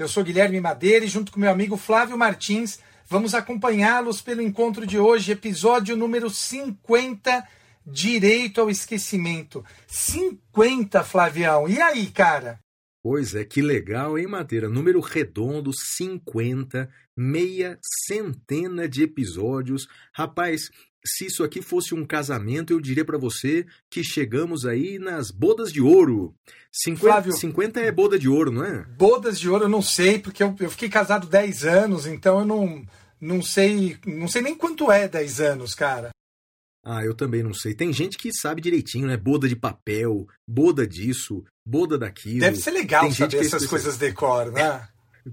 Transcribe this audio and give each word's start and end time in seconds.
Eu 0.00 0.08
sou 0.08 0.24
Guilherme 0.24 0.58
Madeira 0.62 1.04
e 1.04 1.08
junto 1.08 1.30
com 1.30 1.38
meu 1.38 1.50
amigo 1.50 1.76
Flávio 1.76 2.16
Martins 2.16 2.78
vamos 3.06 3.34
acompanhá-los 3.34 4.22
pelo 4.22 4.40
encontro 4.40 4.86
de 4.86 4.98
hoje, 4.98 5.32
episódio 5.32 5.94
número 5.94 6.30
50, 6.30 7.46
Direito 7.84 8.62
ao 8.62 8.70
Esquecimento. 8.70 9.62
50, 9.86 11.04
Flavião. 11.04 11.68
E 11.68 11.78
aí, 11.82 12.06
cara? 12.06 12.58
Pois 13.02 13.34
é, 13.34 13.44
que 13.44 13.60
legal, 13.60 14.18
hein, 14.18 14.26
Madeira? 14.26 14.70
Número 14.70 15.00
redondo, 15.00 15.70
50, 15.70 16.88
meia 17.14 17.78
centena 18.06 18.88
de 18.88 19.02
episódios. 19.02 19.86
Rapaz, 20.14 20.70
se 21.04 21.26
isso 21.26 21.42
aqui 21.42 21.62
fosse 21.62 21.94
um 21.94 22.04
casamento, 22.04 22.72
eu 22.72 22.80
diria 22.80 23.04
pra 23.04 23.18
você 23.18 23.66
que 23.90 24.04
chegamos 24.04 24.66
aí 24.66 24.98
nas 24.98 25.30
bodas 25.30 25.72
de 25.72 25.80
ouro. 25.80 26.34
50, 26.72 27.00
Flávio. 27.00 27.32
50 27.32 27.80
é 27.80 27.90
boda 27.90 28.18
de 28.18 28.28
ouro, 28.28 28.50
não 28.50 28.64
é? 28.64 28.84
Bodas 28.84 29.38
de 29.40 29.48
ouro 29.48 29.64
eu 29.64 29.68
não 29.68 29.82
sei, 29.82 30.18
porque 30.18 30.42
eu, 30.42 30.54
eu 30.60 30.70
fiquei 30.70 30.88
casado 30.88 31.26
10 31.26 31.64
anos, 31.64 32.06
então 32.06 32.40
eu 32.40 32.46
não, 32.46 32.84
não 33.20 33.42
sei, 33.42 33.98
não 34.06 34.28
sei 34.28 34.42
nem 34.42 34.54
quanto 34.54 34.90
é 34.92 35.08
10 35.08 35.40
anos, 35.40 35.74
cara. 35.74 36.10
Ah, 36.84 37.04
eu 37.04 37.14
também 37.14 37.42
não 37.42 37.52
sei. 37.52 37.74
Tem 37.74 37.92
gente 37.92 38.16
que 38.16 38.32
sabe 38.32 38.62
direitinho, 38.62 39.06
né? 39.06 39.16
Boda 39.16 39.46
de 39.46 39.56
papel, 39.56 40.26
boda 40.48 40.86
disso, 40.86 41.44
boda 41.64 41.98
daquilo. 41.98 42.40
Deve 42.40 42.56
ser 42.56 42.70
legal 42.70 43.02
Tem 43.02 43.10
gente 43.10 43.18
saber 43.18 43.36
é 43.36 43.46
essas 43.46 43.66
coisas 43.66 43.98
decor, 43.98 44.50
né? 44.50 44.88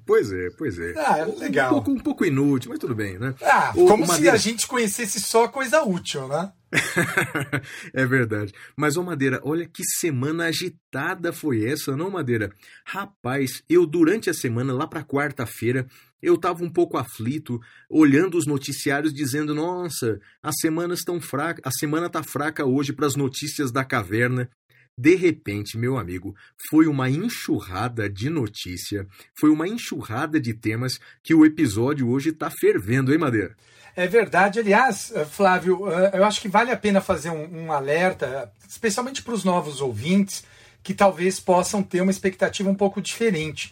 Pois 0.05 0.31
é, 0.31 0.49
pois 0.57 0.77
é. 0.79 0.93
Ah, 0.97 1.17
é 1.19 1.25
legal. 1.25 1.67
Um 1.71 1.73
pouco, 1.75 1.91
um 1.91 1.99
pouco 1.99 2.25
inútil, 2.25 2.69
mas 2.71 2.79
tudo 2.79 2.95
bem, 2.95 3.17
né? 3.17 3.33
Ah, 3.41 3.71
como 3.73 4.05
se 4.05 4.11
Madeira- 4.11 4.33
a 4.35 4.37
gente 4.39 4.67
conhecesse 4.67 5.19
só 5.19 5.47
coisa 5.47 5.83
útil, 5.83 6.27
né? 6.27 6.51
é 7.93 8.05
verdade. 8.05 8.53
Mas, 8.75 8.97
ô 8.97 9.03
Madeira, 9.03 9.39
olha 9.43 9.65
que 9.67 9.83
semana 9.99 10.45
agitada 10.45 11.31
foi 11.31 11.65
essa, 11.65 11.95
não, 11.95 12.09
Madeira? 12.09 12.51
Rapaz, 12.85 13.63
eu 13.69 13.85
durante 13.85 14.29
a 14.29 14.33
semana, 14.33 14.73
lá 14.73 14.85
pra 14.87 15.03
quarta-feira, 15.03 15.87
eu 16.21 16.37
tava 16.37 16.63
um 16.63 16.69
pouco 16.69 16.97
aflito, 16.97 17.59
olhando 17.89 18.37
os 18.37 18.45
noticiários, 18.45 19.13
dizendo: 19.13 19.53
nossa, 19.53 20.19
as 20.41 20.55
semanas 20.59 20.99
estão 20.99 21.21
fracas, 21.21 21.61
a 21.65 21.71
semana 21.71 22.09
tá 22.09 22.23
fraca 22.23 22.65
hoje 22.65 22.91
pras 22.93 23.15
notícias 23.15 23.71
da 23.71 23.83
caverna. 23.85 24.49
De 24.97 25.15
repente, 25.15 25.77
meu 25.77 25.95
amigo, 25.95 26.35
foi 26.69 26.87
uma 26.87 27.07
enxurrada 27.07 28.09
de 28.09 28.31
notícia, 28.31 29.05
foi 29.39 29.51
uma 29.51 29.67
enxurrada 29.67 30.39
de 30.39 30.55
temas 30.55 30.99
que 31.21 31.35
o 31.35 31.45
episódio 31.45 32.09
hoje 32.09 32.31
tá 32.31 32.49
fervendo, 32.49 33.13
hein, 33.13 33.19
Madeira? 33.19 33.55
É 33.95 34.07
verdade. 34.07 34.59
Aliás, 34.59 35.11
eh, 35.15 35.23
Flávio, 35.23 35.87
eh, 35.91 36.11
eu 36.15 36.25
acho 36.25 36.41
que 36.41 36.47
vale 36.47 36.71
a 36.71 36.77
pena 36.77 36.99
fazer 36.99 37.29
um, 37.29 37.65
um 37.65 37.71
alerta, 37.71 38.51
especialmente 38.67 39.21
para 39.21 39.33
os 39.35 39.43
novos 39.43 39.81
ouvintes, 39.81 40.43
que 40.81 40.95
talvez 40.95 41.39
possam 41.39 41.83
ter 41.83 42.01
uma 42.01 42.11
expectativa 42.11 42.69
um 42.69 42.75
pouco 42.75 42.99
diferente. 42.99 43.71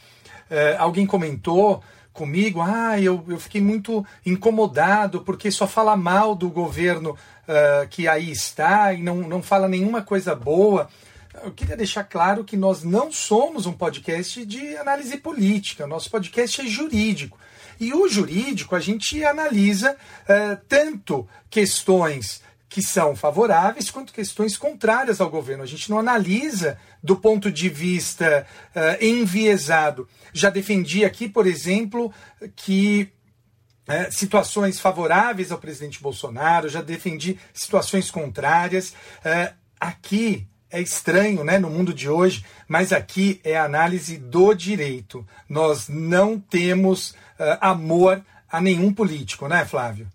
Eh, 0.50 0.76
alguém 0.78 1.08
comentou 1.08 1.84
comigo, 2.14 2.62
ah, 2.62 3.00
eu, 3.00 3.24
eu 3.28 3.40
fiquei 3.40 3.62
muito 3.62 4.06
incomodado 4.26 5.22
porque 5.22 5.52
só 5.52 5.68
fala 5.68 5.98
mal 5.98 6.34
do 6.36 6.50
governo 6.50 7.18
eh, 7.48 7.88
que 7.90 8.08
aí 8.08 8.32
está 8.32 8.94
e 8.94 9.02
não, 9.02 9.18
não 9.18 9.42
fala 9.44 9.68
nenhuma 9.68 10.02
coisa 10.02 10.36
boa. 10.36 10.90
Eu 11.44 11.52
queria 11.52 11.78
deixar 11.78 12.04
claro 12.04 12.44
que 12.44 12.58
nós 12.58 12.84
não 12.84 13.12
somos 13.12 13.66
um 13.66 13.74
podcast 13.74 14.46
de 14.46 14.76
análise 14.78 15.18
política, 15.18 15.88
nosso 15.88 16.10
podcast 16.10 16.62
é 16.62 16.66
jurídico. 16.66 17.38
E 17.80 17.94
o 17.94 18.08
jurídico 18.08 18.76
a 18.76 18.80
gente 18.80 19.24
analisa 19.24 19.98
eh, 20.28 20.58
tanto 20.68 21.28
questões 21.50 22.42
que 22.70 22.82
são 22.82 23.16
favoráveis 23.16 23.92
quanto 23.92 24.14
questões 24.14 24.58
contrárias 24.58 25.22
ao 25.22 25.30
governo. 25.30 25.64
A 25.64 25.68
gente 25.68 25.90
não 25.90 26.00
analisa 26.00 26.78
do 27.04 27.16
ponto 27.16 27.52
de 27.52 27.70
vista 27.70 28.48
eh, 28.74 29.06
enviesado. 29.06 30.08
Já 30.34 30.50
defendi 30.50 31.06
aqui, 31.06 31.28
por 31.28 31.46
exemplo, 31.46 32.14
que 32.56 33.12
é, 33.88 34.10
situações 34.10 34.80
favoráveis 34.80 35.52
ao 35.52 35.60
presidente 35.60 36.02
Bolsonaro, 36.02 36.68
já 36.70 36.82
defendi 36.82 37.38
situações 37.54 38.10
contrárias. 38.10 38.94
É, 39.24 39.54
aqui 39.80 40.48
é 40.76 40.82
estranho, 40.82 41.44
né, 41.44 41.58
no 41.58 41.70
mundo 41.70 41.94
de 41.94 42.10
hoje, 42.10 42.44
mas 42.68 42.92
aqui 42.92 43.40
é 43.44 43.58
análise 43.58 44.18
do 44.18 44.54
direito. 44.54 45.26
Nós 45.50 45.88
não 45.88 46.40
temos 46.40 47.16
é, 47.40 47.58
amor 47.62 48.24
a 48.50 48.60
nenhum 48.60 48.94
político, 48.94 49.48
né, 49.48 49.66
Flávio? 49.66 50.08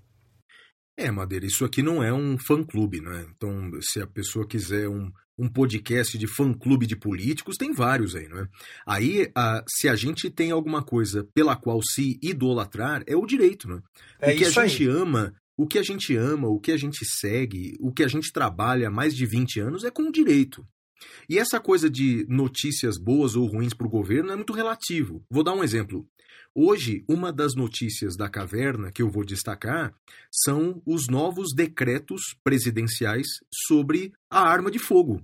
É, 0.99 1.11
Madeira, 1.11 1.47
isso 1.47 1.65
aqui 1.65 1.83
não 1.83 2.03
é 2.03 2.13
um 2.13 2.37
fã-clube, 2.39 3.01
né? 3.01 3.27
Então, 3.35 3.71
se 3.81 4.03
a 4.03 4.07
pessoa 4.07 4.47
quiser 4.47 4.87
um, 4.87 5.11
um 5.39 5.49
podcast 5.49 6.19
de 6.19 6.27
fã-clube 6.27 6.87
de 6.87 6.95
políticos, 6.95 7.57
tem 7.57 7.73
vários 7.73 8.15
aí, 8.15 8.29
não 8.29 8.41
é? 8.41 8.47
Aí, 8.87 9.31
a- 9.35 9.65
se 9.67 9.89
a 9.89 9.97
gente 9.97 10.29
tem 10.29 10.51
alguma 10.51 10.83
coisa 10.83 11.27
pela 11.35 11.57
qual 11.57 11.81
se 11.83 12.19
idolatrar, 12.23 13.03
é 13.07 13.17
o 13.17 13.25
direito, 13.25 13.67
né? 13.67 13.81
É 14.21 14.35
o 14.35 14.37
que 14.37 14.43
isso 14.45 14.61
a 14.61 14.65
aí. 14.65 14.69
gente 14.69 14.87
ama, 14.89 15.35
o 15.61 15.67
que 15.67 15.79
a 15.79 15.83
gente 15.83 16.17
ama, 16.17 16.49
o 16.49 16.59
que 16.59 16.73
a 16.73 16.77
gente 16.79 17.05
segue, 17.05 17.77
o 17.81 17.93
que 17.93 18.03
a 18.03 18.09
gente 18.09 18.33
trabalha 18.33 18.89
há 18.89 18.91
mais 18.91 19.15
de 19.15 19.27
20 19.27 19.61
anos 19.61 19.85
é 19.85 19.91
com 19.91 20.11
direito. 20.11 20.67
E 21.29 21.39
essa 21.39 21.61
coisa 21.61 21.91
de 21.91 22.25
notícias 22.31 22.97
boas 22.97 23.37
ou 23.37 23.47
ruins 23.47 23.75
para 23.75 23.87
o 23.87 23.91
governo 23.91 24.33
é 24.33 24.37
muito 24.37 24.55
relativo. 24.55 25.23
Vou 25.29 25.45
dar 25.45 25.53
um 25.53 25.63
exemplo. 25.63 26.09
Hoje, 26.55 27.05
uma 27.07 27.31
das 27.31 27.55
notícias 27.55 28.17
da 28.17 28.27
caverna 28.27 28.91
que 28.91 29.03
eu 29.03 29.11
vou 29.11 29.23
destacar 29.23 29.95
são 30.33 30.81
os 30.87 31.09
novos 31.09 31.53
decretos 31.55 32.23
presidenciais 32.43 33.27
sobre 33.69 34.15
a 34.31 34.41
arma 34.41 34.71
de 34.71 34.79
fogo. 34.79 35.23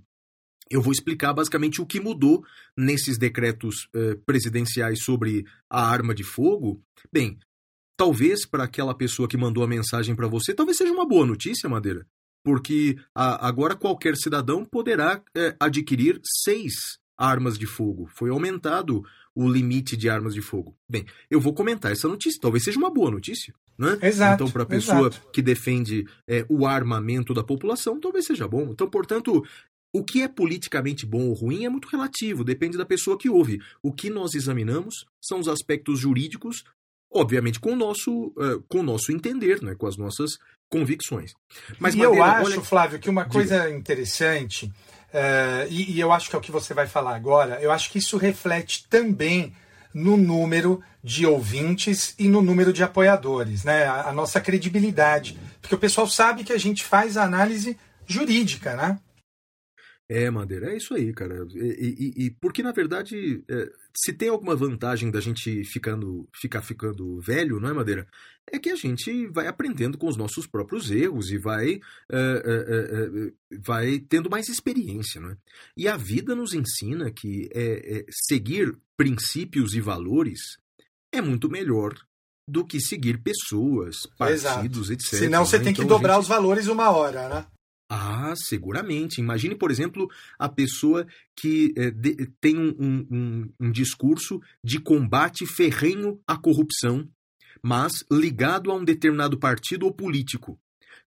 Eu 0.70 0.82
vou 0.82 0.92
explicar 0.92 1.32
basicamente 1.32 1.80
o 1.80 1.86
que 1.86 1.98
mudou 1.98 2.44
nesses 2.76 3.16
decretos 3.16 3.88
eh, 3.94 4.16
presidenciais 4.26 4.98
sobre 5.02 5.46
a 5.70 5.80
arma 5.88 6.14
de 6.14 6.24
fogo. 6.24 6.82
Bem, 7.10 7.38
talvez 7.96 8.46
para 8.46 8.64
aquela 8.64 8.94
pessoa 8.94 9.28
que 9.28 9.36
mandou 9.36 9.62
a 9.64 9.68
mensagem 9.68 10.14
para 10.14 10.28
você, 10.28 10.54
talvez 10.54 10.76
seja 10.76 10.92
uma 10.92 11.06
boa 11.06 11.24
notícia, 11.26 11.68
Madeira. 11.68 12.06
Porque 12.44 12.96
a- 13.14 13.46
agora 13.46 13.74
qualquer 13.74 14.16
cidadão 14.16 14.64
poderá 14.64 15.20
eh, 15.34 15.56
adquirir 15.58 16.20
seis 16.44 16.98
armas 17.18 17.58
de 17.58 17.66
fogo. 17.66 18.08
Foi 18.14 18.30
aumentado 18.30 19.02
o 19.34 19.48
limite 19.48 19.96
de 19.96 20.08
armas 20.08 20.32
de 20.34 20.40
fogo. 20.40 20.76
Bem, 20.88 21.04
eu 21.30 21.40
vou 21.40 21.52
comentar 21.52 21.90
essa 21.90 22.06
notícia. 22.08 22.38
Talvez 22.40 22.62
seja 22.64 22.78
uma 22.78 22.90
boa 22.92 23.10
notícia. 23.10 23.52
Né? 23.78 23.98
Exato, 24.00 24.34
Então, 24.44 24.50
para 24.50 24.62
a 24.62 24.66
pessoa 24.66 25.08
exato. 25.08 25.28
que 25.32 25.42
defende 25.42 26.06
eh, 26.26 26.46
o 26.48 26.66
armamento 26.66 27.34
da 27.34 27.42
população, 27.42 27.98
talvez 28.00 28.24
seja 28.26 28.46
bom. 28.48 28.68
Então, 28.70 28.88
portanto, 28.88 29.44
o 29.92 30.02
que 30.04 30.22
é 30.22 30.28
politicamente 30.28 31.04
bom 31.04 31.26
ou 31.28 31.34
ruim 31.34 31.64
é 31.64 31.68
muito 31.68 31.88
relativo, 31.88 32.44
depende 32.44 32.78
da 32.78 32.86
pessoa 32.86 33.18
que 33.18 33.28
ouve. 33.28 33.60
O 33.82 33.92
que 33.92 34.08
nós 34.08 34.34
examinamos 34.34 35.04
são 35.20 35.40
os 35.40 35.48
aspectos 35.48 35.98
jurídicos, 35.98 36.64
obviamente 37.16 37.58
com 37.60 37.72
o 37.72 37.76
nosso, 37.76 38.32
eh, 38.38 38.58
com 38.68 38.80
o 38.80 38.82
nosso 38.82 39.12
entender, 39.12 39.62
né, 39.62 39.74
com 39.74 39.86
as 39.86 39.96
nossas 39.96 40.38
convicções. 40.68 41.32
Mas, 41.78 41.94
e 41.94 42.00
eu 42.00 42.10
Madeira, 42.10 42.32
acho, 42.32 42.44
olha- 42.52 42.60
Flávio, 42.62 42.98
que 42.98 43.08
uma 43.10 43.24
coisa 43.24 43.70
interessante, 43.70 44.70
eh, 45.12 45.66
e, 45.70 45.92
e 45.92 46.00
eu 46.00 46.12
acho 46.12 46.28
que 46.30 46.36
é 46.36 46.38
o 46.38 46.42
que 46.42 46.52
você 46.52 46.74
vai 46.74 46.86
falar 46.86 47.14
agora, 47.14 47.60
eu 47.60 47.70
acho 47.72 47.90
que 47.90 47.98
isso 47.98 48.16
reflete 48.16 48.86
também 48.88 49.52
no 49.94 50.16
número 50.16 50.82
de 51.02 51.24
ouvintes 51.24 52.14
e 52.18 52.28
no 52.28 52.42
número 52.42 52.72
de 52.72 52.82
apoiadores, 52.82 53.64
né? 53.64 53.84
A, 53.86 54.08
a 54.08 54.12
nossa 54.12 54.40
credibilidade. 54.40 55.38
Porque 55.62 55.74
o 55.74 55.78
pessoal 55.78 56.06
sabe 56.06 56.44
que 56.44 56.52
a 56.52 56.58
gente 56.58 56.84
faz 56.84 57.16
a 57.16 57.22
análise 57.24 57.78
jurídica, 58.06 58.74
né? 58.76 58.98
É, 60.08 60.30
Madeira, 60.30 60.72
é 60.72 60.76
isso 60.76 60.94
aí, 60.94 61.12
cara. 61.12 61.44
E, 61.52 62.14
e- 62.16 62.26
e- 62.26 62.30
porque, 62.30 62.62
na 62.62 62.70
verdade, 62.70 63.42
é, 63.48 63.72
se 63.96 64.12
tem 64.12 64.28
alguma 64.28 64.54
vantagem 64.54 65.10
da 65.10 65.20
gente 65.20 65.64
ficando, 65.64 66.28
ficar 66.32 66.62
ficando 66.62 67.20
velho, 67.20 67.58
não 67.58 67.68
é, 67.68 67.72
Madeira? 67.72 68.06
É 68.52 68.56
que 68.60 68.70
a 68.70 68.76
gente 68.76 69.26
vai 69.26 69.48
aprendendo 69.48 69.98
com 69.98 70.06
os 70.08 70.16
nossos 70.16 70.46
próprios 70.46 70.92
erros 70.92 71.32
e 71.32 71.38
vai, 71.38 71.80
é, 72.08 72.12
é, 72.12 73.24
é, 73.24 73.26
é, 73.56 73.58
vai 73.58 73.98
tendo 73.98 74.30
mais 74.30 74.48
experiência, 74.48 75.20
não 75.20 75.30
é? 75.30 75.36
E 75.76 75.88
a 75.88 75.96
vida 75.96 76.36
nos 76.36 76.54
ensina 76.54 77.10
que 77.10 77.48
é, 77.52 78.06
seguir 78.28 78.78
princípios 78.96 79.74
e 79.74 79.80
valores 79.80 80.38
é 81.12 81.20
muito 81.20 81.50
melhor 81.50 81.94
do 82.48 82.64
que 82.64 82.78
seguir 82.80 83.20
pessoas, 83.20 83.96
partidos, 84.16 84.88
etc. 84.88 85.18
Senão 85.18 85.44
você 85.44 85.58
né? 85.58 85.64
tem 85.64 85.74
que 85.74 85.82
Então, 85.82 85.96
a 85.96 85.98
dobrar 85.98 86.14
gente- 86.14 86.22
os 86.22 86.28
valores 86.28 86.68
uma 86.68 86.90
hora, 86.90 87.28
né? 87.28 87.46
Ah, 87.88 88.34
seguramente. 88.36 89.20
Imagine, 89.20 89.54
por 89.54 89.70
exemplo, 89.70 90.08
a 90.38 90.48
pessoa 90.48 91.06
que 91.36 91.72
é, 91.76 91.90
de, 91.90 92.26
tem 92.40 92.58
um, 92.58 93.06
um, 93.10 93.52
um, 93.60 93.70
discurso 93.70 94.40
de 94.62 94.80
combate 94.80 95.46
ferrenho 95.46 96.20
à 96.26 96.36
corrupção, 96.36 97.08
mas 97.62 98.04
ligado 98.10 98.70
a 98.70 98.74
um 98.74 98.84
determinado 98.84 99.38
partido 99.38 99.86
ou 99.86 99.92
político. 99.92 100.58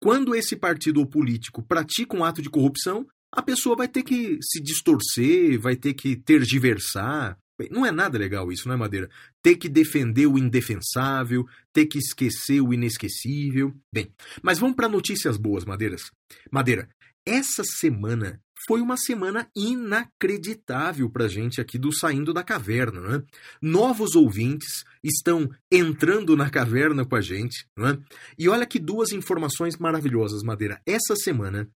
Quando 0.00 0.34
esse 0.34 0.56
partido 0.56 0.98
ou 0.98 1.06
político 1.06 1.62
pratica 1.62 2.16
um 2.16 2.24
ato 2.24 2.42
de 2.42 2.50
corrupção, 2.50 3.06
a 3.30 3.42
pessoa 3.42 3.76
vai 3.76 3.88
ter 3.88 4.02
que 4.02 4.38
se 4.42 4.60
distorcer, 4.60 5.58
vai 5.58 5.76
ter 5.76 5.94
que 5.94 6.16
tergiversar. 6.16 7.38
Não 7.70 7.86
é 7.86 7.92
nada 7.92 8.18
legal 8.18 8.50
isso, 8.50 8.66
não 8.66 8.74
é, 8.74 8.78
Madeira? 8.78 9.08
Ter 9.44 9.56
que 9.56 9.68
defender 9.68 10.26
o 10.26 10.38
indefensável, 10.38 11.46
ter 11.70 11.84
que 11.84 11.98
esquecer 11.98 12.62
o 12.62 12.72
inesquecível. 12.72 13.74
Bem, 13.92 14.10
mas 14.42 14.58
vamos 14.58 14.74
para 14.74 14.88
notícias 14.88 15.36
boas, 15.36 15.66
Madeiras. 15.66 16.10
Madeira, 16.50 16.88
essa 17.26 17.62
semana 17.62 18.40
foi 18.66 18.80
uma 18.80 18.96
semana 18.96 19.46
inacreditável 19.54 21.10
para 21.10 21.28
gente 21.28 21.60
aqui 21.60 21.78
do 21.78 21.92
Saindo 21.92 22.32
da 22.32 22.42
Caverna. 22.42 23.00
Né? 23.00 23.22
Novos 23.60 24.14
ouvintes 24.14 24.84
estão 25.02 25.50
entrando 25.70 26.34
na 26.36 26.48
caverna 26.48 27.04
com 27.04 27.14
a 27.14 27.20
gente. 27.20 27.66
Né? 27.76 27.98
E 28.38 28.48
olha 28.48 28.64
que 28.64 28.78
duas 28.78 29.12
informações 29.12 29.76
maravilhosas, 29.76 30.42
Madeira. 30.42 30.80
Essa 30.86 31.14
semana, 31.14 31.68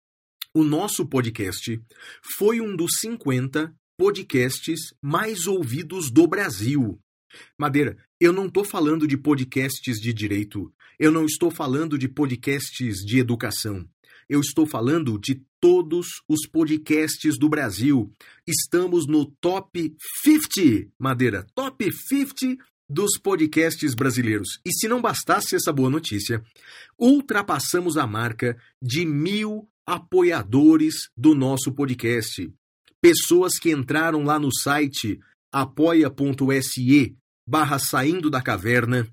o 0.53 0.63
nosso 0.63 1.05
podcast 1.05 1.81
foi 2.37 2.61
um 2.61 2.75
dos 2.77 2.99
50 3.01 3.75
podcasts 3.97 4.93
mais 5.01 5.47
ouvidos 5.47 6.09
do 6.09 6.27
Brasil. 6.27 6.97
Madeira, 7.57 7.97
eu 8.19 8.31
não 8.33 8.47
estou 8.47 8.63
falando 8.63 9.07
de 9.07 9.17
podcasts 9.17 9.97
de 9.97 10.13
direito, 10.13 10.71
eu 10.99 11.11
não 11.11 11.25
estou 11.25 11.51
falando 11.51 11.97
de 11.97 12.07
podcasts 12.07 12.97
de 12.97 13.19
educação, 13.19 13.87
eu 14.29 14.39
estou 14.39 14.65
falando 14.65 15.17
de 15.19 15.41
todos 15.59 16.07
os 16.27 16.47
podcasts 16.47 17.37
do 17.37 17.47
Brasil. 17.49 18.11
Estamos 18.45 19.07
no 19.07 19.25
top 19.25 19.95
50, 20.23 20.89
Madeira, 20.99 21.45
top 21.55 21.89
50 21.91 22.63
dos 22.89 23.17
podcasts 23.17 23.93
brasileiros. 23.93 24.59
E 24.65 24.71
se 24.71 24.87
não 24.87 25.01
bastasse 25.01 25.55
essa 25.55 25.73
boa 25.73 25.89
notícia, 25.89 26.41
ultrapassamos 26.97 27.97
a 27.97 28.07
marca 28.07 28.57
de 28.81 29.05
mil 29.05 29.67
apoiadores 29.85 31.09
do 31.15 31.33
nosso 31.33 31.71
podcast 31.71 32.51
pessoas 33.01 33.57
que 33.57 33.71
entraram 33.71 34.23
lá 34.23 34.39
no 34.39 34.53
site 34.53 35.19
apoia.se 35.61 37.15
barra 37.47 37.79
saindo 37.79 38.29
da 38.29 38.41
caverna 38.41 39.07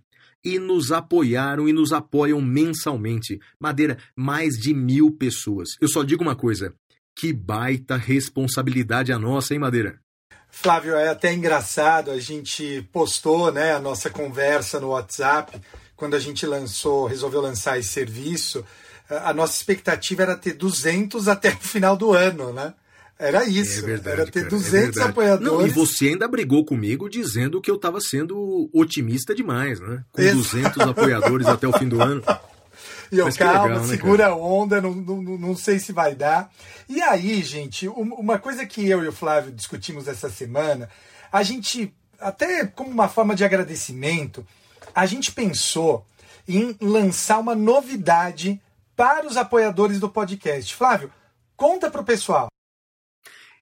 e 0.44 0.58
nos 0.58 0.92
apoiaram 0.92 1.68
e 1.68 1.72
nos 1.72 1.92
apoiam 1.92 2.40
mensalmente. 2.40 3.40
Madeira, 3.58 3.96
mais 4.16 4.54
de 4.54 4.74
mil 4.74 5.10
pessoas. 5.10 5.70
Eu 5.80 5.88
só 5.88 6.02
digo 6.02 6.22
uma 6.22 6.36
coisa: 6.36 6.74
que 7.16 7.32
baita 7.32 7.96
responsabilidade 7.96 9.12
a 9.12 9.18
nossa, 9.18 9.54
hein, 9.54 9.60
Madeira? 9.60 10.00
Flávio, 10.50 10.94
é 10.94 11.08
até 11.08 11.32
engraçado, 11.32 12.12
a 12.12 12.20
gente 12.20 12.88
postou 12.92 13.50
né, 13.50 13.72
a 13.72 13.80
nossa 13.80 14.08
conversa 14.08 14.78
no 14.78 14.90
WhatsApp 14.90 15.60
quando 15.96 16.14
a 16.14 16.20
gente 16.20 16.46
lançou, 16.46 17.06
resolveu 17.06 17.40
lançar 17.40 17.78
esse 17.78 17.88
serviço. 17.88 18.64
A 19.08 19.32
nossa 19.32 19.56
expectativa 19.56 20.22
era 20.22 20.36
ter 20.36 20.54
200 20.54 21.28
até 21.28 21.50
o 21.50 21.58
final 21.58 21.96
do 21.96 22.12
ano, 22.12 22.52
né? 22.52 22.74
Era 23.18 23.44
isso. 23.44 23.80
É 23.80 23.82
verdade, 23.82 24.20
era 24.20 24.30
ter 24.30 24.40
cara, 24.40 24.50
200 24.50 24.96
é 24.96 25.02
apoiadores. 25.02 25.52
Não, 25.52 25.66
e 25.66 25.70
você 25.70 26.08
ainda 26.08 26.26
brigou 26.26 26.64
comigo 26.64 27.08
dizendo 27.08 27.60
que 27.60 27.70
eu 27.70 27.76
estava 27.76 28.00
sendo 28.00 28.68
otimista 28.72 29.34
demais, 29.34 29.78
né? 29.80 30.04
Com 30.10 30.20
Exato. 30.20 30.36
200 30.38 30.80
apoiadores 30.88 31.46
até 31.46 31.66
o 31.68 31.72
fim 31.72 31.88
do 31.88 32.02
ano. 32.02 32.22
E 33.12 33.18
eu, 33.18 33.32
calma, 33.32 33.64
legal, 33.64 33.80
né, 33.82 33.86
segura 33.86 34.26
a 34.28 34.34
onda, 34.34 34.80
não, 34.80 34.92
não, 34.92 35.22
não 35.22 35.56
sei 35.56 35.78
se 35.78 35.92
vai 35.92 36.14
dar. 36.14 36.50
E 36.88 37.00
aí, 37.00 37.42
gente, 37.42 37.86
uma 37.86 38.38
coisa 38.38 38.66
que 38.66 38.88
eu 38.88 39.04
e 39.04 39.08
o 39.08 39.12
Flávio 39.12 39.52
discutimos 39.52 40.08
essa 40.08 40.28
semana, 40.28 40.88
a 41.30 41.42
gente, 41.42 41.94
até 42.18 42.66
como 42.66 42.90
uma 42.90 43.08
forma 43.08 43.34
de 43.34 43.44
agradecimento, 43.44 44.44
a 44.94 45.06
gente 45.06 45.30
pensou 45.32 46.04
em 46.48 46.76
lançar 46.80 47.38
uma 47.38 47.54
novidade 47.54 48.60
para 48.96 49.26
os 49.26 49.36
apoiadores 49.36 50.00
do 50.00 50.08
podcast. 50.08 50.74
Flávio, 50.74 51.12
conta 51.56 51.90
para 51.90 52.00
o 52.00 52.04
pessoal. 52.04 52.48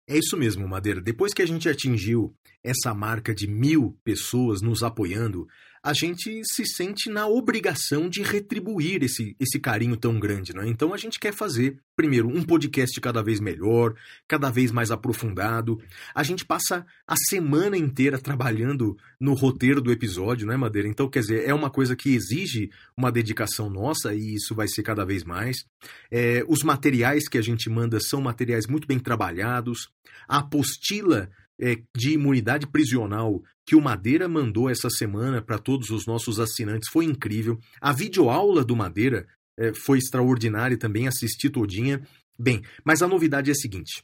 É 0.08 0.18
isso 0.18 0.36
mesmo, 0.36 0.68
Madeira. 0.68 1.00
Depois 1.00 1.32
que 1.32 1.42
a 1.42 1.46
gente 1.46 1.68
atingiu 1.68 2.34
essa 2.62 2.92
marca 2.94 3.34
de 3.34 3.46
mil 3.46 3.98
pessoas 4.04 4.60
nos 4.60 4.82
apoiando, 4.82 5.46
a 5.82 5.92
gente 5.92 6.42
se 6.44 6.64
sente 6.64 7.10
na 7.10 7.26
obrigação 7.26 8.08
de 8.08 8.22
retribuir 8.22 9.02
esse, 9.02 9.34
esse 9.40 9.58
carinho 9.58 9.96
tão 9.96 10.20
grande, 10.20 10.54
né? 10.54 10.62
Então 10.68 10.94
a 10.94 10.96
gente 10.96 11.18
quer 11.18 11.32
fazer, 11.32 11.76
primeiro, 11.96 12.28
um 12.28 12.44
podcast 12.44 13.00
cada 13.00 13.20
vez 13.20 13.40
melhor, 13.40 13.94
cada 14.28 14.48
vez 14.48 14.70
mais 14.70 14.92
aprofundado. 14.92 15.82
A 16.14 16.22
gente 16.22 16.44
passa 16.44 16.86
a 17.04 17.16
semana 17.16 17.76
inteira 17.76 18.16
trabalhando 18.16 18.96
no 19.18 19.34
roteiro 19.34 19.80
do 19.80 19.90
episódio, 19.90 20.46
né, 20.46 20.56
Madeira? 20.56 20.86
Então, 20.86 21.10
quer 21.10 21.20
dizer, 21.20 21.48
é 21.48 21.52
uma 21.52 21.68
coisa 21.68 21.96
que 21.96 22.14
exige 22.14 22.70
uma 22.96 23.10
dedicação 23.10 23.68
nossa 23.68 24.14
e 24.14 24.34
isso 24.34 24.54
vai 24.54 24.68
ser 24.68 24.84
cada 24.84 25.04
vez 25.04 25.24
mais. 25.24 25.64
É, 26.12 26.44
os 26.46 26.62
materiais 26.62 27.28
que 27.28 27.38
a 27.38 27.42
gente 27.42 27.68
manda 27.68 27.98
são 27.98 28.20
materiais 28.20 28.68
muito 28.68 28.86
bem 28.86 29.00
trabalhados. 29.00 29.90
A 30.28 30.38
apostila 30.38 31.28
é, 31.62 31.80
de 31.96 32.14
imunidade 32.14 32.66
prisional 32.66 33.40
que 33.64 33.76
o 33.76 33.80
Madeira 33.80 34.28
mandou 34.28 34.68
essa 34.68 34.90
semana 34.90 35.40
para 35.40 35.58
todos 35.58 35.90
os 35.90 36.04
nossos 36.06 36.40
assinantes 36.40 36.90
foi 36.90 37.04
incrível. 37.04 37.56
A 37.80 37.92
videoaula 37.92 38.64
do 38.64 38.74
Madeira 38.74 39.28
é, 39.56 39.72
foi 39.72 39.98
extraordinária 39.98 40.76
também, 40.76 41.06
assisti 41.06 41.48
todinha. 41.48 42.04
Bem, 42.36 42.62
mas 42.84 43.00
a 43.00 43.06
novidade 43.06 43.48
é 43.48 43.52
a 43.52 43.54
seguinte: 43.54 44.02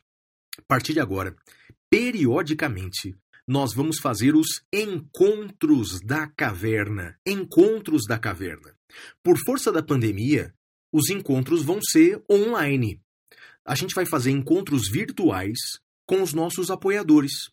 a 0.56 0.62
partir 0.62 0.92
de 0.92 1.00
agora, 1.00 1.34
periodicamente, 1.90 3.16
nós 3.44 3.74
vamos 3.74 3.98
fazer 3.98 4.36
os 4.36 4.62
encontros 4.72 6.00
da 6.00 6.28
caverna. 6.28 7.18
Encontros 7.26 8.04
da 8.06 8.18
caverna. 8.18 8.72
Por 9.20 9.36
força 9.44 9.72
da 9.72 9.82
pandemia, 9.82 10.54
os 10.92 11.10
encontros 11.10 11.64
vão 11.64 11.80
ser 11.82 12.22
online. 12.30 13.00
A 13.64 13.74
gente 13.74 13.94
vai 13.94 14.06
fazer 14.06 14.30
encontros 14.30 14.88
virtuais 14.88 15.58
com 16.08 16.22
os 16.22 16.32
nossos 16.32 16.70
apoiadores. 16.70 17.50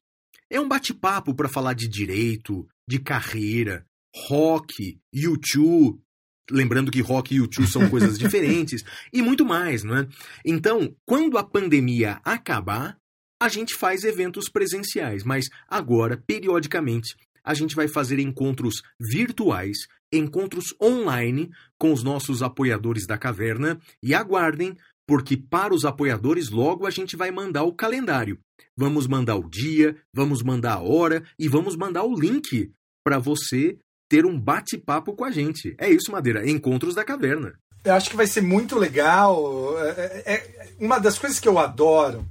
É 0.49 0.59
um 0.59 0.67
bate-papo 0.67 1.35
para 1.35 1.49
falar 1.49 1.73
de 1.73 1.89
direito, 1.89 2.65
de 2.87 2.99
carreira, 2.99 3.85
rock, 4.27 4.97
YouTube. 5.13 5.99
Lembrando 6.49 6.91
que 6.91 7.01
rock 7.01 7.33
e 7.33 7.37
YouTube 7.37 7.67
são 7.67 7.89
coisas 7.89 8.17
diferentes 8.19 8.83
e 9.11 9.21
muito 9.21 9.45
mais, 9.45 9.83
não 9.83 9.97
é? 9.97 10.07
Então, 10.45 10.95
quando 11.05 11.37
a 11.37 11.43
pandemia 11.43 12.21
acabar, 12.23 12.97
a 13.41 13.49
gente 13.49 13.75
faz 13.75 14.05
eventos 14.05 14.47
presenciais, 14.47 15.23
mas 15.23 15.49
agora, 15.67 16.15
periodicamente, 16.25 17.15
a 17.43 17.53
gente 17.53 17.75
vai 17.75 17.87
fazer 17.87 18.19
encontros 18.19 18.81
virtuais, 18.99 19.79
encontros 20.13 20.73
online 20.81 21.51
com 21.77 21.91
os 21.91 22.03
nossos 22.03 22.41
apoiadores 22.41 23.05
da 23.05 23.17
caverna 23.17 23.79
e 24.01 24.13
aguardem, 24.13 24.77
porque 25.07 25.37
para 25.37 25.73
os 25.73 25.85
apoiadores 25.85 26.49
logo 26.49 26.85
a 26.85 26.89
gente 26.89 27.15
vai 27.15 27.31
mandar 27.31 27.63
o 27.63 27.73
calendário. 27.73 28.39
Vamos 28.77 29.07
mandar 29.07 29.35
o 29.35 29.49
dia, 29.49 29.95
vamos 30.13 30.41
mandar 30.41 30.73
a 30.73 30.81
hora 30.81 31.23
e 31.39 31.47
vamos 31.47 31.75
mandar 31.75 32.03
o 32.03 32.13
link 32.13 32.71
para 33.03 33.19
você 33.19 33.77
ter 34.09 34.25
um 34.25 34.39
bate-papo 34.39 35.13
com 35.13 35.23
a 35.23 35.31
gente. 35.31 35.75
É 35.77 35.89
isso, 35.89 36.11
Madeira, 36.11 36.49
Encontros 36.49 36.95
da 36.95 37.03
Caverna. 37.03 37.53
Eu 37.83 37.93
acho 37.93 38.09
que 38.09 38.15
vai 38.15 38.27
ser 38.27 38.41
muito 38.41 38.77
legal. 38.77 39.75
É, 39.79 40.23
é, 40.25 40.33
é 40.33 40.67
uma 40.79 40.99
das 40.99 41.17
coisas 41.19 41.39
que 41.39 41.47
eu 41.47 41.59
adoro, 41.59 42.25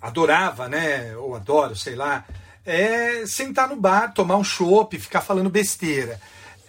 adorava, 0.00 0.68
né? 0.68 1.16
Ou 1.16 1.34
adoro, 1.34 1.74
sei 1.74 1.96
lá, 1.96 2.24
é 2.64 3.26
sentar 3.26 3.68
no 3.68 3.76
bar, 3.76 4.14
tomar 4.14 4.36
um 4.36 4.44
chopp, 4.44 4.98
ficar 4.98 5.20
falando 5.20 5.50
besteira. 5.50 6.20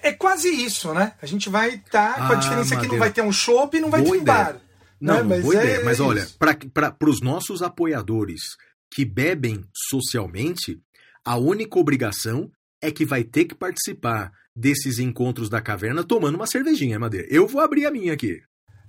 É 0.01 0.11
quase 0.11 0.49
isso, 0.49 0.93
né? 0.93 1.13
A 1.21 1.25
gente 1.27 1.47
vai 1.47 1.75
estar 1.75 2.15
tá, 2.15 2.27
com 2.27 2.33
a 2.33 2.35
ah, 2.35 2.39
diferença 2.39 2.75
Madeira. 2.75 2.81
que 2.81 2.87
não 2.87 2.99
vai 2.99 3.11
ter 3.11 3.21
um 3.21 3.31
chopp 3.31 3.77
e 3.77 3.79
não 3.79 3.89
vai 3.89 4.01
Boa 4.01 4.11
ter 4.11 4.17
um 4.17 4.21
ideia. 4.21 4.43
bar. 4.43 4.55
Não, 5.01 5.15
né? 5.15 5.23
Mas 5.23 5.41
boa 5.41 5.55
é, 5.55 5.63
ideia. 5.63 5.85
Mas 5.85 5.99
é 5.99 6.03
olha, 6.03 6.27
para 6.71 7.09
os 7.09 7.21
nossos 7.21 7.63
apoiadores 7.63 8.55
que 8.93 9.03
bebem 9.03 9.63
socialmente, 9.73 10.79
a 11.25 11.37
única 11.37 11.79
obrigação 11.79 12.51
é 12.81 12.91
que 12.91 13.05
vai 13.05 13.23
ter 13.23 13.45
que 13.45 13.55
participar 13.55 14.31
desses 14.55 14.99
encontros 14.99 15.49
da 15.49 15.61
caverna 15.61 16.03
tomando 16.03 16.35
uma 16.35 16.47
cervejinha, 16.47 16.99
Madeira. 16.99 17.27
Eu 17.29 17.47
vou 17.47 17.61
abrir 17.61 17.85
a 17.85 17.91
minha 17.91 18.13
aqui. 18.13 18.41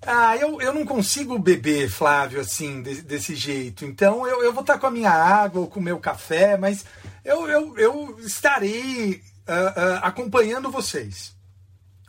Ah, 0.04 0.36
eu, 0.36 0.60
eu 0.60 0.74
não 0.74 0.84
consigo 0.84 1.38
beber, 1.38 1.88
Flávio, 1.88 2.40
assim, 2.40 2.82
de, 2.82 3.02
desse 3.02 3.36
jeito. 3.36 3.84
Então 3.84 4.26
eu, 4.26 4.42
eu 4.42 4.52
vou 4.52 4.62
estar 4.62 4.78
com 4.78 4.86
a 4.86 4.90
minha 4.90 5.12
água 5.12 5.60
ou 5.60 5.68
com 5.68 5.78
o 5.78 5.82
meu 5.82 5.98
café, 5.98 6.56
mas 6.56 6.84
eu, 7.24 7.48
eu, 7.48 7.78
eu 7.78 8.18
estarei 8.20 9.22
uh, 9.48 9.80
uh, 9.80 10.00
acompanhando 10.02 10.72
vocês. 10.72 11.36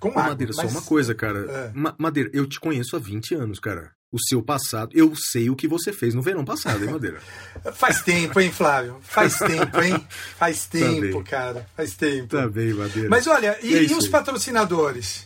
Com 0.03 0.09
Ô, 0.09 0.15
Madeira, 0.15 0.51
mas... 0.53 0.69
só 0.69 0.77
uma 0.77 0.85
coisa, 0.85 1.15
cara. 1.15 1.39
É. 1.49 1.71
Ma 1.73 1.95
Madeira, 1.97 2.29
eu 2.33 2.45
te 2.45 2.59
conheço 2.59 2.97
há 2.97 2.99
20 2.99 3.35
anos, 3.35 3.57
cara. 3.57 3.93
O 4.11 4.19
seu 4.19 4.43
passado, 4.43 4.91
eu 4.93 5.15
sei 5.15 5.49
o 5.49 5.55
que 5.55 5.65
você 5.65 5.93
fez 5.93 6.13
no 6.13 6.21
verão 6.21 6.43
passado, 6.43 6.83
hein, 6.83 6.91
Madeira? 6.91 7.21
Faz 7.73 8.01
tempo, 8.01 8.37
hein, 8.37 8.51
Flávio? 8.51 8.97
Faz 9.01 9.37
tempo, 9.39 9.81
hein? 9.81 10.05
Faz 10.37 10.65
tá 10.67 10.77
tempo, 10.77 11.23
tá 11.23 11.29
cara. 11.29 11.67
Faz 11.73 11.95
tempo. 11.95 12.27
Tá 12.27 12.49
bem, 12.49 12.73
Madeira. 12.73 13.07
Mas 13.07 13.27
olha, 13.27 13.57
e, 13.63 13.75
é 13.75 13.83
e 13.83 13.93
os 13.93 14.09
patrocinadores? 14.09 15.25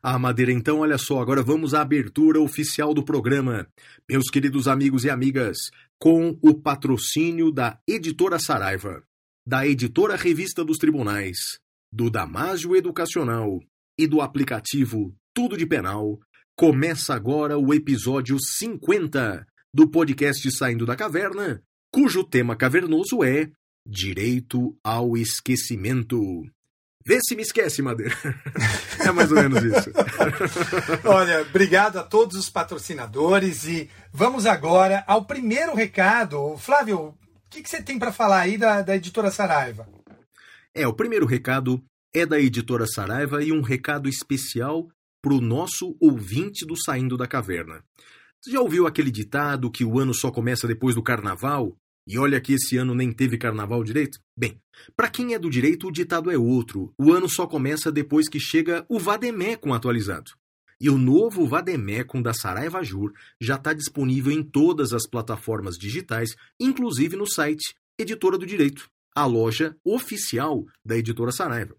Ah, 0.00 0.16
Madeira, 0.16 0.52
então 0.52 0.78
olha 0.78 0.96
só, 0.96 1.20
agora 1.20 1.42
vamos 1.42 1.74
à 1.74 1.80
abertura 1.80 2.40
oficial 2.40 2.94
do 2.94 3.04
programa. 3.04 3.66
Meus 4.08 4.30
queridos 4.30 4.68
amigos 4.68 5.04
e 5.04 5.10
amigas, 5.10 5.56
com 5.98 6.38
o 6.40 6.54
patrocínio 6.54 7.50
da 7.50 7.80
Editora 7.86 8.38
Saraiva, 8.38 9.02
da 9.44 9.66
Editora 9.66 10.14
Revista 10.14 10.64
dos 10.64 10.78
Tribunais, 10.78 11.58
do 11.92 12.08
Damásio 12.08 12.76
Educacional 12.76 13.60
e 13.98 14.06
do 14.06 14.20
aplicativo 14.20 15.14
Tudo 15.32 15.56
de 15.56 15.66
Penal, 15.66 16.18
começa 16.56 17.14
agora 17.14 17.56
o 17.56 17.72
episódio 17.72 18.38
50 18.40 19.46
do 19.72 19.88
podcast 19.88 20.50
Saindo 20.50 20.84
da 20.84 20.96
Caverna, 20.96 21.62
cujo 21.92 22.24
tema 22.24 22.56
cavernoso 22.56 23.22
é 23.22 23.50
Direito 23.86 24.76
ao 24.82 25.16
Esquecimento. 25.16 26.42
Vê 27.06 27.18
se 27.20 27.36
me 27.36 27.42
esquece, 27.42 27.82
Madeira. 27.82 28.16
é 28.98 29.12
mais 29.12 29.30
ou 29.30 29.36
menos 29.36 29.62
isso. 29.62 29.90
Olha, 31.04 31.42
obrigado 31.42 31.98
a 31.98 32.02
todos 32.02 32.36
os 32.36 32.48
patrocinadores 32.48 33.64
e 33.64 33.90
vamos 34.12 34.46
agora 34.46 35.04
ao 35.06 35.24
primeiro 35.24 35.74
recado. 35.74 36.56
Flávio, 36.56 36.98
o 36.98 37.14
que, 37.50 37.62
que 37.62 37.68
você 37.68 37.82
tem 37.82 37.98
para 37.98 38.10
falar 38.10 38.40
aí 38.40 38.56
da, 38.56 38.82
da 38.82 38.96
editora 38.96 39.30
Saraiva? 39.30 39.86
É, 40.74 40.88
o 40.88 40.94
primeiro 40.94 41.26
recado 41.26 41.84
é 42.14 42.24
da 42.24 42.40
editora 42.40 42.86
Saraiva 42.86 43.42
e 43.42 43.50
um 43.50 43.60
recado 43.60 44.08
especial 44.08 44.88
para 45.20 45.34
o 45.34 45.40
nosso 45.40 45.96
ouvinte 46.00 46.64
do 46.64 46.80
Saindo 46.80 47.16
da 47.16 47.26
Caverna. 47.26 47.82
Você 48.40 48.52
já 48.52 48.60
ouviu 48.60 48.86
aquele 48.86 49.10
ditado 49.10 49.68
que 49.68 49.84
o 49.84 49.98
ano 49.98 50.14
só 50.14 50.30
começa 50.30 50.68
depois 50.68 50.94
do 50.94 51.02
carnaval? 51.02 51.76
E 52.06 52.16
olha 52.16 52.40
que 52.40 52.52
esse 52.52 52.76
ano 52.76 52.94
nem 52.94 53.12
teve 53.12 53.36
carnaval 53.36 53.82
direito? 53.82 54.20
Bem, 54.38 54.60
para 54.96 55.08
quem 55.08 55.34
é 55.34 55.38
do 55.40 55.50
direito, 55.50 55.88
o 55.88 55.90
ditado 55.90 56.30
é 56.30 56.38
outro. 56.38 56.94
O 56.96 57.12
ano 57.12 57.28
só 57.28 57.48
começa 57.48 57.90
depois 57.90 58.28
que 58.28 58.38
chega 58.38 58.86
o 58.88 59.00
Vademecum 59.00 59.74
atualizado. 59.74 60.30
E 60.80 60.88
o 60.88 60.98
novo 60.98 61.48
Vademecum 61.48 62.22
da 62.22 62.32
Saraiva 62.32 62.84
Jur 62.84 63.12
já 63.40 63.56
está 63.56 63.72
disponível 63.72 64.30
em 64.30 64.42
todas 64.42 64.92
as 64.92 65.08
plataformas 65.08 65.76
digitais, 65.76 66.36
inclusive 66.60 67.16
no 67.16 67.26
site 67.26 67.74
Editora 67.98 68.38
do 68.38 68.46
Direito, 68.46 68.88
a 69.16 69.24
loja 69.26 69.76
oficial 69.84 70.64
da 70.84 70.96
Editora 70.96 71.32
Saraiva. 71.32 71.74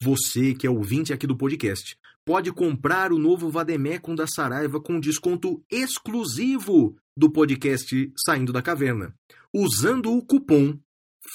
Você 0.00 0.54
que 0.54 0.66
é 0.66 0.70
ouvinte 0.70 1.12
aqui 1.12 1.26
do 1.26 1.36
podcast, 1.36 1.96
pode 2.24 2.52
comprar 2.52 3.12
o 3.12 3.18
novo 3.18 3.48
Vademecum 3.50 4.14
da 4.14 4.26
Saraiva 4.26 4.80
com 4.80 5.00
desconto 5.00 5.62
exclusivo 5.70 6.96
do 7.16 7.30
podcast 7.30 8.12
Saindo 8.24 8.52
da 8.52 8.62
Caverna 8.62 9.14
usando 9.52 10.12
o 10.12 10.24
cupom 10.24 10.78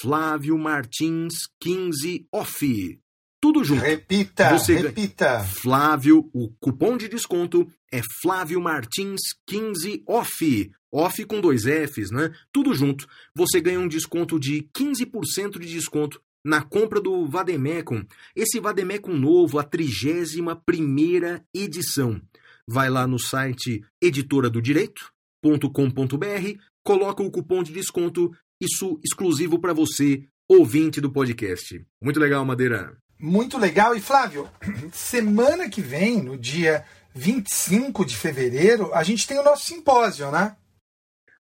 Flávio 0.00 0.58
Martins 0.58 1.46
15 1.60 2.26
off. 2.32 3.00
Tudo 3.40 3.62
junto. 3.62 3.82
Repita, 3.82 4.50
Você 4.50 4.76
repita. 4.76 5.40
Flávio, 5.40 6.30
o 6.32 6.50
cupom 6.58 6.96
de 6.96 7.08
desconto 7.08 7.70
é 7.92 8.00
Flávio 8.22 8.60
Martins 8.60 9.20
15 9.46 10.02
off. 10.08 10.72
Off 10.90 11.24
com 11.26 11.40
dois 11.40 11.64
Fs, 11.64 12.10
né? 12.10 12.32
Tudo 12.52 12.72
junto. 12.72 13.06
Você 13.34 13.60
ganha 13.60 13.80
um 13.80 13.88
desconto 13.88 14.40
de 14.40 14.62
15% 14.74 15.58
de 15.58 15.68
desconto 15.68 16.20
na 16.44 16.62
compra 16.62 17.00
do 17.00 17.26
Vademecum. 17.26 18.04
Esse 18.36 18.60
Vademecum 18.60 19.16
novo, 19.16 19.58
a 19.58 19.64
31 19.64 20.54
primeira 20.66 21.44
edição. 21.54 22.20
Vai 22.66 22.90
lá 22.90 23.06
no 23.06 23.18
site 23.18 23.82
editora 24.00 24.50
do 24.50 24.60
direito.com.br 24.60 26.58
coloca 26.84 27.22
o 27.22 27.30
cupom 27.30 27.62
de 27.62 27.72
desconto, 27.72 28.30
isso 28.60 29.00
exclusivo 29.02 29.58
para 29.58 29.72
você, 29.72 30.24
ouvinte 30.46 31.00
do 31.00 31.10
podcast. 31.10 31.82
Muito 32.00 32.20
legal, 32.20 32.44
Madeira. 32.44 32.96
Muito 33.18 33.58
legal. 33.58 33.96
E 33.96 34.00
Flávio, 34.00 34.48
semana 34.92 35.68
que 35.68 35.80
vem, 35.80 36.22
no 36.22 36.36
dia 36.36 36.84
25 37.14 38.04
de 38.04 38.16
fevereiro, 38.16 38.92
a 38.92 39.02
gente 39.02 39.26
tem 39.26 39.38
o 39.38 39.44
nosso 39.44 39.64
simpósio, 39.64 40.30
né? 40.30 40.54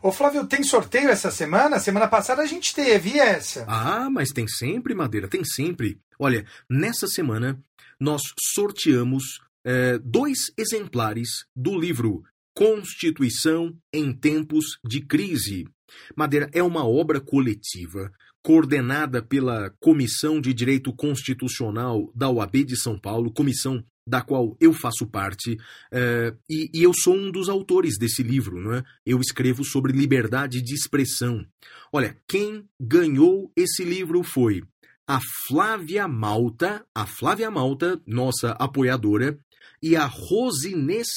Ô 0.02 0.14
Flávio, 0.14 0.48
tem 0.48 0.64
sorteio 0.64 1.10
essa 1.10 1.30
semana? 1.30 1.78
Semana 1.78 2.08
passada 2.08 2.42
a 2.42 2.46
gente 2.46 2.74
teve 2.74 3.16
e 3.16 3.20
essa? 3.20 3.66
Ah, 3.68 4.10
mas 4.10 4.30
tem 4.30 4.48
sempre, 4.48 4.96
Madeira, 4.96 5.28
tem 5.28 5.44
sempre. 5.44 6.00
Olha, 6.18 6.46
nessa 6.70 7.06
semana 7.06 7.62
nós 8.00 8.22
sorteamos 8.54 9.42
é, 9.66 9.98
dois 10.00 10.54
exemplares 10.58 11.46
do 11.54 11.78
livro 11.78 12.24
Constituição 12.56 13.78
em 13.92 14.14
Tempos 14.14 14.80
de 14.86 15.02
Crise. 15.02 15.68
Madeira 16.16 16.50
é 16.54 16.64
uma 16.64 16.88
obra 16.88 17.20
coletiva 17.20 18.12
coordenada 18.42 19.22
pela 19.22 19.70
Comissão 19.80 20.40
de 20.40 20.54
Direito 20.54 20.94
Constitucional 20.94 22.12
da 22.16 22.30
OAB 22.30 22.64
de 22.66 22.78
São 22.78 22.98
Paulo, 22.98 23.32
comissão 23.32 23.84
da 24.08 24.22
qual 24.22 24.58
eu 24.60 24.74
faço 24.74 25.06
parte, 25.06 25.56
é, 25.92 26.34
e, 26.50 26.72
e, 26.74 26.82
eu 26.82 26.92
sou 26.94 27.16
um 27.16 27.32
dos 27.32 27.48
autores 27.48 27.98
desse 27.98 28.24
livro. 28.24 28.60
Não 28.60 28.74
é? 28.74 28.84
Eu 29.06 29.20
escrevo 29.20 29.64
sobre 29.64 29.94
liberdade 29.94 30.64
de 30.64 30.74
expressão. 30.74 31.46
Olha, 31.94 32.18
quem 32.28 32.68
ganhou 32.80 33.52
esse 33.56 33.84
livro 33.84 34.24
foi 34.24 34.64
a 35.08 35.20
Flávia 35.48 36.08
Malta, 36.08 36.86
a 36.94 37.06
Flávia 37.06 37.52
Malta, 37.52 38.02
nossa 38.06 38.52
apoiadora, 38.54 39.38
e 39.82 39.96
a 39.96 40.06
Rosinês 40.06 41.08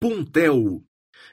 Puntel. 0.00 0.82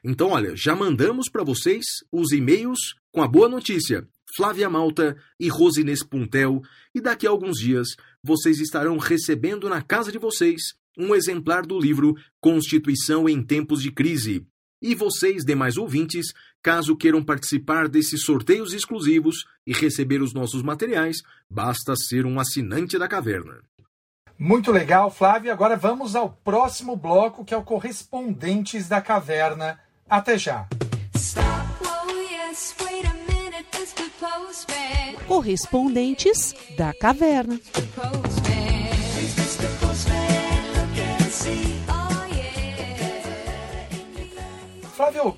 Então, 0.04 0.30
olha, 0.30 0.56
já 0.56 0.76
mandamos 0.76 1.30
para 1.30 1.44
vocês 1.44 1.84
os 2.12 2.32
e-mails 2.32 2.96
com 3.12 3.22
a 3.22 3.28
boa 3.28 3.48
notícia. 3.48 4.08
Flávia 4.36 4.70
Malta 4.70 5.16
e 5.40 5.48
Rosinês 5.48 6.04
Puntel, 6.04 6.62
e 6.94 7.02
daqui 7.02 7.28
a 7.28 7.30
alguns 7.30 7.58
dias 7.58 7.90
vocês 8.24 8.60
estarão 8.60 8.98
recebendo 8.98 9.70
na 9.70 9.82
casa 9.82 10.12
de 10.12 10.18
vocês 10.18 10.74
um 10.98 11.14
exemplar 11.14 11.66
do 11.66 11.80
livro 11.80 12.16
Constituição 12.40 13.28
em 13.28 13.44
Tempos 13.44 13.82
de 13.82 13.92
Crise. 13.92 14.46
E 14.82 14.94
vocês, 14.94 15.46
demais 15.46 15.78
ouvintes, 15.78 16.34
caso 16.62 16.96
queiram 16.96 17.24
participar 17.24 17.88
desses 17.88 18.24
sorteios 18.24 18.74
exclusivos 18.74 19.46
e 19.66 19.72
receber 19.72 20.22
os 20.22 20.34
nossos 20.34 20.62
materiais, 20.62 21.18
basta 21.50 21.96
ser 21.96 22.26
um 22.26 22.40
assinante 22.40 22.98
da 22.98 23.08
caverna. 23.08 23.62
Muito 24.38 24.72
legal, 24.72 25.10
Flávio. 25.10 25.54
Agora 25.54 25.78
vamos 25.78 26.16
ao 26.16 26.30
próximo 26.30 26.96
bloco, 26.96 27.46
que 27.46 27.54
é 27.54 27.58
o 27.58 27.64
Correspondentes 27.64 28.90
da 28.90 29.00
Caverna. 29.00 29.80
Até 30.10 30.38
já. 30.38 30.68
Correspondentes 35.28 36.56
da 36.78 36.94
Caverna. 36.94 37.60
Flávio, 44.96 45.38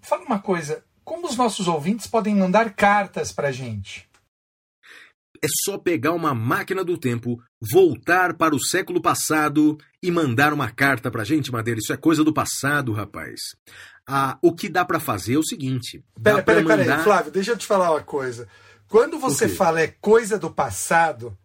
fala 0.00 0.24
uma 0.24 0.40
coisa. 0.40 0.84
Como 1.04 1.28
os 1.28 1.36
nossos 1.36 1.68
ouvintes 1.68 2.06
podem 2.06 2.34
mandar 2.34 2.74
cartas 2.74 3.30
para 3.30 3.52
gente? 3.52 4.08
É 5.42 5.46
só 5.64 5.78
pegar 5.78 6.12
uma 6.12 6.34
máquina 6.34 6.82
do 6.82 6.98
tempo, 6.98 7.40
voltar 7.60 8.34
para 8.34 8.54
o 8.54 8.60
século 8.60 9.00
passado 9.00 9.78
e 10.02 10.10
mandar 10.10 10.52
uma 10.52 10.70
carta 10.70 11.10
para 11.10 11.24
gente, 11.24 11.52
Madeira. 11.52 11.78
Isso 11.78 11.92
é 11.92 11.96
coisa 11.96 12.24
do 12.24 12.32
passado, 12.32 12.92
rapaz. 12.92 13.40
Ah, 14.06 14.38
o 14.40 14.54
que 14.54 14.68
dá 14.68 14.84
para 14.84 15.00
fazer 15.00 15.34
é 15.34 15.38
o 15.38 15.42
seguinte. 15.42 16.04
Pera, 16.22 16.42
pera, 16.42 16.62
mandar... 16.62 16.76
pera 16.78 16.96
aí, 16.96 17.02
Flávio, 17.02 17.32
deixa 17.32 17.52
eu 17.52 17.56
te 17.56 17.66
falar 17.66 17.90
uma 17.90 18.02
coisa. 18.02 18.46
Quando 18.88 19.18
você 19.18 19.48
fala 19.48 19.80
é 19.80 19.88
coisa 19.88 20.38
do 20.38 20.48
passado, 20.48 21.36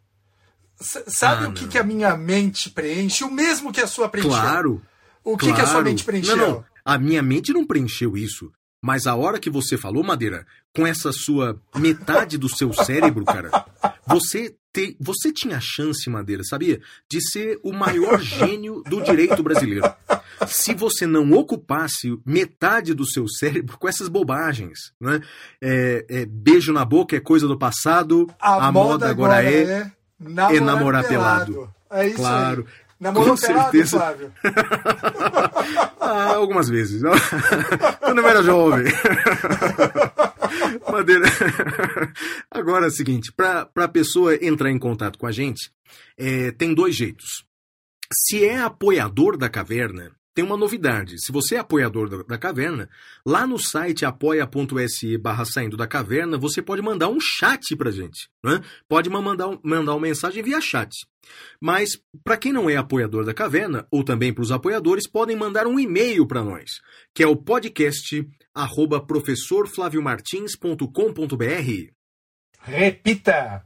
sabe 0.80 1.46
ah, 1.46 1.50
o 1.50 1.54
que, 1.54 1.68
que, 1.68 1.78
a 1.78 1.84
minha 1.84 2.16
mente 2.16 2.70
preenche? 2.70 3.24
O 3.24 3.32
mesmo 3.32 3.72
que 3.72 3.82
a 3.82 3.88
sua 3.88 4.08
preencheu. 4.08 4.32
Claro. 4.32 4.82
O 5.24 5.36
que, 5.38 5.46
claro. 5.46 5.56
que 5.56 5.62
a 5.62 5.72
sua 5.72 5.82
mente 5.82 6.04
preencheu? 6.04 6.38
Não, 6.38 6.50
não. 6.50 6.66
A 6.86 6.98
minha 6.98 7.24
mente 7.24 7.52
não 7.52 7.66
preencheu 7.66 8.16
isso. 8.16 8.52
Mas 8.82 9.06
a 9.06 9.16
hora 9.16 9.40
que 9.40 9.50
você 9.50 9.78
falou, 9.78 10.04
Madeira, 10.04 10.46
com 10.76 10.88
essa 10.88 11.12
sua 11.12 11.62
metade 11.76 12.36
do 12.38 12.50
seu 12.50 12.74
cérebro, 12.74 13.24
cara, 13.24 13.52
você, 14.08 14.56
te, 14.74 14.98
você 15.00 15.32
tinha 15.32 15.60
chance, 15.62 16.10
Madeira, 16.10 16.44
sabia? 16.44 16.82
De 17.08 17.22
ser 17.22 17.60
o 17.64 17.72
maior 17.72 18.20
gênio 18.20 18.82
do 18.88 19.00
direito 19.02 19.44
brasileiro. 19.44 19.94
Se 20.48 20.74
você 20.74 21.06
não 21.06 21.32
ocupasse 21.34 22.18
metade 22.26 22.96
do 22.96 23.06
seu 23.06 23.28
cérebro 23.28 23.78
com 23.78 23.88
essas 23.88 24.08
bobagens, 24.08 24.92
né? 25.00 25.22
É, 25.62 26.06
é, 26.10 26.26
beijo 26.26 26.74
na 26.74 26.84
boca 26.84 27.16
é 27.16 27.20
coisa 27.20 27.48
do 27.48 27.60
passado, 27.60 28.28
a, 28.40 28.68
a 28.68 28.72
moda, 28.72 28.90
moda, 28.90 29.10
agora, 29.10 29.38
agora 29.38 29.52
é, 29.52 29.62
é, 29.62 29.92
namorar, 30.20 30.56
é 30.56 30.60
namorar 30.60 31.08
pelado. 31.08 31.54
pelado. 31.54 31.82
É 31.92 32.08
isso 32.08 32.16
claro. 32.16 32.66
Aí. 32.68 32.81
Namorou 33.02 33.36
Com 33.36 33.42
pelado, 33.42 33.72
certeza. 33.72 33.98
Flávio? 33.98 34.32
ah, 36.00 36.36
algumas 36.36 36.70
vezes. 36.70 37.02
Quando 38.00 38.20
eu 38.20 38.28
era 38.28 38.44
jovem. 38.44 38.86
Madeira. 40.88 41.26
Agora 42.52 42.86
é 42.86 42.90
o 42.90 42.92
seguinte, 42.92 43.32
para 43.32 43.68
a 43.76 43.88
pessoa 43.88 44.36
entrar 44.36 44.70
em 44.70 44.78
contato 44.78 45.18
com 45.18 45.26
a 45.26 45.32
gente, 45.32 45.72
é, 46.16 46.52
tem 46.52 46.76
dois 46.76 46.96
jeitos. 46.96 47.44
Se 48.14 48.46
é 48.46 48.60
apoiador 48.60 49.36
da 49.36 49.50
caverna, 49.50 50.12
tem 50.34 50.46
uma 50.46 50.58
novidade. 50.58 51.20
Se 51.20 51.32
você 51.32 51.56
é 51.56 51.60
apoiador 51.60 52.10
da, 52.10 52.24
da 52.24 52.38
caverna, 52.38 52.90
lá 53.26 53.46
no 53.46 53.60
site 53.60 54.06
apoia.se 54.06 55.18
barra 55.18 55.44
saindo 55.46 55.76
da 55.76 55.88
caverna, 55.88 56.38
você 56.38 56.62
pode 56.62 56.82
mandar 56.82 57.10
um 57.10 57.20
chat 57.20 57.76
pra 57.76 57.92
gente. 57.92 58.30
Né? 58.44 58.62
Pode 58.88 59.10
mandar, 59.10 59.60
mandar 59.64 59.94
uma 59.94 60.02
mensagem 60.02 60.42
via 60.42 60.62
chat. 60.62 60.90
Mas, 61.60 62.02
para 62.24 62.38
quem 62.38 62.54
não 62.54 62.70
é 62.70 62.78
apoiador 62.78 63.26
da 63.26 63.34
caverna, 63.34 63.88
ou 63.92 64.04
também 64.04 64.32
para 64.34 64.44
os 64.44 64.52
apoiadores, 64.52 65.08
podem 65.08 65.36
mandar 65.36 65.68
um 65.68 65.80
e-mail 65.80 66.26
para 66.26 66.44
nós, 66.44 66.80
que 67.14 67.24
é 67.24 67.28
o 67.28 67.36
podcast 67.36 68.26
arroba 68.54 69.06
professorflaviomartins.com.br. 69.06 71.92
Repita! 72.60 73.66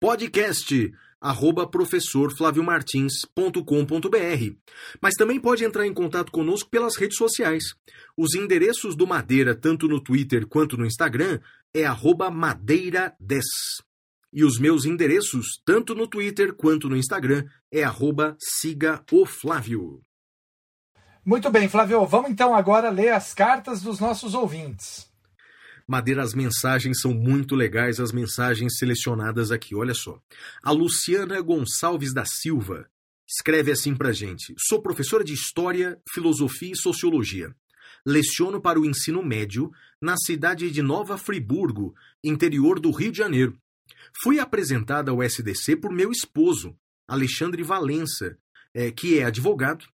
Podcast 0.00 0.92
arroba 1.24 1.66
professorflaviomartins.com.br. 1.66 4.54
Mas 5.00 5.14
também 5.14 5.40
pode 5.40 5.64
entrar 5.64 5.86
em 5.86 5.94
contato 5.94 6.30
conosco 6.30 6.68
pelas 6.68 6.96
redes 6.96 7.16
sociais. 7.16 7.74
Os 8.14 8.34
endereços 8.34 8.94
do 8.94 9.06
Madeira, 9.06 9.54
tanto 9.54 9.88
no 9.88 9.98
Twitter 9.98 10.46
quanto 10.46 10.76
no 10.76 10.84
Instagram, 10.84 11.40
é 11.72 11.86
arroba 11.86 12.30
madeira10. 12.30 13.40
E 14.34 14.44
os 14.44 14.58
meus 14.58 14.84
endereços, 14.84 15.62
tanto 15.64 15.94
no 15.94 16.06
Twitter 16.06 16.52
quanto 16.52 16.90
no 16.90 16.96
Instagram, 16.96 17.46
é 17.72 17.82
arroba 17.82 18.36
siga 18.38 19.02
o 19.10 19.24
Flávio. 19.24 20.02
Muito 21.24 21.50
bem, 21.50 21.70
Flávio. 21.70 22.04
Vamos 22.04 22.30
então 22.30 22.54
agora 22.54 22.90
ler 22.90 23.14
as 23.14 23.32
cartas 23.32 23.80
dos 23.80 23.98
nossos 23.98 24.34
ouvintes. 24.34 25.10
Madeira, 25.86 26.22
as 26.22 26.34
mensagens 26.34 27.00
são 27.00 27.12
muito 27.12 27.54
legais, 27.54 28.00
as 28.00 28.10
mensagens 28.10 28.78
selecionadas 28.78 29.50
aqui. 29.50 29.74
Olha 29.74 29.94
só. 29.94 30.18
A 30.62 30.70
Luciana 30.70 31.40
Gonçalves 31.40 32.14
da 32.14 32.24
Silva 32.24 32.88
escreve 33.28 33.70
assim 33.70 33.94
pra 33.94 34.12
gente: 34.12 34.54
Sou 34.58 34.80
professora 34.80 35.22
de 35.22 35.34
História, 35.34 36.00
Filosofia 36.12 36.72
e 36.72 36.76
Sociologia. 36.76 37.54
Leciono 38.06 38.60
para 38.60 38.80
o 38.80 38.84
ensino 38.84 39.22
médio 39.22 39.70
na 40.00 40.16
cidade 40.16 40.70
de 40.70 40.82
Nova 40.82 41.16
Friburgo, 41.16 41.94
interior 42.22 42.80
do 42.80 42.90
Rio 42.90 43.12
de 43.12 43.18
Janeiro. 43.18 43.58
Fui 44.22 44.38
apresentada 44.38 45.10
ao 45.10 45.22
SDC 45.22 45.76
por 45.76 45.92
meu 45.92 46.10
esposo, 46.10 46.76
Alexandre 47.06 47.62
Valença, 47.62 48.38
é, 48.72 48.90
que 48.90 49.18
é 49.18 49.24
advogado, 49.24 49.86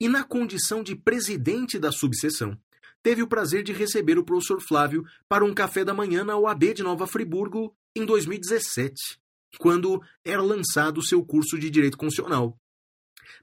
e 0.00 0.08
na 0.08 0.24
condição 0.24 0.82
de 0.82 0.96
presidente 0.96 1.78
da 1.78 1.92
subseção 1.92 2.58
teve 3.02 3.22
o 3.22 3.28
prazer 3.28 3.62
de 3.62 3.72
receber 3.72 4.18
o 4.18 4.24
professor 4.24 4.60
Flávio 4.60 5.04
para 5.28 5.44
um 5.44 5.52
café 5.52 5.84
da 5.84 5.92
manhã 5.92 6.24
na 6.24 6.36
UAB 6.36 6.74
de 6.74 6.82
Nova 6.82 7.06
Friburgo 7.06 7.74
em 7.96 8.06
2017, 8.06 8.94
quando 9.58 10.00
era 10.24 10.40
lançado 10.40 10.98
o 10.98 11.04
seu 11.04 11.24
curso 11.24 11.58
de 11.58 11.68
Direito 11.68 11.98
Constitucional. 11.98 12.56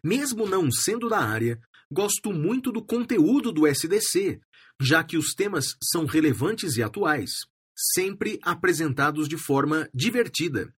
Mesmo 0.03 0.47
não 0.47 0.71
sendo 0.71 1.09
da 1.09 1.19
área, 1.19 1.59
gosto 1.91 2.31
muito 2.31 2.71
do 2.71 2.83
conteúdo 2.83 3.51
do 3.51 3.67
SDC, 3.67 4.39
já 4.81 5.03
que 5.03 5.17
os 5.17 5.33
temas 5.33 5.75
são 5.91 6.05
relevantes 6.05 6.77
e 6.77 6.83
atuais, 6.83 7.31
sempre 7.75 8.39
apresentados 8.41 9.27
de 9.27 9.37
forma 9.37 9.89
divertida. 9.93 10.73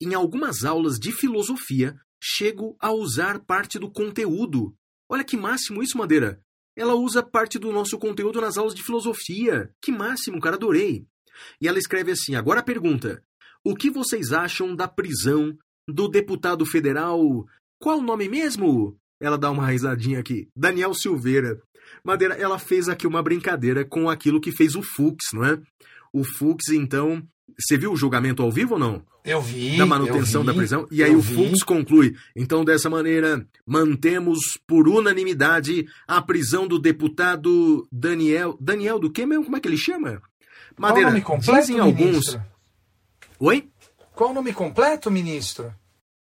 Em 0.00 0.14
algumas 0.14 0.64
aulas 0.64 0.98
de 0.98 1.12
filosofia, 1.12 1.96
chego 2.20 2.76
a 2.80 2.90
usar 2.90 3.40
parte 3.40 3.78
do 3.78 3.90
conteúdo. 3.90 4.74
Olha 5.08 5.24
que 5.24 5.36
máximo 5.36 5.82
isso, 5.82 5.98
Madeira! 5.98 6.42
Ela 6.76 6.94
usa 6.94 7.22
parte 7.22 7.58
do 7.58 7.72
nosso 7.72 7.98
conteúdo 7.98 8.40
nas 8.40 8.58
aulas 8.58 8.74
de 8.74 8.82
filosofia. 8.82 9.70
Que 9.80 9.90
máximo, 9.90 10.40
cara, 10.40 10.56
adorei. 10.56 11.06
E 11.60 11.66
ela 11.66 11.78
escreve 11.78 12.12
assim: 12.12 12.34
agora 12.34 12.60
a 12.60 12.64
pergunta: 12.64 13.22
O 13.64 13.74
que 13.74 13.90
vocês 13.90 14.32
acham 14.32 14.76
da 14.76 14.86
prisão 14.86 15.56
do 15.88 16.08
deputado 16.08 16.66
federal. 16.66 17.46
Qual 17.78 17.98
o 17.98 18.02
nome 18.02 18.28
mesmo? 18.28 18.96
Ela 19.20 19.38
dá 19.38 19.50
uma 19.50 19.66
risadinha 19.66 20.18
aqui. 20.18 20.48
Daniel 20.54 20.92
Silveira. 20.94 21.60
Madeira, 22.04 22.34
ela 22.34 22.58
fez 22.58 22.88
aqui 22.88 23.06
uma 23.06 23.22
brincadeira 23.22 23.84
com 23.84 24.10
aquilo 24.10 24.40
que 24.40 24.52
fez 24.52 24.74
o 24.74 24.82
Fux, 24.82 25.26
não 25.32 25.44
é? 25.44 25.60
O 26.12 26.24
Fux, 26.24 26.68
então. 26.70 27.22
Você 27.58 27.78
viu 27.78 27.92
o 27.92 27.96
julgamento 27.96 28.42
ao 28.42 28.50
vivo 28.50 28.74
ou 28.74 28.80
não? 28.80 29.04
Eu 29.26 29.42
vi. 29.42 29.76
Da 29.76 29.84
manutenção 29.84 30.42
vi, 30.42 30.46
da 30.46 30.54
prisão. 30.54 30.86
E 30.88 31.02
aí 31.02 31.14
o 31.14 31.20
Fux 31.20 31.64
conclui. 31.64 32.14
Então, 32.34 32.64
dessa 32.64 32.88
maneira, 32.88 33.44
mantemos 33.66 34.56
por 34.66 34.88
unanimidade 34.88 35.84
a 36.06 36.22
prisão 36.22 36.68
do 36.68 36.78
deputado 36.78 37.86
Daniel. 37.90 38.56
Daniel 38.60 39.00
do 39.00 39.10
quê 39.10 39.26
mesmo? 39.26 39.44
Como 39.44 39.56
é 39.56 39.60
que 39.60 39.66
ele 39.66 39.76
chama? 39.76 40.22
Madeira, 40.78 41.10
Qual 41.10 41.10
o 41.10 41.10
nome 41.10 41.22
completo, 41.22 41.60
dizem 41.60 41.80
alguns. 41.80 42.06
Ministro? 42.06 42.42
Oi? 43.40 43.68
Qual 44.14 44.30
o 44.30 44.34
nome 44.34 44.52
completo, 44.52 45.10
ministro? 45.10 45.74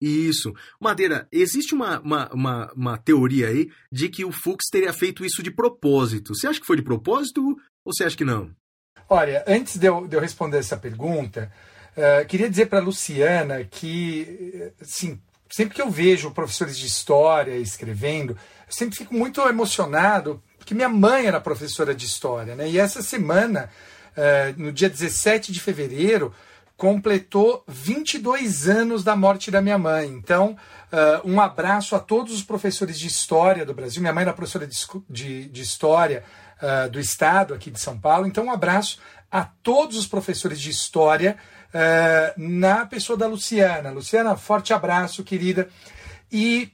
Isso. 0.01 0.53
Madeira, 0.79 1.27
existe 1.31 1.75
uma, 1.75 1.99
uma, 1.99 2.29
uma, 2.33 2.71
uma, 2.73 2.97
teoria 2.97 3.49
aí 3.49 3.69
de 3.91 4.09
que 4.09 4.25
o 4.25 4.31
Fux 4.31 4.65
teria 4.71 4.93
feito 4.93 5.23
isso 5.23 5.43
de 5.43 5.51
propósito. 5.51 6.33
Você 6.33 6.47
acha 6.47 6.59
que 6.59 6.65
foi 6.65 6.77
de 6.77 6.81
propósito 6.81 7.41
ou 7.85 7.93
você 7.93 8.05
acha 8.05 8.17
que 8.17 8.25
não? 8.25 8.49
Olha, 9.09 9.43
antes 9.47 9.77
de 9.77 9.87
eu, 9.87 10.07
de 10.07 10.15
eu 10.15 10.21
responder 10.21 10.57
essa 10.57 10.77
pergunta, 10.77 11.51
Uh, 11.97 12.25
queria 12.27 12.49
dizer 12.49 12.67
para 12.67 12.79
Luciana 12.79 13.63
que, 13.63 14.71
assim, 14.81 15.19
sempre 15.49 15.75
que 15.75 15.81
eu 15.81 15.89
vejo 15.89 16.31
professores 16.31 16.77
de 16.77 16.85
história 16.85 17.57
escrevendo, 17.57 18.31
eu 18.31 18.73
sempre 18.73 18.95
fico 18.95 19.13
muito 19.13 19.41
emocionado, 19.41 20.41
porque 20.57 20.73
minha 20.73 20.89
mãe 20.89 21.25
era 21.25 21.41
professora 21.41 21.93
de 21.95 22.05
história, 22.05 22.55
né? 22.55 22.69
E 22.69 22.77
essa 22.77 23.01
semana, 23.01 23.69
uh, 24.15 24.61
no 24.61 24.71
dia 24.71 24.89
17 24.89 25.51
de 25.51 25.59
fevereiro, 25.59 26.33
completou 26.77 27.63
22 27.67 28.69
anos 28.69 29.03
da 29.03 29.15
morte 29.15 29.51
da 29.51 29.61
minha 29.61 29.77
mãe. 29.77 30.07
Então, 30.07 30.55
uh, 30.93 31.29
um 31.29 31.41
abraço 31.41 31.95
a 31.95 31.99
todos 31.99 32.33
os 32.33 32.41
professores 32.41 32.97
de 32.97 33.07
história 33.07 33.65
do 33.65 33.73
Brasil. 33.73 34.01
Minha 34.01 34.13
mãe 34.13 34.21
era 34.21 34.33
professora 34.33 34.65
de, 34.65 34.77
de, 35.09 35.49
de 35.49 35.61
história 35.61 36.23
uh, 36.61 36.89
do 36.89 36.99
Estado 36.99 37.53
aqui 37.53 37.69
de 37.69 37.79
São 37.79 37.99
Paulo. 37.99 38.25
Então, 38.25 38.45
um 38.45 38.51
abraço 38.51 38.99
a 39.29 39.43
todos 39.43 39.97
os 39.97 40.07
professores 40.07 40.59
de 40.59 40.69
história 40.69 41.37
uh, 41.73 42.33
na 42.37 42.85
pessoa 42.85 43.17
da 43.17 43.27
Luciana. 43.27 43.91
Luciana, 43.91 44.35
forte 44.35 44.73
abraço, 44.73 45.23
querida. 45.23 45.69
E 46.31 46.71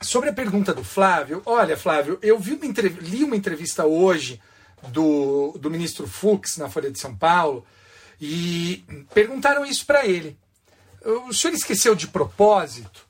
sobre 0.00 0.30
a 0.30 0.32
pergunta 0.32 0.72
do 0.72 0.84
Flávio, 0.84 1.42
olha, 1.44 1.76
Flávio, 1.76 2.18
eu 2.22 2.38
vi 2.38 2.52
uma 2.52 2.64
li 3.00 3.24
uma 3.24 3.36
entrevista 3.36 3.84
hoje 3.84 4.40
do, 4.88 5.56
do 5.58 5.70
ministro 5.70 6.06
Fux 6.06 6.56
na 6.56 6.68
Folha 6.70 6.90
de 6.90 6.98
São 6.98 7.14
Paulo 7.14 7.64
e 8.20 8.84
perguntaram 9.12 9.64
isso 9.64 9.84
para 9.86 10.06
ele. 10.06 10.38
O 11.28 11.32
senhor 11.32 11.54
esqueceu 11.54 11.94
de 11.94 12.08
propósito? 12.08 13.08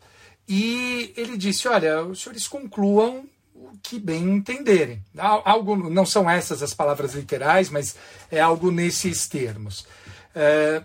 E 0.48 1.12
ele 1.16 1.36
disse: 1.36 1.68
Olha, 1.68 2.02
os 2.02 2.22
senhores 2.22 2.46
concluam 2.46 3.24
o 3.54 3.70
que 3.82 3.98
bem 3.98 4.22
entenderem. 4.22 5.02
Algo, 5.16 5.76
não 5.88 6.06
são 6.06 6.28
essas 6.28 6.62
as 6.62 6.74
palavras 6.74 7.14
literais, 7.14 7.68
mas 7.68 7.94
é 8.30 8.40
algo 8.40 8.70
nesses 8.70 9.28
termos. 9.28 9.86
É, 10.34 10.82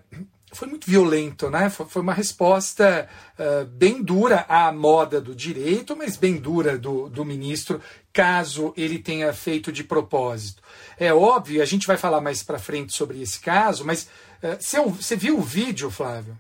foi 0.56 0.68
muito 0.68 0.90
violento, 0.90 1.50
né? 1.50 1.70
Foi, 1.70 2.02
uma 2.02 2.14
resposta 2.14 3.08
uh, 3.38 3.66
bem 3.66 4.02
dura 4.02 4.46
à 4.48 4.72
moda 4.72 5.20
do 5.20 5.36
direito, 5.36 5.96
mas 5.96 6.16
bem 6.18 6.38
dura 6.38 6.78
do, 6.78 7.10
do 7.10 7.26
ministro, 7.26 7.82
caso 8.14 8.74
ele 8.78 8.98
tenha 8.98 9.32
feito 9.34 9.72
de 9.72 9.84
propósito. 9.84 10.64
É 10.98 11.14
óbvio, 11.14 11.62
a 11.62 11.66
gente 11.66 11.86
vai 11.86 11.98
falar 11.98 12.22
mais 12.22 12.42
para 12.42 12.58
frente 12.58 12.94
sobre 12.94 13.22
esse 13.22 13.40
caso, 13.40 13.86
mas 13.86 14.10
uh, 14.42 14.92
você 14.92 15.16
viu 15.16 15.38
o 15.38 15.44
vídeo, 15.44 15.92
Flávio? 15.92 16.40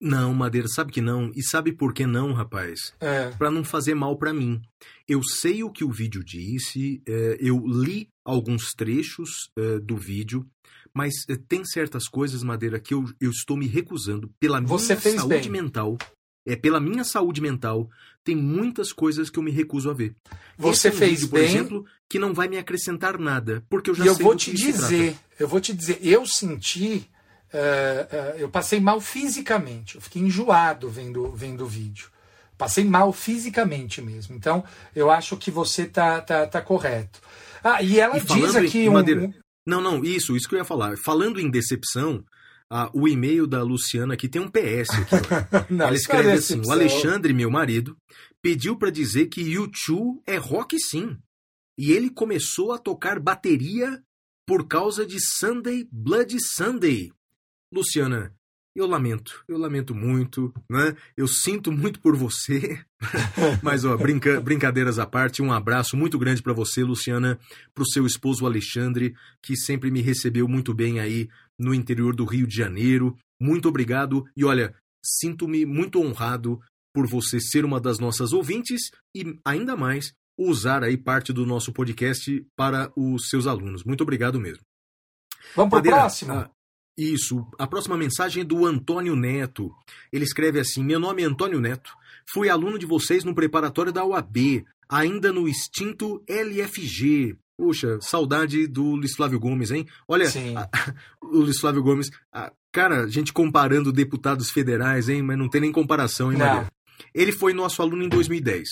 Não, 0.00 0.32
Madeira, 0.32 0.66
sabe 0.66 0.92
que 0.92 1.02
não. 1.02 1.30
E 1.34 1.42
sabe 1.42 1.72
por 1.72 1.92
que 1.92 2.06
não, 2.06 2.32
rapaz? 2.32 2.94
É. 2.98 3.30
Para 3.32 3.50
não 3.50 3.62
fazer 3.62 3.94
mal 3.94 4.16
para 4.16 4.32
mim. 4.32 4.62
Eu 5.06 5.22
sei 5.22 5.62
o 5.62 5.70
que 5.70 5.84
o 5.84 5.90
vídeo 5.90 6.24
disse, 6.24 7.02
é, 7.06 7.36
eu 7.38 7.62
li 7.66 8.08
alguns 8.24 8.72
trechos 8.72 9.50
é, 9.58 9.78
do 9.78 9.98
vídeo, 9.98 10.46
mas 10.94 11.12
é, 11.28 11.36
tem 11.36 11.64
certas 11.64 12.08
coisas, 12.08 12.42
Madeira, 12.42 12.78
que 12.80 12.94
eu, 12.94 13.04
eu 13.20 13.30
estou 13.30 13.56
me 13.56 13.66
recusando 13.66 14.30
pela 14.38 14.60
Você 14.60 14.94
minha 14.94 15.18
saúde 15.18 15.48
bem. 15.48 15.62
mental. 15.62 15.98
É 16.46 16.56
pela 16.56 16.80
minha 16.80 17.04
saúde 17.04 17.40
mental, 17.40 17.88
tem 18.24 18.34
muitas 18.34 18.94
coisas 18.94 19.28
que 19.28 19.38
eu 19.38 19.42
me 19.42 19.50
recuso 19.50 19.90
a 19.90 19.92
ver. 19.92 20.16
Você 20.56 20.88
é 20.88 20.90
um 20.90 20.94
fez 20.94 21.10
vídeo, 21.20 21.28
por 21.28 21.38
bem. 21.38 21.48
exemplo, 21.48 21.84
que 22.08 22.18
não 22.18 22.32
vai 22.32 22.48
me 22.48 22.56
acrescentar 22.56 23.18
nada, 23.18 23.62
porque 23.68 23.90
eu 23.90 23.94
já 23.94 24.04
e 24.04 24.08
sei 24.08 24.14
eu 24.14 24.18
vou 24.18 24.34
te 24.34 24.52
dizer, 24.52 25.16
eu 25.38 25.46
vou 25.46 25.60
te 25.60 25.74
dizer, 25.74 25.98
eu 26.02 26.26
senti 26.26 27.06
uh, 27.52 28.36
uh, 28.36 28.38
eu 28.38 28.48
passei 28.48 28.80
mal 28.80 29.00
fisicamente. 29.00 29.96
Eu 29.96 30.00
fiquei 30.00 30.22
enjoado 30.22 30.88
vendo, 30.88 31.30
vendo 31.32 31.64
o 31.64 31.68
vídeo. 31.68 32.08
Passei 32.56 32.84
mal 32.84 33.12
fisicamente 33.12 34.02
mesmo. 34.02 34.34
Então, 34.36 34.62
eu 34.94 35.10
acho 35.10 35.36
que 35.36 35.50
você 35.50 35.86
tá, 35.86 36.20
tá, 36.20 36.46
tá 36.46 36.60
correto. 36.60 37.20
Ah, 37.62 37.82
e 37.82 37.98
ela 37.98 38.18
e 38.18 38.20
diz 38.20 38.56
aqui. 38.56 38.88
Um, 38.88 38.98
um... 38.98 39.34
Não, 39.70 39.80
não, 39.80 40.04
isso, 40.04 40.36
isso 40.36 40.48
que 40.48 40.56
eu 40.56 40.58
ia 40.58 40.64
falar. 40.64 40.96
Falando 40.98 41.38
em 41.38 41.48
decepção, 41.48 42.24
ah, 42.68 42.90
o 42.92 43.06
e-mail 43.06 43.46
da 43.46 43.62
Luciana 43.62 44.14
aqui 44.14 44.28
tem 44.28 44.42
um 44.42 44.50
PS 44.50 44.90
aqui. 44.90 45.70
não, 45.72 45.86
Ela 45.86 45.94
escreve 45.94 46.32
assim: 46.32 46.60
o 46.66 46.72
Alexandre, 46.72 47.32
meu 47.32 47.48
marido, 47.48 47.96
pediu 48.42 48.76
para 48.76 48.90
dizer 48.90 49.26
que 49.26 49.40
YouTube 49.40 50.20
é 50.26 50.36
rock 50.36 50.76
sim. 50.76 51.16
E 51.78 51.92
ele 51.92 52.10
começou 52.10 52.72
a 52.72 52.78
tocar 52.78 53.20
bateria 53.20 54.02
por 54.44 54.66
causa 54.66 55.06
de 55.06 55.18
Sunday 55.20 55.88
Bloody 55.92 56.38
Sunday. 56.40 57.12
Luciana, 57.72 58.34
eu 58.74 58.86
lamento, 58.86 59.44
eu 59.48 59.58
lamento 59.58 59.94
muito, 59.94 60.52
né? 60.68 60.96
Eu 61.16 61.26
sinto 61.26 61.72
muito 61.72 62.00
por 62.00 62.16
você. 62.16 62.80
Mas, 63.62 63.84
ó, 63.84 63.96
brinca, 63.96 64.40
brincadeiras 64.40 64.98
à 64.98 65.06
parte, 65.06 65.42
um 65.42 65.52
abraço 65.52 65.96
muito 65.96 66.18
grande 66.18 66.42
para 66.42 66.52
você, 66.52 66.84
Luciana, 66.84 67.38
para 67.74 67.82
o 67.82 67.88
seu 67.88 68.06
esposo 68.06 68.46
Alexandre, 68.46 69.14
que 69.42 69.56
sempre 69.56 69.90
me 69.90 70.00
recebeu 70.00 70.46
muito 70.46 70.72
bem 70.72 71.00
aí 71.00 71.28
no 71.58 71.74
interior 71.74 72.14
do 72.14 72.24
Rio 72.24 72.46
de 72.46 72.56
Janeiro. 72.56 73.16
Muito 73.40 73.68
obrigado 73.68 74.24
e 74.36 74.44
olha, 74.44 74.74
sinto-me 75.04 75.66
muito 75.66 76.00
honrado 76.00 76.60
por 76.94 77.06
você 77.06 77.40
ser 77.40 77.64
uma 77.64 77.80
das 77.80 77.98
nossas 77.98 78.32
ouvintes 78.32 78.90
e 79.14 79.38
ainda 79.44 79.76
mais 79.76 80.12
usar 80.38 80.82
aí 80.82 80.96
parte 80.96 81.32
do 81.32 81.44
nosso 81.44 81.72
podcast 81.72 82.46
para 82.56 82.90
os 82.96 83.28
seus 83.28 83.46
alunos. 83.46 83.84
Muito 83.84 84.02
obrigado 84.02 84.40
mesmo. 84.40 84.62
Vamos 85.54 85.70
para 85.70 85.80
o 85.80 85.82
próximo. 85.82 86.50
Isso. 87.00 87.46
A 87.58 87.66
próxima 87.66 87.96
mensagem 87.96 88.42
é 88.42 88.44
do 88.44 88.66
Antônio 88.66 89.16
Neto. 89.16 89.72
Ele 90.12 90.24
escreve 90.24 90.60
assim: 90.60 90.84
Meu 90.84 91.00
nome 91.00 91.22
é 91.22 91.24
Antônio 91.24 91.58
Neto. 91.58 91.90
Fui 92.30 92.50
aluno 92.50 92.78
de 92.78 92.84
vocês 92.84 93.24
no 93.24 93.34
preparatório 93.34 93.90
da 93.90 94.04
UAB, 94.04 94.66
ainda 94.86 95.32
no 95.32 95.48
extinto 95.48 96.22
LFG. 96.28 97.38
Puxa, 97.56 97.98
saudade 98.02 98.66
do 98.66 98.96
Luiz 98.96 99.14
Flávio 99.14 99.40
Gomes, 99.40 99.70
hein? 99.70 99.86
Olha, 100.06 100.26
a, 100.54 100.94
o 101.24 101.38
Luiz 101.38 101.58
Flávio 101.58 101.82
Gomes, 101.82 102.10
a, 102.30 102.52
cara, 102.70 103.04
a 103.04 103.08
gente 103.08 103.32
comparando 103.32 103.92
deputados 103.92 104.50
federais, 104.50 105.08
hein? 105.08 105.22
Mas 105.22 105.38
não 105.38 105.48
tem 105.48 105.62
nem 105.62 105.72
comparação, 105.72 106.30
hein, 106.30 106.36
Maria? 106.36 106.66
Ele 107.14 107.32
foi 107.32 107.54
nosso 107.54 107.80
aluno 107.80 108.04
em 108.04 108.10
2010. 108.10 108.68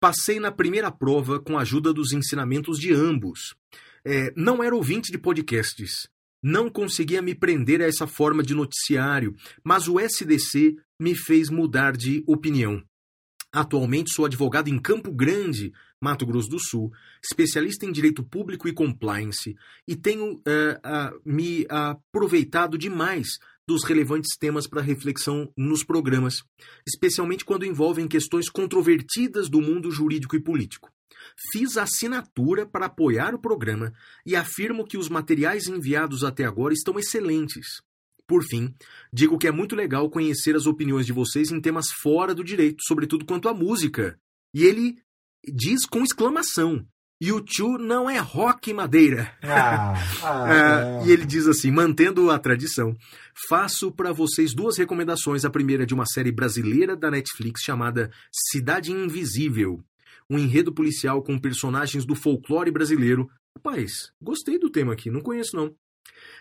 Passei 0.00 0.40
na 0.40 0.50
primeira 0.50 0.90
prova 0.90 1.38
com 1.38 1.58
a 1.58 1.60
ajuda 1.60 1.92
dos 1.92 2.12
ensinamentos 2.12 2.78
de 2.78 2.94
ambos. 2.94 3.54
É, 4.02 4.32
não 4.34 4.62
era 4.62 4.74
ouvinte 4.74 5.12
de 5.12 5.18
podcasts, 5.18 6.08
não 6.42 6.70
conseguia 6.70 7.22
me 7.22 7.34
prender 7.34 7.80
a 7.80 7.86
essa 7.86 8.06
forma 8.06 8.42
de 8.42 8.54
noticiário, 8.54 9.34
mas 9.64 9.88
o 9.88 9.98
SDC 9.98 10.76
me 10.98 11.14
fez 11.14 11.50
mudar 11.50 11.96
de 11.96 12.22
opinião. 12.26 12.82
Atualmente 13.52 14.12
sou 14.12 14.26
advogado 14.26 14.68
em 14.68 14.78
Campo 14.78 15.10
Grande, 15.10 15.72
Mato 16.00 16.26
Grosso 16.26 16.48
do 16.48 16.58
Sul, 16.58 16.92
especialista 17.22 17.86
em 17.86 17.92
direito 17.92 18.22
público 18.22 18.68
e 18.68 18.74
compliance, 18.74 19.56
e 19.86 19.96
tenho 19.96 20.34
uh, 20.34 20.38
uh, 20.38 21.20
me 21.24 21.66
aproveitado 21.68 22.76
demais 22.76 23.38
dos 23.66 23.84
relevantes 23.84 24.36
temas 24.38 24.66
para 24.66 24.80
reflexão 24.80 25.50
nos 25.56 25.82
programas, 25.82 26.42
especialmente 26.86 27.44
quando 27.44 27.66
envolvem 27.66 28.08
questões 28.08 28.48
controvertidas 28.48 29.48
do 29.48 29.60
mundo 29.60 29.90
jurídico 29.90 30.36
e 30.36 30.42
político. 30.42 30.90
Fiz 31.52 31.76
a 31.76 31.82
assinatura 31.82 32.66
para 32.66 32.86
apoiar 32.86 33.34
o 33.34 33.40
programa 33.40 33.92
e 34.24 34.36
afirmo 34.36 34.86
que 34.86 34.98
os 34.98 35.08
materiais 35.08 35.66
enviados 35.66 36.24
até 36.24 36.44
agora 36.44 36.74
estão 36.74 36.98
excelentes. 36.98 37.82
Por 38.26 38.44
fim, 38.44 38.74
digo 39.10 39.38
que 39.38 39.46
é 39.46 39.50
muito 39.50 39.74
legal 39.74 40.10
conhecer 40.10 40.54
as 40.54 40.66
opiniões 40.66 41.06
de 41.06 41.12
vocês 41.12 41.50
em 41.50 41.60
temas 41.60 41.86
fora 41.90 42.34
do 42.34 42.44
direito, 42.44 42.82
sobretudo 42.86 43.24
quanto 43.24 43.48
à 43.48 43.54
música. 43.54 44.18
E 44.52 44.64
ele 44.64 44.98
diz 45.46 45.86
com 45.86 46.02
exclamação: 46.02 46.86
YouTube 47.20 47.82
não 47.82 48.08
é 48.08 48.18
rock 48.18 48.72
madeira. 48.74 49.32
Ah, 49.42 49.94
ah, 50.22 51.02
e 51.06 51.10
ele 51.10 51.24
diz 51.24 51.48
assim, 51.48 51.70
mantendo 51.70 52.30
a 52.30 52.38
tradição, 52.38 52.94
faço 53.48 53.90
para 53.90 54.12
vocês 54.12 54.54
duas 54.54 54.76
recomendações. 54.76 55.44
A 55.44 55.50
primeira 55.50 55.82
é 55.84 55.86
de 55.86 55.94
uma 55.94 56.06
série 56.06 56.30
brasileira 56.30 56.94
da 56.94 57.10
Netflix 57.10 57.62
chamada 57.62 58.10
Cidade 58.30 58.92
Invisível 58.92 59.82
um 60.30 60.38
enredo 60.38 60.72
policial 60.72 61.22
com 61.22 61.38
personagens 61.38 62.04
do 62.04 62.14
folclore 62.14 62.70
brasileiro. 62.70 63.28
Rapaz, 63.56 64.12
gostei 64.20 64.58
do 64.58 64.70
tema 64.70 64.92
aqui, 64.92 65.10
não 65.10 65.20
conheço 65.20 65.56
não. 65.56 65.74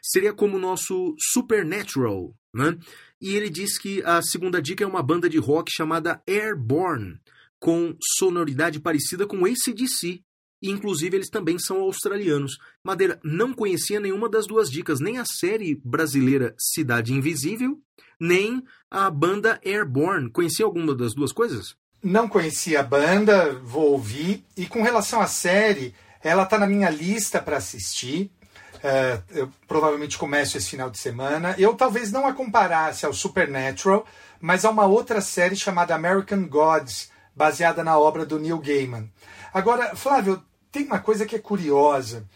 Seria 0.02 0.34
como 0.34 0.58
o 0.58 0.60
nosso 0.60 1.16
Supernatural, 1.20 2.34
né? 2.54 2.78
E 3.22 3.36
ele 3.36 3.50
diz 3.50 3.78
que 3.78 4.04
a 4.04 4.22
segunda 4.22 4.62
dica 4.62 4.84
é 4.84 4.88
uma 4.88 5.02
banda 5.02 5.30
de 5.30 5.38
rock 5.38 5.72
chamada 5.72 6.22
Airborne, 6.28 7.20
com 7.60 7.96
sonoridade 8.18 8.80
parecida 8.80 9.26
com 9.26 9.46
ACDC. 9.46 10.22
E, 10.60 10.72
inclusive, 10.72 11.16
eles 11.16 11.30
também 11.30 11.60
são 11.60 11.82
australianos. 11.82 12.58
Madeira 12.84 13.20
não 13.24 13.54
conhecia 13.54 14.00
nenhuma 14.00 14.28
das 14.28 14.48
duas 14.48 14.72
dicas, 14.72 15.00
nem 15.00 15.20
a 15.20 15.26
série 15.26 15.80
brasileira 15.84 16.56
Cidade 16.58 17.14
Invisível, 17.14 17.80
nem 18.20 18.64
a 18.90 19.10
banda 19.12 19.60
Airborne. 19.64 20.32
Conhecia 20.32 20.66
alguma 20.66 20.96
das 20.96 21.14
duas 21.14 21.32
coisas? 21.32 21.76
Não 22.04 22.28
conhecia 22.28 22.80
a 22.80 22.84
banda, 22.84 23.54
vou 23.64 23.92
ouvir. 23.92 24.46
E 24.56 24.66
com 24.66 24.84
relação 24.84 25.20
à 25.20 25.28
série, 25.28 25.96
ela 26.24 26.44
está 26.44 26.58
na 26.58 26.68
minha 26.68 26.90
lista 26.90 27.42
para 27.42 27.58
assistir. 27.58 28.32
Uh, 28.76 29.24
eu 29.32 29.52
provavelmente 29.68 30.18
começo 30.18 30.58
esse 30.58 30.70
final 30.70 30.90
de 30.90 30.98
semana. 30.98 31.56
Eu 31.58 31.74
talvez 31.74 32.12
não 32.12 32.28
a 32.28 32.34
comparasse 32.34 33.06
ao 33.06 33.14
Supernatural, 33.14 34.06
mas 34.40 34.64
a 34.64 34.70
uma 34.70 34.86
outra 34.86 35.20
série 35.22 35.56
chamada 35.56 35.96
American 35.96 36.48
Gods, 36.48 37.10
baseada 37.36 37.84
na 37.84 37.98
obra 37.98 38.26
do 38.26 38.40
Neil 38.40 38.60
Gaiman. 38.60 39.12
Agora, 39.54 39.96
Flávio, 39.96 40.44
tem 40.72 40.86
uma 40.86 41.00
coisa 41.00 41.26
que 41.26 41.36
é 41.36 41.40
curiosa. 41.40 42.28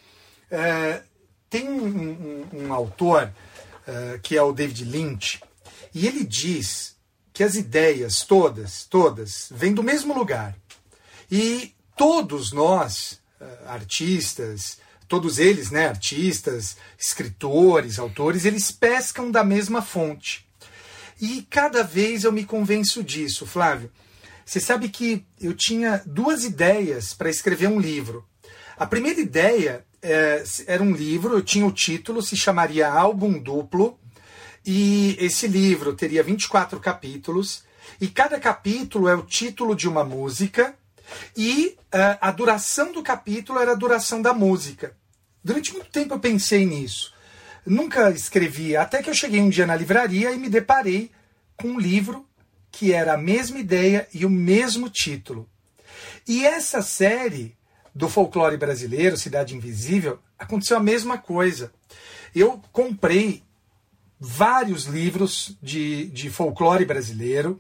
Uh, 0.52 1.02
tem 1.50 1.69
um, 1.69 2.47
um, 2.54 2.65
um 2.65 2.74
autor, 2.74 3.32
uh, 3.88 4.19
que 4.21 4.36
é 4.36 4.41
o 4.41 4.52
David 4.52 4.86
Lynch, 4.86 5.41
e 5.93 6.08
ele 6.08 6.24
diz 6.24 6.95
que 7.42 7.46
as 7.46 7.56
ideias 7.56 8.22
todas, 8.22 8.86
todas, 8.86 9.48
vêm 9.50 9.74
do 9.74 9.82
mesmo 9.82 10.14
lugar. 10.14 10.56
E 11.32 11.74
todos 11.98 12.52
nós, 12.52 13.20
eh, 13.40 13.58
artistas, 13.66 14.78
todos 15.08 15.40
eles, 15.40 15.72
né, 15.72 15.88
artistas, 15.88 16.78
escritores, 17.00 17.98
autores, 17.98 18.46
eles 18.46 18.70
pescam 18.70 19.32
da 19.32 19.44
mesma 19.44 19.82
fonte. 19.82 20.48
E 21.20 21.42
cada 21.50 21.82
vez 21.82 22.26
eu 22.26 22.32
me 22.32 22.46
convenço 22.46 23.04
disso, 23.04 23.48
Flávio. 23.48 23.92
Você 24.46 24.60
sabe 24.60 24.88
que 24.88 25.26
eu 25.42 25.56
tinha 25.56 26.00
duas 26.06 26.44
ideias 26.44 27.12
para 27.16 27.32
escrever 27.32 27.70
um 27.70 27.80
livro. 27.80 28.24
A 28.78 28.86
primeira 28.86 29.20
ideia 29.20 29.84
é, 30.00 30.44
era 30.68 30.84
um 30.84 30.94
livro, 30.94 31.34
eu 31.34 31.42
tinha 31.42 31.66
o 31.66 31.72
título, 31.72 32.22
se 32.22 32.38
chamaria 32.38 32.88
Álbum 32.88 33.40
Duplo, 33.40 34.00
e 34.65 35.17
esse 35.19 35.47
livro 35.47 35.93
teria 35.93 36.24
24 36.24 36.80
capítulos, 36.80 37.63
e 38.00 38.08
cada 38.08 38.39
capítulo 38.39 39.08
é 39.08 39.15
o 39.15 39.24
título 39.24 39.76
de 39.76 39.88
uma 39.88 40.04
música, 40.04 40.76
e 41.36 41.76
uh, 41.93 42.17
a 42.21 42.32
duração 42.32 42.91
do 42.91 43.04
capítulo 43.04 43.60
era 43.60 43.71
a 43.71 43.76
duração 43.76 44.21
da 44.21 44.34
música. 44.34 44.95
Durante 45.43 45.74
muito 45.74 45.89
tempo 45.89 46.13
eu 46.13 46.19
pensei 46.19 46.65
nisso. 46.65 47.13
Nunca 47.65 48.10
escrevi, 48.12 48.76
até 48.76 49.02
que 49.02 49.10
eu 49.10 49.13
cheguei 49.13 49.41
um 49.41 49.50
dia 49.50 49.65
na 49.65 49.76
livraria 49.76 50.32
e 50.32 50.38
me 50.38 50.50
deparei 50.50 51.12
com 51.58 51.69
um 51.69 51.80
livro 51.80 52.26
que 52.71 52.93
era 52.93 53.13
a 53.13 53.17
mesma 53.17 53.60
ideia 53.60 54.08
e 54.13 54.26
o 54.26 54.30
mesmo 54.30 54.89
título. 54.89 55.50
E 56.28 56.45
essa 56.45 56.82
série 56.82 57.56
do 57.93 58.08
folclore 58.08 58.58
brasileiro, 58.58 59.17
Cidade 59.17 59.56
Invisível, 59.56 60.19
aconteceu 60.39 60.78
a 60.78 60.84
mesma 60.84 61.17
coisa. 61.17 61.71
Eu 62.34 62.62
comprei 62.71 63.43
vários 64.24 64.86
livros 64.86 65.58
de, 65.60 66.06
de 66.10 66.30
folclore 66.30 66.86
brasileiro 66.86 67.60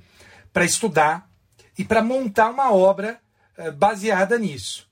para 0.53 0.63
estudar 0.63 1.27
e 1.75 1.83
para 1.83 2.03
montar 2.03 2.51
uma 2.51 2.71
obra 2.71 3.19
uh, 3.57 3.71
baseada 3.71 4.37
nisso, 4.37 4.87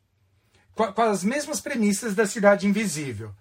com, 0.73 0.91
com 0.91 1.01
as 1.03 1.23
mesmas 1.23 1.61
premissas 1.61 2.15
da 2.15 2.25
Cidade 2.25 2.65
Invisível. 2.65 3.31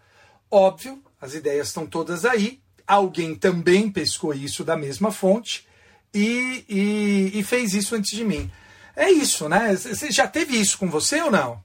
Óbvio, 0.51 1.03
as 1.19 1.33
ideias 1.33 1.69
estão 1.69 1.87
todas 1.87 2.27
aí. 2.27 2.61
Alguém 2.87 3.35
também 3.35 3.91
pescou 3.91 4.35
isso 4.35 4.63
da 4.63 4.77
mesma 4.77 5.11
fonte 5.11 5.67
e, 6.13 6.65
e, 6.69 7.39
e 7.39 7.43
fez 7.43 7.73
isso 7.73 7.95
antes 7.95 8.11
de 8.11 8.25
mim. 8.25 8.51
É 8.95 9.11
isso, 9.11 9.49
né? 9.49 9.75
Você 9.75 10.11
já 10.11 10.29
teve 10.29 10.55
isso 10.55 10.77
com 10.77 10.91
você 10.91 11.23
ou 11.23 11.31
não? 11.31 11.63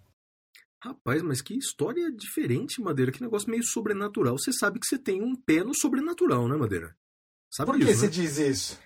Rapaz, 0.83 1.21
mas 1.21 1.41
que 1.41 1.57
história 1.57 2.11
diferente, 2.11 2.81
Madeira. 2.81 3.09
Que 3.09 3.21
negócio 3.21 3.49
meio 3.49 3.63
sobrenatural. 3.63 4.37
Você 4.37 4.51
sabe 4.51 4.81
que 4.81 4.85
você 4.85 4.97
tem 4.97 5.21
um 5.21 5.33
pé 5.33 5.63
no 5.63 5.73
sobrenatural, 5.73 6.45
né, 6.45 6.57
Madeira? 6.57 6.93
Sabe 7.49 7.71
Por 7.71 7.79
que 7.79 7.85
você 7.85 8.07
né? 8.07 8.11
diz 8.11 8.37
isso? 8.37 8.79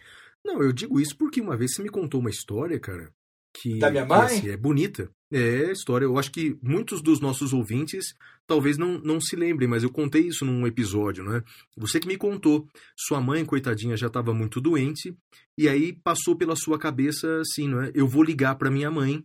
Não, 0.46 0.62
eu 0.62 0.72
digo 0.72 1.00
isso 1.00 1.18
porque 1.18 1.42
uma 1.42 1.58
vez 1.58 1.74
você 1.74 1.82
me 1.82 1.90
contou 1.90 2.20
uma 2.20 2.30
história, 2.30 2.80
cara, 2.80 3.12
que, 3.52 3.80
da 3.80 3.90
minha 3.90 4.06
mãe? 4.06 4.28
Que, 4.28 4.34
assim, 4.36 4.50
é 4.50 4.58
bonita. 4.58 5.10
É 5.32 5.72
história. 5.72 6.06
Eu 6.06 6.20
acho 6.20 6.32
que 6.32 6.56
muitos 6.62 7.02
dos 7.02 7.20
nossos 7.20 7.52
ouvintes 7.52 8.14
talvez 8.46 8.78
não, 8.78 9.00
não 9.00 9.20
se 9.20 9.36
lembrem, 9.36 9.68
mas 9.68 9.82
eu 9.82 9.90
contei 9.90 10.28
isso 10.28 10.46
num 10.46 10.68
episódio, 10.68 11.24
né? 11.24 11.44
Você 11.76 12.00
que 12.00 12.08
me 12.08 12.16
contou. 12.16 12.68
Sua 12.96 13.20
mãe, 13.20 13.44
coitadinha, 13.44 13.98
já 13.98 14.06
estava 14.08 14.36
muito 14.36 14.62
doente. 14.62 15.18
E 15.58 15.68
aí 15.68 15.94
passou 15.94 16.36
pela 16.36 16.56
sua 16.56 16.78
cabeça 16.78 17.42
assim, 17.42 17.68
não 17.68 17.82
é? 17.82 17.92
Eu 17.96 18.08
vou 18.08 18.22
ligar 18.22 18.56
para 18.56 18.70
minha 18.70 18.92
mãe, 18.92 19.24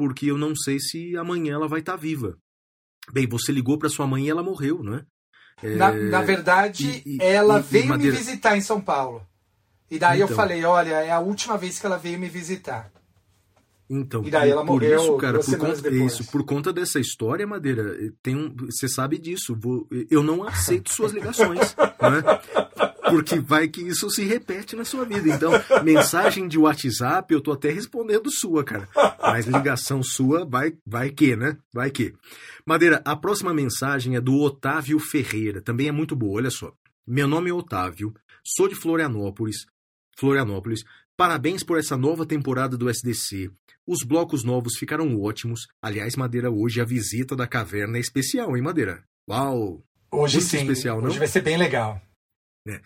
porque 0.00 0.30
eu 0.30 0.38
não 0.38 0.56
sei 0.56 0.80
se 0.80 1.14
amanhã 1.14 1.52
ela 1.52 1.68
vai 1.68 1.80
estar 1.80 1.92
tá 1.92 1.98
viva. 1.98 2.38
Bem, 3.12 3.28
você 3.28 3.52
ligou 3.52 3.78
para 3.78 3.90
sua 3.90 4.06
mãe 4.06 4.24
e 4.24 4.30
ela 4.30 4.42
morreu, 4.42 4.82
não 4.82 4.94
é? 4.94 5.04
é... 5.62 5.74
Na, 5.74 5.92
na, 5.92 6.22
verdade, 6.22 7.02
e, 7.04 7.16
e, 7.16 7.22
ela 7.22 7.58
e, 7.58 7.62
veio 7.62 7.88
Madeira... 7.88 8.12
me 8.12 8.18
visitar 8.18 8.56
em 8.56 8.62
São 8.62 8.80
Paulo. 8.80 9.26
E 9.90 9.98
daí 9.98 10.22
então... 10.22 10.30
eu 10.30 10.34
falei, 10.34 10.64
olha, 10.64 10.94
é 11.02 11.10
a 11.10 11.18
última 11.18 11.58
vez 11.58 11.78
que 11.78 11.84
ela 11.84 11.98
veio 11.98 12.18
me 12.18 12.30
visitar. 12.30 12.90
Então, 13.92 14.24
e 14.24 14.30
daí 14.30 14.50
ela 14.50 14.64
por 14.64 14.74
morreu 14.74 15.00
isso, 15.00 15.16
cara, 15.16 15.40
por 15.40 15.58
conta, 15.58 15.90
isso, 15.90 16.30
por 16.30 16.44
conta 16.44 16.72
dessa 16.72 17.00
história, 17.00 17.44
Madeira, 17.44 18.12
tem 18.22 18.36
um, 18.36 18.54
você 18.54 18.88
sabe 18.88 19.18
disso. 19.18 19.56
Vou, 19.60 19.88
eu 20.08 20.22
não 20.22 20.44
aceito 20.44 20.92
suas 20.92 21.10
ligações, 21.10 21.74
né? 22.00 22.22
Porque 23.10 23.40
vai 23.40 23.66
que 23.66 23.80
isso 23.80 24.08
se 24.08 24.22
repete 24.22 24.76
na 24.76 24.84
sua 24.84 25.04
vida. 25.04 25.28
Então, 25.28 25.50
mensagem 25.82 26.46
de 26.46 26.56
WhatsApp, 26.56 27.34
eu 27.34 27.40
tô 27.40 27.50
até 27.50 27.72
respondendo 27.72 28.30
sua, 28.30 28.62
cara. 28.62 28.88
Mas 29.20 29.46
ligação 29.46 30.04
sua, 30.04 30.44
vai, 30.44 30.72
vai 30.86 31.10
que, 31.10 31.34
né? 31.34 31.56
Vai 31.74 31.90
que. 31.90 32.14
Madeira, 32.64 33.02
a 33.04 33.16
próxima 33.16 33.52
mensagem 33.52 34.14
é 34.14 34.20
do 34.20 34.36
Otávio 34.36 35.00
Ferreira. 35.00 35.60
Também 35.60 35.88
é 35.88 35.92
muito 35.92 36.14
boa, 36.14 36.36
olha 36.36 36.50
só. 36.50 36.72
Meu 37.04 37.26
nome 37.26 37.50
é 37.50 37.52
Otávio, 37.52 38.14
sou 38.44 38.68
de 38.68 38.76
Florianópolis. 38.76 39.66
Florianópolis. 40.16 40.84
Parabéns 41.20 41.62
por 41.62 41.78
essa 41.78 41.98
nova 41.98 42.24
temporada 42.24 42.78
do 42.78 42.88
SDC. 42.88 43.50
Os 43.86 44.02
blocos 44.02 44.42
novos 44.42 44.78
ficaram 44.78 45.20
ótimos. 45.20 45.68
Aliás, 45.82 46.16
Madeira, 46.16 46.50
hoje 46.50 46.80
a 46.80 46.84
visita 46.86 47.36
da 47.36 47.46
caverna 47.46 47.98
é 47.98 48.00
especial, 48.00 48.56
hein, 48.56 48.62
Madeira? 48.62 49.04
Uau! 49.28 49.84
Hoje 50.10 50.38
Muito 50.38 50.48
sim. 50.48 50.56
especial, 50.62 50.98
não? 51.02 51.10
Hoje 51.10 51.18
vai 51.18 51.28
ser 51.28 51.42
bem 51.42 51.58
legal. 51.58 52.00
É. 52.66 52.80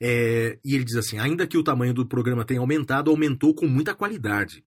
É, 0.00 0.58
e 0.64 0.74
ele 0.74 0.82
diz 0.82 0.96
assim: 0.96 1.20
ainda 1.20 1.46
que 1.46 1.56
o 1.56 1.62
tamanho 1.62 1.94
do 1.94 2.04
programa 2.04 2.44
tenha 2.44 2.58
aumentado, 2.58 3.08
aumentou 3.08 3.54
com 3.54 3.68
muita 3.68 3.94
qualidade. 3.94 4.64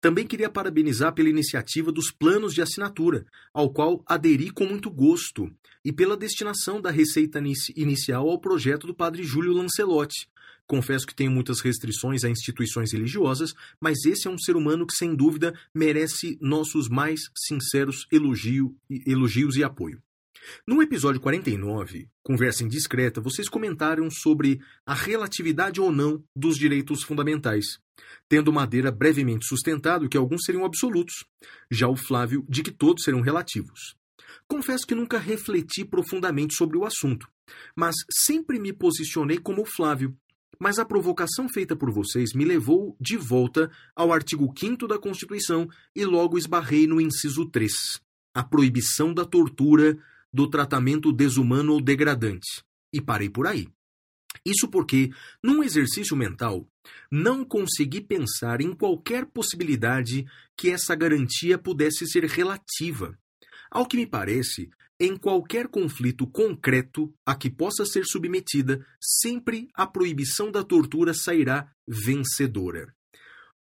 Também 0.00 0.26
queria 0.26 0.48
parabenizar 0.48 1.12
pela 1.12 1.28
iniciativa 1.28 1.92
dos 1.92 2.10
planos 2.10 2.54
de 2.54 2.62
assinatura, 2.62 3.26
ao 3.52 3.70
qual 3.70 4.02
aderi 4.06 4.50
com 4.50 4.64
muito 4.64 4.90
gosto, 4.90 5.54
e 5.84 5.92
pela 5.92 6.16
destinação 6.16 6.80
da 6.80 6.90
receita 6.90 7.38
inicial 7.76 8.30
ao 8.30 8.40
projeto 8.40 8.86
do 8.86 8.94
padre 8.94 9.22
Júlio 9.22 9.52
Lancelotti, 9.52 10.26
Confesso 10.66 11.06
que 11.06 11.14
tenho 11.14 11.30
muitas 11.30 11.60
restrições 11.60 12.24
a 12.24 12.30
instituições 12.30 12.92
religiosas, 12.92 13.54
mas 13.80 14.04
esse 14.04 14.26
é 14.26 14.30
um 14.30 14.38
ser 14.38 14.56
humano 14.56 14.86
que, 14.86 14.96
sem 14.96 15.14
dúvida, 15.14 15.52
merece 15.74 16.38
nossos 16.40 16.88
mais 16.88 17.20
sinceros 17.36 18.06
elogio, 18.10 18.74
elogios 19.06 19.56
e 19.56 19.64
apoio. 19.64 20.02
No 20.66 20.82
episódio 20.82 21.20
49, 21.20 22.08
Conversa 22.22 22.64
Indiscreta, 22.64 23.20
vocês 23.20 23.48
comentaram 23.48 24.10
sobre 24.10 24.60
a 24.84 24.94
relatividade 24.94 25.80
ou 25.80 25.92
não 25.92 26.22
dos 26.34 26.56
direitos 26.56 27.02
fundamentais, 27.02 27.78
tendo 28.28 28.52
Madeira 28.52 28.90
brevemente 28.90 29.46
sustentado 29.46 30.08
que 30.08 30.16
alguns 30.16 30.42
seriam 30.44 30.64
absolutos, 30.64 31.24
já 31.70 31.88
o 31.88 31.96
Flávio 31.96 32.44
de 32.48 32.62
que 32.62 32.72
todos 32.72 33.04
serão 33.04 33.20
relativos. 33.20 33.94
Confesso 34.48 34.86
que 34.86 34.94
nunca 34.94 35.18
refleti 35.18 35.84
profundamente 35.84 36.54
sobre 36.54 36.76
o 36.76 36.84
assunto, 36.84 37.28
mas 37.76 37.94
sempre 38.10 38.58
me 38.58 38.72
posicionei 38.72 39.38
como 39.38 39.62
o 39.62 39.66
Flávio, 39.66 40.16
mas 40.58 40.78
a 40.78 40.84
provocação 40.84 41.48
feita 41.48 41.74
por 41.74 41.90
vocês 41.90 42.32
me 42.34 42.44
levou 42.44 42.96
de 43.00 43.16
volta 43.16 43.70
ao 43.94 44.12
artigo 44.12 44.52
5 44.56 44.86
da 44.86 44.98
Constituição 44.98 45.68
e 45.94 46.04
logo 46.04 46.38
esbarrei 46.38 46.86
no 46.86 47.00
inciso 47.00 47.48
3, 47.48 47.72
a 48.34 48.42
proibição 48.42 49.12
da 49.12 49.24
tortura, 49.24 49.98
do 50.32 50.48
tratamento 50.48 51.12
desumano 51.12 51.74
ou 51.74 51.80
degradante. 51.80 52.62
E 52.92 53.00
parei 53.00 53.28
por 53.28 53.46
aí. 53.46 53.68
Isso 54.44 54.66
porque, 54.68 55.10
num 55.42 55.62
exercício 55.62 56.16
mental, 56.16 56.66
não 57.10 57.44
consegui 57.44 58.00
pensar 58.00 58.60
em 58.60 58.72
qualquer 58.72 59.26
possibilidade 59.26 60.26
que 60.56 60.70
essa 60.70 60.94
garantia 60.94 61.58
pudesse 61.58 62.06
ser 62.06 62.24
relativa. 62.24 63.16
Ao 63.70 63.86
que 63.86 63.96
me 63.96 64.06
parece, 64.06 64.70
em 65.02 65.16
qualquer 65.16 65.66
conflito 65.66 66.28
concreto 66.28 67.12
a 67.26 67.34
que 67.34 67.50
possa 67.50 67.84
ser 67.84 68.04
submetida, 68.04 68.86
sempre 69.00 69.66
a 69.74 69.84
proibição 69.84 70.48
da 70.48 70.62
tortura 70.62 71.12
sairá 71.12 71.68
vencedora. 71.88 72.94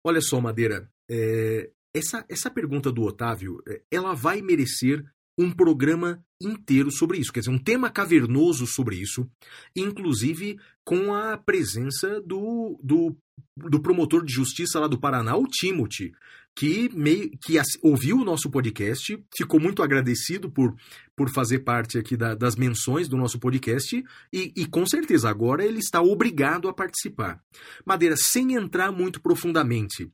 Olha 0.04 0.21
só, 0.21 0.39
Madeira, 0.39 0.88
é, 1.10 1.71
essa, 1.95 2.23
essa 2.30 2.51
pergunta 2.51 2.91
do 2.91 3.01
Otávio, 3.01 3.60
é, 3.67 3.82
ela 3.89 4.13
vai 4.13 4.39
merecer 4.39 5.04
um 5.36 5.51
programa 5.51 6.23
inteiro 6.39 6.91
sobre 6.91 7.17
isso, 7.17 7.34
quer 7.34 7.39
dizer, 7.39 7.51
um 7.51 7.58
tema 7.58 7.89
cavernoso 7.89 8.67
sobre 8.67 8.97
isso, 8.97 9.27
inclusive 9.75 10.60
com 10.86 11.12
a 11.12 11.38
presença 11.38 12.21
do, 12.21 12.80
do, 12.84 13.17
do 13.58 13.82
promotor 13.82 14.23
de 14.23 14.32
justiça 14.32 14.80
lá 14.80 14.88
do 14.88 14.99
Paraná, 14.99 15.36
o 15.36 15.47
Timothy, 15.47 16.12
que, 16.55 16.89
meio, 16.93 17.31
que 17.41 17.59
ouviu 17.81 18.17
o 18.17 18.25
nosso 18.25 18.49
podcast, 18.49 19.17
ficou 19.35 19.59
muito 19.59 19.81
agradecido 19.81 20.51
por, 20.51 20.75
por 21.15 21.29
fazer 21.29 21.59
parte 21.59 21.97
aqui 21.97 22.17
da, 22.17 22.35
das 22.35 22.55
menções 22.55 23.07
do 23.07 23.17
nosso 23.17 23.39
podcast 23.39 24.03
e, 24.33 24.53
e 24.55 24.65
com 24.65 24.85
certeza 24.85 25.29
agora 25.29 25.65
ele 25.65 25.79
está 25.79 26.01
obrigado 26.01 26.67
a 26.67 26.73
participar. 26.73 27.41
Madeira, 27.85 28.15
sem 28.17 28.53
entrar 28.53 28.91
muito 28.91 29.21
profundamente 29.21 30.11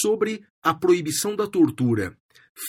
sobre 0.00 0.42
a 0.62 0.72
proibição 0.72 1.36
da 1.36 1.46
tortura, 1.46 2.16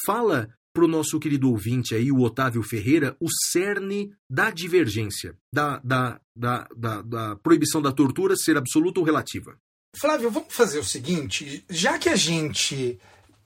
fala 0.06 0.50
para 0.74 0.84
o 0.84 0.90
nosso 0.90 1.18
querido 1.20 1.50
ouvinte 1.50 1.96
aí, 1.96 2.12
o 2.12 2.20
Otávio 2.20 2.62
Ferreira, 2.62 3.16
o 3.18 3.28
cerne 3.50 4.12
da 4.30 4.50
divergência, 4.50 5.38
da, 5.52 5.80
da, 5.80 6.20
da, 6.36 6.68
da, 6.76 7.02
da 7.02 7.36
proibição 7.38 7.82
da 7.82 7.94
tortura 7.94 8.36
ser 8.36 8.58
absoluta 8.58 9.00
ou 9.00 9.06
relativa. 9.06 9.58
Flávio, 9.96 10.30
vamos 10.30 10.54
fazer 10.54 10.80
o 10.80 10.84
seguinte: 10.84 11.64
já 11.70 11.98
que 11.98 12.10
a 12.10 12.16
gente 12.16 13.00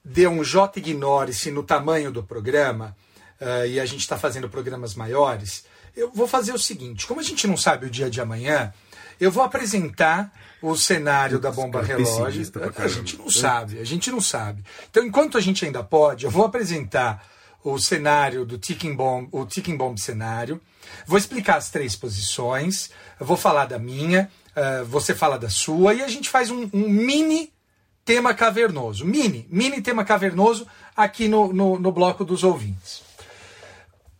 deu 0.04 0.30
um 0.30 0.42
J 0.42 0.78
ignore-se 0.78 1.50
no 1.50 1.62
tamanho 1.62 2.10
do 2.10 2.22
programa, 2.22 2.96
uh, 3.40 3.66
e 3.66 3.78
a 3.78 3.86
gente 3.86 4.00
está 4.00 4.18
fazendo 4.18 4.48
programas 4.48 4.94
maiores, 4.94 5.64
eu 5.96 6.10
vou 6.12 6.26
fazer 6.26 6.52
o 6.52 6.58
seguinte: 6.58 7.06
como 7.06 7.20
a 7.20 7.22
gente 7.22 7.46
não 7.46 7.56
sabe 7.56 7.86
o 7.86 7.90
dia 7.90 8.10
de 8.10 8.20
amanhã, 8.20 8.72
eu 9.20 9.30
vou 9.30 9.44
apresentar 9.44 10.32
o 10.60 10.76
cenário 10.76 11.38
da 11.38 11.50
bomba 11.50 11.82
relógio. 11.82 12.50
A 12.76 12.88
gente 12.88 13.16
não 13.16 13.30
sabe, 13.30 13.78
a 13.78 13.84
gente 13.84 14.10
não 14.10 14.20
sabe. 14.20 14.64
Então, 14.90 15.04
enquanto 15.04 15.38
a 15.38 15.40
gente 15.40 15.64
ainda 15.64 15.82
pode, 15.84 16.24
eu 16.24 16.30
vou 16.30 16.44
apresentar 16.44 17.24
o 17.62 17.78
cenário 17.78 18.44
do 18.44 18.58
ticking 18.58 18.94
bomb, 18.94 19.28
o 19.30 19.44
ticking 19.44 19.76
bomb 19.76 19.96
cenário. 19.98 20.60
Vou 21.06 21.18
explicar 21.18 21.56
as 21.56 21.70
três 21.70 21.94
posições, 21.94 22.90
vou 23.18 23.36
falar 23.36 23.66
da 23.66 23.78
minha, 23.78 24.30
uh, 24.56 24.84
você 24.84 25.14
fala 25.14 25.38
da 25.38 25.50
sua 25.50 25.94
e 25.94 26.02
a 26.02 26.08
gente 26.08 26.28
faz 26.28 26.50
um, 26.50 26.68
um, 26.72 26.88
mini 26.88 27.52
tema 28.04 28.34
cavernoso. 28.34 29.04
Mini, 29.04 29.46
mini 29.50 29.80
tema 29.80 30.04
cavernoso 30.04 30.66
aqui 30.96 31.28
no, 31.28 31.52
no, 31.52 31.78
no 31.78 31.92
bloco 31.92 32.24
dos 32.24 32.44
ouvintes. 32.44 33.02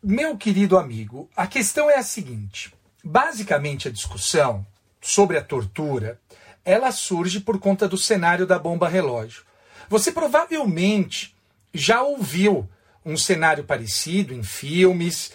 Meu 0.02 0.36
querido 0.36 0.78
amigo, 0.78 1.28
a 1.36 1.46
questão 1.46 1.90
é 1.90 1.96
a 1.96 2.02
seguinte: 2.02 2.72
basicamente 3.04 3.88
a 3.88 3.90
discussão 3.90 4.66
sobre 5.00 5.36
a 5.36 5.42
tortura 5.42 6.18
ela 6.64 6.92
surge 6.92 7.40
por 7.40 7.58
conta 7.58 7.88
do 7.88 7.96
cenário 7.96 8.46
da 8.46 8.58
bomba 8.58 8.88
relógio. 8.88 9.44
Você 9.88 10.12
provavelmente 10.12 11.34
já 11.72 12.02
ouviu 12.02 12.68
um 13.04 13.16
cenário 13.16 13.64
parecido 13.64 14.34
em 14.34 14.42
filmes, 14.42 15.32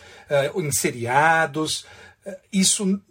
uh, 0.54 0.62
em 0.62 0.72
seriados. 0.72 1.86
Uh, 2.26 2.36
isso 2.54 3.02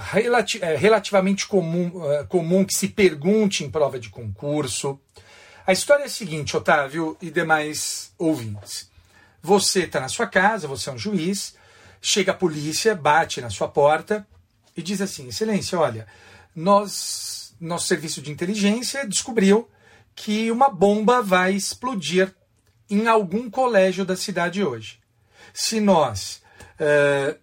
relati 0.00 0.62
é 0.62 0.76
relativamente 0.76 1.46
comum, 1.46 1.88
uh, 1.88 2.26
comum 2.26 2.64
que 2.64 2.74
se 2.74 2.88
pergunte 2.88 3.64
em 3.64 3.70
prova 3.70 3.98
de 3.98 4.08
concurso. 4.08 5.00
A 5.66 5.72
história 5.72 6.04
é 6.04 6.06
a 6.06 6.10
seguinte, 6.10 6.56
Otávio 6.56 7.16
e 7.20 7.30
demais 7.30 8.12
ouvintes. 8.18 8.90
Você 9.42 9.84
está 9.84 10.00
na 10.00 10.08
sua 10.08 10.26
casa, 10.26 10.68
você 10.68 10.90
é 10.90 10.92
um 10.92 10.98
juiz, 10.98 11.54
chega 12.00 12.32
a 12.32 12.34
polícia, 12.34 12.94
bate 12.94 13.40
na 13.40 13.50
sua 13.50 13.68
porta 13.68 14.26
e 14.76 14.82
diz 14.82 15.00
assim: 15.00 15.28
Excelência, 15.28 15.78
olha, 15.78 16.06
nós, 16.54 17.54
nosso 17.60 17.86
serviço 17.86 18.20
de 18.20 18.30
inteligência 18.30 19.06
descobriu 19.06 19.68
que 20.14 20.50
uma 20.50 20.68
bomba 20.68 21.22
vai 21.22 21.52
explodir 21.52 22.34
em 22.88 23.06
algum 23.06 23.48
colégio 23.48 24.04
da 24.04 24.16
cidade 24.16 24.62
hoje. 24.64 24.98
Se 25.54 25.80
nós 25.80 26.42
uh, 26.80 27.38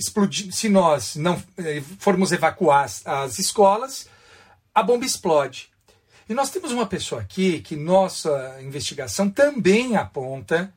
explodir, 0.00 0.50
se 0.52 0.68
nós 0.68 1.14
não 1.14 1.36
uh, 1.36 1.82
formos 1.98 2.32
evacuar 2.32 2.84
as, 2.84 3.06
as 3.06 3.38
escolas, 3.38 4.08
a 4.74 4.82
bomba 4.82 5.04
explode. 5.04 5.70
E 6.28 6.32
nós 6.32 6.50
temos 6.50 6.72
uma 6.72 6.86
pessoa 6.86 7.20
aqui 7.20 7.60
que 7.60 7.76
nossa 7.76 8.58
investigação 8.62 9.28
também 9.28 9.96
aponta 9.96 10.72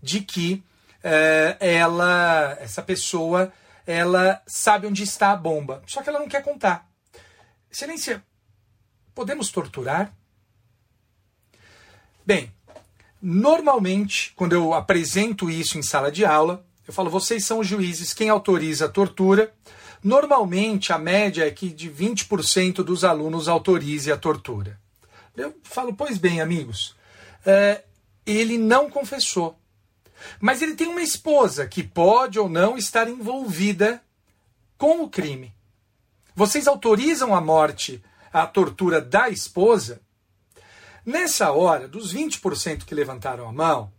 de 0.00 0.20
que 0.20 0.62
uh, 0.98 1.56
ela, 1.58 2.56
essa 2.60 2.82
pessoa, 2.82 3.52
ela 3.84 4.40
sabe 4.46 4.86
onde 4.86 5.02
está 5.02 5.32
a 5.32 5.36
bomba, 5.36 5.82
só 5.86 6.02
que 6.02 6.08
ela 6.08 6.20
não 6.20 6.28
quer 6.28 6.42
contar. 6.42 6.88
Excelência, 7.70 8.22
podemos 9.14 9.50
torturar? 9.50 10.12
Bem, 12.24 12.52
normalmente, 13.20 14.32
quando 14.36 14.52
eu 14.52 14.72
apresento 14.72 15.50
isso 15.50 15.78
em 15.78 15.82
sala 15.82 16.12
de 16.12 16.24
aula, 16.24 16.67
eu 16.88 16.94
falo, 16.94 17.10
vocês 17.10 17.44
são 17.44 17.58
os 17.58 17.66
juízes, 17.66 18.14
quem 18.14 18.30
autoriza 18.30 18.86
a 18.86 18.88
tortura? 18.88 19.52
Normalmente, 20.02 20.90
a 20.90 20.98
média 20.98 21.46
é 21.46 21.50
que 21.50 21.68
de 21.68 21.90
20% 21.90 22.76
dos 22.76 23.04
alunos 23.04 23.46
autorize 23.46 24.10
a 24.10 24.16
tortura. 24.16 24.80
Eu 25.36 25.54
falo, 25.62 25.92
pois 25.92 26.16
bem, 26.16 26.40
amigos, 26.40 26.96
é, 27.44 27.84
ele 28.24 28.56
não 28.56 28.88
confessou. 28.88 29.58
Mas 30.40 30.62
ele 30.62 30.74
tem 30.74 30.86
uma 30.86 31.02
esposa 31.02 31.66
que 31.66 31.82
pode 31.82 32.38
ou 32.38 32.48
não 32.48 32.78
estar 32.78 33.06
envolvida 33.06 34.02
com 34.78 35.02
o 35.02 35.10
crime. 35.10 35.54
Vocês 36.34 36.66
autorizam 36.66 37.34
a 37.34 37.40
morte, 37.40 38.02
a 38.32 38.46
tortura 38.46 38.98
da 38.98 39.28
esposa? 39.28 40.00
Nessa 41.04 41.52
hora, 41.52 41.86
dos 41.86 42.14
20% 42.14 42.84
que 42.86 42.94
levantaram 42.94 43.46
a 43.46 43.52
mão, 43.52 43.92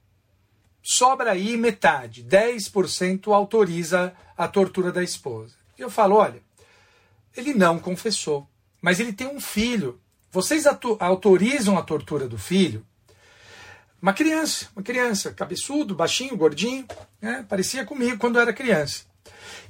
sobra 0.92 1.34
aí 1.34 1.56
metade, 1.56 2.24
10% 2.24 3.32
autoriza 3.32 4.12
a 4.36 4.48
tortura 4.48 4.92
da 4.92 5.04
esposa. 5.04 5.54
E 5.78 5.82
eu 5.82 5.90
falo: 5.92 6.16
olha, 6.16 6.42
ele 7.38 7.54
não 7.54 7.78
confessou, 7.78 8.50
mas 8.82 9.00
ele 9.00 9.14
tem 9.14 9.28
um 9.28 9.40
filho. 9.40 10.02
Vocês 10.32 10.66
autorizam 11.00 11.78
a 11.78 11.84
tortura 11.84 12.28
do 12.28 12.40
filho? 12.40 12.84
Uma 14.02 14.14
criança, 14.14 14.68
uma 14.76 14.82
criança, 14.82 15.32
cabeçudo, 15.32 15.94
baixinho, 15.94 16.36
gordinho, 16.36 16.88
né? 17.22 17.46
parecia 17.48 17.86
comigo 17.86 18.18
quando 18.18 18.40
era 18.40 18.52
criança. 18.52 19.04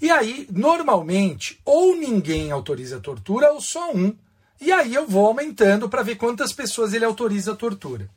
E 0.01 0.09
aí, 0.09 0.47
normalmente, 0.49 1.59
ou 1.65 1.97
ninguém 1.97 2.49
autoriza 2.49 2.97
a 2.97 3.01
tortura, 3.01 3.51
ou 3.51 3.59
só 3.59 3.91
um 3.91 4.15
e 4.61 4.71
aí 4.73 4.93
eu 4.93 5.07
vou 5.07 5.25
aumentando 5.25 5.87
para 5.87 6.03
ver 6.03 6.15
quantas 6.15 6.51
pessoas 6.51 6.93
ele 6.93 7.05
autoriza 7.05 7.53
a 7.53 7.55
tortura. 7.55 8.09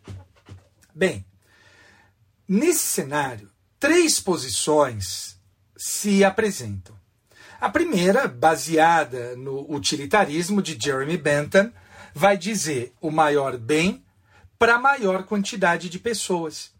Bem, 0.92 1.24
nesse 2.52 2.84
cenário, 2.84 3.50
três 3.80 4.20
posições 4.20 5.40
se 5.74 6.22
apresentam. 6.22 6.94
A 7.58 7.70
primeira, 7.70 8.28
baseada 8.28 9.34
no 9.36 9.72
utilitarismo 9.72 10.60
de 10.60 10.76
Jeremy 10.78 11.16
Bentham, 11.16 11.72
vai 12.14 12.36
dizer 12.36 12.92
o 13.00 13.10
maior 13.10 13.56
bem 13.56 14.04
para 14.58 14.74
a 14.74 14.78
maior 14.78 15.24
quantidade 15.24 15.88
de 15.88 15.98
pessoas. 15.98 16.72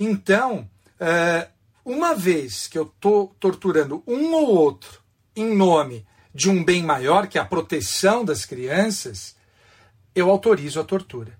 Então, 0.00 0.68
eh, 0.98 1.48
uma 1.84 2.14
vez 2.14 2.66
que 2.66 2.78
eu 2.78 2.84
estou 2.84 3.36
torturando 3.38 4.02
um 4.06 4.32
ou 4.32 4.48
outro 4.48 5.02
em 5.36 5.54
nome 5.54 6.06
de 6.34 6.48
um 6.48 6.64
bem 6.64 6.82
maior, 6.82 7.26
que 7.26 7.36
é 7.36 7.40
a 7.40 7.44
proteção 7.44 8.24
das 8.24 8.46
crianças, 8.46 9.36
eu 10.14 10.30
autorizo 10.30 10.80
a 10.80 10.84
tortura. 10.84 11.38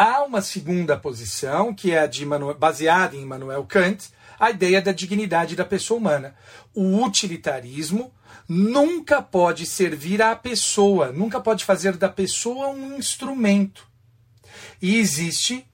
Há 0.00 0.22
uma 0.22 0.40
segunda 0.40 0.96
posição, 0.96 1.74
que 1.74 1.90
é 1.90 1.98
a 1.98 2.06
de 2.06 2.24
baseada 2.56 3.16
em 3.16 3.22
Immanuel 3.22 3.64
Kant, 3.64 4.10
a 4.38 4.48
ideia 4.48 4.80
da 4.80 4.92
dignidade 4.92 5.56
da 5.56 5.64
pessoa 5.64 5.98
humana. 5.98 6.36
O 6.72 7.04
utilitarismo 7.04 8.14
nunca 8.48 9.20
pode 9.20 9.66
servir 9.66 10.22
à 10.22 10.36
pessoa, 10.36 11.10
nunca 11.10 11.40
pode 11.40 11.64
fazer 11.64 11.96
da 11.96 12.08
pessoa 12.08 12.68
um 12.68 12.96
instrumento. 12.96 13.88
E 14.80 14.96
existe 14.98 15.66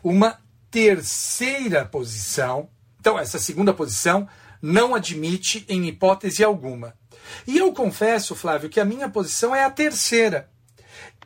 uma 0.00 0.38
terceira 0.70 1.84
posição. 1.84 2.68
Então, 3.00 3.18
essa 3.18 3.40
segunda 3.40 3.74
posição 3.74 4.28
não 4.62 4.94
admite, 4.94 5.66
em 5.68 5.88
hipótese 5.88 6.44
alguma, 6.44 6.94
e 7.48 7.58
eu 7.58 7.72
confesso, 7.72 8.36
Flávio, 8.36 8.70
que 8.70 8.78
a 8.78 8.84
minha 8.84 9.08
posição 9.08 9.52
é 9.52 9.64
a 9.64 9.70
terceira. 9.70 10.48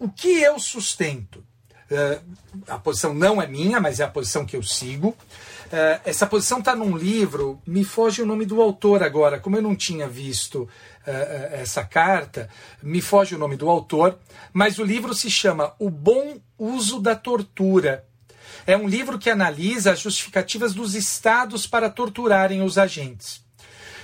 O 0.01 0.09
que 0.09 0.41
eu 0.41 0.59
sustento? 0.59 1.46
Uh, 1.91 2.21
a 2.67 2.79
posição 2.79 3.15
não 3.15 3.41
é 3.41 3.47
minha, 3.47 3.81
mas 3.81 4.01
é 4.01 4.05
a 4.05 4.09
posição 4.09 4.45
que 4.45 4.57
eu 4.57 4.63
sigo. 4.63 5.09
Uh, 5.67 6.01
essa 6.05 6.27
posição 6.27 6.59
está 6.59 6.75
num 6.75 6.97
livro, 6.97 7.61
me 7.67 7.85
foge 7.85 8.23
o 8.23 8.27
nome 8.27 8.45
do 8.45 8.61
autor 8.61 9.03
agora, 9.03 9.39
como 9.39 9.57
eu 9.57 9.63
não 9.63 9.75
tinha 9.75 10.09
visto 10.09 10.63
uh, 10.63 10.69
essa 11.53 11.85
carta, 11.85 12.49
me 12.83 13.01
foge 13.01 13.35
o 13.35 13.39
nome 13.39 13.57
do 13.57 13.69
autor, 13.69 14.19
mas 14.53 14.79
o 14.79 14.85
livro 14.85 15.15
se 15.15 15.31
chama 15.31 15.75
O 15.79 15.91
Bom 15.91 16.39
Uso 16.59 17.01
da 17.01 17.15
Tortura. 17.15 18.05
É 18.67 18.77
um 18.77 18.89
livro 18.89 19.19
que 19.19 19.31
analisa 19.31 19.93
as 19.93 20.01
justificativas 20.01 20.75
dos 20.75 20.95
estados 20.95 21.67
para 21.67 21.89
torturarem 21.89 22.63
os 22.63 22.79
agentes. 22.79 23.45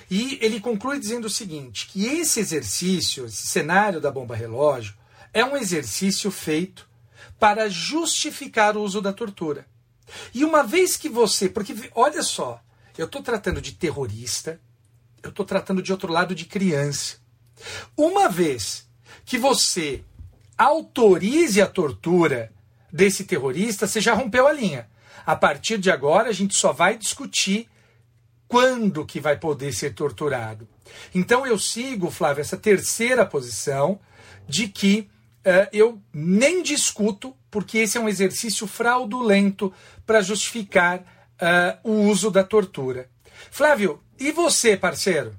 E 0.09 0.39
ele 0.41 0.61
conclui 0.61 1.01
dizendo 1.01 1.25
o 1.25 1.31
seguinte: 1.31 1.89
que 1.89 2.07
esse 2.07 2.39
exercício, 2.39 3.27
esse 3.27 3.47
cenário 3.47 4.01
da 4.01 4.11
bomba 4.11 4.37
relógio, 4.37 4.95
é 5.33 5.45
um 5.45 5.57
exercício 5.57 6.31
feito 6.31 6.87
para 7.43 7.69
justificar 7.69 8.77
o 8.77 8.83
uso 8.85 9.03
da 9.03 9.13
tortura. 9.13 9.67
E 10.33 10.45
uma 10.45 10.63
vez 10.63 10.97
que 10.97 11.09
você. 11.09 11.49
Porque, 11.49 11.75
olha 11.93 12.23
só, 12.23 12.63
eu 12.97 13.07
estou 13.07 13.21
tratando 13.21 13.61
de 13.61 13.73
terrorista, 13.73 14.61
eu 15.21 15.31
estou 15.31 15.45
tratando 15.45 15.83
de 15.83 15.91
outro 15.91 16.13
lado 16.13 16.37
de 16.37 16.45
criança. 16.45 17.17
Uma 17.97 18.29
vez 18.29 18.89
que 19.25 19.39
você 19.39 20.05
autorize 20.57 21.61
a 21.61 21.67
tortura 21.67 22.53
desse 22.93 23.25
terrorista, 23.25 23.89
você 23.89 24.01
já 24.01 24.15
rompeu 24.15 24.47
a 24.47 24.53
linha. 24.53 24.89
A 25.27 25.35
partir 25.35 25.79
de 25.79 25.91
agora, 25.91 26.29
a 26.29 26.33
gente 26.33 26.57
só 26.57 26.73
vai 26.73 26.97
discutir 26.97 27.69
quando 28.47 29.05
que 29.05 29.19
vai 29.19 29.37
poder 29.37 29.73
ser 29.73 29.95
torturado. 29.95 30.69
Então 31.13 31.45
eu 31.45 31.59
sigo, 31.59 32.09
Flávio, 32.09 32.41
essa 32.41 32.57
terceira 32.57 33.27
posição 33.27 33.99
de 34.49 34.69
que 34.69 35.11
eu 35.73 36.03
nem 36.13 36.63
discuto, 36.63 37.37
porque 37.51 37.79
esse 37.79 37.99
é 37.99 38.01
um 38.01 38.09
exercício 38.09 38.67
fraudulento 38.67 39.73
para 40.07 40.21
justificar 40.21 41.01
uh, 41.41 41.89
o 41.89 42.09
uso 42.09 42.31
da 42.31 42.45
tortura. 42.45 43.11
Flávio, 43.51 44.03
e 44.19 44.31
você, 44.33 44.77
parceiro? 44.77 45.39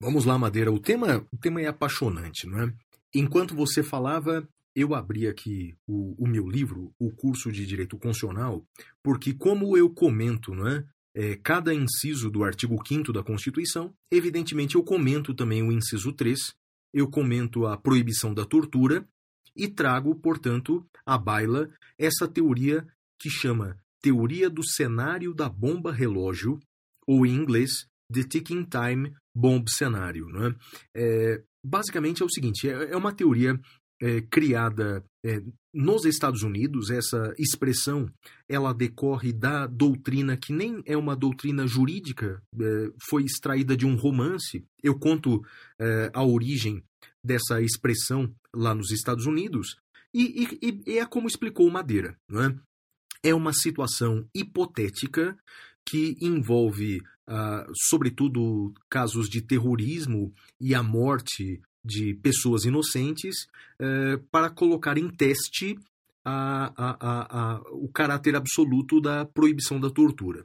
Vamos 0.00 0.24
lá, 0.24 0.38
Madeira. 0.38 0.70
O 0.70 0.78
tema, 0.78 1.26
o 1.32 1.38
tema 1.38 1.62
é 1.62 1.66
apaixonante, 1.66 2.46
não 2.46 2.62
é? 2.62 2.72
Enquanto 3.14 3.54
você 3.54 3.82
falava, 3.82 4.46
eu 4.74 4.94
abri 4.94 5.26
aqui 5.26 5.74
o, 5.86 6.14
o 6.22 6.28
meu 6.28 6.46
livro, 6.46 6.92
o 6.98 7.10
curso 7.10 7.50
de 7.50 7.64
Direito 7.64 7.98
Constitucional, 7.98 8.62
porque 9.02 9.32
como 9.32 9.76
eu 9.76 9.88
comento, 9.88 10.54
não 10.54 10.68
é? 10.68 10.84
é, 11.16 11.34
cada 11.36 11.72
inciso 11.72 12.30
do 12.30 12.44
artigo 12.44 12.76
5 12.86 13.10
da 13.10 13.22
Constituição, 13.22 13.94
evidentemente 14.12 14.74
eu 14.74 14.84
comento 14.84 15.32
também 15.32 15.62
o 15.62 15.72
inciso 15.72 16.12
3, 16.12 16.54
eu 16.96 17.06
comento 17.06 17.66
a 17.66 17.76
proibição 17.76 18.32
da 18.32 18.46
tortura 18.46 19.06
e 19.54 19.68
trago, 19.68 20.14
portanto, 20.14 20.82
à 21.04 21.18
baila 21.18 21.68
essa 21.98 22.26
teoria 22.26 22.86
que 23.20 23.28
chama 23.28 23.78
teoria 24.00 24.48
do 24.48 24.66
cenário 24.66 25.34
da 25.34 25.46
bomba 25.46 25.92
relógio, 25.92 26.58
ou 27.06 27.26
em 27.26 27.34
inglês, 27.34 27.86
The 28.10 28.22
Ticking 28.22 28.64
Time 28.64 29.14
Bomb 29.34 29.68
Scenario. 29.68 30.26
Não 30.28 30.46
é? 30.46 30.54
É, 30.96 31.42
basicamente 31.62 32.22
é 32.22 32.24
o 32.24 32.30
seguinte: 32.30 32.66
é, 32.66 32.92
é 32.92 32.96
uma 32.96 33.12
teoria 33.12 33.60
é, 34.00 34.22
criada 34.22 35.04
é, 35.26 35.42
nos 35.74 36.04
Estados 36.04 36.42
Unidos, 36.42 36.88
essa 36.88 37.34
expressão 37.36 38.08
ela 38.48 38.72
decorre 38.72 39.32
da 39.32 39.66
doutrina 39.66 40.36
que 40.36 40.52
nem 40.52 40.80
é 40.86 40.96
uma 40.96 41.16
doutrina 41.16 41.66
jurídica, 41.66 42.40
é, 42.56 42.90
foi 43.10 43.24
extraída 43.24 43.76
de 43.76 43.84
um 43.84 43.96
romance. 43.96 44.64
Eu 44.80 44.96
conto 44.96 45.44
é, 45.80 46.10
a 46.14 46.22
origem 46.22 46.80
dessa 47.24 47.60
expressão 47.60 48.32
lá 48.54 48.72
nos 48.72 48.92
Estados 48.92 49.26
Unidos 49.26 49.76
e, 50.14 50.46
e, 50.62 50.82
e 50.86 50.98
é 50.98 51.04
como 51.04 51.26
explicou 51.26 51.68
Madeira. 51.68 52.16
É? 52.30 53.30
é 53.30 53.34
uma 53.34 53.52
situação 53.52 54.28
hipotética 54.32 55.36
que 55.84 56.16
envolve, 56.20 56.98
uh, 57.28 57.70
sobretudo, 57.88 58.72
casos 58.88 59.28
de 59.28 59.40
terrorismo 59.40 60.32
e 60.60 60.74
a 60.74 60.82
morte 60.82 61.60
de 61.86 62.14
pessoas 62.14 62.64
inocentes 62.64 63.46
eh, 63.78 64.18
para 64.30 64.50
colocar 64.50 64.98
em 64.98 65.08
teste 65.08 65.78
a, 66.24 66.72
a, 66.76 67.54
a, 67.54 67.60
o 67.70 67.88
caráter 67.88 68.34
absoluto 68.34 69.00
da 69.00 69.24
proibição 69.24 69.78
da 69.78 69.88
tortura. 69.88 70.44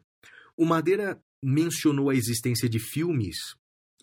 O 0.56 0.66
Madeira 0.66 1.20
mencionou 1.44 2.10
a 2.10 2.16
existência 2.16 2.70
de 2.70 2.78
filmes 2.78 3.38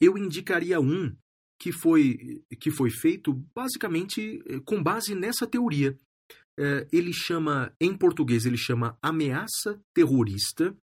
eu 0.01 0.17
indicaria 0.17 0.81
um 0.81 1.15
que 1.59 1.73
foi, 1.73 2.43
que 2.61 2.71
foi 2.71 2.91
feito 2.91 3.33
basicamente 3.55 4.41
eh, 4.47 4.61
com 4.65 4.83
base 4.83 5.15
nessa 5.15 5.47
teoria. 5.47 5.99
É, 6.57 6.89
ele 6.93 7.13
chama, 7.13 7.73
em 7.81 7.97
português, 7.97 8.45
ele 8.47 8.57
chama 8.57 8.97
Ameaça 9.03 9.81
Terrorista. 9.93 10.77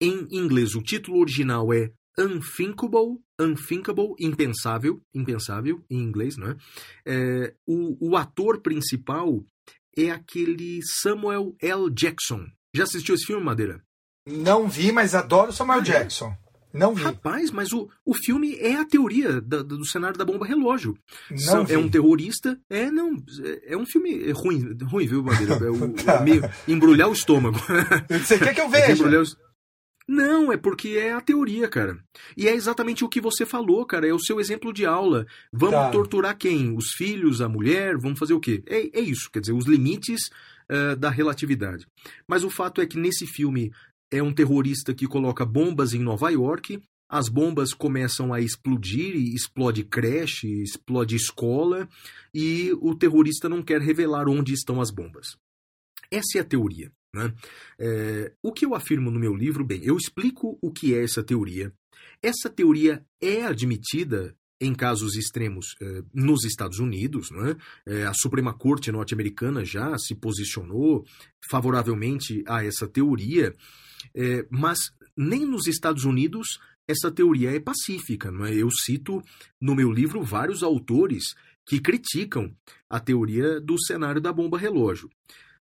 Em 0.00 0.26
inglês, 0.30 0.74
o 0.74 0.82
título 0.82 1.20
original 1.20 1.72
é 1.72 1.92
Unthinkable, 2.18 3.18
Unthinkable, 3.40 4.14
Impensável, 4.20 5.00
Impensável, 5.14 5.84
em 5.90 5.98
inglês, 5.98 6.36
não 6.36 6.48
é? 6.48 6.56
é 7.06 7.54
o, 7.66 8.10
o 8.10 8.16
ator 8.16 8.60
principal 8.60 9.44
é 9.96 10.10
aquele 10.10 10.80
Samuel 11.02 11.54
L. 11.60 11.90
Jackson. 11.90 12.46
Já 12.74 12.84
assistiu 12.84 13.14
esse 13.14 13.26
filme, 13.26 13.44
Madeira? 13.44 13.80
Não 14.26 14.68
vi, 14.68 14.90
mas 14.90 15.14
adoro 15.14 15.52
Samuel 15.52 15.78
ah, 15.78 15.82
é? 15.82 15.84
Jackson. 15.84 16.34
Não 16.74 16.92
vi. 16.92 17.04
Rapaz, 17.04 17.52
mas 17.52 17.72
o, 17.72 17.88
o 18.04 18.12
filme 18.14 18.56
é 18.56 18.74
a 18.74 18.84
teoria 18.84 19.40
da, 19.40 19.62
do 19.62 19.86
cenário 19.86 20.18
da 20.18 20.24
bomba 20.24 20.44
relógio. 20.44 20.98
Não 21.30 21.64
é 21.68 21.78
um 21.78 21.88
terrorista. 21.88 22.58
É, 22.68 22.90
não. 22.90 23.14
É, 23.44 23.74
é 23.74 23.76
um 23.76 23.86
filme 23.86 24.32
ruim, 24.32 24.76
ruim 24.82 25.06
viu, 25.06 25.22
Madeira? 25.22 25.54
É, 25.54 25.70
o, 25.70 25.92
tá. 26.04 26.14
é 26.14 26.24
meio 26.24 26.50
embrulhar 26.66 27.08
o 27.08 27.12
estômago. 27.12 27.60
Você 28.10 28.38
quer 28.38 28.52
que 28.52 28.60
eu 28.60 28.68
veja? 28.68 29.04
É 29.14 29.43
não, 30.06 30.52
é 30.52 30.56
porque 30.56 30.88
é 30.90 31.12
a 31.12 31.20
teoria, 31.20 31.66
cara. 31.66 31.98
E 32.36 32.46
é 32.46 32.54
exatamente 32.54 33.04
o 33.04 33.08
que 33.08 33.20
você 33.20 33.46
falou, 33.46 33.86
cara. 33.86 34.06
É 34.06 34.12
o 34.12 34.20
seu 34.20 34.38
exemplo 34.38 34.72
de 34.72 34.84
aula. 34.84 35.26
Vamos 35.50 35.76
tá. 35.76 35.90
torturar 35.90 36.36
quem? 36.36 36.76
Os 36.76 36.90
filhos, 36.90 37.40
a 37.40 37.48
mulher? 37.48 37.96
Vamos 37.96 38.18
fazer 38.18 38.34
o 38.34 38.40
quê? 38.40 38.62
É, 38.66 38.98
é 38.98 39.00
isso, 39.00 39.30
quer 39.30 39.40
dizer, 39.40 39.52
os 39.52 39.66
limites 39.66 40.30
uh, 40.70 40.94
da 40.96 41.08
relatividade. 41.08 41.86
Mas 42.28 42.44
o 42.44 42.50
fato 42.50 42.82
é 42.82 42.86
que 42.86 42.98
nesse 42.98 43.26
filme 43.26 43.72
é 44.10 44.22
um 44.22 44.32
terrorista 44.32 44.94
que 44.94 45.06
coloca 45.06 45.44
bombas 45.46 45.94
em 45.94 46.00
Nova 46.00 46.30
York. 46.30 46.82
As 47.08 47.28
bombas 47.28 47.72
começam 47.72 48.32
a 48.32 48.40
explodir, 48.40 49.16
explode 49.34 49.84
creche, 49.84 50.62
explode 50.62 51.16
escola, 51.16 51.88
e 52.32 52.72
o 52.80 52.94
terrorista 52.94 53.48
não 53.48 53.62
quer 53.62 53.80
revelar 53.80 54.28
onde 54.28 54.52
estão 54.52 54.80
as 54.80 54.90
bombas. 54.90 55.36
Essa 56.10 56.38
é 56.38 56.40
a 56.40 56.44
teoria. 56.44 56.90
Né? 57.14 57.32
É, 57.78 58.32
o 58.42 58.52
que 58.52 58.66
eu 58.66 58.74
afirmo 58.74 59.10
no 59.10 59.20
meu 59.20 59.34
livro, 59.34 59.64
bem, 59.64 59.80
eu 59.84 59.96
explico 59.96 60.58
o 60.60 60.70
que 60.72 60.94
é 60.94 61.04
essa 61.04 61.22
teoria. 61.22 61.72
Essa 62.20 62.50
teoria 62.50 63.04
é 63.20 63.44
admitida 63.44 64.34
em 64.60 64.74
casos 64.74 65.16
extremos 65.16 65.76
é, 65.80 66.02
nos 66.12 66.44
Estados 66.44 66.78
Unidos. 66.78 67.30
Né? 67.30 67.56
A 68.08 68.14
Suprema 68.14 68.52
Corte 68.52 68.90
norte-americana 68.90 69.64
já 69.64 69.96
se 69.98 70.14
posicionou 70.14 71.04
favoravelmente 71.48 72.42
a 72.46 72.64
essa 72.64 72.88
teoria, 72.88 73.54
é, 74.14 74.46
mas 74.50 74.78
nem 75.16 75.46
nos 75.46 75.66
Estados 75.66 76.04
Unidos 76.04 76.58
essa 76.88 77.10
teoria 77.10 77.50
é 77.50 77.60
pacífica. 77.60 78.30
Não 78.30 78.44
é? 78.44 78.54
Eu 78.54 78.70
cito 78.70 79.22
no 79.60 79.74
meu 79.74 79.90
livro 79.90 80.22
vários 80.22 80.62
autores 80.62 81.34
que 81.66 81.80
criticam 81.80 82.54
a 82.88 83.00
teoria 83.00 83.60
do 83.60 83.82
cenário 83.82 84.20
da 84.20 84.32
bomba 84.32 84.58
relógio. 84.58 85.08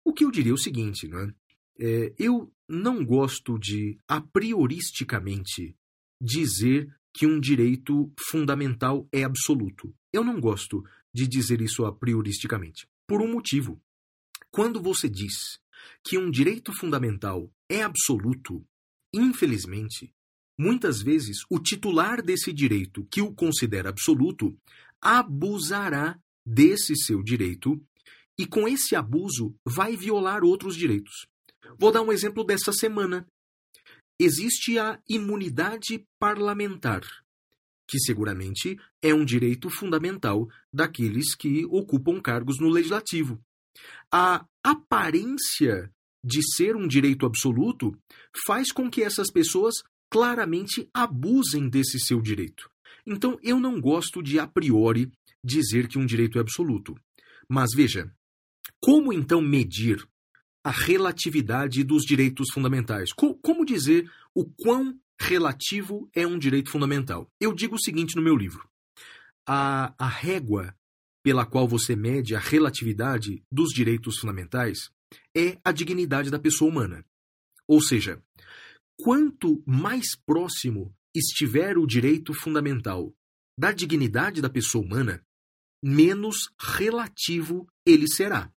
O 0.04 0.14
que 0.14 0.26
eu 0.26 0.32
diria 0.32 0.52
é 0.52 0.56
o 0.56 0.58
seguinte, 0.58 1.08
né? 1.08 1.34
É, 1.80 2.14
eu 2.18 2.52
não 2.68 3.04
gosto 3.06 3.58
de, 3.58 3.98
a 4.08 4.22
prioristicamente, 4.22 5.76
dizer 6.20 6.94
que 7.14 7.26
um 7.26 7.40
direito 7.40 8.12
fundamental 8.30 9.08
é 9.12 9.24
absoluto. 9.24 9.94
Eu 10.14 10.24
não 10.24 10.40
gosto 10.40 10.84
de 11.14 11.28
dizer 11.28 11.62
isso 11.62 11.86
a 11.86 11.94
prioristicamente. 11.94 12.88
Por 13.08 13.22
um 13.22 13.32
motivo. 13.32 13.82
Quando 14.50 14.82
você 14.82 15.10
diz 15.10 15.60
que 16.04 16.18
um 16.18 16.30
direito 16.30 16.74
fundamental 16.74 17.52
é 17.70 17.82
absoluto, 17.82 18.66
infelizmente, 19.14 20.14
muitas 20.58 21.02
vezes 21.02 21.40
o 21.50 21.60
titular 21.60 22.22
desse 22.22 22.54
direito 22.54 23.06
que 23.12 23.22
o 23.22 23.34
considera 23.34 23.90
absoluto 23.90 24.58
abusará 25.02 26.20
desse 26.46 26.96
seu 26.96 27.24
direito 27.24 27.82
e 28.42 28.48
com 28.48 28.68
esse 28.68 28.96
abuso 28.96 29.54
vai 29.64 29.96
violar 29.96 30.44
outros 30.44 30.76
direitos. 30.76 31.28
Vou 31.78 31.92
dar 31.92 32.02
um 32.02 32.12
exemplo 32.12 32.44
dessa 32.44 32.74
semana. 32.74 33.28
Existe 34.20 34.80
a 34.80 35.00
imunidade 35.08 36.04
parlamentar, 36.20 37.02
que 37.88 38.00
seguramente 38.00 38.80
é 39.00 39.14
um 39.14 39.24
direito 39.24 39.70
fundamental 39.70 40.50
daqueles 40.74 41.36
que 41.36 41.66
ocupam 41.66 42.20
cargos 42.20 42.58
no 42.60 42.68
legislativo. 42.68 43.40
A 44.12 44.44
aparência 44.64 45.94
de 46.24 46.42
ser 46.56 46.76
um 46.76 46.88
direito 46.88 47.28
absoluto 47.28 47.96
faz 48.48 48.72
com 48.72 48.90
que 48.90 49.04
essas 49.04 49.32
pessoas 49.32 49.76
claramente 50.10 50.90
abusem 50.92 51.70
desse 51.70 52.00
seu 52.00 52.20
direito. 52.20 52.72
Então, 53.06 53.38
eu 53.44 53.60
não 53.60 53.80
gosto 53.80 54.24
de 54.24 54.40
a 54.40 54.48
priori 54.48 55.12
dizer 55.44 55.88
que 55.88 56.00
um 56.00 56.08
direito 56.08 56.40
é 56.40 56.42
absoluto. 56.42 56.96
Mas 57.48 57.70
veja, 57.76 58.12
como 58.82 59.14
então 59.14 59.42
medir 59.42 60.08
a 60.64 60.72
relatividade 60.72 61.84
dos 61.84 62.04
direitos 62.04 62.48
fundamentais? 62.54 63.12
como 63.14 63.66
dizer 63.66 64.10
o 64.36 64.46
quão 64.46 65.00
relativo 65.20 66.10
é 66.14 66.26
um 66.26 66.38
direito 66.38 66.70
fundamental? 66.70 67.30
Eu 67.40 67.54
digo 67.54 67.76
o 67.76 67.82
seguinte 67.82 68.16
no 68.16 68.22
meu 68.22 68.36
livro: 68.36 68.68
a, 69.48 69.94
a 69.98 70.08
régua 70.08 70.76
pela 71.24 71.46
qual 71.46 71.68
você 71.68 71.96
mede 71.96 72.36
a 72.36 72.40
relatividade 72.40 73.44
dos 73.52 73.70
direitos 73.70 74.18
fundamentais 74.18 74.90
é 75.36 75.60
a 75.64 75.72
dignidade 75.72 76.32
da 76.32 76.40
pessoa 76.40 76.72
humana. 76.72 77.06
Ou 77.68 77.82
seja, 77.82 78.22
quanto 79.00 79.64
mais 79.66 80.16
próximo 80.26 80.94
estiver 81.16 81.78
o 81.78 81.86
direito 81.86 82.34
fundamental 82.34 83.14
da 83.58 83.72
dignidade 83.72 84.42
da 84.42 84.50
pessoa 84.50 84.84
humana, 84.84 85.24
menos 85.84 86.50
relativo 86.60 87.68
ele 87.86 88.08
será. 88.08 88.52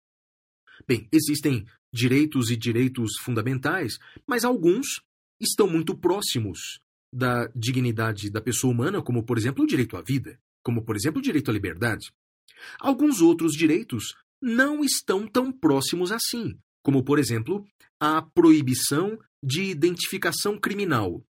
Bem, 0.87 1.09
existem 1.13 1.67
direitos 1.93 2.51
e 2.51 2.57
direitos 2.57 3.13
fundamentais, 3.21 3.99
mas 4.27 4.45
alguns 4.45 5.03
estão 5.41 5.69
muito 5.69 5.97
próximos 5.97 6.81
da 7.13 7.47
dignidade 7.55 8.31
da 8.31 8.41
pessoa 8.41 8.73
humana, 8.73 9.01
como, 9.01 9.23
por 9.23 9.39
exemplo, 9.39 9.63
o 9.63 9.67
direito 9.67 9.97
à 9.97 10.03
vida, 10.03 10.39
como, 10.63 10.85
por 10.85 10.97
exemplo, 10.97 11.21
o 11.21 11.23
direito 11.23 11.51
à 11.51 11.55
liberdade. 11.55 12.13
Alguns 12.81 13.21
outros 13.21 13.53
direitos 13.53 14.15
não 14.43 14.83
estão 14.83 15.27
tão 15.27 15.53
próximos 15.53 16.11
assim, 16.11 16.59
como, 16.83 17.05
por 17.05 17.19
exemplo, 17.19 17.65
a 18.01 18.21
proibição 18.21 19.19
de 19.43 19.63
identificação 19.63 20.59
criminal. 20.59 21.25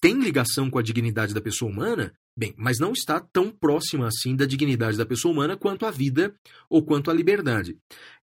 Tem 0.00 0.18
ligação 0.18 0.70
com 0.70 0.78
a 0.78 0.82
dignidade 0.82 1.32
da 1.32 1.40
pessoa 1.40 1.70
humana? 1.70 2.12
Bem, 2.36 2.54
mas 2.56 2.78
não 2.78 2.92
está 2.92 3.18
tão 3.18 3.50
próxima 3.50 4.06
assim 4.06 4.36
da 4.36 4.46
dignidade 4.46 4.96
da 4.96 5.04
pessoa 5.04 5.32
humana 5.32 5.56
quanto 5.56 5.84
a 5.84 5.90
vida 5.90 6.34
ou 6.70 6.84
quanto 6.84 7.10
a 7.10 7.14
liberdade. 7.14 7.76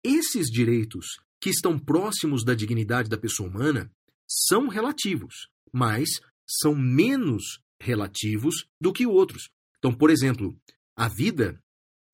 Esses 0.04 0.46
direitos 0.50 1.06
que 1.40 1.50
estão 1.50 1.78
próximos 1.78 2.44
da 2.44 2.54
dignidade 2.54 3.08
da 3.08 3.18
pessoa 3.18 3.48
humana 3.48 3.90
são 4.28 4.68
relativos, 4.68 5.48
mas 5.72 6.20
são 6.46 6.74
menos 6.74 7.60
relativos 7.80 8.66
do 8.80 8.92
que 8.92 9.06
outros. 9.06 9.50
Então, 9.78 9.92
por 9.92 10.10
exemplo, 10.10 10.58
a 10.96 11.08
vida 11.08 11.62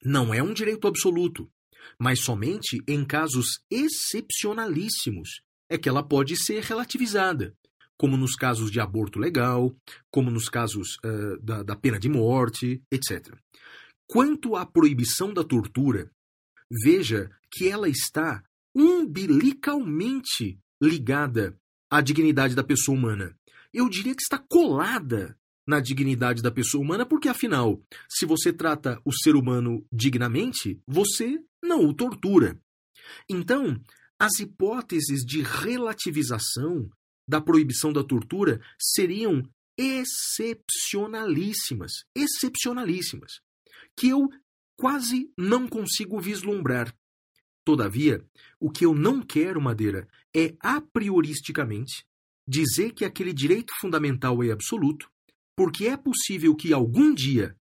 não 0.05 0.33
é 0.33 0.43
um 0.43 0.53
direito 0.53 0.87
absoluto, 0.87 1.51
mas 1.99 2.21
somente 2.21 2.83
em 2.87 3.05
casos 3.05 3.61
excepcionalíssimos 3.71 5.43
é 5.69 5.77
que 5.77 5.89
ela 5.89 6.03
pode 6.03 6.37
ser 6.37 6.63
relativizada, 6.63 7.57
como 7.97 8.17
nos 8.17 8.35
casos 8.35 8.71
de 8.71 8.79
aborto 8.79 9.19
legal, 9.19 9.75
como 10.11 10.31
nos 10.31 10.49
casos 10.49 10.97
uh, 11.05 11.41
da, 11.43 11.63
da 11.63 11.77
pena 11.77 11.99
de 11.99 12.09
morte, 12.09 12.83
etc. 12.91 13.35
Quanto 14.07 14.55
à 14.55 14.65
proibição 14.65 15.33
da 15.33 15.43
tortura, 15.43 16.11
veja 16.71 17.31
que 17.51 17.69
ela 17.69 17.89
está 17.89 18.43
umbilicalmente 18.75 20.59
ligada 20.81 21.59
à 21.91 22.01
dignidade 22.01 22.55
da 22.55 22.65
pessoa 22.65 22.97
humana. 22.97 23.37
Eu 23.73 23.89
diria 23.89 24.15
que 24.15 24.23
está 24.23 24.39
colada 24.39 25.37
na 25.67 25.81
dignidade 25.81 26.43
da 26.43 26.51
pessoa 26.51 26.83
humana, 26.83 27.05
porque 27.05 27.29
afinal, 27.29 27.83
se 28.09 28.25
você 28.25 28.53
trata 28.53 29.01
o 29.05 29.13
ser 29.13 29.35
humano 29.35 29.85
dignamente, 29.93 30.81
você 30.87 31.39
não 31.63 31.87
o 31.87 31.95
tortura. 31.95 32.59
Então, 33.29 33.79
as 34.19 34.39
hipóteses 34.39 35.25
de 35.25 35.43
relativização 35.43 36.89
da 37.29 37.41
proibição 37.41 37.93
da 37.93 38.05
tortura 38.05 38.61
seriam 38.79 39.43
excepcionalíssimas, 39.77 42.05
excepcionalíssimas, 42.15 43.41
que 43.99 44.09
eu 44.09 44.31
quase 44.77 45.31
não 45.37 45.67
consigo 45.67 46.21
vislumbrar. 46.21 46.95
Todavia, 47.65 48.25
o 48.61 48.71
que 48.71 48.87
eu 48.87 48.95
não 48.95 49.21
quero, 49.21 49.61
Madeira, 49.61 50.07
é 50.35 50.55
a 50.61 50.81
prioristicamente 50.81 52.05
dizer 52.47 52.93
que 52.93 53.05
aquele 53.05 53.33
direito 53.33 53.73
fundamental 53.81 54.43
é 54.45 54.53
absoluto, 54.53 55.11
porque 55.57 55.87
é 55.87 55.97
possível 55.97 56.55
que 56.55 56.73
algum 56.73 57.13
dia 57.13 57.57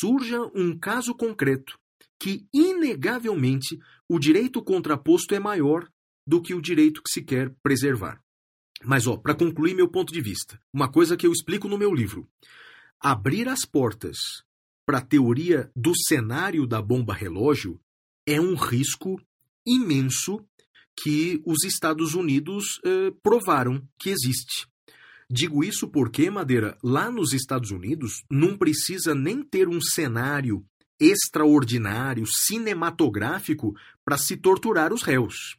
surja 0.00 0.40
um 0.54 0.76
caso 0.76 1.14
concreto 1.14 1.78
que, 2.18 2.48
inegavelmente, 2.52 3.78
o 4.08 4.18
direito 4.18 4.62
contraposto 4.62 5.34
é 5.34 5.38
maior 5.38 5.88
do 6.26 6.42
que 6.42 6.52
o 6.52 6.60
direito 6.60 7.00
que 7.02 7.10
se 7.10 7.22
quer 7.22 7.54
preservar. 7.62 8.20
Mas, 8.84 9.06
ó, 9.06 9.16
para 9.16 9.34
concluir 9.34 9.74
meu 9.74 9.88
ponto 9.88 10.12
de 10.12 10.20
vista, 10.20 10.60
uma 10.72 10.90
coisa 10.90 11.16
que 11.16 11.26
eu 11.26 11.32
explico 11.32 11.68
no 11.68 11.78
meu 11.78 11.94
livro. 11.94 12.28
abrir 13.00 13.48
as 13.48 13.64
portas 13.64 14.42
para 14.88 14.98
a 14.98 15.04
teoria 15.04 15.70
do 15.76 15.92
cenário 15.94 16.66
da 16.66 16.80
bomba 16.80 17.12
relógio 17.12 17.78
é 18.26 18.40
um 18.40 18.54
risco 18.54 19.20
imenso 19.66 20.42
que 20.98 21.42
os 21.44 21.62
Estados 21.62 22.14
Unidos 22.14 22.80
eh, 22.82 23.12
provaram 23.22 23.86
que 23.98 24.08
existe. 24.08 24.66
Digo 25.30 25.62
isso 25.62 25.88
porque, 25.88 26.30
Madeira, 26.30 26.78
lá 26.82 27.10
nos 27.10 27.34
Estados 27.34 27.70
Unidos 27.70 28.24
não 28.30 28.56
precisa 28.56 29.14
nem 29.14 29.42
ter 29.42 29.68
um 29.68 29.78
cenário 29.78 30.64
extraordinário, 30.98 32.24
cinematográfico, 32.26 33.76
para 34.02 34.16
se 34.16 34.38
torturar 34.38 34.90
os 34.90 35.02
réus. 35.02 35.58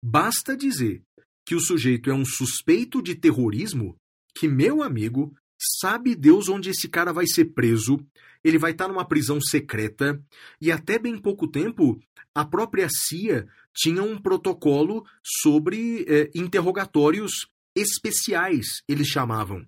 Basta 0.00 0.56
dizer 0.56 1.02
que 1.44 1.56
o 1.56 1.60
sujeito 1.60 2.08
é 2.08 2.14
um 2.14 2.24
suspeito 2.24 3.02
de 3.02 3.16
terrorismo, 3.16 3.96
que, 4.32 4.46
meu 4.46 4.80
amigo, 4.80 5.34
sabe 5.80 6.14
Deus 6.14 6.48
onde 6.48 6.70
esse 6.70 6.88
cara 6.88 7.12
vai 7.12 7.26
ser 7.26 7.46
preso, 7.46 7.98
ele 8.44 8.58
vai 8.58 8.72
estar 8.72 8.88
numa 8.88 9.04
prisão 9.04 9.40
secreta, 9.40 10.20
e 10.60 10.72
até 10.72 10.98
bem 10.98 11.16
pouco 11.18 11.46
tempo, 11.46 12.00
a 12.34 12.44
própria 12.44 12.88
CIA 12.88 13.46
tinha 13.74 14.02
um 14.02 14.18
protocolo 14.18 15.04
sobre 15.42 16.04
eh, 16.08 16.30
interrogatórios 16.34 17.32
especiais, 17.74 18.66
eles 18.88 19.06
chamavam, 19.06 19.64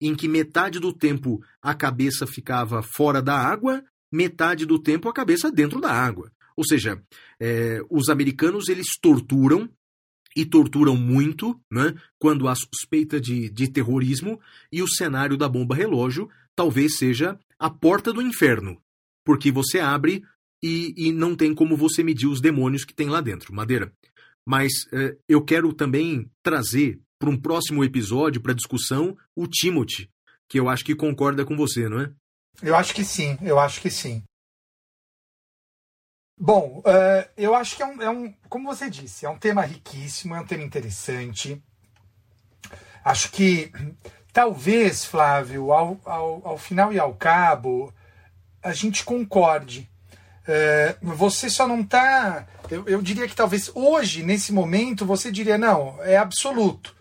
em 0.00 0.14
que 0.14 0.28
metade 0.28 0.78
do 0.78 0.92
tempo 0.92 1.42
a 1.62 1.74
cabeça 1.74 2.26
ficava 2.26 2.82
fora 2.82 3.22
da 3.22 3.36
água, 3.36 3.82
metade 4.12 4.66
do 4.66 4.78
tempo 4.78 5.08
a 5.08 5.12
cabeça 5.12 5.50
dentro 5.50 5.80
da 5.80 5.90
água. 5.90 6.30
Ou 6.56 6.64
seja, 6.64 7.02
eh, 7.40 7.80
os 7.90 8.08
americanos 8.08 8.68
eles 8.68 8.98
torturam 9.00 9.68
e 10.36 10.44
torturam 10.44 10.96
muito 10.96 11.60
né, 11.70 11.94
quando 12.18 12.48
há 12.48 12.54
suspeita 12.54 13.20
de, 13.20 13.48
de 13.50 13.70
terrorismo, 13.70 14.40
e 14.70 14.82
o 14.82 14.88
cenário 14.88 15.36
da 15.36 15.48
bomba 15.48 15.74
relógio 15.74 16.28
talvez 16.56 16.96
seja 16.96 17.38
a 17.64 17.70
porta 17.70 18.12
do 18.12 18.20
inferno, 18.20 18.78
porque 19.24 19.50
você 19.50 19.80
abre 19.80 20.22
e, 20.62 20.92
e 20.98 21.10
não 21.10 21.34
tem 21.34 21.54
como 21.54 21.78
você 21.78 22.02
medir 22.02 22.26
os 22.26 22.38
demônios 22.38 22.84
que 22.84 22.92
tem 22.92 23.08
lá 23.08 23.22
dentro, 23.22 23.54
Madeira. 23.54 23.90
Mas 24.44 24.70
eh, 24.92 25.16
eu 25.26 25.42
quero 25.42 25.72
também 25.72 26.30
trazer 26.42 27.00
para 27.18 27.30
um 27.30 27.40
próximo 27.40 27.82
episódio, 27.82 28.42
para 28.42 28.52
discussão, 28.52 29.16
o 29.34 29.46
Timothy, 29.46 30.10
que 30.46 30.60
eu 30.60 30.68
acho 30.68 30.84
que 30.84 30.94
concorda 30.94 31.42
com 31.42 31.56
você, 31.56 31.88
não 31.88 32.02
é? 32.02 32.12
Eu 32.62 32.76
acho 32.76 32.94
que 32.94 33.02
sim, 33.02 33.38
eu 33.40 33.58
acho 33.58 33.80
que 33.80 33.90
sim. 33.90 34.22
Bom, 36.38 36.80
uh, 36.80 37.30
eu 37.34 37.54
acho 37.54 37.76
que 37.76 37.82
é 37.82 37.86
um, 37.86 38.02
é 38.02 38.10
um, 38.10 38.30
como 38.50 38.68
você 38.68 38.90
disse, 38.90 39.24
é 39.24 39.30
um 39.30 39.38
tema 39.38 39.62
riquíssimo, 39.62 40.34
é 40.34 40.40
um 40.40 40.46
tema 40.46 40.62
interessante. 40.62 41.64
Acho 43.02 43.32
que 43.32 43.72
talvez, 44.34 45.04
Flávio, 45.04 45.72
ao, 45.72 45.98
ao, 46.04 46.42
ao 46.44 46.58
final 46.58 46.92
e 46.92 46.98
ao 46.98 47.14
cabo, 47.14 47.94
a 48.60 48.72
gente 48.72 49.04
concorde. 49.04 49.88
Uh, 50.42 51.14
você 51.14 51.48
só 51.48 51.66
não 51.66 51.80
está. 51.80 52.46
Eu, 52.68 52.86
eu 52.86 53.00
diria 53.00 53.28
que 53.28 53.36
talvez 53.36 53.70
hoje, 53.74 54.24
nesse 54.24 54.52
momento, 54.52 55.06
você 55.06 55.30
diria, 55.30 55.56
não, 55.56 56.02
é 56.02 56.16
absoluto. 56.16 56.94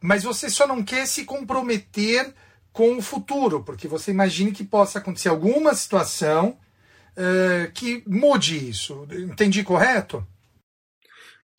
Mas 0.00 0.24
você 0.24 0.50
só 0.50 0.66
não 0.66 0.82
quer 0.82 1.06
se 1.06 1.24
comprometer 1.24 2.34
com 2.72 2.96
o 2.96 3.02
futuro, 3.02 3.62
porque 3.62 3.86
você 3.86 4.10
imagina 4.10 4.50
que 4.50 4.64
possa 4.64 4.98
acontecer 4.98 5.28
alguma 5.28 5.74
situação 5.74 6.58
uh, 7.16 7.70
que 7.72 8.02
mude 8.04 8.68
isso. 8.68 9.06
Entendi 9.12 9.62
correto? 9.62 10.26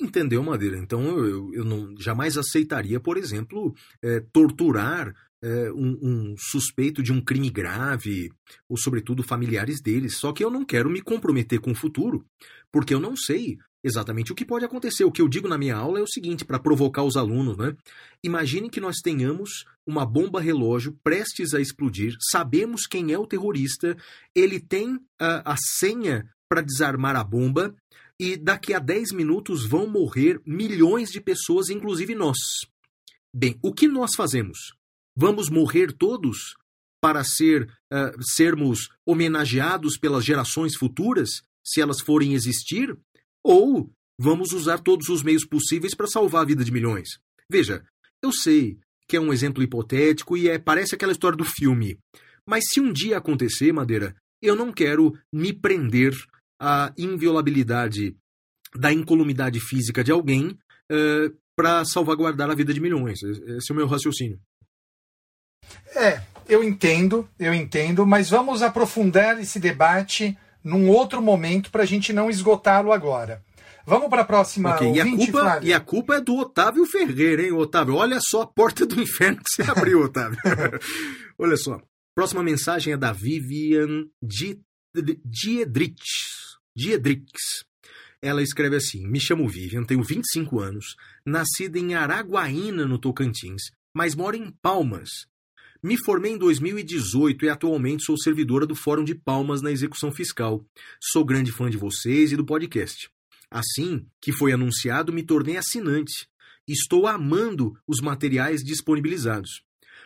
Entendeu, 0.01 0.41
Madeira? 0.41 0.77
Então 0.77 1.03
eu, 1.19 1.53
eu 1.53 1.63
não 1.63 1.95
jamais 1.95 2.35
aceitaria, 2.35 2.99
por 2.99 3.17
exemplo, 3.17 3.73
é, 4.01 4.19
torturar 4.33 5.13
é, 5.43 5.71
um, 5.71 5.97
um, 6.01 6.35
suspeito 6.37 7.03
de 7.03 7.13
um 7.13 7.21
crime 7.21 7.51
grave, 7.51 8.31
ou 8.67 8.75
sobretudo 8.77 9.21
familiares 9.21 9.79
deles. 9.79 10.17
Só 10.17 10.33
que 10.33 10.43
eu 10.43 10.49
não 10.49 10.65
quero 10.65 10.89
me 10.89 11.01
comprometer 11.01 11.59
com 11.59 11.71
o 11.71 11.75
futuro, 11.75 12.25
porque 12.71 12.95
eu 12.95 12.99
não 12.99 13.15
sei 13.15 13.59
exatamente 13.83 14.31
o 14.31 14.35
que 14.35 14.43
pode 14.43 14.65
acontecer. 14.65 15.03
O 15.03 15.11
que 15.11 15.21
eu 15.21 15.27
digo 15.27 15.47
na 15.47 15.57
minha 15.57 15.75
aula 15.75 15.99
é 15.99 16.01
o 16.01 16.07
seguinte, 16.07 16.43
para 16.43 16.59
provocar 16.59 17.03
os 17.03 17.15
alunos, 17.15 17.55
né? 17.57 17.75
Imagine 18.23 18.71
que 18.71 18.81
nós 18.81 18.97
tenhamos 19.03 19.65
uma 19.85 20.05
bomba 20.05 20.41
relógio 20.41 20.97
prestes 21.03 21.53
a 21.53 21.61
explodir, 21.61 22.15
sabemos 22.31 22.87
quem 22.87 23.11
é 23.11 23.17
o 23.19 23.27
terrorista, 23.27 23.95
ele 24.35 24.59
tem 24.59 24.99
a, 25.19 25.53
a 25.53 25.55
senha 25.57 26.27
para 26.49 26.61
desarmar 26.61 27.15
a 27.15 27.23
bomba 27.23 27.73
e 28.21 28.37
daqui 28.37 28.71
a 28.71 28.77
10 28.77 29.13
minutos 29.13 29.65
vão 29.65 29.87
morrer 29.87 30.39
milhões 30.45 31.09
de 31.09 31.19
pessoas, 31.19 31.71
inclusive 31.71 32.13
nós. 32.13 32.37
Bem, 33.33 33.57
o 33.63 33.73
que 33.73 33.87
nós 33.87 34.11
fazemos? 34.15 34.75
Vamos 35.17 35.49
morrer 35.49 35.91
todos 35.91 36.55
para 37.01 37.23
ser 37.23 37.63
uh, 37.91 38.21
sermos 38.21 38.89
homenageados 39.03 39.97
pelas 39.97 40.23
gerações 40.23 40.75
futuras, 40.77 41.41
se 41.65 41.81
elas 41.81 41.99
forem 41.99 42.35
existir? 42.35 42.95
Ou 43.43 43.91
vamos 44.19 44.53
usar 44.53 44.77
todos 44.77 45.09
os 45.09 45.23
meios 45.23 45.43
possíveis 45.43 45.95
para 45.95 46.05
salvar 46.05 46.43
a 46.43 46.47
vida 46.47 46.63
de 46.63 46.71
milhões? 46.71 47.09
Veja, 47.49 47.83
eu 48.21 48.31
sei 48.31 48.77
que 49.07 49.17
é 49.17 49.19
um 49.19 49.33
exemplo 49.33 49.63
hipotético 49.63 50.37
e 50.37 50.47
é, 50.47 50.59
parece 50.59 50.93
aquela 50.93 51.11
história 51.11 51.35
do 51.35 51.43
filme. 51.43 51.97
Mas 52.47 52.65
se 52.69 52.79
um 52.79 52.93
dia 52.93 53.17
acontecer, 53.17 53.73
Madeira, 53.73 54.15
eu 54.39 54.55
não 54.55 54.71
quero 54.71 55.17
me 55.33 55.51
prender 55.51 56.13
à 56.61 56.93
inviolabilidade 56.95 58.15
da 58.75 58.93
incolumidade 58.93 59.59
física 59.59 60.03
de 60.03 60.11
alguém 60.11 60.49
uh, 60.91 61.35
para 61.55 61.83
salvaguardar 61.83 62.51
a 62.51 62.55
vida 62.55 62.71
de 62.71 62.79
milhões. 62.79 63.21
Esse 63.23 63.71
é 63.71 63.73
o 63.73 63.75
meu 63.75 63.87
raciocínio. 63.87 64.39
É, 65.95 66.21
eu 66.47 66.63
entendo, 66.63 67.27
eu 67.39 67.53
entendo, 67.53 68.05
mas 68.05 68.29
vamos 68.29 68.61
aprofundar 68.61 69.39
esse 69.39 69.59
debate 69.59 70.37
num 70.63 70.89
outro 70.89 71.21
momento 71.21 71.71
para 71.71 71.83
a 71.83 71.85
gente 71.85 72.13
não 72.13 72.29
esgotá-lo 72.29 72.91
agora. 72.91 73.43
Vamos 73.85 74.09
para 74.09 74.21
a 74.21 74.25
próxima 74.25 74.75
okay. 74.75 74.87
ouvinte, 74.87 75.07
e, 75.07 75.11
a 75.11 75.31
culpa, 75.31 75.59
e 75.63 75.73
a 75.73 75.79
culpa 75.79 76.15
é 76.15 76.21
do 76.21 76.35
Otávio 76.37 76.85
Ferreira, 76.85 77.41
hein, 77.41 77.51
Otávio? 77.51 77.95
Olha 77.95 78.19
só 78.21 78.43
a 78.43 78.47
porta 78.47 78.85
do 78.85 79.01
inferno 79.01 79.37
que 79.37 79.49
você 79.49 79.63
abriu, 79.69 80.01
Otávio. 80.05 80.37
Olha 81.39 81.57
só. 81.57 81.81
Próxima 82.15 82.43
mensagem 82.43 82.93
é 82.93 82.97
da 82.97 83.11
Vivian 83.11 84.05
Diedrich. 85.25 85.95
Diedrix. 86.75 87.65
Ela 88.21 88.41
escreve 88.41 88.75
assim: 88.75 89.07
Me 89.07 89.19
chamo 89.19 89.47
Vivian, 89.47 89.83
tenho 89.83 90.03
25 90.03 90.59
anos, 90.59 90.95
nascida 91.25 91.79
em 91.79 91.95
Araguaína, 91.95 92.85
no 92.85 92.99
Tocantins, 92.99 93.63
mas 93.93 94.15
moro 94.15 94.35
em 94.35 94.51
Palmas, 94.61 95.09
me 95.83 95.97
formei 95.97 96.33
em 96.33 96.37
2018 96.37 97.43
e 97.43 97.49
atualmente 97.49 98.05
sou 98.05 98.15
servidora 98.15 98.67
do 98.67 98.75
Fórum 98.75 99.03
de 99.03 99.15
Palmas 99.15 99.63
na 99.63 99.71
Execução 99.71 100.11
Fiscal. 100.11 100.63
Sou 101.01 101.25
grande 101.25 101.51
fã 101.51 101.71
de 101.71 101.77
vocês 101.77 102.31
e 102.31 102.35
do 102.35 102.45
podcast. 102.45 103.09
Assim 103.49 104.05
que 104.21 104.31
foi 104.31 104.53
anunciado, 104.53 105.11
me 105.11 105.23
tornei 105.23 105.57
assinante. 105.57 106.29
Estou 106.67 107.07
amando 107.07 107.73
os 107.87 107.99
materiais 107.99 108.61
disponibilizados. 108.61 109.63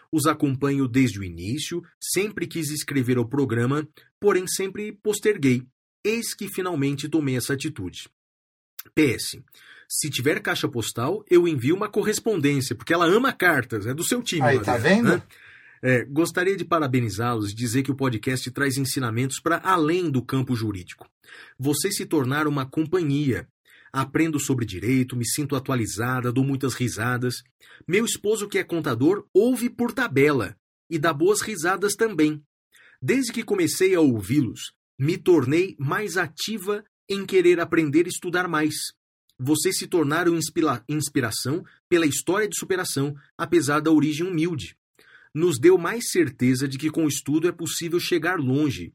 Os 0.09 0.25
acompanho 0.25 0.87
desde 0.87 1.19
o 1.19 1.25
início, 1.25 1.83
sempre 1.99 2.47
quis 2.47 2.69
escrever 2.69 3.17
ao 3.17 3.27
programa, 3.27 3.85
porém 4.17 4.47
sempre 4.47 4.93
posterguei. 4.93 5.67
Eis 6.05 6.35
que 6.35 6.47
finalmente 6.47 7.09
tomei 7.09 7.35
essa 7.35 7.53
atitude. 7.53 8.07
PS. 8.93 9.39
Se 9.89 10.07
tiver 10.07 10.39
caixa 10.39 10.67
postal, 10.67 11.25
eu 11.27 11.47
envio 11.47 11.75
uma 11.75 11.89
correspondência, 11.89 12.75
porque 12.75 12.93
ela 12.93 13.07
ama 13.07 13.33
cartas, 13.33 13.87
é 13.87 13.93
do 13.93 14.03
seu 14.03 14.21
time. 14.21 14.43
Aí, 14.43 14.59
tá 14.59 14.77
vendo? 14.77 15.09
Né? 15.09 15.23
É, 15.81 16.05
gostaria 16.05 16.55
de 16.55 16.63
parabenizá-los 16.63 17.51
e 17.51 17.55
dizer 17.55 17.81
que 17.81 17.91
o 17.91 17.95
podcast 17.95 18.49
traz 18.51 18.77
ensinamentos 18.77 19.39
para 19.39 19.57
além 19.63 20.11
do 20.11 20.21
campo 20.21 20.55
jurídico. 20.55 21.09
Vocês 21.57 21.95
se 21.97 22.05
tornaram 22.05 22.51
uma 22.51 22.67
companhia. 22.67 23.47
Aprendo 23.91 24.39
sobre 24.39 24.65
direito, 24.65 25.15
me 25.15 25.25
sinto 25.25 25.55
atualizada, 25.55 26.31
dou 26.31 26.43
muitas 26.43 26.75
risadas. 26.75 27.43
Meu 27.87 28.05
esposo, 28.05 28.47
que 28.47 28.59
é 28.59 28.63
contador, 28.63 29.25
ouve 29.33 29.69
por 29.69 29.91
tabela 29.91 30.55
e 30.87 30.99
dá 30.99 31.11
boas 31.11 31.41
risadas 31.41 31.95
também. 31.95 32.43
Desde 33.01 33.31
que 33.31 33.43
comecei 33.43 33.95
a 33.95 34.01
ouvi-los, 34.01 34.73
me 34.97 35.17
tornei 35.17 35.75
mais 35.79 36.17
ativa 36.17 36.83
em 37.09 37.25
querer 37.25 37.59
aprender 37.59 38.05
e 38.05 38.09
estudar 38.09 38.47
mais. 38.47 38.75
Vocês 39.37 39.77
se 39.77 39.87
tornaram 39.87 40.35
inspira 40.35 40.83
inspiração 40.87 41.63
pela 41.89 42.05
história 42.05 42.47
de 42.47 42.57
superação, 42.57 43.15
apesar 43.37 43.81
da 43.81 43.91
origem 43.91 44.25
humilde 44.25 44.75
nos 45.35 45.59
deu 45.59 45.77
mais 45.77 46.11
certeza 46.11 46.65
de 46.65 46.77
que 46.77 46.89
com 46.89 47.03
o 47.03 47.09
estudo 47.09 47.45
é 47.45 47.51
possível 47.51 47.99
chegar 47.99 48.39
longe. 48.39 48.93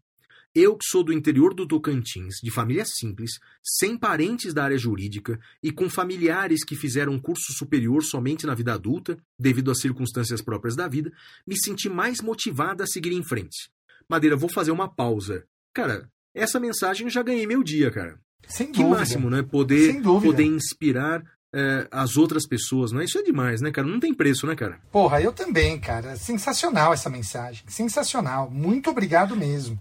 Eu, 0.54 0.74
que 0.74 0.86
sou 0.88 1.04
do 1.04 1.12
interior 1.12 1.52
do 1.52 1.66
Tocantins, 1.66 2.36
de 2.42 2.50
família 2.50 2.84
simples, 2.86 3.32
sem 3.62 3.96
parentes 3.96 4.54
da 4.54 4.64
área 4.64 4.78
jurídica 4.78 5.38
e 5.62 5.70
com 5.70 5.88
familiares 5.90 6.64
que 6.64 6.74
fizeram 6.74 7.20
curso 7.20 7.52
superior 7.52 8.02
somente 8.02 8.46
na 8.46 8.54
vida 8.54 8.72
adulta, 8.72 9.18
devido 9.38 9.70
às 9.70 9.80
circunstâncias 9.80 10.40
próprias 10.40 10.74
da 10.74 10.88
vida, 10.88 11.12
me 11.46 11.56
senti 11.60 11.90
mais 11.90 12.22
motivada 12.22 12.84
a 12.84 12.86
seguir 12.86 13.12
em 13.12 13.22
frente. 13.22 13.70
Madeira, 14.08 14.34
vou 14.34 14.50
fazer 14.50 14.70
uma 14.70 14.88
pausa. 14.88 15.44
Cara, 15.74 16.08
essa 16.34 16.60
mensagem 16.60 17.06
eu 17.06 17.10
já 17.10 17.22
ganhei 17.22 17.46
meu 17.46 17.62
dia, 17.62 17.90
cara. 17.90 18.18
Sem 18.46 18.66
que 18.66 18.82
dúvida. 18.82 18.98
máximo, 18.98 19.30
né? 19.30 19.42
Poder, 19.42 20.02
poder 20.02 20.44
inspirar 20.44 21.22
é, 21.52 21.86
as 21.90 22.16
outras 22.16 22.46
pessoas, 22.46 22.92
né? 22.92 23.04
Isso 23.04 23.18
é 23.18 23.22
demais, 23.22 23.60
né, 23.60 23.70
cara? 23.70 23.86
Não 23.86 24.00
tem 24.00 24.14
preço, 24.14 24.46
né, 24.46 24.54
cara? 24.54 24.80
Porra, 24.90 25.20
eu 25.20 25.32
também, 25.32 25.78
cara. 25.78 26.16
Sensacional 26.16 26.92
essa 26.92 27.10
mensagem. 27.10 27.64
Sensacional. 27.68 28.50
Muito 28.50 28.90
obrigado 28.90 29.36
mesmo. 29.36 29.78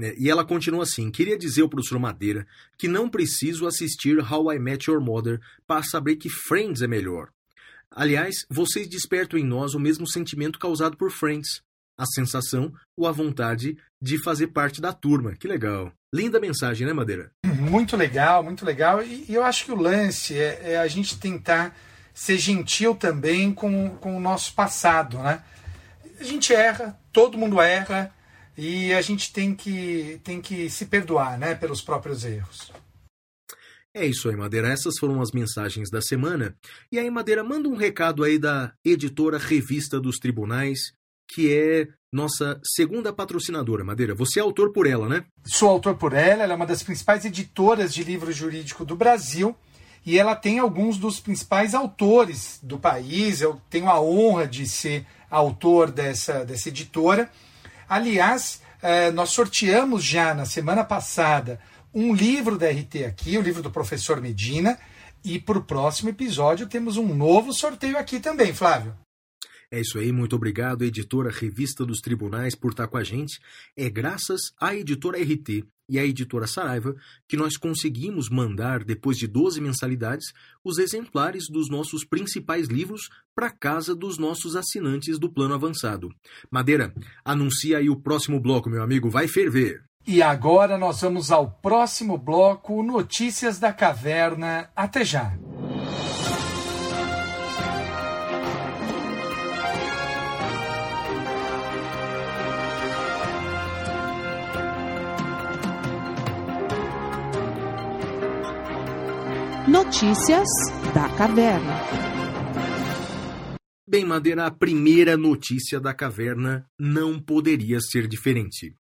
É, 0.00 0.14
e 0.18 0.30
ela 0.30 0.44
continua 0.44 0.84
assim: 0.84 1.10
queria 1.10 1.38
dizer 1.38 1.62
ao 1.62 1.68
professor 1.68 1.98
Madeira 1.98 2.46
que 2.78 2.88
não 2.88 3.08
preciso 3.08 3.66
assistir 3.66 4.18
How 4.18 4.52
I 4.52 4.58
Met 4.58 4.90
Your 4.90 5.00
Mother 5.00 5.40
para 5.66 5.82
saber 5.82 6.16
que 6.16 6.28
Friends 6.28 6.82
é 6.82 6.86
melhor. 6.86 7.28
Aliás, 7.90 8.46
vocês 8.48 8.88
despertam 8.88 9.38
em 9.38 9.44
nós 9.44 9.74
o 9.74 9.80
mesmo 9.80 10.08
sentimento 10.08 10.58
causado 10.58 10.96
por 10.96 11.10
Friends. 11.10 11.62
A 12.00 12.06
sensação 12.06 12.72
ou 12.96 13.06
a 13.06 13.12
vontade 13.12 13.76
de 14.00 14.22
fazer 14.22 14.46
parte 14.46 14.80
da 14.80 14.90
turma. 14.90 15.34
Que 15.36 15.46
legal. 15.46 15.92
Linda 16.14 16.40
mensagem, 16.40 16.86
né, 16.86 16.94
Madeira? 16.94 17.30
Muito 17.44 17.94
legal, 17.94 18.42
muito 18.42 18.64
legal. 18.64 19.02
E, 19.02 19.26
eu 19.28 19.44
acho 19.44 19.66
que 19.66 19.72
o 19.72 19.76
lance 19.76 20.34
é, 20.34 20.72
é, 20.72 20.78
a 20.78 20.88
gente 20.88 21.18
tentar 21.18 21.76
ser 22.14 22.38
gentil 22.38 22.94
também 22.94 23.52
com, 23.52 23.90
com 24.00 24.16
o 24.16 24.20
nosso 24.20 24.54
passado, 24.54 25.18
né? 25.18 25.42
A 26.18 26.24
gente 26.24 26.54
erra, 26.54 26.98
todo 27.12 27.36
mundo 27.36 27.60
erra, 27.60 28.10
e 28.56 28.92
a 28.94 29.02
gente 29.02 29.30
tem 29.30 29.54
que, 29.54 30.20
tem 30.24 30.40
que 30.40 30.70
se 30.70 30.86
perdoar 30.86 31.38
né, 31.38 31.54
pelos 31.54 31.82
próprios 31.82 32.24
erros. 32.24 32.72
É 33.92 34.06
isso 34.06 34.28
aí, 34.28 34.36
Madeira. 34.36 34.68
Essas 34.68 34.98
foram 34.98 35.20
as 35.20 35.32
mensagens 35.32 35.90
da 35.90 36.00
semana. 36.00 36.56
E 36.92 36.98
aí, 36.98 37.10
Madeira, 37.10 37.42
manda 37.42 37.68
um 37.68 37.76
recado 37.76 38.22
aí 38.22 38.38
da 38.38 38.72
editora 38.84 39.36
Revista 39.36 40.00
dos 40.00 40.18
Tribunais, 40.18 40.92
que 41.32 41.52
é 41.54 41.86
nossa 42.12 42.60
segunda 42.64 43.12
patrocinadora, 43.12 43.84
Madeira. 43.84 44.14
Você 44.14 44.40
é 44.40 44.42
autor 44.42 44.72
por 44.72 44.86
ela, 44.86 45.08
né? 45.08 45.24
Sou 45.44 45.68
autor 45.68 45.96
por 45.96 46.12
ela, 46.12 46.42
ela 46.42 46.52
é 46.52 46.56
uma 46.56 46.66
das 46.66 46.82
principais 46.82 47.24
editoras 47.24 47.94
de 47.94 48.02
livro 48.02 48.32
jurídico 48.32 48.84
do 48.84 48.96
Brasil 48.96 49.56
e 50.04 50.18
ela 50.18 50.34
tem 50.34 50.58
alguns 50.58 50.98
dos 50.98 51.20
principais 51.20 51.74
autores 51.74 52.58
do 52.62 52.78
país. 52.78 53.40
Eu 53.40 53.60
tenho 53.70 53.88
a 53.88 54.00
honra 54.00 54.46
de 54.46 54.66
ser 54.66 55.06
autor 55.30 55.90
dessa, 55.90 56.44
dessa 56.44 56.68
editora. 56.68 57.30
Aliás, 57.88 58.60
eh, 58.82 59.12
nós 59.12 59.30
sorteamos 59.30 60.02
já 60.02 60.34
na 60.34 60.46
semana 60.46 60.82
passada 60.82 61.60
um 61.94 62.14
livro 62.14 62.58
da 62.58 62.68
RT 62.68 63.04
aqui, 63.06 63.38
o 63.38 63.42
livro 63.42 63.62
do 63.62 63.70
professor 63.70 64.20
Medina, 64.20 64.78
e 65.24 65.38
para 65.38 65.58
o 65.58 65.64
próximo 65.64 66.08
episódio 66.08 66.66
temos 66.66 66.96
um 66.96 67.14
novo 67.14 67.52
sorteio 67.52 67.98
aqui 67.98 68.18
também, 68.18 68.52
Flávio. 68.54 68.94
É 69.72 69.80
isso 69.80 70.00
aí, 70.00 70.10
muito 70.10 70.34
obrigado, 70.34 70.82
editora 70.82 71.30
Revista 71.30 71.86
dos 71.86 72.00
Tribunais, 72.00 72.56
por 72.56 72.72
estar 72.72 72.88
com 72.88 72.96
a 72.96 73.04
gente. 73.04 73.38
É 73.76 73.88
graças 73.88 74.52
à 74.60 74.74
editora 74.74 75.16
RT 75.16 75.64
e 75.88 75.96
à 75.96 76.04
editora 76.04 76.48
Saraiva 76.48 76.96
que 77.28 77.36
nós 77.36 77.56
conseguimos 77.56 78.28
mandar, 78.28 78.82
depois 78.82 79.16
de 79.16 79.28
12 79.28 79.60
mensalidades, 79.60 80.32
os 80.64 80.78
exemplares 80.78 81.44
dos 81.48 81.70
nossos 81.70 82.04
principais 82.04 82.66
livros 82.66 83.08
para 83.32 83.48
casa 83.48 83.94
dos 83.94 84.18
nossos 84.18 84.56
assinantes 84.56 85.20
do 85.20 85.32
plano 85.32 85.54
avançado. 85.54 86.08
Madeira, 86.50 86.92
anuncia 87.24 87.78
aí 87.78 87.88
o 87.88 88.00
próximo 88.00 88.40
bloco, 88.40 88.68
meu 88.68 88.82
amigo, 88.82 89.08
vai 89.08 89.28
ferver. 89.28 89.84
E 90.04 90.20
agora 90.20 90.76
nós 90.76 91.00
vamos 91.00 91.30
ao 91.30 91.48
próximo 91.48 92.18
bloco, 92.18 92.82
Notícias 92.82 93.60
da 93.60 93.72
Caverna. 93.72 94.68
Até 94.74 95.04
já! 95.04 95.49
Notícias 109.70 110.48
da 110.92 111.08
Caverna. 111.10 111.80
Bem, 113.88 114.04
Madeira, 114.04 114.46
a 114.46 114.50
primeira 114.50 115.16
notícia 115.16 115.78
da 115.78 115.94
caverna 115.94 116.66
não 116.76 117.20
poderia 117.20 117.78
ser 117.80 118.08
diferente. 118.08 118.74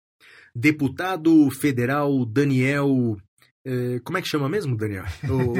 Deputado 0.55 1.47
federal 1.51 2.25
Daniel. 2.25 3.15
Eh, 3.63 3.99
como 4.03 4.17
é 4.17 4.21
que 4.23 4.27
chama 4.27 4.49
mesmo, 4.49 4.75
Daniel? 4.75 5.05
O. 5.29 5.53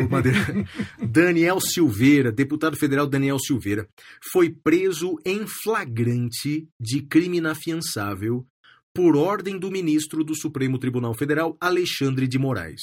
Daniel 1.05 1.61
Silveira, 1.61 2.31
deputado 2.31 2.75
federal 2.75 3.05
Daniel 3.05 3.37
Silveira, 3.37 3.87
foi 4.33 4.49
preso 4.49 5.15
em 5.23 5.45
flagrante 5.45 6.67
de 6.79 7.03
crime 7.03 7.37
inafiançável 7.37 8.47
por 8.95 9.15
ordem 9.15 9.59
do 9.59 9.69
ministro 9.69 10.23
do 10.23 10.33
Supremo 10.35 10.79
Tribunal 10.79 11.13
Federal, 11.13 11.55
Alexandre 11.61 12.27
de 12.27 12.39
Moraes. 12.39 12.81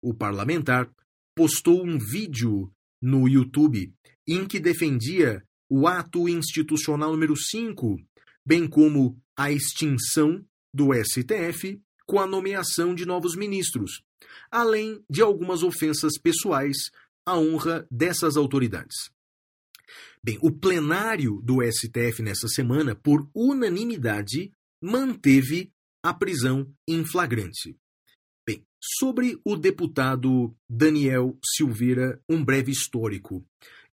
O 0.00 0.14
parlamentar 0.14 0.88
postou 1.36 1.84
um 1.84 1.98
vídeo 1.98 2.72
no 3.00 3.28
YouTube 3.28 3.92
em 4.26 4.46
que 4.46 4.58
defendia 4.58 5.44
o 5.68 5.86
ato 5.86 6.28
institucional 6.28 7.12
número 7.12 7.36
5, 7.36 8.00
bem 8.44 8.66
como 8.66 9.20
a 9.36 9.52
extinção 9.52 10.42
do 10.72 10.88
STF 10.94 11.78
com 12.06 12.18
a 12.18 12.26
nomeação 12.26 12.94
de 12.94 13.04
novos 13.04 13.36
ministros, 13.36 14.02
além 14.50 15.04
de 15.10 15.20
algumas 15.20 15.62
ofensas 15.62 16.18
pessoais 16.18 16.76
à 17.26 17.36
honra 17.36 17.86
dessas 17.90 18.36
autoridades. 18.36 19.10
Bem, 20.22 20.38
o 20.40 20.50
plenário 20.50 21.40
do 21.42 21.58
STF 21.62 22.22
nessa 22.22 22.48
semana, 22.48 22.94
por 22.94 23.28
unanimidade, 23.34 24.50
manteve 24.82 25.70
a 26.02 26.14
prisão 26.14 26.72
em 26.88 27.04
flagrante. 27.04 27.76
Sobre 28.82 29.40
o 29.44 29.56
deputado 29.56 30.54
Daniel 30.68 31.38
Silveira, 31.44 32.22
um 32.28 32.44
breve 32.44 32.70
histórico. 32.70 33.44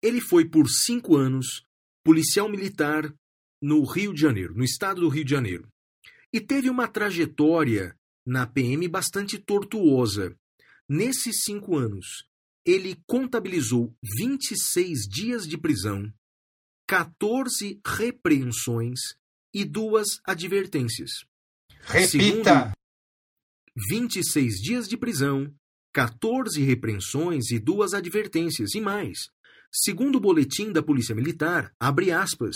Ele 0.01 0.21
foi 0.21 0.45
por 0.45 0.69
cinco 0.69 1.15
anos 1.15 1.65
policial 2.03 2.49
militar 2.49 3.13
no 3.61 3.83
Rio 3.85 4.13
de 4.13 4.21
Janeiro, 4.21 4.53
no 4.53 4.63
estado 4.63 5.01
do 5.01 5.09
Rio 5.09 5.23
de 5.23 5.31
Janeiro. 5.31 5.67
E 6.33 6.41
teve 6.41 6.69
uma 6.69 6.87
trajetória 6.87 7.97
na 8.25 8.45
PM 8.45 8.87
bastante 8.87 9.37
tortuosa. 9.37 10.35
Nesses 10.89 11.43
cinco 11.43 11.77
anos, 11.77 12.27
ele 12.65 13.01
contabilizou 13.07 13.95
26 14.17 15.07
dias 15.07 15.47
de 15.47 15.57
prisão, 15.57 16.11
14 16.87 17.79
repreensões 17.85 18.99
e 19.53 19.63
duas 19.63 20.19
advertências. 20.25 21.11
Repita! 21.81 22.09
Segundo, 22.09 22.73
26 23.75 24.55
dias 24.55 24.87
de 24.87 24.97
prisão, 24.97 25.53
14 25.93 26.61
repreensões 26.61 27.51
e 27.51 27.59
duas 27.59 27.93
advertências, 27.93 28.73
e 28.75 28.81
mais. 28.81 29.29
Segundo 29.71 30.17
o 30.17 30.21
boletim 30.21 30.71
da 30.71 30.83
Polícia 30.83 31.15
Militar, 31.15 31.73
abre 31.79 32.11
aspas, 32.11 32.55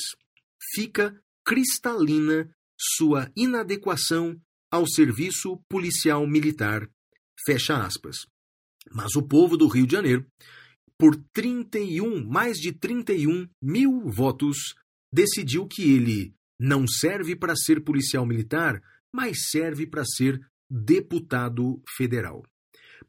fica 0.73 1.19
cristalina 1.45 2.49
sua 2.77 3.31
inadequação 3.35 4.39
ao 4.71 4.87
serviço 4.87 5.57
policial 5.69 6.27
militar, 6.27 6.87
fecha 7.45 7.77
aspas. 7.83 8.27
Mas 8.91 9.15
o 9.15 9.23
povo 9.23 9.57
do 9.57 9.67
Rio 9.67 9.87
de 9.87 9.93
Janeiro, 9.93 10.25
por 10.97 11.15
31, 11.33 12.25
mais 12.25 12.57
de 12.57 12.71
31 12.71 13.47
mil 13.61 14.09
votos, 14.09 14.75
decidiu 15.11 15.67
que 15.67 15.93
ele 15.93 16.35
não 16.59 16.87
serve 16.87 17.35
para 17.35 17.55
ser 17.55 17.83
policial 17.83 18.25
militar, 18.25 18.81
mas 19.13 19.49
serve 19.49 19.87
para 19.87 20.03
ser 20.05 20.39
deputado 20.69 21.81
federal. 21.95 22.43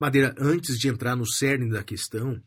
Madeira, 0.00 0.34
antes 0.38 0.78
de 0.78 0.88
entrar 0.88 1.16
no 1.16 1.26
cerne 1.26 1.70
da 1.70 1.82
questão, 1.82 2.40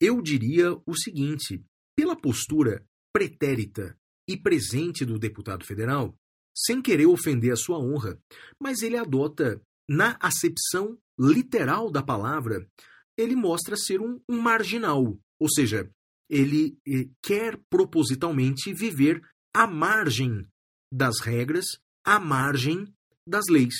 eu 0.00 0.20
diria 0.20 0.72
o 0.86 0.96
seguinte: 0.96 1.62
pela 1.96 2.16
postura 2.16 2.84
pretérita 3.12 3.96
e 4.28 4.36
presente 4.36 5.04
do 5.04 5.18
deputado 5.18 5.64
federal, 5.64 6.14
sem 6.56 6.82
querer 6.82 7.06
ofender 7.06 7.52
a 7.52 7.56
sua 7.56 7.78
honra, 7.78 8.20
mas 8.60 8.82
ele 8.82 8.96
adota, 8.96 9.60
na 9.88 10.18
acepção 10.20 10.98
literal 11.18 11.90
da 11.90 12.02
palavra, 12.02 12.68
ele 13.16 13.34
mostra 13.34 13.76
ser 13.76 14.00
um, 14.00 14.20
um 14.28 14.40
marginal, 14.40 15.18
ou 15.40 15.48
seja, 15.48 15.90
ele 16.28 16.78
eh, 16.86 17.08
quer 17.22 17.58
propositalmente 17.70 18.72
viver 18.72 19.22
à 19.54 19.66
margem 19.66 20.46
das 20.92 21.20
regras, 21.20 21.80
à 22.04 22.20
margem 22.20 22.86
das 23.26 23.46
leis. 23.48 23.74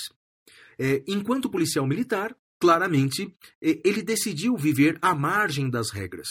É, 0.79 1.03
enquanto 1.07 1.51
policial 1.51 1.87
militar, 1.87 2.37
claramente, 2.61 3.35
é, 3.63 3.81
ele 3.85 4.03
decidiu 4.03 4.57
viver 4.57 4.99
à 5.03 5.15
margem 5.15 5.69
das 5.69 5.91
regras. 5.91 6.29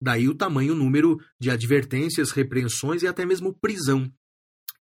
Daí 0.00 0.28
o 0.28 0.34
tamanho 0.34 0.74
número 0.74 1.18
de 1.40 1.50
advertências, 1.50 2.30
repreensões 2.30 3.02
e 3.02 3.06
até 3.06 3.24
mesmo 3.26 3.52
prisão. 3.52 4.10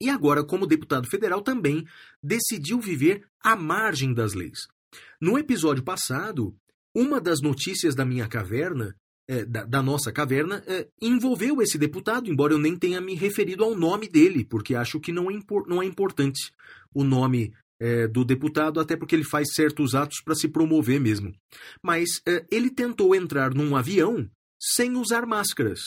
E 0.01 0.11
agora, 0.11 0.45
como 0.45 0.67
deputado 0.67 1.09
federal, 1.09 1.41
também 1.41 1.87
decidiu 2.23 2.81
viver 2.81 3.27
à 3.43 3.57
margem 3.57 4.13
das 4.13 4.35
leis. 4.35 4.67
No 5.21 5.39
episódio 5.39 5.83
passado, 5.83 6.55
uma 6.95 7.21
das 7.21 7.41
notícias 7.41 7.95
da 7.95 8.05
minha 8.05 8.29
caverna, 8.29 8.95
é, 9.29 9.45
da, 9.45 9.65
da, 9.65 9.83
nossa 9.83 10.13
caverna, 10.13 10.63
é, 10.67 10.87
envolveu 11.01 11.63
esse 11.63 11.79
deputado, 11.79 12.31
embora 12.31 12.53
eu 12.53 12.59
nem 12.59 12.77
tenha 12.77 13.01
me 13.01 13.15
referido 13.15 13.65
ao 13.65 13.75
nome 13.75 14.09
dele, 14.09 14.45
porque 14.45 14.75
acho 14.75 15.01
que 15.01 15.13
não 15.13 15.31
é, 15.31 15.35
não 15.67 15.83
é 15.83 15.87
importante 15.87 16.53
o 16.95 17.03
nome 17.03 17.55
é, 17.81 18.07
do 18.09 18.25
deputado, 18.25 18.81
até 18.81 18.97
porque 18.97 19.15
ele 19.15 19.25
faz 19.25 19.53
certos 19.55 19.95
atos 19.95 20.21
para 20.25 20.35
se 20.35 20.49
promover 20.49 21.01
mesmo. 21.01 21.35
Mas 21.83 22.21
é, 22.27 22.45
ele 22.51 22.71
tentou 22.71 23.15
entrar 23.15 23.55
num 23.55 23.77
avião 23.77 24.29
sem 24.61 24.97
usar 24.97 25.27
máscaras. 25.27 25.81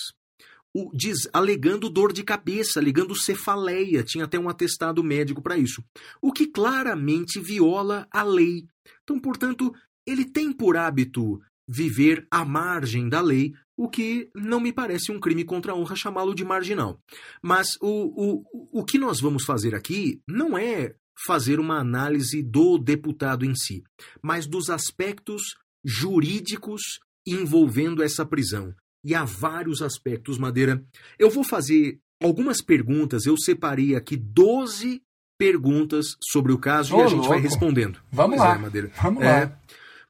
O, 0.73 0.91
diz, 0.93 1.27
alegando 1.33 1.89
dor 1.89 2.13
de 2.13 2.23
cabeça, 2.23 2.79
alegando 2.79 3.15
cefaleia, 3.15 4.03
tinha 4.03 4.25
até 4.25 4.37
um 4.37 4.47
atestado 4.47 5.03
médico 5.03 5.41
para 5.41 5.57
isso, 5.57 5.83
o 6.21 6.31
que 6.31 6.45
claramente 6.45 7.39
viola 7.39 8.07
a 8.11 8.21
lei. 8.21 8.67
Então, 9.03 9.19
portanto, 9.19 9.73
ele 10.05 10.25
tem 10.25 10.51
por 10.51 10.77
hábito 10.77 11.41
viver 11.67 12.27
à 12.29 12.45
margem 12.45 13.09
da 13.09 13.21
lei, 13.21 13.53
o 13.75 13.89
que 13.89 14.29
não 14.35 14.59
me 14.59 14.73
parece 14.73 15.11
um 15.11 15.19
crime 15.19 15.43
contra 15.43 15.71
a 15.71 15.75
honra 15.75 15.95
chamá-lo 15.95 16.35
de 16.35 16.43
marginal. 16.43 16.99
Mas 17.41 17.77
o, 17.81 18.43
o, 18.43 18.79
o 18.81 18.85
que 18.85 18.97
nós 18.97 19.19
vamos 19.19 19.45
fazer 19.45 19.73
aqui 19.73 20.21
não 20.27 20.57
é 20.57 20.95
fazer 21.25 21.59
uma 21.59 21.79
análise 21.79 22.41
do 22.41 22.77
deputado 22.77 23.45
em 23.45 23.53
si, 23.55 23.83
mas 24.23 24.45
dos 24.47 24.69
aspectos 24.69 25.41
jurídicos 25.83 26.81
envolvendo 27.27 28.01
essa 28.01 28.25
prisão. 28.25 28.73
E 29.03 29.13
há 29.15 29.23
vários 29.23 29.81
aspectos, 29.81 30.37
Madeira. 30.37 30.83
Eu 31.17 31.29
vou 31.29 31.43
fazer 31.43 31.99
algumas 32.21 32.61
perguntas, 32.61 33.25
eu 33.25 33.35
separei 33.37 33.95
aqui 33.95 34.17
12 34.17 35.01
perguntas 35.37 36.05
sobre 36.31 36.51
o 36.51 36.57
caso 36.57 36.95
Ô, 36.95 36.99
e 36.99 37.03
a 37.03 37.07
gente 37.07 37.17
louco. 37.19 37.29
vai 37.29 37.39
respondendo. 37.39 37.99
Vamos 38.11 38.37
Pois 38.37 38.49
lá. 38.49 38.55
é, 38.55 38.57
Madeira. 38.57 38.91
Vamos 39.01 39.23
É, 39.23 39.25
lá. 39.45 39.59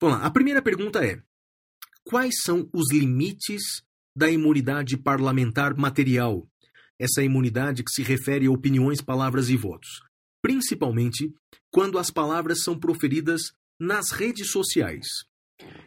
Vamos 0.01 0.17
lá. 0.19 0.25
A 0.25 0.31
primeira 0.31 0.61
pergunta 0.61 1.05
é: 1.05 1.21
quais 2.03 2.35
são 2.41 2.67
os 2.73 2.91
limites 2.91 3.83
da 4.15 4.29
imunidade 4.29 4.97
parlamentar 4.97 5.75
material? 5.77 6.47
Essa 6.97 7.21
imunidade 7.23 7.83
que 7.83 7.91
se 7.91 8.01
refere 8.03 8.47
a 8.47 8.51
opiniões, 8.51 9.01
palavras 9.01 9.49
e 9.49 9.55
votos. 9.55 10.01
Principalmente 10.41 11.33
quando 11.71 11.97
as 11.97 12.09
palavras 12.09 12.63
são 12.63 12.79
proferidas 12.79 13.53
nas 13.79 14.11
redes 14.11 14.51
sociais. 14.51 15.07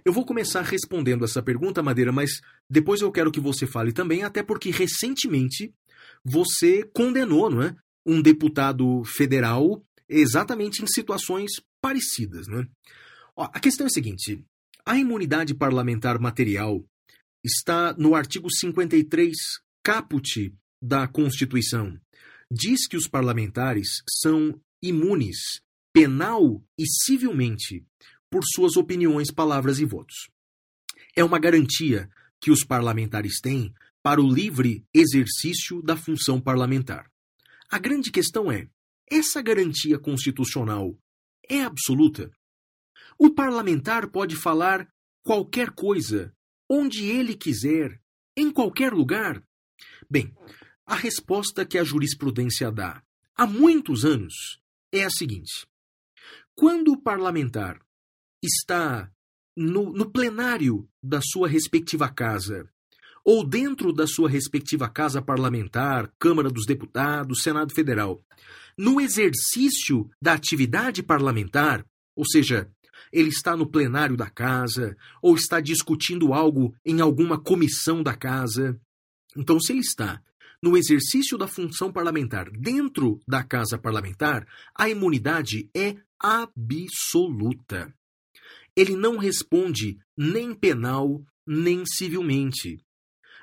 Eu 0.04 0.12
vou 0.12 0.24
começar 0.24 0.62
respondendo 0.62 1.24
essa 1.24 1.42
pergunta, 1.42 1.82
Madeira, 1.82 2.12
mas 2.12 2.40
depois 2.68 3.00
eu 3.00 3.10
quero 3.10 3.32
que 3.32 3.40
você 3.40 3.66
fale 3.66 3.92
também, 3.92 4.22
até 4.22 4.42
porque 4.42 4.70
recentemente 4.70 5.72
você 6.24 6.82
condenou, 6.94 7.50
não 7.50 7.62
é? 7.62 7.76
Um 8.04 8.20
deputado 8.20 9.02
federal 9.04 9.84
exatamente 10.08 10.82
em 10.82 10.86
situações 10.86 11.52
parecidas, 11.80 12.46
é? 12.48 12.66
Ó, 13.36 13.44
a 13.44 13.60
questão 13.60 13.86
é 13.86 13.88
a 13.88 13.90
seguinte: 13.90 14.44
a 14.84 14.98
imunidade 14.98 15.54
parlamentar 15.54 16.18
material 16.18 16.84
está 17.44 17.94
no 17.94 18.14
artigo 18.14 18.48
53, 18.50 19.32
caput 19.82 20.54
da 20.80 21.06
Constituição. 21.06 21.98
Diz 22.54 22.86
que 22.86 22.98
os 22.98 23.08
parlamentares 23.08 24.02
são 24.06 24.60
imunes, 24.82 25.38
penal 25.90 26.62
e 26.78 26.84
civilmente, 26.86 27.82
por 28.30 28.42
suas 28.44 28.76
opiniões, 28.76 29.30
palavras 29.30 29.78
e 29.78 29.86
votos. 29.86 30.28
É 31.16 31.24
uma 31.24 31.38
garantia 31.38 32.10
que 32.38 32.50
os 32.50 32.62
parlamentares 32.62 33.40
têm 33.40 33.72
para 34.02 34.20
o 34.20 34.30
livre 34.30 34.84
exercício 34.92 35.80
da 35.80 35.96
função 35.96 36.38
parlamentar. 36.38 37.10
A 37.70 37.78
grande 37.78 38.10
questão 38.10 38.52
é: 38.52 38.68
essa 39.10 39.40
garantia 39.40 39.98
constitucional 39.98 40.94
é 41.48 41.62
absoluta? 41.62 42.30
O 43.18 43.30
parlamentar 43.30 44.10
pode 44.10 44.36
falar 44.36 44.86
qualquer 45.24 45.70
coisa, 45.70 46.34
onde 46.68 47.06
ele 47.06 47.34
quiser, 47.34 47.98
em 48.36 48.50
qualquer 48.50 48.92
lugar? 48.92 49.42
Bem, 50.10 50.34
a 50.92 50.94
resposta 50.94 51.64
que 51.64 51.78
a 51.78 51.84
jurisprudência 51.84 52.70
dá 52.70 53.02
há 53.34 53.46
muitos 53.46 54.04
anos 54.04 54.60
é 54.92 55.04
a 55.04 55.08
seguinte: 55.08 55.66
quando 56.54 56.92
o 56.92 57.00
parlamentar 57.00 57.80
está 58.42 59.10
no, 59.56 59.90
no 59.90 60.10
plenário 60.10 60.86
da 61.02 61.22
sua 61.22 61.48
respectiva 61.48 62.10
casa, 62.10 62.68
ou 63.24 63.42
dentro 63.42 63.90
da 63.90 64.06
sua 64.06 64.28
respectiva 64.28 64.86
casa 64.86 65.22
parlamentar, 65.22 66.12
Câmara 66.18 66.50
dos 66.50 66.66
Deputados, 66.66 67.42
Senado 67.42 67.72
Federal, 67.72 68.22
no 68.76 69.00
exercício 69.00 70.10
da 70.20 70.34
atividade 70.34 71.02
parlamentar, 71.02 71.86
ou 72.14 72.26
seja, 72.26 72.70
ele 73.10 73.30
está 73.30 73.56
no 73.56 73.66
plenário 73.66 74.14
da 74.14 74.28
casa, 74.28 74.94
ou 75.22 75.36
está 75.36 75.58
discutindo 75.58 76.34
algo 76.34 76.74
em 76.84 77.00
alguma 77.00 77.40
comissão 77.40 78.02
da 78.02 78.14
casa. 78.14 78.78
Então, 79.34 79.58
se 79.58 79.72
ele 79.72 79.80
está 79.80 80.20
no 80.62 80.76
exercício 80.76 81.36
da 81.36 81.48
função 81.48 81.92
parlamentar 81.92 82.50
dentro 82.50 83.20
da 83.26 83.42
casa 83.42 83.76
parlamentar, 83.76 84.46
a 84.74 84.88
imunidade 84.88 85.68
é 85.74 85.96
absoluta. 86.18 87.92
Ele 88.76 88.96
não 88.96 89.18
responde 89.18 89.98
nem 90.16 90.54
penal, 90.54 91.22
nem 91.46 91.84
civilmente. 91.84 92.78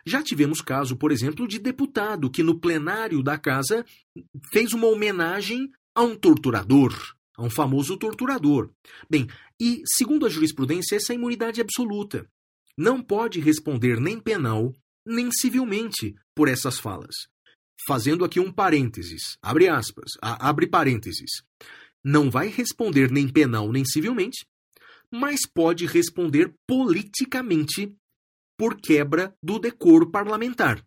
Já 0.06 0.24
tivemos 0.24 0.62
caso, 0.62 0.96
por 0.96 1.12
exemplo, 1.12 1.48
de 1.48 1.60
deputado 1.60 2.32
que 2.32 2.42
no 2.42 2.60
plenário 2.60 3.22
da 3.22 3.38
casa 3.38 3.86
fez 4.52 4.74
uma 4.74 4.88
homenagem 4.88 5.70
a 5.94 6.02
um 6.02 6.16
torturador, 6.16 6.94
a 7.38 7.44
um 7.44 7.50
famoso 7.50 7.98
torturador. 7.98 8.72
Bem, 9.10 9.28
e 9.60 9.82
segundo 9.86 10.26
a 10.26 10.30
jurisprudência, 10.30 10.96
essa 10.96 11.12
é 11.12 11.16
imunidade 11.16 11.60
absoluta. 11.60 12.26
Não 12.78 13.04
pode 13.04 13.42
responder 13.42 14.00
nem 14.00 14.20
penal, 14.20 14.74
nem 15.10 15.32
civilmente 15.32 16.16
por 16.36 16.48
essas 16.48 16.80
falas. 16.80 17.16
Fazendo 17.88 18.24
aqui 18.24 18.40
um 18.40 18.52
parênteses, 18.52 19.38
abre 19.42 19.68
aspas, 19.68 20.12
a- 20.22 20.48
abre 20.50 20.68
parênteses. 20.68 21.30
Não 22.04 22.30
vai 22.30 22.48
responder 22.48 23.12
nem 23.12 23.28
penal 23.28 23.72
nem 23.72 23.84
civilmente, 23.84 24.46
mas 25.12 25.42
pode 25.46 25.86
responder 25.86 26.54
politicamente 26.68 27.94
por 28.58 28.80
quebra 28.80 29.34
do 29.42 29.58
decoro 29.58 30.12
parlamentar. 30.12 30.84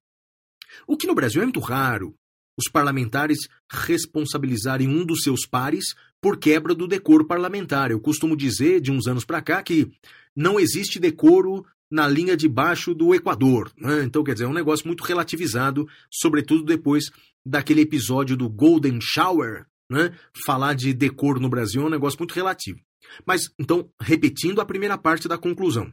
O 0.87 0.97
que 0.97 1.07
no 1.07 1.15
Brasil 1.15 1.43
é 1.43 1.45
muito 1.45 1.61
raro, 1.61 2.15
os 2.57 2.71
parlamentares 2.71 3.39
responsabilizarem 3.71 4.89
um 4.89 5.05
dos 5.05 5.23
seus 5.23 5.47
pares 5.47 5.95
por 6.21 6.39
quebra 6.39 6.75
do 6.75 6.87
decoro 6.87 7.27
parlamentar. 7.27 7.91
Eu 7.91 8.01
costumo 8.01 8.37
dizer, 8.37 8.81
de 8.81 8.93
uns 8.93 9.07
anos 9.07 9.25
para 9.25 9.43
cá, 9.43 9.63
que 9.63 9.91
não 10.37 10.61
existe 10.61 11.01
decoro 11.01 11.67
na 11.93 12.09
linha 12.09 12.35
de 12.35 12.49
baixo 12.49 12.95
do 12.95 13.15
Equador. 13.15 13.71
né? 13.77 14.03
Então, 14.03 14.25
quer 14.25 14.33
dizer, 14.33 14.47
é 14.47 14.49
um 14.49 14.55
negócio 14.55 14.87
muito 14.87 15.05
relativizado, 15.05 15.87
sobretudo 16.11 16.65
depois 16.65 17.11
daquele 17.45 17.83
episódio 17.83 18.35
do 18.35 18.49
Golden 18.49 18.99
Shower. 18.99 19.67
Né? 19.91 20.17
Falar 20.47 20.75
de 20.75 20.95
decoro 20.95 21.39
no 21.39 21.51
Brasil 21.51 21.83
é 21.83 21.85
um 21.85 21.91
negócio 21.91 22.19
muito 22.19 22.33
relativo. 22.33 22.81
Mas, 23.27 23.43
então, 23.59 23.91
repetindo 24.01 24.63
a 24.63 24.65
primeira 24.65 24.97
parte 24.97 25.29
da 25.29 25.37
conclusão. 25.37 25.93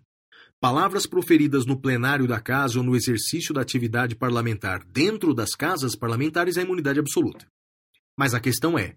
Palavras 0.61 1.05
proferidas 1.05 1.65
no 1.65 1.79
plenário 1.79 2.27
da 2.27 2.39
casa 2.39 2.79
ou 2.79 2.83
no 2.83 2.95
exercício 2.95 3.53
da 3.53 3.61
atividade 3.61 4.15
parlamentar 4.15 4.85
dentro 4.85 5.33
das 5.33 5.51
casas 5.51 5.95
parlamentares 5.95 6.55
é 6.55 6.61
imunidade 6.61 6.99
absoluta. 6.99 7.45
Mas 8.17 8.33
a 8.33 8.39
questão 8.39 8.77
é: 8.77 8.95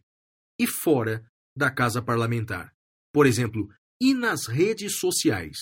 e 0.58 0.66
fora 0.66 1.24
da 1.56 1.70
casa 1.70 2.02
parlamentar? 2.02 2.72
Por 3.12 3.26
exemplo, 3.26 3.68
e 4.00 4.12
nas 4.12 4.46
redes 4.46 4.98
sociais? 4.98 5.56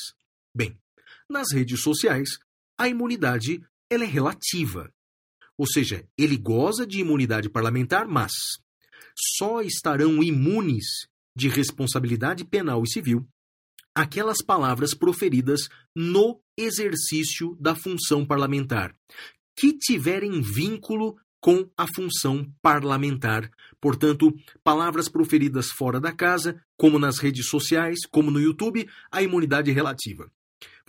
Bem, 0.55 0.79
nas 1.31 1.53
redes 1.53 1.81
sociais, 1.81 2.39
a 2.79 2.89
imunidade 2.89 3.63
ela 3.89 4.05
é 4.05 4.07
relativa. 4.07 4.93
Ou 5.57 5.67
seja, 5.67 6.07
ele 6.17 6.37
goza 6.37 6.87
de 6.87 7.01
imunidade 7.01 7.49
parlamentar, 7.49 8.07
mas 8.07 8.33
só 9.37 9.61
estarão 9.61 10.23
imunes 10.23 10.85
de 11.37 11.49
responsabilidade 11.49 12.45
penal 12.45 12.83
e 12.83 12.91
civil 12.91 13.29
aquelas 13.95 14.43
palavras 14.43 14.95
proferidas 14.95 15.69
no 15.95 16.41
exercício 16.57 17.57
da 17.61 17.75
função 17.75 18.25
parlamentar, 18.25 18.95
que 19.57 19.77
tiverem 19.77 20.41
vínculo 20.41 21.17
com 21.41 21.69
a 21.77 21.87
função 21.95 22.51
parlamentar. 22.63 23.51
Portanto, 23.81 24.33
palavras 24.63 25.09
proferidas 25.09 25.71
fora 25.71 25.99
da 25.99 26.13
casa, 26.13 26.63
como 26.77 26.99
nas 26.99 27.19
redes 27.19 27.47
sociais, 27.47 28.01
como 28.11 28.31
no 28.31 28.41
YouTube, 28.41 28.89
a 29.11 29.23
imunidade 29.23 29.71
é 29.71 29.75
relativa. 29.75 30.31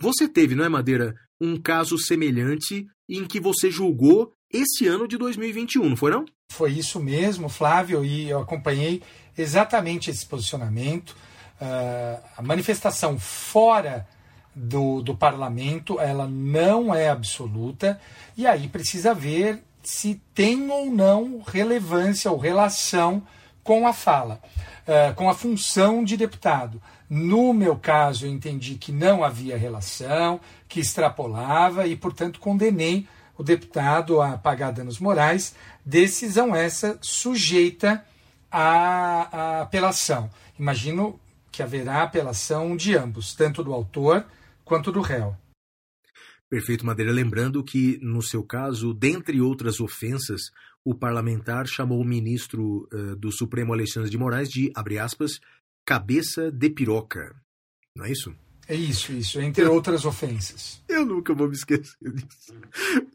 Você 0.02 0.26
teve, 0.26 0.56
não 0.56 0.64
é, 0.64 0.68
Madeira, 0.68 1.14
um 1.40 1.56
caso 1.56 1.96
semelhante 1.96 2.88
em 3.08 3.24
que 3.24 3.38
você 3.38 3.70
julgou 3.70 4.32
esse 4.52 4.84
ano 4.88 5.06
de 5.06 5.16
2021, 5.16 5.90
não 5.90 5.96
foi 5.96 6.10
não? 6.10 6.24
Foi 6.50 6.72
isso 6.72 6.98
mesmo, 6.98 7.48
Flávio, 7.48 8.04
e 8.04 8.28
eu 8.28 8.40
acompanhei 8.40 9.00
exatamente 9.38 10.10
esse 10.10 10.26
posicionamento. 10.26 11.10
Uh, 11.10 12.20
a 12.36 12.42
manifestação 12.42 13.16
fora 13.16 14.04
do, 14.52 15.02
do 15.02 15.16
parlamento, 15.16 16.00
ela 16.00 16.26
não 16.26 16.92
é 16.92 17.08
absoluta, 17.08 18.00
e 18.36 18.44
aí 18.44 18.66
precisa 18.66 19.14
ver 19.14 19.62
se 19.84 20.20
tem 20.34 20.68
ou 20.68 20.86
não 20.86 21.40
relevância 21.46 22.28
ou 22.28 22.38
relação 22.38 23.22
com 23.62 23.86
a 23.86 23.92
fala, 23.92 24.40
uh, 24.82 25.14
com 25.14 25.30
a 25.30 25.34
função 25.34 26.02
de 26.02 26.16
deputado. 26.16 26.82
No 27.14 27.52
meu 27.52 27.76
caso, 27.76 28.24
eu 28.24 28.30
entendi 28.30 28.76
que 28.76 28.90
não 28.90 29.22
havia 29.22 29.54
relação, 29.54 30.40
que 30.66 30.80
extrapolava 30.80 31.86
e, 31.86 31.94
portanto, 31.94 32.40
condenei 32.40 33.06
o 33.36 33.42
deputado 33.42 34.22
a 34.22 34.38
pagar 34.38 34.70
danos 34.70 34.98
morais, 34.98 35.54
decisão 35.84 36.56
essa 36.56 36.98
sujeita 37.02 38.02
à, 38.50 39.58
à 39.58 39.60
apelação. 39.60 40.30
Imagino 40.58 41.20
que 41.50 41.62
haverá 41.62 42.02
apelação 42.02 42.74
de 42.74 42.96
ambos, 42.96 43.34
tanto 43.34 43.62
do 43.62 43.74
autor 43.74 44.24
quanto 44.64 44.90
do 44.90 45.02
réu. 45.02 45.36
Perfeito, 46.48 46.86
Madeira. 46.86 47.12
Lembrando 47.12 47.62
que, 47.62 47.98
no 48.00 48.22
seu 48.22 48.42
caso, 48.42 48.94
dentre 48.94 49.38
outras 49.38 49.80
ofensas, 49.80 50.50
o 50.82 50.94
parlamentar 50.94 51.66
chamou 51.66 52.00
o 52.00 52.06
ministro 52.06 52.88
uh, 52.90 53.14
do 53.16 53.30
Supremo 53.30 53.74
Alexandre 53.74 54.08
de 54.08 54.16
Moraes 54.16 54.48
de, 54.48 54.72
abre 54.74 54.98
aspas, 54.98 55.40
cabeça 55.84 56.50
de 56.50 56.70
piroca. 56.70 57.34
Não 57.96 58.04
é 58.04 58.12
isso? 58.12 58.34
É 58.68 58.74
isso, 58.74 59.12
isso, 59.12 59.40
entre 59.40 59.64
outras 59.64 60.04
ofensas. 60.04 60.82
Eu 60.88 61.04
nunca 61.04 61.34
vou 61.34 61.48
me 61.48 61.54
esquecer 61.54 61.96
disso. 62.00 62.54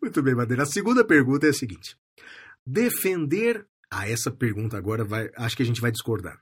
Muito 0.01 0.21
bem, 0.21 0.35
Madeira. 0.35 0.63
A 0.63 0.67
segunda 0.67 1.05
pergunta 1.05 1.47
é 1.47 1.49
a 1.49 1.53
seguinte: 1.53 1.97
defender. 2.65 3.65
Ah, 3.89 4.07
essa 4.07 4.29
pergunta 4.29 4.77
agora 4.77 5.05
vai. 5.05 5.29
Acho 5.35 5.55
que 5.55 5.63
a 5.63 5.65
gente 5.65 5.81
vai 5.81 5.91
discordar. 5.91 6.41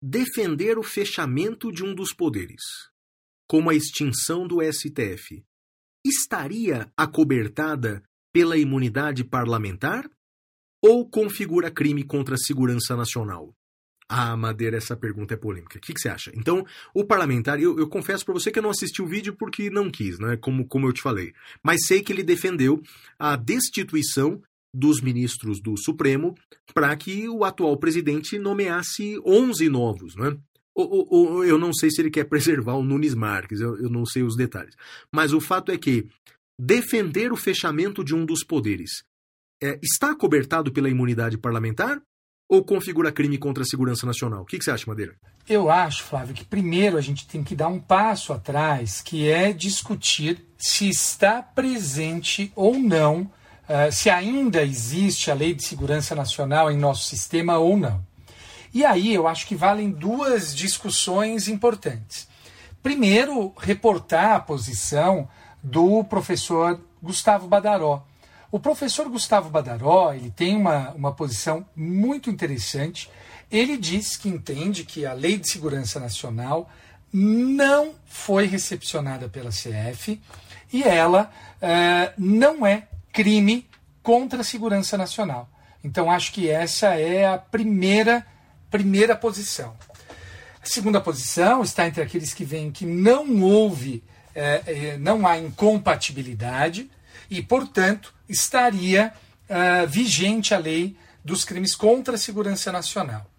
Defender 0.00 0.78
o 0.78 0.82
fechamento 0.82 1.70
de 1.70 1.84
um 1.84 1.94
dos 1.94 2.14
poderes, 2.14 2.62
como 3.46 3.68
a 3.68 3.74
extinção 3.74 4.46
do 4.46 4.58
STF, 4.62 5.44
estaria 6.04 6.90
acobertada 6.96 8.02
pela 8.32 8.56
imunidade 8.56 9.24
parlamentar 9.24 10.08
ou 10.82 11.08
configura 11.08 11.70
crime 11.70 12.04
contra 12.04 12.36
a 12.36 12.38
segurança 12.38 12.96
nacional? 12.96 13.54
Ah, 14.08 14.34
Madeira, 14.36 14.78
essa 14.78 14.96
pergunta 14.96 15.34
é 15.34 15.36
polêmica. 15.36 15.76
O 15.76 15.80
que, 15.80 15.92
que 15.92 16.00
você 16.00 16.08
acha? 16.08 16.32
Então, 16.34 16.64
o 16.94 17.04
parlamentar, 17.04 17.60
eu, 17.60 17.78
eu 17.78 17.86
confesso 17.88 18.24
para 18.24 18.32
você 18.32 18.50
que 18.50 18.58
eu 18.58 18.62
não 18.62 18.70
assisti 18.70 19.02
o 19.02 19.06
vídeo 19.06 19.36
porque 19.36 19.68
não 19.68 19.90
quis, 19.90 20.18
né? 20.18 20.36
Como, 20.38 20.66
como 20.66 20.86
eu 20.86 20.92
te 20.94 21.02
falei. 21.02 21.34
Mas 21.62 21.86
sei 21.86 22.00
que 22.00 22.10
ele 22.10 22.22
defendeu 22.22 22.82
a 23.18 23.36
destituição 23.36 24.40
dos 24.72 25.02
ministros 25.02 25.60
do 25.60 25.76
Supremo 25.76 26.34
para 26.72 26.94
que 26.96 27.28
o 27.28 27.44
atual 27.44 27.76
presidente 27.76 28.38
nomeasse 28.38 29.20
11 29.26 29.68
novos, 29.68 30.16
né? 30.16 30.36
Ou, 30.74 31.06
ou, 31.10 31.44
eu 31.44 31.58
não 31.58 31.74
sei 31.74 31.90
se 31.90 32.00
ele 32.00 32.10
quer 32.10 32.24
preservar 32.30 32.74
o 32.74 32.82
Nunes 32.82 33.14
Marques, 33.14 33.60
eu, 33.60 33.76
eu 33.76 33.90
não 33.90 34.06
sei 34.06 34.22
os 34.22 34.36
detalhes. 34.36 34.74
Mas 35.12 35.34
o 35.34 35.40
fato 35.40 35.70
é 35.70 35.76
que 35.76 36.06
defender 36.58 37.30
o 37.30 37.36
fechamento 37.36 38.02
de 38.02 38.14
um 38.14 38.24
dos 38.24 38.42
poderes 38.42 39.04
é, 39.62 39.78
está 39.82 40.14
cobertado 40.14 40.72
pela 40.72 40.88
imunidade 40.88 41.36
parlamentar 41.36 42.00
ou 42.48 42.64
configura 42.64 43.12
crime 43.12 43.36
contra 43.36 43.62
a 43.62 43.66
segurança 43.66 44.06
nacional? 44.06 44.42
O 44.42 44.44
que, 44.46 44.58
que, 44.58 44.64
você 44.64 44.70
acha, 44.70 44.86
Madeira? 44.86 45.14
Eu 45.48 45.70
acho, 45.70 46.04
Flávio, 46.04 46.34
que 46.34 46.44
primeiro 46.44 46.96
a 46.96 47.00
gente 47.00 47.26
tem 47.26 47.44
que 47.44 47.54
dar 47.54 47.68
um 47.68 47.78
passo 47.78 48.32
atrás, 48.32 49.02
que 49.02 49.28
é 49.28 49.52
discutir 49.52 50.44
se 50.56 50.88
está 50.88 51.42
presente 51.42 52.50
ou 52.56 52.78
não, 52.78 53.22
uh, 53.22 53.92
se 53.92 54.08
ainda 54.08 54.62
existe 54.62 55.30
a 55.30 55.34
Lei 55.34 55.54
de 55.54 55.62
Segurança 55.62 56.14
Nacional 56.14 56.70
em 56.70 56.76
nosso 56.76 57.04
sistema 57.04 57.58
ou 57.58 57.76
não. 57.76 58.06
E 58.72 58.84
aí 58.84 59.14
eu 59.14 59.26
acho 59.26 59.46
que 59.46 59.54
valem 59.54 59.90
duas 59.90 60.54
discussões 60.54 61.48
importantes. 61.48 62.28
Primeiro, 62.82 63.52
reportar 63.58 64.36
a 64.36 64.40
posição 64.40 65.28
do 65.62 66.04
professor 66.04 66.80
Gustavo 67.02 67.46
Badaró. 67.46 68.06
O 68.50 68.58
professor 68.58 69.08
Gustavo 69.08 69.50
Badaró 69.50 70.12
ele 70.14 70.30
tem 70.30 70.56
uma, 70.56 70.90
uma 70.92 71.12
posição 71.12 71.66
muito 71.76 72.30
interessante. 72.30 73.10
Ele 73.50 73.76
diz 73.76 74.16
que 74.16 74.28
entende 74.28 74.84
que 74.84 75.04
a 75.04 75.12
Lei 75.12 75.36
de 75.36 75.50
Segurança 75.50 76.00
Nacional 76.00 76.70
não 77.12 77.94
foi 78.06 78.46
recepcionada 78.46 79.28
pela 79.28 79.50
CF 79.50 80.20
e 80.72 80.82
ela 80.82 81.30
uh, 81.56 82.12
não 82.16 82.66
é 82.66 82.88
crime 83.12 83.66
contra 84.02 84.40
a 84.40 84.44
segurança 84.44 84.96
nacional. 84.96 85.48
Então 85.84 86.10
acho 86.10 86.32
que 86.32 86.48
essa 86.48 86.94
é 86.94 87.26
a 87.26 87.36
primeira 87.38 88.26
primeira 88.70 89.16
posição. 89.16 89.74
A 90.62 90.66
segunda 90.66 91.00
posição 91.00 91.62
está 91.62 91.86
entre 91.86 92.02
aqueles 92.02 92.34
que 92.34 92.44
veem 92.44 92.70
que 92.70 92.84
não 92.84 93.42
houve, 93.42 94.02
é, 94.34 94.62
é, 94.66 94.98
não 94.98 95.26
há 95.26 95.38
incompatibilidade 95.38 96.90
e, 97.30 97.42
portanto, 97.42 98.12
estaria 98.28 99.12
é, 99.48 99.86
vigente 99.86 100.54
a 100.54 100.58
lei 100.58 100.96
dos 101.24 101.44
crimes 101.44 101.74
contra 101.74 102.14
a 102.14 102.18
segurança 102.18 102.70
nacional. 102.72 103.30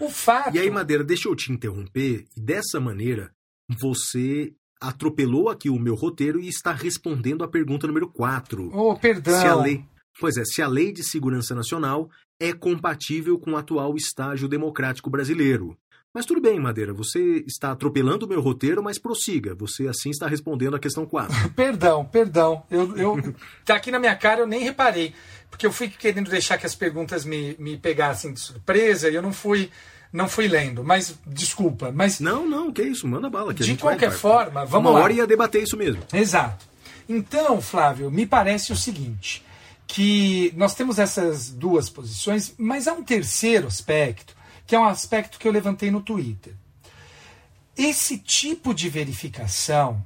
O 0.00 0.08
fato. 0.08 0.56
E 0.56 0.58
aí, 0.58 0.70
Madeira, 0.70 1.04
deixa 1.04 1.28
eu 1.28 1.36
te 1.36 1.52
interromper. 1.52 2.26
E 2.36 2.40
dessa 2.40 2.80
maneira, 2.80 3.30
você 3.68 4.52
atropelou 4.80 5.50
aqui 5.50 5.68
o 5.68 5.78
meu 5.78 5.94
roteiro 5.94 6.40
e 6.40 6.48
está 6.48 6.72
respondendo 6.72 7.44
a 7.44 7.48
pergunta 7.48 7.86
número 7.86 8.08
4. 8.08 8.70
Oh, 8.74 8.96
perdão. 8.96 9.38
Se 9.38 9.46
a 9.46 9.54
lei, 9.54 9.84
pois 10.18 10.36
é, 10.38 10.44
se 10.44 10.62
a 10.62 10.66
lei 10.66 10.90
de 10.90 11.04
segurança 11.04 11.54
nacional 11.54 12.10
é 12.40 12.52
compatível 12.54 13.38
com 13.38 13.52
o 13.52 13.56
atual 13.56 13.94
estágio 13.94 14.48
democrático 14.48 15.10
brasileiro. 15.10 15.76
Mas 16.12 16.26
tudo 16.26 16.40
bem, 16.40 16.58
Madeira, 16.58 16.92
você 16.92 17.44
está 17.46 17.70
atropelando 17.70 18.26
o 18.26 18.28
meu 18.28 18.40
roteiro, 18.40 18.82
mas 18.82 18.98
prossiga. 18.98 19.54
Você 19.54 19.86
assim 19.86 20.10
está 20.10 20.26
respondendo 20.26 20.74
a 20.74 20.80
questão 20.80 21.06
4. 21.06 21.50
perdão, 21.54 22.04
perdão. 22.04 22.64
Eu, 22.68 22.96
eu, 22.96 23.34
tá 23.64 23.76
aqui 23.76 23.92
na 23.92 23.98
minha 24.00 24.16
cara, 24.16 24.40
eu 24.40 24.46
nem 24.46 24.60
reparei. 24.60 25.14
Porque 25.48 25.64
eu 25.64 25.72
fui 25.72 25.88
querendo 25.88 26.28
deixar 26.28 26.58
que 26.58 26.66
as 26.66 26.74
perguntas 26.74 27.24
me, 27.24 27.54
me 27.60 27.76
pegassem 27.76 28.32
de 28.32 28.40
surpresa 28.40 29.08
e 29.08 29.14
eu 29.14 29.22
não 29.22 29.32
fui 29.32 29.70
não 30.12 30.28
fui 30.28 30.48
lendo, 30.48 30.82
mas 30.82 31.14
desculpa, 31.24 31.92
mas 31.92 32.18
não, 32.18 32.44
não, 32.48 32.72
que 32.72 32.82
isso, 32.82 33.06
manda 33.06 33.30
bala. 33.30 33.54
de 33.54 33.76
qualquer 33.76 34.08
vai, 34.08 34.18
forma, 34.18 34.66
vamos 34.66 34.90
uma 34.90 34.98
lá. 34.98 35.04
hora 35.04 35.12
ia 35.12 35.24
debater 35.24 35.62
isso 35.62 35.76
mesmo. 35.76 36.02
Exato. 36.12 36.66
Então, 37.08 37.60
Flávio, 37.60 38.10
me 38.10 38.26
parece 38.26 38.72
o 38.72 38.76
seguinte: 38.76 39.44
que 39.86 40.52
nós 40.56 40.74
temos 40.74 40.98
essas 40.98 41.50
duas 41.50 41.88
posições, 41.88 42.54
mas 42.58 42.88
há 42.88 42.92
um 42.92 43.04
terceiro 43.04 43.68
aspecto, 43.68 44.34
que 44.70 44.76
é 44.76 44.78
um 44.78 44.84
aspecto 44.84 45.36
que 45.36 45.48
eu 45.48 45.52
levantei 45.52 45.90
no 45.90 46.00
Twitter. 46.00 46.54
Esse 47.76 48.16
tipo 48.16 48.72
de 48.72 48.88
verificação 48.88 50.00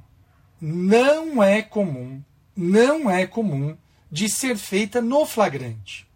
não 0.59 1.43
é 1.43 1.61
comum, 1.61 2.19
não 2.55 3.07
é 3.07 3.27
comum 3.27 3.77
de 4.11 4.27
ser 4.27 4.57
feita 4.57 5.03
no 5.03 5.23
flagrante. 5.23 6.09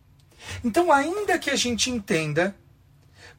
Então, 0.64 0.92
ainda 0.92 1.38
que 1.38 1.52
a 1.52 1.56
gente 1.56 1.92
entenda, 1.92 2.56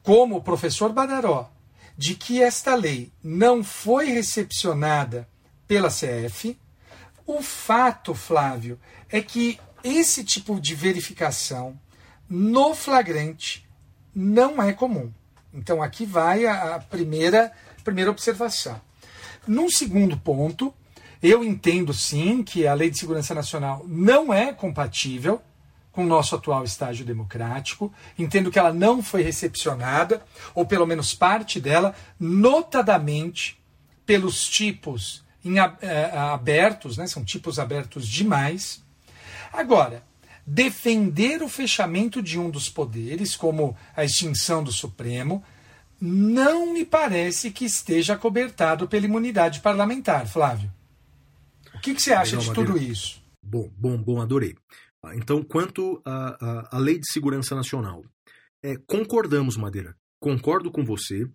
como 0.01 0.37
o 0.37 0.41
professor 0.41 0.93
Badaró, 0.93 1.51
de 1.97 2.15
que 2.15 2.41
esta 2.41 2.73
lei 2.73 3.11
não 3.21 3.65
foi 3.65 4.05
recepcionada 4.05 5.27
pela 5.67 5.89
CF, 5.89 6.57
o 7.27 7.41
fato, 7.41 8.15
Flávio, 8.15 8.79
é 9.09 9.21
que 9.21 9.59
esse 9.83 10.23
tipo 10.23 10.57
de 10.57 10.73
verificação 10.73 11.77
no 12.29 12.73
flagrante 12.73 13.69
não 14.13 14.61
é 14.61 14.73
comum. 14.73 15.11
Então 15.53 15.81
aqui 15.81 16.05
vai 16.05 16.45
a, 16.45 16.79
primeira, 16.79 17.51
primeira 17.83 18.11
observação. 18.11 18.79
Num 19.47 19.69
segundo 19.69 20.17
ponto, 20.17 20.73
eu 21.21 21.43
entendo 21.43 21.93
sim 21.93 22.43
que 22.43 22.65
a 22.67 22.73
Lei 22.73 22.89
de 22.89 22.99
Segurança 22.99 23.33
Nacional 23.33 23.83
não 23.87 24.33
é 24.33 24.53
compatível 24.53 25.41
com 25.91 26.03
o 26.03 26.07
nosso 26.07 26.35
atual 26.35 26.63
estágio 26.63 27.05
democrático. 27.05 27.93
Entendo 28.17 28.49
que 28.49 28.59
ela 28.59 28.73
não 28.73 29.03
foi 29.03 29.21
recepcionada, 29.23 30.23
ou 30.55 30.65
pelo 30.65 30.87
menos 30.87 31.13
parte 31.13 31.59
dela, 31.59 31.93
notadamente 32.19 33.59
pelos 34.05 34.49
tipos 34.49 35.23
em, 35.43 35.57
é, 35.59 36.11
abertos, 36.15 36.97
né, 36.97 37.07
são 37.07 37.25
tipos 37.25 37.59
abertos 37.59 38.07
demais, 38.07 38.81
Agora, 39.53 40.03
defender 40.53 41.41
o 41.41 41.47
fechamento 41.47 42.21
de 42.21 42.37
um 42.37 42.49
dos 42.49 42.69
poderes, 42.69 43.37
como 43.37 43.75
a 43.95 44.03
extinção 44.03 44.61
do 44.61 44.71
Supremo, 44.71 45.41
não 45.99 46.73
me 46.73 46.83
parece 46.83 47.51
que 47.51 47.63
esteja 47.63 48.17
cobertado 48.17 48.85
pela 48.85 49.05
imunidade 49.05 49.61
parlamentar, 49.61 50.27
Flávio. 50.27 50.69
O 51.73 51.79
que, 51.79 51.95
que 51.95 52.01
você 52.01 52.11
acha 52.11 52.37
Legal, 52.37 52.53
de 52.53 52.53
tudo 52.53 52.77
isso? 52.77 53.23
Bom, 53.41 53.71
bom, 53.77 53.97
bom, 53.97 54.21
adorei. 54.21 54.55
Então, 55.13 55.41
quanto 55.41 56.01
à 56.05 56.77
lei 56.77 56.99
de 56.99 57.09
segurança 57.09 57.55
nacional, 57.55 58.03
é, 58.61 58.75
concordamos, 58.85 59.55
Madeira. 59.55 59.95
Concordo 60.19 60.69
com 60.69 60.83
você. 60.83 61.25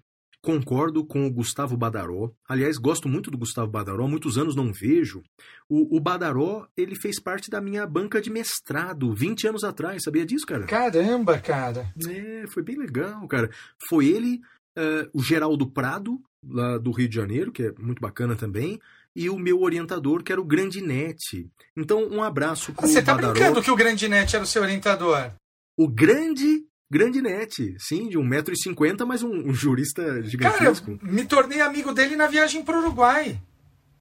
Concordo 0.47 1.05
com 1.05 1.26
o 1.26 1.30
Gustavo 1.30 1.76
Badaró. 1.76 2.30
Aliás, 2.49 2.76
gosto 2.78 3.09
muito 3.09 3.32
do 3.32 3.36
Gustavo 3.36 3.68
Badaró, 3.68 4.07
muitos 4.07 4.38
anos 4.38 4.55
não 4.55 4.72
vejo. 4.72 5.24
O, 5.68 5.97
o 5.97 5.99
Badaró, 5.99 6.68
ele 6.76 6.94
fez 6.94 7.20
parte 7.20 7.51
da 7.51 7.61
minha 7.61 7.84
banca 7.84 8.20
de 8.20 8.30
mestrado 8.30 9.12
20 9.12 9.49
anos 9.49 9.64
atrás, 9.64 10.05
sabia 10.05 10.24
disso, 10.24 10.47
cara? 10.47 10.64
Caramba, 10.66 11.36
cara! 11.40 11.92
É, 12.09 12.44
foi 12.47 12.62
bem 12.62 12.76
legal, 12.76 13.26
cara. 13.26 13.51
Foi 13.88 14.07
ele, 14.07 14.40
uh, 14.78 15.11
o 15.12 15.20
Geraldo 15.20 15.68
Prado, 15.68 16.22
lá 16.49 16.78
do 16.78 16.92
Rio 16.92 17.09
de 17.09 17.16
Janeiro, 17.16 17.51
que 17.51 17.64
é 17.64 17.72
muito 17.76 18.01
bacana 18.01 18.36
também, 18.36 18.80
e 19.16 19.28
o 19.28 19.36
meu 19.36 19.61
orientador, 19.62 20.22
que 20.22 20.30
era 20.30 20.40
o 20.40 20.44
Grandinete. 20.44 21.51
Então, 21.76 22.07
um 22.09 22.22
abraço 22.22 22.72
pro 22.72 22.86
Você 22.86 23.03
tá 23.03 23.16
Badaró. 23.16 23.32
brincando 23.32 23.62
que 23.64 23.70
o 23.72 23.74
Grandinete 23.74 24.36
era 24.36 24.44
o 24.44 24.47
seu 24.47 24.62
orientador? 24.62 25.32
O 25.76 25.88
grande 25.88 26.64
Grande 26.91 27.20
net, 27.20 27.74
sim, 27.78 28.09
de 28.09 28.16
1,50m, 28.16 29.05
mas 29.05 29.22
um, 29.22 29.49
um, 29.49 29.53
jurista 29.53 30.22
gigantesco. 30.22 30.97
Cara, 30.99 31.12
me 31.12 31.24
tornei 31.24 31.61
amigo 31.61 31.93
dele 31.93 32.14
na 32.14 32.28
viagem 32.28 32.62
para 32.62 32.76
o 32.76 32.80
Uruguai. 32.80 33.41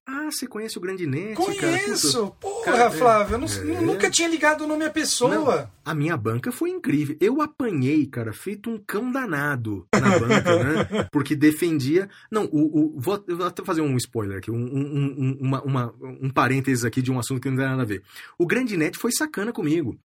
Ah, 0.08 0.30
você 0.30 0.46
conhece 0.46 0.78
o 0.78 0.82
Grande 0.82 1.08
Net? 1.08 1.34
Conheço! 1.34 2.20
Cara, 2.20 2.32
Porra, 2.40 2.66
cara, 2.66 2.92
Flávio, 2.92 3.36
eu 3.36 3.40
não, 3.40 3.48
é... 3.48 3.82
nunca 3.82 4.08
tinha 4.08 4.28
ligado 4.28 4.64
o 4.64 4.68
nome 4.68 4.86
à 4.86 4.90
pessoa. 4.92 5.34
Não, 5.34 5.70
a 5.84 5.96
minha 5.96 6.16
banca 6.16 6.52
foi 6.52 6.70
incrível. 6.70 7.18
Eu 7.20 7.42
apanhei, 7.42 8.06
cara, 8.06 8.32
feito 8.32 8.70
um 8.70 8.78
cão 8.78 9.12
danado 9.12 9.88
na 9.92 10.20
banca, 10.20 10.64
né? 10.64 11.10
Porque 11.12 11.36
defendia. 11.36 12.08
Não, 12.30 12.46
o, 12.52 12.98
o, 12.98 13.00
vou, 13.00 13.24
vou 13.28 13.48
até 13.48 13.66
fazer 13.66 13.82
um 13.82 13.98
spoiler 13.98 14.38
aqui, 14.38 14.52
um, 14.52 14.56
um, 14.56 15.38
uma, 15.42 15.64
uma, 15.64 15.96
um 16.22 16.30
parênteses 16.30 16.86
aqui 16.86 17.02
de 17.02 17.12
um 17.12 17.18
assunto 17.18 17.42
que 17.42 17.50
não 17.50 17.58
tem 17.58 17.66
nada 17.66 17.82
a 17.82 17.86
ver. 17.86 18.04
O 18.38 18.46
Grande 18.46 18.78
Net 18.78 19.00
foi 19.00 19.12
sacana 19.12 19.52
comigo. 19.52 19.98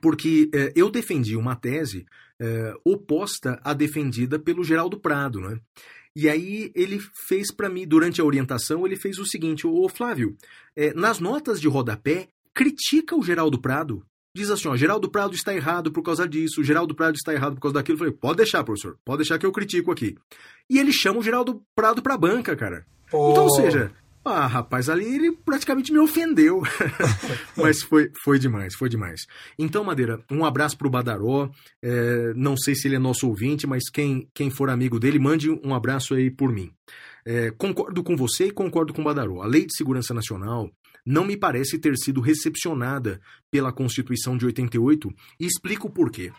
Porque 0.00 0.50
é, 0.54 0.72
eu 0.76 0.90
defendi 0.90 1.36
uma 1.36 1.56
tese 1.56 2.06
é, 2.38 2.74
oposta 2.84 3.60
à 3.64 3.72
defendida 3.72 4.38
pelo 4.38 4.64
Geraldo 4.64 4.98
Prado, 4.98 5.40
né? 5.40 5.58
E 6.14 6.28
aí 6.28 6.72
ele 6.74 7.00
fez 7.28 7.52
para 7.52 7.68
mim, 7.68 7.86
durante 7.86 8.20
a 8.20 8.24
orientação, 8.24 8.84
ele 8.84 8.96
fez 8.96 9.18
o 9.18 9.26
seguinte, 9.26 9.66
ô 9.66 9.88
Flávio, 9.88 10.36
é, 10.74 10.92
nas 10.94 11.20
notas 11.20 11.60
de 11.60 11.68
rodapé, 11.68 12.28
critica 12.52 13.16
o 13.16 13.22
Geraldo 13.22 13.60
Prado. 13.60 14.04
Diz 14.34 14.50
assim, 14.50 14.68
ó, 14.68 14.76
Geraldo 14.76 15.10
Prado 15.10 15.34
está 15.34 15.54
errado 15.54 15.90
por 15.90 16.02
causa 16.02 16.26
disso, 16.28 16.62
Geraldo 16.62 16.94
Prado 16.94 17.16
está 17.16 17.32
errado 17.32 17.54
por 17.54 17.62
causa 17.62 17.74
daquilo. 17.74 17.96
Eu 17.96 17.98
falei, 17.98 18.12
pode 18.12 18.36
deixar, 18.38 18.62
professor, 18.62 18.96
pode 19.04 19.18
deixar 19.18 19.38
que 19.38 19.46
eu 19.46 19.52
critico 19.52 19.90
aqui. 19.90 20.16
E 20.68 20.78
ele 20.78 20.92
chama 20.92 21.18
o 21.18 21.22
Geraldo 21.22 21.62
Prado 21.74 22.00
pra 22.00 22.16
banca, 22.16 22.54
cara. 22.56 22.86
Oh. 23.12 23.30
Então, 23.30 23.44
ou 23.44 23.50
seja, 23.50 23.92
ah, 24.22 24.46
rapaz, 24.46 24.90
ali 24.90 25.04
ele 25.04 25.32
praticamente 25.32 25.92
me 25.92 25.98
ofendeu. 25.98 26.62
Mas 27.56 27.82
foi, 27.82 28.10
foi 28.22 28.38
demais, 28.38 28.74
foi 28.74 28.88
demais. 28.88 29.22
Então, 29.58 29.82
Madeira, 29.82 30.22
um 30.30 30.44
abraço 30.44 30.76
pro 30.76 30.90
Badaró. 30.90 31.50
É, 31.82 32.34
não 32.34 32.56
sei 32.56 32.74
se 32.74 32.86
ele 32.86 32.96
é 32.96 32.98
nosso 32.98 33.26
ouvinte, 33.26 33.66
mas 33.66 33.88
quem, 33.90 34.28
quem 34.34 34.50
for 34.50 34.68
amigo 34.68 35.00
dele, 35.00 35.18
mande 35.18 35.50
um 35.50 35.74
abraço 35.74 36.14
aí 36.14 36.30
por 36.30 36.52
mim. 36.52 36.70
É, 37.24 37.50
concordo 37.50 38.02
com 38.02 38.14
você 38.16 38.46
e 38.46 38.50
concordo 38.50 38.92
com 38.92 39.00
o 39.00 39.04
Badaró. 39.04 39.42
A 39.42 39.46
Lei 39.46 39.64
de 39.64 39.74
Segurança 39.74 40.12
Nacional 40.12 40.70
não 41.04 41.24
me 41.24 41.36
parece 41.36 41.78
ter 41.78 41.96
sido 41.96 42.20
recepcionada 42.20 43.20
pela 43.50 43.72
Constituição 43.72 44.36
de 44.36 44.44
88 44.44 45.08
e 45.38 45.46
explico 45.46 45.90
por 45.90 46.10
quê. 46.10 46.30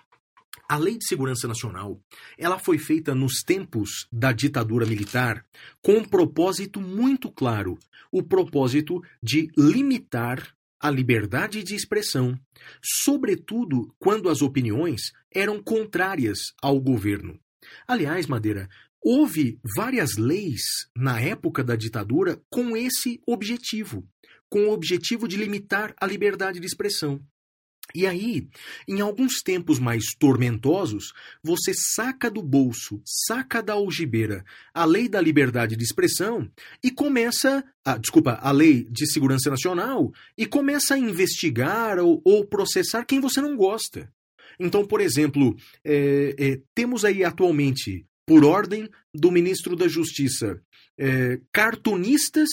A 0.72 0.78
Lei 0.78 0.98
de 0.98 1.06
Segurança 1.06 1.50
Nacional, 1.50 2.02
ela 2.38 2.58
foi 2.58 2.78
feita 2.78 3.14
nos 3.14 3.44
tempos 3.44 4.08
da 4.10 4.32
ditadura 4.32 4.86
militar 4.86 5.46
com 5.82 5.98
um 5.98 6.06
propósito 6.06 6.80
muito 6.80 7.30
claro, 7.30 7.78
o 8.10 8.24
propósito 8.24 9.02
de 9.22 9.50
limitar 9.58 10.56
a 10.80 10.90
liberdade 10.90 11.62
de 11.62 11.76
expressão, 11.76 12.40
sobretudo 12.82 13.94
quando 14.00 14.30
as 14.30 14.42
opiniões 14.42 15.12
eram 15.30 15.62
contrárias 15.62 16.54
ao 16.62 16.80
governo. 16.80 17.38
Aliás, 17.86 18.26
Madeira, 18.26 18.70
houve 19.04 19.60
várias 19.76 20.16
leis 20.16 20.62
na 20.96 21.20
época 21.20 21.66
da 21.66 21.76
ditadura 21.76 22.42
com 22.50 22.78
esse 22.78 23.20
objetivo, 23.28 24.08
com 24.48 24.68
o 24.68 24.72
objetivo 24.72 25.28
de 25.28 25.36
limitar 25.36 25.94
a 26.00 26.08
liberdade 26.08 26.62
de 26.62 26.66
expressão. 26.66 27.22
E 27.94 28.08
aí, 28.08 28.48
em 28.88 29.02
alguns 29.02 29.42
tempos 29.42 29.80
mais 29.80 30.14
tormentosos, 30.18 31.12
você 31.44 31.74
saca 31.74 32.30
do 32.30 32.42
bolso, 32.42 33.02
saca 33.06 33.62
da 33.62 33.74
algibeira 33.74 34.44
a 34.74 34.86
lei 34.86 35.08
da 35.10 35.20
liberdade 35.20 35.76
de 35.76 35.84
expressão 35.84 36.50
e 36.84 36.92
começa, 36.92 37.64
a, 37.84 37.98
desculpa, 37.98 38.40
a 38.42 38.52
lei 38.52 38.86
de 38.90 39.06
segurança 39.12 39.50
nacional 39.50 40.12
e 40.38 40.46
começa 40.46 40.96
a 40.96 41.00
investigar 41.00 42.00
ou, 42.00 42.22
ou 42.24 42.46
processar 42.46 43.06
quem 43.06 43.20
você 43.20 43.42
não 43.42 43.56
gosta. 43.56 44.12
Então, 44.60 44.86
por 44.86 45.02
exemplo, 45.02 45.56
é, 45.84 46.36
é, 46.38 46.62
temos 46.76 47.04
aí 47.04 47.24
atualmente, 47.24 48.06
por 48.26 48.46
ordem 48.46 48.90
do 49.14 49.32
ministro 49.32 49.76
da 49.76 49.88
Justiça, 49.88 50.62
é, 50.98 51.40
cartunistas 51.52 52.50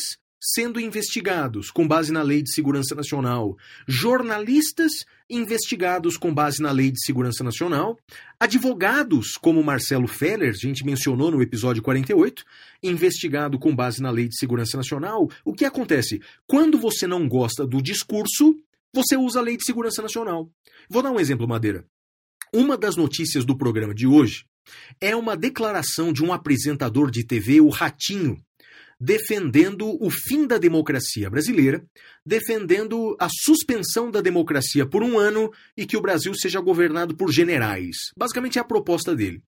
sendo 0.55 0.81
investigados 0.81 1.71
com 1.71 1.87
base 1.87 2.13
na 2.13 2.23
Lei 2.23 2.43
de 2.43 2.53
Segurança 2.53 2.95
Nacional, 2.95 3.57
jornalistas 3.87 5.05
investigados 5.29 6.17
com 6.17 6.33
base 6.33 6.63
na 6.63 6.73
Lei 6.73 6.91
de 6.91 7.05
Segurança 7.05 7.45
Nacional, 7.45 7.99
advogados 8.41 9.37
como 9.37 9.63
Marcelo 9.63 10.09
Feller, 10.09 10.51
a 10.51 10.53
gente 10.53 10.87
mencionou 10.87 11.31
no 11.31 11.43
episódio 11.43 11.83
48, 11.83 12.45
investigado 12.83 13.59
com 13.59 13.77
base 13.77 14.01
na 14.01 14.11
Lei 14.11 14.29
de 14.29 14.39
Segurança 14.39 14.77
Nacional. 14.77 15.29
O 15.45 15.53
que 15.53 15.67
acontece? 15.67 16.21
Quando 16.47 16.79
você 16.79 17.07
não 17.07 17.29
gosta 17.29 17.67
do 17.67 17.83
discurso, 17.83 18.57
você 18.95 19.17
usa 19.17 19.41
a 19.41 19.43
Lei 19.43 19.57
de 19.57 19.65
Segurança 19.65 20.01
Nacional. 20.01 20.51
Vou 20.89 21.03
dar 21.03 21.11
um 21.11 21.21
exemplo, 21.21 21.47
Madeira. 21.47 21.85
Uma 22.55 22.79
das 22.79 22.97
notícias 22.97 23.45
do 23.45 23.57
programa 23.57 23.95
de 23.95 24.07
hoje 24.07 24.47
é 24.99 25.15
uma 25.15 25.37
declaração 25.37 26.11
de 26.11 26.25
um 26.25 26.33
apresentador 26.33 27.11
de 27.11 27.25
TV, 27.25 27.61
o 27.61 27.69
Ratinho, 27.69 28.43
defendendo 29.01 29.97
o 30.03 30.11
fim 30.11 30.47
da 30.47 30.59
democracia 30.59 31.31
brasileira, 31.31 31.85
defendendo 32.27 33.17
a 33.21 33.29
suspensão 33.31 34.11
da 34.11 34.21
democracia 34.21 34.85
por 34.85 35.03
um 35.03 35.19
ano 35.19 35.51
e 35.77 35.87
que 35.87 35.97
o 35.97 36.01
Brasil 36.01 36.35
seja 36.35 36.61
governado 36.61 37.17
por 37.17 37.33
generais. 37.33 37.97
Basicamente 38.17 38.59
é 38.59 38.61
a 38.61 38.65
proposta 38.65 39.15
dele. 39.15 39.41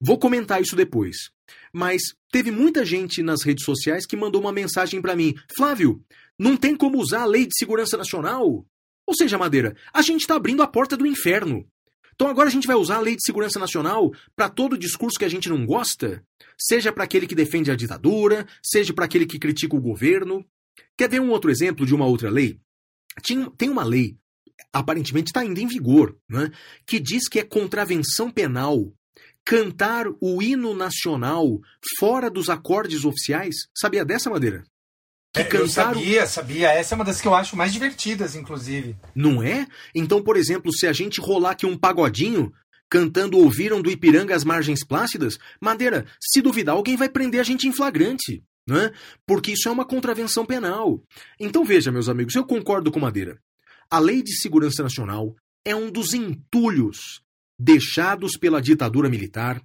Vou 0.00 0.18
comentar 0.18 0.60
isso 0.60 0.74
depois. 0.74 1.16
Mas 1.72 2.02
teve 2.32 2.50
muita 2.50 2.84
gente 2.84 3.22
nas 3.22 3.44
redes 3.44 3.64
sociais 3.64 4.06
que 4.06 4.16
mandou 4.16 4.40
uma 4.40 4.52
mensagem 4.52 5.00
para 5.00 5.14
mim: 5.14 5.34
Flávio, 5.56 6.02
não 6.38 6.56
tem 6.56 6.76
como 6.76 6.98
usar 6.98 7.22
a 7.22 7.26
Lei 7.26 7.46
de 7.46 7.56
Segurança 7.56 7.96
Nacional? 7.96 8.66
Ou 9.06 9.14
seja, 9.14 9.38
Madeira, 9.38 9.76
a 9.92 10.02
gente 10.02 10.22
está 10.22 10.34
abrindo 10.34 10.62
a 10.62 10.66
porta 10.66 10.96
do 10.96 11.06
inferno. 11.06 11.64
Então 12.16 12.28
agora 12.28 12.48
a 12.48 12.52
gente 12.52 12.66
vai 12.66 12.74
usar 12.74 12.96
a 12.96 13.00
Lei 13.00 13.14
de 13.14 13.22
Segurança 13.22 13.58
Nacional 13.58 14.10
para 14.34 14.48
todo 14.48 14.78
discurso 14.78 15.18
que 15.18 15.24
a 15.24 15.28
gente 15.28 15.50
não 15.50 15.66
gosta? 15.66 16.24
Seja 16.58 16.90
para 16.90 17.04
aquele 17.04 17.26
que 17.26 17.34
defende 17.34 17.70
a 17.70 17.76
ditadura, 17.76 18.46
seja 18.62 18.92
para 18.92 19.04
aquele 19.04 19.26
que 19.26 19.38
critica 19.38 19.76
o 19.76 19.80
governo. 19.80 20.44
Quer 20.96 21.10
ver 21.10 21.20
um 21.20 21.30
outro 21.30 21.50
exemplo 21.50 21.84
de 21.86 21.94
uma 21.94 22.06
outra 22.06 22.30
lei? 22.30 22.58
tem 23.56 23.70
uma 23.70 23.82
lei, 23.82 24.16
aparentemente 24.72 25.28
está 25.28 25.40
ainda 25.40 25.58
em 25.58 25.66
vigor, 25.66 26.16
né, 26.28 26.50
que 26.86 27.00
diz 27.00 27.28
que 27.28 27.38
é 27.38 27.44
contravenção 27.44 28.30
penal 28.30 28.92
cantar 29.42 30.06
o 30.20 30.42
hino 30.42 30.74
nacional 30.74 31.60
fora 31.98 32.28
dos 32.28 32.50
acordes 32.50 33.04
oficiais. 33.04 33.54
Sabia 33.74 34.04
dessa 34.04 34.28
maneira? 34.28 34.64
Que 35.36 35.42
é, 35.42 35.44
cantaram... 35.44 35.90
Eu 35.90 35.96
sabia, 35.98 36.26
sabia. 36.26 36.68
Essa 36.70 36.94
é 36.94 36.96
uma 36.96 37.04
das 37.04 37.20
que 37.20 37.28
eu 37.28 37.34
acho 37.34 37.56
mais 37.56 37.72
divertidas, 37.72 38.34
inclusive. 38.34 38.96
Não 39.14 39.42
é? 39.42 39.66
Então, 39.94 40.22
por 40.22 40.36
exemplo, 40.36 40.72
se 40.72 40.86
a 40.86 40.92
gente 40.92 41.20
rolar 41.20 41.50
aqui 41.50 41.66
um 41.66 41.76
pagodinho 41.76 42.52
cantando 42.88 43.38
Ouviram 43.38 43.82
do 43.82 43.90
Ipiranga 43.90 44.34
as 44.34 44.44
Margens 44.44 44.84
Plácidas, 44.84 45.38
Madeira, 45.60 46.06
se 46.20 46.40
duvidar, 46.40 46.74
alguém 46.74 46.96
vai 46.96 47.08
prender 47.08 47.40
a 47.40 47.44
gente 47.44 47.66
em 47.68 47.72
flagrante. 47.72 48.42
Né? 48.68 48.90
Porque 49.26 49.52
isso 49.52 49.68
é 49.68 49.72
uma 49.72 49.84
contravenção 49.84 50.44
penal. 50.44 51.02
Então 51.38 51.64
veja, 51.64 51.92
meus 51.92 52.08
amigos, 52.08 52.34
eu 52.34 52.44
concordo 52.44 52.90
com 52.90 52.98
Madeira. 52.98 53.38
A 53.90 53.98
Lei 53.98 54.22
de 54.22 54.36
Segurança 54.36 54.82
Nacional 54.82 55.36
é 55.64 55.74
um 55.74 55.90
dos 55.90 56.14
entulhos 56.14 57.20
deixados 57.58 58.36
pela 58.36 58.60
ditadura 58.60 59.08
militar 59.08 59.62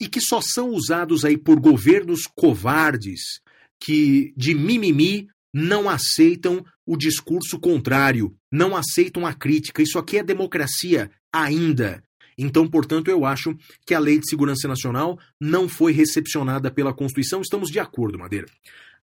e 0.00 0.08
que 0.08 0.20
só 0.20 0.40
são 0.40 0.70
usados 0.70 1.24
aí 1.24 1.36
por 1.36 1.58
governos 1.58 2.26
covardes 2.26 3.40
que 3.80 4.32
de 4.36 4.54
mimimi 4.54 5.28
não 5.52 5.88
aceitam 5.88 6.64
o 6.84 6.96
discurso 6.96 7.58
contrário, 7.60 8.36
não 8.50 8.76
aceitam 8.76 9.26
a 9.26 9.32
crítica. 9.32 9.82
Isso 9.82 9.98
aqui 9.98 10.18
é 10.18 10.22
democracia 10.22 11.10
ainda. 11.32 12.02
Então, 12.36 12.68
portanto, 12.68 13.08
eu 13.08 13.24
acho 13.24 13.56
que 13.86 13.94
a 13.94 13.98
Lei 13.98 14.18
de 14.18 14.28
Segurança 14.28 14.66
Nacional 14.66 15.18
não 15.40 15.68
foi 15.68 15.92
recepcionada 15.92 16.70
pela 16.70 16.92
Constituição. 16.92 17.40
Estamos 17.40 17.70
de 17.70 17.78
acordo, 17.78 18.18
Madeira. 18.18 18.46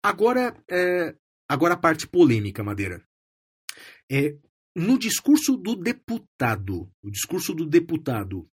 Agora, 0.01 0.55
é, 0.69 1.15
agora 1.47 1.75
a 1.75 1.77
parte 1.77 2.07
polêmica, 2.07 2.63
Madeira. 2.63 3.03
É, 4.11 4.35
no 4.75 4.97
discurso 4.97 5.55
do 5.55 5.75
deputado, 5.75 6.89
o 7.03 7.11
discurso 7.11 7.53
do 7.53 7.65
deputado, 7.65 8.47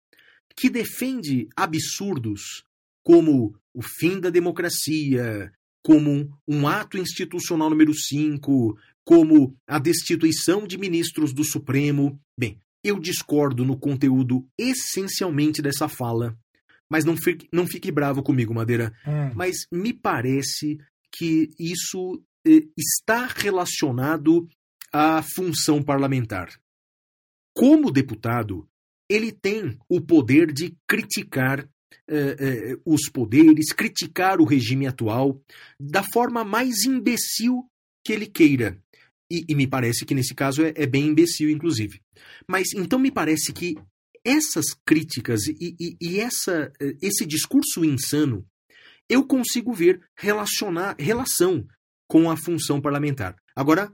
que 0.55 0.69
defende 0.69 1.47
absurdos 1.55 2.63
como 3.03 3.55
o 3.73 3.81
fim 3.81 4.19
da 4.19 4.29
democracia, 4.29 5.51
como 5.83 6.33
um 6.47 6.67
ato 6.67 6.97
institucional 6.97 7.69
número 7.69 7.93
5, 7.93 8.77
como 9.03 9.55
a 9.67 9.77
destituição 9.77 10.65
de 10.65 10.77
ministros 10.77 11.33
do 11.33 11.43
Supremo. 11.43 12.19
Bem, 12.37 12.57
eu 12.83 12.99
discordo 12.99 13.65
no 13.65 13.77
conteúdo 13.77 14.47
essencialmente 14.57 15.61
dessa 15.61 15.89
fala, 15.89 16.37
mas 16.89 17.03
não 17.03 17.17
fique, 17.17 17.47
não 17.51 17.67
fique 17.67 17.91
bravo 17.91 18.23
comigo, 18.23 18.53
Madeira. 18.53 18.93
Hum. 19.05 19.31
Mas 19.35 19.67
me 19.71 19.93
parece 19.93 20.79
que 21.11 21.49
isso 21.59 22.23
eh, 22.47 22.67
está 22.77 23.25
relacionado 23.25 24.47
à 24.91 25.21
função 25.21 25.83
parlamentar. 25.83 26.49
Como 27.55 27.91
deputado, 27.91 28.67
ele 29.09 29.31
tem 29.31 29.77
o 29.87 30.01
poder 30.01 30.51
de 30.51 30.75
criticar 30.87 31.67
eh, 32.07 32.35
eh, 32.39 32.77
os 32.85 33.09
poderes, 33.09 33.71
criticar 33.71 34.39
o 34.39 34.45
regime 34.45 34.87
atual 34.87 35.41
da 35.79 36.03
forma 36.03 36.43
mais 36.43 36.83
imbecil 36.85 37.69
que 38.03 38.13
ele 38.13 38.27
queira. 38.27 38.77
E, 39.31 39.45
e 39.49 39.55
me 39.55 39.65
parece 39.65 40.05
que 40.05 40.13
nesse 40.13 40.35
caso 40.35 40.63
é, 40.63 40.73
é, 40.75 40.85
bem 40.85 41.07
imbecil, 41.07 41.49
inclusive. 41.49 42.01
Mas 42.47 42.73
então 42.75 42.99
me 42.99 43.11
parece 43.11 43.51
que 43.53 43.75
essas 44.23 44.73
críticas 44.85 45.47
e, 45.47 45.75
e, 45.79 45.97
e 45.99 46.19
essa, 46.19 46.71
eh, 46.79 46.95
esse 47.01 47.25
discurso 47.25 47.83
insano 47.83 48.45
eu 49.09 49.25
consigo 49.25 49.73
ver 49.73 50.01
relacionar 50.17 50.95
relação 50.97 51.65
com 52.07 52.29
a 52.31 52.37
função 52.37 52.79
parlamentar. 52.79 53.35
Agora, 53.55 53.93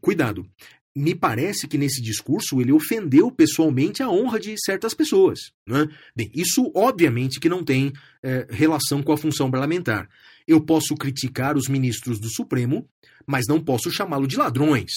cuidado. 0.00 0.48
Me 0.94 1.14
parece 1.14 1.66
que 1.66 1.78
nesse 1.78 2.02
discurso 2.02 2.60
ele 2.60 2.72
ofendeu 2.72 3.30
pessoalmente 3.30 4.02
a 4.02 4.10
honra 4.10 4.38
de 4.38 4.54
certas 4.62 4.92
pessoas. 4.92 5.38
Né? 5.66 5.88
Bem, 6.14 6.30
isso 6.34 6.70
obviamente 6.74 7.40
que 7.40 7.48
não 7.48 7.64
tem 7.64 7.92
é, 8.22 8.46
relação 8.50 9.02
com 9.02 9.12
a 9.12 9.16
função 9.16 9.50
parlamentar. 9.50 10.08
Eu 10.46 10.60
posso 10.60 10.94
criticar 10.94 11.56
os 11.56 11.68
ministros 11.68 12.20
do 12.20 12.28
Supremo, 12.28 12.86
mas 13.26 13.46
não 13.48 13.60
posso 13.60 13.90
chamá-lo 13.90 14.26
de 14.26 14.36
ladrões. 14.36 14.90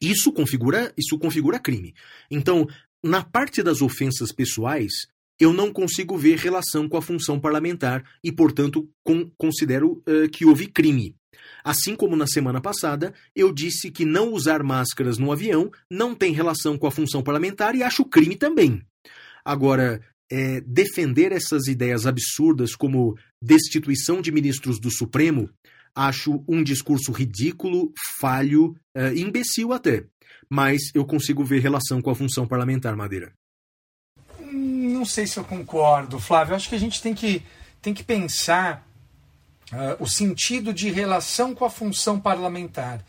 Isso 0.00 0.32
configura, 0.32 0.92
isso 0.96 1.18
configura 1.18 1.58
crime. 1.58 1.94
Então, 2.30 2.66
na 3.02 3.22
parte 3.22 3.62
das 3.62 3.80
ofensas 3.80 4.32
pessoais, 4.32 4.92
eu 5.38 5.52
não 5.52 5.72
consigo 5.72 6.16
ver 6.16 6.38
relação 6.38 6.88
com 6.88 6.96
a 6.96 7.02
função 7.02 7.38
parlamentar 7.38 8.04
e, 8.24 8.32
portanto, 8.32 8.88
com, 9.04 9.30
considero 9.36 10.02
uh, 10.08 10.28
que 10.30 10.46
houve 10.46 10.66
crime. 10.66 11.14
Assim 11.62 11.94
como 11.94 12.16
na 12.16 12.26
semana 12.26 12.60
passada, 12.60 13.12
eu 13.34 13.52
disse 13.52 13.90
que 13.90 14.04
não 14.04 14.32
usar 14.32 14.62
máscaras 14.62 15.18
no 15.18 15.30
avião 15.30 15.70
não 15.90 16.14
tem 16.14 16.32
relação 16.32 16.78
com 16.78 16.86
a 16.86 16.90
função 16.90 17.22
parlamentar 17.22 17.74
e 17.74 17.82
acho 17.82 18.04
crime 18.04 18.36
também. 18.36 18.82
Agora, 19.44 20.00
é, 20.30 20.60
defender 20.60 21.32
essas 21.32 21.66
ideias 21.66 22.06
absurdas 22.06 22.74
como 22.74 23.16
destituição 23.42 24.20
de 24.20 24.32
ministros 24.32 24.80
do 24.80 24.90
Supremo, 24.90 25.50
acho 25.94 26.44
um 26.48 26.62
discurso 26.62 27.12
ridículo, 27.12 27.92
falho, 28.20 28.76
uh, 28.96 29.14
imbecil 29.14 29.72
até. 29.72 30.06
Mas 30.50 30.90
eu 30.94 31.04
consigo 31.04 31.44
ver 31.44 31.60
relação 31.60 32.00
com 32.00 32.10
a 32.10 32.14
função 32.14 32.46
parlamentar, 32.46 32.96
Madeira 32.96 33.32
sei 35.06 35.26
se 35.26 35.38
eu 35.38 35.44
concordo, 35.44 36.18
Flávio. 36.18 36.52
Eu 36.52 36.56
acho 36.56 36.68
que 36.68 36.74
a 36.74 36.80
gente 36.80 37.00
tem 37.00 37.14
que, 37.14 37.42
tem 37.80 37.94
que 37.94 38.04
pensar 38.04 38.86
uh, 39.72 40.02
o 40.02 40.06
sentido 40.06 40.72
de 40.72 40.90
relação 40.90 41.54
com 41.54 41.64
a 41.64 41.70
função 41.70 42.20
parlamentar. 42.20 43.04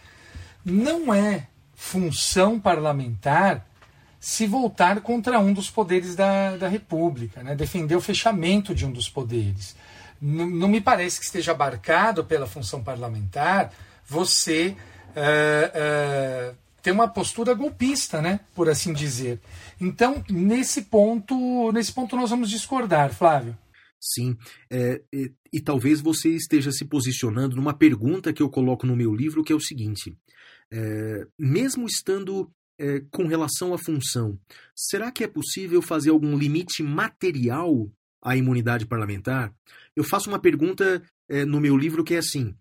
Não 0.64 1.14
é 1.14 1.48
função 1.76 2.60
parlamentar 2.60 3.66
se 4.20 4.48
voltar 4.48 5.00
contra 5.02 5.40
um 5.40 5.54
dos 5.54 5.70
poderes 5.70 6.16
da, 6.16 6.58
da 6.58 6.68
República, 6.68 7.44
né? 7.44 7.56
defender 7.56 7.96
o 7.96 8.02
fechamento 8.02 8.74
de 8.74 8.86
um 8.86 8.92
dos 8.92 9.08
poderes. 9.08 9.76
N 10.22 10.46
não 10.46 10.68
me 10.68 10.82
parece 10.82 11.20
que 11.20 11.26
esteja 11.26 11.52
abarcado 11.52 12.26
pela 12.26 12.48
função 12.48 12.84
parlamentar 12.84 13.72
você 14.08 14.76
uh, 15.16 16.52
uh, 16.52 16.56
ter 16.82 16.92
uma 16.92 17.08
postura 17.08 17.54
golpista, 17.54 18.22
né? 18.22 18.40
por 18.56 18.70
assim 18.70 18.92
dizer. 18.92 19.40
Então, 19.80 20.24
nesse 20.30 20.84
ponto, 20.84 21.72
nesse 21.72 21.94
ponto 21.94 22.16
nós 22.16 22.30
vamos 22.30 22.50
discordar, 22.50 23.14
Flávio. 23.14 23.58
Sim, 24.00 24.38
é, 24.70 25.02
e, 25.12 25.32
e, 25.52 25.60
talvez 25.60 26.00
você 26.02 26.30
esteja 26.30 26.72
se 26.72 26.86
posicionando 26.86 27.56
numa 27.56 27.74
pergunta 27.74 28.32
que 28.32 28.44
eu 28.44 28.50
coloco 28.50 28.86
no 28.86 28.96
meu 28.96 29.14
livro, 29.14 29.44
que 29.44 29.52
é 29.52 29.56
o 29.56 29.60
seguinte: 29.60 30.16
é, 30.72 31.28
mesmo 31.38 31.88
estando 31.88 32.52
é, 32.80 33.02
com 33.12 33.26
relação 33.26 33.74
à 33.74 33.78
função, 33.78 34.40
será 34.76 35.12
que 35.12 35.24
é 35.24 35.28
possível 35.28 35.82
fazer 35.82 36.12
algum 36.12 36.38
limite 36.38 36.84
material 36.84 37.92
à 38.22 38.38
imunidade 38.38 38.86
parlamentar? 38.86 39.52
Eu 39.96 40.04
faço 40.04 40.30
uma 40.30 40.40
pergunta 40.40 41.02
é, 41.28 41.44
no 41.44 41.60
meu 41.60 41.76
livro 41.76 42.04
que 42.04 42.14
é 42.14 42.20
assim: 42.20 42.56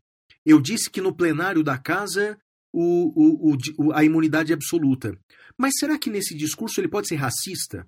eu 0.45 0.61
disse 0.61 0.91
que 0.91 1.03
no 1.03 1.15
plenário 1.15 1.63
da 1.63 1.77
casa 1.77 2.39
o, 2.73 3.53
o, 3.53 3.57
o, 3.79 3.93
a 3.93 4.05
imunidade 4.05 4.53
absoluta. 4.53 5.19
Mas 5.59 5.73
será 5.79 5.99
que 5.99 6.11
nesse 6.11 6.35
discurso 6.35 6.81
ele 6.81 6.89
pode 6.89 7.09
ser 7.09 7.17
racista? 7.17 7.87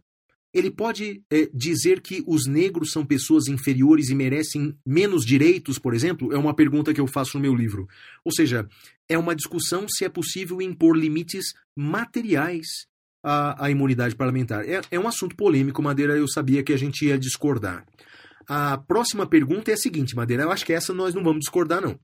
Ele 0.53 0.71
pode 0.71 1.23
é, 1.31 1.49
dizer 1.53 2.01
que 2.01 2.25
os 2.27 2.47
negros 2.47 2.91
são 2.91 3.05
pessoas 3.05 3.49
inferiores 3.49 4.09
e 4.09 4.15
merecem 4.15 4.75
menos 4.85 5.25
direitos, 5.25 5.79
por 5.79 5.93
exemplo? 5.93 6.33
É 6.33 6.39
uma 6.39 6.55
pergunta 6.55 6.95
que 6.95 7.01
eu 7.01 7.07
faço 7.07 7.37
no 7.37 7.43
meu 7.43 7.55
livro. 7.55 7.87
Ou 8.25 8.33
seja, 8.33 8.67
é 9.09 9.19
uma 9.19 9.37
discussão 9.37 9.87
se 9.89 10.05
é 10.05 10.09
possível 10.09 10.63
impor 10.63 10.97
limites 10.97 11.53
materiais 11.77 12.87
à, 13.23 13.67
à 13.67 13.71
imunidade 13.71 14.17
parlamentar. 14.17 14.67
É, 14.67 14.81
é 14.91 14.99
um 14.99 15.07
assunto 15.07 15.37
polêmico, 15.37 15.83
Madeira, 15.83 16.17
eu 16.17 16.27
sabia 16.27 16.63
que 16.63 16.73
a 16.73 16.79
gente 16.79 17.05
ia 17.05 17.19
discordar. 17.19 17.85
A 18.49 18.79
próxima 18.79 19.27
pergunta 19.27 19.71
é 19.71 19.75
a 19.75 19.79
seguinte, 19.79 20.17
Madeira, 20.17 20.45
eu 20.45 20.51
acho 20.51 20.65
que 20.65 20.73
essa 20.73 20.95
nós 20.95 21.15
não 21.15 21.23
vamos 21.23 21.41
discordar, 21.41 21.83
não. 21.83 22.01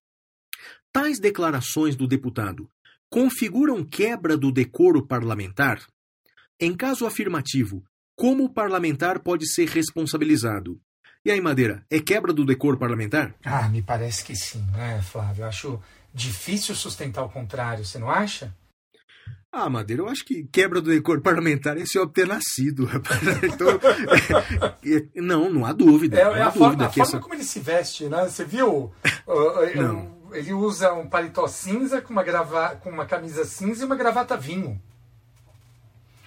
Tais 0.93 1.19
declarações 1.19 1.97
do 1.97 2.07
deputado 2.07 2.69
configuram 3.15 3.85
quebra 3.85 4.37
do 4.37 4.51
decoro 4.51 5.07
parlamentar? 5.07 5.81
Em 6.59 6.77
caso 6.77 7.07
afirmativo, 7.07 7.85
como 8.17 8.43
o 8.43 8.53
parlamentar 8.53 9.21
pode 9.21 9.49
ser 9.49 9.69
responsabilizado? 9.69 10.81
E 11.25 11.31
aí, 11.31 11.41
Madeira, 11.41 11.87
é 11.89 12.01
quebra 12.01 12.33
do 12.33 12.45
decoro 12.45 12.77
parlamentar? 12.77 13.33
Ah, 13.45 13.69
me 13.69 13.83
parece 13.83 14.25
que 14.25 14.35
sim, 14.35 14.67
né, 14.73 15.01
Flávio? 15.01 15.43
Eu 15.45 15.49
acho 15.49 15.81
difícil 16.13 16.75
sustentar 16.75 17.23
o 17.23 17.29
contrário, 17.29 17.85
você 17.85 18.01
não 18.01 18.11
acha? 18.11 18.53
Ah, 19.53 19.71
Madeira, 19.71 20.03
eu 20.03 20.09
acho 20.09 20.25
que 20.25 20.49
quebra 20.51 20.81
do 20.81 20.91
decoro 20.91 21.23
parlamentar 21.23 21.79
é 21.79 21.87
se 21.87 21.97
obter 22.01 22.27
nascido, 22.27 22.85
rapaz. 22.91 23.23
Então, 23.45 23.69
é, 24.83 24.97
é, 24.97 25.21
não, 25.21 25.49
não 25.49 25.65
há 25.65 25.73
dúvida. 25.73 26.19
É, 26.19 26.25
não 26.25 26.35
é 26.35 26.43
há 26.43 26.49
a 26.49 26.51
dúvida 26.51 26.59
forma, 26.59 26.85
a 26.87 26.89
que 26.89 26.95
forma 26.97 27.11
essa... 27.11 27.21
como 27.21 27.35
ele 27.35 27.45
se 27.45 27.61
veste, 27.61 28.09
né? 28.09 28.25
Você 28.25 28.45
viu? 28.45 28.93
Uh, 29.27 29.75
não 29.75 30.14
ele 30.35 30.53
usa 30.53 30.93
um 30.93 31.09
paletó 31.09 31.47
cinza 31.47 32.01
com 32.01 32.13
uma, 32.13 32.23
grava... 32.23 32.77
com 32.77 32.91
uma 32.91 33.07
camisa 33.07 33.45
cinza 33.45 33.83
e 33.83 33.87
uma 33.87 33.97
gravata 33.97 34.37
vinho. 34.37 34.81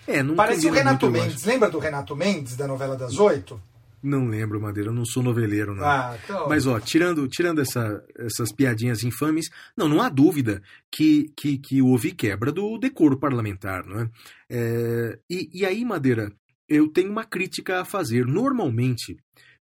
É, 0.08 0.24
não 0.24 0.36
Parece 0.36 0.68
o 0.68 0.72
Renato 0.72 1.10
muito, 1.10 1.22
Mendes. 1.22 1.44
Lembra 1.44 1.70
do 1.70 1.80
Renato 1.80 2.16
Mendes, 2.16 2.56
da 2.56 2.66
novela 2.66 2.96
das 2.96 3.20
oito? 3.20 3.62
Não 4.02 4.28
lembro, 4.28 4.62
Madeira, 4.62 4.90
eu 4.90 4.94
não 4.94 5.04
sou 5.04 5.22
noveleiro, 5.22 5.76
não. 5.76 5.84
Ah, 5.84 6.18
então... 6.24 6.48
Mas, 6.48 6.66
ó, 6.68 6.80
tirando, 6.80 7.28
tirando 7.28 7.60
essa, 7.60 8.04
essas 8.16 8.54
piadinhas 8.54 9.04
infames, 9.04 9.50
não, 9.76 9.90
não 9.90 10.02
há 10.02 10.08
dúvida 10.08 10.62
que, 10.92 11.32
que, 11.36 11.58
que 11.58 11.82
houve 11.82 12.14
quebra 12.14 12.52
do 12.52 12.78
decoro 12.78 13.18
parlamentar, 13.18 13.86
não 13.86 14.02
é? 14.02 14.10
é 14.50 15.20
e, 15.30 15.50
e 15.52 15.66
aí, 15.66 15.84
Madeira, 15.84 16.32
eu 16.70 16.88
tenho 16.88 17.12
uma 17.12 17.26
crítica 17.26 17.82
a 17.82 17.86
fazer. 17.86 18.26
Normalmente, 18.26 19.18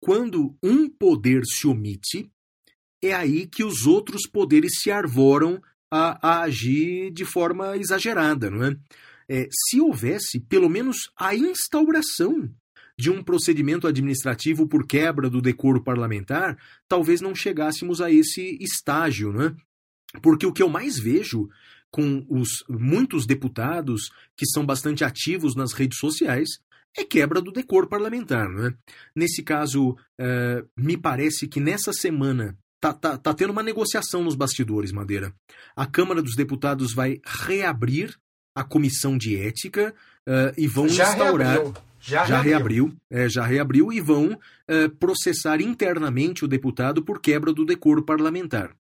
quando 0.02 0.58
um 0.62 0.90
poder 0.90 1.44
se 1.46 1.68
omite, 1.68 2.30
é 3.02 3.14
aí 3.14 3.48
que 3.48 3.64
os 3.64 3.86
outros 3.86 4.28
poderes 4.28 4.80
se 4.82 4.92
arvoram 4.92 5.62
a, 5.92 6.40
a 6.40 6.42
agir 6.42 7.12
de 7.12 7.26
forma 7.26 7.78
exagerada, 7.78 8.50
não 8.50 8.64
é? 8.64 8.76
é? 9.30 9.48
Se 9.52 9.80
houvesse 9.80 10.40
pelo 10.40 10.70
menos 10.70 11.10
a 11.18 11.36
instauração 11.36 12.50
de 12.98 13.10
um 13.10 13.22
procedimento 13.22 13.88
administrativo 13.88 14.68
por 14.68 14.88
quebra 14.88 15.30
do 15.30 15.42
decoro 15.42 15.84
parlamentar, 15.84 16.58
talvez 16.88 17.22
não 17.22 17.36
chegássemos 17.36 18.02
a 18.02 18.12
esse 18.12 18.58
estágio, 18.62 19.34
não 19.34 19.44
é? 19.44 19.56
Porque 20.22 20.46
o 20.46 20.54
que 20.54 20.64
eu 20.64 20.70
mais 20.70 20.98
vejo 20.98 21.50
com 21.92 22.26
os 22.30 22.64
muitos 22.70 23.26
deputados 23.26 24.10
que 24.36 24.46
são 24.46 24.66
bastante 24.66 25.04
ativos 25.04 25.56
nas 25.56 25.74
redes 25.74 25.98
sociais 26.00 26.60
é 26.98 27.04
quebra 27.04 27.42
do 27.42 27.52
decoro 27.52 27.88
parlamentar, 27.88 28.50
não 28.50 28.68
é? 28.68 28.74
Nesse 29.16 29.44
caso, 29.44 29.98
é, 30.18 30.64
me 30.78 30.98
parece 30.98 31.48
que 31.48 31.60
nessa 31.60 31.92
semana 31.92 32.58
Tá, 32.86 32.94
tá, 32.94 33.18
tá 33.18 33.34
tendo 33.34 33.50
uma 33.50 33.64
negociação 33.64 34.24
nos 34.24 34.36
bastidores, 34.36 34.92
Madeira. 34.92 35.34
A 35.76 35.88
Câmara 35.88 36.22
dos 36.22 36.36
Deputados 36.36 36.94
vai 36.94 37.20
reabrir 37.26 38.16
a 38.54 38.64
comissão 38.64 39.18
de 39.18 39.36
ética 39.36 39.92
uh, 40.28 40.54
e 40.56 40.68
vão 40.68 40.88
já 40.88 41.10
instaurar. 41.10 41.56
Reabriu. 41.56 41.74
Já, 42.00 42.26
já 42.26 42.40
reabriu. 42.40 42.86
reabriu, 42.86 42.98
é, 43.10 43.28
já 43.28 43.44
reabriu 43.44 43.92
e 43.92 44.00
vão 44.00 44.34
uh, 44.34 44.90
processar 45.00 45.60
internamente 45.62 46.46
o 46.46 46.48
deputado 46.48 47.04
por 47.04 47.20
quebra 47.20 47.52
do 47.52 47.66
decoro 47.66 48.06
parlamentar. 48.06 48.76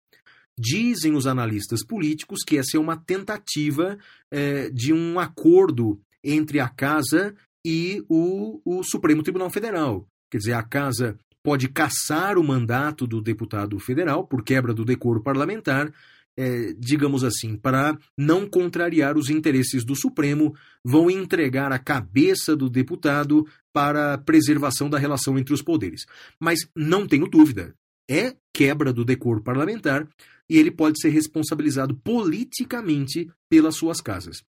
Dizem 0.56 1.16
os 1.16 1.26
analistas 1.26 1.84
políticos 1.84 2.44
que 2.46 2.60
essa 2.60 2.78
é 2.78 2.80
uma 2.80 2.96
tentativa 2.96 3.98
uh, 4.32 4.72
de 4.72 4.94
um 4.94 5.20
acordo 5.20 6.00
entre 6.24 6.60
a 6.60 6.70
Casa 6.70 7.36
e 7.66 8.06
o, 8.08 8.62
o 8.64 8.84
Supremo 8.84 9.24
Tribunal 9.24 9.50
Federal. 9.50 10.08
Quer 10.30 10.38
dizer, 10.38 10.54
a 10.54 10.62
Casa 10.62 11.18
pode 11.46 11.70
caçar 11.70 12.40
o 12.40 12.44
mandato 12.44 13.06
do 13.06 13.22
deputado 13.22 13.78
federal 13.78 14.26
por 14.26 14.44
quebra 14.44 14.74
do 14.74 14.84
decoro 14.84 15.22
parlamentar, 15.22 15.94
é, 16.36 16.74
digamos 16.74 17.24
assim, 17.24 17.56
para 17.56 17.96
não 18.18 18.48
contrariar 18.48 19.16
os 19.16 19.30
interesses 19.30 19.86
do 19.86 19.96
Supremo, 19.96 20.56
vão 20.84 21.10
entregar 21.10 21.72
a 21.72 21.78
cabeça 21.78 22.56
do 22.56 22.68
deputado 22.68 23.46
para 23.72 24.18
preservação 24.18 24.90
da 24.90 24.98
relação 24.98 25.38
entre 25.38 25.54
os 25.54 25.62
poderes. 25.62 26.08
Mas 26.40 26.68
não 26.76 27.06
tenho 27.06 27.28
dúvida, 27.28 27.76
é 28.10 28.36
quebra 28.52 28.92
do 28.92 29.06
decoro 29.06 29.44
parlamentar 29.44 30.08
e 30.50 30.58
ele 30.58 30.72
pode 30.72 31.00
ser 31.00 31.10
responsabilizado 31.10 31.96
politicamente 31.96 33.30
pelas 33.48 33.76
suas 33.76 34.02
casas. 34.02 34.44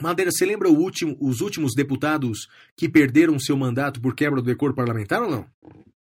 Madeira, 0.00 0.30
você 0.30 0.44
lembra 0.44 0.68
último, 0.68 1.16
os 1.20 1.40
últimos 1.40 1.74
deputados 1.74 2.48
que 2.76 2.88
perderam 2.88 3.38
seu 3.38 3.56
mandato 3.56 4.00
por 4.00 4.14
quebra 4.14 4.40
do 4.40 4.46
decoro 4.46 4.74
parlamentar 4.74 5.22
ou 5.22 5.30
não? 5.30 5.46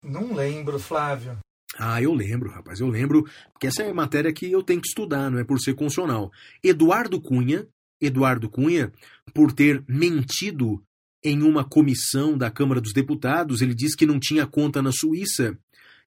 Não 0.04 0.34
lembro, 0.34 0.80
Flávio. 0.80 1.38
Ah, 1.78 2.02
eu 2.02 2.14
lembro, 2.14 2.50
rapaz, 2.50 2.80
eu 2.80 2.88
lembro, 2.88 3.26
porque 3.54 3.68
essa 3.68 3.84
é 3.84 3.94
matéria 3.94 4.34
que 4.34 4.52
eu 4.52 4.62
tenho 4.62 4.82
que 4.82 4.88
estudar, 4.88 5.30
não 5.30 5.40
é 5.40 5.44
por 5.44 5.60
ser 5.60 5.74
constitucional. 5.74 6.32
Eduardo 6.64 7.22
Cunha, 7.22 7.68
Eduardo 8.00 8.50
Cunha, 8.50 8.92
por 9.34 9.54
ter 9.54 9.84
mentido 9.88 10.84
em 11.24 11.42
uma 11.44 11.64
comissão 11.64 12.38
da 12.38 12.50
Câmara 12.50 12.82
dos 12.82 12.94
Deputados, 12.94 13.62
ele 13.62 13.76
disse 13.76 13.96
que 13.96 14.06
não 14.06 14.20
tinha 14.20 14.48
conta 14.48 14.82
na 14.82 14.92
Suíça 14.92 15.58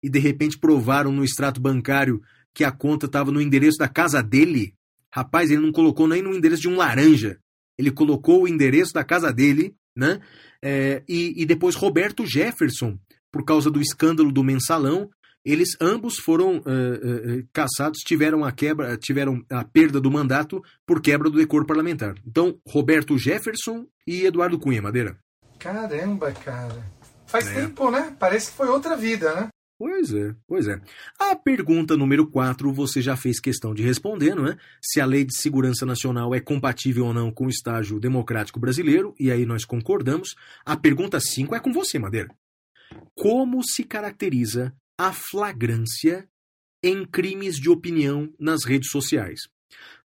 e 0.02 0.08
de 0.08 0.18
repente 0.18 0.58
provaram 0.58 1.12
no 1.12 1.24
extrato 1.24 1.60
bancário 1.60 2.22
que 2.54 2.64
a 2.64 2.72
conta 2.72 3.06
estava 3.06 3.30
no 3.30 3.40
endereço 3.40 3.78
da 3.78 3.88
casa 3.88 4.22
dele. 4.22 4.74
Rapaz, 5.12 5.50
ele 5.50 5.60
não 5.60 5.72
colocou 5.72 6.06
nem 6.08 6.22
no 6.22 6.34
endereço 6.34 6.62
de 6.62 6.68
um 6.68 6.76
laranja. 6.76 7.38
Ele 7.80 7.90
colocou 7.90 8.42
o 8.42 8.48
endereço 8.48 8.92
da 8.92 9.02
casa 9.02 9.32
dele, 9.32 9.74
né? 9.96 10.20
É, 10.62 11.02
e, 11.08 11.42
e 11.42 11.46
depois 11.46 11.74
Roberto 11.74 12.26
Jefferson, 12.26 12.98
por 13.32 13.44
causa 13.44 13.70
do 13.70 13.80
escândalo 13.80 14.30
do 14.30 14.44
mensalão, 14.44 15.08
eles 15.44 15.70
ambos 15.80 16.18
foram 16.18 16.58
uh, 16.58 16.60
uh, 16.60 17.48
caçados, 17.52 18.00
tiveram 18.00 18.44
a 18.44 18.52
quebra, 18.52 18.96
tiveram 18.98 19.42
a 19.50 19.64
perda 19.64 19.98
do 19.98 20.10
mandato 20.10 20.62
por 20.86 21.00
quebra 21.00 21.30
do 21.30 21.38
decoro 21.38 21.64
parlamentar. 21.64 22.14
Então, 22.26 22.58
Roberto 22.68 23.16
Jefferson 23.16 23.86
e 24.06 24.26
Eduardo 24.26 24.58
Cunha, 24.58 24.82
Madeira. 24.82 25.18
Caramba, 25.58 26.32
cara. 26.32 26.84
Faz 27.26 27.46
é. 27.48 27.54
tempo, 27.54 27.90
né? 27.90 28.14
Parece 28.18 28.50
que 28.50 28.56
foi 28.56 28.68
outra 28.68 28.96
vida, 28.96 29.34
né? 29.34 29.48
Pois 29.80 30.12
é, 30.12 30.36
pois 30.46 30.68
é. 30.68 30.78
A 31.18 31.34
pergunta 31.34 31.96
número 31.96 32.26
4 32.26 32.70
você 32.70 33.00
já 33.00 33.16
fez 33.16 33.40
questão 33.40 33.72
de 33.72 33.82
responder, 33.82 34.34
não 34.34 34.46
é? 34.46 34.58
Se 34.78 35.00
a 35.00 35.06
Lei 35.06 35.24
de 35.24 35.34
Segurança 35.34 35.86
Nacional 35.86 36.34
é 36.34 36.38
compatível 36.38 37.06
ou 37.06 37.14
não 37.14 37.32
com 37.32 37.46
o 37.46 37.48
estágio 37.48 37.98
democrático 37.98 38.60
brasileiro, 38.60 39.14
e 39.18 39.30
aí 39.30 39.46
nós 39.46 39.64
concordamos. 39.64 40.34
A 40.66 40.76
pergunta 40.76 41.18
5 41.18 41.54
é 41.54 41.60
com 41.60 41.72
você, 41.72 41.98
Madeira. 41.98 42.28
Como 43.14 43.64
se 43.64 43.82
caracteriza 43.82 44.76
a 44.98 45.14
flagrância 45.14 46.28
em 46.84 47.06
crimes 47.06 47.56
de 47.56 47.70
opinião 47.70 48.30
nas 48.38 48.66
redes 48.66 48.90
sociais? 48.90 49.48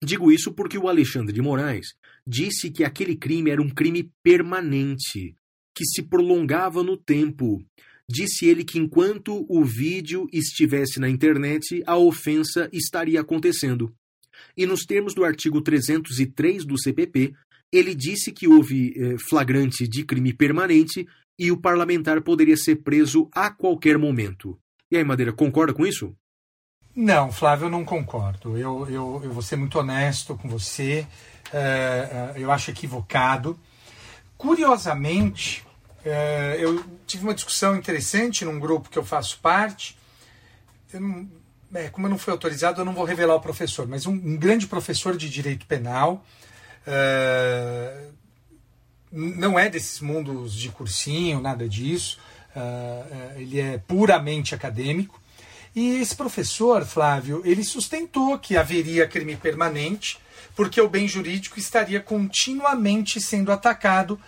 Digo 0.05 0.31
isso 0.31 0.53
porque 0.53 0.77
o 0.77 0.87
Alexandre 0.87 1.33
de 1.33 1.41
Moraes 1.41 1.95
disse 2.27 2.71
que 2.71 2.85
aquele 2.85 3.17
crime 3.17 3.51
era 3.51 3.63
um 3.63 3.71
crime 3.71 4.13
permanente, 4.23 5.35
que 5.75 5.87
se 5.87 6.03
prolongava 6.03 6.83
no 6.83 6.95
tempo 6.95 7.65
Disse 8.13 8.45
ele 8.45 8.63
que 8.63 8.79
enquanto 8.79 9.47
o 9.49 9.65
vídeo 9.65 10.29
estivesse 10.31 11.01
na 11.01 11.09
internet, 11.09 11.83
a 11.87 11.97
ofensa 11.97 12.69
estaria 12.71 13.19
acontecendo. 13.19 13.91
E 14.55 14.67
nos 14.67 14.85
termos 14.85 15.15
do 15.15 15.25
artigo 15.25 15.63
303 15.63 16.67
do 16.67 16.79
CPP, 16.79 17.33
ele 17.73 17.95
disse 17.95 18.31
que 18.31 18.47
houve 18.47 18.93
eh, 18.95 19.17
flagrante 19.31 19.89
de 19.89 20.05
crime 20.05 20.35
permanente 20.35 21.09
e 21.39 21.51
o 21.51 21.57
parlamentar 21.57 22.21
poderia 22.21 22.55
ser 22.55 22.83
preso 22.83 23.31
a 23.33 23.51
qualquer 23.51 23.97
momento. 23.97 24.59
E 24.91 24.99
aí, 24.99 25.05
Madeira, 25.05 25.33
concorda 25.33 25.73
com 25.73 25.87
isso? 25.87 26.15
Não, 26.95 27.33
Flávio, 27.33 27.65
eu 27.65 27.71
não 27.71 27.83
concordo. 27.83 28.59
Eu, 28.59 28.87
eu, 28.91 29.23
eu 29.25 29.33
vou 29.33 29.41
ser 29.41 29.57
muito 29.57 29.79
honesto 29.79 30.37
com 30.37 30.51
você. 30.51 31.07
É, 31.51 32.35
eu 32.37 32.53
acho 32.53 32.71
equivocado. 32.71 33.59
Curiosamente, 34.37 35.65
é, 36.05 36.57
eu 36.59 36.85
tive 37.07 37.25
uma 37.25 37.35
discussão 37.35 37.77
interessante 37.77 38.45
num 38.45 38.59
grupo 38.59 38.91
que 38.91 38.99
eu 38.99 39.05
faço 39.05 39.39
parte. 39.41 39.97
Eu 40.93 41.01
não, 41.01 41.29
é, 41.75 41.89
como 41.89 42.07
eu 42.07 42.11
não 42.11 42.19
fui 42.19 42.33
autorizado, 42.33 42.81
eu 42.81 42.85
não 42.85 42.93
vou 42.93 43.05
revelar 43.05 43.35
o 43.35 43.41
professor, 43.41 43.87
mas 43.87 44.07
um, 44.07 44.13
um 44.13 44.37
grande 44.37 44.67
professor 44.67 45.17
de 45.17 45.29
direito 45.29 45.67
penal. 45.67 46.25
É, 46.87 48.09
não 49.11 49.59
é 49.59 49.69
desses 49.69 50.01
mundos 50.01 50.55
de 50.55 50.71
cursinho, 50.71 51.41
nada 51.41 51.69
disso. 51.69 52.19
É, 52.55 52.61
é, 52.61 53.41
ele 53.41 53.61
é 53.61 53.79
puramente 53.79 54.55
acadêmico. 54.55 55.21
E 55.75 55.97
esse 56.01 56.15
professor, 56.15 56.85
Flávio, 56.85 57.43
ele 57.45 57.65
sustentou 57.65 58.39
que 58.39 58.57
haveria 58.57 59.09
crime 59.09 59.37
permanente, 59.37 60.19
porque 60.55 60.81
o 60.81 60.89
bem 60.89 61.09
jurídico 61.09 61.59
estaria 61.59 62.01
continuamente 62.01 63.21
sendo 63.21 63.51
atacado 63.51 64.21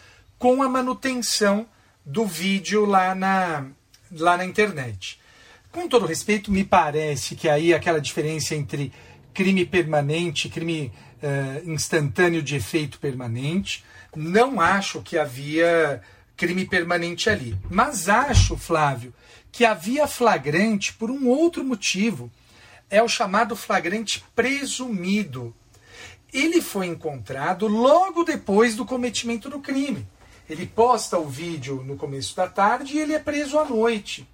com 0.44 0.62
a 0.62 0.68
manutenção 0.68 1.66
do 2.04 2.26
vídeo 2.26 2.84
lá 2.84 3.14
na, 3.14 3.64
lá 4.12 4.36
na 4.36 4.44
internet. 4.44 5.18
Com 5.72 5.88
todo 5.88 6.04
respeito, 6.04 6.52
me 6.52 6.62
parece 6.62 7.34
que 7.34 7.48
aí 7.48 7.72
aquela 7.72 7.98
diferença 7.98 8.54
entre 8.54 8.92
crime 9.32 9.64
permanente, 9.64 10.50
crime 10.50 10.92
uh, 11.22 11.70
instantâneo 11.70 12.42
de 12.42 12.56
efeito 12.56 12.98
permanente, 12.98 13.86
não 14.14 14.60
acho 14.60 15.00
que 15.00 15.16
havia 15.16 16.02
crime 16.36 16.66
permanente 16.66 17.30
ali. 17.30 17.56
Mas 17.70 18.10
acho, 18.10 18.54
Flávio, 18.58 19.14
que 19.50 19.64
havia 19.64 20.06
flagrante 20.06 20.92
por 20.92 21.10
um 21.10 21.26
outro 21.26 21.64
motivo. 21.64 22.30
É 22.90 23.02
o 23.02 23.08
chamado 23.08 23.56
flagrante 23.56 24.22
presumido. 24.36 25.56
Ele 26.30 26.60
foi 26.60 26.86
encontrado 26.86 27.66
logo 27.66 28.24
depois 28.24 28.76
do 28.76 28.84
cometimento 28.84 29.48
do 29.48 29.58
crime. 29.58 30.06
Ele 30.48 30.66
posta 30.66 31.18
o 31.18 31.26
vídeo 31.26 31.82
no 31.84 31.96
começo 31.96 32.36
da 32.36 32.46
tarde 32.46 32.96
e 32.96 33.00
ele 33.00 33.14
é 33.14 33.18
preso 33.18 33.58
à 33.58 33.64
noite. 33.64 34.28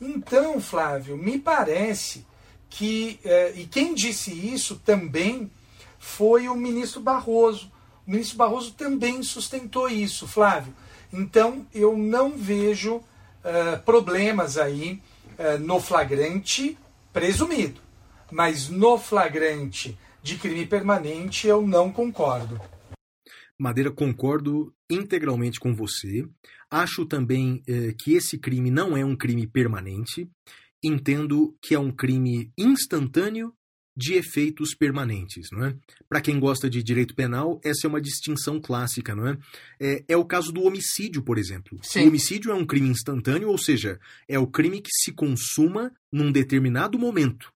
Então, 0.00 0.60
Flávio, 0.60 1.16
me 1.16 1.38
parece 1.38 2.26
que. 2.68 3.20
Eh, 3.24 3.52
e 3.56 3.66
quem 3.66 3.94
disse 3.94 4.32
isso 4.32 4.80
também 4.84 5.50
foi 5.98 6.48
o 6.48 6.54
ministro 6.54 7.00
Barroso. 7.00 7.70
O 8.06 8.10
ministro 8.10 8.36
Barroso 8.36 8.72
também 8.72 9.22
sustentou 9.22 9.88
isso, 9.88 10.26
Flávio. 10.26 10.74
Então, 11.12 11.64
eu 11.72 11.96
não 11.96 12.36
vejo 12.36 12.96
uh, 12.96 13.78
problemas 13.84 14.58
aí 14.58 15.00
uh, 15.38 15.58
no 15.58 15.80
flagrante 15.80 16.76
presumido. 17.12 17.80
Mas 18.30 18.68
no 18.68 18.98
flagrante 18.98 19.96
de 20.22 20.36
crime 20.36 20.66
permanente, 20.66 21.46
eu 21.46 21.62
não 21.62 21.90
concordo. 21.90 22.60
Madeira, 23.58 23.90
concordo 23.90 24.74
integralmente 24.90 25.60
com 25.60 25.74
você. 25.74 26.26
Acho 26.70 27.06
também 27.06 27.62
eh, 27.66 27.94
que 27.98 28.14
esse 28.14 28.38
crime 28.38 28.70
não 28.70 28.96
é 28.96 29.04
um 29.04 29.16
crime 29.16 29.46
permanente. 29.46 30.28
Entendo 30.82 31.56
que 31.62 31.74
é 31.74 31.78
um 31.78 31.90
crime 31.90 32.52
instantâneo 32.58 33.54
de 33.96 34.14
efeitos 34.14 34.74
permanentes, 34.74 35.48
não 35.52 35.64
é? 35.64 35.76
Para 36.08 36.20
quem 36.20 36.40
gosta 36.40 36.68
de 36.68 36.82
direito 36.82 37.14
penal, 37.14 37.60
essa 37.64 37.86
é 37.86 37.88
uma 37.88 38.00
distinção 38.00 38.60
clássica, 38.60 39.14
não 39.14 39.28
é? 39.28 39.38
É, 39.80 40.04
é 40.08 40.16
o 40.16 40.24
caso 40.24 40.52
do 40.52 40.62
homicídio, 40.64 41.22
por 41.22 41.38
exemplo. 41.38 41.78
Sim. 41.82 42.04
O 42.04 42.08
homicídio 42.08 42.50
é 42.50 42.54
um 42.54 42.66
crime 42.66 42.88
instantâneo, 42.88 43.48
ou 43.48 43.58
seja, 43.58 44.00
é 44.28 44.38
o 44.38 44.48
crime 44.48 44.80
que 44.80 44.90
se 44.90 45.12
consuma 45.12 45.92
num 46.12 46.32
determinado 46.32 46.98
momento. 46.98 47.53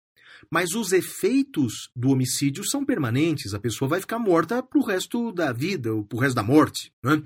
Mas 0.50 0.74
os 0.74 0.92
efeitos 0.92 1.90
do 1.94 2.10
homicídio 2.10 2.64
são 2.64 2.84
permanentes, 2.84 3.54
a 3.54 3.58
pessoa 3.58 3.88
vai 3.88 4.00
ficar 4.00 4.18
morta 4.18 4.62
para 4.62 4.78
o 4.78 4.84
resto 4.84 5.32
da 5.32 5.52
vida, 5.52 5.92
ou 5.92 6.04
para 6.04 6.16
o 6.16 6.20
resto 6.20 6.34
da 6.34 6.42
morte. 6.42 6.92
Né? 7.02 7.22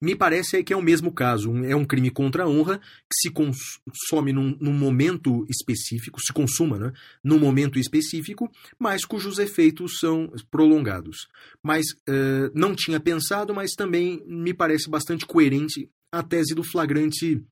Me 0.00 0.14
parece 0.14 0.62
que 0.62 0.72
é 0.72 0.76
o 0.76 0.82
mesmo 0.82 1.12
caso. 1.12 1.54
É 1.64 1.74
um 1.74 1.84
crime 1.84 2.10
contra 2.10 2.44
a 2.44 2.48
honra 2.48 2.78
que 2.78 3.16
se 3.22 3.30
consome 3.30 4.32
num, 4.32 4.56
num 4.60 4.72
momento 4.72 5.46
específico, 5.48 6.20
se 6.20 6.32
consuma 6.32 6.78
né? 6.78 6.92
num 7.24 7.38
momento 7.38 7.78
específico, 7.78 8.50
mas 8.78 9.04
cujos 9.04 9.38
efeitos 9.38 9.98
são 9.98 10.30
prolongados. 10.50 11.28
Mas 11.62 11.86
uh, 12.08 12.50
não 12.54 12.74
tinha 12.74 13.00
pensado, 13.00 13.54
mas 13.54 13.72
também 13.72 14.22
me 14.26 14.52
parece 14.52 14.90
bastante 14.90 15.24
coerente 15.24 15.88
a 16.12 16.22
tese 16.22 16.54
do 16.54 16.62
flagrante 16.62 17.42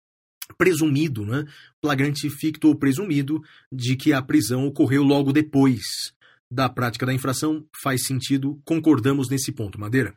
presumido, 0.59 1.25
né? 1.25 1.45
flagrante 1.81 2.29
ficto 2.31 2.69
ou 2.69 2.77
presumido, 2.77 3.43
de 3.73 3.97
que 3.97 4.13
a 4.13 4.23
prisão 4.23 4.67
ocorreu 4.67 5.03
logo 5.03 5.33
depois 5.33 6.15
da 6.51 6.69
prática 6.69 7.07
da 7.07 7.13
infração. 7.13 7.67
Faz 7.83 8.05
sentido, 8.07 8.61
concordamos 8.65 9.29
nesse 9.29 9.53
ponto, 9.53 9.81
Madeira. 9.81 10.15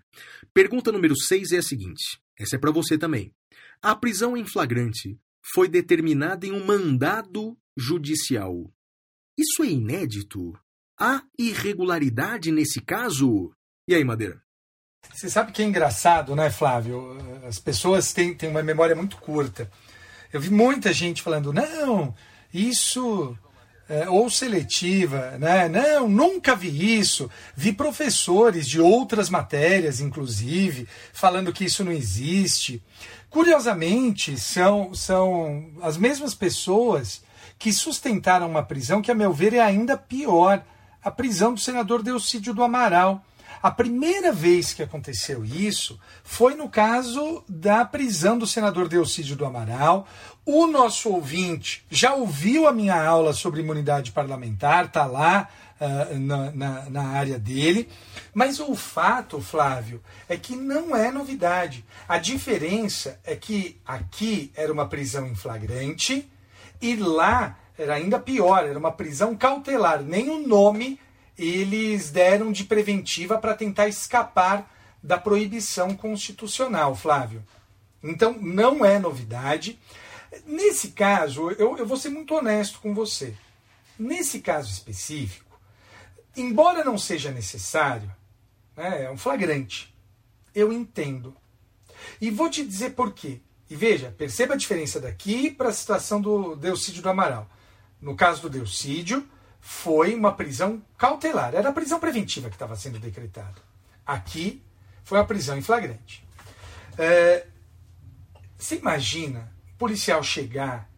Pergunta 0.53 0.91
número 0.91 1.15
6 1.15 1.51
é 1.51 1.57
a 1.57 1.63
seguinte: 1.63 2.19
essa 2.37 2.55
é 2.55 2.59
para 2.59 2.71
você 2.71 2.97
também. 2.97 3.33
A 3.81 3.95
prisão 3.95 4.35
em 4.35 4.45
flagrante 4.45 5.17
foi 5.53 5.67
determinada 5.67 6.45
em 6.45 6.51
um 6.51 6.65
mandado 6.65 7.57
judicial. 7.75 8.71
Isso 9.37 9.63
é 9.63 9.67
inédito? 9.67 10.53
Há 10.99 11.23
irregularidade 11.37 12.51
nesse 12.51 12.81
caso? 12.81 13.51
E 13.87 13.93
aí, 13.93 14.03
Madeira? 14.03 14.41
Você 15.13 15.29
sabe 15.29 15.51
que 15.51 15.61
é 15.61 15.65
engraçado, 15.65 16.35
né, 16.35 16.49
Flávio? 16.49 17.17
As 17.45 17.59
pessoas 17.59 18.11
têm, 18.13 18.33
têm 18.33 18.49
uma 18.49 18.63
memória 18.63 18.95
muito 18.95 19.17
curta. 19.17 19.71
Eu 20.37 20.41
vi 20.41 20.51
muita 20.51 20.93
gente 20.93 21.23
falando, 21.23 21.51
não, 21.51 22.13
isso 22.53 23.35
é, 23.89 24.07
ou 24.07 24.29
seletiva, 24.29 25.35
né? 25.39 25.67
Não, 25.67 26.07
nunca 26.07 26.55
vi 26.55 26.99
isso. 26.99 27.27
Vi 27.55 27.73
professores 27.73 28.67
de 28.67 28.79
outras 28.79 29.31
matérias, 29.31 29.99
inclusive, 29.99 30.87
falando 31.11 31.51
que 31.51 31.65
isso 31.65 31.83
não 31.83 31.91
existe. 31.91 32.83
Curiosamente, 33.31 34.37
são, 34.39 34.93
são 34.93 35.71
as 35.81 35.97
mesmas 35.97 36.35
pessoas 36.35 37.23
que 37.57 37.73
sustentaram 37.73 38.47
uma 38.47 38.61
prisão 38.61 39.01
que, 39.01 39.09
a 39.09 39.15
meu 39.15 39.33
ver, 39.33 39.55
é 39.55 39.61
ainda 39.61 39.97
pior 39.97 40.63
a 41.03 41.09
prisão 41.09 41.51
do 41.51 41.59
senador 41.59 42.03
Delcídio 42.03 42.53
do 42.53 42.61
Amaral. 42.61 43.25
A 43.61 43.71
primeira 43.71 44.31
vez 44.31 44.73
que 44.73 44.83
aconteceu 44.83 45.43
isso 45.43 45.99
foi 46.23 46.55
no 46.55 46.69
caso 46.69 47.43
da 47.47 47.83
prisão 47.83 48.37
do 48.37 48.45
senador 48.45 48.87
Delcídio 48.87 49.35
do 49.35 49.45
Amaral. 49.45 50.07
O 50.45 50.67
nosso 50.67 51.09
ouvinte 51.09 51.85
já 51.89 52.13
ouviu 52.13 52.67
a 52.67 52.73
minha 52.73 53.01
aula 53.01 53.33
sobre 53.33 53.61
imunidade 53.61 54.11
parlamentar, 54.11 54.85
está 54.85 55.05
lá 55.05 55.49
uh, 55.81 56.19
na, 56.19 56.51
na, 56.51 56.89
na 56.89 57.03
área 57.09 57.39
dele. 57.39 57.89
Mas 58.33 58.59
o 58.59 58.75
fato, 58.75 59.41
Flávio, 59.41 60.01
é 60.29 60.37
que 60.37 60.55
não 60.55 60.95
é 60.95 61.11
novidade. 61.11 61.83
A 62.07 62.17
diferença 62.17 63.19
é 63.23 63.35
que 63.35 63.79
aqui 63.85 64.51
era 64.55 64.71
uma 64.71 64.87
prisão 64.87 65.27
em 65.27 65.35
flagrante 65.35 66.29
e 66.81 66.95
lá 66.95 67.57
era 67.77 67.95
ainda 67.95 68.19
pior, 68.19 68.65
era 68.65 68.77
uma 68.77 68.91
prisão 68.91 69.35
cautelar. 69.35 70.01
Nem 70.01 70.29
o 70.29 70.47
nome 70.47 70.99
eles 71.37 72.09
deram 72.09 72.51
de 72.51 72.63
preventiva 72.63 73.37
para 73.37 73.55
tentar 73.55 73.87
escapar 73.87 74.73
da 75.01 75.17
proibição 75.17 75.95
constitucional, 75.95 76.95
Flávio. 76.95 77.43
Então, 78.03 78.33
não 78.39 78.83
é 78.83 78.99
novidade. 78.99 79.79
Nesse 80.45 80.89
caso, 80.89 81.51
eu, 81.51 81.77
eu 81.77 81.85
vou 81.85 81.97
ser 81.97 82.09
muito 82.09 82.33
honesto 82.33 82.79
com 82.79 82.93
você. 82.93 83.35
Nesse 83.97 84.39
caso 84.39 84.71
específico, 84.71 85.59
embora 86.35 86.83
não 86.83 86.97
seja 86.97 87.31
necessário, 87.31 88.11
né, 88.75 89.03
é 89.03 89.11
um 89.11 89.17
flagrante, 89.17 89.93
eu 90.53 90.71
entendo. 90.71 91.35
E 92.21 92.29
vou 92.29 92.49
te 92.49 92.65
dizer 92.65 92.91
por 92.91 93.13
quê. 93.13 93.39
E 93.69 93.75
veja, 93.75 94.13
perceba 94.17 94.53
a 94.53 94.57
diferença 94.57 94.99
daqui 94.99 95.51
para 95.51 95.69
a 95.69 95.73
situação 95.73 96.21
do 96.21 96.55
Delcídio 96.55 97.01
do 97.01 97.09
Amaral. 97.09 97.49
No 97.99 98.15
caso 98.15 98.43
do 98.43 98.49
Delcídio, 98.49 99.27
foi 99.69 100.15
uma 100.15 100.31
prisão 100.31 100.81
cautelar. 100.97 101.53
Era 101.53 101.67
a 101.67 101.73
prisão 101.73 101.99
preventiva 101.99 102.47
que 102.47 102.55
estava 102.55 102.73
sendo 102.77 102.99
decretada. 102.99 103.61
Aqui 104.05 104.63
foi 105.03 105.17
uma 105.17 105.25
prisão 105.25 105.57
em 105.57 105.61
flagrante. 105.61 106.25
É, 106.97 107.45
você 108.57 108.77
imagina 108.77 109.51
policial 109.77 110.23
chegar 110.23 110.89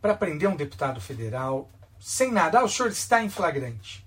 para 0.00 0.14
prender 0.14 0.48
um 0.48 0.56
deputado 0.56 0.98
federal 0.98 1.70
sem 2.00 2.32
nada? 2.32 2.60
Ah, 2.60 2.64
o 2.64 2.70
senhor 2.70 2.88
está 2.88 3.22
em 3.22 3.28
flagrante. 3.28 4.02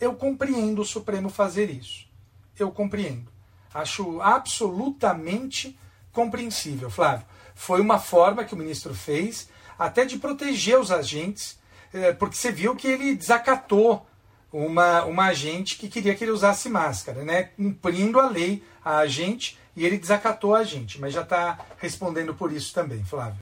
Eu 0.00 0.16
compreendo 0.16 0.82
o 0.82 0.84
Supremo 0.84 1.30
fazer 1.30 1.70
isso. 1.70 2.04
Eu 2.58 2.72
compreendo. 2.72 3.30
Acho 3.72 4.20
absolutamente 4.20 5.78
compreensível, 6.10 6.90
Flávio. 6.90 7.24
Foi 7.54 7.80
uma 7.80 8.00
forma 8.00 8.44
que 8.44 8.54
o 8.54 8.58
ministro 8.58 8.92
fez 8.92 9.48
até 9.78 10.04
de 10.04 10.18
proteger 10.18 10.80
os 10.80 10.90
agentes, 10.90 11.57
porque 12.18 12.36
você 12.36 12.52
viu 12.52 12.76
que 12.76 12.86
ele 12.86 13.14
desacatou 13.14 14.06
uma, 14.52 15.04
uma 15.04 15.26
agente 15.26 15.76
que 15.76 15.88
queria 15.88 16.14
que 16.14 16.24
ele 16.24 16.30
usasse 16.30 16.68
máscara, 16.68 17.22
né? 17.24 17.44
cumprindo 17.44 18.18
a 18.18 18.28
lei 18.28 18.62
a 18.84 18.98
agente, 18.98 19.58
e 19.76 19.84
ele 19.84 19.98
desacatou 19.98 20.54
a 20.54 20.60
agente, 20.60 21.00
mas 21.00 21.14
já 21.14 21.22
está 21.22 21.64
respondendo 21.78 22.34
por 22.34 22.52
isso 22.52 22.74
também, 22.74 23.04
Flávio. 23.04 23.38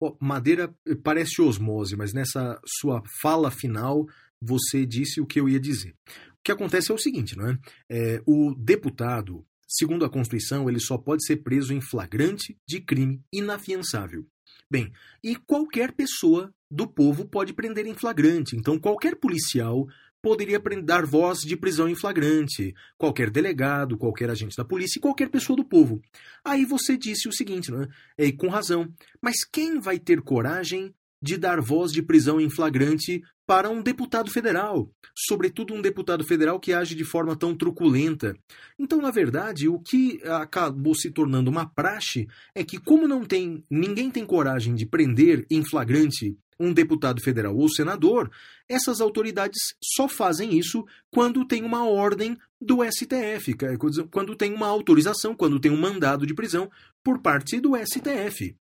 Oh, 0.00 0.16
Madeira 0.20 0.74
parece 1.02 1.42
osmose, 1.42 1.96
mas 1.96 2.12
nessa 2.12 2.60
sua 2.80 3.02
fala 3.20 3.50
final 3.50 4.06
você 4.40 4.86
disse 4.86 5.20
o 5.20 5.26
que 5.26 5.40
eu 5.40 5.48
ia 5.48 5.60
dizer. 5.60 5.94
O 6.32 6.44
que 6.44 6.52
acontece 6.52 6.90
é 6.90 6.94
o 6.94 6.98
seguinte, 6.98 7.36
não 7.36 7.48
é? 7.48 7.58
é 7.90 8.22
o 8.26 8.54
deputado, 8.54 9.44
segundo 9.66 10.04
a 10.04 10.10
Constituição, 10.10 10.68
ele 10.68 10.80
só 10.80 10.96
pode 10.96 11.24
ser 11.24 11.38
preso 11.38 11.72
em 11.72 11.80
flagrante 11.80 12.56
de 12.66 12.80
crime 12.80 13.22
inafiançável. 13.32 14.26
Bem, 14.74 14.92
e 15.22 15.36
qualquer 15.36 15.92
pessoa 15.92 16.52
do 16.68 16.84
povo 16.84 17.24
pode 17.24 17.52
prender 17.52 17.86
em 17.86 17.94
flagrante. 17.94 18.56
Então, 18.56 18.76
qualquer 18.76 19.14
policial 19.14 19.86
poderia 20.20 20.60
dar 20.82 21.06
voz 21.06 21.42
de 21.42 21.56
prisão 21.56 21.88
em 21.88 21.94
flagrante, 21.94 22.74
qualquer 22.98 23.30
delegado, 23.30 23.96
qualquer 23.96 24.30
agente 24.30 24.56
da 24.56 24.64
polícia 24.64 24.98
e 24.98 25.00
qualquer 25.00 25.30
pessoa 25.30 25.56
do 25.56 25.64
povo. 25.64 26.02
Aí 26.44 26.64
você 26.64 26.96
disse 26.96 27.28
o 27.28 27.32
seguinte, 27.32 27.70
né? 27.70 27.86
E 28.18 28.32
com 28.32 28.48
razão. 28.48 28.92
Mas 29.22 29.44
quem 29.44 29.78
vai 29.78 29.96
ter 29.96 30.20
coragem 30.20 30.92
de 31.24 31.38
dar 31.38 31.58
voz 31.58 31.90
de 31.90 32.02
prisão 32.02 32.38
em 32.38 32.50
flagrante 32.50 33.22
para 33.46 33.70
um 33.70 33.82
deputado 33.82 34.30
federal, 34.30 34.90
sobretudo 35.16 35.72
um 35.72 35.80
deputado 35.80 36.22
federal 36.22 36.60
que 36.60 36.74
age 36.74 36.94
de 36.94 37.02
forma 37.02 37.34
tão 37.34 37.56
truculenta. 37.56 38.36
Então, 38.78 39.00
na 39.00 39.10
verdade, 39.10 39.66
o 39.66 39.78
que 39.78 40.20
acabou 40.24 40.94
se 40.94 41.10
tornando 41.10 41.50
uma 41.50 41.66
praxe 41.66 42.28
é 42.54 42.62
que 42.62 42.76
como 42.76 43.08
não 43.08 43.24
tem, 43.24 43.64
ninguém 43.70 44.10
tem 44.10 44.26
coragem 44.26 44.74
de 44.74 44.84
prender 44.84 45.46
em 45.50 45.64
flagrante 45.64 46.36
um 46.60 46.72
deputado 46.72 47.22
federal 47.22 47.56
ou 47.56 47.68
senador, 47.68 48.30
essas 48.68 49.00
autoridades 49.00 49.74
só 49.82 50.06
fazem 50.06 50.56
isso 50.56 50.84
quando 51.10 51.46
tem 51.46 51.64
uma 51.64 51.88
ordem 51.88 52.36
do 52.60 52.78
STF, 52.84 53.56
quando 54.10 54.36
tem 54.36 54.52
uma 54.52 54.66
autorização, 54.66 55.34
quando 55.34 55.58
tem 55.58 55.72
um 55.72 55.80
mandado 55.80 56.26
de 56.26 56.34
prisão 56.34 56.70
por 57.02 57.20
parte 57.20 57.60
do 57.60 57.72
STF. 57.76 58.54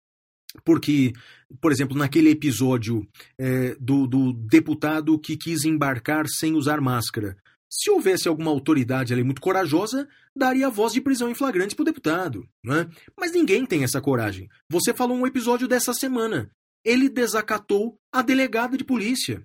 Porque, 0.64 1.14
por 1.60 1.72
exemplo, 1.72 1.98
naquele 1.98 2.30
episódio 2.30 3.08
é, 3.38 3.76
do, 3.80 4.06
do 4.08 4.34
deputado 4.34 5.18
que 5.20 5.36
quis 5.36 5.66
embarcar 5.66 6.26
sem 6.28 6.54
usar 6.54 6.80
máscara, 6.80 7.36
se 7.70 7.90
houvesse 7.90 8.28
alguma 8.28 8.52
autoridade 8.52 9.14
ali 9.14 9.24
muito 9.24 9.42
corajosa, 9.42 10.08
daria 10.36 10.70
voz 10.70 10.94
de 10.94 11.02
prisão 11.02 11.30
em 11.30 11.36
flagrante 11.36 11.76
para 11.76 11.82
o 11.82 11.86
deputado. 11.86 12.48
Né? 12.64 12.88
Mas 13.20 13.32
ninguém 13.32 13.66
tem 13.66 13.84
essa 13.84 14.00
coragem. 14.00 14.48
Você 14.70 14.94
falou 14.94 15.18
um 15.18 15.26
episódio 15.26 15.68
dessa 15.68 15.92
semana. 15.92 16.52
Ele 16.86 17.10
desacatou 17.10 17.98
a 18.12 18.22
delegada 18.22 18.78
de 18.78 18.84
polícia. 18.84 19.44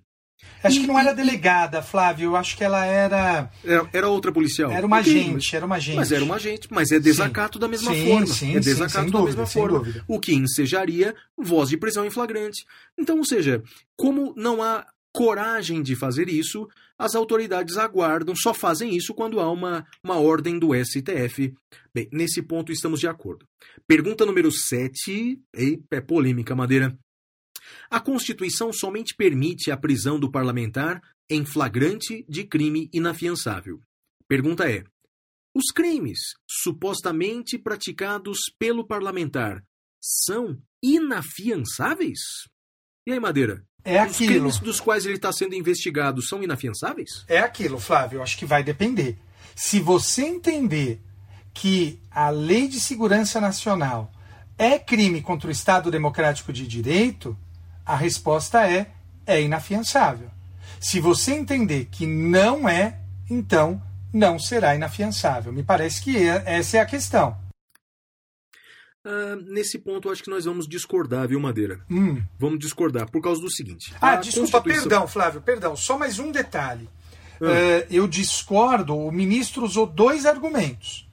Acho 0.63 0.81
que 0.81 0.87
não 0.87 0.99
era 0.99 1.15
delegada, 1.15 1.83
Flávio. 1.83 2.31
Eu 2.31 2.37
acho 2.37 2.57
que 2.57 2.65
ela 2.65 2.85
era. 2.85 3.51
Era, 3.65 3.89
era 3.93 4.09
outra 4.09 4.33
policial. 4.33 4.71
Era 4.71 4.87
uma 4.87 4.99
agente, 4.99 5.35
mas, 5.35 5.55
era 5.55 5.67
uma 5.67 5.77
agente. 5.77 5.97
Mas 5.97 6.13
era 6.13 6.25
uma 6.25 6.35
agente, 6.35 6.69
mas 6.71 6.93
é 6.93 7.01
desacato 7.01 7.59
sim. 7.59 7.61
da 7.61 7.69
mesma 7.69 7.95
sim, 7.95 8.07
forma. 8.07 8.27
Sim, 8.27 8.57
é 8.57 8.61
desacato 8.61 9.07
sim, 9.07 9.13
da 9.13 9.19
dúvida, 9.19 9.25
mesma 9.25 9.47
forma. 9.47 9.79
Dúvida. 9.79 10.05
O 10.09 10.19
que 10.19 10.35
ensejaria 10.35 11.15
voz 11.37 11.69
de 11.69 11.77
prisão 11.77 12.05
em 12.05 12.11
flagrante. 12.11 12.65
Então, 12.97 13.19
ou 13.19 13.25
seja, 13.25 13.63
como 13.97 14.35
não 14.37 14.63
há 14.63 14.87
coragem 15.13 15.83
de 15.83 15.97
fazer 15.97 16.29
isso, 16.29 16.69
as 16.99 17.15
autoridades 17.15 17.77
aguardam, 17.77 18.35
só 18.37 18.53
fazem 18.53 18.97
isso 18.97 19.15
quando 19.15 19.41
há 19.41 19.51
uma, 19.51 19.87
uma 20.03 20.19
ordem 20.19 20.59
do 20.59 20.71
STF. 20.75 21.55
Bem, 21.95 22.09
nesse 22.13 22.43
ponto 22.43 22.73
estamos 22.73 23.01
de 23.01 23.09
acordo. 23.09 23.47
Pergunta 23.87 24.27
número 24.27 24.51
7. 24.51 25.41
Ei, 25.55 25.81
é 25.91 26.01
polêmica, 26.01 26.55
Madeira. 26.55 26.97
A 27.91 28.01
Constituição 28.01 28.73
somente 28.73 29.15
permite 29.15 29.71
a 29.71 29.77
prisão 29.77 30.19
do 30.19 30.31
parlamentar 30.31 31.01
em 31.29 31.45
flagrante 31.45 32.25
de 32.29 32.45
crime 32.45 32.89
inafiançável. 32.93 33.81
Pergunta 34.27 34.71
é: 34.71 34.85
os 35.55 35.73
crimes 35.73 36.19
supostamente 36.47 37.59
praticados 37.59 38.39
pelo 38.59 38.87
parlamentar 38.87 39.65
são 40.01 40.59
inafiançáveis? 40.83 42.19
E 43.07 43.13
aí, 43.13 43.21
Madeira? 43.21 43.65
É 43.85 44.05
Os 44.05 44.13
aquilo. 44.15 44.33
crimes 44.33 44.59
dos 44.59 44.81
quais 44.81 45.07
ele 45.07 45.17
está 45.17 45.33
sendo 45.33 45.55
investigado 45.55 46.21
são 46.21 46.43
inafiançáveis? 46.43 47.25
É 47.27 47.39
aquilo, 47.39 47.81
Flávio. 47.81 48.19
Eu 48.19 48.23
acho 48.23 48.37
que 48.37 48.45
vai 48.45 48.63
depender. 48.63 49.17
Se 49.57 49.81
você 49.81 50.23
entender 50.25 51.01
que 51.55 51.99
a 52.11 52.29
Lei 52.29 52.69
de 52.69 52.79
Segurança 52.79 53.41
Nacional 53.41 54.13
é 54.59 54.79
crime 54.79 55.23
contra 55.23 55.49
o 55.49 55.53
Estado 55.53 55.91
Democrático 55.91 56.53
de 56.53 56.67
Direito, 56.67 57.37
a 57.89 57.97
resposta 57.97 58.69
é 58.71 58.91
é 59.27 59.43
inafiançável. 59.43 60.31
Se 60.81 61.01
você 61.01 61.33
entender 61.35 61.87
que 61.91 62.07
não 62.07 62.69
é, 62.69 62.99
então 63.29 63.83
não 64.13 64.39
será 64.39 64.75
inafiançável. 64.75 65.53
Me 65.53 65.63
parece 65.63 66.01
que 66.01 66.17
é, 66.17 66.43
essa 66.47 66.79
é 66.79 66.81
a 66.81 66.87
questão. 66.87 67.37
Ah, 69.05 69.37
nesse 69.47 69.79
ponto, 69.79 70.09
eu 70.09 70.13
acho 70.13 70.23
que 70.23 70.31
nós 70.31 70.45
vamos 70.45 70.67
discordar, 70.69 71.29
viu, 71.29 71.41
Madeira? 71.41 71.81
Hum. 71.91 72.23
Vamos 72.39 72.59
discordar 72.59 73.11
por 73.11 73.23
causa 73.23 73.41
do 73.41 73.51
seguinte. 73.51 73.95
Ah, 74.01 74.13
a 74.13 74.17
desculpa, 74.17 74.53
Constituição- 74.61 74.83
perdão, 74.89 75.09
Flávio, 75.09 75.41
perdão. 75.41 75.77
Só 75.77 75.99
mais 75.99 76.19
um 76.19 76.31
detalhe. 76.31 76.89
Hum. 77.41 77.47
Eh, 77.49 77.87
eu 77.91 78.07
discordo, 78.09 78.97
o 78.97 79.13
ministro 79.13 79.65
usou 79.65 79.87
dois 79.87 80.27
argumentos. 80.27 81.09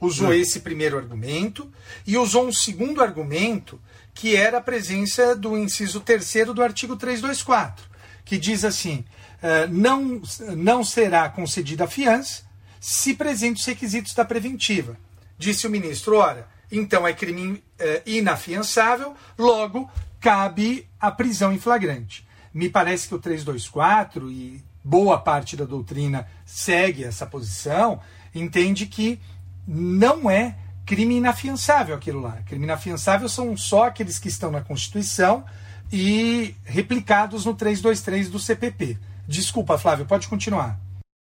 Usou 0.00 0.28
Hum. 0.28 0.32
esse 0.32 0.60
primeiro 0.60 0.96
argumento 0.96 1.70
e 2.06 2.16
usou 2.16 2.46
um 2.46 2.52
segundo 2.52 3.02
argumento, 3.02 3.80
que 4.14 4.36
era 4.36 4.58
a 4.58 4.62
presença 4.62 5.34
do 5.34 5.56
inciso 5.56 6.00
terceiro 6.00 6.52
do 6.52 6.62
artigo 6.62 6.96
324, 6.96 7.84
que 8.24 8.38
diz 8.38 8.64
assim: 8.64 9.04
eh, 9.42 9.66
não, 9.68 10.20
não 10.56 10.84
será 10.84 11.28
concedida 11.28 11.84
a 11.84 11.88
fiança 11.88 12.42
se 12.80 13.14
presentes 13.14 13.62
os 13.62 13.66
requisitos 13.66 14.14
da 14.14 14.24
preventiva. 14.24 14.96
Disse 15.38 15.66
o 15.66 15.70
ministro: 15.70 16.16
ora, 16.16 16.48
então 16.70 17.06
é 17.06 17.12
crime 17.12 17.62
eh, 17.78 18.02
inafiançável, 18.06 19.14
logo 19.38 19.90
cabe 20.20 20.86
a 21.00 21.10
prisão 21.10 21.52
em 21.52 21.58
flagrante. 21.58 22.26
Me 22.52 22.68
parece 22.68 23.08
que 23.08 23.14
o 23.14 23.18
324 23.18 24.30
e 24.30 24.62
boa 24.84 25.18
parte 25.18 25.56
da 25.56 25.64
doutrina 25.64 26.26
segue 26.44 27.04
essa 27.04 27.26
posição, 27.26 28.00
entende 28.34 28.86
que 28.86 29.20
não 29.66 30.30
é 30.30 30.56
crime 30.90 31.18
inafiançável 31.18 31.94
aquilo 31.94 32.20
lá. 32.20 32.42
Crime 32.42 32.64
inafiançável 32.64 33.28
são 33.28 33.56
só 33.56 33.84
aqueles 33.84 34.18
que 34.18 34.26
estão 34.26 34.50
na 34.50 34.60
Constituição 34.60 35.44
e 35.92 36.52
replicados 36.64 37.44
no 37.44 37.54
323 37.54 38.28
do 38.28 38.40
CPP. 38.40 38.98
Desculpa, 39.28 39.78
Flávio, 39.78 40.04
pode 40.04 40.26
continuar. 40.26 40.80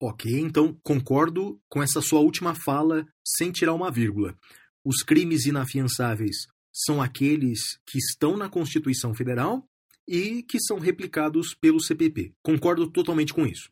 Ok, 0.02 0.40
então 0.40 0.76
concordo 0.82 1.62
com 1.70 1.84
essa 1.84 2.02
sua 2.02 2.20
última 2.20 2.56
fala 2.56 3.06
sem 3.24 3.52
tirar 3.52 3.76
uma 3.76 3.92
vírgula. 3.92 4.36
Os 4.84 5.04
crimes 5.04 5.46
inafiançáveis 5.46 6.48
são 6.74 7.00
aqueles 7.00 7.78
que 7.86 8.00
estão 8.00 8.36
na 8.36 8.50
Constituição 8.50 9.14
Federal 9.14 9.64
e 10.08 10.42
que 10.42 10.60
são 10.60 10.80
replicados 10.80 11.54
pelo 11.54 11.80
CPP. 11.80 12.34
Concordo 12.42 12.90
totalmente 12.90 13.32
com 13.32 13.46
isso. 13.46 13.70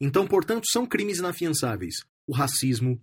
Então, 0.00 0.28
portanto, 0.28 0.70
são 0.70 0.86
crimes 0.86 1.18
inafiançáveis 1.18 2.04
o 2.26 2.32
racismo, 2.32 3.00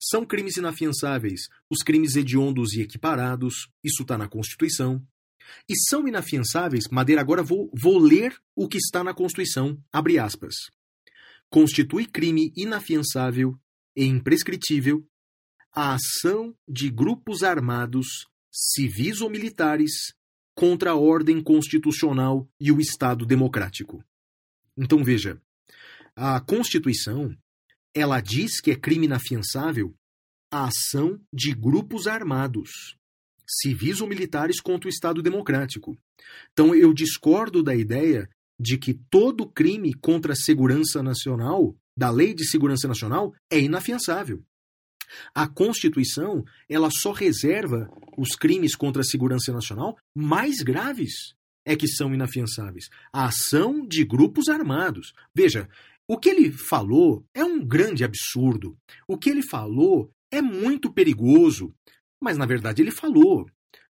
são 0.00 0.24
crimes 0.24 0.56
inafiançáveis 0.56 1.48
os 1.70 1.82
crimes 1.82 2.16
hediondos 2.16 2.72
e 2.74 2.80
equiparados, 2.80 3.68
isso 3.82 4.02
está 4.02 4.16
na 4.18 4.28
Constituição. 4.28 5.04
E 5.68 5.74
são 5.88 6.08
inafiançáveis, 6.08 6.88
Madeira, 6.90 7.20
agora 7.20 7.42
vou, 7.42 7.70
vou 7.74 7.98
ler 7.98 8.36
o 8.54 8.68
que 8.68 8.78
está 8.78 9.04
na 9.04 9.14
Constituição, 9.14 9.78
abre 9.92 10.18
aspas. 10.18 10.54
Constitui 11.50 12.06
crime 12.06 12.52
inafiançável 12.56 13.58
e 13.96 14.04
imprescritível 14.04 15.06
a 15.72 15.94
ação 15.94 16.56
de 16.68 16.88
grupos 16.88 17.42
armados, 17.42 18.06
civis 18.50 19.20
ou 19.20 19.28
militares, 19.28 20.14
contra 20.54 20.92
a 20.92 20.96
ordem 20.96 21.42
constitucional 21.42 22.48
e 22.60 22.70
o 22.70 22.80
Estado 22.80 23.26
democrático. 23.26 24.04
Então 24.76 25.02
veja, 25.02 25.40
a 26.14 26.40
Constituição, 26.40 27.36
ela 27.94 28.20
diz 28.20 28.60
que 28.60 28.70
é 28.70 28.76
crime 28.76 29.06
inafiançável 29.06 29.94
a 30.52 30.66
ação 30.66 31.20
de 31.32 31.52
grupos 31.52 32.06
armados, 32.06 32.70
civis 33.46 34.00
ou 34.00 34.08
militares 34.08 34.60
contra 34.60 34.88
o 34.88 34.90
Estado 34.90 35.22
democrático. 35.22 35.96
Então 36.52 36.74
eu 36.74 36.92
discordo 36.92 37.62
da 37.62 37.74
ideia 37.74 38.28
de 38.58 38.78
que 38.78 38.94
todo 38.94 39.48
crime 39.48 39.92
contra 39.94 40.32
a 40.32 40.36
segurança 40.36 41.02
nacional, 41.02 41.76
da 41.96 42.10
Lei 42.10 42.34
de 42.34 42.46
Segurança 42.46 42.86
Nacional, 42.86 43.34
é 43.50 43.58
inafiançável. 43.60 44.44
A 45.34 45.46
Constituição, 45.46 46.44
ela 46.68 46.88
só 46.90 47.12
reserva 47.12 47.90
os 48.16 48.34
crimes 48.36 48.74
contra 48.74 49.02
a 49.02 49.04
segurança 49.04 49.52
nacional 49.52 49.96
mais 50.14 50.62
graves 50.62 51.34
é 51.64 51.74
que 51.74 51.88
são 51.88 52.14
inafiançáveis. 52.14 52.88
A 53.12 53.26
ação 53.26 53.86
de 53.86 54.04
grupos 54.04 54.48
armados. 54.48 55.12
Veja, 55.34 55.68
o 56.08 56.18
que 56.18 56.28
ele 56.28 56.52
falou 56.52 57.24
é 57.34 57.44
um 57.44 57.64
grande 57.64 58.04
absurdo. 58.04 58.76
O 59.08 59.16
que 59.16 59.30
ele 59.30 59.42
falou 59.42 60.10
é 60.30 60.42
muito 60.42 60.92
perigoso. 60.92 61.74
Mas, 62.20 62.36
na 62.36 62.46
verdade, 62.46 62.82
ele 62.82 62.90
falou. 62.90 63.46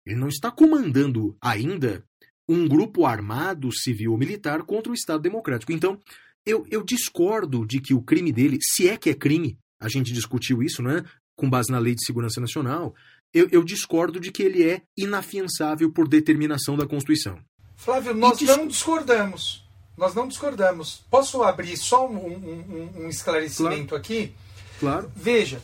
Ele 0.04 0.18
não 0.18 0.28
está 0.28 0.50
comandando 0.50 1.36
ainda 1.40 2.04
um 2.48 2.66
grupo 2.66 3.06
armado, 3.06 3.70
civil 3.72 4.12
ou 4.12 4.18
militar 4.18 4.62
contra 4.62 4.90
o 4.90 4.94
Estado 4.94 5.22
Democrático. 5.22 5.72
Então, 5.72 6.00
eu, 6.44 6.66
eu 6.70 6.82
discordo 6.82 7.64
de 7.64 7.80
que 7.80 7.94
o 7.94 8.02
crime 8.02 8.32
dele, 8.32 8.58
se 8.60 8.88
é 8.88 8.96
que 8.96 9.10
é 9.10 9.14
crime, 9.14 9.56
a 9.80 9.88
gente 9.88 10.12
discutiu 10.12 10.62
isso, 10.62 10.82
né? 10.82 11.04
Com 11.36 11.48
base 11.48 11.70
na 11.70 11.78
Lei 11.78 11.94
de 11.94 12.04
Segurança 12.04 12.40
Nacional, 12.40 12.94
eu, 13.32 13.48
eu 13.52 13.62
discordo 13.62 14.18
de 14.18 14.32
que 14.32 14.42
ele 14.42 14.68
é 14.68 14.82
inafiançável 14.98 15.92
por 15.92 16.08
determinação 16.08 16.76
da 16.76 16.86
Constituição. 16.86 17.38
Flávio, 17.76 18.14
nós 18.14 18.40
não 18.40 18.66
discordamos. 18.66 19.64
Nós 20.00 20.14
não 20.14 20.26
discordamos. 20.26 21.04
Posso 21.10 21.42
abrir 21.42 21.76
só 21.76 22.08
um, 22.08 22.16
um, 22.16 22.90
um 23.02 23.08
esclarecimento 23.10 23.88
claro. 23.88 23.96
aqui? 23.96 24.34
Claro. 24.78 25.12
Veja, 25.14 25.60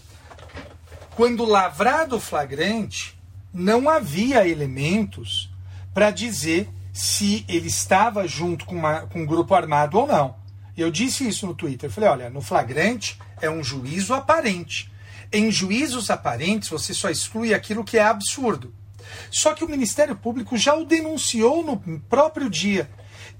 quando 1.15 1.47
lavrado 1.47 2.21
flagrante, 2.21 3.19
não 3.51 3.89
havia 3.89 4.47
elementos 4.47 5.51
para 5.95 6.11
dizer 6.11 6.69
se 6.93 7.47
ele 7.49 7.69
estava 7.69 8.29
junto 8.29 8.67
com, 8.67 8.77
uma, 8.77 9.07
com 9.07 9.23
um 9.23 9.27
grupo 9.27 9.55
armado 9.55 9.99
ou 9.99 10.07
não. 10.07 10.37
Eu 10.77 10.91
disse 10.91 11.27
isso 11.27 11.47
no 11.47 11.55
Twitter. 11.55 11.89
Eu 11.89 11.95
falei: 11.95 12.11
olha, 12.11 12.29
no 12.29 12.43
flagrante 12.43 13.19
é 13.41 13.49
um 13.49 13.65
juízo 13.65 14.13
aparente. 14.13 14.93
Em 15.33 15.51
juízos 15.51 16.11
aparentes, 16.11 16.69
você 16.69 16.93
só 16.93 17.09
exclui 17.09 17.55
aquilo 17.55 17.83
que 17.83 17.97
é 17.97 18.03
absurdo. 18.03 18.75
Só 19.31 19.55
que 19.55 19.65
o 19.65 19.69
Ministério 19.69 20.15
Público 20.15 20.59
já 20.59 20.75
o 20.75 20.85
denunciou 20.85 21.65
no 21.65 21.79
próprio 22.01 22.51
dia 22.51 22.87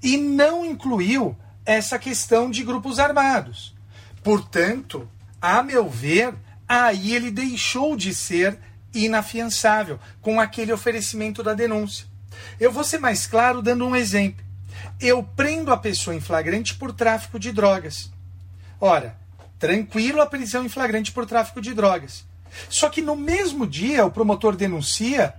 e 0.01 0.17
não 0.17 0.65
incluiu 0.65 1.35
essa 1.65 1.99
questão 1.99 2.49
de 2.49 2.63
grupos 2.63 2.99
armados. 2.99 3.75
Portanto, 4.23 5.07
a 5.41 5.61
meu 5.61 5.89
ver, 5.89 6.33
aí 6.67 7.13
ele 7.13 7.31
deixou 7.31 7.95
de 7.95 8.13
ser 8.13 8.57
inafiançável 8.93 9.99
com 10.21 10.39
aquele 10.39 10.73
oferecimento 10.73 11.43
da 11.43 11.53
denúncia. 11.53 12.05
Eu 12.59 12.71
vou 12.71 12.83
ser 12.83 12.99
mais 12.99 13.27
claro 13.27 13.61
dando 13.61 13.85
um 13.85 13.95
exemplo. 13.95 14.45
Eu 14.99 15.23
prendo 15.23 15.71
a 15.71 15.77
pessoa 15.77 16.15
em 16.15 16.21
flagrante 16.21 16.75
por 16.75 16.93
tráfico 16.93 17.39
de 17.39 17.51
drogas. 17.51 18.11
Ora, 18.79 19.17
tranquilo 19.59 20.21
a 20.21 20.25
prisão 20.25 20.63
em 20.63 20.69
flagrante 20.69 21.11
por 21.11 21.25
tráfico 21.25 21.61
de 21.61 21.73
drogas. 21.73 22.25
Só 22.69 22.89
que 22.89 23.01
no 23.01 23.15
mesmo 23.15 23.67
dia 23.67 24.05
o 24.05 24.11
promotor 24.11 24.55
denuncia 24.55 25.33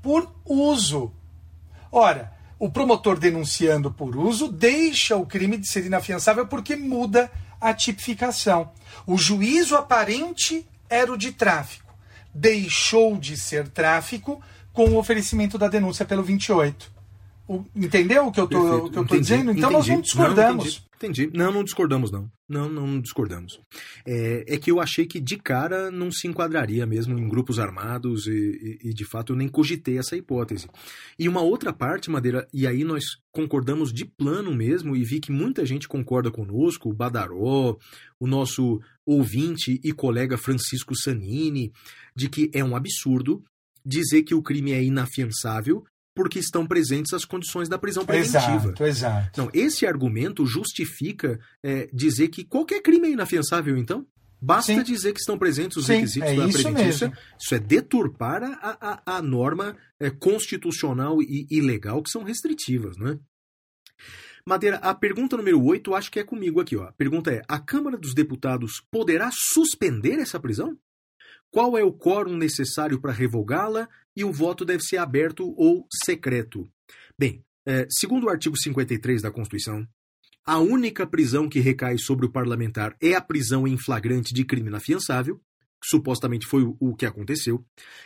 por 0.00 0.32
uso. 0.44 1.12
Ora, 1.90 2.32
o 2.62 2.70
promotor 2.70 3.18
denunciando 3.18 3.90
por 3.90 4.16
uso 4.16 4.46
deixa 4.46 5.16
o 5.16 5.26
crime 5.26 5.56
de 5.56 5.66
ser 5.66 5.84
inafiançável 5.84 6.46
porque 6.46 6.76
muda 6.76 7.28
a 7.60 7.74
tipificação. 7.74 8.70
O 9.04 9.18
juízo 9.18 9.74
aparente 9.74 10.64
era 10.88 11.12
o 11.12 11.18
de 11.18 11.32
tráfico. 11.32 11.92
Deixou 12.32 13.18
de 13.18 13.36
ser 13.36 13.66
tráfico 13.66 14.40
com 14.72 14.90
o 14.90 14.96
oferecimento 14.96 15.58
da 15.58 15.66
denúncia 15.66 16.04
pelo 16.04 16.22
28. 16.22 16.88
O, 17.48 17.64
entendeu 17.74 18.26
o 18.26 18.32
que 18.32 18.40
eu 18.40 18.44
estou 18.44 18.88
dizendo? 19.04 19.50
Então 19.50 19.70
entendi. 19.70 19.72
nós 19.72 19.88
não 19.88 20.00
discordamos. 20.00 20.64
Não, 20.64 21.06
entendi, 21.08 21.22
entendi. 21.22 21.38
Não, 21.38 21.52
não 21.52 21.64
discordamos, 21.64 22.10
não. 22.10 22.30
Não, 22.48 22.68
não 22.68 23.00
discordamos. 23.00 23.60
É, 24.06 24.44
é, 24.46 24.56
que 24.58 24.70
eu 24.70 24.80
achei 24.80 25.06
que 25.06 25.20
de 25.20 25.36
cara 25.36 25.90
não 25.90 26.10
se 26.10 26.28
enquadraria 26.28 26.86
mesmo 26.86 27.18
em 27.18 27.28
grupos 27.28 27.58
armados 27.58 28.26
e, 28.26 28.30
e, 28.30 28.90
e, 28.90 28.94
de 28.94 29.04
fato 29.04 29.32
eu 29.32 29.36
nem 29.36 29.48
cogitei 29.48 29.98
essa 29.98 30.16
hipótese. 30.16 30.68
E 31.18 31.28
uma 31.28 31.40
outra 31.40 31.72
parte, 31.72 32.10
Madeira, 32.10 32.46
e 32.52 32.66
aí 32.66 32.84
nós 32.84 33.04
concordamos 33.32 33.92
de 33.92 34.04
plano 34.04 34.54
mesmo 34.54 34.94
e 34.94 35.02
vi 35.02 35.18
que 35.18 35.32
muita 35.32 35.66
gente 35.66 35.88
concorda 35.88 36.30
conosco, 36.30 36.90
o 36.90 36.94
Badaró, 36.94 37.76
o 38.20 38.26
nosso 38.26 38.80
ouvinte 39.04 39.80
e 39.82 39.92
colega 39.92 40.38
Francisco 40.38 40.94
Sanini, 40.94 41.72
de 42.14 42.28
que 42.28 42.50
é 42.54 42.62
um 42.62 42.76
absurdo 42.76 43.42
dizer 43.84 44.22
que 44.22 44.34
o 44.34 44.42
crime 44.42 44.72
é 44.72 44.82
inafiançável 44.82 45.84
porque 46.14 46.38
estão 46.38 46.66
presentes 46.66 47.12
as 47.12 47.24
condições 47.24 47.68
da 47.68 47.78
prisão 47.78 48.04
preventiva. 48.04 48.68
Exato, 48.68 48.84
exato. 48.84 49.28
Então, 49.32 49.50
esse 49.54 49.86
argumento 49.86 50.44
justifica 50.46 51.40
é, 51.62 51.88
dizer 51.92 52.28
que 52.28 52.44
qualquer 52.44 52.80
crime 52.82 53.08
é 53.08 53.12
inafiançável, 53.12 53.76
então? 53.76 54.06
Basta 54.40 54.74
Sim. 54.74 54.82
dizer 54.82 55.12
que 55.12 55.20
estão 55.20 55.38
presentes 55.38 55.76
os 55.76 55.86
Sim, 55.86 55.94
requisitos 55.94 56.30
é 56.30 56.34
da 56.34 56.46
isso 56.46 56.62
preventiva. 56.62 57.06
mesmo. 57.06 57.12
Isso 57.40 57.54
é 57.54 57.58
deturpar 57.60 58.42
a, 58.42 59.02
a, 59.06 59.16
a 59.18 59.22
norma 59.22 59.76
é, 60.00 60.10
constitucional 60.10 61.22
e, 61.22 61.46
e 61.48 61.60
legal 61.60 62.02
que 62.02 62.10
são 62.10 62.24
restritivas, 62.24 62.96
não 62.96 63.08
é? 63.08 63.18
Madeira, 64.44 64.78
a 64.78 64.92
pergunta 64.92 65.36
número 65.36 65.62
8 65.62 65.94
acho 65.94 66.10
que 66.10 66.18
é 66.18 66.24
comigo 66.24 66.60
aqui. 66.60 66.76
Ó. 66.76 66.82
A 66.82 66.92
pergunta 66.92 67.30
é: 67.30 67.42
a 67.46 67.60
Câmara 67.60 67.96
dos 67.96 68.12
Deputados 68.12 68.82
poderá 68.90 69.30
suspender 69.32 70.18
essa 70.18 70.40
prisão? 70.40 70.76
Qual 71.52 71.76
é 71.76 71.84
o 71.84 71.92
quórum 71.92 72.34
necessário 72.34 72.98
para 72.98 73.12
revogá-la 73.12 73.86
e 74.16 74.24
o 74.24 74.32
voto 74.32 74.64
deve 74.64 74.82
ser 74.82 74.96
aberto 74.96 75.54
ou 75.54 75.86
secreto? 76.02 76.66
Bem, 77.16 77.44
é, 77.66 77.86
segundo 77.90 78.24
o 78.24 78.30
artigo 78.30 78.56
53 78.58 79.20
da 79.20 79.30
Constituição, 79.30 79.86
a 80.46 80.58
única 80.58 81.06
prisão 81.06 81.50
que 81.50 81.60
recai 81.60 81.98
sobre 81.98 82.24
o 82.24 82.32
parlamentar 82.32 82.96
é 83.02 83.12
a 83.12 83.20
prisão 83.20 83.68
em 83.68 83.76
flagrante 83.76 84.32
de 84.32 84.46
crime 84.46 84.68
inafiançável, 84.68 85.36
que 85.36 85.88
supostamente 85.90 86.46
foi 86.46 86.62
o 86.64 86.96
que 86.96 87.04
aconteceu, 87.04 87.62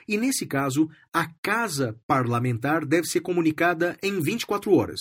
e 0.09 0.17
nesse 0.17 0.45
caso, 0.45 0.91
a 1.13 1.31
casa 1.41 1.97
parlamentar 2.05 2.85
deve 2.85 3.07
ser 3.07 3.21
comunicada 3.21 3.97
em 4.03 4.21
24 4.21 4.73
horas. 4.73 5.01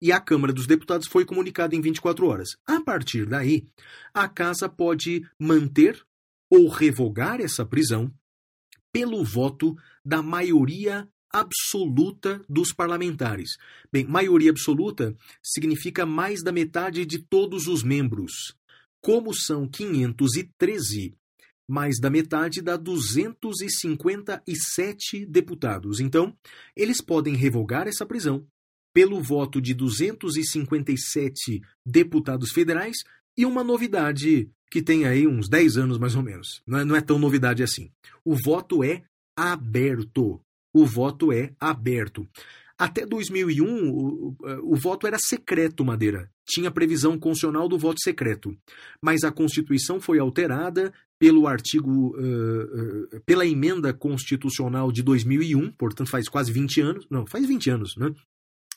E 0.00 0.10
a 0.10 0.18
Câmara 0.18 0.54
dos 0.54 0.66
Deputados 0.66 1.06
foi 1.06 1.26
comunicada 1.26 1.76
em 1.76 1.82
24 1.82 2.26
horas. 2.26 2.48
A 2.66 2.80
partir 2.80 3.26
daí, 3.26 3.66
a 4.14 4.26
casa 4.26 4.70
pode 4.70 5.22
manter 5.38 6.02
ou 6.54 6.68
revogar 6.68 7.40
essa 7.40 7.66
prisão 7.66 8.14
pelo 8.92 9.24
voto 9.24 9.74
da 10.04 10.22
maioria 10.22 11.08
absoluta 11.28 12.40
dos 12.48 12.72
parlamentares. 12.72 13.56
Bem, 13.92 14.04
maioria 14.04 14.52
absoluta 14.52 15.16
significa 15.42 16.06
mais 16.06 16.44
da 16.44 16.52
metade 16.52 17.04
de 17.04 17.18
todos 17.18 17.66
os 17.66 17.82
membros. 17.82 18.54
Como 19.00 19.34
são 19.34 19.66
513, 19.66 21.12
mais 21.68 21.98
da 21.98 22.08
metade 22.08 22.62
dá 22.62 22.76
257 22.76 25.26
deputados. 25.26 25.98
Então, 25.98 26.38
eles 26.76 27.00
podem 27.00 27.34
revogar 27.34 27.88
essa 27.88 28.06
prisão 28.06 28.46
pelo 28.94 29.20
voto 29.20 29.60
de 29.60 29.74
257 29.74 31.60
deputados 31.84 32.52
federais 32.52 32.98
e 33.36 33.44
uma 33.44 33.64
novidade 33.64 34.48
que 34.74 34.82
tem 34.82 35.06
aí 35.06 35.24
uns 35.24 35.48
10 35.48 35.76
anos 35.76 35.98
mais 35.98 36.16
ou 36.16 36.22
menos. 36.24 36.60
Não 36.66 36.80
é, 36.80 36.84
não 36.84 36.96
é 36.96 37.00
tão 37.00 37.16
novidade 37.16 37.62
assim. 37.62 37.92
O 38.24 38.34
voto 38.34 38.82
é 38.82 39.04
aberto. 39.36 40.40
O 40.72 40.84
voto 40.84 41.32
é 41.32 41.52
aberto. 41.60 42.28
Até 42.76 43.06
2001, 43.06 43.88
o, 43.88 44.36
o, 44.64 44.74
voto 44.74 45.06
era 45.06 45.16
secreto, 45.16 45.84
Madeira. 45.84 46.28
Tinha 46.44 46.72
previsão 46.72 47.16
constitucional 47.16 47.68
do 47.68 47.78
voto 47.78 48.00
secreto. 48.02 48.52
Mas 49.00 49.22
a 49.22 49.30
Constituição 49.30 50.00
foi 50.00 50.18
alterada 50.18 50.92
pelo 51.20 51.46
artigo, 51.46 52.16
uh, 52.18 53.14
uh, 53.14 53.20
pela 53.24 53.46
emenda 53.46 53.94
constitucional 53.94 54.90
de 54.90 55.04
2001, 55.04 55.70
portanto 55.70 56.10
faz 56.10 56.28
quase 56.28 56.50
20 56.50 56.80
anos, 56.80 57.06
não, 57.08 57.24
faz 57.24 57.46
20 57.46 57.70
anos, 57.70 57.96
né? 57.96 58.12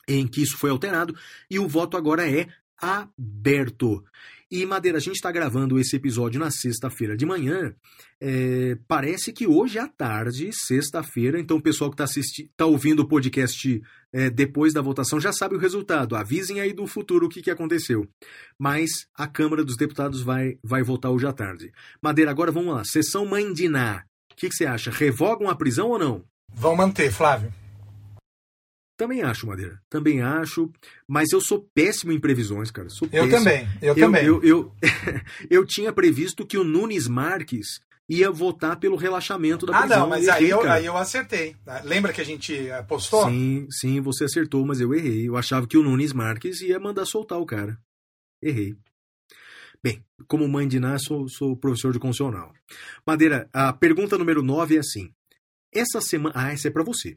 Em 0.08 0.28
que 0.28 0.44
isso 0.44 0.60
foi 0.60 0.70
alterado, 0.70 1.16
e 1.50 1.58
o 1.58 1.68
voto 1.68 1.98
agora 1.98 2.30
é 2.30 2.48
aberto. 2.80 4.04
E, 4.50 4.66
Madeira, 4.66 4.98
a 4.98 5.02
gente 5.02 5.16
está 5.16 5.30
gravando 5.30 5.78
esse 5.78 5.98
episódio 5.98 6.40
na 6.40 6.50
sexta-feira 6.50 7.18
de 7.18 7.26
manhã. 7.26 7.76
É, 8.20 8.78
parece 8.88 9.34
que 9.34 9.46
hoje 9.46 9.78
à 9.78 9.88
tarde, 9.88 10.50
sexta-feira, 10.54 11.38
então 11.38 11.58
o 11.58 11.62
pessoal 11.62 11.92
que 11.92 12.02
está 12.02 12.22
tá 12.56 12.66
ouvindo 12.66 13.02
o 13.02 13.08
podcast 13.08 13.82
é, 14.14 14.30
depois 14.30 14.74
da 14.74 14.82
votação 14.82 15.20
já 15.20 15.34
sabe 15.34 15.56
o 15.56 15.60
resultado. 15.60 16.16
Avisem 16.16 16.62
aí 16.62 16.72
do 16.72 16.88
futuro 16.88 17.26
o 17.26 17.30
que, 17.30 17.42
que 17.42 17.52
aconteceu. 17.52 18.08
Mas 18.58 18.90
a 19.14 19.28
Câmara 19.28 19.66
dos 19.66 19.76
Deputados 19.76 20.22
vai, 20.22 20.58
vai 20.64 20.82
votar 20.82 21.12
hoje 21.12 21.28
à 21.28 21.34
tarde. 21.34 21.70
Madeira, 22.02 22.32
agora 22.32 22.52
vamos 22.52 22.74
lá. 22.74 22.84
Sessão 22.86 23.26
Mãe 23.26 23.52
Diná. 23.52 24.06
O 24.32 24.36
que, 24.36 24.48
que 24.48 24.56
você 24.56 24.66
acha? 24.66 24.92
Revogam 24.92 25.50
a 25.50 25.56
prisão 25.56 25.90
ou 25.90 26.00
não? 26.00 26.24
Vão 26.54 26.74
manter, 26.74 27.12
Flávio. 27.12 27.52
Também 28.98 29.22
acho, 29.22 29.46
Madeira. 29.46 29.80
Também 29.88 30.22
acho. 30.22 30.72
Mas 31.08 31.32
eu 31.32 31.40
sou 31.40 31.70
péssimo 31.74 32.12
em 32.12 32.20
previsões, 32.20 32.72
cara. 32.72 32.90
Sou 32.90 33.08
eu 33.12 33.26
péssimo. 33.26 33.38
também. 33.38 33.70
Eu, 33.80 33.90
eu 33.90 33.96
também. 33.96 34.26
Eu, 34.26 34.44
eu, 34.44 34.72
eu, 35.52 35.66
tinha 35.66 35.94
previsto 35.94 36.46
que 36.46 36.58
o 36.58 36.64
Nunes 36.64 37.08
Marques 37.08 37.80
ia 38.10 38.32
votar 38.32 38.80
pelo 38.80 38.96
relaxamento 38.96 39.68
da 39.68 39.80
prisão. 39.80 39.98
Ah, 39.98 40.00
não, 40.00 40.10
mas 40.10 40.28
aí, 40.28 40.50
eu, 40.50 40.62
aí 40.68 40.86
eu 40.86 40.98
acertei. 40.98 41.56
Lembra 41.84 42.12
que 42.12 42.22
a 42.22 42.26
gente 42.26 42.72
apostou? 42.72 43.30
Sim, 43.30 43.68
sim, 43.70 44.02
você 44.02 44.24
acertou, 44.24 44.66
mas 44.66 44.82
eu 44.82 44.92
errei. 44.96 45.28
Eu 45.28 45.38
achava 45.38 45.68
que 45.68 45.78
o 45.78 45.84
Nunes 45.84 46.12
Marques 46.12 46.62
ia 46.62 46.80
mandar 46.80 47.06
soltar 47.06 47.40
o 47.40 47.46
cara. 47.46 47.78
Errei. 48.42 48.76
Bem, 49.84 50.04
como 50.28 50.48
mãe 50.48 50.68
de 50.68 50.80
Ná, 50.80 50.98
sou, 50.98 51.30
sou 51.30 51.56
professor 51.56 51.94
de 51.94 52.00
constitucional. 52.00 52.52
Madeira, 53.06 53.48
a 53.54 53.72
pergunta 53.72 54.18
número 54.18 54.42
9 54.42 54.76
é 54.76 54.80
assim. 54.80 55.14
Essa 55.72 56.02
semana. 56.02 56.34
Ah, 56.36 56.52
essa 56.52 56.68
é 56.68 56.72
para 56.72 56.84
você. 56.84 57.16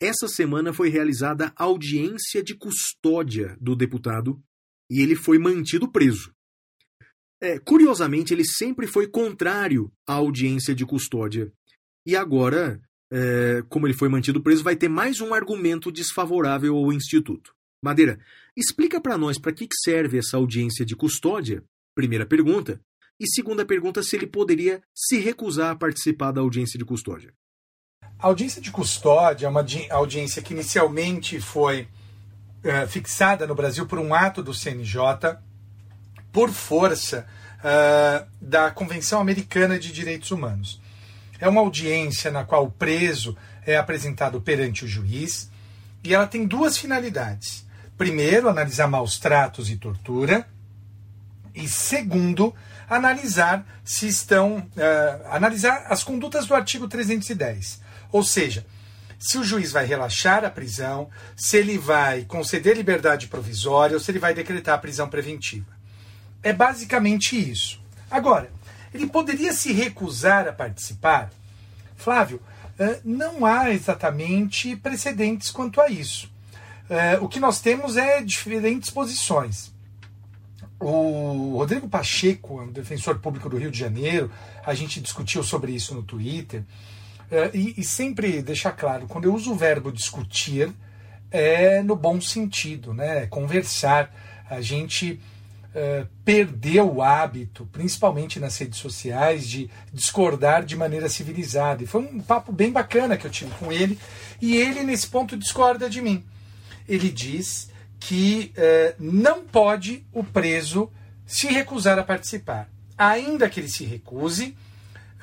Essa 0.00 0.28
semana 0.28 0.72
foi 0.72 0.88
realizada 0.88 1.52
audiência 1.56 2.42
de 2.42 2.54
custódia 2.54 3.56
do 3.60 3.74
deputado 3.74 4.40
e 4.90 5.00
ele 5.00 5.16
foi 5.16 5.38
mantido 5.38 5.90
preso. 5.90 6.34
É, 7.40 7.58
curiosamente, 7.58 8.32
ele 8.32 8.44
sempre 8.44 8.86
foi 8.86 9.06
contrário 9.06 9.90
à 10.06 10.14
audiência 10.14 10.74
de 10.74 10.84
custódia. 10.84 11.52
E 12.06 12.14
agora, 12.14 12.80
é, 13.10 13.62
como 13.68 13.86
ele 13.86 13.94
foi 13.94 14.08
mantido 14.08 14.42
preso, 14.42 14.62
vai 14.62 14.76
ter 14.76 14.88
mais 14.88 15.20
um 15.20 15.34
argumento 15.34 15.90
desfavorável 15.90 16.76
ao 16.76 16.92
Instituto. 16.92 17.54
Madeira, 17.82 18.18
explica 18.56 19.00
para 19.00 19.18
nós 19.18 19.38
para 19.38 19.52
que 19.52 19.68
serve 19.84 20.18
essa 20.18 20.36
audiência 20.36 20.84
de 20.84 20.96
custódia, 20.96 21.62
primeira 21.94 22.26
pergunta, 22.26 22.80
e 23.18 23.26
segunda 23.28 23.64
pergunta, 23.64 24.02
se 24.02 24.16
ele 24.16 24.26
poderia 24.26 24.82
se 24.94 25.18
recusar 25.18 25.70
a 25.70 25.76
participar 25.76 26.32
da 26.32 26.40
audiência 26.40 26.78
de 26.78 26.84
custódia. 26.84 27.32
A 28.18 28.28
audiência 28.28 28.62
de 28.62 28.70
custódia 28.70 29.44
é 29.44 29.48
uma 29.48 29.64
audiência 29.90 30.40
que 30.40 30.54
inicialmente 30.54 31.38
foi 31.38 31.86
uh, 32.64 32.88
fixada 32.88 33.46
no 33.46 33.54
Brasil 33.54 33.86
por 33.86 33.98
um 33.98 34.14
ato 34.14 34.42
do 34.42 34.54
CNJ, 34.54 35.36
por 36.32 36.50
força 36.50 37.26
uh, 37.58 38.26
da 38.40 38.70
Convenção 38.70 39.20
Americana 39.20 39.78
de 39.78 39.92
Direitos 39.92 40.30
Humanos. 40.30 40.80
É 41.38 41.46
uma 41.46 41.60
audiência 41.60 42.30
na 42.30 42.42
qual 42.42 42.64
o 42.64 42.70
preso 42.70 43.36
é 43.66 43.76
apresentado 43.76 44.40
perante 44.40 44.86
o 44.86 44.88
juiz 44.88 45.50
e 46.02 46.14
ela 46.14 46.26
tem 46.26 46.46
duas 46.46 46.78
finalidades. 46.78 47.66
Primeiro, 47.98 48.48
analisar 48.48 48.86
maus 48.86 49.18
tratos 49.18 49.68
e 49.68 49.76
tortura. 49.76 50.48
E 51.54 51.68
segundo, 51.68 52.54
analisar 52.88 53.66
se 53.84 54.08
estão. 54.08 54.56
Uh, 54.56 55.28
analisar 55.28 55.84
as 55.90 56.02
condutas 56.02 56.46
do 56.46 56.54
artigo 56.54 56.88
310 56.88 57.84
ou 58.16 58.24
seja, 58.24 58.66
se 59.18 59.38
o 59.38 59.44
juiz 59.44 59.72
vai 59.72 59.84
relaxar 59.84 60.44
a 60.44 60.50
prisão, 60.50 61.08
se 61.36 61.56
ele 61.58 61.76
vai 61.76 62.24
conceder 62.24 62.76
liberdade 62.76 63.28
provisória 63.28 63.94
ou 63.94 64.00
se 64.00 64.10
ele 64.10 64.18
vai 64.18 64.32
decretar 64.32 64.74
a 64.74 64.78
prisão 64.78 65.08
preventiva. 65.08 65.66
É 66.42 66.52
basicamente 66.52 67.36
isso. 67.36 67.80
Agora, 68.10 68.50
ele 68.94 69.06
poderia 69.06 69.52
se 69.52 69.72
recusar 69.72 70.48
a 70.48 70.52
participar? 70.52 71.30
Flávio, 71.96 72.40
não 73.04 73.44
há 73.44 73.70
exatamente 73.70 74.76
precedentes 74.76 75.50
quanto 75.50 75.80
a 75.80 75.88
isso. 75.88 76.30
O 77.20 77.28
que 77.28 77.40
nós 77.40 77.60
temos 77.60 77.96
é 77.96 78.22
diferentes 78.22 78.90
posições. 78.90 79.72
O 80.78 81.56
Rodrigo 81.56 81.88
Pacheco, 81.88 82.66
defensor 82.70 83.18
público 83.18 83.48
do 83.48 83.56
Rio 83.56 83.70
de 83.70 83.78
Janeiro, 83.78 84.30
a 84.64 84.74
gente 84.74 85.00
discutiu 85.00 85.42
sobre 85.42 85.72
isso 85.72 85.94
no 85.94 86.02
Twitter. 86.02 86.62
É, 87.30 87.50
e, 87.52 87.74
e, 87.78 87.84
sempre 87.84 88.40
deixar 88.40 88.72
claro, 88.72 89.06
quando 89.06 89.24
eu 89.24 89.34
uso 89.34 89.52
o 89.52 89.56
verbo 89.56 89.90
discutir, 89.90 90.72
é 91.30 91.82
no 91.82 91.96
bom 91.96 92.20
sentido, 92.20 92.94
né? 92.94 93.24
É 93.24 93.26
conversar. 93.26 94.14
A 94.48 94.60
gente 94.60 95.20
é, 95.74 96.06
perdeu 96.24 96.94
o 96.94 97.02
hábito, 97.02 97.66
principalmente 97.72 98.38
nas 98.38 98.56
redes 98.56 98.78
sociais, 98.78 99.48
de 99.48 99.68
discordar 99.92 100.64
de 100.64 100.76
maneira 100.76 101.08
civilizada. 101.08 101.82
E 101.82 101.86
foi 101.86 102.02
um 102.02 102.20
papo 102.20 102.52
bem 102.52 102.70
bacana 102.70 103.16
que 103.16 103.26
eu 103.26 103.30
tive 103.30 103.50
com 103.56 103.72
ele. 103.72 103.98
E 104.40 104.56
ele, 104.56 104.82
nesse 104.84 105.08
ponto, 105.08 105.36
discorda 105.36 105.90
de 105.90 106.00
mim. 106.00 106.24
Ele 106.88 107.10
diz 107.10 107.70
que 107.98 108.52
não 109.00 109.42
pode 109.42 110.06
o 110.12 110.22
preso 110.22 110.88
se 111.26 111.48
recusar 111.48 111.98
a 111.98 112.04
participar. 112.04 112.70
Ainda 112.96 113.50
que 113.50 113.58
ele 113.58 113.68
se 113.68 113.84
recuse, 113.84 114.56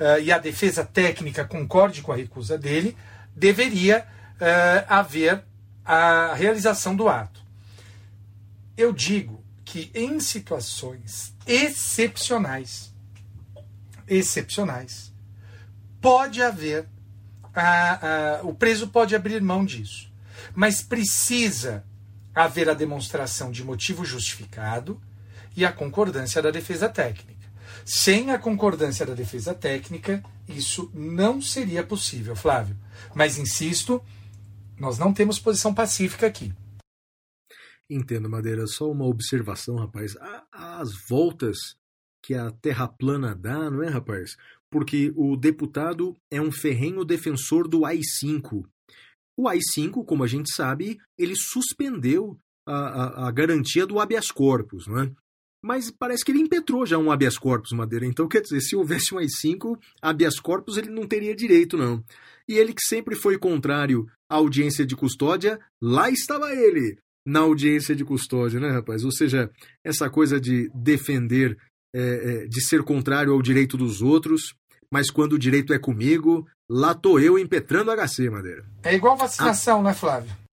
uh, 0.00 0.20
e 0.20 0.32
a 0.32 0.38
defesa 0.38 0.84
técnica 0.84 1.44
concorde 1.44 2.02
com 2.02 2.12
a 2.12 2.16
recusa 2.16 2.58
dele, 2.58 2.96
deveria 3.34 4.06
uh, 4.34 4.86
haver 4.88 5.44
a 5.84 6.34
realização 6.34 6.94
do 6.96 7.08
ato. 7.08 7.42
Eu 8.76 8.92
digo 8.92 9.44
que 9.64 9.90
em 9.94 10.20
situações 10.20 11.34
excepcionais, 11.46 12.92
excepcionais, 14.06 15.12
pode 16.00 16.42
haver, 16.42 16.88
a, 17.54 18.38
a, 18.38 18.42
o 18.42 18.54
preso 18.54 18.88
pode 18.88 19.14
abrir 19.14 19.40
mão 19.40 19.64
disso, 19.64 20.12
mas 20.54 20.82
precisa 20.82 21.84
haver 22.34 22.68
a 22.68 22.74
demonstração 22.74 23.50
de 23.50 23.62
motivo 23.62 24.04
justificado 24.04 25.00
e 25.56 25.64
a 25.64 25.72
concordância 25.72 26.42
da 26.42 26.50
defesa 26.50 26.88
técnica. 26.88 27.33
Sem 27.84 28.30
a 28.30 28.38
concordância 28.38 29.04
da 29.04 29.12
defesa 29.12 29.54
técnica, 29.54 30.22
isso 30.48 30.90
não 30.94 31.40
seria 31.40 31.84
possível, 31.84 32.34
Flávio. 32.34 32.76
Mas 33.14 33.38
insisto, 33.38 34.02
nós 34.78 34.98
não 34.98 35.12
temos 35.12 35.38
posição 35.38 35.74
pacífica 35.74 36.26
aqui. 36.26 36.52
Entendo, 37.88 38.28
Madeira. 38.28 38.66
Só 38.66 38.90
uma 38.90 39.04
observação, 39.04 39.76
rapaz. 39.76 40.16
As 40.50 40.90
voltas 41.08 41.76
que 42.22 42.34
a 42.34 42.50
Terra 42.50 42.88
plana 42.88 43.34
dá, 43.34 43.70
não 43.70 43.82
é, 43.82 43.88
rapaz? 43.88 44.36
Porque 44.70 45.12
o 45.14 45.36
deputado 45.36 46.16
é 46.30 46.40
um 46.40 46.50
ferrenho 46.50 47.04
defensor 47.04 47.68
do 47.68 47.84
AI-5. 47.84 48.64
O 49.36 49.46
AI-5, 49.46 50.04
como 50.06 50.24
a 50.24 50.26
gente 50.26 50.52
sabe, 50.54 50.98
ele 51.18 51.36
suspendeu 51.36 52.38
a, 52.66 52.74
a, 52.74 53.28
a 53.28 53.30
garantia 53.30 53.86
do 53.86 54.00
habeas 54.00 54.30
corpus, 54.30 54.86
não 54.86 55.00
é? 55.00 55.12
Mas 55.64 55.90
parece 55.90 56.22
que 56.22 56.30
ele 56.30 56.42
impetrou 56.42 56.84
já 56.84 56.98
um 56.98 57.10
habeas 57.10 57.38
corpus, 57.38 57.72
Madeira. 57.72 58.04
Então, 58.04 58.28
quer 58.28 58.42
dizer, 58.42 58.60
se 58.60 58.76
houvesse 58.76 59.14
um 59.14 59.18
AI-5, 59.18 59.78
habeas 60.02 60.38
corpus 60.38 60.76
ele 60.76 60.90
não 60.90 61.06
teria 61.06 61.34
direito, 61.34 61.78
não. 61.78 62.04
E 62.46 62.58
ele 62.58 62.74
que 62.74 62.86
sempre 62.86 63.16
foi 63.16 63.38
contrário 63.38 64.06
à 64.28 64.34
audiência 64.34 64.84
de 64.84 64.94
custódia, 64.94 65.58
lá 65.82 66.10
estava 66.10 66.52
ele, 66.52 66.98
na 67.26 67.40
audiência 67.40 67.96
de 67.96 68.04
custódia, 68.04 68.60
né, 68.60 68.68
rapaz? 68.72 69.06
Ou 69.06 69.10
seja, 69.10 69.50
essa 69.82 70.10
coisa 70.10 70.38
de 70.38 70.70
defender, 70.74 71.56
é, 71.94 72.02
é, 72.02 72.46
de 72.46 72.62
ser 72.62 72.82
contrário 72.82 73.32
ao 73.32 73.40
direito 73.40 73.78
dos 73.78 74.02
outros, 74.02 74.54
mas 74.92 75.10
quando 75.10 75.32
o 75.32 75.38
direito 75.38 75.72
é 75.72 75.78
comigo, 75.78 76.46
lá 76.68 76.94
tô 76.94 77.18
eu 77.18 77.38
impetrando 77.38 77.90
HC, 77.90 78.28
Madeira. 78.28 78.66
É 78.82 78.94
igual 78.94 79.16
vacinação, 79.16 79.80
ah. 79.80 79.84
né, 79.84 79.94
Flávio? 79.94 80.43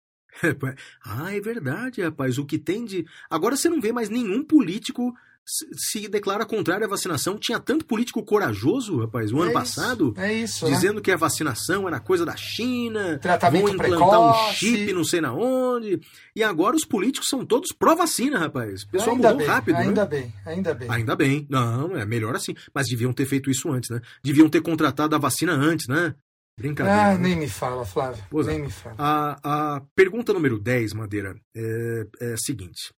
ah, 1.03 1.35
é 1.35 1.39
verdade, 1.39 2.01
rapaz. 2.01 2.37
O 2.37 2.45
que 2.45 2.57
tem 2.57 2.85
de. 2.85 3.05
Agora 3.29 3.55
você 3.55 3.69
não 3.69 3.81
vê 3.81 3.91
mais 3.91 4.09
nenhum 4.09 4.43
político 4.43 5.13
se 5.43 6.07
declara 6.07 6.45
contrário 6.45 6.85
à 6.85 6.89
vacinação. 6.89 7.37
Tinha 7.37 7.59
tanto 7.59 7.85
político 7.85 8.23
corajoso, 8.23 8.99
rapaz, 8.99 9.31
o 9.31 9.37
é 9.37 9.41
ano 9.41 9.49
isso, 9.49 9.53
passado, 9.53 10.13
é 10.17 10.33
isso, 10.33 10.65
dizendo 10.65 10.95
né? 10.95 11.01
que 11.01 11.11
a 11.11 11.17
vacinação 11.17 11.87
era 11.87 11.99
coisa 11.99 12.25
da 12.25 12.35
China, 12.35 13.17
Tratamento 13.19 13.63
vão 13.63 13.73
implantar 13.73 13.97
precoce. 13.97 14.49
um 14.49 14.53
chip 14.53 14.93
não 14.93 15.03
sei 15.03 15.21
na 15.21 15.33
onde. 15.33 15.99
E 16.35 16.43
agora 16.43 16.75
os 16.75 16.85
políticos 16.85 17.27
são 17.27 17.45
todos 17.45 17.71
pró-vacina, 17.71 18.39
rapaz. 18.39 18.83
O 18.83 18.89
pessoal 18.89 19.15
ainda 19.15 19.29
mudou 19.29 19.39
bem, 19.39 19.47
rápido, 19.47 19.75
Ainda 19.75 20.01
né? 20.01 20.07
bem, 20.07 20.33
ainda 20.45 20.73
bem. 20.73 20.89
Ainda 20.89 21.15
bem. 21.15 21.47
Não, 21.49 21.97
é 21.97 22.05
melhor 22.05 22.35
assim. 22.35 22.53
Mas 22.73 22.87
deviam 22.87 23.11
ter 23.11 23.25
feito 23.25 23.49
isso 23.49 23.69
antes, 23.71 23.89
né? 23.89 23.99
Deviam 24.23 24.47
ter 24.47 24.61
contratado 24.61 25.15
a 25.15 25.19
vacina 25.19 25.53
antes, 25.53 25.87
né? 25.87 26.15
Brincadeira. 26.57 27.01
Ah, 27.01 27.13
né? 27.13 27.29
nem 27.29 27.35
me 27.35 27.49
fala, 27.49 27.85
Flávio. 27.85 28.23
Pois 28.29 28.47
é. 28.47 28.51
nem 28.53 28.63
me 28.63 28.71
fala. 28.71 28.95
A, 28.97 29.75
a 29.75 29.81
pergunta 29.95 30.33
número 30.33 30.59
10, 30.59 30.93
Madeira, 30.93 31.35
é, 31.55 32.07
é 32.19 32.33
a 32.33 32.37
seguinte. 32.37 32.93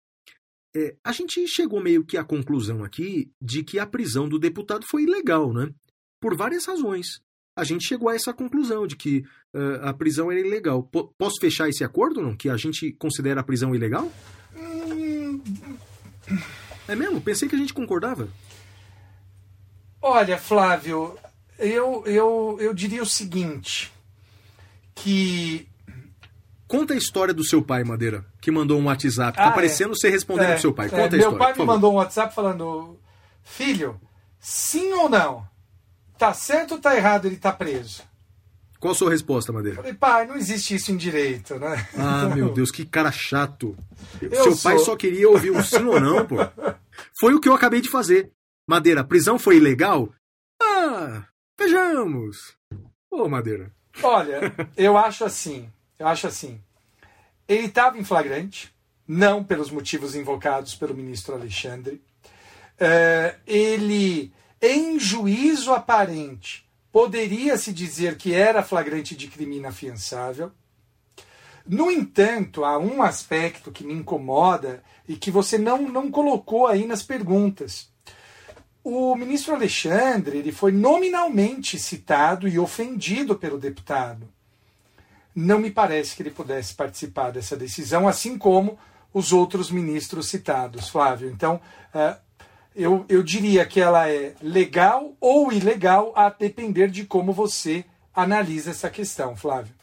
É, 0.75 0.97
a 1.05 1.13
gente 1.13 1.47
chegou 1.47 1.81
meio 1.83 2.05
que 2.05 2.17
à 2.17 2.25
conclusão 2.25 2.83
aqui 2.83 3.31
de 3.41 3.63
que 3.63 3.79
a 3.79 3.87
prisão 3.87 4.29
do 4.29 4.39
deputado 4.39 4.87
foi 4.87 5.03
ilegal, 5.03 5.53
né? 5.53 5.71
Por 6.21 6.35
várias 6.37 6.65
razões. 6.67 7.21
A 7.55 7.65
gente 7.65 7.85
chegou 7.87 8.09
a 8.09 8.15
essa 8.15 8.33
conclusão 8.33 8.87
de 8.87 8.97
que 8.97 9.19
uh, 9.55 9.83
a 9.83 9.93
prisão 9.93 10.33
era 10.33 10.41
ilegal. 10.41 10.83
P 10.85 11.07
posso 11.19 11.39
fechar 11.39 11.69
esse 11.69 11.85
acordo, 11.85 12.23
não? 12.23 12.35
Que 12.35 12.49
a 12.49 12.57
gente 12.57 12.93
considera 12.93 13.41
a 13.41 13.45
prisão 13.45 13.75
ilegal? 13.75 14.11
Hum, 14.57 15.43
É 16.89 16.97
mesmo? 16.97 17.21
Pensei 17.21 17.49
que 17.49 17.55
a 17.55 17.59
gente 17.59 17.75
concordava. 17.75 18.27
Olha, 20.01 20.39
Flávio, 20.39 21.17
eu, 21.59 22.03
eu, 22.07 22.57
eu 22.61 22.75
diria 22.75 23.03
o 23.03 23.07
seguinte: 23.07 23.93
que. 24.95 25.69
Conta 26.67 26.95
a 26.95 26.97
história 26.97 27.35
do 27.35 27.45
seu 27.45 27.63
pai, 27.63 27.85
Madeira, 27.85 28.25
que 28.41 28.51
mandou 28.51 28.81
um 28.81 28.87
WhatsApp. 28.87 29.37
Tá 29.37 29.49
Ah, 29.49 29.51
é. 29.51 29.53
parecendo 29.53 29.95
você 29.95 30.09
respondendo 30.09 30.47
É, 30.49 30.53
pro 30.53 30.61
seu 30.63 30.73
pai. 30.73 30.87
é, 30.87 30.89
Conta 30.89 31.03
a 31.05 31.11
meu 31.11 31.19
história. 31.19 31.39
pai 31.39 31.53
por 31.55 31.61
me 31.61 31.67
mandou 31.67 31.93
um 31.93 31.97
WhatsApp 31.97 32.35
falando: 32.35 32.99
Filho, 33.45 34.01
sim 34.41 34.91
ou 34.95 35.09
não? 35.09 35.47
Tá 36.19 36.33
certo 36.33 36.73
ou 36.73 36.79
tá 36.81 36.97
errado 36.97 37.27
ele 37.27 37.37
tá 37.37 37.53
preso? 37.53 38.03
Qual 38.81 38.93
a 38.93 38.95
sua 38.97 39.11
resposta, 39.11 39.53
Madeira? 39.53 39.77
Falei, 39.77 39.95
pai, 39.95 40.27
não 40.27 40.35
existe 40.37 40.75
isso 40.75 40.91
em 40.91 40.97
direito, 40.97 41.57
né? 41.57 41.87
Ah, 41.97 42.27
meu 42.35 42.53
Deus, 42.53 42.71
que 42.73 42.85
cara 42.87 43.13
chato. 43.13 43.77
Eu 44.21 44.43
Seu 44.43 44.57
pai 44.57 44.77
sou. 44.79 44.87
só 44.87 44.97
queria 44.97 45.29
ouvir 45.29 45.51
um 45.53 45.63
sim 45.63 45.85
ou 45.85 46.01
não, 46.01 46.27
pô. 46.27 46.37
Foi 47.21 47.35
o 47.35 47.41
que 47.41 47.49
eu 47.49 47.55
acabei 47.55 47.81
de 47.81 47.89
fazer. 47.91 48.33
Madeira, 48.67 49.03
a 49.03 49.05
prisão 49.05 49.39
foi 49.39 49.57
ilegal? 49.59 50.09
Ah, 50.61 51.23
vejamos. 51.63 52.55
Ô, 53.11 53.29
Madeira. 53.29 53.71
Olha, 54.03 54.53
eu 54.77 54.97
acho 54.97 55.25
assim, 55.25 55.71
eu 55.99 56.07
acho 56.09 56.27
assim. 56.27 56.61
Ele 57.47 57.67
estava 57.67 57.99
em 57.99 58.05
flagrante, 58.05 58.75
não 59.07 59.45
pelos 59.45 59.71
motivos 59.71 60.15
invocados 60.15 60.75
pelo 60.75 60.95
ministro 60.95 61.35
Alexandre. 61.35 62.03
É, 62.79 63.37
ele, 63.47 64.33
em 64.61 64.99
juízo 64.99 65.73
aparente, 65.73 66.69
poderia 66.91 67.57
se 67.57 67.73
dizer 67.73 68.17
que 68.17 68.35
era 68.35 68.63
flagrante 68.63 69.15
de 69.15 69.29
crime 69.29 69.59
inafiançável. 69.59 70.51
No 71.67 71.91
entanto, 71.91 72.65
há 72.65 72.77
um 72.79 73.03
aspecto 73.03 73.71
que 73.71 73.85
me 73.85 73.93
incomoda 73.93 74.83
e 75.07 75.17
que 75.17 75.31
você 75.31 75.59
não, 75.59 75.83
não 75.83 76.11
colocou 76.11 76.67
aí 76.67 76.87
nas 76.87 77.03
perguntas. 77.03 77.92
O 78.85 79.15
ministro 79.15 79.55
Alexandre 79.55 80.39
ele 80.39 80.51
foi 80.51 80.73
nominalmente 80.73 81.79
citado 81.79 82.49
e 82.49 82.59
ofendido 82.59 83.37
pelo 83.37 83.59
deputado. 83.59 84.29
Não 85.35 85.59
me 85.59 85.71
parece 85.71 86.17
que 86.17 86.23
ele 86.23 86.31
pudesse 86.31 86.75
participar 86.75 87.31
dessa 87.31 87.57
decisão, 87.57 88.09
assim 88.09 88.37
como 88.37 88.79
os 89.15 89.33
outros 89.33 89.71
ministros 89.71 90.27
citados, 90.29 90.89
Flávio. 90.89 91.31
Então, 91.31 91.61
eh, 91.95 92.17
eu, 92.75 93.05
eu 93.09 93.23
diria 93.23 93.65
que 93.65 93.81
ela 93.81 94.11
é 94.11 94.35
legal 94.43 95.17
ou 95.21 95.53
ilegal 95.53 96.13
a 96.17 96.29
depender 96.29 96.89
de 96.91 97.05
como 97.05 97.33
você 97.33 97.85
analisa 98.13 98.71
essa 98.71 98.91
questão, 98.91 99.37
Flávio. 99.37 99.75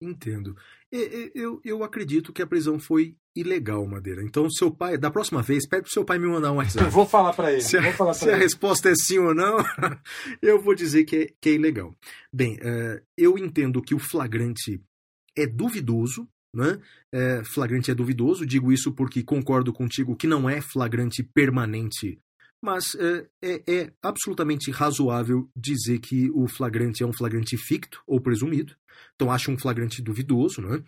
Entendo. 0.00 0.56
Eu, 0.92 1.60
eu 1.64 1.82
acredito 1.82 2.32
que 2.32 2.42
a 2.42 2.46
prisão 2.46 2.78
foi 2.78 3.16
ilegal, 3.34 3.86
Madeira. 3.86 4.22
Então, 4.22 4.48
seu 4.50 4.70
pai, 4.70 4.96
da 4.96 5.10
próxima 5.10 5.42
vez, 5.42 5.66
pede 5.66 5.82
pro 5.82 5.92
seu 5.92 6.04
pai 6.04 6.18
me 6.18 6.26
mandar 6.26 6.52
um 6.52 6.54
Eu 6.54 6.58
WhatsApp. 6.58 6.90
vou 6.92 7.06
falar 7.06 7.32
para 7.32 7.52
ele. 7.52 7.62
Se 7.62 7.76
a, 7.76 7.92
falar 7.92 8.14
se 8.14 8.20
para 8.20 8.32
a 8.32 8.36
ele. 8.36 8.42
resposta 8.44 8.88
é 8.90 8.94
sim 8.94 9.18
ou 9.18 9.34
não, 9.34 9.56
eu 10.40 10.60
vou 10.60 10.74
dizer 10.74 11.04
que 11.04 11.16
é, 11.16 11.28
que 11.40 11.48
é 11.50 11.52
ilegal. 11.52 11.94
Bem, 12.32 12.58
eh, 12.60 13.02
eu 13.16 13.36
entendo 13.36 13.82
que 13.82 13.94
o 13.94 13.98
flagrante 13.98 14.80
é 15.36 15.46
duvidoso, 15.46 16.28
né? 16.54 16.78
Eh, 17.12 17.42
flagrante 17.44 17.90
é 17.90 17.94
duvidoso, 17.94 18.46
digo 18.46 18.72
isso 18.72 18.92
porque 18.92 19.22
concordo 19.22 19.72
contigo 19.72 20.16
que 20.16 20.26
não 20.26 20.48
é 20.48 20.60
flagrante 20.60 21.22
permanente, 21.22 22.20
mas 22.62 22.94
eh, 22.94 23.26
é, 23.42 23.62
é 23.66 23.92
absolutamente 24.00 24.70
razoável 24.70 25.50
dizer 25.56 25.98
que 25.98 26.30
o 26.30 26.46
flagrante 26.46 27.02
é 27.02 27.06
um 27.06 27.12
flagrante 27.12 27.56
ficto 27.56 28.00
ou 28.06 28.20
presumido. 28.20 28.76
Então 29.16 29.30
acho 29.30 29.50
um 29.50 29.58
flagrante 29.58 30.00
duvidoso, 30.00 30.62
né? 30.62 30.82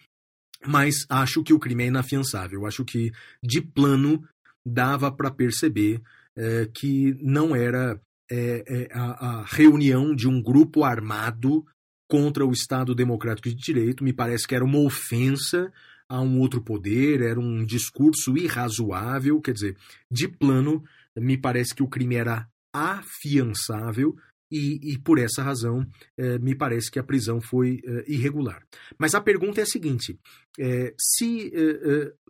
Mas 0.67 1.07
acho 1.09 1.43
que 1.43 1.53
o 1.53 1.59
crime 1.59 1.85
é 1.85 1.87
inafiançável. 1.87 2.67
Acho 2.67 2.85
que 2.85 3.13
de 3.43 3.61
plano 3.61 4.23
dava 4.65 5.11
para 5.13 5.31
perceber 5.31 6.03
eh, 6.37 6.69
que 6.75 7.17
não 7.21 7.55
era 7.55 8.01
eh, 8.31 8.65
eh, 8.67 8.89
a, 8.93 9.41
a 9.41 9.45
reunião 9.45 10.15
de 10.15 10.29
um 10.29 10.43
grupo 10.43 10.83
armado 10.83 11.65
contra 12.09 12.45
o 12.45 12.53
Estado 12.53 12.95
Democrático 12.95 13.49
de 13.49 13.55
Direito. 13.55 14.05
Me 14.05 14.13
parece 14.13 14.47
que 14.47 14.55
era 14.55 14.65
uma 14.65 14.81
ofensa 14.81 15.73
a 16.09 16.21
um 16.21 16.39
outro 16.41 16.61
poder, 16.61 17.21
era 17.21 17.39
um 17.39 17.65
discurso 17.65 18.37
irrazoável. 18.37 19.41
Quer 19.41 19.53
dizer, 19.53 19.77
de 20.11 20.29
plano, 20.29 20.85
me 21.17 21.37
parece 21.37 21.75
que 21.75 21.83
o 21.83 21.89
crime 21.89 22.17
era 22.17 22.49
afiançável. 22.73 24.17
E, 24.51 24.93
e 24.93 24.98
por 24.98 25.18
essa 25.18 25.43
razão, 25.43 25.85
eh, 26.16 26.39
me 26.39 26.55
parece 26.55 26.90
que 26.90 26.98
a 26.98 27.05
prisão 27.05 27.40
foi 27.40 27.81
eh, 27.85 28.05
irregular. 28.06 28.64
Mas 28.98 29.14
a 29.14 29.20
pergunta 29.20 29.60
é 29.60 29.64
a 29.64 29.66
seguinte: 29.66 30.18
eh, 30.59 30.94
se 30.98 31.52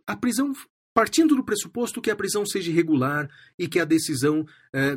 a 0.06 0.16
prisão 0.16 0.52
partindo 0.94 1.36
do 1.36 1.44
pressuposto 1.44 2.01
que 2.01 2.10
a 2.10 2.16
prisão 2.16 2.47
seja 2.47 2.70
irregular 2.70 3.28
e 3.59 3.68
que 3.68 3.78
a 3.78 3.84
decisão 3.84 4.47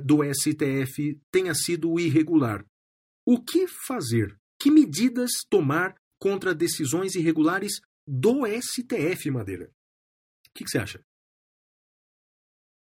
do 0.01 0.19
STF 0.23 1.19
tenha 1.29 1.53
sido 1.53 1.99
irregular. 1.99 2.63
O 3.25 3.43
que 3.43 3.67
fazer? 3.67 4.39
Que 4.57 4.71
medidas 4.71 5.31
tomar 5.49 5.95
contra 6.17 6.55
decisões 6.55 7.15
irregulares 7.15 7.81
do 8.07 8.45
STF, 8.45 9.29
Madeira? 9.29 9.65
O 9.65 10.51
que, 10.53 10.63
que 10.63 10.69
você 10.69 10.77
acha? 10.77 11.03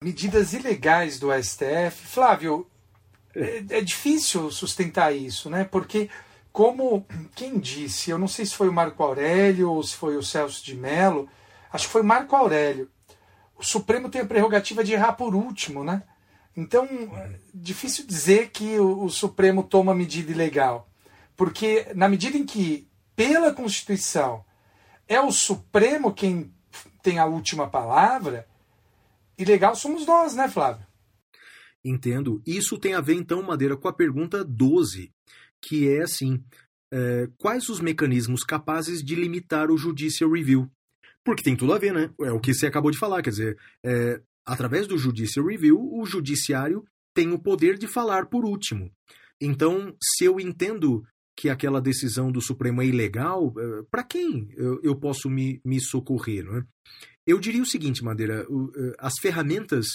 medidas 0.03 0.53
ilegais 0.53 1.19
do 1.19 1.29
STF. 1.33 2.07
Flávio, 2.07 2.69
é, 3.35 3.79
é 3.79 3.81
difícil 3.81 4.51
sustentar 4.51 5.15
isso, 5.15 5.49
né? 5.49 5.65
Porque, 5.65 6.11
como 6.53 7.07
quem 7.35 7.59
disse, 7.59 8.11
eu 8.11 8.19
não 8.19 8.29
sei 8.29 8.47
se 8.47 8.55
foi 8.55 8.69
o 8.69 8.73
Marco 8.73 9.03
Aurélio 9.03 9.71
ou 9.71 9.83
se 9.83 9.95
foi 9.95 10.17
o 10.17 10.23
Celso 10.23 10.65
de 10.65 10.75
Mello, 10.75 11.29
acho 11.73 11.87
que 11.87 11.93
foi 11.93 12.03
Marco 12.03 12.37
Aurélio. 12.37 12.91
O 13.57 13.65
Supremo 13.65 14.09
tem 14.09 14.21
a 14.21 14.27
prerrogativa 14.27 14.83
de 14.83 14.93
errar 14.93 15.13
por 15.13 15.35
último, 15.35 15.85
né? 15.85 16.03
Então, 16.57 16.85
é 16.85 17.39
difícil 17.55 18.07
dizer 18.07 18.51
que 18.51 18.79
o, 18.79 19.05
o 19.05 19.11
Supremo 19.11 19.63
toma 19.63 19.95
medida 19.95 20.31
ilegal. 20.31 20.89
Porque, 21.37 21.87
na 21.95 22.09
medida 22.09 22.37
em 22.37 22.45
que, 22.45 22.87
pela 23.17 23.53
Constituição, 23.53 24.45
é 25.09 25.21
o 25.21 25.33
Supremo 25.33 26.13
quem 26.13 26.53
tem 27.03 27.19
a 27.19 27.25
última 27.25 27.69
palavra, 27.69 28.47
ilegal 29.37 29.75
somos 29.75 30.07
nós, 30.07 30.35
né, 30.35 30.49
Flávio? 30.49 30.87
Entendo. 31.85 32.41
Isso 32.47 32.79
tem 32.79 32.95
a 32.95 33.01
ver, 33.01 33.15
então, 33.15 33.43
Madeira, 33.43 33.77
com 33.77 33.89
a 33.89 33.93
pergunta 33.93 34.45
12, 34.45 35.13
que 35.61 35.89
é 35.89 36.03
assim: 36.03 36.43
é, 36.93 37.29
quais 37.39 37.69
os 37.69 37.81
mecanismos 37.81 38.45
capazes 38.45 39.03
de 39.03 39.15
limitar 39.15 39.71
o 39.71 39.77
Judicial 39.77 40.31
Review? 40.31 40.71
Porque 41.25 41.43
tem 41.43 41.57
tudo 41.57 41.73
a 41.73 41.79
ver, 41.79 41.93
né? 41.93 42.11
É 42.21 42.33
o 42.33 42.41
que 42.41 42.55
você 42.55 42.67
acabou 42.67 42.91
de 42.91 42.99
falar, 42.99 43.23
quer 43.23 43.31
dizer, 43.31 43.59
é, 43.85 44.21
através 44.45 44.87
do 44.87 44.99
Judicial 44.99 45.47
Review, 45.47 45.79
o 45.79 46.05
Judiciário 46.05 46.85
tem 47.15 47.33
o 47.33 47.39
poder 47.39 47.79
de 47.79 47.87
falar 47.87 48.27
por 48.27 48.45
último. 48.45 48.91
Então, 49.41 49.95
se 50.01 50.25
eu 50.25 50.39
entendo 50.39 51.05
que 51.37 51.49
aquela 51.49 51.81
decisão 51.81 52.31
do 52.31 52.41
Supremo 52.41 52.83
é 52.83 52.87
ilegal, 52.87 53.53
para 53.91 54.05
quem 54.05 54.49
eu, 54.57 54.81
eu 54.83 54.97
posso 54.97 55.29
me, 55.29 55.61
me 55.65 55.81
socorrer? 55.81 56.45
Não 56.45 56.59
é? 56.59 56.65
Eu 57.27 57.39
diria 57.39 57.63
o 57.63 57.67
seguinte, 57.67 58.05
Madeira: 58.05 58.47
eh, 58.47 58.95
as 58.99 59.15
ferramentas 59.21 59.87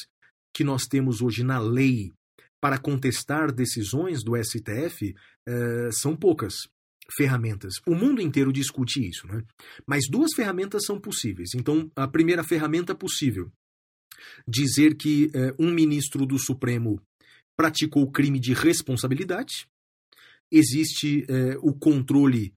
que 0.57 0.63
nós 0.63 0.87
temos 0.87 1.21
hoje 1.21 1.43
na 1.43 1.59
lei 1.59 2.11
para 2.59 2.79
contestar 2.79 3.51
decisões 3.51 4.23
do 4.23 4.35
STF 4.35 5.13
eh, 5.47 5.89
são 5.91 6.15
poucas 6.15 6.67
ferramentas. 7.15 7.75
O 7.85 7.93
mundo 7.93 8.23
inteiro 8.23 8.51
discute 8.51 9.07
isso, 9.07 9.27
né? 9.27 9.43
Mas 9.85 10.09
duas 10.09 10.33
ferramentas 10.33 10.83
são 10.83 10.99
possíveis. 10.99 11.51
Então, 11.53 11.91
a 11.95 12.07
primeira 12.07 12.43
ferramenta 12.43 12.95
possível, 12.95 13.51
dizer 14.47 14.95
que 14.95 15.29
eh, 15.31 15.53
um 15.59 15.71
ministro 15.71 16.25
do 16.25 16.39
Supremo 16.39 16.99
praticou 17.55 18.11
crime 18.11 18.39
de 18.39 18.53
responsabilidade. 18.53 19.67
Existe 20.51 21.23
eh, 21.29 21.55
o 21.61 21.71
controle 21.71 22.51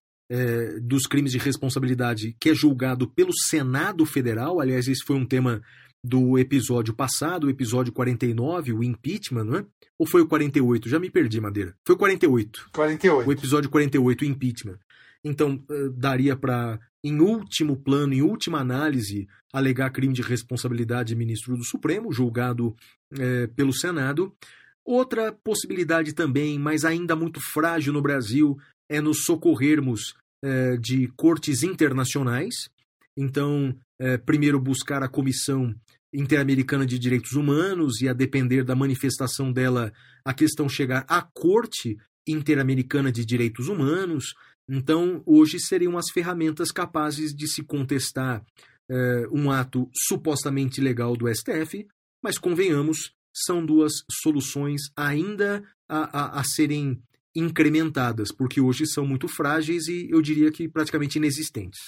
dos 0.80 1.08
crimes 1.08 1.32
de 1.32 1.38
responsabilidade 1.38 2.36
que 2.38 2.50
é 2.50 2.54
julgado 2.54 3.10
pelo 3.10 3.32
Senado 3.36 4.06
Federal. 4.06 4.60
Aliás, 4.60 4.86
esse 4.86 5.02
foi 5.04 5.16
um 5.16 5.26
tema 5.26 5.60
do 6.02 6.38
episódio 6.38 6.94
passado, 6.94 7.46
o 7.46 7.50
episódio 7.50 7.92
49, 7.92 8.72
o 8.72 8.82
impeachment, 8.82 9.44
não 9.44 9.58
é? 9.58 9.66
Ou 9.98 10.06
foi 10.06 10.22
o 10.22 10.26
48? 10.26 10.88
Já 10.88 10.98
me 10.98 11.10
perdi, 11.10 11.40
Madeira. 11.40 11.74
Foi 11.86 11.94
o 11.94 11.98
48. 11.98 12.70
48. 12.72 13.28
O 13.28 13.32
episódio 13.32 13.70
48, 13.70 14.22
o 14.22 14.24
impeachment. 14.24 14.78
Então, 15.22 15.62
eh, 15.70 15.88
daria 15.94 16.34
para, 16.34 16.80
em 17.04 17.20
último 17.20 17.76
plano, 17.76 18.14
em 18.14 18.22
última 18.22 18.58
análise, 18.58 19.28
alegar 19.52 19.90
crime 19.90 20.14
de 20.14 20.22
responsabilidade 20.22 21.14
ministro 21.14 21.56
do 21.56 21.64
Supremo, 21.64 22.12
julgado 22.12 22.74
eh, 23.18 23.46
pelo 23.48 23.74
Senado. 23.74 24.34
Outra 24.82 25.32
possibilidade 25.32 26.14
também, 26.14 26.58
mas 26.58 26.84
ainda 26.84 27.14
muito 27.14 27.38
frágil 27.52 27.92
no 27.92 28.00
Brasil, 28.00 28.58
é 28.88 29.00
nos 29.00 29.24
socorrermos 29.24 30.14
eh, 30.42 30.78
de 30.78 31.06
cortes 31.08 31.62
internacionais. 31.62 32.70
Então, 33.14 33.76
eh, 33.98 34.16
primeiro 34.16 34.58
buscar 34.58 35.02
a 35.02 35.08
Comissão 35.08 35.74
Interamericana 36.12 36.84
de 36.84 36.98
Direitos 36.98 37.32
Humanos 37.32 38.00
e, 38.00 38.08
a 38.08 38.12
depender 38.12 38.64
da 38.64 38.74
manifestação 38.74 39.52
dela, 39.52 39.92
a 40.24 40.34
questão 40.34 40.68
chegar 40.68 41.04
à 41.08 41.22
Corte 41.22 41.96
Interamericana 42.26 43.12
de 43.12 43.24
Direitos 43.24 43.68
Humanos. 43.68 44.34
Então, 44.68 45.22
hoje 45.26 45.58
seriam 45.60 45.96
as 45.96 46.10
ferramentas 46.10 46.70
capazes 46.70 47.34
de 47.34 47.48
se 47.48 47.62
contestar 47.62 48.44
eh, 48.88 49.26
um 49.32 49.50
ato 49.50 49.88
supostamente 49.94 50.80
legal 50.80 51.16
do 51.16 51.32
STF 51.32 51.86
mas 52.22 52.38
convenhamos, 52.38 53.12
são 53.32 53.64
duas 53.64 53.92
soluções 54.22 54.82
ainda 54.96 55.62
a, 55.88 56.18
a, 56.18 56.40
a 56.40 56.44
serem 56.44 57.02
incrementadas, 57.34 58.32
porque 58.32 58.60
hoje 58.60 58.86
são 58.86 59.06
muito 59.06 59.28
frágeis 59.28 59.86
e 59.88 60.08
eu 60.10 60.20
diria 60.20 60.50
que 60.50 60.68
praticamente 60.68 61.18
inexistentes. 61.18 61.78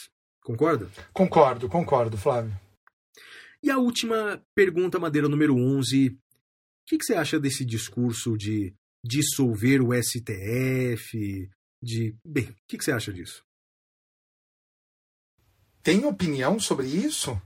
Concorda? 0.43 0.89
Concordo, 1.13 1.69
concordo, 1.69 2.17
Flávio. 2.17 2.53
E 3.63 3.71
a 3.71 3.79
última 3.79 4.43
pergunta, 4.55 4.99
Madeira 4.99 5.29
número 5.29 5.57
11. 5.57 6.09
O 6.09 6.19
que, 6.87 6.99
que 6.99 7.05
você 7.05 7.15
acha 7.15 7.39
desse 7.39 7.65
discurso 7.65 8.37
de 8.37 8.75
dissolver 9.05 9.81
o 9.81 9.91
STF? 9.95 11.49
De. 11.83 12.17
Bem, 12.27 12.51
o 12.51 12.57
que, 12.67 12.79
que 12.79 12.85
você 12.85 12.93
acha 12.93 13.13
disso? 13.13 13.45
Tem 15.83 16.05
opinião 16.05 16.59
sobre 16.59 16.87
isso? 16.87 17.41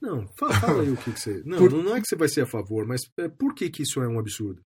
Não, 0.00 0.26
fala, 0.36 0.54
fala 0.54 0.82
aí 0.82 0.90
o 0.90 0.96
que, 0.96 1.12
que 1.12 1.20
você. 1.20 1.42
Não, 1.46 1.58
por... 1.58 1.70
não 1.70 1.94
é 1.94 2.00
que 2.00 2.08
você 2.08 2.16
vai 2.16 2.28
ser 2.28 2.40
a 2.40 2.46
favor, 2.46 2.84
mas 2.84 3.02
é, 3.16 3.28
por 3.28 3.54
que, 3.54 3.70
que 3.70 3.84
isso 3.84 4.02
é 4.02 4.08
um 4.08 4.18
absurdo? 4.18 4.60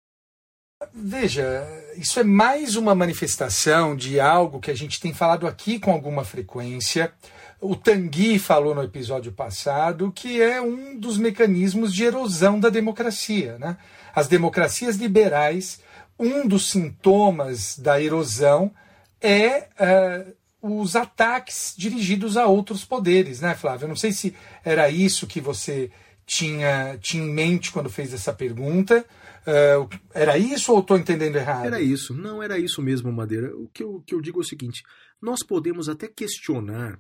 Veja, 0.92 1.64
isso 1.96 2.20
é 2.20 2.24
mais 2.24 2.76
uma 2.76 2.94
manifestação 2.94 3.96
de 3.96 4.20
algo 4.20 4.60
que 4.60 4.70
a 4.70 4.74
gente 4.74 5.00
tem 5.00 5.14
falado 5.14 5.46
aqui 5.46 5.78
com 5.78 5.90
alguma 5.90 6.24
frequência. 6.24 7.14
O 7.62 7.76
Tanguy 7.76 8.40
falou 8.40 8.74
no 8.74 8.82
episódio 8.82 9.30
passado 9.30 10.10
que 10.10 10.42
é 10.42 10.60
um 10.60 10.98
dos 10.98 11.16
mecanismos 11.16 11.94
de 11.94 12.02
erosão 12.02 12.58
da 12.58 12.68
democracia. 12.68 13.56
Né? 13.56 13.76
As 14.12 14.26
democracias 14.26 14.96
liberais, 14.96 15.80
um 16.18 16.44
dos 16.44 16.68
sintomas 16.68 17.78
da 17.78 18.02
erosão 18.02 18.74
é 19.20 19.68
uh, 19.78 20.80
os 20.80 20.96
ataques 20.96 21.72
dirigidos 21.78 22.36
a 22.36 22.46
outros 22.46 22.84
poderes, 22.84 23.40
né, 23.40 23.54
Flávio? 23.54 23.86
Não 23.86 23.94
sei 23.94 24.10
se 24.10 24.34
era 24.64 24.90
isso 24.90 25.28
que 25.28 25.40
você 25.40 25.88
tinha, 26.26 26.98
tinha 27.00 27.22
em 27.22 27.32
mente 27.32 27.70
quando 27.70 27.88
fez 27.88 28.12
essa 28.12 28.32
pergunta. 28.32 29.06
Uh, 29.46 29.88
era 30.12 30.36
isso 30.36 30.72
ou 30.72 30.80
estou 30.80 30.98
entendendo 30.98 31.36
errado? 31.36 31.66
Era 31.66 31.80
isso, 31.80 32.12
não 32.12 32.42
era 32.42 32.58
isso 32.58 32.82
mesmo, 32.82 33.12
Madeira. 33.12 33.56
O 33.56 33.68
que 33.72 33.84
eu, 33.84 34.02
que 34.04 34.16
eu 34.16 34.20
digo 34.20 34.40
é 34.40 34.42
o 34.42 34.48
seguinte: 34.48 34.82
nós 35.20 35.44
podemos 35.44 35.88
até 35.88 36.08
questionar 36.08 36.98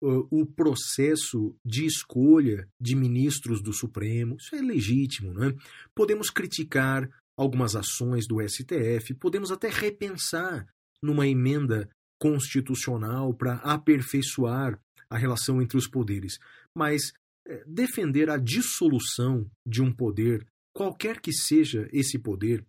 o 0.00 0.46
processo 0.46 1.56
de 1.64 1.84
escolha 1.84 2.68
de 2.80 2.94
ministros 2.94 3.62
do 3.62 3.72
Supremo, 3.72 4.36
isso 4.36 4.54
é 4.54 4.60
legítimo, 4.60 5.32
não 5.34 5.44
é? 5.44 5.54
Podemos 5.94 6.30
criticar 6.30 7.08
algumas 7.36 7.74
ações 7.74 8.26
do 8.26 8.40
STF, 8.40 9.14
podemos 9.14 9.50
até 9.50 9.68
repensar 9.68 10.66
numa 11.02 11.26
emenda 11.26 11.88
constitucional 12.18 13.32
para 13.32 13.54
aperfeiçoar 13.56 14.80
a 15.08 15.16
relação 15.16 15.62
entre 15.62 15.78
os 15.78 15.88
poderes, 15.88 16.38
mas 16.74 17.12
é, 17.46 17.64
defender 17.66 18.28
a 18.28 18.36
dissolução 18.36 19.48
de 19.64 19.80
um 19.80 19.92
poder, 19.92 20.46
qualquer 20.72 21.20
que 21.20 21.32
seja 21.32 21.88
esse 21.92 22.18
poder, 22.18 22.64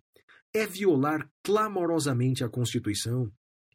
é 0.54 0.66
violar 0.66 1.30
clamorosamente 1.42 2.42
a 2.42 2.48
Constituição 2.48 3.30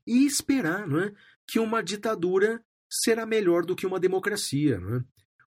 e 0.08 0.26
esperar 0.26 0.88
não 0.88 1.00
é, 1.00 1.14
que 1.48 1.60
uma 1.60 1.84
ditadura 1.84 2.64
será 3.04 3.26
melhor 3.26 3.66
do 3.66 3.76
que 3.76 3.86
uma 3.86 4.00
democracia. 4.00 4.80
Não 4.80 4.98
é? 4.98 5.04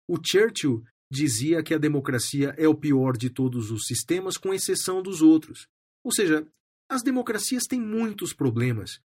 O 0.06 0.18
Churchill 0.22 0.82
dizia 1.10 1.62
que 1.62 1.74
a 1.74 1.78
democracia 1.78 2.54
é 2.56 2.68
o 2.68 2.74
pior 2.74 3.16
de 3.16 3.30
todos 3.30 3.70
os 3.70 3.84
sistemas, 3.86 4.36
com 4.36 4.52
exceção 4.52 5.02
dos 5.02 5.22
outros. 5.22 5.66
Ou 6.04 6.12
seja, 6.12 6.46
as 6.88 7.02
democracias 7.02 7.64
têm 7.64 7.80
muitos 7.80 8.32
problemas, 8.32 9.00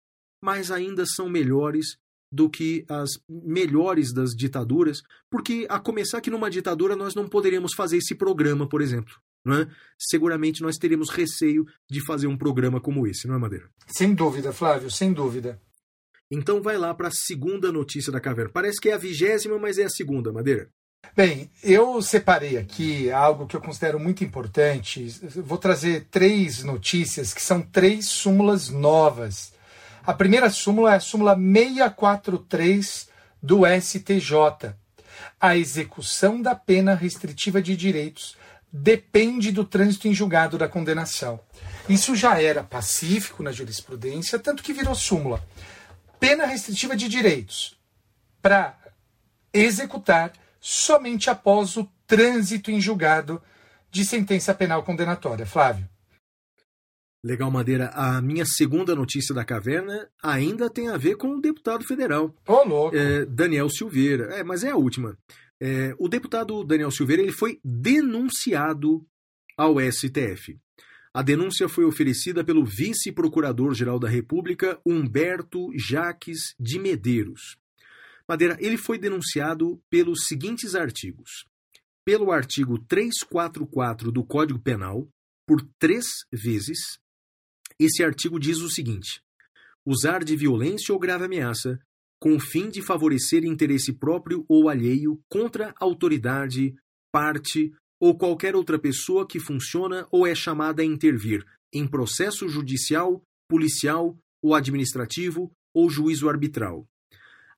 mas 0.44 0.72
ainda 0.72 1.06
são 1.06 1.30
melhores 1.30 1.98
do 2.32 2.50
que 2.50 2.86
as 2.88 3.10
melhores 3.28 4.14
das 4.14 4.32
ditaduras, 4.32 5.02
porque 5.30 5.68
a 5.70 5.78
começar 5.80 6.22
que 6.22 6.30
numa 6.30 6.50
ditadura 6.50 6.96
nós 6.96 7.14
não 7.14 7.28
poderíamos 7.28 7.74
fazer 7.76 7.98
esse 7.98 8.16
programa, 8.16 8.68
por 8.68 8.82
exemplo. 8.82 9.14
É? 9.48 9.68
Seguramente 9.98 10.62
nós 10.62 10.78
teríamos 10.78 11.10
receio 11.10 11.66
de 11.90 12.00
fazer 12.06 12.28
um 12.28 12.38
programa 12.38 12.80
como 12.80 13.08
esse, 13.08 13.28
não 13.28 13.36
é, 13.36 13.38
Madeira? 13.40 13.70
Sem 13.88 14.14
dúvida, 14.14 14.54
Flávio, 14.54 14.90
sem 14.90 15.12
dúvida. 15.12 15.60
Então 16.32 16.62
vai 16.62 16.78
lá 16.78 16.94
para 16.94 17.10
a 17.10 17.12
segunda 17.12 17.72
notícia 17.72 18.12
da 18.12 18.20
caverna. 18.20 18.52
Parece 18.54 18.80
que 18.80 18.90
é 18.90 18.94
a 18.94 18.98
vigésima, 18.98 19.60
mas 19.60 19.78
é 19.78 19.84
a 19.84 19.90
segunda, 19.90 20.32
Madeira. 20.32 20.70
Bem, 21.16 21.52
eu 21.62 22.02
separei 22.02 22.58
aqui 22.58 23.12
algo 23.12 23.46
que 23.46 23.56
eu 23.56 23.62
considero 23.62 24.00
muito 24.00 24.24
importante. 24.24 25.08
Vou 25.44 25.58
trazer 25.58 26.08
três 26.10 26.64
notícias 26.64 27.34
que 27.34 27.42
são 27.42 27.62
três 27.62 28.06
súmulas 28.08 28.70
novas 28.70 29.52
a 30.04 30.14
primeira 30.14 30.50
súmula 30.50 30.94
é 30.94 30.96
a 30.96 31.00
súmula 31.00 31.36
643 31.36 33.08
do 33.42 33.62
STJ. 33.68 34.74
A 35.40 35.56
execução 35.56 36.42
da 36.42 36.56
pena 36.56 36.96
restritiva 36.96 37.62
de 37.62 37.78
direitos 37.78 38.36
depende 38.74 39.52
do 39.52 39.64
trânsito 39.64 40.08
em 40.08 40.14
julgado 40.14 40.58
da 40.58 40.68
condenação. 40.68 41.40
Isso 41.88 42.16
já 42.16 42.42
era 42.42 42.64
pacífico 42.64 43.44
na 43.44 43.52
jurisprudência, 43.52 44.40
tanto 44.40 44.64
que 44.64 44.74
virou 44.74 44.96
súmula. 44.96 45.44
Pena 46.22 46.46
restritiva 46.46 46.96
de 46.96 47.10
direitos 47.10 47.76
para 48.44 48.78
executar 49.52 50.32
somente 50.60 51.32
após 51.32 51.76
o 51.76 51.90
trânsito 52.06 52.70
em 52.70 52.80
julgado 52.80 53.42
de 53.90 54.06
sentença 54.06 54.54
penal 54.54 54.84
condenatória. 54.84 55.48
Flávio. 55.48 55.90
Legal, 57.26 57.50
Madeira. 57.50 57.88
A 57.96 58.22
minha 58.22 58.46
segunda 58.46 58.94
notícia 58.94 59.34
da 59.34 59.44
caverna 59.44 60.08
ainda 60.22 60.70
tem 60.70 60.90
a 60.90 60.98
ver 60.98 61.16
com 61.16 61.30
o 61.30 61.42
deputado 61.42 61.84
federal. 61.84 62.36
Ô, 62.48 62.54
oh, 62.54 62.68
louco. 62.68 62.96
É, 62.96 63.26
Daniel 63.26 63.68
Silveira. 63.68 64.26
É, 64.36 64.44
mas 64.44 64.64
é 64.64 64.70
a 64.70 64.78
última. 64.78 65.18
É, 65.60 65.96
o 65.98 66.08
deputado 66.08 66.64
Daniel 66.64 66.92
Silveira 66.92 67.24
ele 67.24 67.32
foi 67.32 67.60
denunciado 67.66 69.04
ao 69.58 69.82
STF. 69.92 70.56
A 71.14 71.22
denúncia 71.22 71.68
foi 71.68 71.84
oferecida 71.84 72.42
pelo 72.42 72.64
vice-procurador-geral 72.64 74.00
da 74.00 74.08
República, 74.08 74.80
Humberto 74.86 75.68
Jaques 75.78 76.56
de 76.58 76.80
Medeiros. 76.80 77.58
Madeira, 78.26 78.58
ele 78.62 78.78
foi 78.78 78.98
denunciado 78.98 79.82
pelos 79.90 80.26
seguintes 80.26 80.74
artigos. 80.74 81.46
Pelo 82.06 82.32
artigo 82.32 82.80
344 82.80 84.10
do 84.10 84.24
Código 84.24 84.60
Penal, 84.60 85.06
por 85.46 85.62
três 85.78 86.06
vezes, 86.32 86.80
esse 87.78 88.02
artigo 88.04 88.40
diz 88.40 88.60
o 88.60 88.70
seguinte: 88.70 89.22
usar 89.86 90.24
de 90.24 90.36
violência 90.38 90.94
ou 90.94 91.00
grave 91.00 91.26
ameaça 91.26 91.78
com 92.22 92.36
o 92.36 92.40
fim 92.40 92.70
de 92.70 92.82
favorecer 92.82 93.44
interesse 93.44 93.92
próprio 93.92 94.46
ou 94.48 94.70
alheio 94.70 95.22
contra 95.28 95.74
autoridade, 95.78 96.74
parte 97.12 97.74
ou 98.02 98.18
qualquer 98.18 98.56
outra 98.56 98.80
pessoa 98.80 99.28
que 99.28 99.40
funciona 99.40 100.08
ou 100.10 100.26
é 100.26 100.34
chamada 100.34 100.82
a 100.82 100.86
intervir 100.86 101.46
em 101.72 101.88
processo 101.88 102.50
judicial, 102.50 103.24
policial 103.48 104.18
ou 104.42 104.56
administrativo 104.56 105.52
ou 105.72 105.88
juízo 105.88 106.28
arbitral. 106.28 106.88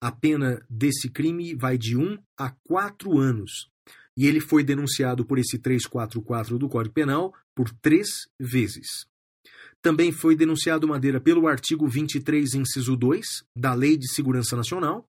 A 0.02 0.12
pena 0.12 0.62
desse 0.70 1.10
crime 1.10 1.56
vai 1.56 1.78
de 1.78 1.96
1 1.96 2.18
a 2.38 2.52
4 2.68 3.18
anos. 3.18 3.70
E 4.18 4.28
ele 4.28 4.42
foi 4.42 4.66
denunciado 4.66 5.26
por 5.26 5.40
esse 5.40 5.58
344 5.58 6.60
do 6.60 6.68
Código 6.68 6.94
Penal 6.94 7.34
por 7.56 7.72
três 7.82 8.10
vezes. 8.38 9.08
Também 9.82 10.12
foi 10.12 10.36
denunciado 10.36 10.88
Madeira 10.88 11.22
pelo 11.22 11.48
artigo 11.48 11.88
23, 11.88 12.54
inciso 12.54 12.98
2 12.98 13.46
da 13.56 13.74
Lei 13.74 13.98
de 13.98 14.14
Segurança 14.14 14.58
Nacional, 14.58 15.08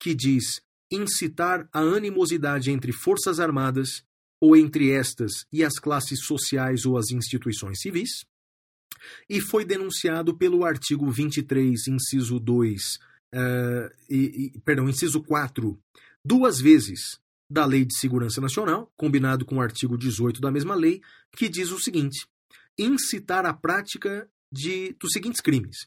que 0.00 0.14
diz 0.14 0.62
incitar 0.90 1.68
a 1.72 1.80
animosidade 1.80 2.70
entre 2.70 2.90
forças 2.90 3.38
armadas 3.38 4.02
ou 4.42 4.56
entre 4.56 4.90
estas 4.90 5.46
e 5.52 5.62
as 5.62 5.74
classes 5.78 6.24
sociais 6.24 6.84
ou 6.84 6.98
as 6.98 7.12
instituições 7.12 7.78
civis. 7.80 8.24
E 9.30 9.40
foi 9.40 9.64
denunciado 9.64 10.36
pelo 10.36 10.64
artigo 10.64 11.08
23, 11.08 11.86
inciso 11.86 12.40
2, 12.40 12.82
uh, 12.82 12.98
eh, 13.32 13.92
e, 14.10 14.52
e, 14.56 14.60
perdão, 14.64 14.88
inciso 14.88 15.22
4, 15.22 15.78
duas 16.24 16.60
vezes 16.60 17.20
da 17.48 17.64
Lei 17.64 17.84
de 17.84 17.96
Segurança 17.96 18.40
Nacional, 18.40 18.92
combinado 18.96 19.44
com 19.44 19.58
o 19.58 19.60
artigo 19.60 19.96
18 19.96 20.40
da 20.40 20.50
mesma 20.50 20.74
lei, 20.74 21.00
que 21.36 21.48
diz 21.48 21.70
o 21.70 21.78
seguinte: 21.78 22.26
incitar 22.76 23.46
a 23.46 23.54
prática 23.54 24.28
de, 24.50 24.96
dos 24.98 25.12
seguintes 25.12 25.40
crimes: 25.40 25.86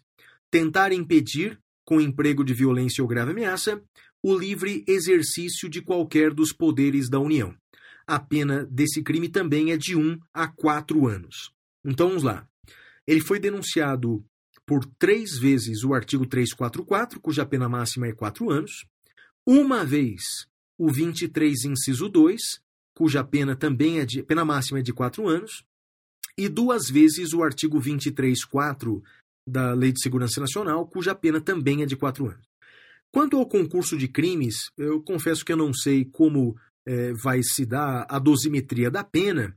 tentar 0.49 0.93
impedir, 0.93 1.59
com 1.83 1.99
emprego 1.99 2.41
de 2.41 2.53
violência 2.53 3.03
ou 3.03 3.07
grave 3.07 3.31
ameaça, 3.31 3.83
o 4.23 4.33
livre 4.33 4.83
exercício 4.87 5.69
de 5.69 5.81
qualquer 5.81 6.33
dos 6.33 6.53
poderes 6.53 7.09
da 7.09 7.19
União. 7.19 7.53
A 8.07 8.19
pena 8.19 8.65
desse 8.65 9.01
crime 9.01 9.29
também 9.29 9.71
é 9.71 9.77
de 9.77 9.95
1 9.95 10.19
a 10.33 10.47
4 10.47 11.07
anos. 11.07 11.51
Então 11.83 12.07
vamos 12.09 12.23
lá. 12.23 12.47
Ele 13.07 13.21
foi 13.21 13.39
denunciado 13.39 14.23
por 14.65 14.85
três 14.97 15.37
vezes 15.37 15.83
o 15.83 15.93
artigo 15.93 16.25
344, 16.25 17.19
cuja 17.19 17.45
pena 17.45 17.69
máxima 17.69 18.07
é 18.07 18.13
4 18.13 18.49
anos. 18.49 18.85
Uma 19.45 19.85
vez 19.85 20.21
o 20.77 20.91
23, 20.91 21.65
inciso 21.65 22.09
2, 22.09 22.41
cuja 22.95 23.23
pena 23.23 23.55
também 23.55 23.99
é 23.99 24.05
de 24.05 24.23
pena 24.23 24.43
máxima 24.43 24.79
é 24.79 24.81
de 24.81 24.93
4 24.93 25.27
anos 25.27 25.63
e 26.37 26.49
duas 26.49 26.89
vezes 26.89 27.33
o 27.33 27.43
artigo 27.43 27.79
23.4 27.79 29.01
da 29.47 29.73
Lei 29.73 29.91
de 29.91 30.01
Segurança 30.01 30.41
Nacional, 30.41 30.87
cuja 30.87 31.15
pena 31.15 31.39
também 31.39 31.83
é 31.83 31.85
de 31.85 31.95
quatro 31.95 32.27
anos. 32.27 32.45
Quanto 33.11 33.37
ao 33.37 33.47
concurso 33.47 33.97
de 33.97 34.07
crimes, 34.07 34.71
eu 34.77 35.01
confesso 35.01 35.45
que 35.45 35.53
eu 35.53 35.57
não 35.57 35.73
sei 35.73 36.03
como 36.03 36.57
é, 36.85 37.13
vai 37.13 37.41
se 37.43 37.65
dar 37.65 38.05
a 38.09 38.19
dosimetria 38.19 38.91
da 38.91 39.03
pena, 39.03 39.55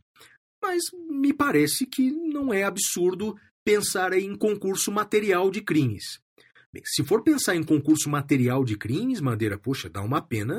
mas 0.63 0.83
me 1.11 1.33
parece 1.33 1.87
que 1.87 2.11
não 2.11 2.53
é 2.53 2.65
absurdo 2.65 3.37
pensar 3.65 4.13
em 4.13 4.35
concurso 4.35 4.91
material 4.91 5.51
de 5.51 5.61
crimes. 5.61 6.21
Bem, 6.73 6.83
se 6.85 7.03
for 7.03 7.23
pensar 7.23 7.55
em 7.55 7.63
concurso 7.63 8.11
material 8.11 8.65
de 8.65 8.77
crimes, 8.77 9.21
Madeira, 9.21 9.59
poxa, 9.59 9.89
dá 9.89 10.03
uma 10.03 10.21
pena 10.21 10.57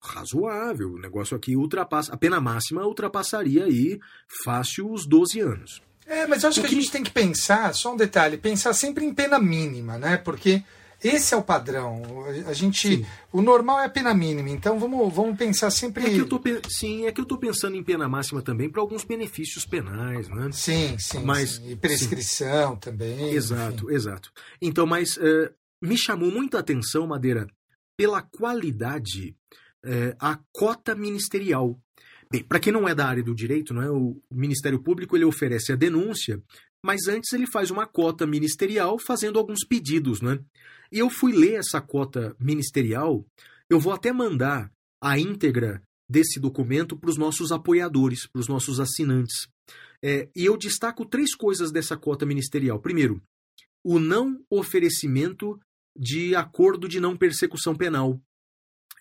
razoável. 0.00 0.92
O 0.92 0.98
negócio 0.98 1.36
aqui 1.36 1.56
ultrapassa. 1.56 2.12
A 2.12 2.16
pena 2.16 2.40
máxima 2.40 2.86
ultrapassaria 2.86 3.64
aí 3.64 3.98
fácil 4.44 4.90
os 4.90 5.06
12 5.06 5.40
anos. 5.40 5.82
É, 6.06 6.26
mas 6.26 6.44
acho 6.44 6.60
que, 6.60 6.68
que 6.68 6.74
a 6.74 6.78
gente 6.78 6.90
tem 6.90 7.02
que 7.02 7.10
pensar, 7.10 7.74
só 7.74 7.92
um 7.92 7.96
detalhe, 7.96 8.38
pensar 8.38 8.72
sempre 8.72 9.04
em 9.04 9.12
pena 9.12 9.38
mínima, 9.38 9.98
né? 9.98 10.16
Porque 10.16 10.62
esse 11.02 11.32
é 11.32 11.36
o 11.36 11.42
padrão. 11.42 12.02
A 12.46 12.52
gente, 12.52 12.96
sim. 12.96 13.06
o 13.32 13.40
normal 13.40 13.80
é 13.80 13.84
a 13.86 13.88
pena 13.88 14.12
mínima. 14.12 14.50
Então 14.50 14.78
vamos, 14.78 15.14
vamos 15.14 15.36
pensar 15.36 15.70
sempre. 15.70 16.04
É 16.04 16.10
que 16.10 16.18
eu 16.18 16.28
tô, 16.28 16.40
sim, 16.68 17.06
é 17.06 17.12
que 17.12 17.20
eu 17.20 17.22
estou 17.22 17.38
pensando 17.38 17.76
em 17.76 17.84
pena 17.84 18.08
máxima 18.08 18.42
também 18.42 18.68
para 18.68 18.80
alguns 18.80 19.04
benefícios 19.04 19.64
penais, 19.64 20.28
né? 20.28 20.50
Sim, 20.52 20.98
sim. 20.98 21.20
Mas 21.20 21.50
sim. 21.50 21.70
e 21.70 21.76
prescrição 21.76 22.74
sim. 22.74 22.80
também. 22.80 23.30
Exato, 23.30 23.84
enfim. 23.84 23.94
exato. 23.94 24.32
Então, 24.60 24.86
mas 24.86 25.16
uh, 25.16 25.50
me 25.80 25.96
chamou 25.96 26.30
muita 26.30 26.58
atenção, 26.58 27.06
Madeira, 27.06 27.46
pela 27.96 28.20
qualidade 28.20 29.36
uh, 29.84 30.16
a 30.18 30.38
cota 30.52 30.94
ministerial 30.94 31.78
Bem, 32.30 32.44
para 32.44 32.60
quem 32.60 32.70
não 32.70 32.86
é 32.86 32.94
da 32.94 33.06
área 33.06 33.22
do 33.22 33.34
direito, 33.34 33.72
não 33.72 33.82
é, 33.82 33.90
o 33.90 34.20
Ministério 34.30 34.82
Público 34.82 35.16
ele 35.16 35.24
oferece 35.24 35.72
a 35.72 35.76
denúncia, 35.76 36.42
mas 36.84 37.08
antes 37.08 37.32
ele 37.32 37.46
faz 37.46 37.70
uma 37.70 37.86
cota 37.86 38.26
ministerial 38.26 38.98
fazendo 38.98 39.38
alguns 39.38 39.64
pedidos, 39.66 40.20
né? 40.20 40.38
E 40.90 40.98
eu 40.98 41.10
fui 41.10 41.32
ler 41.32 41.54
essa 41.54 41.80
cota 41.80 42.34
ministerial, 42.38 43.26
eu 43.68 43.78
vou 43.78 43.92
até 43.92 44.12
mandar 44.12 44.72
a 45.02 45.18
íntegra 45.18 45.82
desse 46.08 46.40
documento 46.40 46.96
para 46.96 47.10
os 47.10 47.18
nossos 47.18 47.52
apoiadores, 47.52 48.26
para 48.26 48.40
os 48.40 48.48
nossos 48.48 48.80
assinantes. 48.80 49.48
É, 50.02 50.28
e 50.34 50.44
eu 50.44 50.56
destaco 50.56 51.04
três 51.04 51.34
coisas 51.34 51.70
dessa 51.70 51.96
cota 51.96 52.24
ministerial. 52.24 52.80
Primeiro, 52.80 53.20
o 53.84 53.98
não 53.98 54.42
oferecimento 54.48 55.60
de 55.96 56.34
acordo 56.34 56.88
de 56.88 57.00
não 57.00 57.16
persecução 57.16 57.74
penal 57.74 58.20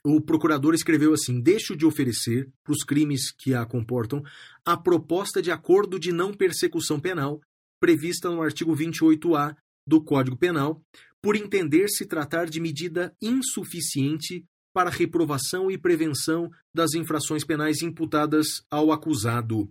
o 0.04 0.22
procurador 0.22 0.74
escreveu 0.74 1.14
assim: 1.14 1.42
deixo 1.42 1.76
de 1.76 1.86
oferecer, 1.86 2.50
para 2.64 2.72
os 2.72 2.84
crimes 2.84 3.32
que 3.32 3.54
a 3.54 3.66
comportam, 3.66 4.24
a 4.66 4.78
proposta 4.78 5.42
de 5.42 5.52
acordo 5.52 6.00
de 6.00 6.12
não 6.12 6.34
persecução 6.34 7.00
penal, 7.00 7.42
prevista 7.80 8.30
no 8.30 8.42
artigo 8.42 8.76
28-A 8.76 9.56
do 9.88 10.04
Código 10.04 10.38
Penal, 10.38 10.82
por 11.22 11.36
entender 11.36 11.88
se 11.90 12.06
tratar 12.06 12.46
de 12.46 12.60
medida 12.60 13.16
insuficiente 13.22 14.46
para 14.74 14.90
reprovação 14.90 15.72
e 15.72 15.78
prevenção 15.78 16.52
das 16.74 16.94
infrações 16.94 17.44
penais 17.44 17.82
imputadas 17.82 18.62
ao 18.70 18.92
acusado. 18.92 19.70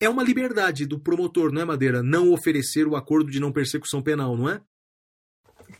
É 0.00 0.08
uma 0.08 0.22
liberdade 0.22 0.86
do 0.86 0.98
promotor, 0.98 1.52
não 1.52 1.60
é, 1.60 1.64
Madeira? 1.64 2.02
Não 2.02 2.32
oferecer 2.32 2.86
o 2.86 2.96
acordo 2.96 3.30
de 3.30 3.40
não 3.40 3.52
persecução 3.52 4.00
penal, 4.00 4.36
não 4.36 4.48
é? 4.48 4.60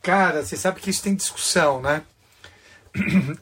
Cara, 0.03 0.45
você 0.45 0.57
sabe 0.57 0.81
que 0.81 0.91
isso 0.91 1.03
tem 1.03 1.15
discussão, 1.15 1.81
né? 1.81 2.05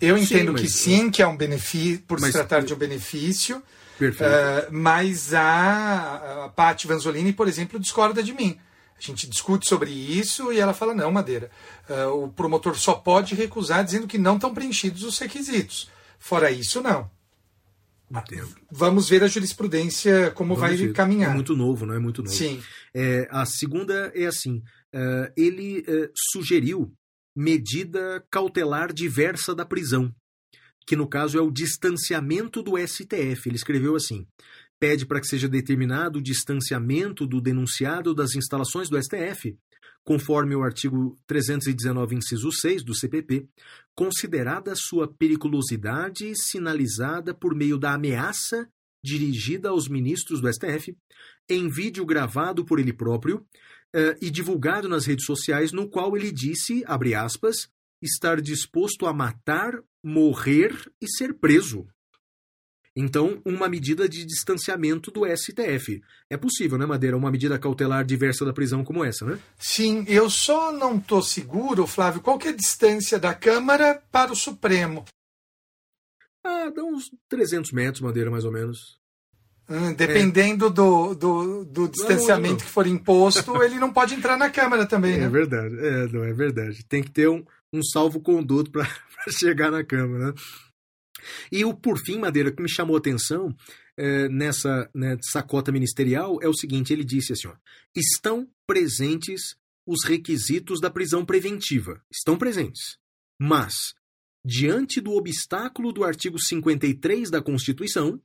Eu 0.00 0.16
entendo 0.16 0.48
sim, 0.48 0.52
mas... 0.52 0.60
que 0.60 0.68
sim, 0.68 1.10
que 1.10 1.22
é 1.22 1.26
um 1.26 1.36
benefício, 1.36 2.02
por 2.06 2.20
mas... 2.20 2.30
se 2.30 2.38
tratar 2.38 2.62
de 2.62 2.72
um 2.72 2.76
benefício. 2.76 3.62
Uh, 4.00 4.70
mas 4.70 5.32
a, 5.32 6.44
a 6.44 6.48
Paty 6.50 6.86
Vanzolini, 6.86 7.32
por 7.32 7.48
exemplo, 7.48 7.80
discorda 7.80 8.22
de 8.22 8.32
mim. 8.32 8.58
A 8.98 9.00
gente 9.00 9.28
discute 9.28 9.68
sobre 9.68 9.90
isso 9.90 10.52
e 10.52 10.58
ela 10.58 10.72
fala: 10.72 10.94
não, 10.94 11.10
Madeira, 11.10 11.50
uh, 11.88 12.24
o 12.24 12.28
promotor 12.28 12.76
só 12.76 12.94
pode 12.94 13.34
recusar 13.34 13.84
dizendo 13.84 14.06
que 14.06 14.18
não 14.18 14.36
estão 14.36 14.54
preenchidos 14.54 15.02
os 15.02 15.18
requisitos. 15.18 15.90
Fora 16.18 16.50
isso, 16.50 16.82
não. 16.82 17.10
Entendo. 18.10 18.54
Vamos 18.70 19.08
ver 19.08 19.22
a 19.24 19.28
jurisprudência 19.28 20.30
como 20.30 20.54
Vamos 20.54 20.70
vai 20.70 20.76
ver. 20.76 20.92
caminhar. 20.92 21.32
É 21.32 21.34
muito 21.34 21.56
novo, 21.56 21.84
não 21.84 21.94
é 21.94 21.98
muito 21.98 22.22
novo. 22.22 22.34
Sim. 22.34 22.62
É, 22.94 23.28
a 23.30 23.44
segunda 23.44 24.12
é 24.14 24.26
assim: 24.26 24.62
uh, 24.94 25.32
ele 25.36 25.84
sugeriu 26.14 26.92
medida 27.34 28.24
cautelar 28.30 28.94
diversa 28.94 29.54
da 29.54 29.66
prisão, 29.66 30.10
que 30.86 30.96
no 30.96 31.08
caso 31.08 31.36
é 31.36 31.42
o 31.42 31.50
distanciamento 31.50 32.62
do 32.62 32.78
STF. 32.78 33.48
Ele 33.48 33.56
escreveu 33.56 33.96
assim: 33.96 34.26
pede 34.78 35.04
para 35.04 35.20
que 35.20 35.26
seja 35.26 35.48
determinado 35.48 36.18
o 36.18 36.22
distanciamento 36.22 37.26
do 37.26 37.40
denunciado 37.40 38.14
das 38.14 38.34
instalações 38.34 38.88
do 38.88 39.02
STF, 39.02 39.58
conforme 40.04 40.54
o 40.54 40.62
artigo 40.62 41.18
319, 41.26 42.14
inciso 42.14 42.52
6 42.52 42.84
do 42.84 42.94
CPP, 42.94 43.48
considerada 43.94 44.74
sua 44.76 45.08
periculosidade 45.08 46.32
sinalizada 46.36 47.34
por 47.34 47.54
meio 47.54 47.76
da 47.76 47.94
ameaça 47.94 48.68
dirigida 49.02 49.68
aos 49.68 49.88
ministros 49.88 50.40
do 50.40 50.52
STF, 50.52 50.96
em 51.48 51.68
vídeo 51.68 52.04
gravado 52.04 52.64
por 52.64 52.78
ele 52.78 52.92
próprio 52.92 53.38
uh, 53.38 54.16
e 54.20 54.30
divulgado 54.30 54.88
nas 54.88 55.06
redes 55.06 55.24
sociais, 55.24 55.72
no 55.72 55.88
qual 55.88 56.16
ele 56.16 56.32
disse, 56.32 56.82
abre 56.86 57.14
aspas, 57.14 57.68
estar 58.02 58.40
disposto 58.40 59.06
a 59.06 59.12
matar, 59.12 59.72
morrer 60.02 60.72
e 61.00 61.08
ser 61.08 61.34
preso. 61.34 61.86
Então, 62.98 63.42
uma 63.44 63.68
medida 63.68 64.08
de 64.08 64.24
distanciamento 64.24 65.10
do 65.10 65.26
STF. 65.26 66.02
É 66.30 66.36
possível, 66.38 66.78
né, 66.78 66.86
Madeira? 66.86 67.14
Uma 67.14 67.30
medida 67.30 67.58
cautelar 67.58 68.06
diversa 68.06 68.42
da 68.42 68.54
prisão 68.54 68.82
como 68.82 69.04
essa, 69.04 69.26
né? 69.26 69.38
Sim, 69.58 70.02
eu 70.08 70.30
só 70.30 70.72
não 70.72 70.96
estou 70.96 71.20
seguro, 71.20 71.86
Flávio, 71.86 72.22
qual 72.22 72.38
que 72.38 72.48
é 72.48 72.52
a 72.52 72.56
distância 72.56 73.18
da 73.18 73.34
Câmara 73.34 74.02
para 74.10 74.32
o 74.32 74.36
Supremo? 74.36 75.04
Ah, 76.42 76.70
dá 76.74 76.82
uns 76.82 77.10
300 77.28 77.70
metros, 77.72 78.00
Madeira, 78.00 78.30
mais 78.30 78.46
ou 78.46 78.52
menos. 78.52 78.98
Hum, 79.68 79.92
dependendo 79.92 80.68
é. 80.68 80.70
do, 80.70 81.14
do, 81.14 81.64
do, 81.64 81.88
distanciamento 81.88 82.44
não, 82.44 82.58
não. 82.60 82.64
que 82.64 82.70
for 82.70 82.86
imposto, 82.86 83.62
ele 83.62 83.74
não 83.80 83.92
pode 83.92 84.14
entrar 84.14 84.38
na 84.38 84.48
Câmara 84.48 84.86
também, 84.86 85.14
é, 85.14 85.18
né? 85.18 85.24
É 85.24 85.28
verdade, 85.28 85.76
é, 85.78 86.06
não, 86.06 86.24
é 86.24 86.32
verdade. 86.32 86.84
Tem 86.84 87.02
que 87.02 87.10
ter 87.10 87.28
um, 87.28 87.44
um 87.72 87.82
salvo-conduto 87.82 88.70
para 88.70 88.86
chegar 89.30 89.70
na 89.70 89.84
Câmara, 89.84 90.28
né? 90.28 90.34
E 91.50 91.64
o 91.64 91.74
por 91.74 91.98
fim, 91.98 92.18
Madeira, 92.18 92.52
que 92.52 92.62
me 92.62 92.68
chamou 92.68 92.96
a 92.96 92.98
atenção 92.98 93.54
é, 93.96 94.28
nessa, 94.28 94.90
nessa 94.94 95.42
cota 95.42 95.72
ministerial 95.72 96.38
é 96.42 96.48
o 96.48 96.54
seguinte: 96.54 96.92
ele 96.92 97.04
disse 97.04 97.32
assim: 97.32 97.48
ó, 97.48 97.54
estão 97.94 98.48
presentes 98.66 99.56
os 99.86 100.04
requisitos 100.04 100.80
da 100.80 100.90
prisão 100.90 101.24
preventiva. 101.24 102.02
Estão 102.12 102.36
presentes. 102.36 102.98
Mas, 103.40 103.94
diante 104.44 105.00
do 105.00 105.12
obstáculo 105.12 105.92
do 105.92 106.04
artigo 106.04 106.38
53 106.40 107.30
da 107.30 107.40
Constituição, 107.40 108.20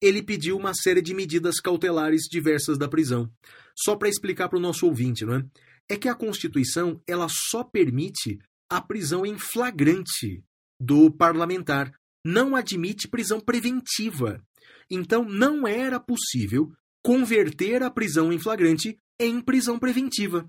ele 0.00 0.22
pediu 0.22 0.56
uma 0.56 0.74
série 0.74 1.02
de 1.02 1.14
medidas 1.14 1.60
cautelares 1.60 2.22
diversas 2.30 2.78
da 2.78 2.88
prisão. 2.88 3.30
Só 3.76 3.96
para 3.96 4.08
explicar 4.08 4.48
para 4.48 4.58
o 4.58 4.62
nosso 4.62 4.86
ouvinte, 4.86 5.24
não 5.24 5.36
é? 5.36 5.44
É 5.88 5.96
que 5.96 6.08
a 6.08 6.14
Constituição 6.14 7.00
ela 7.06 7.28
só 7.30 7.62
permite 7.62 8.38
a 8.70 8.80
prisão 8.80 9.24
em 9.24 9.38
flagrante 9.38 10.42
do 10.80 11.10
parlamentar, 11.10 11.92
não 12.24 12.56
admite 12.56 13.08
prisão 13.08 13.40
preventiva. 13.40 14.42
Então 14.90 15.24
não 15.24 15.66
era 15.66 15.98
possível 15.98 16.72
converter 17.02 17.82
a 17.82 17.90
prisão 17.90 18.32
em 18.32 18.38
flagrante 18.38 18.98
em 19.18 19.40
prisão 19.40 19.78
preventiva. 19.78 20.48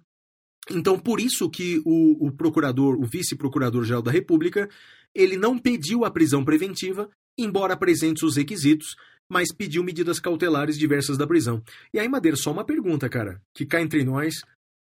Então, 0.69 0.99
por 0.99 1.19
isso 1.19 1.49
que 1.49 1.81
o, 1.85 2.27
o 2.27 2.31
procurador, 2.31 2.99
o 2.99 3.05
vice-procurador-geral 3.05 4.01
da 4.01 4.11
República, 4.11 4.69
ele 5.15 5.37
não 5.37 5.57
pediu 5.57 6.03
a 6.03 6.11
prisão 6.11 6.43
preventiva, 6.43 7.09
embora 7.37 7.73
apresente 7.73 8.25
os 8.25 8.35
requisitos, 8.35 8.95
mas 9.29 9.53
pediu 9.53 9.83
medidas 9.83 10.19
cautelares 10.19 10.77
diversas 10.77 11.17
da 11.17 11.27
prisão. 11.27 11.63
E 11.93 11.99
aí, 11.99 12.09
Madeira, 12.09 12.35
só 12.35 12.51
uma 12.51 12.65
pergunta, 12.65 13.07
cara, 13.07 13.41
que 13.53 13.65
cá 13.65 13.81
entre 13.81 14.03
nós, 14.03 14.35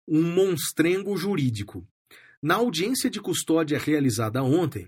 um 0.08 0.22
monstrengo 0.22 1.16
jurídico. 1.16 1.86
Na 2.44 2.56
audiência 2.56 3.08
de 3.08 3.22
custódia 3.22 3.78
realizada 3.78 4.42
ontem, 4.42 4.86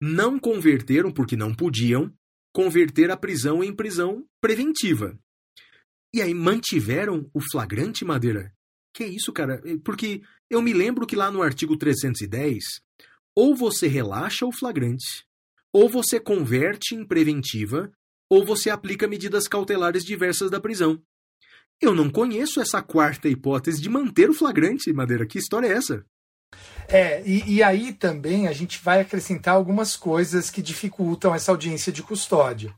não 0.00 0.38
converteram, 0.38 1.12
porque 1.12 1.36
não 1.36 1.54
podiam, 1.54 2.10
converter 2.50 3.10
a 3.10 3.16
prisão 3.16 3.62
em 3.62 3.76
prisão 3.76 4.24
preventiva. 4.40 5.14
E 6.14 6.22
aí 6.22 6.32
mantiveram 6.32 7.28
o 7.34 7.42
flagrante, 7.42 8.06
Madeira? 8.06 8.54
Que 8.94 9.04
isso, 9.04 9.34
cara? 9.34 9.60
Porque 9.84 10.22
eu 10.48 10.62
me 10.62 10.72
lembro 10.72 11.06
que 11.06 11.14
lá 11.14 11.30
no 11.30 11.42
artigo 11.42 11.76
310, 11.76 12.64
ou 13.36 13.54
você 13.54 13.86
relaxa 13.86 14.46
o 14.46 14.52
flagrante, 14.52 15.26
ou 15.74 15.90
você 15.90 16.18
converte 16.18 16.94
em 16.94 17.06
preventiva, 17.06 17.92
ou 18.30 18.46
você 18.46 18.70
aplica 18.70 19.06
medidas 19.06 19.46
cautelares 19.46 20.06
diversas 20.06 20.50
da 20.50 20.58
prisão. 20.58 20.98
Eu 21.82 21.94
não 21.94 22.08
conheço 22.08 22.62
essa 22.62 22.82
quarta 22.82 23.28
hipótese 23.28 23.82
de 23.82 23.90
manter 23.90 24.30
o 24.30 24.34
flagrante, 24.34 24.90
Madeira. 24.90 25.26
Que 25.26 25.36
história 25.36 25.66
é 25.66 25.72
essa? 25.72 26.02
É, 26.88 27.22
e, 27.24 27.54
e, 27.54 27.62
aí 27.62 27.92
também 27.92 28.46
a 28.46 28.52
gente 28.52 28.82
vai 28.82 29.00
acrescentar 29.00 29.54
algumas 29.54 29.96
coisas 29.96 30.50
que 30.50 30.60
dificultam 30.60 31.34
essa 31.34 31.50
audiência 31.50 31.90
de 31.90 32.02
custódia. 32.02 32.74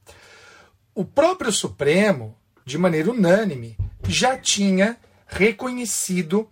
O 0.94 1.04
próprio 1.04 1.50
Supremo, 1.50 2.36
de 2.64 2.78
maneira 2.78 3.10
unânime, 3.10 3.76
já 4.08 4.38
tinha 4.38 4.96
reconhecido 5.26 6.48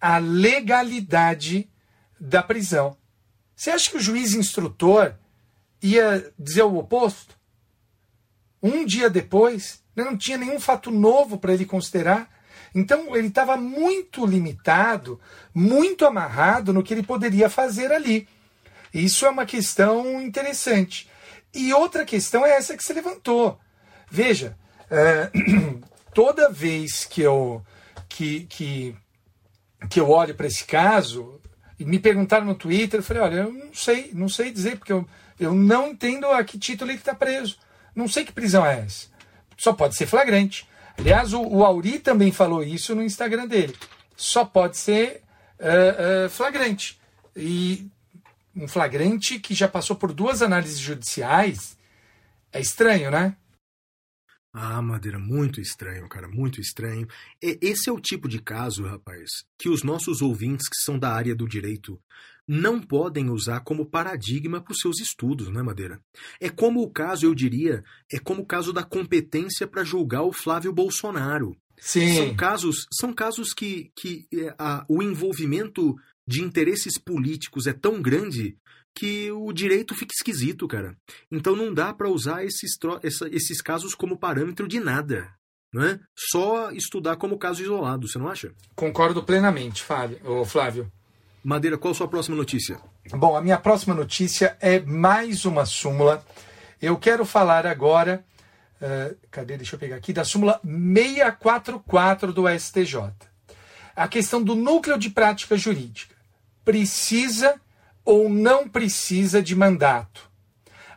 a 0.00 0.18
legalidade 0.18 1.68
da 2.18 2.42
prisão. 2.42 2.96
Você 3.54 3.70
acha 3.70 3.90
que 3.90 3.96
o 3.96 4.00
juiz 4.00 4.34
instrutor 4.34 5.14
ia 5.82 6.32
dizer 6.38 6.62
o 6.62 6.76
oposto? 6.76 7.36
Um 8.62 8.84
dia 8.84 9.10
depois, 9.10 9.82
né, 9.94 10.04
não 10.04 10.16
tinha 10.16 10.38
nenhum 10.38 10.58
fato 10.58 10.90
novo 10.90 11.38
para 11.38 11.52
ele 11.52 11.66
considerar. 11.66 12.33
Então 12.74 13.14
ele 13.14 13.28
estava 13.28 13.56
muito 13.56 14.26
limitado, 14.26 15.20
muito 15.54 16.04
amarrado 16.04 16.72
no 16.72 16.82
que 16.82 16.92
ele 16.92 17.02
poderia 17.02 17.48
fazer 17.48 17.92
ali. 17.92 18.26
Isso 18.92 19.24
é 19.26 19.30
uma 19.30 19.46
questão 19.46 20.20
interessante. 20.20 21.08
E 21.54 21.72
outra 21.72 22.04
questão 22.04 22.44
é 22.44 22.50
essa 22.50 22.76
que 22.76 22.82
você 22.82 22.92
levantou. 22.92 23.58
Veja, 24.10 24.56
é, 24.90 25.30
toda 26.12 26.50
vez 26.50 27.04
que 27.04 27.20
eu, 27.20 27.64
que, 28.08 28.40
que, 28.46 28.96
que 29.88 30.00
eu 30.00 30.10
olho 30.10 30.34
para 30.34 30.46
esse 30.46 30.64
caso, 30.64 31.40
e 31.78 31.84
me 31.84 31.98
perguntaram 31.98 32.46
no 32.46 32.54
Twitter, 32.54 33.00
eu 33.00 33.04
falei, 33.04 33.22
olha, 33.22 33.34
eu 33.36 33.52
não 33.52 33.74
sei, 33.74 34.10
não 34.12 34.28
sei 34.28 34.50
dizer, 34.50 34.78
porque 34.78 34.92
eu, 34.92 35.06
eu 35.38 35.54
não 35.54 35.88
entendo 35.88 36.26
a 36.26 36.42
que 36.44 36.58
título 36.58 36.90
ele 36.90 36.98
está 36.98 37.14
preso. 37.14 37.58
Não 37.94 38.08
sei 38.08 38.24
que 38.24 38.32
prisão 38.32 38.66
é 38.66 38.80
essa. 38.80 39.06
Só 39.56 39.72
pode 39.72 39.96
ser 39.96 40.06
flagrante. 40.06 40.68
Aliás, 40.98 41.32
o, 41.32 41.42
o 41.42 41.64
Auri 41.64 41.98
também 41.98 42.32
falou 42.32 42.62
isso 42.62 42.94
no 42.94 43.02
Instagram 43.02 43.46
dele. 43.46 43.74
Só 44.16 44.44
pode 44.44 44.76
ser 44.76 45.22
uh, 45.58 46.26
uh, 46.26 46.30
flagrante. 46.30 47.00
E 47.36 47.88
um 48.54 48.68
flagrante 48.68 49.38
que 49.38 49.54
já 49.54 49.68
passou 49.68 49.96
por 49.96 50.12
duas 50.12 50.40
análises 50.42 50.78
judiciais 50.78 51.76
é 52.52 52.60
estranho, 52.60 53.10
né? 53.10 53.36
Ah, 54.56 54.80
Madeira, 54.80 55.18
muito 55.18 55.60
estranho, 55.60 56.08
cara, 56.08 56.28
muito 56.28 56.60
estranho. 56.60 57.08
Esse 57.42 57.90
é 57.90 57.92
o 57.92 58.00
tipo 58.00 58.28
de 58.28 58.40
caso, 58.40 58.86
rapaz, 58.86 59.44
que 59.58 59.68
os 59.68 59.82
nossos 59.82 60.22
ouvintes 60.22 60.68
que 60.68 60.76
são 60.76 60.96
da 60.96 61.12
área 61.12 61.34
do 61.34 61.48
direito 61.48 62.00
não 62.46 62.80
podem 62.80 63.30
usar 63.30 63.60
como 63.60 63.86
paradigma 63.86 64.60
para 64.60 64.72
os 64.72 64.78
seus 64.78 65.00
estudos, 65.00 65.48
né, 65.48 65.62
Madeira? 65.62 66.00
É 66.40 66.48
como 66.48 66.82
o 66.82 66.90
caso, 66.90 67.26
eu 67.26 67.34
diria, 67.34 67.82
é 68.12 68.18
como 68.18 68.42
o 68.42 68.46
caso 68.46 68.72
da 68.72 68.82
competência 68.82 69.66
para 69.66 69.84
julgar 69.84 70.22
o 70.22 70.32
Flávio 70.32 70.72
Bolsonaro. 70.72 71.56
Sim. 71.78 72.14
São 72.16 72.36
casos, 72.36 72.86
são 72.92 73.12
casos 73.12 73.52
que, 73.52 73.90
que 73.96 74.26
é, 74.32 74.54
a, 74.58 74.84
o 74.88 75.02
envolvimento 75.02 75.94
de 76.26 76.42
interesses 76.42 76.98
políticos 76.98 77.66
é 77.66 77.72
tão 77.72 78.00
grande 78.00 78.56
que 78.94 79.30
o 79.32 79.52
direito 79.52 79.94
fica 79.94 80.14
esquisito, 80.14 80.68
cara. 80.68 80.96
Então 81.30 81.56
não 81.56 81.74
dá 81.74 81.92
para 81.92 82.08
usar 82.08 82.44
esses, 82.44 82.72
essa, 83.02 83.28
esses 83.28 83.60
casos 83.60 83.94
como 83.94 84.18
parâmetro 84.18 84.68
de 84.68 84.78
nada. 84.78 85.34
Não 85.72 85.82
é? 85.82 85.98
Só 86.16 86.70
estudar 86.70 87.16
como 87.16 87.36
caso 87.36 87.60
isolado, 87.60 88.06
você 88.06 88.16
não 88.16 88.28
acha? 88.28 88.54
Concordo 88.76 89.24
plenamente, 89.24 89.82
Flávio. 90.46 90.90
Madeira, 91.44 91.76
qual 91.76 91.92
a 91.92 91.94
sua 91.94 92.08
próxima 92.08 92.34
notícia? 92.34 92.80
Bom, 93.10 93.36
a 93.36 93.42
minha 93.42 93.58
próxima 93.58 93.94
notícia 93.94 94.56
é 94.62 94.80
mais 94.80 95.44
uma 95.44 95.66
súmula. 95.66 96.24
Eu 96.80 96.96
quero 96.96 97.26
falar 97.26 97.66
agora, 97.66 98.24
uh, 98.80 99.14
cadê? 99.30 99.58
Deixa 99.58 99.74
eu 99.74 99.78
pegar 99.78 99.96
aqui, 99.96 100.10
da 100.10 100.24
súmula 100.24 100.58
644 100.64 102.32
do 102.32 102.48
STJ. 102.48 103.12
A 103.94 104.08
questão 104.08 104.42
do 104.42 104.54
núcleo 104.54 104.98
de 104.98 105.10
prática 105.10 105.54
jurídica. 105.54 106.14
Precisa 106.64 107.60
ou 108.06 108.30
não 108.30 108.66
precisa 108.66 109.42
de 109.42 109.54
mandato? 109.54 110.30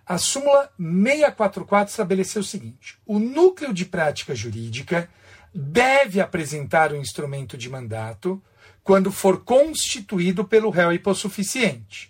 A 0.06 0.18
súmula 0.18 0.72
644 0.78 1.92
estabeleceu 1.92 2.42
o 2.42 2.46
seguinte: 2.46 2.98
o 3.06 3.20
núcleo 3.20 3.74
de 3.74 3.84
prática 3.84 4.34
jurídica 4.34 5.10
deve 5.54 6.22
apresentar 6.22 6.94
o 6.94 6.96
instrumento 6.96 7.58
de 7.58 7.70
mandato 7.70 8.42
quando 8.88 9.12
for 9.12 9.44
constituído 9.44 10.46
pelo 10.46 10.70
réu 10.70 10.94
hipossuficiente, 10.94 12.10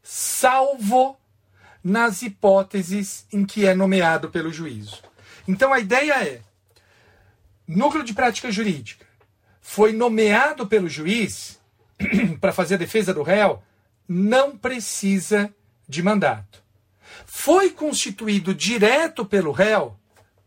salvo 0.00 1.18
nas 1.82 2.22
hipóteses 2.22 3.26
em 3.32 3.44
que 3.44 3.66
é 3.66 3.74
nomeado 3.74 4.30
pelo 4.30 4.52
juízo. 4.52 5.02
Então 5.48 5.72
a 5.72 5.80
ideia 5.80 6.24
é: 6.24 6.40
núcleo 7.66 8.04
de 8.04 8.14
prática 8.14 8.48
jurídica 8.48 9.04
foi 9.60 9.92
nomeado 9.92 10.68
pelo 10.68 10.88
juiz 10.88 11.58
para 12.40 12.52
fazer 12.52 12.76
a 12.76 12.78
defesa 12.78 13.12
do 13.12 13.24
réu, 13.24 13.60
não 14.08 14.56
precisa 14.56 15.52
de 15.88 16.00
mandato. 16.00 16.62
Foi 17.26 17.70
constituído 17.70 18.54
direto 18.54 19.26
pelo 19.26 19.50
réu, 19.50 19.98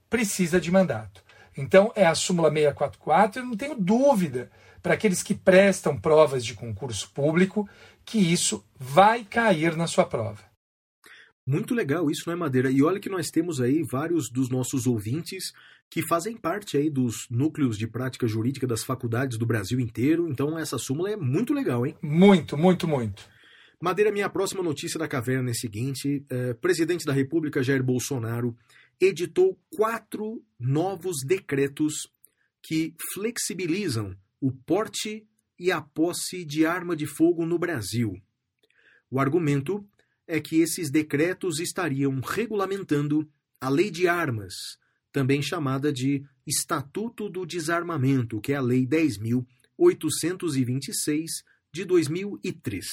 precisa 0.09 0.61
de 0.61 0.71
mandato. 0.71 1.21
Então 1.57 1.91
é 1.93 2.05
a 2.05 2.15
súmula 2.15 2.49
644, 2.49 3.41
eu 3.41 3.45
não 3.45 3.57
tenho 3.57 3.75
dúvida 3.75 4.49
para 4.81 4.93
aqueles 4.93 5.21
que 5.21 5.35
prestam 5.35 5.99
provas 5.99 6.45
de 6.45 6.53
concurso 6.53 7.11
público, 7.11 7.67
que 8.05 8.17
isso 8.17 8.63
vai 8.79 9.23
cair 9.23 9.75
na 9.75 9.87
sua 9.87 10.05
prova. 10.05 10.51
Muito 11.45 11.73
legal 11.73 12.09
isso, 12.09 12.23
não 12.27 12.33
é, 12.33 12.35
Madeira? 12.35 12.71
E 12.71 12.83
olha 12.83 12.99
que 12.99 13.09
nós 13.09 13.29
temos 13.29 13.59
aí 13.59 13.83
vários 13.83 14.29
dos 14.29 14.49
nossos 14.49 14.85
ouvintes 14.85 15.53
que 15.89 16.01
fazem 16.07 16.37
parte 16.37 16.77
aí 16.77 16.89
dos 16.89 17.27
núcleos 17.29 17.77
de 17.77 17.87
prática 17.87 18.25
jurídica 18.27 18.65
das 18.65 18.83
faculdades 18.83 19.37
do 19.37 19.45
Brasil 19.45 19.79
inteiro. 19.79 20.29
Então 20.29 20.57
essa 20.57 20.77
súmula 20.77 21.11
é 21.11 21.17
muito 21.17 21.53
legal, 21.53 21.85
hein? 21.85 21.95
Muito, 22.01 22.57
muito, 22.57 22.87
muito. 22.87 23.27
Madeira, 23.81 24.11
minha 24.11 24.29
próxima 24.29 24.61
notícia 24.61 24.99
da 24.99 25.07
caverna 25.07 25.49
é 25.49 25.51
a 25.51 25.55
seguinte: 25.55 26.23
é, 26.29 26.53
presidente 26.53 27.05
da 27.05 27.11
República 27.11 27.63
Jair 27.63 27.83
Bolsonaro 27.83 28.55
editou 29.01 29.59
quatro 29.75 30.41
novos 30.59 31.17
decretos 31.25 32.07
que 32.61 32.93
flexibilizam 33.13 34.15
o 34.41 34.51
porte 34.51 35.25
e 35.57 35.71
a 35.71 35.79
posse 35.79 36.43
de 36.43 36.65
arma 36.65 36.93
de 36.95 37.05
fogo 37.05 37.45
no 37.45 37.59
Brasil. 37.59 38.19
O 39.09 39.17
argumento 39.19 39.87
é 40.27 40.41
que 40.41 40.59
esses 40.59 40.89
decretos 40.89 41.59
estariam 41.59 42.19
regulamentando 42.19 43.31
a 43.59 43.69
Lei 43.69 43.91
de 43.91 44.07
Armas, 44.07 44.55
também 45.11 45.39
chamada 45.41 45.91
de 45.93 46.23
Estatuto 46.47 47.29
do 47.29 47.45
Desarmamento, 47.45 48.41
que 48.41 48.53
é 48.53 48.55
a 48.55 48.61
Lei 48.61 48.87
10.826 48.87 51.25
de 51.71 51.85
2003. 51.85 52.87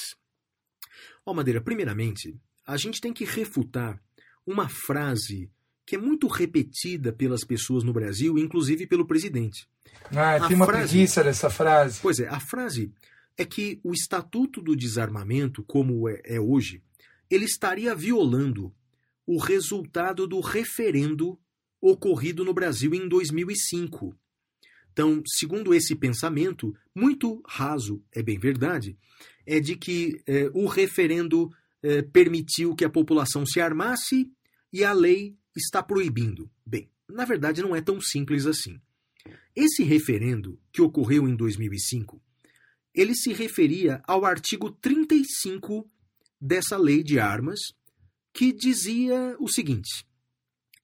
Ó, 1.25 1.33
Madeira, 1.33 1.61
primeiramente, 1.61 2.39
a 2.65 2.77
gente 2.77 3.01
tem 3.01 3.11
que 3.11 3.25
refutar 3.25 3.99
uma 4.45 4.69
frase 4.69 5.49
que 5.89 5.95
é 5.95 5.99
muito 5.99 6.27
repetida 6.27 7.11
pelas 7.11 7.43
pessoas 7.43 7.83
no 7.83 7.91
Brasil, 7.91 8.37
inclusive 8.37 8.85
pelo 8.85 9.07
presidente. 9.07 9.67
Ah, 10.15 10.35
a 10.35 10.47
tem 10.47 10.55
uma 10.55 10.67
frase, 10.67 10.89
preguiça 10.89 11.23
dessa 11.23 11.49
frase. 11.49 11.99
Pois 11.99 12.19
é, 12.19 12.27
a 12.27 12.39
frase 12.39 12.93
é 13.35 13.43
que 13.43 13.79
o 13.83 13.91
Estatuto 13.91 14.61
do 14.61 14.75
Desarmamento, 14.75 15.63
como 15.63 16.07
é, 16.07 16.21
é 16.23 16.39
hoje, 16.39 16.83
ele 17.27 17.45
estaria 17.45 17.95
violando 17.95 18.71
o 19.25 19.39
resultado 19.39 20.27
do 20.27 20.39
referendo 20.41 21.39
ocorrido 21.81 22.45
no 22.45 22.53
Brasil 22.53 22.93
em 22.93 23.09
2005. 23.09 24.15
Então, 24.93 25.23
segundo 25.25 25.73
esse 25.73 25.95
pensamento, 25.95 26.71
muito 26.93 27.41
raso, 27.47 27.99
é 28.11 28.21
bem 28.21 28.37
verdade, 28.37 28.95
é 29.43 29.59
de 29.59 29.75
que 29.75 30.21
é, 30.27 30.51
o 30.53 30.67
referendo 30.67 31.49
é, 31.81 32.03
permitiu 32.03 32.75
que 32.75 32.85
a 32.85 32.89
população 32.91 33.43
se 33.43 33.59
armasse 33.59 34.31
e 34.71 34.83
a 34.83 34.93
lei 34.93 35.38
está 35.55 35.81
proibindo. 35.83 36.49
Bem, 36.65 36.89
na 37.07 37.25
verdade 37.25 37.61
não 37.61 37.75
é 37.75 37.81
tão 37.81 37.99
simples 37.99 38.45
assim. 38.45 38.79
Esse 39.55 39.83
referendo, 39.83 40.59
que 40.71 40.81
ocorreu 40.81 41.27
em 41.27 41.35
2005, 41.35 42.21
ele 42.93 43.15
se 43.15 43.33
referia 43.33 44.01
ao 44.07 44.25
artigo 44.25 44.71
35 44.71 45.89
dessa 46.39 46.77
lei 46.77 47.03
de 47.03 47.19
armas, 47.19 47.59
que 48.33 48.53
dizia 48.53 49.35
o 49.39 49.47
seguinte: 49.47 50.05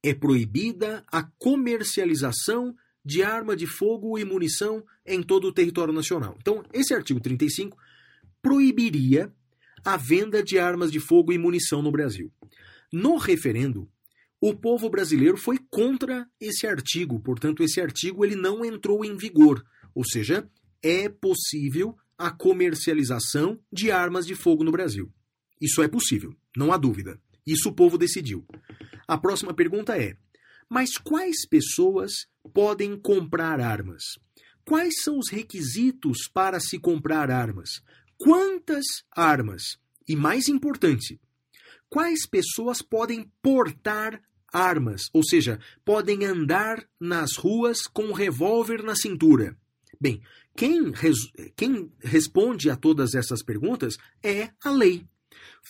é 0.03 0.13
proibida 0.13 1.03
a 1.11 1.23
comercialização 1.23 2.75
de 3.03 3.23
arma 3.23 3.55
de 3.55 3.67
fogo 3.67 4.17
e 4.17 4.25
munição 4.25 4.83
em 5.05 5.21
todo 5.21 5.47
o 5.47 5.53
território 5.53 5.93
nacional. 5.93 6.35
Então, 6.39 6.63
esse 6.73 6.93
artigo 6.93 7.19
35 7.19 7.77
proibiria 8.41 9.31
a 9.83 9.97
venda 9.97 10.43
de 10.43 10.57
armas 10.57 10.91
de 10.91 10.99
fogo 10.99 11.31
e 11.31 11.37
munição 11.37 11.81
no 11.81 11.91
Brasil. 11.91 12.31
No 12.91 13.17
referendo, 13.17 13.89
o 14.47 14.53
povo 14.53 14.91
brasileiro 14.91 15.37
foi 15.37 15.57
contra 15.71 16.29
esse 16.39 16.67
artigo, 16.67 17.19
portanto, 17.19 17.63
esse 17.63 17.81
artigo 17.81 18.23
ele 18.23 18.35
não 18.35 18.63
entrou 18.63 19.03
em 19.03 19.17
vigor, 19.17 19.65
ou 19.91 20.05
seja, 20.05 20.47
é 20.83 21.09
possível 21.09 21.97
a 22.15 22.29
comercialização 22.29 23.59
de 23.73 23.89
armas 23.89 24.23
de 24.23 24.35
fogo 24.35 24.63
no 24.63 24.71
Brasil. 24.71 25.11
Isso 25.59 25.81
é 25.81 25.87
possível, 25.87 26.31
não 26.55 26.71
há 26.71 26.77
dúvida. 26.77 27.19
Isso 27.43 27.69
o 27.69 27.73
povo 27.73 27.97
decidiu. 27.97 28.45
A 29.07 29.17
próxima 29.17 29.51
pergunta 29.51 29.97
é: 29.97 30.15
mas 30.69 30.95
quais 30.95 31.47
pessoas 31.47 32.27
podem 32.53 32.99
comprar 32.99 33.59
armas? 33.59 34.03
Quais 34.63 35.01
são 35.01 35.17
os 35.17 35.31
requisitos 35.31 36.27
para 36.31 36.59
se 36.59 36.77
comprar 36.77 37.31
armas? 37.31 37.81
Quantas 38.15 38.85
armas? 39.11 39.79
E 40.07 40.15
mais 40.15 40.47
importante, 40.47 41.19
quais 41.89 42.27
pessoas 42.27 42.83
podem 42.83 43.31
portar 43.41 44.21
armas, 44.53 45.09
ou 45.13 45.23
seja, 45.23 45.59
podem 45.83 46.25
andar 46.25 46.83
nas 46.99 47.35
ruas 47.35 47.87
com 47.87 48.05
um 48.05 48.13
revólver 48.13 48.83
na 48.83 48.95
cintura? 48.95 49.57
Bem, 49.99 50.21
quem, 50.55 50.91
res... 50.91 51.17
quem 51.55 51.91
responde 51.99 52.69
a 52.69 52.75
todas 52.75 53.15
essas 53.15 53.43
perguntas 53.43 53.97
é 54.23 54.49
a 54.63 54.69
lei. 54.69 55.05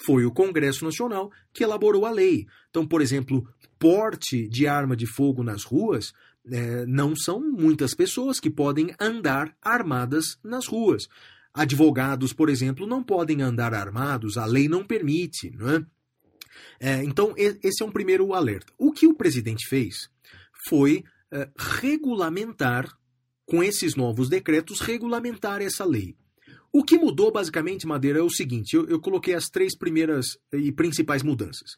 Foi 0.05 0.25
o 0.25 0.31
Congresso 0.31 0.85
Nacional 0.85 1.31
que 1.53 1.63
elaborou 1.63 2.05
a 2.05 2.11
lei. 2.11 2.45
Então, 2.69 2.85
por 2.85 3.01
exemplo, 3.01 3.47
porte 3.79 4.47
de 4.47 4.67
arma 4.67 4.95
de 4.95 5.05
fogo 5.05 5.43
nas 5.43 5.63
ruas, 5.63 6.13
é, 6.51 6.85
não 6.85 7.15
são 7.15 7.39
muitas 7.39 7.93
pessoas 7.93 8.39
que 8.39 8.49
podem 8.49 8.93
andar 8.99 9.55
armadas 9.61 10.37
nas 10.43 10.67
ruas. 10.67 11.07
Advogados, 11.53 12.33
por 12.33 12.49
exemplo, 12.49 12.85
não 12.85 13.01
podem 13.01 13.41
andar 13.41 13.73
armados, 13.73 14.37
a 14.37 14.45
lei 14.45 14.67
não 14.67 14.83
permite. 14.83 15.49
Não 15.51 15.69
é? 15.69 15.85
É, 16.79 17.03
então, 17.03 17.33
esse 17.37 17.83
é 17.83 17.85
um 17.85 17.91
primeiro 17.91 18.33
alerta. 18.33 18.73
O 18.77 18.91
que 18.91 19.07
o 19.07 19.15
presidente 19.15 19.67
fez 19.67 20.09
foi 20.67 21.03
é, 21.31 21.49
regulamentar, 21.57 22.87
com 23.45 23.63
esses 23.63 23.95
novos 23.95 24.29
decretos, 24.29 24.79
regulamentar 24.79 25.61
essa 25.61 25.85
lei. 25.85 26.15
O 26.71 26.83
que 26.83 26.97
mudou, 26.97 27.31
basicamente, 27.31 27.87
Madeira, 27.87 28.19
é 28.19 28.21
o 28.21 28.29
seguinte: 28.29 28.75
eu, 28.75 28.85
eu 28.87 28.99
coloquei 28.99 29.33
as 29.33 29.45
três 29.45 29.77
primeiras 29.77 30.37
e 30.51 30.71
principais 30.71 31.23
mudanças. 31.23 31.77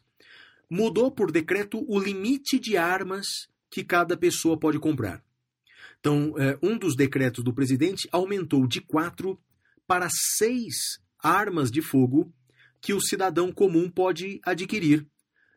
Mudou 0.68 1.10
por 1.10 1.30
decreto 1.30 1.84
o 1.88 1.98
limite 1.98 2.58
de 2.58 2.76
armas 2.76 3.26
que 3.70 3.84
cada 3.84 4.16
pessoa 4.16 4.58
pode 4.58 4.78
comprar. 4.78 5.22
Então, 6.00 6.34
é, 6.38 6.58
um 6.62 6.78
dos 6.78 6.94
decretos 6.94 7.42
do 7.42 7.52
presidente 7.52 8.08
aumentou 8.12 8.66
de 8.66 8.80
quatro 8.80 9.38
para 9.86 10.08
seis 10.10 11.00
armas 11.18 11.70
de 11.70 11.80
fogo 11.80 12.32
que 12.80 12.92
o 12.94 13.00
cidadão 13.00 13.52
comum 13.52 13.88
pode 13.90 14.40
adquirir, 14.44 15.06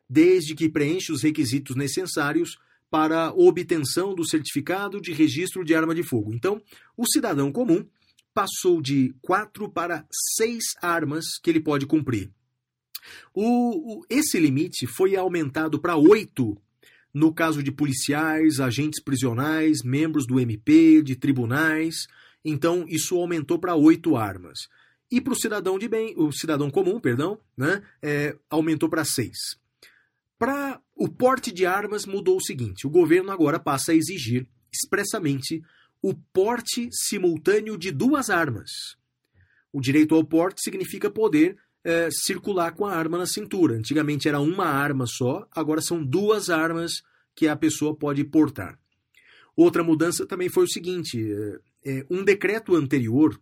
desde 0.09 0.55
que 0.55 0.69
preencha 0.69 1.13
os 1.13 1.21
requisitos 1.21 1.75
necessários 1.75 2.57
para 2.89 3.31
obtenção 3.33 4.13
do 4.13 4.27
certificado 4.27 4.99
de 4.99 5.13
registro 5.13 5.63
de 5.63 5.73
arma 5.73 5.95
de 5.95 6.03
fogo. 6.03 6.33
Então, 6.33 6.61
o 6.97 7.05
cidadão 7.07 7.51
comum 7.51 7.85
passou 8.33 8.81
de 8.81 9.13
quatro 9.21 9.69
para 9.69 10.05
seis 10.35 10.63
armas 10.81 11.37
que 11.41 11.49
ele 11.49 11.61
pode 11.61 11.85
cumprir. 11.85 12.29
O, 13.33 13.99
o, 13.99 14.05
esse 14.09 14.39
limite 14.39 14.85
foi 14.85 15.15
aumentado 15.15 15.79
para 15.79 15.95
oito 15.95 16.57
no 17.13 17.33
caso 17.33 17.61
de 17.61 17.71
policiais, 17.71 18.59
agentes 18.59 19.01
prisionais, 19.03 19.79
membros 19.83 20.25
do 20.25 20.39
MP, 20.39 21.01
de 21.01 21.15
tribunais. 21.15 22.07
Então, 22.43 22.85
isso 22.87 23.15
aumentou 23.15 23.59
para 23.59 23.75
oito 23.75 24.15
armas. 24.15 24.59
E 25.11 25.19
para 25.19 25.33
o 25.33 25.35
cidadão 25.35 25.77
de 25.77 25.89
bem, 25.89 26.13
o 26.15 26.31
cidadão 26.31 26.71
comum, 26.71 26.99
perdão, 26.99 27.37
né, 27.57 27.83
é, 28.01 28.35
aumentou 28.49 28.87
para 28.87 29.03
seis. 29.03 29.59
Para 30.39 30.81
o 30.95 31.09
porte 31.09 31.51
de 31.51 31.65
armas 31.65 32.05
mudou 32.05 32.37
o 32.37 32.43
seguinte: 32.43 32.87
o 32.87 32.89
governo 32.89 33.29
agora 33.29 33.59
passa 33.59 33.91
a 33.91 33.95
exigir 33.95 34.47
expressamente 34.71 35.61
o 36.01 36.13
porte 36.13 36.89
simultâneo 36.91 37.77
de 37.77 37.91
duas 37.91 38.29
armas. 38.29 38.71
O 39.71 39.81
direito 39.81 40.15
ao 40.15 40.23
porte 40.23 40.61
significa 40.63 41.11
poder 41.11 41.57
é, 41.83 42.09
circular 42.09 42.71
com 42.73 42.85
a 42.85 42.95
arma 42.95 43.17
na 43.17 43.25
cintura. 43.25 43.75
Antigamente 43.75 44.27
era 44.27 44.39
uma 44.39 44.65
arma 44.65 45.05
só, 45.05 45.45
agora 45.51 45.81
são 45.81 46.03
duas 46.03 46.49
armas 46.49 47.03
que 47.35 47.47
a 47.47 47.55
pessoa 47.55 47.95
pode 47.95 48.23
portar. 48.23 48.79
Outra 49.55 49.83
mudança 49.83 50.25
também 50.25 50.49
foi 50.49 50.63
o 50.63 50.71
seguinte: 50.71 51.21
é, 51.85 51.99
é 51.99 52.05
um 52.09 52.23
decreto 52.23 52.75
anterior 52.75 53.39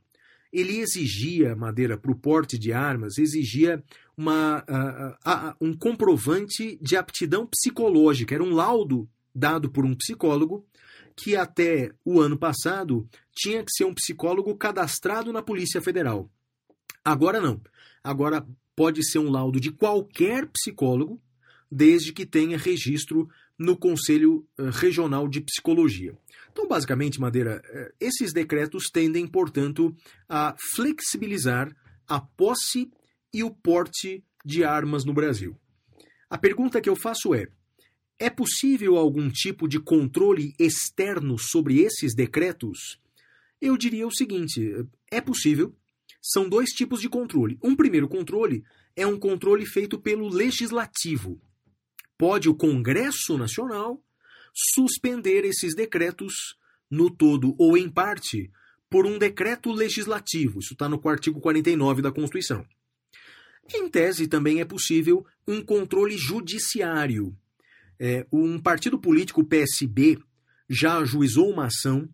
ele 0.52 0.80
exigia, 0.80 1.56
Madeira, 1.56 1.98
para 1.98 2.12
o 2.12 2.16
porte 2.16 2.58
de 2.58 2.74
armas, 2.74 3.18
exigia 3.18 3.84
uma, 4.18 4.64
uh, 4.68 5.30
uh, 5.30 5.56
um 5.62 5.74
comprovante 5.76 6.78
de 6.82 6.96
aptidão 6.98 7.46
psicológica. 7.46 8.36
Era 8.36 8.44
um 8.44 8.54
laudo 8.54 9.08
dado 9.34 9.70
por 9.70 9.86
um 9.86 9.96
psicólogo 9.96 10.66
que 11.16 11.36
até 11.36 11.92
o 12.04 12.20
ano 12.20 12.38
passado 12.38 13.08
tinha 13.34 13.64
que 13.64 13.72
ser 13.72 13.86
um 13.86 13.94
psicólogo 13.94 14.56
cadastrado 14.56 15.32
na 15.32 15.42
Polícia 15.42 15.82
Federal. 15.82 16.30
Agora 17.04 17.40
não. 17.40 17.62
Agora 18.04 18.46
pode 18.76 19.04
ser 19.04 19.20
um 19.20 19.30
laudo 19.30 19.60
de 19.60 19.72
qualquer 19.72 20.48
psicólogo, 20.48 21.22
desde 21.70 22.14
que 22.14 22.26
tenha 22.26 22.58
registro 22.58 23.30
no 23.60 23.77
Conselho 23.77 24.48
uh, 24.57 24.69
Regional 24.72 25.27
de 25.27 25.41
Psicologia. 25.41 26.18
Então, 26.52 26.68
basicamente, 26.68 27.19
Madeira, 27.19 27.61
eh, 27.65 27.94
esses 27.99 28.34
decretos 28.34 28.86
tendem, 28.91 29.27
portanto, 29.27 29.95
a 30.27 30.56
flexibilizar 30.76 31.73
a 32.07 32.19
posse 32.19 32.90
e 33.34 33.44
o 33.44 33.52
porte 33.52 34.23
de 34.44 34.64
armas 34.64 35.06
no 35.06 35.14
Brasil. 35.14 35.56
A 36.30 36.38
pergunta 36.38 36.81
que 36.81 36.90
eu 36.90 36.95
faço 36.95 37.36
é: 37.36 37.48
é 38.18 38.30
possível 38.30 38.98
algum 38.98 39.30
tipo 39.30 39.68
de 39.68 39.80
controle 39.80 40.53
externo 40.57 41.38
sobre 41.38 41.80
esses 41.81 42.15
decretos? 42.15 42.99
Eu 43.61 43.77
diria 43.77 44.07
o 44.07 44.15
seguinte: 44.15 44.73
é 45.11 45.22
possível. 45.22 45.76
São 46.22 46.49
dois 46.49 46.72
tipos 46.72 46.99
de 46.99 47.07
controle. 47.07 47.57
Um 47.64 47.76
primeiro 47.76 48.07
controle 48.07 48.64
é 48.95 49.07
um 49.07 49.18
controle 49.18 49.65
feito 49.65 49.98
pelo 49.98 50.27
legislativo. 50.27 51.40
Pode 52.20 52.50
o 52.50 52.54
Congresso 52.54 53.38
Nacional 53.38 54.04
suspender 54.54 55.46
esses 55.46 55.74
decretos 55.74 56.58
no 56.91 57.10
todo 57.10 57.56
ou 57.58 57.78
em 57.78 57.90
parte 57.90 58.52
por 58.90 59.06
um 59.06 59.18
decreto 59.18 59.72
legislativo. 59.72 60.60
Isso 60.60 60.74
está 60.74 60.90
no 60.90 61.00
artigo 61.08 61.40
49 61.40 62.02
da 62.02 62.12
Constituição. 62.12 62.66
Em 63.74 63.88
tese, 63.88 64.28
também 64.28 64.60
é 64.60 64.66
possível 64.66 65.26
um 65.48 65.62
controle 65.64 66.18
judiciário. 66.18 67.34
É, 67.98 68.28
um 68.34 68.60
partido 68.60 69.00
político, 69.00 69.41
PSB, 69.41 70.20
já 70.70 70.98
ajuizou 70.98 71.50
uma 71.50 71.68
ação 71.68 72.10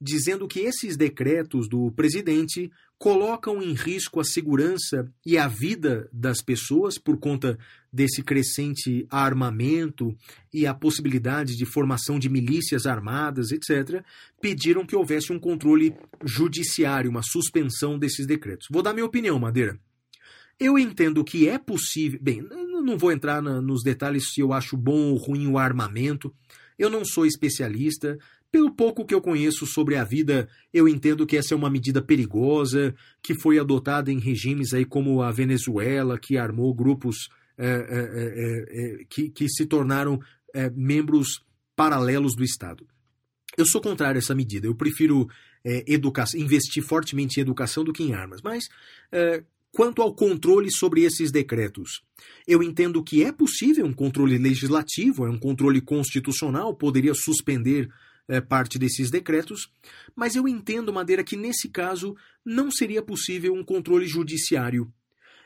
dizendo 0.00 0.48
que 0.48 0.60
esses 0.60 0.96
decretos 0.96 1.68
do 1.68 1.92
presidente 1.92 2.72
colocam 2.98 3.62
em 3.62 3.74
risco 3.74 4.20
a 4.20 4.24
segurança 4.24 5.12
e 5.26 5.36
a 5.36 5.46
vida 5.46 6.08
das 6.12 6.40
pessoas 6.40 6.96
por 6.96 7.18
conta 7.18 7.58
desse 7.92 8.22
crescente 8.22 9.06
armamento 9.10 10.16
e 10.52 10.66
a 10.66 10.74
possibilidade 10.74 11.56
de 11.56 11.64
formação 11.64 12.18
de 12.18 12.28
milícias 12.28 12.86
armadas, 12.86 13.50
etc., 13.50 14.04
pediram 14.40 14.86
que 14.86 14.96
houvesse 14.96 15.32
um 15.32 15.38
controle 15.38 15.94
judiciário, 16.24 17.10
uma 17.10 17.22
suspensão 17.22 17.98
desses 17.98 18.26
decretos. 18.26 18.68
Vou 18.70 18.82
dar 18.82 18.92
minha 18.92 19.06
opinião, 19.06 19.38
Madeira. 19.38 19.78
Eu 20.58 20.78
entendo 20.78 21.24
que 21.24 21.48
é 21.48 21.58
possível. 21.58 22.18
Bem, 22.22 22.46
não 22.82 22.98
vou 22.98 23.10
entrar 23.10 23.40
na, 23.40 23.60
nos 23.60 23.82
detalhes 23.82 24.32
se 24.32 24.40
eu 24.40 24.52
acho 24.52 24.76
bom 24.76 25.10
ou 25.10 25.16
ruim 25.16 25.46
o 25.46 25.58
armamento. 25.58 26.34
Eu 26.78 26.90
não 26.90 27.04
sou 27.04 27.26
especialista, 27.26 28.18
pelo 28.52 28.70
pouco 28.70 29.04
que 29.04 29.14
eu 29.14 29.20
conheço 29.20 29.64
sobre 29.64 29.96
a 29.96 30.02
vida, 30.02 30.48
eu 30.72 30.88
entendo 30.88 31.24
que 31.24 31.36
essa 31.36 31.54
é 31.54 31.56
uma 31.56 31.70
medida 31.70 32.02
perigosa, 32.02 32.94
que 33.22 33.32
foi 33.34 33.58
adotada 33.58 34.10
em 34.10 34.18
regimes 34.18 34.74
aí 34.74 34.84
como 34.84 35.22
a 35.22 35.30
Venezuela, 35.30 36.18
que 36.18 36.36
armou 36.36 36.74
grupos 36.74 37.28
que, 39.08 39.30
que, 39.30 39.48
se 39.48 39.66
tornaram 39.66 40.20
membros 40.74 41.44
paralelos 41.76 42.34
do 42.34 42.44
Estado. 42.44 42.86
Eu 43.56 43.66
sou 43.66 43.80
contrário 43.80 44.18
a 44.18 44.22
essa 44.22 44.34
medida. 44.34 44.66
Eu 44.66 44.74
prefiro 44.74 45.28
investir 46.34 46.82
fortemente 46.82 47.38
em 47.38 47.42
educação 47.42 47.84
do 47.84 47.92
que 47.92 48.02
em 48.02 48.14
armas. 48.14 48.40
Mas, 48.42 48.68
quanto 49.72 50.02
ao 50.02 50.14
controle 50.14 50.70
sobre 50.70 51.02
esses 51.02 51.30
decretos, 51.30 52.02
eu 52.46 52.62
entendo 52.62 53.02
que 53.02 53.22
é 53.24 53.32
possível 53.32 53.86
um 53.86 53.92
controle 53.92 54.38
legislativo, 54.38 55.26
é 55.26 55.30
um 55.30 55.38
controle 55.38 55.80
constitucional, 55.80 56.74
poderia 56.74 57.14
suspender 57.14 57.88
é, 58.28 58.40
parte 58.40 58.78
desses 58.78 59.10
decretos, 59.10 59.70
mas 60.14 60.36
eu 60.36 60.46
entendo, 60.46 60.92
Madeira, 60.92 61.24
que 61.24 61.36
nesse 61.36 61.68
caso 61.68 62.16
não 62.44 62.70
seria 62.70 63.02
possível 63.02 63.52
um 63.54 63.64
controle 63.64 64.06
judiciário. 64.06 64.92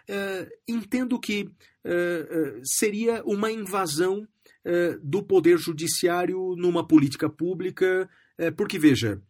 É, 0.06 0.48
entendo 0.68 1.18
que 1.18 1.50
é, 1.84 2.60
seria 2.62 3.22
uma 3.24 3.50
invasão 3.50 4.26
do 5.02 5.22
poder 5.22 5.58
judiciário 5.58 6.54
numa 6.56 6.86
política 6.86 7.28
pública, 7.28 8.08
porque, 8.56 8.78
veja, 8.78 9.20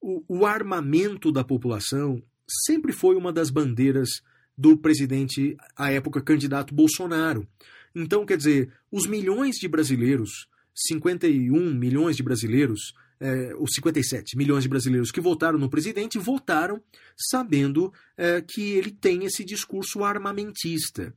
o, 0.00 0.24
o 0.26 0.44
armamento 0.44 1.30
da 1.30 1.44
população 1.44 2.20
sempre 2.66 2.92
foi 2.92 3.14
uma 3.14 3.32
das 3.32 3.50
bandeiras 3.50 4.20
do 4.58 4.76
presidente, 4.76 5.56
à 5.76 5.92
época 5.92 6.20
candidato 6.20 6.74
Bolsonaro. 6.74 7.46
Então, 7.94 8.26
quer 8.26 8.36
dizer, 8.36 8.72
os 8.90 9.06
milhões 9.06 9.54
de 9.58 9.68
brasileiros 9.68 10.48
51 10.74 11.74
milhões 11.74 12.16
de 12.16 12.22
brasileiros, 12.22 12.94
é, 13.20 13.54
os 13.58 13.74
57 13.74 14.36
milhões 14.36 14.62
de 14.62 14.68
brasileiros 14.68 15.10
que 15.10 15.20
votaram 15.20 15.58
no 15.58 15.68
presidente, 15.68 16.18
votaram 16.18 16.82
sabendo 17.16 17.92
é, 18.16 18.40
que 18.40 18.72
ele 18.72 18.90
tem 18.90 19.24
esse 19.24 19.44
discurso 19.44 20.02
armamentista. 20.02 21.14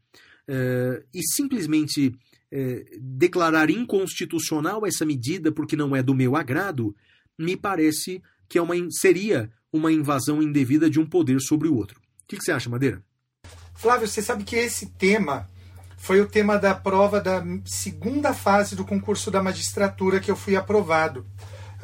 É, 0.47 1.03
e 1.13 1.21
simplesmente 1.33 2.13
declarar 2.99 3.71
inconstitucional 3.71 4.85
essa 4.85 5.03
medida 5.03 5.51
porque 5.51 5.75
não 5.75 5.95
é 5.95 6.03
do 6.03 6.13
meu 6.13 6.35
agrado, 6.35 6.95
me 7.35 7.57
parece 7.57 8.21
que 8.47 8.59
é 8.59 8.61
uma, 8.61 8.75
seria 8.91 9.51
uma 9.71 9.91
invasão 9.91 10.39
indevida 10.39 10.87
de 10.87 10.99
um 10.99 11.05
poder 11.05 11.41
sobre 11.41 11.67
o 11.67 11.75
outro. 11.75 11.99
O 11.99 12.27
que, 12.27 12.37
que 12.37 12.43
você 12.43 12.51
acha, 12.51 12.69
Madeira? 12.69 13.03
Flávio, 13.73 14.07
você 14.07 14.21
sabe 14.21 14.43
que 14.43 14.55
esse 14.55 14.91
tema 14.91 15.49
foi 15.97 16.21
o 16.21 16.27
tema 16.27 16.57
da 16.57 16.75
prova 16.75 17.19
da 17.19 17.43
segunda 17.65 18.33
fase 18.33 18.75
do 18.75 18.85
concurso 18.85 19.31
da 19.31 19.41
magistratura 19.41 20.19
que 20.19 20.29
eu 20.29 20.35
fui 20.35 20.55
aprovado. 20.55 21.25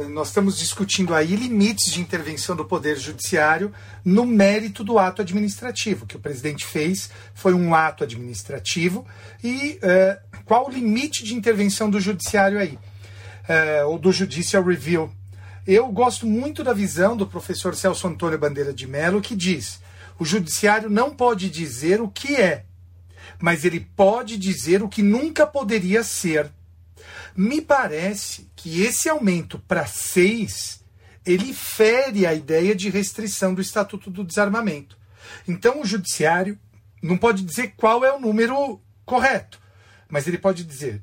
Nós 0.07 0.29
estamos 0.29 0.57
discutindo 0.57 1.13
aí 1.13 1.35
limites 1.35 1.91
de 1.91 1.99
intervenção 1.99 2.55
do 2.55 2.63
Poder 2.63 2.97
Judiciário 2.97 3.73
no 4.05 4.25
mérito 4.25 4.81
do 4.81 4.97
ato 4.97 5.21
administrativo. 5.21 6.05
Que 6.05 6.15
o 6.15 6.19
presidente 6.19 6.65
fez 6.65 7.09
foi 7.33 7.53
um 7.53 7.75
ato 7.75 8.05
administrativo 8.05 9.05
e, 9.43 9.77
é, 9.81 10.21
qual 10.45 10.67
o 10.67 10.71
limite 10.71 11.25
de 11.25 11.35
intervenção 11.35 11.89
do 11.89 11.99
judiciário 11.99 12.59
aí? 12.59 12.79
É, 13.45 13.83
ou 13.83 13.99
do 13.99 14.11
Judicial 14.11 14.63
Review. 14.63 15.11
Eu 15.67 15.87
gosto 15.91 16.25
muito 16.25 16.63
da 16.63 16.71
visão 16.71 17.17
do 17.17 17.27
professor 17.27 17.75
Celso 17.75 18.07
Antônio 18.07 18.39
Bandeira 18.39 18.73
de 18.73 18.87
Mello, 18.87 19.21
que 19.21 19.35
diz: 19.35 19.81
o 20.17 20.23
judiciário 20.23 20.89
não 20.89 21.13
pode 21.13 21.49
dizer 21.49 21.99
o 21.99 22.07
que 22.07 22.35
é, 22.35 22.63
mas 23.41 23.65
ele 23.65 23.81
pode 23.81 24.37
dizer 24.37 24.81
o 24.81 24.87
que 24.87 25.01
nunca 25.01 25.45
poderia 25.45 26.03
ser. 26.03 26.49
Me 27.39 27.61
parece 27.61 28.51
que 28.53 28.81
esse 28.81 29.07
aumento 29.07 29.59
para 29.59 29.85
seis 29.85 30.83
ele 31.25 31.53
fere 31.53 32.25
a 32.25 32.33
ideia 32.33 32.75
de 32.75 32.89
restrição 32.89 33.53
do 33.53 33.61
Estatuto 33.61 34.11
do 34.11 34.25
Desarmamento. 34.25 34.97
Então 35.47 35.79
o 35.79 35.85
judiciário 35.85 36.59
não 37.01 37.17
pode 37.17 37.43
dizer 37.43 37.75
qual 37.77 38.03
é 38.03 38.11
o 38.11 38.19
número 38.19 38.81
correto, 39.05 39.57
mas 40.09 40.27
ele 40.27 40.37
pode 40.37 40.65
dizer 40.65 41.01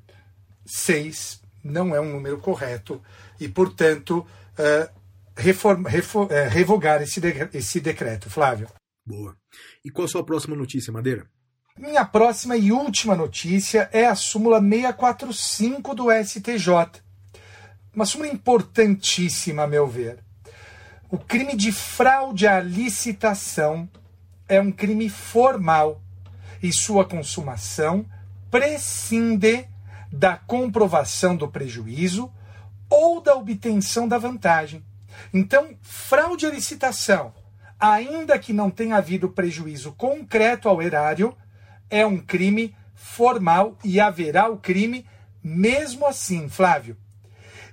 seis 0.66 1.40
não 1.64 1.94
é 1.94 2.02
um 2.02 2.12
número 2.12 2.36
correto 2.38 3.02
e, 3.40 3.48
portanto, 3.48 4.18
uh, 4.18 5.00
reform, 5.34 5.84
refor, 5.86 6.26
uh, 6.26 6.50
revogar 6.50 7.00
esse, 7.00 7.18
de, 7.18 7.32
esse 7.54 7.80
decreto. 7.80 8.28
Flávio. 8.28 8.68
Boa. 9.06 9.34
E 9.82 9.90
qual 9.90 10.04
a 10.04 10.08
sua 10.08 10.22
próxima 10.22 10.54
notícia, 10.54 10.92
Madeira? 10.92 11.26
Minha 11.78 12.06
próxima 12.06 12.56
e 12.56 12.72
última 12.72 13.14
notícia 13.14 13.90
é 13.92 14.06
a 14.06 14.14
súmula 14.14 14.60
645 14.60 15.94
do 15.94 16.06
STJ. 16.10 17.02
Uma 17.94 18.06
súmula 18.06 18.30
importantíssima, 18.30 19.64
a 19.64 19.66
meu 19.66 19.86
ver. 19.86 20.24
O 21.10 21.18
crime 21.18 21.54
de 21.54 21.70
fraude 21.70 22.46
à 22.46 22.60
licitação 22.60 23.86
é 24.48 24.58
um 24.58 24.72
crime 24.72 25.10
formal 25.10 26.00
e 26.62 26.72
sua 26.72 27.04
consumação 27.04 28.06
prescinde 28.50 29.68
da 30.10 30.34
comprovação 30.34 31.36
do 31.36 31.46
prejuízo 31.46 32.32
ou 32.88 33.20
da 33.20 33.34
obtenção 33.34 34.08
da 34.08 34.16
vantagem. 34.16 34.82
Então, 35.32 35.76
fraude 35.82 36.46
à 36.46 36.50
licitação, 36.50 37.34
ainda 37.78 38.38
que 38.38 38.54
não 38.54 38.70
tenha 38.70 38.96
havido 38.96 39.28
prejuízo 39.28 39.92
concreto 39.92 40.70
ao 40.70 40.80
erário, 40.80 41.36
é 41.90 42.06
um 42.06 42.18
crime 42.18 42.74
formal 42.94 43.78
e 43.84 44.00
haverá 44.00 44.48
o 44.48 44.58
crime 44.58 45.06
mesmo 45.42 46.06
assim, 46.06 46.48
Flávio. 46.48 46.96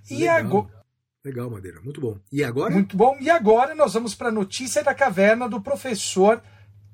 E 0.10 0.20
Legal. 0.20 0.38
agora. 0.38 0.84
Legal, 1.26 1.50
Madeira. 1.50 1.82
Muito 1.82 2.02
bom. 2.02 2.18
E 2.32 2.44
agora? 2.44 2.74
Muito 2.74 2.98
bom. 2.98 3.18
E 3.20 3.30
agora 3.30 3.74
nós 3.74 3.94
vamos 3.94 4.14
para 4.14 4.28
a 4.28 4.32
notícia 4.32 4.84
da 4.84 4.94
caverna 4.94 5.48
do 5.48 5.62
professor 5.62 6.42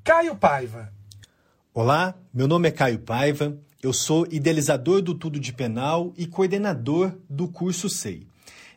Caio 0.03 0.35
Paiva. 0.35 0.93
Olá, 1.73 2.15
meu 2.33 2.47
nome 2.47 2.67
é 2.67 2.71
Caio 2.71 2.99
Paiva. 2.99 3.57
Eu 3.81 3.91
sou 3.91 4.27
idealizador 4.29 5.01
do 5.01 5.15
Tudo 5.15 5.39
de 5.39 5.51
Penal 5.51 6.13
e 6.17 6.27
coordenador 6.27 7.13
do 7.29 7.47
curso 7.47 7.89
SEI. 7.89 8.27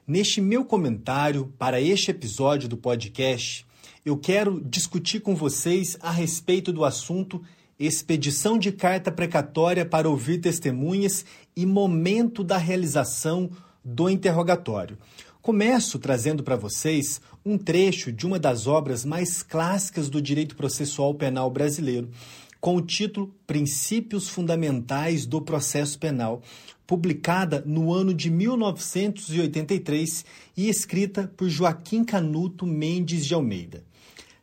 Neste 0.06 0.40
meu 0.40 0.64
comentário 0.64 1.52
para 1.58 1.80
este 1.80 2.10
episódio 2.10 2.68
do 2.68 2.76
podcast, 2.76 3.66
eu 4.04 4.16
quero 4.16 4.60
discutir 4.64 5.20
com 5.20 5.34
vocês 5.34 5.96
a 6.00 6.10
respeito 6.10 6.72
do 6.72 6.84
assunto 6.84 7.42
expedição 7.86 8.58
de 8.58 8.70
carta 8.70 9.10
precatória 9.10 9.84
para 9.84 10.08
ouvir 10.08 10.38
testemunhas 10.38 11.24
e 11.56 11.66
momento 11.66 12.44
da 12.44 12.56
realização 12.56 13.50
do 13.84 14.08
interrogatório. 14.08 14.96
Começo 15.40 15.98
trazendo 15.98 16.44
para 16.44 16.54
vocês 16.54 17.20
um 17.44 17.58
trecho 17.58 18.12
de 18.12 18.24
uma 18.24 18.38
das 18.38 18.68
obras 18.68 19.04
mais 19.04 19.42
clássicas 19.42 20.08
do 20.08 20.22
direito 20.22 20.54
processual 20.54 21.14
penal 21.14 21.50
brasileiro, 21.50 22.08
com 22.60 22.76
o 22.76 22.80
título 22.80 23.34
Princípios 23.44 24.28
Fundamentais 24.28 25.26
do 25.26 25.42
Processo 25.42 25.98
Penal, 25.98 26.40
publicada 26.86 27.62
no 27.66 27.92
ano 27.92 28.14
de 28.14 28.30
1983 28.30 30.24
e 30.56 30.68
escrita 30.68 31.32
por 31.36 31.48
Joaquim 31.48 32.04
Canuto 32.04 32.64
Mendes 32.64 33.26
de 33.26 33.34
Almeida. 33.34 33.82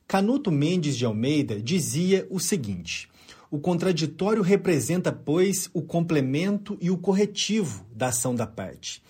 Canuto 0.06 0.52
Mendes 0.52 0.98
de 0.98 1.06
Almeida 1.06 1.62
dizia 1.62 2.28
o 2.30 2.40
seguinte: 2.40 3.09
o 3.52 3.60
contraditório 3.60 4.44
representa, 4.44 5.12
pois, 5.12 5.70
o 5.74 5.82
complemento 5.82 6.78
e 6.80 6.92
o 6.92 6.98
corretivo 6.98 7.86
da 7.92 8.08
ação 8.10 8.36
da 8.36 8.46
parte. 8.46 9.02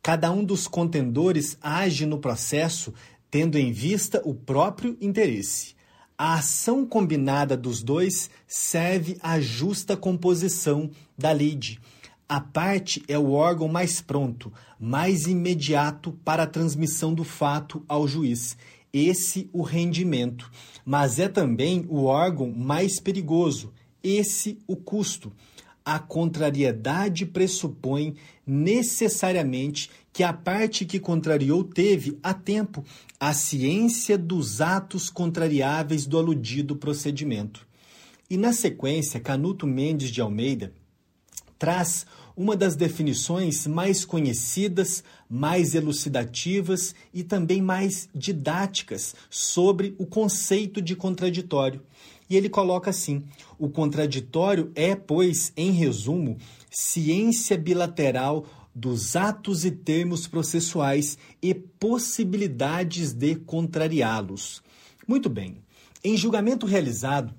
Cada 0.00 0.30
um 0.30 0.44
dos 0.44 0.68
contendores 0.68 1.58
age 1.60 2.06
no 2.06 2.18
processo 2.18 2.94
tendo 3.30 3.58
em 3.58 3.72
vista 3.72 4.22
o 4.24 4.34
próprio 4.34 4.96
interesse. 5.00 5.74
A 6.16 6.34
ação 6.34 6.86
combinada 6.86 7.56
dos 7.56 7.82
dois 7.82 8.30
serve 8.46 9.18
à 9.20 9.38
justa 9.40 9.96
composição 9.96 10.90
da 11.16 11.32
lide. 11.32 11.80
A 12.28 12.40
parte 12.40 13.02
é 13.08 13.18
o 13.18 13.32
órgão 13.32 13.68
mais 13.68 14.00
pronto, 14.00 14.52
mais 14.78 15.26
imediato 15.26 16.12
para 16.24 16.42
a 16.44 16.46
transmissão 16.46 17.14
do 17.14 17.24
fato 17.24 17.84
ao 17.88 18.06
juiz. 18.06 18.56
Esse 18.92 19.48
o 19.52 19.62
rendimento, 19.62 20.50
mas 20.84 21.18
é 21.18 21.28
também 21.28 21.86
o 21.88 22.04
órgão 22.04 22.50
mais 22.50 22.98
perigoso, 22.98 23.72
esse 24.02 24.58
o 24.66 24.76
custo. 24.76 25.32
A 25.84 25.98
contrariedade 25.98 27.24
pressupõe 27.24 28.14
necessariamente 28.46 29.90
que 30.12 30.22
a 30.22 30.32
parte 30.32 30.84
que 30.84 30.98
contrariou 30.98 31.64
teve, 31.64 32.18
a 32.22 32.34
tempo, 32.34 32.84
a 33.18 33.32
ciência 33.32 34.18
dos 34.18 34.60
atos 34.60 35.08
contrariáveis 35.08 36.06
do 36.06 36.18
aludido 36.18 36.76
procedimento. 36.76 37.66
E 38.28 38.36
na 38.36 38.52
sequência, 38.52 39.20
Canuto 39.20 39.66
Mendes 39.66 40.10
de 40.10 40.20
Almeida 40.20 40.72
traz 41.58 42.06
uma 42.36 42.56
das 42.56 42.76
definições 42.76 43.66
mais 43.66 44.04
conhecidas, 44.04 45.02
mais 45.28 45.74
elucidativas 45.74 46.94
e 47.12 47.24
também 47.24 47.60
mais 47.60 48.08
didáticas 48.14 49.14
sobre 49.28 49.94
o 49.98 50.06
conceito 50.06 50.80
de 50.80 50.94
contraditório. 50.94 51.82
E 52.28 52.36
ele 52.36 52.48
coloca 52.48 52.90
assim: 52.90 53.22
o 53.58 53.68
contraditório 53.68 54.70
é, 54.74 54.94
pois, 54.94 55.52
em 55.56 55.70
resumo, 55.70 56.36
ciência 56.70 57.56
bilateral 57.56 58.44
dos 58.74 59.16
atos 59.16 59.64
e 59.64 59.70
termos 59.70 60.28
processuais 60.28 61.18
e 61.42 61.54
possibilidades 61.54 63.12
de 63.12 63.34
contrariá-los. 63.34 64.62
Muito 65.06 65.28
bem. 65.28 65.56
Em 66.04 66.16
julgamento 66.16 66.64
realizado 66.64 67.34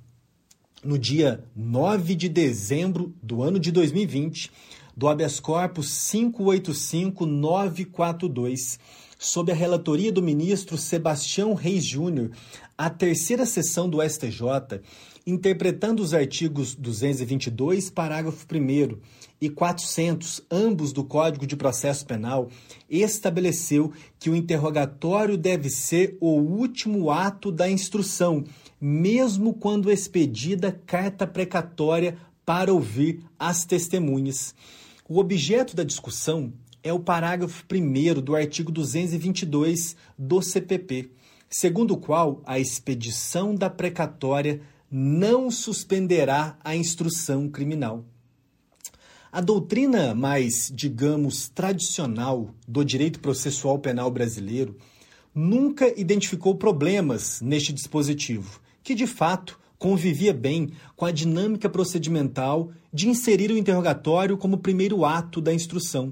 no 0.83 0.97
dia 0.97 1.45
9 1.55 2.15
de 2.15 2.27
dezembro 2.27 3.13
do 3.21 3.41
ano 3.41 3.57
de 3.59 3.71
2020, 3.71 4.51
do 4.95 5.07
habeas 5.07 5.39
corpus 5.39 5.89
585942, 5.89 8.79
sob 9.17 9.51
a 9.51 9.55
relatoria 9.55 10.11
do 10.11 10.21
ministro 10.21 10.77
Sebastião 10.77 11.53
Reis 11.53 11.85
Júnior, 11.85 12.31
a 12.79 12.89
terceira 12.89 13.45
sessão 13.45 13.89
do 13.89 14.01
STJ, 14.01 14.79
interpretando 15.27 16.01
os 16.01 16.13
artigos 16.13 16.73
222, 16.73 17.89
parágrafo 17.89 18.45
1 18.49 18.97
e 19.41 19.49
400, 19.49 20.41
ambos 20.49 20.93
do 20.93 21.03
Código 21.03 21.45
de 21.45 21.57
Processo 21.57 22.05
Penal, 22.05 22.47
estabeleceu 22.89 23.91
que 24.17 24.29
o 24.29 24.35
interrogatório 24.35 25.35
deve 25.35 25.69
ser 25.69 26.17
o 26.21 26.29
último 26.29 27.11
ato 27.11 27.51
da 27.51 27.69
instrução, 27.69 28.45
mesmo 28.79 29.53
quando 29.53 29.91
expedida 29.91 30.71
carta 30.85 31.27
precatória 31.27 32.17
para 32.45 32.73
ouvir 32.73 33.19
as 33.37 33.65
testemunhas. 33.65 34.55
O 35.05 35.19
objeto 35.19 35.75
da 35.75 35.83
discussão 35.83 36.53
é 36.81 36.93
o 36.93 36.99
parágrafo 37.01 37.65
1 37.69 38.21
do 38.21 38.37
artigo 38.37 38.71
222 38.71 39.97
do 40.17 40.41
CPP, 40.41 41.11
segundo 41.49 41.95
o 41.95 41.97
qual 41.97 42.41
a 42.45 42.59
expedição 42.59 43.55
da 43.55 43.69
precatória 43.69 44.61
não 44.91 45.49
suspenderá 45.49 46.57
a 46.63 46.75
instrução 46.75 47.49
criminal. 47.49 48.05
A 49.31 49.41
doutrina 49.41 50.15
mais, 50.15 50.71
digamos, 50.73 51.49
tradicional 51.49 52.49
do 52.67 52.83
direito 52.83 53.19
processual 53.19 53.77
penal 53.77 54.09
brasileiro 54.09 54.75
nunca 55.33 55.87
identificou 55.99 56.55
problemas 56.55 57.39
neste 57.39 57.71
dispositivo, 57.71 58.59
que 58.81 58.95
de 58.95 59.05
fato 59.05 59.59
convivia 59.77 60.33
bem 60.33 60.71
com 60.95 61.05
a 61.05 61.11
dinâmica 61.11 61.69
procedimental 61.69 62.71
de 62.91 63.07
inserir 63.07 63.51
o 63.51 63.57
interrogatório 63.57 64.37
como 64.37 64.57
primeiro 64.57 65.05
ato 65.05 65.39
da 65.39 65.53
instrução. 65.53 66.11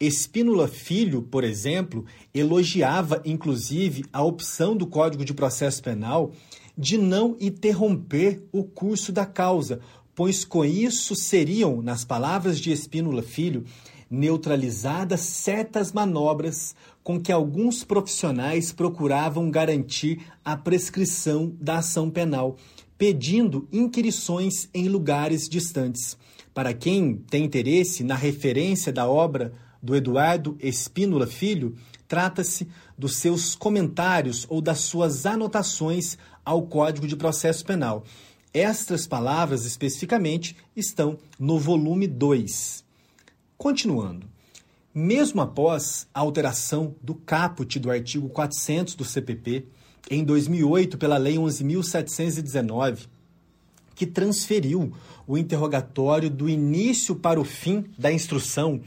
Espínola 0.00 0.66
Filho, 0.66 1.20
por 1.20 1.44
exemplo, 1.44 2.06
elogiava 2.32 3.20
inclusive 3.22 4.06
a 4.10 4.22
opção 4.24 4.74
do 4.74 4.86
Código 4.86 5.26
de 5.26 5.34
Processo 5.34 5.82
Penal 5.82 6.32
de 6.76 6.96
não 6.96 7.36
interromper 7.38 8.42
o 8.50 8.64
curso 8.64 9.12
da 9.12 9.26
causa, 9.26 9.80
pois 10.14 10.42
com 10.42 10.64
isso 10.64 11.14
seriam, 11.14 11.82
nas 11.82 12.02
palavras 12.02 12.58
de 12.58 12.72
Espínola 12.72 13.22
Filho, 13.22 13.64
neutralizadas 14.10 15.20
certas 15.20 15.92
manobras 15.92 16.74
com 17.04 17.20
que 17.20 17.30
alguns 17.30 17.84
profissionais 17.84 18.72
procuravam 18.72 19.50
garantir 19.50 20.22
a 20.42 20.56
prescrição 20.56 21.54
da 21.60 21.78
ação 21.78 22.08
penal, 22.08 22.56
pedindo 22.96 23.68
inquirições 23.70 24.66
em 24.72 24.88
lugares 24.88 25.46
distantes. 25.46 26.16
Para 26.54 26.72
quem 26.72 27.16
tem 27.16 27.44
interesse 27.44 28.02
na 28.02 28.14
referência 28.14 28.90
da 28.90 29.06
obra 29.06 29.52
do 29.82 29.94
Eduardo 29.96 30.56
Espínola 30.60 31.26
Filho, 31.26 31.76
trata-se 32.06 32.68
dos 32.98 33.16
seus 33.16 33.54
comentários 33.54 34.46
ou 34.48 34.60
das 34.60 34.78
suas 34.80 35.26
anotações 35.26 36.18
ao 36.44 36.62
Código 36.62 37.06
de 37.06 37.16
Processo 37.16 37.64
Penal. 37.64 38.04
Estas 38.52 39.06
palavras, 39.06 39.64
especificamente, 39.64 40.56
estão 40.74 41.18
no 41.38 41.58
volume 41.58 42.06
2. 42.06 42.84
Continuando. 43.56 44.26
Mesmo 44.92 45.40
após 45.40 46.08
a 46.12 46.18
alteração 46.18 46.96
do 47.00 47.14
caput 47.14 47.78
do 47.78 47.90
artigo 47.90 48.28
400 48.28 48.96
do 48.96 49.04
CPP, 49.04 49.66
em 50.10 50.24
2008, 50.24 50.98
pela 50.98 51.16
Lei 51.16 51.36
11.719, 51.36 53.06
que 53.94 54.06
transferiu 54.06 54.92
o 55.26 55.38
interrogatório 55.38 56.28
do 56.28 56.48
início 56.48 57.14
para 57.14 57.38
o 57.40 57.44
fim 57.44 57.84
da 57.96 58.10
instrução, 58.10 58.80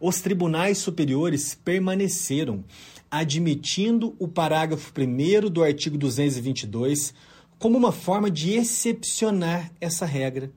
os 0.00 0.20
tribunais 0.20 0.78
superiores 0.78 1.54
permaneceram 1.54 2.64
admitindo 3.10 4.16
o 4.18 4.26
parágrafo 4.26 4.90
1 4.96 5.50
do 5.50 5.62
artigo 5.62 5.98
222 5.98 7.12
como 7.58 7.76
uma 7.76 7.92
forma 7.92 8.30
de 8.30 8.54
excepcionar 8.54 9.70
essa 9.80 10.06
regra. 10.06 10.50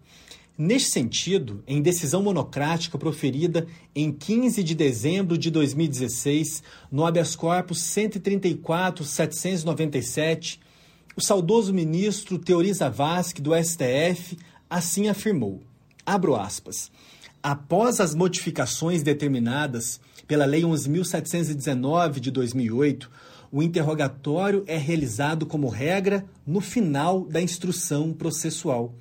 Neste 0.57 0.91
sentido, 0.91 1.61
em 1.67 1.81
decisão 1.81 2.21
monocrática 2.21 2.97
proferida 2.97 3.67
em 3.95 4.11
15 4.11 4.63
de 4.63 4.75
dezembro 4.75 5.37
de 5.37 5.49
2016, 5.49 6.61
no 6.91 7.05
habeas 7.05 7.33
corpus 7.35 7.79
134.797, 7.79 10.59
o 11.15 11.21
saudoso 11.21 11.73
ministro 11.73 12.37
Teori 12.37 12.71
Zavascki, 12.71 13.41
do 13.41 13.55
STF, 13.55 14.37
assim 14.69 15.09
afirmou, 15.09 15.59
abro 16.05 16.35
aspas, 16.35 16.91
após 17.43 17.99
as 17.99 18.15
modificações 18.15 19.03
determinadas 19.03 19.99
pela 20.25 20.45
Lei 20.45 20.61
11.719 20.61 22.21
de 22.21 22.31
2008, 22.31 23.11
o 23.51 23.61
interrogatório 23.61 24.63
é 24.65 24.77
realizado 24.77 25.45
como 25.45 25.67
regra 25.67 26.25
no 26.47 26.61
final 26.61 27.25
da 27.25 27.41
instrução 27.41 28.13
processual. 28.13 28.95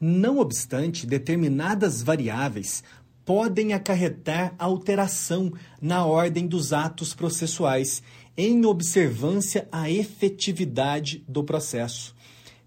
Não 0.00 0.38
obstante, 0.38 1.04
determinadas 1.04 2.00
variáveis 2.00 2.82
podem 3.26 3.74
acarretar 3.74 4.54
alteração 4.58 5.52
na 5.82 6.06
ordem 6.06 6.46
dos 6.46 6.72
atos 6.72 7.12
processuais, 7.12 8.02
em 8.36 8.64
observância 8.64 9.68
à 9.70 9.90
efetividade 9.90 11.22
do 11.28 11.44
processo. 11.44 12.14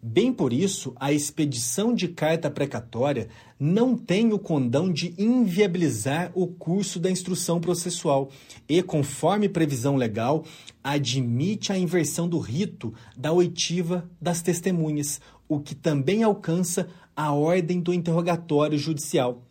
Bem 0.06 0.34
por 0.34 0.52
isso, 0.52 0.94
a 0.98 1.14
expedição 1.14 1.96
de 1.96 2.10
carta 2.10 2.52
precatória 2.52 3.30
não 3.58 3.96
tem 3.96 4.34
o 4.34 4.38
condão 4.38 4.92
de 4.92 5.16
inviabilizar 5.18 6.30
o 6.36 6.46
curso 6.46 7.00
da 7.00 7.10
instrução 7.10 7.62
processual 7.62 8.30
e, 8.68 8.84
conforme 8.84 9.48
previsão 9.48 9.96
legal, 9.96 10.44
admite 10.84 11.72
a 11.72 11.78
inversão 11.78 12.28
do 12.28 12.38
rito 12.38 12.94
da 13.16 13.32
oitiva 13.32 14.10
das 14.22 14.42
testemunhas, 14.42 15.22
o 15.48 15.62
que 15.62 15.74
também 15.74 16.22
alcança 16.22 16.90
a 17.16 17.32
ordem 17.32 17.80
do 17.80 17.94
interrogatório 17.94 18.78
judicial. 18.78 19.42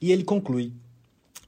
E 0.00 0.12
ele 0.12 0.22
conclui: 0.22 0.72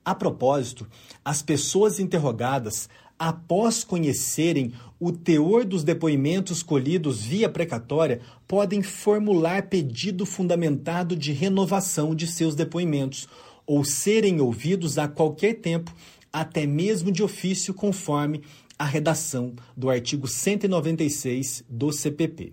a 0.04 0.16
propósito, 0.16 0.84
as 1.24 1.42
pessoas 1.42 2.00
interrogadas, 2.00 2.88
após 3.16 3.84
conhecerem 3.84 4.72
o 5.00 5.12
teor 5.12 5.64
dos 5.64 5.84
depoimentos 5.84 6.62
colhidos 6.62 7.22
via 7.22 7.48
precatória, 7.48 8.20
podem 8.46 8.82
formular 8.82 9.68
pedido 9.68 10.26
fundamentado 10.26 11.14
de 11.14 11.32
renovação 11.32 12.14
de 12.14 12.26
seus 12.26 12.54
depoimentos 12.54 13.28
ou 13.66 13.84
serem 13.84 14.40
ouvidos 14.40 14.98
a 14.98 15.06
qualquer 15.06 15.54
tempo, 15.54 15.94
até 16.32 16.66
mesmo 16.66 17.12
de 17.12 17.22
ofício, 17.22 17.72
conforme 17.72 18.42
a 18.78 18.84
redação 18.84 19.54
do 19.76 19.90
artigo 19.90 20.26
196 20.26 21.64
do 21.68 21.92
CPP. 21.92 22.52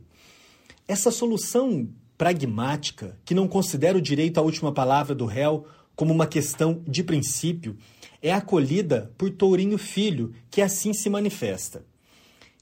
Essa 0.87 1.11
solução 1.11 1.87
pragmática, 2.17 3.17
que 3.25 3.33
não 3.33 3.47
considera 3.47 3.97
o 3.97 4.01
direito 4.01 4.37
à 4.37 4.41
última 4.41 4.71
palavra 4.71 5.15
do 5.15 5.25
réu 5.25 5.65
como 5.95 6.13
uma 6.13 6.27
questão 6.27 6.81
de 6.87 7.03
princípio, 7.03 7.77
é 8.21 8.33
acolhida 8.33 9.11
por 9.17 9.29
Tourinho 9.29 9.77
Filho, 9.77 10.33
que 10.49 10.61
assim 10.61 10.93
se 10.93 11.09
manifesta. 11.09 11.83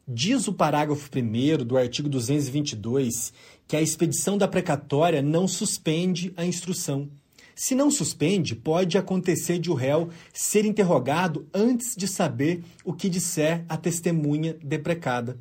Diz 0.05 0.49
o 0.49 0.53
parágrafo 0.53 1.09
1 1.17 1.63
do 1.63 1.77
artigo 1.77 2.09
222 2.09 3.31
que 3.65 3.77
a 3.77 3.81
expedição 3.81 4.37
da 4.37 4.49
precatória 4.49 5.21
não 5.21 5.47
suspende 5.47 6.33
a 6.35 6.45
instrução. 6.45 7.09
Se 7.55 7.73
não 7.73 7.89
suspende, 7.89 8.53
pode 8.53 8.97
acontecer 8.97 9.59
de 9.59 9.71
o 9.71 9.73
réu 9.73 10.09
ser 10.33 10.65
interrogado 10.65 11.47
antes 11.53 11.95
de 11.95 12.05
saber 12.05 12.65
o 12.83 12.91
que 12.91 13.07
disser 13.07 13.63
a 13.69 13.77
testemunha 13.77 14.57
deprecada. 14.61 15.37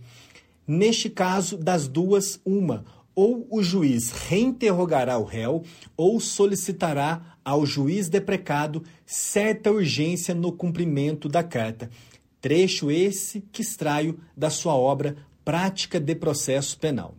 Neste 0.65 1.11
caso, 1.11 1.57
das 1.57 1.89
duas, 1.89 2.41
uma, 2.45 2.85
ou 3.17 3.49
o 3.51 3.65
juiz 3.65 4.13
reinterrogará 4.13 5.19
o 5.19 5.25
réu 5.25 5.65
ou 5.97 6.21
solicitará 6.21 7.37
ao 7.45 7.67
juiz 7.67 8.09
deprecado 8.09 8.85
certa 9.05 9.73
urgência 9.73 10.37
no 10.37 10.53
cumprimento 10.53 11.29
da 11.29 11.43
carta. 11.43 11.91
Trecho 12.43 12.91
esse 12.91 13.41
que 13.53 13.63
extraio 13.63 14.19
da 14.37 14.51
sua 14.51 14.75
obra 14.75 15.17
Prática 15.45 16.01
de 16.01 16.13
Processo 16.17 16.77
Penal. 16.77 17.15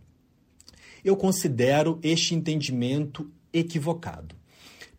Eu 1.02 1.16
considero 1.16 1.98
este 2.02 2.34
entendimento 2.34 3.30
equivocado. 3.50 4.36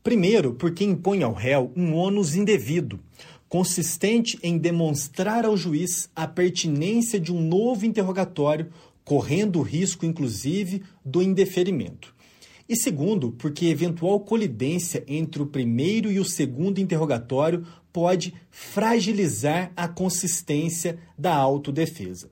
Primeiro, 0.04 0.56
porque 0.56 0.84
impõe 0.84 1.22
ao 1.22 1.32
réu 1.32 1.72
um 1.76 1.94
ônus 1.94 2.36
indevido, 2.36 3.00
consistente 3.48 4.40
em 4.42 4.58
demonstrar 4.58 5.46
ao 5.46 5.56
juiz 5.56 6.10
a 6.16 6.28
pertinência 6.28 7.20
de 7.20 7.32
um 7.32 7.40
novo 7.40 7.86
interrogatório 7.86 8.72
correndo 9.04 9.60
o 9.60 9.62
risco, 9.62 10.08
inclusive, 10.08 10.82
do 11.06 11.22
indeferimento. 11.22 12.16
E 12.68 12.76
segundo, 12.76 13.32
porque 13.32 13.68
eventual 13.68 14.20
colidência 14.22 15.04
entre 15.08 15.44
o 15.44 15.46
primeiro 15.46 16.12
e 16.12 16.20
o 16.20 16.26
segundo 16.26 16.80
interrogatório 16.80 17.64
pode 17.96 18.34
fragilizar 18.52 19.72
a 19.74 19.88
consistência 19.88 21.00
da 21.18 21.34
autodefesa. 21.34 22.30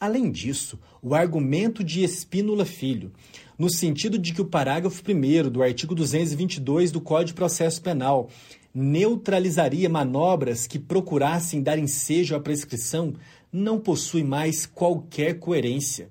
Além 0.00 0.30
disso, 0.30 0.78
o 1.02 1.14
argumento 1.14 1.84
de 1.84 2.02
Espínola 2.02 2.64
Filho, 2.64 3.12
no 3.58 3.68
sentido 3.68 4.18
de 4.18 4.32
que 4.32 4.40
o 4.40 4.46
parágrafo 4.46 5.02
1 5.06 5.50
do 5.50 5.62
artigo 5.62 5.94
222 5.94 6.90
do 6.90 7.02
Código 7.02 7.26
de 7.26 7.34
Processo 7.34 7.82
Penal 7.82 8.30
neutralizaria 8.74 9.90
manobras 9.90 10.66
que 10.66 10.78
procurassem 10.78 11.62
dar 11.62 11.78
ensejo 11.78 12.34
à 12.34 12.40
prescrição, 12.40 13.12
não 13.52 13.78
possui 13.78 14.24
mais 14.24 14.64
qualquer 14.64 15.38
coerência. 15.38 16.08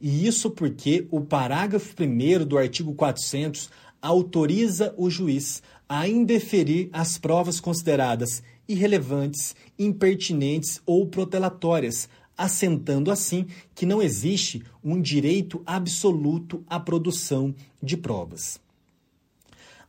E 0.00 0.24
isso 0.24 0.52
porque 0.52 1.08
o 1.10 1.20
parágrafo 1.20 1.96
1 2.00 2.46
do 2.46 2.56
artigo 2.56 2.94
400 2.94 3.68
autoriza 4.00 4.94
o 4.96 5.10
juiz 5.10 5.62
a 5.92 6.06
indeferir 6.06 6.88
as 6.92 7.18
provas 7.18 7.58
consideradas 7.58 8.44
irrelevantes, 8.68 9.56
impertinentes 9.76 10.80
ou 10.86 11.04
protelatórias, 11.08 12.08
assentando 12.38 13.10
assim 13.10 13.48
que 13.74 13.84
não 13.84 14.00
existe 14.00 14.62
um 14.84 15.02
direito 15.02 15.60
absoluto 15.66 16.62
à 16.68 16.78
produção 16.78 17.52
de 17.82 17.96
provas. 17.96 18.60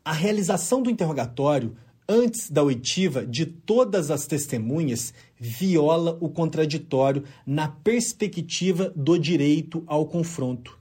A 0.03 0.11
realização 0.11 0.81
do 0.81 0.89
interrogatório 0.89 1.77
antes 2.09 2.49
da 2.49 2.63
oitiva 2.63 3.23
de 3.23 3.45
todas 3.45 4.09
as 4.09 4.25
testemunhas 4.25 5.13
viola 5.39 6.17
o 6.19 6.29
contraditório 6.29 7.25
na 7.45 7.67
perspectiva 7.67 8.91
do 8.95 9.19
direito 9.19 9.83
ao 9.85 10.07
confronto. 10.07 10.79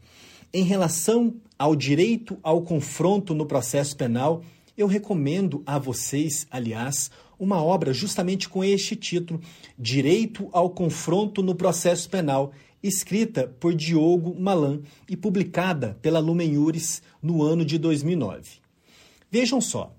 Em 0.50 0.64
relação 0.64 1.34
ao 1.58 1.76
direito 1.76 2.38
ao 2.42 2.62
confronto 2.62 3.34
no 3.34 3.44
processo 3.44 3.94
penal, 3.94 4.42
eu 4.80 4.86
recomendo 4.86 5.62
a 5.66 5.78
vocês, 5.78 6.46
aliás, 6.50 7.10
uma 7.38 7.62
obra 7.62 7.92
justamente 7.92 8.48
com 8.48 8.64
este 8.64 8.96
título, 8.96 9.40
Direito 9.78 10.48
ao 10.52 10.70
Confronto 10.70 11.42
no 11.42 11.54
Processo 11.54 12.08
Penal, 12.08 12.52
escrita 12.82 13.46
por 13.60 13.74
Diogo 13.74 14.34
Malan 14.40 14.80
e 15.08 15.16
publicada 15.16 15.98
pela 16.00 16.18
Lumen 16.18 16.54
Iuris 16.54 17.02
no 17.22 17.42
ano 17.42 17.64
de 17.64 17.78
2009. 17.78 18.60
Vejam 19.30 19.60
só, 19.60 19.94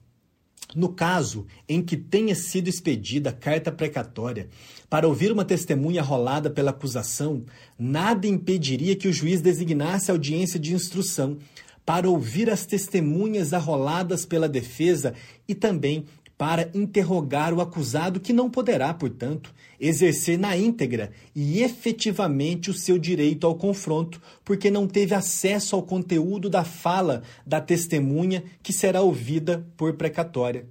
no 0.75 0.89
caso 0.89 1.45
em 1.67 1.81
que 1.81 1.95
tenha 1.95 2.33
sido 2.33 2.67
expedida 2.67 3.31
carta 3.31 3.71
precatória 3.71 4.49
para 4.89 5.07
ouvir 5.07 5.31
uma 5.31 5.45
testemunha 5.45 6.01
rolada 6.01 6.49
pela 6.49 6.71
acusação, 6.71 7.43
nada 7.77 8.25
impediria 8.27 8.95
que 8.95 9.07
o 9.07 9.13
juiz 9.13 9.41
designasse 9.41 10.09
audiência 10.09 10.59
de 10.59 10.73
instrução 10.73 11.37
para 11.85 12.09
ouvir 12.09 12.49
as 12.49 12.65
testemunhas 12.65 13.53
arroladas 13.53 14.25
pela 14.25 14.47
defesa 14.47 15.13
e 15.47 15.55
também 15.55 16.05
para 16.37 16.71
interrogar 16.73 17.53
o 17.53 17.61
acusado, 17.61 18.19
que 18.19 18.33
não 18.33 18.49
poderá, 18.49 18.91
portanto, 18.95 19.53
exercer 19.79 20.39
na 20.39 20.57
íntegra 20.57 21.11
e 21.35 21.61
efetivamente 21.61 22.71
o 22.71 22.73
seu 22.73 22.97
direito 22.97 23.45
ao 23.45 23.53
confronto, 23.53 24.19
porque 24.43 24.71
não 24.71 24.87
teve 24.87 25.13
acesso 25.13 25.75
ao 25.75 25.83
conteúdo 25.83 26.49
da 26.49 26.63
fala 26.63 27.21
da 27.45 27.61
testemunha 27.61 28.43
que 28.63 28.73
será 28.73 29.01
ouvida 29.01 29.63
por 29.77 29.93
precatória. 29.93 30.65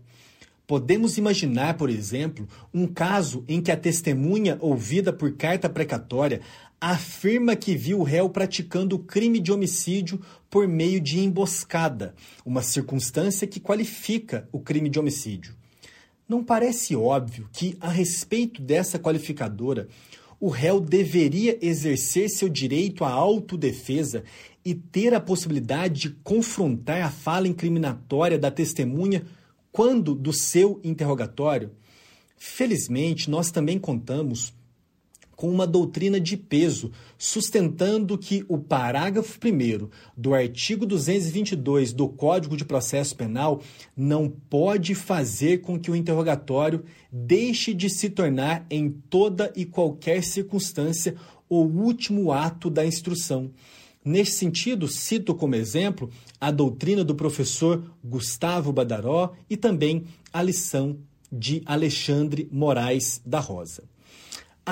Podemos 0.66 1.18
imaginar, 1.18 1.76
por 1.76 1.88
exemplo, 1.88 2.48
um 2.74 2.88
caso 2.88 3.44
em 3.48 3.60
que 3.60 3.72
a 3.72 3.76
testemunha 3.76 4.56
ouvida 4.60 5.12
por 5.12 5.32
carta 5.32 5.68
precatória 5.68 6.40
afirma 6.80 7.54
que 7.54 7.76
viu 7.76 8.00
o 8.00 8.02
réu 8.02 8.30
praticando 8.30 8.96
o 8.96 9.00
crime 9.00 9.38
de 9.38 9.52
homicídio 9.52 10.20
por 10.48 10.66
meio 10.66 11.00
de 11.00 11.20
emboscada, 11.20 12.14
uma 12.44 12.62
circunstância 12.62 13.46
que 13.46 13.60
qualifica 13.60 14.48
o 14.50 14.58
crime 14.58 14.88
de 14.88 14.98
homicídio. 14.98 15.54
Não 16.26 16.42
parece 16.42 16.96
óbvio 16.96 17.48
que, 17.52 17.76
a 17.80 17.90
respeito 17.90 18.62
dessa 18.62 18.98
qualificadora, 18.98 19.88
o 20.40 20.48
réu 20.48 20.80
deveria 20.80 21.58
exercer 21.60 22.30
seu 22.30 22.48
direito 22.48 23.04
à 23.04 23.10
autodefesa 23.10 24.24
e 24.64 24.74
ter 24.74 25.12
a 25.12 25.20
possibilidade 25.20 26.00
de 26.00 26.10
confrontar 26.22 27.02
a 27.02 27.10
fala 27.10 27.46
incriminatória 27.46 28.38
da 28.38 28.50
testemunha 28.50 29.24
quando 29.70 30.14
do 30.14 30.32
seu 30.32 30.80
interrogatório? 30.82 31.72
Felizmente, 32.36 33.28
nós 33.28 33.50
também 33.50 33.78
contamos 33.78 34.54
com 35.40 35.48
uma 35.48 35.66
doutrina 35.66 36.20
de 36.20 36.36
peso, 36.36 36.92
sustentando 37.16 38.18
que 38.18 38.44
o 38.46 38.58
parágrafo 38.58 39.38
1 39.42 39.88
do 40.14 40.34
artigo 40.34 40.84
222 40.84 41.94
do 41.94 42.10
Código 42.10 42.58
de 42.58 42.62
Processo 42.62 43.16
Penal 43.16 43.62
não 43.96 44.28
pode 44.28 44.94
fazer 44.94 45.62
com 45.62 45.80
que 45.80 45.90
o 45.90 45.96
interrogatório 45.96 46.84
deixe 47.10 47.72
de 47.72 47.88
se 47.88 48.10
tornar, 48.10 48.66
em 48.68 48.90
toda 48.90 49.50
e 49.56 49.64
qualquer 49.64 50.22
circunstância, 50.22 51.16
o 51.48 51.62
último 51.62 52.32
ato 52.32 52.68
da 52.68 52.84
instrução. 52.84 53.50
Neste 54.04 54.34
sentido, 54.34 54.86
cito 54.88 55.34
como 55.34 55.54
exemplo 55.54 56.10
a 56.38 56.50
doutrina 56.50 57.02
do 57.02 57.14
professor 57.14 57.82
Gustavo 58.04 58.74
Badaró 58.74 59.32
e 59.48 59.56
também 59.56 60.04
a 60.34 60.42
lição 60.42 60.98
de 61.32 61.62
Alexandre 61.64 62.46
Moraes 62.52 63.22
da 63.24 63.40
Rosa. 63.40 63.84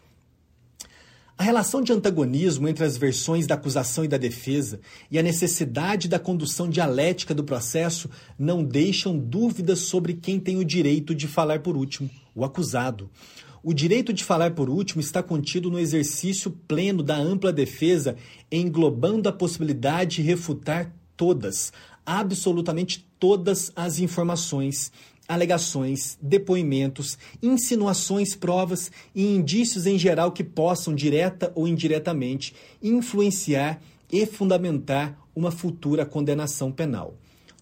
A 1.40 1.44
relação 1.44 1.82
de 1.82 1.94
antagonismo 1.94 2.68
entre 2.68 2.84
as 2.84 2.98
versões 2.98 3.48
da 3.48 3.56
acusação 3.56 4.04
e 4.04 4.10
da 4.10 4.18
defesa 4.18 4.82
e 5.10 5.18
a 5.18 5.24
necessidade 5.24 6.10
da 6.10 6.20
condução 6.20 6.70
dialética 6.70 7.34
do 7.34 7.46
processo 7.46 8.10
não 8.38 8.62
deixam 8.62 9.18
dúvidas 9.18 9.80
sobre 9.80 10.16
quem 10.16 10.38
tem 10.38 10.58
o 10.58 10.66
direito 10.66 11.16
de 11.16 11.30
falar 11.30 11.62
por 11.62 11.78
último, 11.78 12.10
o 12.36 12.44
acusado. 12.44 13.10
O 13.64 13.74
direito 13.74 14.12
de 14.12 14.22
falar 14.22 14.52
por 14.52 14.70
último 14.70 15.00
está 15.00 15.24
contido 15.24 15.72
no 15.72 15.80
exercício 15.80 16.52
pleno 16.52 17.02
da 17.02 17.16
ampla 17.16 17.54
defesa, 17.54 18.18
englobando 18.52 19.30
a 19.30 19.32
possibilidade 19.32 20.18
de 20.18 20.24
refutar 20.24 20.94
todas, 21.16 21.72
absolutamente 22.06 23.08
todas 23.18 23.72
as 23.78 24.00
informações 24.00 24.92
alegações, 25.30 26.18
depoimentos, 26.20 27.16
insinuações, 27.42 28.36
provas 28.36 28.92
e 29.14 29.24
indícios 29.24 29.86
em 29.86 29.98
geral 29.98 30.32
que 30.32 30.44
possam, 30.44 30.96
direta 30.96 31.52
ou 31.54 31.68
indiretamente, 31.68 32.56
influenciar 32.82 33.80
e 34.12 34.26
fundamentar 34.26 35.16
uma 35.36 35.52
futura 35.52 36.04
condenação 36.04 36.72
penal. 36.72 37.14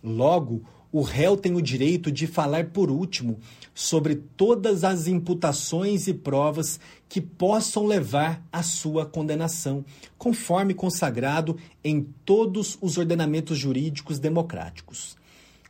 Logo, 0.01 0.63
o 0.89 1.01
réu 1.01 1.35
tem 1.35 1.53
o 1.53 1.61
direito 1.61 2.09
de 2.09 2.25
falar 2.25 2.67
por 2.67 2.89
último 2.89 3.37
sobre 3.75 4.15
todas 4.15 4.85
as 4.85 5.05
imputações 5.05 6.07
e 6.07 6.13
provas 6.13 6.79
que 7.09 7.19
possam 7.19 7.85
levar 7.85 8.41
à 8.51 8.63
sua 8.63 9.05
condenação, 9.05 9.83
conforme 10.17 10.73
consagrado 10.73 11.57
em 11.83 12.07
todos 12.23 12.77
os 12.81 12.97
ordenamentos 12.97 13.57
jurídicos 13.57 14.19
democráticos. 14.19 15.17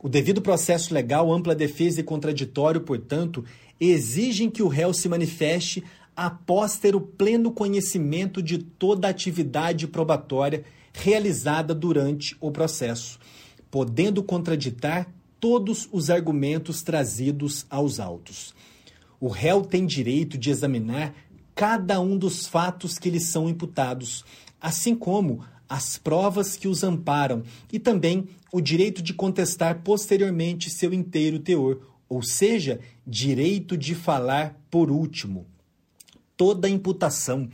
O 0.02 0.08
devido 0.08 0.40
processo 0.40 0.94
legal, 0.94 1.32
ampla 1.32 1.54
defesa 1.54 2.00
e 2.00 2.04
contraditório, 2.04 2.80
portanto, 2.80 3.44
exigem 3.80 4.48
que 4.48 4.62
o 4.62 4.68
réu 4.68 4.94
se 4.94 5.08
manifeste 5.08 5.82
após 6.16 6.78
ter 6.78 6.96
o 6.96 7.00
pleno 7.00 7.52
conhecimento 7.52 8.42
de 8.42 8.58
toda 8.58 9.06
a 9.06 9.10
atividade 9.10 9.86
probatória 9.86 10.64
realizada 10.92 11.74
durante 11.74 12.36
o 12.40 12.50
processo, 12.50 13.18
podendo 13.70 14.22
contraditar 14.22 15.12
todos 15.38 15.88
os 15.92 16.10
argumentos 16.10 16.82
trazidos 16.82 17.66
aos 17.70 18.00
autos. 18.00 18.54
O 19.20 19.28
réu 19.28 19.62
tem 19.62 19.86
direito 19.86 20.36
de 20.36 20.50
examinar 20.50 21.14
cada 21.54 22.00
um 22.00 22.16
dos 22.16 22.46
fatos 22.46 22.98
que 22.98 23.10
lhe 23.10 23.20
são 23.20 23.48
imputados, 23.48 24.24
assim 24.60 24.94
como 24.94 25.44
as 25.68 25.98
provas 25.98 26.56
que 26.56 26.66
os 26.66 26.82
amparam 26.82 27.42
e 27.72 27.78
também 27.78 28.28
o 28.52 28.60
direito 28.60 29.02
de 29.02 29.12
contestar 29.12 29.82
posteriormente 29.82 30.70
seu 30.70 30.94
inteiro 30.94 31.38
teor, 31.38 31.80
ou 32.08 32.22
seja, 32.22 32.80
direito 33.06 33.76
de 33.76 33.94
falar 33.94 34.58
por 34.70 34.90
último. 34.90 35.46
Toda 36.36 36.68
imputação 36.68 37.48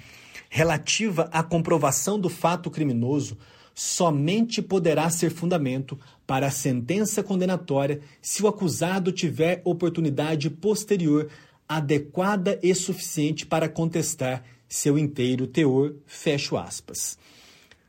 relativa 0.48 1.28
à 1.32 1.42
comprovação 1.42 2.18
do 2.18 2.28
fato 2.28 2.70
criminoso 2.70 3.36
somente 3.74 4.62
poderá 4.62 5.10
ser 5.10 5.30
fundamento 5.30 5.98
para 6.24 6.46
a 6.46 6.50
sentença 6.50 7.24
condenatória 7.24 8.00
se 8.22 8.42
o 8.42 8.46
acusado 8.46 9.10
tiver 9.10 9.60
oportunidade 9.64 10.48
posterior 10.48 11.28
adequada 11.68 12.58
e 12.62 12.72
suficiente 12.74 13.44
para 13.44 13.68
contestar 13.68 14.44
seu 14.68 14.96
inteiro 14.96 15.46
teor. 15.46 15.94
Fecho 16.06 16.56
aspas. 16.56 17.18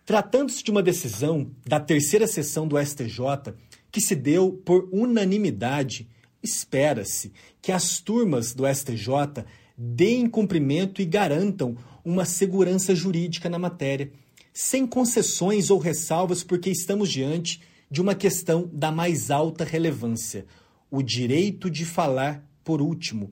Tratando-se 0.05 0.63
de 0.63 0.69
uma 0.69 0.83
decisão 0.83 1.49
da 1.65 1.79
terceira 1.79 2.27
sessão 2.27 2.67
do 2.67 2.79
STJ 2.79 3.55
que 3.91 3.99
se 3.99 4.15
deu 4.15 4.51
por 4.51 4.87
unanimidade, 4.91 6.07
espera-se 6.43 7.33
que 7.59 7.71
as 7.71 7.99
turmas 7.99 8.53
do 8.53 8.67
STJ 8.67 9.43
deem 9.75 10.29
cumprimento 10.29 11.01
e 11.01 11.05
garantam 11.05 11.75
uma 12.03 12.23
segurança 12.23 12.93
jurídica 12.93 13.49
na 13.49 13.57
matéria, 13.57 14.11
sem 14.53 14.85
concessões 14.85 15.71
ou 15.71 15.79
ressalvas, 15.79 16.43
porque 16.43 16.69
estamos 16.69 17.09
diante 17.09 17.61
de 17.89 17.99
uma 17.99 18.13
questão 18.13 18.69
da 18.71 18.91
mais 18.91 19.31
alta 19.31 19.63
relevância: 19.63 20.45
o 20.91 21.01
direito 21.01 21.67
de 21.67 21.83
falar 21.83 22.47
por 22.63 22.79
último, 22.79 23.31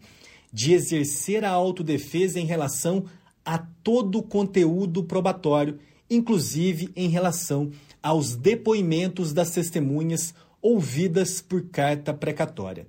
de 0.51 0.73
exercer 0.73 1.45
a 1.45 1.51
autodefesa 1.51 2.39
em 2.39 2.45
relação 2.45 3.05
a 3.45 3.59
todo 3.59 4.17
o 4.17 4.23
conteúdo 4.23 5.03
probatório 5.03 5.77
inclusive 6.15 6.91
em 6.95 7.09
relação 7.09 7.71
aos 8.01 8.35
depoimentos 8.35 9.33
das 9.33 9.51
testemunhas 9.51 10.33
ouvidas 10.61 11.41
por 11.41 11.63
carta 11.69 12.13
precatória. 12.13 12.87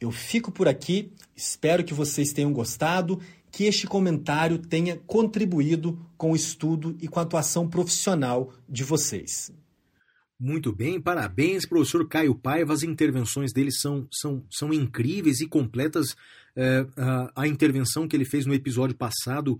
Eu 0.00 0.10
fico 0.10 0.50
por 0.50 0.68
aqui, 0.68 1.12
espero 1.36 1.84
que 1.84 1.94
vocês 1.94 2.32
tenham 2.32 2.52
gostado, 2.52 3.20
que 3.50 3.64
este 3.64 3.86
comentário 3.86 4.58
tenha 4.58 4.96
contribuído 5.06 5.98
com 6.16 6.32
o 6.32 6.36
estudo 6.36 6.96
e 7.00 7.06
com 7.06 7.20
a 7.20 7.22
atuação 7.22 7.68
profissional 7.68 8.52
de 8.68 8.82
vocês. 8.82 9.52
Muito 10.38 10.72
bem, 10.72 11.00
parabéns, 11.00 11.64
professor 11.64 12.06
Caio 12.08 12.34
Paiva. 12.34 12.74
As 12.74 12.82
intervenções 12.82 13.52
dele 13.52 13.70
são, 13.70 14.08
são, 14.10 14.44
são 14.50 14.72
incríveis 14.72 15.40
e 15.40 15.46
completas. 15.46 16.16
É, 16.56 16.86
a, 16.96 17.42
a, 17.42 17.48
intervenção 17.48 18.06
que 18.06 18.16
ele 18.16 18.24
fez 18.24 18.44
no 18.44 18.54
episódio 18.54 18.96
passado 18.96 19.58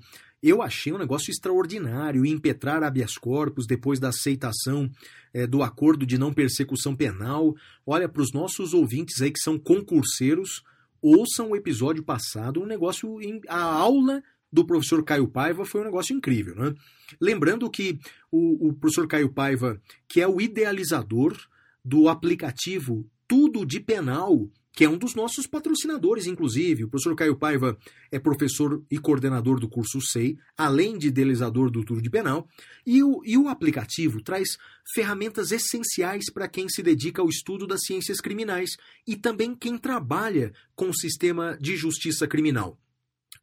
eu 0.48 0.60
achei 0.60 0.92
um 0.92 0.98
negócio 0.98 1.30
extraordinário 1.30 2.26
impetrar 2.26 2.82
habeas 2.82 3.16
corpus 3.16 3.66
depois 3.66 3.98
da 3.98 4.08
aceitação 4.08 4.90
é, 5.32 5.46
do 5.46 5.62
acordo 5.62 6.04
de 6.04 6.18
não 6.18 6.32
persecução 6.32 6.94
penal. 6.94 7.54
Olha, 7.86 8.08
para 8.08 8.22
os 8.22 8.32
nossos 8.32 8.74
ouvintes 8.74 9.22
aí 9.22 9.30
que 9.30 9.40
são 9.40 9.58
concurseiros, 9.58 10.62
ouçam 11.00 11.50
o 11.50 11.56
episódio 11.56 12.02
passado, 12.02 12.62
um 12.62 12.66
negócio. 12.66 13.18
A 13.48 13.62
aula 13.62 14.22
do 14.52 14.64
professor 14.64 15.02
Caio 15.02 15.26
Paiva 15.26 15.64
foi 15.64 15.80
um 15.80 15.84
negócio 15.84 16.14
incrível. 16.14 16.54
Né? 16.54 16.74
Lembrando 17.20 17.68
que 17.70 17.98
o, 18.30 18.68
o 18.68 18.72
professor 18.72 19.08
Caio 19.08 19.32
Paiva, 19.32 19.80
que 20.06 20.20
é 20.20 20.28
o 20.28 20.40
idealizador 20.40 21.36
do 21.84 22.08
aplicativo 22.08 23.04
Tudo 23.26 23.66
de 23.66 23.80
Penal, 23.80 24.48
que 24.74 24.84
é 24.84 24.88
um 24.88 24.98
dos 24.98 25.14
nossos 25.14 25.46
patrocinadores, 25.46 26.26
inclusive. 26.26 26.84
O 26.84 26.88
professor 26.88 27.14
Caio 27.14 27.36
Paiva 27.36 27.78
é 28.10 28.18
professor 28.18 28.82
e 28.90 28.98
coordenador 28.98 29.60
do 29.60 29.68
curso 29.68 30.00
SEI, 30.00 30.36
além 30.58 30.98
de 30.98 31.08
idealizador 31.08 31.70
do 31.70 31.84
Tudo 31.84 32.02
de 32.02 32.10
Penal. 32.10 32.48
E 32.84 33.02
o, 33.02 33.22
e 33.24 33.38
o 33.38 33.48
aplicativo 33.48 34.20
traz 34.20 34.58
ferramentas 34.92 35.52
essenciais 35.52 36.30
para 36.32 36.48
quem 36.48 36.68
se 36.68 36.82
dedica 36.82 37.22
ao 37.22 37.28
estudo 37.28 37.66
das 37.66 37.84
ciências 37.84 38.20
criminais 38.20 38.70
e 39.06 39.16
também 39.16 39.54
quem 39.54 39.78
trabalha 39.78 40.52
com 40.74 40.90
o 40.90 40.94
sistema 40.94 41.56
de 41.60 41.76
justiça 41.76 42.26
criminal. 42.26 42.76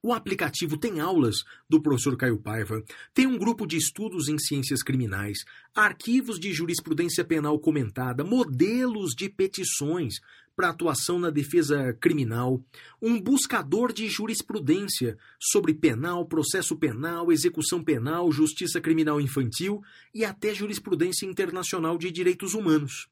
O 0.01 0.13
aplicativo 0.13 0.77
tem 0.77 0.99
aulas 0.99 1.43
do 1.69 1.81
professor 1.81 2.17
Caio 2.17 2.37
Paiva, 2.37 2.83
tem 3.13 3.27
um 3.27 3.37
grupo 3.37 3.65
de 3.65 3.77
estudos 3.77 4.27
em 4.27 4.37
ciências 4.37 4.81
criminais, 4.81 5.39
arquivos 5.75 6.39
de 6.39 6.51
jurisprudência 6.53 7.23
penal 7.23 7.59
comentada, 7.59 8.23
modelos 8.23 9.13
de 9.15 9.29
petições 9.29 10.19
para 10.55 10.69
atuação 10.69 11.17
na 11.17 11.29
defesa 11.29 11.93
criminal, 11.93 12.63
um 13.01 13.19
buscador 13.19 13.91
de 13.91 14.07
jurisprudência 14.07 15.17
sobre 15.39 15.73
penal, 15.73 16.25
processo 16.25 16.75
penal, 16.75 17.31
execução 17.31 17.83
penal, 17.83 18.31
justiça 18.31 18.79
criminal 18.79 19.19
infantil 19.19 19.81
e 20.13 20.23
até 20.25 20.53
jurisprudência 20.53 21.25
internacional 21.25 21.97
de 21.97 22.11
direitos 22.11 22.53
humanos. 22.53 23.07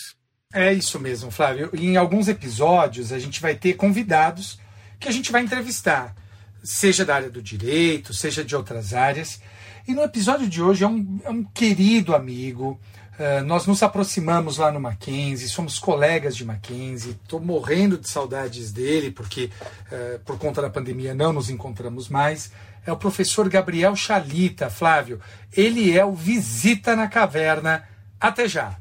É 0.53 0.73
isso 0.73 0.99
mesmo, 1.01 1.31
Flávio. 1.31 1.71
Em 1.73 1.97
alguns 1.97 2.29
episódios 2.29 3.13
a 3.13 3.19
gente 3.19 3.41
vai 3.41 3.55
ter 3.55 3.75
convidados 3.75 4.59
que 5.01 5.09
a 5.09 5.13
gente 5.13 5.33
vai 5.33 5.43
entrevistar, 5.43 6.15
seja 6.63 7.05
da 7.05 7.15
área 7.15 7.31
do 7.31 7.43
direito, 7.43 8.15
seja 8.15 8.45
de 8.45 8.55
outras 8.55 8.93
áreas. 8.93 9.41
E 9.87 9.95
no 9.95 10.03
episódio 10.03 10.49
de 10.49 10.63
hoje 10.63 10.85
é 10.85 10.87
um, 10.87 11.21
é 11.25 11.31
um 11.31 11.43
querido 11.43 12.15
amigo, 12.15 12.79
Uh, 13.23 13.45
nós 13.45 13.69
nos 13.69 13.85
aproximamos 13.85 14.59
lá 14.59 14.73
no 14.73 14.81
Mackenzie, 14.81 15.49
somos 15.49 15.79
colegas 15.79 16.35
de 16.35 16.45
Mackenzie, 16.45 17.13
estou 17.13 17.39
morrendo 17.39 17.97
de 17.97 18.09
saudades 18.09 18.73
dele, 18.73 19.13
porque 19.13 19.49
uh, 19.93 20.19
por 20.25 20.37
conta 20.37 20.61
da 20.61 20.69
pandemia 20.69 21.15
não 21.15 21.33
nos 21.33 21.49
encontramos 21.49 22.09
mais. 22.09 22.51
É 22.85 22.91
o 22.91 22.97
professor 22.97 23.49
Gabriel 23.49 23.95
Chalita, 23.95 24.69
Flávio. 24.69 25.21
Ele 25.57 25.97
é 25.97 26.05
o 26.05 26.15
Visita 26.15 26.97
na 26.97 27.07
Caverna. 27.07 27.87
Até 28.21 28.49
já! 28.49 28.77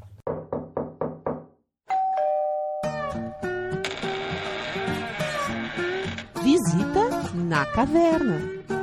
Visita 6.42 7.32
na 7.32 7.64
Caverna. 7.66 8.81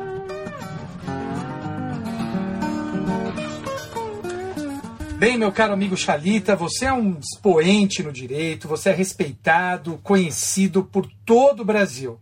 Bem, 5.20 5.38
meu 5.38 5.52
caro 5.52 5.74
amigo 5.74 5.98
Chalita, 5.98 6.56
você 6.56 6.86
é 6.86 6.94
um 6.94 7.20
expoente 7.20 8.02
no 8.02 8.10
direito, 8.10 8.70
você 8.70 8.92
é 8.92 8.94
respeitado, 8.94 10.00
conhecido 10.02 10.82
por 10.82 11.06
todo 11.26 11.60
o 11.60 11.66
Brasil. 11.66 12.18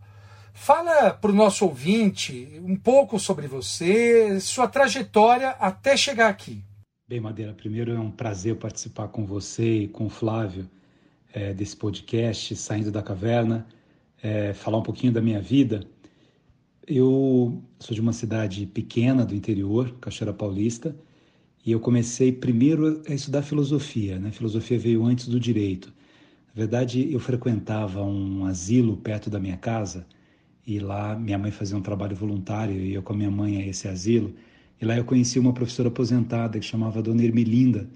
Fala 0.52 1.12
para 1.14 1.30
o 1.30 1.36
nosso 1.36 1.64
ouvinte 1.64 2.60
um 2.64 2.76
pouco 2.76 3.20
sobre 3.20 3.46
você, 3.46 4.40
sua 4.40 4.68
trajetória 4.68 5.50
até 5.60 5.96
chegar 5.96 6.28
aqui. 6.28 6.64
Bem, 7.08 7.22
Madeira, 7.22 7.54
primeiro 7.54 7.94
é 7.94 8.00
um 8.00 8.10
prazer 8.10 8.56
participar 8.56 9.10
com 9.10 9.28
você 9.28 9.82
e 9.84 9.88
com 9.88 10.08
o 10.08 10.10
Flávio 10.10 10.68
é, 11.32 11.54
desse 11.54 11.78
podcast 11.78 12.56
Saindo 12.56 12.92
da 12.92 13.04
Caverna, 13.04 13.68
é, 14.24 14.56
falar 14.56 14.80
um 14.80 14.84
pouquinho 14.84 15.14
da 15.14 15.22
minha 15.22 15.40
vida. 15.40 15.84
Eu 16.88 17.62
sou 17.78 17.94
de 17.94 18.02
uma 18.02 18.12
cidade 18.12 18.66
pequena 18.66 19.24
do 19.24 19.36
interior, 19.36 19.96
Cachoeira 20.02 20.34
Paulista, 20.34 20.96
e 21.68 21.72
eu 21.74 21.82
comecei 21.82 22.32
primeiro 22.32 23.04
a 23.10 23.14
estudar 23.14 23.42
filosofia. 23.42 24.18
Né? 24.18 24.32
Filosofia 24.32 24.80
veio 24.80 25.04
antes 25.04 25.28
do 25.28 25.38
direito. 25.38 25.94
Na 26.48 26.62
verdade, 26.62 27.12
eu 27.12 27.20
frequentava 27.20 28.02
um 28.02 28.46
asilo 28.46 28.96
perto 28.96 29.30
da 29.30 29.38
minha 29.38 29.58
casa 29.58 30.08
e 30.66 30.80
lá 30.80 31.14
minha 31.20 31.38
mãe 31.38 31.52
fazia 31.52 31.76
um 31.76 31.82
trabalho 31.82 32.16
voluntário 32.16 32.74
e 32.80 32.94
eu 32.94 33.04
com 33.04 33.12
a 33.12 33.18
minha 33.18 33.30
mãe 33.30 33.62
a 33.62 33.68
esse 33.68 33.86
asilo. 33.86 34.34
E 34.82 34.86
lá 34.86 34.96
eu 34.96 35.04
conheci 35.04 35.38
uma 35.40 35.52
professora 35.52 35.90
aposentada 35.90 36.58
que 36.58 36.66
chamava 36.66 37.02
Dona 37.02 37.22
Ermelinda. 37.22 37.90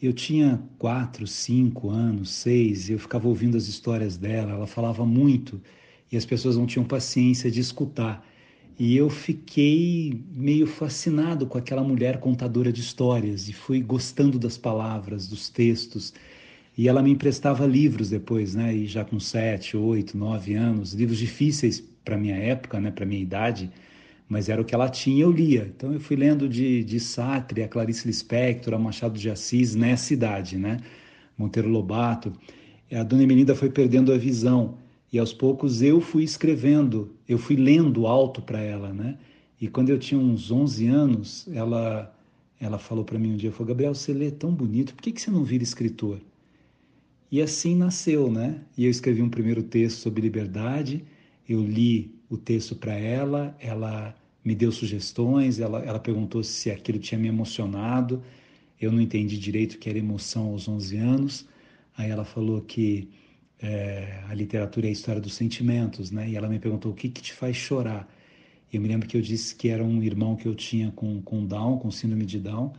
Eu 0.00 0.14
tinha 0.14 0.62
quatro, 0.78 1.26
cinco 1.26 1.90
anos, 1.90 2.30
seis, 2.30 2.88
e 2.88 2.92
eu 2.94 2.98
ficava 2.98 3.28
ouvindo 3.28 3.58
as 3.58 3.68
histórias 3.68 4.16
dela. 4.16 4.52
Ela 4.52 4.66
falava 4.66 5.04
muito 5.04 5.60
e 6.10 6.16
as 6.16 6.24
pessoas 6.24 6.56
não 6.56 6.64
tinham 6.64 6.86
paciência 6.86 7.50
de 7.50 7.60
escutar. 7.60 8.26
E 8.84 8.96
eu 8.96 9.08
fiquei 9.08 10.24
meio 10.34 10.66
fascinado 10.66 11.46
com 11.46 11.56
aquela 11.56 11.84
mulher 11.84 12.18
contadora 12.18 12.72
de 12.72 12.80
histórias 12.80 13.48
e 13.48 13.52
fui 13.52 13.80
gostando 13.80 14.40
das 14.40 14.58
palavras, 14.58 15.28
dos 15.28 15.48
textos. 15.48 16.12
E 16.76 16.88
ela 16.88 17.00
me 17.00 17.12
emprestava 17.12 17.64
livros 17.64 18.10
depois, 18.10 18.56
né? 18.56 18.74
E 18.74 18.88
já 18.88 19.04
com 19.04 19.20
sete, 19.20 19.76
oito, 19.76 20.18
nove 20.18 20.54
anos, 20.54 20.94
livros 20.94 21.18
difíceis 21.18 21.78
para 22.04 22.18
minha 22.18 22.34
época, 22.34 22.80
né? 22.80 22.90
Para 22.90 23.06
minha 23.06 23.22
idade, 23.22 23.70
mas 24.28 24.48
era 24.48 24.60
o 24.60 24.64
que 24.64 24.74
ela 24.74 24.88
tinha, 24.88 25.22
eu 25.22 25.30
lia. 25.30 25.72
Então 25.76 25.92
eu 25.92 26.00
fui 26.00 26.16
lendo 26.16 26.48
de, 26.48 26.82
de 26.82 26.98
Sartre, 26.98 27.62
a 27.62 27.68
Clarice 27.68 28.04
Lispector, 28.04 28.74
a 28.74 28.78
Machado 28.80 29.16
de 29.16 29.30
Assis 29.30 29.76
nessa 29.76 30.12
idade, 30.12 30.58
né? 30.58 30.78
Monteiro 31.38 31.68
Lobato. 31.68 32.32
A 32.90 33.04
Dona 33.04 33.22
Emelinda 33.22 33.54
foi 33.54 33.70
perdendo 33.70 34.12
a 34.12 34.18
visão 34.18 34.81
e 35.12 35.18
aos 35.18 35.32
poucos 35.32 35.82
eu 35.82 36.00
fui 36.00 36.24
escrevendo, 36.24 37.14
eu 37.28 37.36
fui 37.36 37.54
lendo 37.56 38.06
alto 38.06 38.40
para 38.40 38.60
ela, 38.60 38.92
né? 38.92 39.18
E 39.60 39.68
quando 39.68 39.90
eu 39.90 39.98
tinha 39.98 40.18
uns 40.18 40.50
11 40.50 40.88
anos, 40.88 41.48
ela 41.52 42.12
ela 42.58 42.78
falou 42.78 43.04
para 43.04 43.18
mim 43.18 43.32
um 43.32 43.36
dia, 43.36 43.50
falou, 43.50 43.66
Gabriel, 43.66 43.92
você 43.92 44.12
lê 44.12 44.30
tão 44.30 44.54
bonito, 44.54 44.94
por 44.94 45.02
que, 45.02 45.10
que 45.10 45.20
você 45.20 45.32
não 45.32 45.42
vira 45.42 45.64
escritor? 45.64 46.20
E 47.28 47.42
assim 47.42 47.74
nasceu, 47.74 48.30
né? 48.30 48.60
E 48.78 48.84
eu 48.84 48.90
escrevi 48.90 49.20
um 49.20 49.28
primeiro 49.28 49.64
texto 49.64 49.98
sobre 49.98 50.22
liberdade, 50.22 51.04
eu 51.48 51.60
li 51.60 52.14
o 52.30 52.36
texto 52.36 52.76
para 52.76 52.94
ela, 52.94 53.56
ela 53.58 54.14
me 54.44 54.54
deu 54.54 54.70
sugestões, 54.70 55.58
ela, 55.58 55.80
ela 55.84 55.98
perguntou 55.98 56.44
se 56.44 56.70
aquilo 56.70 57.00
tinha 57.00 57.18
me 57.18 57.26
emocionado, 57.26 58.22
eu 58.80 58.92
não 58.92 59.00
entendi 59.00 59.36
direito 59.38 59.74
o 59.74 59.78
que 59.78 59.88
era 59.88 59.98
emoção 59.98 60.46
aos 60.46 60.68
11 60.68 60.96
anos, 60.98 61.48
aí 61.96 62.10
ela 62.10 62.24
falou 62.24 62.60
que 62.60 63.08
é, 63.62 64.24
a 64.28 64.34
literatura 64.34 64.86
é 64.86 64.88
a 64.88 64.92
história 64.92 65.20
dos 65.20 65.34
sentimentos, 65.34 66.10
né? 66.10 66.28
E 66.28 66.36
ela 66.36 66.48
me 66.48 66.58
perguntou 66.58 66.90
o 66.90 66.94
que, 66.94 67.08
que 67.08 67.22
te 67.22 67.32
faz 67.32 67.56
chorar. 67.56 68.08
E 68.72 68.76
eu 68.76 68.82
me 68.82 68.88
lembro 68.88 69.08
que 69.08 69.16
eu 69.16 69.22
disse 69.22 69.54
que 69.54 69.68
era 69.68 69.84
um 69.84 70.02
irmão 70.02 70.34
que 70.34 70.46
eu 70.46 70.54
tinha 70.54 70.90
com, 70.90 71.22
com 71.22 71.46
Down, 71.46 71.78
com 71.78 71.90
síndrome 71.90 72.26
de 72.26 72.40
Down, 72.40 72.72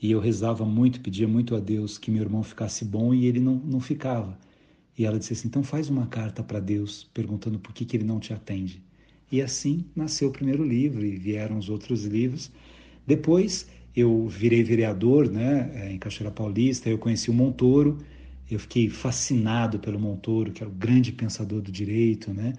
e 0.00 0.10
eu 0.10 0.18
rezava 0.18 0.64
muito, 0.64 1.00
pedia 1.00 1.28
muito 1.28 1.54
a 1.54 1.60
Deus 1.60 1.98
que 1.98 2.10
meu 2.10 2.22
irmão 2.22 2.42
ficasse 2.42 2.84
bom 2.84 3.12
e 3.12 3.26
ele 3.26 3.38
não, 3.38 3.56
não 3.56 3.80
ficava. 3.80 4.38
E 4.96 5.04
ela 5.04 5.18
disse 5.18 5.34
assim: 5.34 5.48
então 5.48 5.62
faz 5.62 5.90
uma 5.90 6.06
carta 6.06 6.42
para 6.42 6.58
Deus 6.58 7.04
perguntando 7.12 7.58
por 7.58 7.74
que, 7.74 7.84
que 7.84 7.96
ele 7.96 8.04
não 8.04 8.18
te 8.18 8.32
atende. 8.32 8.82
E 9.30 9.42
assim 9.42 9.84
nasceu 9.94 10.28
o 10.28 10.32
primeiro 10.32 10.64
livro 10.64 11.04
e 11.04 11.16
vieram 11.16 11.58
os 11.58 11.68
outros 11.68 12.04
livros. 12.04 12.50
Depois 13.06 13.68
eu 13.94 14.26
virei 14.26 14.62
vereador 14.62 15.28
né, 15.28 15.92
em 15.92 15.98
Cachoeira 15.98 16.32
Paulista, 16.32 16.88
eu 16.88 16.98
conheci 16.98 17.30
o 17.30 17.34
Montoro 17.34 17.98
eu 18.54 18.58
fiquei 18.58 18.88
fascinado 18.88 19.78
pelo 19.78 19.98
Montoro, 19.98 20.52
que 20.52 20.62
era 20.62 20.70
o 20.70 20.74
grande 20.74 21.12
pensador 21.12 21.60
do 21.60 21.70
direito, 21.70 22.32
né? 22.32 22.54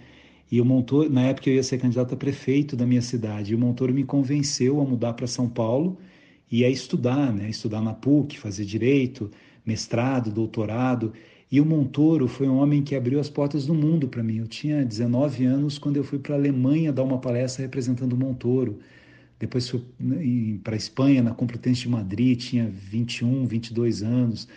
E 0.51 0.59
o 0.59 0.65
Montoro, 0.65 1.09
na 1.09 1.23
época 1.23 1.49
eu 1.49 1.55
ia 1.55 1.63
ser 1.63 1.77
candidato 1.77 2.13
a 2.13 2.17
prefeito 2.17 2.75
da 2.75 2.85
minha 2.85 3.01
cidade, 3.01 3.51
e 3.51 3.55
o 3.55 3.59
Montoro 3.59 3.93
me 3.93 4.03
convenceu 4.03 4.81
a 4.81 4.85
mudar 4.85 5.13
para 5.13 5.27
São 5.27 5.47
Paulo 5.49 5.97
e 6.51 6.65
a 6.65 6.69
estudar, 6.69 7.33
né? 7.33 7.49
Estudar 7.49 7.81
na 7.81 7.93
PUC, 7.93 8.37
fazer 8.37 8.65
direito, 8.65 9.31
mestrado, 9.65 10.31
doutorado. 10.31 11.13
E 11.51 11.59
o 11.59 11.65
Montoro 11.65 12.27
foi 12.27 12.47
um 12.47 12.57
homem 12.57 12.81
que 12.83 12.95
abriu 12.95 13.19
as 13.19 13.29
portas 13.29 13.65
do 13.65 13.73
mundo 13.73 14.07
para 14.07 14.23
mim. 14.23 14.37
Eu 14.37 14.47
tinha 14.47 14.85
19 14.85 15.45
anos 15.45 15.77
quando 15.77 15.97
eu 15.97 16.03
fui 16.03 16.19
para 16.19 16.35
a 16.35 16.37
Alemanha 16.37 16.91
dar 16.93 17.03
uma 17.03 17.19
palestra 17.19 17.63
representando 17.63 18.13
o 18.13 18.17
Montoro. 18.17 18.79
Depois 19.39 19.67
fui 19.67 19.83
né, 19.99 20.59
para 20.63 20.75
a 20.75 20.77
Espanha, 20.77 21.21
na 21.23 21.33
Complutense 21.33 21.81
de 21.81 21.89
Madrid, 21.89 22.39
tinha 22.39 22.69
21, 22.69 23.45
22 23.47 24.03
anos. 24.03 24.47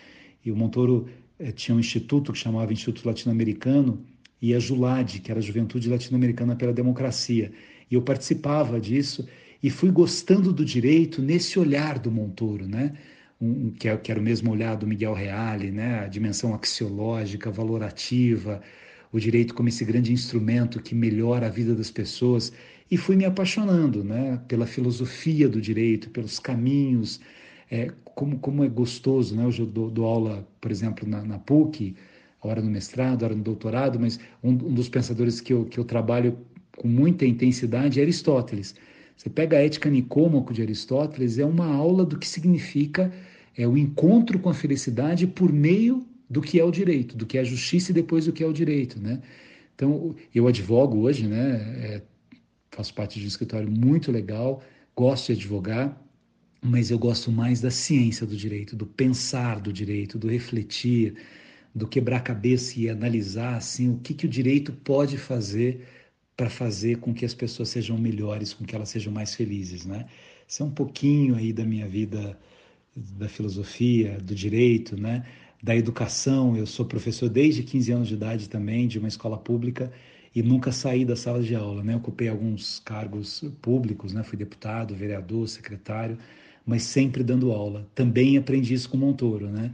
E 0.44 0.52
o 0.52 0.56
Montoro 0.56 1.06
tinha 1.52 1.74
um 1.74 1.80
instituto 1.80 2.32
que 2.32 2.38
chamava 2.38 2.72
Instituto 2.72 3.06
Latino-Americano 3.06 4.04
e 4.40 4.54
a 4.54 4.58
JULAD, 4.58 5.20
que 5.20 5.30
era 5.30 5.40
a 5.40 5.42
Juventude 5.42 5.88
Latino-Americana 5.88 6.56
pela 6.56 6.72
Democracia. 6.72 7.52
E 7.90 7.94
eu 7.94 8.02
participava 8.02 8.80
disso 8.80 9.26
e 9.62 9.70
fui 9.70 9.90
gostando 9.90 10.52
do 10.52 10.64
direito 10.64 11.22
nesse 11.22 11.58
olhar 11.58 11.98
do 11.98 12.10
Montoro, 12.10 12.66
né? 12.66 12.92
Um, 13.40 13.70
que, 13.70 13.88
é, 13.88 13.96
que 13.96 14.10
era 14.10 14.20
o 14.20 14.22
mesmo 14.22 14.50
olhar 14.52 14.76
do 14.76 14.86
Miguel 14.86 15.14
Reale, 15.14 15.70
né? 15.70 16.00
A 16.00 16.08
dimensão 16.08 16.54
axiológica, 16.54 17.50
valorativa, 17.50 18.60
o 19.12 19.18
direito 19.18 19.54
como 19.54 19.68
esse 19.68 19.84
grande 19.84 20.12
instrumento 20.12 20.82
que 20.82 20.94
melhora 20.94 21.46
a 21.46 21.50
vida 21.50 21.74
das 21.74 21.90
pessoas 21.90 22.52
e 22.90 22.96
fui 22.96 23.16
me 23.16 23.24
apaixonando 23.24 24.04
né, 24.04 24.40
pela 24.46 24.66
filosofia 24.66 25.48
do 25.48 25.60
direito, 25.60 26.10
pelos 26.10 26.38
caminhos, 26.38 27.20
é, 27.74 27.90
como, 28.04 28.38
como 28.38 28.64
é 28.64 28.68
gostoso. 28.68 29.34
Né? 29.34 29.44
Hoje 29.44 29.62
eu 29.62 29.66
dou, 29.66 29.90
dou 29.90 30.06
aula, 30.06 30.46
por 30.60 30.70
exemplo, 30.70 31.08
na, 31.08 31.22
na 31.22 31.38
PUC, 31.38 31.96
hora 32.40 32.62
no 32.62 32.70
mestrado, 32.70 33.24
hora 33.24 33.34
no 33.34 33.42
doutorado, 33.42 33.98
mas 33.98 34.20
um, 34.42 34.50
um, 34.50 34.74
dos 34.74 34.88
pensadores 34.88 35.40
que 35.40 35.52
eu, 35.52 35.64
que 35.64 35.78
eu 35.78 35.84
trabalho 35.84 36.38
com 36.76 36.86
muita 36.86 37.26
intensidade 37.26 37.98
é 37.98 38.02
Aristóteles. 38.02 38.74
Você 39.16 39.30
pega 39.30 39.56
a 39.56 39.60
Ética 39.62 39.88
Nicômaco 39.90 40.52
de 40.52 40.62
Aristóteles, 40.62 41.38
é 41.38 41.44
uma 41.44 41.66
aula 41.66 42.04
do 42.04 42.18
que 42.18 42.26
significa 42.26 43.12
é, 43.56 43.66
o 43.66 43.76
encontro 43.76 44.38
com 44.38 44.50
a 44.50 44.54
felicidade 44.54 45.26
por 45.26 45.52
meio 45.52 46.06
do 46.28 46.40
que 46.40 46.58
é 46.58 46.64
o 46.64 46.70
direito, 46.70 47.16
do 47.16 47.26
que 47.26 47.38
é 47.38 47.40
a 47.40 47.44
justiça 47.44 47.90
e 47.90 47.94
depois 47.94 48.26
do 48.26 48.32
que 48.32 48.42
é 48.42 48.46
o 48.46 48.52
direito, 48.52 48.98
né? 49.00 49.20
Então, 49.74 50.14
eu 50.34 50.46
advogo 50.46 50.98
hoje, 50.98 51.26
né? 51.26 51.56
É, 51.82 52.02
faço 52.70 52.94
parte 52.94 53.18
de 53.18 53.24
um 53.24 53.28
escritório 53.28 53.70
muito 53.70 54.10
legal, 54.10 54.62
gosto 54.96 55.32
de 55.32 55.40
advogar, 55.40 56.03
mas 56.64 56.90
eu 56.90 56.98
gosto 56.98 57.30
mais 57.30 57.60
da 57.60 57.70
ciência 57.70 58.26
do 58.26 58.34
direito, 58.36 58.74
do 58.74 58.86
pensar 58.86 59.60
do 59.60 59.70
direito, 59.72 60.18
do 60.18 60.28
refletir, 60.28 61.14
do 61.74 61.86
quebrar 61.86 62.20
cabeça 62.20 62.80
e 62.80 62.88
analisar 62.88 63.56
assim 63.56 63.90
o 63.90 63.98
que, 63.98 64.14
que 64.14 64.24
o 64.26 64.28
direito 64.28 64.72
pode 64.72 65.18
fazer 65.18 65.86
para 66.36 66.48
fazer 66.48 66.98
com 66.98 67.12
que 67.14 67.24
as 67.24 67.34
pessoas 67.34 67.68
sejam 67.68 67.98
melhores, 67.98 68.54
com 68.54 68.64
que 68.64 68.74
elas 68.74 68.88
sejam 68.88 69.12
mais 69.12 69.34
felizes, 69.34 69.84
né? 69.84 70.06
Isso 70.48 70.62
é 70.62 70.66
um 70.66 70.70
pouquinho 70.70 71.36
aí 71.36 71.52
da 71.52 71.64
minha 71.64 71.86
vida 71.88 72.38
da 72.96 73.28
filosofia, 73.28 74.18
do 74.18 74.34
direito, 74.34 74.96
né? 74.96 75.26
Da 75.62 75.76
educação. 75.76 76.56
Eu 76.56 76.66
sou 76.66 76.86
professor 76.86 77.28
desde 77.28 77.62
15 77.62 77.92
anos 77.92 78.08
de 78.08 78.14
idade 78.14 78.48
também 78.48 78.88
de 78.88 78.98
uma 78.98 79.08
escola 79.08 79.36
pública 79.38 79.92
e 80.34 80.42
nunca 80.42 80.72
saí 80.72 81.04
da 81.04 81.14
sala 81.16 81.42
de 81.42 81.54
aula, 81.54 81.82
né? 81.84 81.94
Ocupei 81.96 82.28
alguns 82.28 82.80
cargos 82.80 83.44
públicos, 83.62 84.12
né? 84.14 84.22
Fui 84.24 84.38
deputado, 84.38 84.94
vereador, 84.94 85.48
secretário, 85.48 86.18
mas 86.64 86.82
sempre 86.82 87.22
dando 87.22 87.52
aula. 87.52 87.86
Também 87.94 88.36
aprendi 88.36 88.74
isso 88.74 88.88
com 88.88 88.96
Montoro, 88.96 89.48
né? 89.48 89.72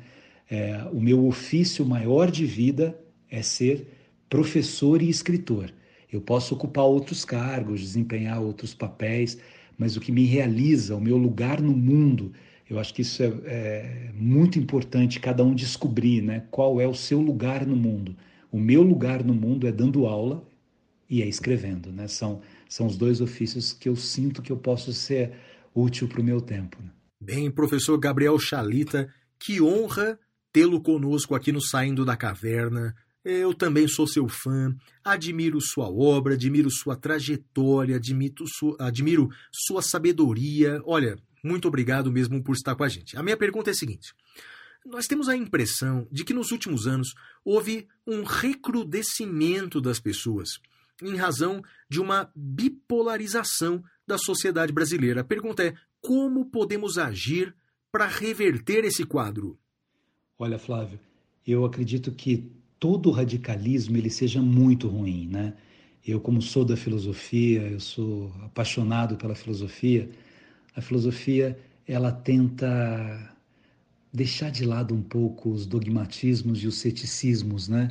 É, 0.50 0.84
o 0.92 1.00
meu 1.00 1.26
ofício 1.26 1.84
maior 1.86 2.30
de 2.30 2.44
vida 2.44 2.98
é 3.30 3.40
ser 3.40 3.86
professor 4.28 5.00
e 5.00 5.08
escritor. 5.08 5.72
Eu 6.12 6.20
posso 6.20 6.54
ocupar 6.54 6.84
outros 6.84 7.24
cargos, 7.24 7.80
desempenhar 7.80 8.42
outros 8.42 8.74
papéis, 8.74 9.38
mas 9.78 9.96
o 9.96 10.00
que 10.00 10.10
me 10.10 10.24
realiza, 10.24 10.96
o 10.96 11.00
meu 11.00 11.16
lugar 11.16 11.60
no 11.60 11.72
mundo, 11.72 12.32
eu 12.68 12.78
acho 12.78 12.92
que 12.92 13.02
isso 13.02 13.22
é, 13.22 13.26
é 13.26 14.10
muito 14.14 14.58
importante 14.58 15.20
cada 15.20 15.44
um 15.44 15.54
descobrir, 15.54 16.20
né? 16.20 16.44
Qual 16.50 16.80
é 16.80 16.86
o 16.86 16.94
seu 16.94 17.20
lugar 17.20 17.64
no 17.66 17.76
mundo. 17.76 18.16
O 18.50 18.58
meu 18.58 18.82
lugar 18.82 19.24
no 19.24 19.34
mundo 19.34 19.66
é 19.66 19.72
dando 19.72 20.06
aula 20.06 20.44
e 21.08 21.22
é 21.22 21.26
escrevendo, 21.26 21.92
né? 21.92 22.08
São, 22.08 22.40
são 22.68 22.86
os 22.86 22.96
dois 22.96 23.20
ofícios 23.20 23.72
que 23.72 23.88
eu 23.88 23.96
sinto 23.96 24.42
que 24.42 24.50
eu 24.50 24.56
posso 24.56 24.92
ser 24.92 25.32
útil 25.74 26.08
para 26.08 26.20
o 26.20 26.24
meu 26.24 26.40
tempo. 26.40 26.76
Né? 26.82 26.90
Bem, 27.20 27.50
professor 27.50 27.98
Gabriel 27.98 28.38
Chalita, 28.38 29.12
que 29.38 29.60
honra 29.60 30.18
tê-lo 30.52 30.80
conosco 30.80 31.34
aqui 31.34 31.52
no 31.52 31.60
Saindo 31.60 32.04
da 32.04 32.16
Caverna. 32.16 32.94
Eu 33.24 33.52
também 33.52 33.86
sou 33.86 34.06
seu 34.06 34.26
fã, 34.28 34.74
admiro 35.04 35.60
sua 35.60 35.90
obra, 35.90 36.34
admiro 36.34 36.70
sua 36.70 36.96
trajetória, 36.96 37.96
admiro 37.96 38.44
sua, 38.46 38.76
admiro 38.78 39.28
sua 39.52 39.82
sabedoria. 39.82 40.80
Olha, 40.84 41.16
muito 41.44 41.68
obrigado 41.68 42.10
mesmo 42.10 42.42
por 42.42 42.54
estar 42.54 42.74
com 42.74 42.84
a 42.84 42.88
gente. 42.88 43.16
A 43.16 43.22
minha 43.22 43.36
pergunta 43.36 43.70
é 43.70 43.72
a 43.72 43.74
seguinte: 43.74 44.14
nós 44.86 45.06
temos 45.06 45.28
a 45.28 45.36
impressão 45.36 46.08
de 46.10 46.24
que 46.24 46.32
nos 46.32 46.50
últimos 46.50 46.86
anos 46.86 47.14
houve 47.44 47.86
um 48.06 48.22
recrudescimento 48.22 49.80
das 49.80 50.00
pessoas 50.00 50.58
em 51.02 51.16
razão 51.16 51.62
de 51.88 52.00
uma 52.00 52.30
bipolarização 52.34 53.82
da 54.06 54.18
sociedade 54.18 54.72
brasileira. 54.72 55.20
A 55.20 55.24
pergunta 55.24 55.62
é: 55.64 55.74
como 56.00 56.46
podemos 56.46 56.98
agir 56.98 57.54
para 57.92 58.06
reverter 58.06 58.84
esse 58.84 59.04
quadro? 59.04 59.58
Olha, 60.38 60.58
Flávio, 60.58 60.98
eu 61.46 61.64
acredito 61.64 62.12
que 62.12 62.50
todo 62.78 63.10
radicalismo 63.10 63.96
ele 63.96 64.10
seja 64.10 64.40
muito 64.40 64.88
ruim, 64.88 65.28
né? 65.28 65.54
Eu, 66.06 66.18
como 66.18 66.40
sou 66.40 66.64
da 66.64 66.76
filosofia, 66.76 67.60
eu 67.60 67.78
sou 67.78 68.32
apaixonado 68.42 69.16
pela 69.16 69.34
filosofia. 69.34 70.10
A 70.74 70.80
filosofia 70.80 71.58
ela 71.86 72.10
tenta 72.10 73.36
deixar 74.12 74.50
de 74.50 74.64
lado 74.64 74.94
um 74.94 75.02
pouco 75.02 75.50
os 75.50 75.66
dogmatismos 75.66 76.62
e 76.62 76.66
os 76.66 76.76
ceticismos, 76.76 77.68
né? 77.68 77.90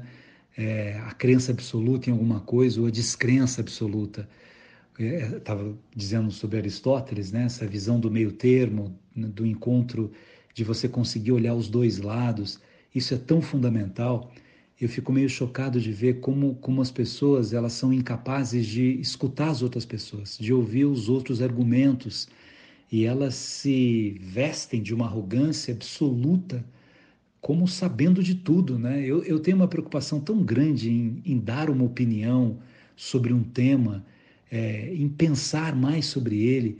É, 0.59 0.99
a 1.05 1.13
crença 1.13 1.53
absoluta 1.53 2.09
em 2.09 2.13
alguma 2.13 2.41
coisa 2.41 2.81
ou 2.81 2.87
a 2.87 2.91
descrença 2.91 3.61
absoluta. 3.61 4.27
Estava 4.99 5.69
é, 5.69 5.73
dizendo 5.95 6.29
sobre 6.31 6.57
Aristóteles, 6.57 7.31
né, 7.31 7.43
essa 7.43 7.65
visão 7.65 7.97
do 7.97 8.11
meio 8.11 8.33
termo, 8.33 8.99
do 9.15 9.45
encontro, 9.45 10.11
de 10.53 10.65
você 10.65 10.89
conseguir 10.89 11.31
olhar 11.31 11.55
os 11.55 11.69
dois 11.69 11.99
lados. 11.99 12.59
Isso 12.93 13.13
é 13.13 13.17
tão 13.17 13.41
fundamental. 13.41 14.33
Eu 14.79 14.89
fico 14.89 15.13
meio 15.13 15.29
chocado 15.29 15.79
de 15.79 15.93
ver 15.93 16.19
como, 16.19 16.55
como 16.55 16.81
as 16.81 16.91
pessoas 16.91 17.53
elas 17.53 17.71
são 17.71 17.93
incapazes 17.93 18.65
de 18.67 18.99
escutar 18.99 19.51
as 19.51 19.61
outras 19.61 19.85
pessoas, 19.85 20.37
de 20.37 20.53
ouvir 20.53 20.83
os 20.83 21.07
outros 21.07 21.41
argumentos. 21.41 22.27
E 22.91 23.05
elas 23.05 23.35
se 23.35 24.19
vestem 24.19 24.81
de 24.81 24.93
uma 24.93 25.05
arrogância 25.05 25.73
absoluta 25.73 26.65
como 27.41 27.67
sabendo 27.67 28.23
de 28.23 28.35
tudo, 28.35 28.77
né? 28.77 29.01
Eu, 29.05 29.23
eu 29.23 29.39
tenho 29.39 29.57
uma 29.57 29.67
preocupação 29.67 30.19
tão 30.19 30.43
grande 30.43 30.89
em, 30.91 31.21
em 31.25 31.39
dar 31.39 31.69
uma 31.69 31.83
opinião 31.83 32.59
sobre 32.95 33.33
um 33.33 33.43
tema, 33.43 34.05
é, 34.51 34.93
em 34.93 35.07
pensar 35.07 35.75
mais 35.75 36.05
sobre 36.05 36.43
ele. 36.43 36.79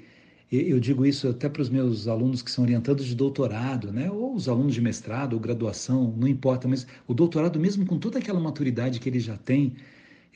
Eu 0.51 0.79
digo 0.79 1.05
isso 1.05 1.27
até 1.27 1.47
para 1.47 1.61
os 1.61 1.69
meus 1.69 2.07
alunos 2.07 2.41
que 2.41 2.49
são 2.49 2.63
orientados 2.63 3.05
de 3.05 3.15
doutorado, 3.15 3.91
né? 3.91 4.09
ou 4.09 4.33
os 4.33 4.49
alunos 4.49 4.73
de 4.73 4.81
mestrado 4.81 5.33
ou 5.33 5.39
graduação, 5.39 6.11
não 6.17 6.27
importa, 6.27 6.67
mas 6.67 6.87
o 7.07 7.13
doutorado, 7.13 7.59
mesmo 7.59 7.85
com 7.85 7.99
toda 7.99 8.17
aquela 8.17 8.39
maturidade 8.39 8.99
que 8.99 9.07
ele 9.07 9.19
já 9.19 9.37
tem, 9.37 9.75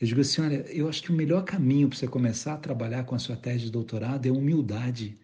eu 0.00 0.06
digo 0.06 0.20
assim: 0.20 0.42
olha, 0.42 0.64
eu 0.70 0.88
acho 0.88 1.02
que 1.02 1.10
o 1.10 1.14
melhor 1.14 1.44
caminho 1.44 1.88
para 1.88 1.98
você 1.98 2.06
começar 2.06 2.54
a 2.54 2.56
trabalhar 2.56 3.04
com 3.04 3.14
a 3.14 3.18
sua 3.18 3.36
tese 3.36 3.64
de 3.64 3.72
doutorado 3.72 4.26
é 4.26 4.30
humildade. 4.30 5.16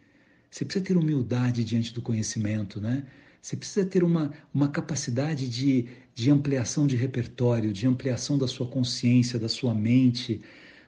Você 0.51 0.65
precisa 0.65 0.85
ter 0.85 0.97
humildade 0.97 1.62
diante 1.65 1.95
do 1.95 2.03
conhecimento, 2.03 2.81
né? 2.81 3.07
Você 3.41 3.57
precisa 3.57 3.86
ter 3.86 4.05
uma, 4.05 4.33
uma 4.52 4.69
capacidade 4.69 5.49
de, 5.49 5.86
de 6.15 6.31
ampliação 6.31 6.86
de 6.86 6.97
repertório, 6.97 7.73
de 7.73 7.86
ampliação 7.86 8.36
da 8.36 8.47
sua 8.47 8.67
consciência, 8.67 9.39
da 9.39 9.49
sua 9.49 9.75
mente. 9.75 10.41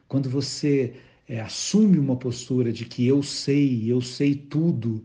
Quando 0.07 0.29
você 0.29 0.95
é, 1.29 1.41
assume 1.41 1.99
uma 1.99 2.17
postura 2.17 2.73
de 2.73 2.85
que 2.85 3.07
eu 3.07 3.23
sei, 3.23 3.91
eu 3.91 4.01
sei 4.03 4.35
tudo, 4.35 5.05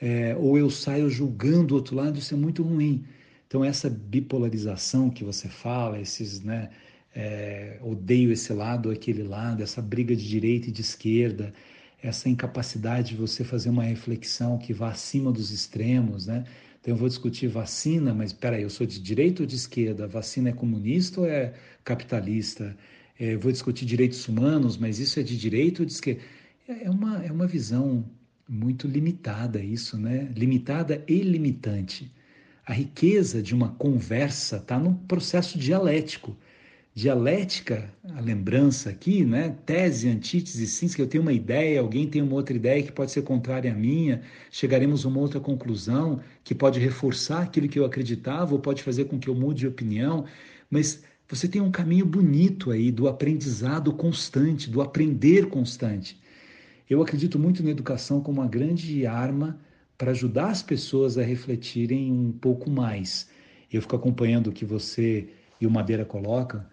é, 0.00 0.34
ou 0.36 0.58
eu 0.58 0.70
saio 0.70 1.08
julgando 1.08 1.74
o 1.74 1.76
outro 1.76 1.96
lado, 1.96 2.18
isso 2.18 2.34
é 2.34 2.36
muito 2.36 2.62
ruim. 2.62 3.04
Então, 3.46 3.64
essa 3.64 3.88
bipolarização 3.88 5.08
que 5.08 5.24
você 5.24 5.48
fala, 5.48 6.00
esses, 6.00 6.42
né, 6.42 6.68
é, 7.14 7.78
odeio 7.82 8.30
esse 8.30 8.52
lado, 8.52 8.90
aquele 8.90 9.22
lado, 9.22 9.62
essa 9.62 9.80
briga 9.80 10.14
de 10.14 10.28
direita 10.28 10.68
e 10.68 10.72
de 10.72 10.82
esquerda, 10.82 11.52
essa 12.02 12.28
incapacidade 12.28 13.10
de 13.10 13.16
você 13.16 13.42
fazer 13.44 13.70
uma 13.70 13.82
reflexão 13.82 14.58
que 14.58 14.72
vá 14.72 14.90
acima 14.90 15.32
dos 15.32 15.50
extremos, 15.50 16.26
né? 16.26 16.44
Então 16.88 16.96
eu 16.96 17.00
vou 17.00 17.08
discutir 17.10 17.48
vacina, 17.48 18.14
mas 18.14 18.32
peraí, 18.32 18.62
eu 18.62 18.70
sou 18.70 18.86
de 18.86 18.98
direita 18.98 19.42
ou 19.42 19.46
de 19.46 19.56
esquerda? 19.56 20.08
vacina 20.08 20.48
é 20.48 20.52
comunista 20.54 21.20
ou 21.20 21.26
é 21.26 21.52
capitalista? 21.84 22.74
É, 23.20 23.36
vou 23.36 23.52
discutir 23.52 23.84
direitos 23.84 24.26
humanos, 24.26 24.78
mas 24.78 24.98
isso 24.98 25.20
é 25.20 25.22
de 25.22 25.36
direita 25.36 25.82
ou 25.82 25.86
de 25.86 25.92
esquerda? 25.92 26.22
É, 26.66 26.84
é 26.84 26.90
uma, 26.90 27.22
é 27.22 27.30
uma 27.30 27.46
visão 27.46 28.02
muito 28.48 28.88
limitada 28.88 29.60
isso, 29.60 29.98
né? 29.98 30.32
Limitada 30.34 31.04
e 31.06 31.20
limitante. 31.20 32.10
A 32.64 32.72
riqueza 32.72 33.42
de 33.42 33.54
uma 33.54 33.68
conversa 33.72 34.56
está 34.56 34.78
no 34.78 34.94
processo 34.94 35.58
dialético 35.58 36.34
dialética, 36.94 37.88
a 38.14 38.20
lembrança 38.20 38.90
aqui, 38.90 39.24
né? 39.24 39.56
tese, 39.64 40.08
antítese, 40.08 40.66
síntese, 40.66 40.98
eu 40.98 41.06
tenho 41.06 41.22
uma 41.22 41.32
ideia, 41.32 41.80
alguém 41.80 42.08
tem 42.08 42.20
uma 42.20 42.34
outra 42.34 42.56
ideia 42.56 42.82
que 42.82 42.90
pode 42.90 43.12
ser 43.12 43.22
contrária 43.22 43.70
à 43.70 43.74
minha, 43.74 44.22
chegaremos 44.50 45.04
a 45.04 45.08
uma 45.08 45.20
outra 45.20 45.38
conclusão 45.38 46.20
que 46.42 46.54
pode 46.54 46.80
reforçar 46.80 47.42
aquilo 47.42 47.68
que 47.68 47.78
eu 47.78 47.84
acreditava 47.84 48.52
ou 48.52 48.58
pode 48.58 48.82
fazer 48.82 49.04
com 49.04 49.18
que 49.18 49.28
eu 49.28 49.34
mude 49.34 49.60
de 49.60 49.68
opinião, 49.68 50.24
mas 50.68 51.04
você 51.28 51.46
tem 51.46 51.60
um 51.60 51.70
caminho 51.70 52.04
bonito 52.04 52.70
aí 52.72 52.90
do 52.90 53.06
aprendizado 53.06 53.92
constante, 53.92 54.68
do 54.68 54.82
aprender 54.82 55.46
constante. 55.48 56.20
Eu 56.90 57.00
acredito 57.02 57.38
muito 57.38 57.62
na 57.62 57.70
educação 57.70 58.20
como 58.20 58.40
uma 58.40 58.48
grande 58.48 59.06
arma 59.06 59.60
para 59.96 60.12
ajudar 60.12 60.48
as 60.48 60.62
pessoas 60.62 61.18
a 61.18 61.22
refletirem 61.22 62.10
um 62.10 62.32
pouco 62.32 62.70
mais 62.70 63.28
Eu 63.70 63.82
fico 63.82 63.94
acompanhando 63.94 64.48
o 64.48 64.52
que 64.52 64.64
você 64.64 65.28
e 65.60 65.66
o 65.66 65.70
Madeira 65.70 66.04
colocam 66.04 66.64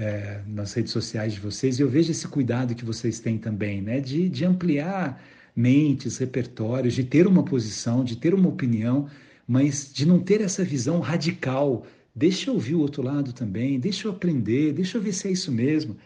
é, 0.00 0.40
nas 0.46 0.72
redes 0.72 0.92
sociais 0.92 1.34
de 1.34 1.40
vocês 1.40 1.78
e 1.78 1.82
eu 1.82 1.88
vejo 1.88 2.10
esse 2.10 2.26
cuidado 2.26 2.74
que 2.74 2.86
vocês 2.86 3.20
têm 3.20 3.36
também, 3.36 3.82
né? 3.82 4.00
De, 4.00 4.30
de 4.30 4.46
ampliar 4.46 5.22
mentes, 5.54 6.16
repertórios, 6.16 6.94
de 6.94 7.04
ter 7.04 7.26
uma 7.26 7.44
posição, 7.44 8.02
de 8.02 8.16
ter 8.16 8.32
uma 8.32 8.48
opinião, 8.48 9.08
mas 9.46 9.92
de 9.92 10.06
não 10.06 10.18
ter 10.18 10.40
essa 10.40 10.64
visão 10.64 11.00
radical. 11.00 11.86
Deixa 12.14 12.48
eu 12.48 12.54
ouvir 12.54 12.74
o 12.76 12.80
outro 12.80 13.02
lado 13.02 13.34
também, 13.34 13.78
deixa 13.78 14.08
eu 14.08 14.12
aprender, 14.12 14.72
deixa 14.72 14.96
eu 14.96 15.02
ver 15.02 15.12
se 15.12 15.28
é 15.28 15.32
isso 15.32 15.52
mesmo. 15.52 15.96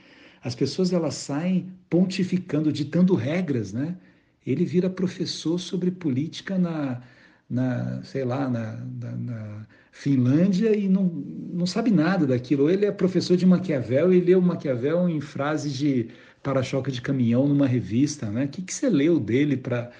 As 0.43 0.57
pessoas 0.57 0.93
elas 0.93 1.15
saem 1.15 1.69
pontificando, 1.89 2.73
ditando 2.73 3.15
regras, 3.15 3.73
né? 3.73 3.97
Ele 4.45 4.65
vira 4.65 4.91
professor 4.91 5.59
sobre 5.59 5.91
política 5.93 6.59
na, 6.59 7.01
na 7.49 8.03
sei 8.03 8.25
lá, 8.25 8.49
na, 8.49 8.73
na, 9.01 9.13
na 9.13 9.67
Finlândia 9.93 10.77
e 10.77 10.89
não, 10.89 11.05
não 11.05 11.67
sabe 11.67 11.91
nada 11.91 12.27
daquilo. 12.27 12.69
Ele 12.71 12.87
é 12.87 12.93
professor 12.93 13.37
de 13.37 13.47
Maquiavel 13.47 14.13
e 14.13 14.21
leu 14.21 14.41
Maquiavel 14.41 15.09
em 15.09 15.21
frases 15.21 15.73
de 15.73 16.09
para-choque 16.43 16.91
de 16.91 17.01
caminhão 17.01 17.47
numa 17.49 17.67
revista, 17.67 18.31
né? 18.31 18.45
O 18.45 18.49
que, 18.49 18.63
que 18.63 18.75
você 18.75 18.89
leu 18.89 19.19
dele 19.19 19.57
para 19.57 19.91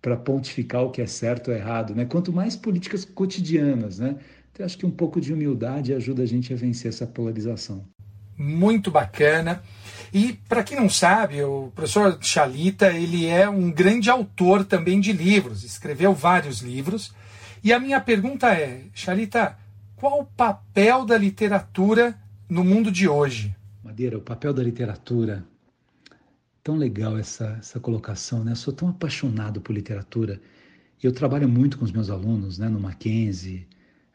para 0.00 0.16
pontificar 0.16 0.84
o 0.84 0.90
que 0.92 1.02
é 1.02 1.06
certo 1.06 1.48
ou 1.48 1.56
errado, 1.56 1.92
né? 1.92 2.04
Quanto 2.04 2.32
mais 2.32 2.54
políticas 2.54 3.04
cotidianas, 3.04 3.98
né? 3.98 4.16
Então 4.52 4.64
acho 4.64 4.78
que 4.78 4.86
um 4.86 4.90
pouco 4.90 5.20
de 5.20 5.32
humildade 5.32 5.92
ajuda 5.92 6.22
a 6.22 6.26
gente 6.26 6.52
a 6.52 6.56
vencer 6.56 6.88
essa 6.88 7.06
polarização. 7.06 7.84
Muito 8.36 8.90
bacana. 8.90 9.62
E 10.12 10.32
para 10.48 10.62
quem 10.62 10.78
não 10.78 10.88
sabe, 10.88 11.42
o 11.42 11.70
professor 11.74 12.18
Chalita 12.20 12.92
ele 12.92 13.26
é 13.26 13.48
um 13.48 13.70
grande 13.70 14.10
autor 14.10 14.64
também 14.64 15.00
de 15.00 15.12
livros, 15.12 15.64
escreveu 15.64 16.14
vários 16.14 16.60
livros. 16.60 17.14
E 17.62 17.72
a 17.72 17.78
minha 17.78 18.00
pergunta 18.00 18.48
é, 18.48 18.84
Chalita, 18.94 19.56
qual 19.96 20.20
o 20.20 20.24
papel 20.24 21.04
da 21.04 21.18
literatura 21.18 22.18
no 22.48 22.64
mundo 22.64 22.90
de 22.90 23.08
hoje? 23.08 23.54
Madeira, 23.82 24.16
o 24.16 24.22
papel 24.22 24.54
da 24.54 24.62
literatura 24.62 25.44
tão 26.68 26.76
legal 26.76 27.16
essa, 27.16 27.56
essa 27.58 27.80
colocação, 27.80 28.44
né? 28.44 28.52
Eu 28.52 28.56
sou 28.56 28.74
tão 28.74 28.88
apaixonado 28.88 29.58
por 29.58 29.72
literatura. 29.72 30.38
Eu 31.02 31.12
trabalho 31.12 31.48
muito 31.48 31.78
com 31.78 31.84
os 31.84 31.90
meus 31.90 32.10
alunos, 32.10 32.58
né? 32.58 32.68
No 32.68 32.78
Mackenzie, 32.78 33.66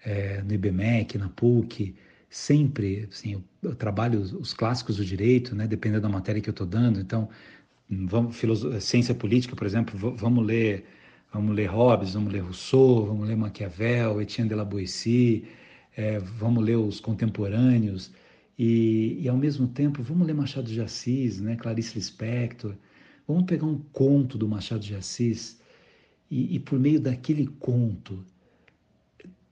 é, 0.05 0.41
no 0.43 0.53
IBMEC, 0.53 1.17
na 1.17 1.29
PUC. 1.29 1.95
Sempre, 2.33 3.07
assim, 3.11 3.33
eu, 3.33 3.43
eu 3.61 3.75
trabalho 3.75 4.19
os, 4.19 4.33
os, 4.33 4.53
clássicos 4.55 4.97
do 4.97 5.05
direito, 5.05 5.55
né? 5.55 5.67
Dependendo 5.67 6.01
da 6.01 6.09
matéria 6.09 6.41
que 6.41 6.49
eu 6.49 6.51
estou 6.51 6.65
dando. 6.65 6.99
Então, 6.99 7.29
vamos, 7.87 8.35
ciência 8.81 9.13
política, 9.13 9.55
por 9.55 9.67
exemplo, 9.67 9.95
vamos 10.17 10.43
ler, 10.43 10.83
vamos 11.31 11.55
ler 11.55 11.67
Hobbes, 11.67 12.15
vamos 12.15 12.33
ler 12.33 12.39
Rousseau, 12.39 13.05
vamos 13.05 13.27
ler 13.27 13.37
Maquiavel, 13.37 14.19
Etienne 14.19 14.49
de 14.49 14.55
la 14.55 14.65
Boétie, 14.65 15.47
é, 15.95 16.17
vamos 16.17 16.63
ler 16.65 16.75
os 16.75 16.99
contemporâneos. 16.99 18.11
E, 18.57 19.19
e, 19.21 19.29
ao 19.29 19.37
mesmo 19.37 19.67
tempo, 19.67 20.01
vamos 20.01 20.25
ler 20.25 20.33
Machado 20.33 20.67
de 20.67 20.81
Assis, 20.81 21.39
né? 21.39 21.55
Clarice 21.55 21.93
Lispector. 21.95 22.73
Vamos 23.27 23.43
pegar 23.43 23.67
um 23.67 23.77
conto 23.91 24.39
do 24.39 24.47
Machado 24.47 24.81
de 24.81 24.95
Assis 24.95 25.61
e, 26.31 26.55
e 26.55 26.59
por 26.59 26.79
meio 26.79 26.99
daquele 26.99 27.45
conto 27.45 28.25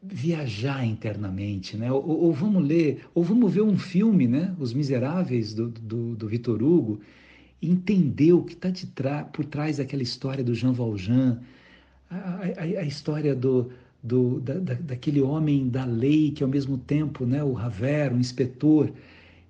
viajar 0.01 0.85
internamente, 0.85 1.77
né? 1.77 1.91
Ou, 1.91 2.03
ou, 2.03 2.33
vamos 2.33 2.63
ler, 2.63 3.05
ou 3.13 3.23
vamos 3.23 3.53
ver 3.53 3.61
um 3.61 3.77
filme, 3.77 4.27
né? 4.27 4.55
Os 4.59 4.73
Miseráveis 4.73 5.53
do, 5.53 5.69
do, 5.69 6.15
do 6.15 6.27
Vitor 6.27 6.61
Hugo, 6.61 6.99
entender 7.61 8.33
o 8.33 8.43
que 8.43 8.53
está 8.53 9.23
por 9.23 9.45
trás 9.45 9.77
daquela 9.77 10.01
história 10.01 10.43
do 10.43 10.55
Jean 10.55 10.73
Valjean, 10.73 11.39
a, 12.09 12.41
a, 12.57 12.63
a 12.79 12.83
história 12.83 13.35
do, 13.35 13.71
do, 14.01 14.39
da, 14.39 14.55
daquele 14.55 15.21
homem 15.21 15.69
da 15.69 15.85
lei 15.85 16.31
que 16.31 16.43
ao 16.43 16.49
mesmo 16.49 16.77
tempo, 16.77 17.25
né, 17.25 17.43
o 17.43 17.53
Raver, 17.53 18.13
um 18.13 18.19
inspetor, 18.19 18.91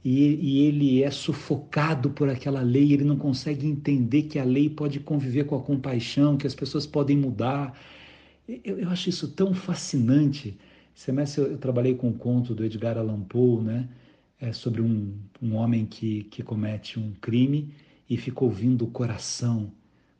e, 0.03 0.35
e, 0.35 0.65
ele 0.65 1.03
é 1.03 1.11
sufocado 1.11 2.09
por 2.09 2.27
aquela 2.27 2.61
lei, 2.61 2.91
ele 2.91 3.03
não 3.03 3.15
consegue 3.17 3.67
entender 3.67 4.23
que 4.23 4.39
a 4.39 4.43
lei 4.43 4.67
pode 4.67 4.99
conviver 4.99 5.45
com 5.45 5.55
a 5.55 5.61
compaixão, 5.61 6.37
que 6.37 6.47
as 6.47 6.55
pessoas 6.55 6.87
podem 6.87 7.15
mudar. 7.15 7.79
Eu, 8.47 8.79
eu 8.79 8.89
acho 8.89 9.09
isso 9.09 9.27
tão 9.29 9.53
fascinante. 9.53 10.57
Semestre 10.93 11.41
eu, 11.41 11.51
eu 11.51 11.57
trabalhei 11.57 11.95
com 11.95 12.09
um 12.09 12.13
conto 12.13 12.53
do 12.53 12.65
Edgar 12.65 12.97
Allan 12.97 13.21
Poe, 13.21 13.61
né, 13.61 13.89
é 14.39 14.51
sobre 14.51 14.81
um, 14.81 15.13
um 15.41 15.55
homem 15.55 15.85
que, 15.85 16.23
que 16.25 16.43
comete 16.43 16.99
um 16.99 17.13
crime 17.21 17.73
e 18.09 18.17
fica 18.17 18.43
ouvindo 18.43 18.85
o 18.85 18.91
coração 18.91 19.71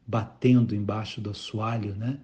batendo 0.07 0.75
embaixo 0.75 1.19
do 1.19 1.31
assoalho, 1.31 1.95
né? 1.95 2.19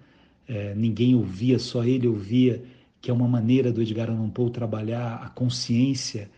é, 0.48 0.74
ninguém 0.74 1.14
ouvia, 1.14 1.58
só 1.58 1.84
ele 1.84 2.08
ouvia, 2.08 2.64
que 3.00 3.10
é 3.10 3.14
uma 3.14 3.28
maneira 3.28 3.70
do 3.70 3.82
Edgar 3.82 4.10
Allan 4.10 4.30
Poe 4.30 4.50
trabalhar 4.50 5.16
a 5.16 5.28
consciência, 5.28 6.30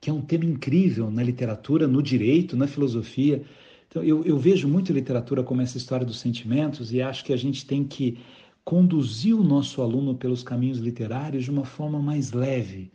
que 0.00 0.08
é 0.08 0.12
um 0.12 0.22
tema 0.22 0.44
incrível 0.46 1.10
na 1.10 1.22
literatura, 1.22 1.86
no 1.86 2.02
direito, 2.02 2.56
na 2.56 2.66
filosofia. 2.66 3.42
Então, 3.88 4.02
eu, 4.02 4.24
eu 4.24 4.38
vejo 4.38 4.66
muito 4.66 4.92
literatura 4.92 5.42
como 5.42 5.60
essa 5.60 5.76
história 5.76 6.06
dos 6.06 6.18
sentimentos 6.18 6.92
e 6.92 7.02
acho 7.02 7.24
que 7.24 7.32
a 7.32 7.36
gente 7.36 7.66
tem 7.66 7.84
que 7.84 8.18
conduzir 8.68 9.34
o 9.34 9.42
nosso 9.42 9.80
aluno 9.80 10.14
pelos 10.14 10.42
caminhos 10.42 10.76
literários 10.76 11.44
de 11.44 11.50
uma 11.50 11.64
forma 11.64 11.98
mais 11.98 12.32
leve. 12.32 12.90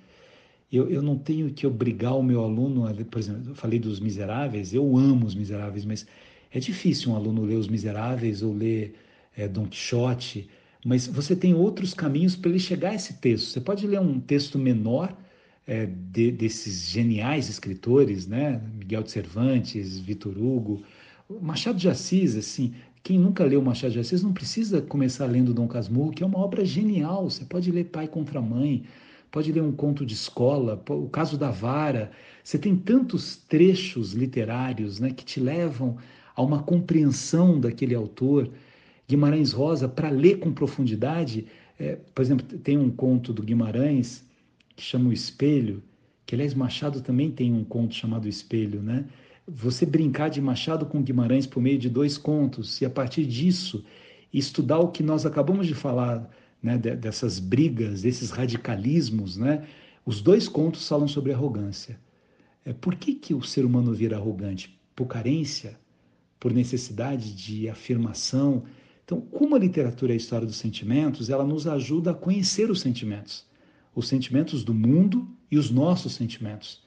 Eu, 0.71 0.87
eu 0.87 1.01
não 1.01 1.17
tenho 1.17 1.51
que 1.51 1.65
obrigar 1.65 2.15
o 2.15 2.21
meu 2.21 2.43
aluno, 2.43 2.85
a, 2.85 2.93
por 2.93 3.17
exemplo, 3.17 3.49
eu 3.49 3.55
falei 3.55 3.79
dos 3.79 3.99
Miseráveis, 3.99 4.71
eu 4.71 4.95
amo 4.95 5.25
os 5.25 5.33
Miseráveis, 5.33 5.83
mas 5.83 6.05
é 6.51 6.59
difícil 6.59 7.11
um 7.11 7.15
aluno 7.15 7.43
ler 7.43 7.55
os 7.55 7.67
Miseráveis 7.67 8.43
ou 8.43 8.53
ler 8.53 8.93
é, 9.35 9.47
Don 9.47 9.65
Quixote 9.65 10.47
mas 10.85 11.07
você 11.07 11.35
tem 11.35 11.55
outros 11.55 11.93
caminhos 11.93 12.35
para 12.35 12.51
ele 12.51 12.59
chegar 12.59 12.91
a 12.91 12.95
esse 12.95 13.13
texto. 13.13 13.47
Você 13.47 13.61
pode 13.61 13.87
ler 13.87 13.99
um 13.99 14.19
texto 14.19 14.59
menor 14.59 15.15
é, 15.65 15.87
de, 15.87 16.31
desses 16.31 16.89
geniais 16.89 17.49
escritores, 17.49 18.27
né? 18.27 18.61
Miguel 18.77 19.01
de 19.01 19.09
Cervantes, 19.09 19.97
Vitor 19.97 20.37
Hugo, 20.37 20.83
Machado 21.41 21.79
de 21.79 21.89
Assis, 21.89 22.35
assim. 22.35 22.75
Quem 23.03 23.19
nunca 23.19 23.43
leu 23.43 23.61
Machado 23.61 23.91
de 23.91 23.99
Assis 23.99 24.23
não 24.23 24.31
precisa 24.31 24.81
começar 24.81 25.25
lendo 25.25 25.53
Dom 25.53 25.67
Casmurro, 25.67 26.11
que 26.11 26.23
é 26.23 26.25
uma 26.25 26.39
obra 26.39 26.63
genial. 26.63 27.29
Você 27.29 27.43
pode 27.43 27.69
ler 27.69 27.83
Pai 27.85 28.07
contra 28.07 28.39
Mãe, 28.41 28.85
pode 29.29 29.51
ler 29.51 29.61
um 29.61 29.73
conto 29.73 30.05
de 30.05 30.13
escola, 30.13 30.81
o 30.87 31.09
caso 31.09 31.37
da 31.37 31.51
vara. 31.51 32.11
Você 32.41 32.57
tem 32.57 32.77
tantos 32.77 33.35
trechos 33.35 34.13
literários 34.13 35.01
né, 35.01 35.11
que 35.11 35.25
te 35.25 35.41
levam 35.41 35.97
a 36.33 36.41
uma 36.41 36.63
compreensão 36.63 37.59
daquele 37.59 37.93
autor. 37.93 38.49
Guimarães 39.05 39.51
Rosa, 39.51 39.89
para 39.89 40.09
ler 40.09 40.39
com 40.39 40.53
profundidade, 40.53 41.45
é, 41.77 41.97
por 42.15 42.21
exemplo, 42.21 42.57
tem 42.59 42.77
um 42.77 42.89
conto 42.89 43.33
do 43.33 43.43
Guimarães 43.43 44.23
que 44.77 44.81
chama 44.81 45.09
O 45.09 45.13
Espelho, 45.13 45.83
que 46.25 46.35
aliás 46.35 46.53
Machado 46.53 47.01
também 47.01 47.29
tem 47.29 47.51
um 47.51 47.65
conto 47.65 47.93
chamado 47.93 48.23
O 48.23 48.29
Espelho, 48.29 48.81
né? 48.81 49.05
Você 49.47 49.85
brincar 49.85 50.29
de 50.29 50.41
Machado 50.41 50.85
com 50.85 51.01
Guimarães 51.01 51.45
por 51.45 51.61
meio 51.61 51.77
de 51.77 51.89
dois 51.89 52.17
contos 52.17 52.79
e 52.79 52.85
a 52.85 52.89
partir 52.89 53.25
disso 53.25 53.83
estudar 54.33 54.79
o 54.79 54.87
que 54.87 55.03
nós 55.03 55.25
acabamos 55.25 55.67
de 55.67 55.75
falar, 55.75 56.29
né, 56.61 56.77
dessas 56.77 57.39
brigas, 57.39 58.01
desses 58.01 58.31
radicalismos, 58.31 59.37
né? 59.37 59.67
Os 60.05 60.21
dois 60.21 60.47
contos 60.47 60.87
falam 60.87 61.07
sobre 61.07 61.33
arrogância. 61.33 61.99
É, 62.65 62.71
por 62.73 62.95
que, 62.95 63.13
que 63.13 63.33
o 63.33 63.43
ser 63.43 63.65
humano 63.65 63.93
vira 63.93 64.15
arrogante? 64.15 64.79
Por 64.95 65.07
carência? 65.07 65.77
Por 66.39 66.53
necessidade 66.53 67.33
de 67.35 67.69
afirmação? 67.69 68.63
Então, 69.03 69.19
como 69.19 69.55
a 69.55 69.59
literatura 69.59 70.13
é 70.13 70.15
a 70.15 70.17
história 70.17 70.47
dos 70.47 70.55
sentimentos, 70.55 71.29
ela 71.29 71.43
nos 71.43 71.67
ajuda 71.67 72.11
a 72.11 72.15
conhecer 72.15 72.71
os 72.71 72.79
sentimentos, 72.79 73.45
os 73.93 74.07
sentimentos 74.07 74.63
do 74.63 74.73
mundo 74.73 75.27
e 75.51 75.57
os 75.57 75.69
nossos 75.69 76.13
sentimentos. 76.13 76.82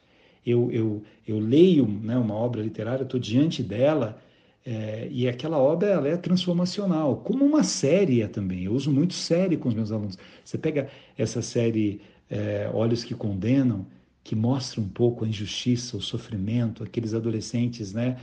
Eu, 0.47 0.71
eu, 0.71 1.03
eu 1.27 1.39
leio 1.39 1.87
né, 1.87 2.17
uma 2.17 2.35
obra 2.35 2.63
literária, 2.63 3.03
estou 3.03 3.19
diante 3.19 3.63
dela, 3.63 4.23
é, 4.65 5.09
e 5.11 5.29
aquela 5.29 5.59
obra 5.59 5.89
ela 5.89 6.09
é 6.09 6.17
transformacional, 6.17 7.17
como 7.19 7.45
uma 7.45 7.63
série 7.63 8.23
é 8.23 8.29
também. 8.29 8.65
Eu 8.65 8.73
uso 8.73 8.91
muito 8.91 9.15
série 9.15 9.57
com 9.57 9.69
os 9.69 9.75
meus 9.75 9.93
alunos. 9.93 10.19
Você 10.45 10.57
pega 10.57 10.89
essa 11.19 11.43
série 11.43 12.01
é, 12.31 12.71
Olhos 12.73 13.05
que 13.05 13.15
Condenam, 13.15 13.87
que 14.25 14.35
mostra 14.35 14.81
um 14.81 14.89
pouco 14.89 15.25
a 15.25 15.29
injustiça, 15.29 15.97
o 15.97 16.03
sofrimento, 16.03 16.83
aqueles 16.83 17.15
adolescentes 17.15 17.93
né, 17.93 18.17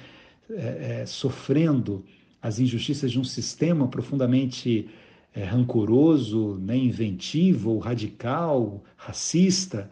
é, 0.49 1.05
sofrendo 1.05 2.03
as 2.41 2.59
injustiças 2.59 3.09
de 3.09 3.19
um 3.19 3.23
sistema 3.23 3.87
profundamente 3.87 4.89
é, 5.33 5.45
rancoroso, 5.45 6.55
né, 6.55 6.75
inventivo, 6.75 7.77
radical, 7.79 8.83
racista. 8.97 9.89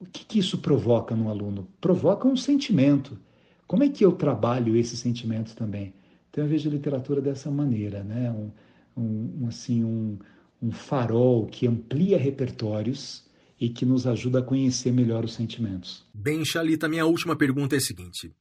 O 0.00 0.06
que, 0.06 0.24
que 0.24 0.38
isso 0.38 0.58
provoca 0.58 1.14
no 1.14 1.28
aluno? 1.28 1.68
Provoca 1.80 2.28
um 2.28 2.36
sentimento. 2.36 3.18
Como 3.66 3.82
é 3.82 3.88
que 3.88 4.04
eu 4.04 4.12
trabalho 4.12 4.76
esse 4.76 4.96
sentimento 4.96 5.54
também? 5.54 5.94
Então 6.30 6.44
eu 6.44 6.50
vejo 6.50 6.68
a 6.68 6.72
literatura 6.72 7.20
dessa 7.20 7.50
maneira, 7.50 8.04
né? 8.04 8.30
um, 8.30 8.50
um, 8.96 9.46
assim, 9.48 9.84
um, 9.84 10.18
um 10.62 10.70
farol 10.70 11.46
que 11.46 11.66
amplia 11.66 12.18
repertórios 12.18 13.26
e 13.60 13.68
que 13.68 13.84
nos 13.84 14.06
ajuda 14.06 14.38
a 14.38 14.42
conhecer 14.42 14.92
melhor 14.92 15.24
os 15.24 15.34
sentimentos. 15.34 16.04
Bem, 16.14 16.44
Chalita, 16.44 16.88
minha 16.88 17.06
última 17.06 17.36
pergunta 17.36 17.74
é 17.74 17.78
a 17.78 17.80
seguinte: 17.80 18.32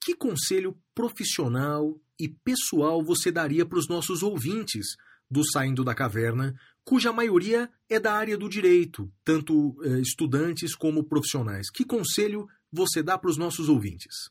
que 0.00 0.14
conselho 0.14 0.76
profissional 0.94 1.94
e 2.18 2.28
pessoal 2.28 3.02
você 3.02 3.30
daria 3.30 3.66
para 3.66 3.78
os 3.78 3.88
nossos 3.88 4.22
ouvintes 4.22 4.86
do 5.30 5.42
Saindo 5.50 5.82
da 5.82 5.94
Caverna, 5.94 6.54
cuja 6.84 7.12
maioria 7.12 7.68
é 7.88 7.98
da 7.98 8.12
área 8.12 8.36
do 8.36 8.48
direito, 8.48 9.10
tanto 9.24 9.74
eh, 9.82 10.00
estudantes 10.00 10.74
como 10.74 11.04
profissionais. 11.04 11.70
Que 11.70 11.84
conselho 11.84 12.46
você 12.70 13.02
dá 13.02 13.16
para 13.16 13.30
os 13.30 13.38
nossos 13.38 13.68
ouvintes? 13.68 14.30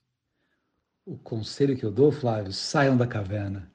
O 1.06 1.18
conselho 1.18 1.76
que 1.76 1.84
eu 1.84 1.92
dou, 1.92 2.12
Flávio, 2.12 2.54
saiam 2.54 2.96
da 2.96 3.08
caverna. 3.08 3.72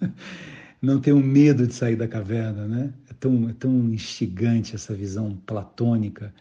Não 0.80 1.00
tenham 1.00 1.20
medo 1.20 1.66
de 1.66 1.74
sair 1.74 1.96
da 1.96 2.08
caverna, 2.08 2.66
né? 2.66 2.94
É 3.10 3.12
tão, 3.12 3.48
é 3.48 3.52
tão 3.52 3.92
instigante 3.92 4.74
essa 4.74 4.94
visão 4.94 5.36
platônica. 5.46 6.34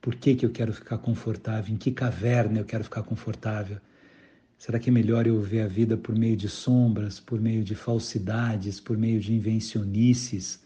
Por 0.00 0.14
que, 0.14 0.34
que 0.34 0.46
eu 0.46 0.50
quero 0.50 0.72
ficar 0.72 0.98
confortável? 0.98 1.74
Em 1.74 1.76
que 1.76 1.90
caverna 1.90 2.60
eu 2.60 2.64
quero 2.64 2.84
ficar 2.84 3.02
confortável? 3.02 3.78
Será 4.56 4.78
que 4.78 4.88
é 4.88 4.92
melhor 4.92 5.26
eu 5.26 5.40
ver 5.40 5.62
a 5.62 5.66
vida 5.66 5.96
por 5.96 6.16
meio 6.16 6.36
de 6.36 6.48
sombras, 6.48 7.20
por 7.20 7.40
meio 7.40 7.62
de 7.62 7.74
falsidades, 7.74 8.80
por 8.80 8.96
meio 8.96 9.20
de 9.20 9.34
invencionices? 9.34 10.63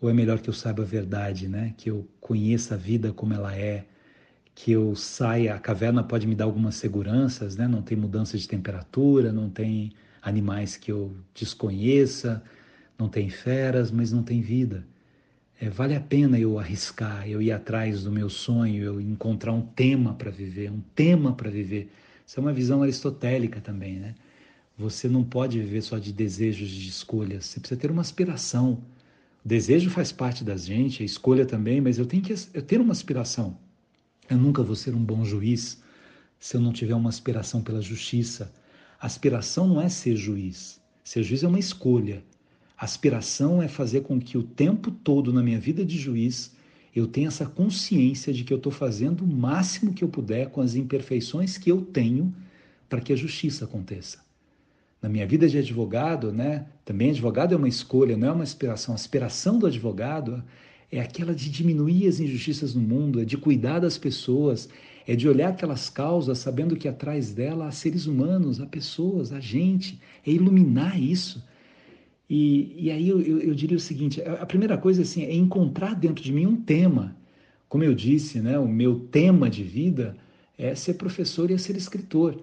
Ou 0.00 0.10
é 0.10 0.12
melhor 0.12 0.40
que 0.40 0.50
eu 0.50 0.54
saiba 0.54 0.82
a 0.82 0.86
verdade, 0.86 1.48
né? 1.48 1.74
Que 1.76 1.90
eu 1.90 2.06
conheça 2.20 2.74
a 2.74 2.78
vida 2.78 3.12
como 3.12 3.32
ela 3.32 3.56
é, 3.56 3.86
que 4.54 4.72
eu 4.72 4.94
saia. 4.94 5.54
A 5.54 5.58
caverna 5.58 6.02
pode 6.02 6.26
me 6.26 6.34
dar 6.34 6.44
algumas 6.44 6.76
seguranças, 6.76 7.56
né? 7.56 7.66
Não 7.68 7.82
tem 7.82 7.96
mudança 7.96 8.36
de 8.38 8.46
temperatura, 8.46 9.32
não 9.32 9.48
tem 9.50 9.92
animais 10.22 10.76
que 10.76 10.90
eu 10.92 11.16
desconheça, 11.34 12.42
não 12.98 13.08
tem 13.08 13.30
feras, 13.30 13.90
mas 13.90 14.12
não 14.12 14.22
tem 14.22 14.40
vida. 14.40 14.84
É, 15.58 15.70
vale 15.70 15.94
a 15.94 16.00
pena 16.00 16.38
eu 16.38 16.58
arriscar, 16.58 17.28
eu 17.28 17.40
ir 17.40 17.50
atrás 17.50 18.02
do 18.04 18.12
meu 18.12 18.28
sonho, 18.28 18.82
eu 18.82 19.00
encontrar 19.00 19.52
um 19.52 19.62
tema 19.62 20.14
para 20.14 20.30
viver, 20.30 20.70
um 20.70 20.82
tema 20.94 21.32
para 21.32 21.48
viver. 21.48 21.90
Isso 22.26 22.38
é 22.38 22.42
uma 22.42 22.52
visão 22.52 22.82
aristotélica 22.82 23.60
também, 23.60 23.96
né? 23.96 24.14
Você 24.76 25.08
não 25.08 25.24
pode 25.24 25.58
viver 25.58 25.80
só 25.80 25.98
de 25.98 26.12
desejos, 26.12 26.68
de 26.68 26.88
escolhas. 26.88 27.46
Você 27.46 27.60
precisa 27.60 27.80
ter 27.80 27.90
uma 27.90 28.02
aspiração. 28.02 28.82
Desejo 29.46 29.90
faz 29.90 30.10
parte 30.10 30.42
da 30.42 30.56
gente, 30.56 31.04
a 31.04 31.06
escolha 31.06 31.46
também, 31.46 31.80
mas 31.80 31.98
eu 31.98 32.04
tenho 32.04 32.20
que 32.20 32.34
eu 32.52 32.62
ter 32.62 32.80
uma 32.80 32.90
aspiração. 32.90 33.56
Eu 34.28 34.36
nunca 34.36 34.60
vou 34.60 34.74
ser 34.74 34.92
um 34.92 35.04
bom 35.04 35.24
juiz 35.24 35.80
se 36.36 36.56
eu 36.56 36.60
não 36.60 36.72
tiver 36.72 36.96
uma 36.96 37.08
aspiração 37.08 37.62
pela 37.62 37.80
justiça. 37.80 38.52
aspiração 38.98 39.68
não 39.68 39.80
é 39.80 39.88
ser 39.88 40.16
juiz. 40.16 40.80
Ser 41.04 41.22
juiz 41.22 41.44
é 41.44 41.46
uma 41.46 41.60
escolha. 41.60 42.24
aspiração 42.76 43.62
é 43.62 43.68
fazer 43.68 44.00
com 44.00 44.18
que 44.18 44.36
o 44.36 44.42
tempo 44.42 44.90
todo 44.90 45.32
na 45.32 45.44
minha 45.44 45.60
vida 45.60 45.84
de 45.84 45.96
juiz 45.96 46.52
eu 46.92 47.06
tenha 47.06 47.28
essa 47.28 47.46
consciência 47.46 48.32
de 48.32 48.42
que 48.42 48.52
eu 48.52 48.56
estou 48.56 48.72
fazendo 48.72 49.22
o 49.22 49.32
máximo 49.32 49.94
que 49.94 50.02
eu 50.02 50.08
puder 50.08 50.50
com 50.50 50.60
as 50.60 50.74
imperfeições 50.74 51.56
que 51.56 51.70
eu 51.70 51.82
tenho 51.82 52.34
para 52.88 53.00
que 53.00 53.12
a 53.12 53.16
justiça 53.16 53.64
aconteça. 53.64 54.25
Na 55.02 55.08
minha 55.08 55.26
vida 55.26 55.48
de 55.48 55.58
advogado, 55.58 56.32
né, 56.32 56.66
também 56.84 57.10
advogado 57.10 57.52
é 57.52 57.56
uma 57.56 57.68
escolha, 57.68 58.16
não 58.16 58.28
é 58.28 58.32
uma 58.32 58.42
aspiração. 58.42 58.94
A 58.94 58.96
aspiração 58.96 59.58
do 59.58 59.66
advogado 59.66 60.42
é 60.90 61.00
aquela 61.00 61.34
de 61.34 61.50
diminuir 61.50 62.08
as 62.08 62.20
injustiças 62.20 62.74
no 62.74 62.80
mundo, 62.80 63.20
é 63.20 63.24
de 63.24 63.36
cuidar 63.36 63.80
das 63.80 63.98
pessoas, 63.98 64.68
é 65.06 65.14
de 65.14 65.28
olhar 65.28 65.50
aquelas 65.50 65.88
causas 65.88 66.38
sabendo 66.38 66.76
que 66.76 66.88
atrás 66.88 67.32
dela 67.32 67.66
há 67.66 67.70
seres 67.70 68.06
humanos, 68.06 68.60
há 68.60 68.66
pessoas, 68.66 69.32
há 69.32 69.40
gente, 69.40 70.00
é 70.26 70.30
iluminar 70.30 71.00
isso. 71.00 71.44
E, 72.28 72.74
e 72.76 72.90
aí 72.90 73.08
eu, 73.08 73.20
eu, 73.20 73.40
eu 73.40 73.54
diria 73.54 73.76
o 73.76 73.80
seguinte: 73.80 74.20
a 74.22 74.44
primeira 74.44 74.76
coisa 74.76 75.02
assim, 75.02 75.22
é 75.22 75.34
encontrar 75.34 75.94
dentro 75.94 76.22
de 76.22 76.32
mim 76.32 76.46
um 76.46 76.56
tema. 76.56 77.16
Como 77.68 77.84
eu 77.84 77.94
disse, 77.94 78.40
né, 78.40 78.58
o 78.58 78.66
meu 78.66 78.98
tema 78.98 79.48
de 79.50 79.62
vida 79.62 80.16
é 80.58 80.74
ser 80.74 80.94
professor 80.94 81.50
e 81.50 81.54
é 81.54 81.58
ser 81.58 81.76
escritor. 81.76 82.40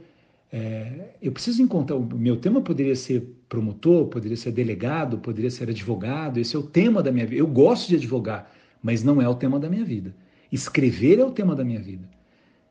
É, 0.55 1.15
eu 1.19 1.31
preciso 1.31 1.63
encontrar. 1.63 1.95
O 1.95 2.05
meu 2.15 2.37
tema 2.37 2.61
poderia 2.61 2.95
ser 2.95 3.21
promotor, 3.49 4.05
poderia 4.05 4.37
ser 4.37 4.51
delegado, 4.51 5.17
poderia 5.17 5.49
ser 5.49 5.67
advogado. 5.67 6.37
Esse 6.37 6.55
é 6.55 6.59
o 6.59 6.61
tema 6.61 7.01
da 7.01 7.11
minha 7.11 7.25
vida. 7.25 7.41
Eu 7.41 7.47
gosto 7.47 7.89
de 7.89 7.95
advogar, 7.95 8.51
mas 8.81 9.03
não 9.03 9.19
é 9.19 9.27
o 9.27 9.33
tema 9.33 9.59
da 9.59 9.67
minha 9.67 9.83
vida. 9.83 10.15
Escrever 10.51 11.17
é 11.17 11.25
o 11.25 11.31
tema 11.31 11.55
da 11.55 11.63
minha 11.63 11.79
vida. 11.79 12.07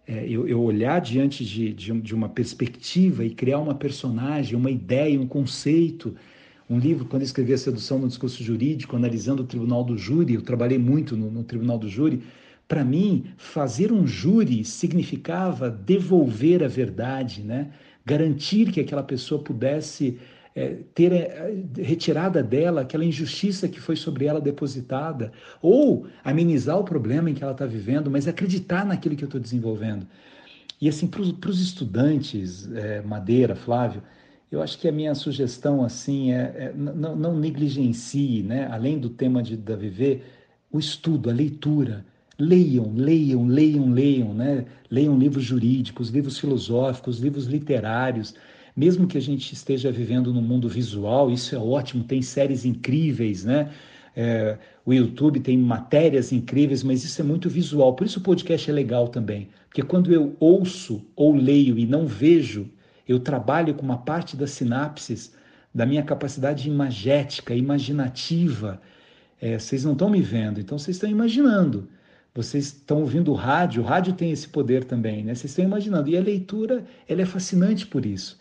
É, 0.06 0.24
eu, 0.28 0.46
eu, 0.46 0.62
olhar 0.62 1.00
diante 1.00 1.44
de, 1.44 1.72
de, 1.72 2.00
de, 2.00 2.14
uma 2.14 2.28
perspectiva 2.28 3.24
e 3.24 3.30
criar 3.30 3.58
uma 3.58 3.74
personagem, 3.74 4.54
uma 4.56 4.70
ideia, 4.70 5.20
um 5.20 5.26
conceito. 5.26 6.14
Um 6.70 6.78
livro, 6.78 7.04
quando 7.06 7.22
eu 7.22 7.26
escrevi 7.26 7.52
A 7.52 7.58
Sedução 7.58 7.98
no 7.98 8.06
Discurso 8.06 8.44
Jurídico, 8.44 8.94
analisando 8.94 9.42
o 9.42 9.46
Tribunal 9.46 9.82
do 9.82 9.98
Júri, 9.98 10.34
eu 10.34 10.42
trabalhei 10.42 10.78
muito 10.78 11.16
no, 11.16 11.32
no 11.32 11.42
Tribunal 11.42 11.78
do 11.78 11.88
Júri. 11.88 12.22
Para 12.66 12.84
mim, 12.84 13.26
fazer 13.36 13.92
um 13.92 14.06
júri 14.06 14.64
significava 14.64 15.70
devolver 15.70 16.62
a 16.62 16.68
verdade, 16.68 17.42
né? 17.42 17.72
garantir 18.04 18.70
que 18.72 18.80
aquela 18.80 19.02
pessoa 19.02 19.42
pudesse 19.42 20.18
é, 20.54 20.76
ter 20.94 21.12
é, 21.12 21.64
retirada 21.78 22.42
dela 22.42 22.82
aquela 22.82 23.04
injustiça 23.04 23.68
que 23.68 23.80
foi 23.80 23.96
sobre 23.96 24.26
ela 24.26 24.40
depositada, 24.40 25.32
ou 25.60 26.06
amenizar 26.24 26.78
o 26.78 26.84
problema 26.84 27.30
em 27.30 27.34
que 27.34 27.42
ela 27.42 27.52
está 27.52 27.66
vivendo, 27.66 28.10
mas 28.10 28.28
acreditar 28.28 28.84
naquilo 28.84 29.16
que 29.16 29.24
eu 29.24 29.28
estou 29.28 29.40
desenvolvendo. 29.40 30.06
E 30.80 30.88
assim, 30.88 31.06
para 31.06 31.20
os 31.22 31.60
estudantes, 31.60 32.70
é, 32.72 33.00
Madeira, 33.02 33.54
Flávio, 33.54 34.02
eu 34.50 34.60
acho 34.60 34.78
que 34.78 34.86
a 34.86 34.92
minha 34.92 35.14
sugestão 35.14 35.82
assim 35.82 36.32
é, 36.32 36.40
é 36.40 36.72
não, 36.74 37.16
não 37.16 37.36
negligencie, 37.38 38.42
né? 38.42 38.68
além 38.70 38.98
do 38.98 39.08
tema 39.08 39.42
de, 39.42 39.56
da 39.56 39.76
viver, 39.76 40.24
o 40.70 40.78
estudo, 40.78 41.30
a 41.30 41.32
leitura. 41.32 42.04
Leiam, 42.38 42.92
leiam, 42.94 43.46
leiam, 43.46 43.90
leiam, 43.90 44.34
né? 44.34 44.64
Leiam 44.90 45.18
livros 45.18 45.44
jurídicos, 45.44 46.08
livros 46.08 46.38
filosóficos, 46.38 47.18
livros 47.18 47.46
literários. 47.46 48.34
Mesmo 48.74 49.06
que 49.06 49.18
a 49.18 49.20
gente 49.20 49.52
esteja 49.52 49.92
vivendo 49.92 50.32
no 50.32 50.40
mundo 50.40 50.68
visual, 50.68 51.30
isso 51.30 51.54
é 51.54 51.58
ótimo, 51.58 52.04
tem 52.04 52.22
séries 52.22 52.64
incríveis, 52.64 53.44
né? 53.44 53.70
É, 54.16 54.58
o 54.84 54.92
YouTube 54.92 55.40
tem 55.40 55.56
matérias 55.58 56.32
incríveis, 56.32 56.82
mas 56.82 57.04
isso 57.04 57.20
é 57.20 57.24
muito 57.24 57.48
visual. 57.48 57.94
Por 57.94 58.06
isso 58.06 58.18
o 58.18 58.22
podcast 58.22 58.70
é 58.70 58.72
legal 58.72 59.08
também. 59.08 59.48
Porque 59.68 59.82
quando 59.82 60.12
eu 60.12 60.36
ouço 60.40 61.04
ou 61.16 61.34
leio 61.34 61.78
e 61.78 61.86
não 61.86 62.06
vejo, 62.06 62.70
eu 63.06 63.18
trabalho 63.20 63.74
com 63.74 63.82
uma 63.82 63.98
parte 63.98 64.36
das 64.36 64.50
sinapses 64.50 65.34
da 65.74 65.86
minha 65.86 66.02
capacidade 66.02 66.68
imagética, 66.68 67.54
imaginativa. 67.54 68.80
É, 69.40 69.58
vocês 69.58 69.84
não 69.84 69.92
estão 69.92 70.10
me 70.10 70.20
vendo, 70.20 70.60
então 70.60 70.78
vocês 70.78 70.96
estão 70.96 71.10
imaginando. 71.10 71.88
Vocês 72.34 72.66
estão 72.66 73.00
ouvindo 73.00 73.30
o 73.30 73.34
rádio, 73.34 73.82
o 73.82 73.84
rádio 73.84 74.14
tem 74.14 74.30
esse 74.30 74.48
poder 74.48 74.84
também, 74.84 75.22
né? 75.22 75.34
Vocês 75.34 75.50
estão 75.50 75.64
imaginando. 75.64 76.08
E 76.08 76.16
a 76.16 76.20
leitura, 76.20 76.84
ela 77.06 77.20
é 77.20 77.26
fascinante 77.26 77.86
por 77.86 78.06
isso. 78.06 78.40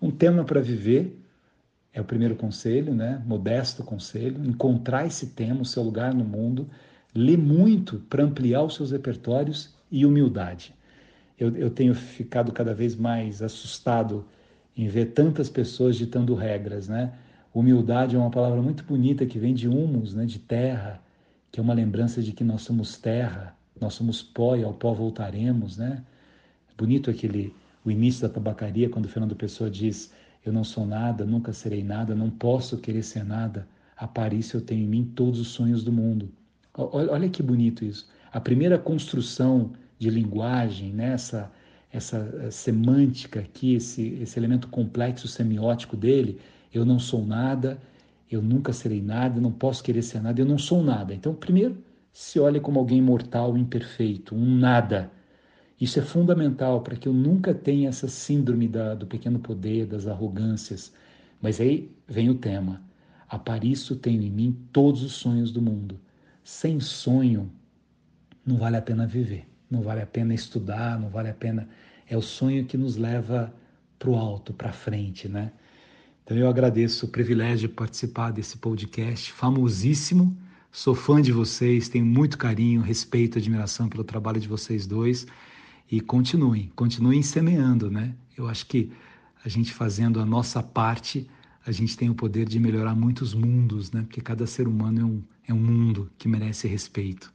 Um 0.00 0.10
tema 0.12 0.44
para 0.44 0.60
viver 0.60 1.18
é 1.92 2.00
o 2.00 2.04
primeiro 2.04 2.36
conselho, 2.36 2.94
né? 2.94 3.20
Modesto 3.26 3.82
conselho. 3.82 4.44
Encontrar 4.44 5.06
esse 5.06 5.28
tema, 5.28 5.62
o 5.62 5.64
seu 5.64 5.82
lugar 5.82 6.14
no 6.14 6.24
mundo. 6.24 6.70
Ler 7.12 7.36
muito 7.36 7.98
para 8.08 8.22
ampliar 8.22 8.62
os 8.62 8.76
seus 8.76 8.92
repertórios 8.92 9.74
e 9.90 10.06
humildade. 10.06 10.72
Eu, 11.36 11.54
eu 11.56 11.68
tenho 11.68 11.94
ficado 11.94 12.52
cada 12.52 12.72
vez 12.72 12.94
mais 12.94 13.42
assustado 13.42 14.24
em 14.76 14.86
ver 14.86 15.06
tantas 15.06 15.50
pessoas 15.50 15.96
ditando 15.96 16.34
regras, 16.36 16.88
né? 16.88 17.12
Humildade 17.52 18.14
é 18.14 18.18
uma 18.18 18.30
palavra 18.30 18.62
muito 18.62 18.84
bonita 18.84 19.26
que 19.26 19.38
vem 19.38 19.52
de 19.52 19.68
humus, 19.68 20.14
né? 20.14 20.24
De 20.24 20.38
terra 20.38 21.02
que 21.52 21.60
é 21.60 21.62
uma 21.62 21.74
lembrança 21.74 22.22
de 22.22 22.32
que 22.32 22.42
nós 22.42 22.62
somos 22.62 22.96
terra, 22.96 23.54
nós 23.78 23.94
somos 23.94 24.22
pó 24.22 24.56
e 24.56 24.64
ao 24.64 24.72
pó 24.72 24.94
voltaremos, 24.94 25.76
né? 25.76 26.02
Bonito 26.76 27.10
aquele 27.10 27.54
o 27.84 27.90
início 27.90 28.22
da 28.22 28.32
tabacaria 28.32 28.88
quando 28.88 29.08
Fernando 29.08 29.36
Pessoa 29.36 29.70
diz: 29.70 30.12
"Eu 30.44 30.52
não 30.52 30.64
sou 30.64 30.86
nada, 30.86 31.26
nunca 31.26 31.52
serei 31.52 31.84
nada, 31.84 32.14
não 32.14 32.30
posso 32.30 32.78
querer 32.78 33.02
ser 33.02 33.24
nada. 33.24 33.68
A 33.96 34.08
Paris 34.08 34.52
eu 34.52 34.62
tenho 34.62 34.82
em 34.82 34.88
mim 34.88 35.12
todos 35.14 35.38
os 35.38 35.48
sonhos 35.48 35.84
do 35.84 35.92
mundo." 35.92 36.30
Olha 36.74 37.28
que 37.28 37.42
bonito 37.42 37.84
isso. 37.84 38.08
A 38.32 38.40
primeira 38.40 38.78
construção 38.78 39.72
de 39.98 40.08
linguagem, 40.08 40.90
nessa 40.90 41.42
né? 41.42 41.48
essa 41.92 42.16
eh, 42.42 42.50
semântica 42.50 43.40
aqui, 43.40 43.74
esse, 43.74 44.18
esse 44.22 44.38
elemento 44.38 44.66
complexo 44.68 45.28
semiótico 45.28 45.96
dele, 45.96 46.40
eu 46.72 46.84
não 46.86 46.98
sou 46.98 47.24
nada, 47.24 47.78
eu 48.34 48.42
nunca 48.42 48.72
serei 48.72 49.02
nada, 49.02 49.40
não 49.40 49.52
posso 49.52 49.82
querer 49.82 50.02
ser 50.02 50.20
nada, 50.20 50.40
eu 50.40 50.46
não 50.46 50.58
sou 50.58 50.82
nada. 50.82 51.14
Então, 51.14 51.34
primeiro, 51.34 51.82
se 52.12 52.38
olhe 52.38 52.60
como 52.60 52.78
alguém 52.78 53.00
mortal, 53.00 53.56
imperfeito, 53.56 54.34
um 54.34 54.56
nada. 54.56 55.10
Isso 55.80 55.98
é 55.98 56.02
fundamental 56.02 56.80
para 56.82 56.96
que 56.96 57.08
eu 57.08 57.12
nunca 57.12 57.52
tenha 57.52 57.88
essa 57.88 58.06
síndrome 58.06 58.68
da, 58.68 58.94
do 58.94 59.06
pequeno 59.06 59.38
poder, 59.38 59.86
das 59.86 60.06
arrogâncias. 60.06 60.92
Mas 61.40 61.60
aí 61.60 61.90
vem 62.06 62.30
o 62.30 62.34
tema. 62.34 62.82
A 63.28 63.38
Parício 63.38 63.96
tenho 63.96 64.22
em 64.22 64.30
mim 64.30 64.56
todos 64.72 65.02
os 65.02 65.12
sonhos 65.12 65.50
do 65.50 65.60
mundo. 65.60 65.98
Sem 66.44 66.78
sonho, 66.80 67.50
não 68.44 68.56
vale 68.56 68.76
a 68.76 68.82
pena 68.82 69.06
viver, 69.06 69.46
não 69.70 69.80
vale 69.82 70.02
a 70.02 70.06
pena 70.06 70.34
estudar, 70.34 71.00
não 71.00 71.08
vale 71.08 71.30
a 71.30 71.34
pena. 71.34 71.68
É 72.08 72.16
o 72.16 72.22
sonho 72.22 72.66
que 72.66 72.76
nos 72.76 72.96
leva 72.96 73.52
para 73.98 74.10
o 74.10 74.16
alto, 74.16 74.52
para 74.52 74.72
frente, 74.72 75.28
né? 75.28 75.52
Então 76.24 76.36
eu 76.36 76.48
agradeço 76.48 77.06
o 77.06 77.08
privilégio 77.08 77.68
de 77.68 77.74
participar 77.74 78.30
desse 78.30 78.56
podcast 78.56 79.32
famosíssimo. 79.32 80.36
Sou 80.70 80.94
fã 80.94 81.20
de 81.20 81.32
vocês, 81.32 81.88
tenho 81.88 82.06
muito 82.06 82.38
carinho, 82.38 82.80
respeito, 82.80 83.38
admiração 83.38 83.88
pelo 83.88 84.04
trabalho 84.04 84.40
de 84.40 84.46
vocês 84.46 84.86
dois 84.86 85.26
e 85.90 86.00
continuem, 86.00 86.70
continuem 86.76 87.22
semeando, 87.22 87.90
né? 87.90 88.14
Eu 88.38 88.48
acho 88.48 88.66
que 88.66 88.90
a 89.44 89.48
gente 89.48 89.74
fazendo 89.74 90.20
a 90.20 90.24
nossa 90.24 90.62
parte, 90.62 91.28
a 91.66 91.72
gente 91.72 91.96
tem 91.96 92.08
o 92.08 92.14
poder 92.14 92.46
de 92.48 92.58
melhorar 92.58 92.94
muitos 92.94 93.34
mundos, 93.34 93.90
né? 93.90 94.02
Porque 94.02 94.20
cada 94.20 94.46
ser 94.46 94.68
humano 94.68 95.00
é 95.00 95.04
um, 95.04 95.22
é 95.48 95.52
um 95.52 95.60
mundo 95.60 96.08
que 96.16 96.28
merece 96.28 96.68
respeito. 96.68 97.32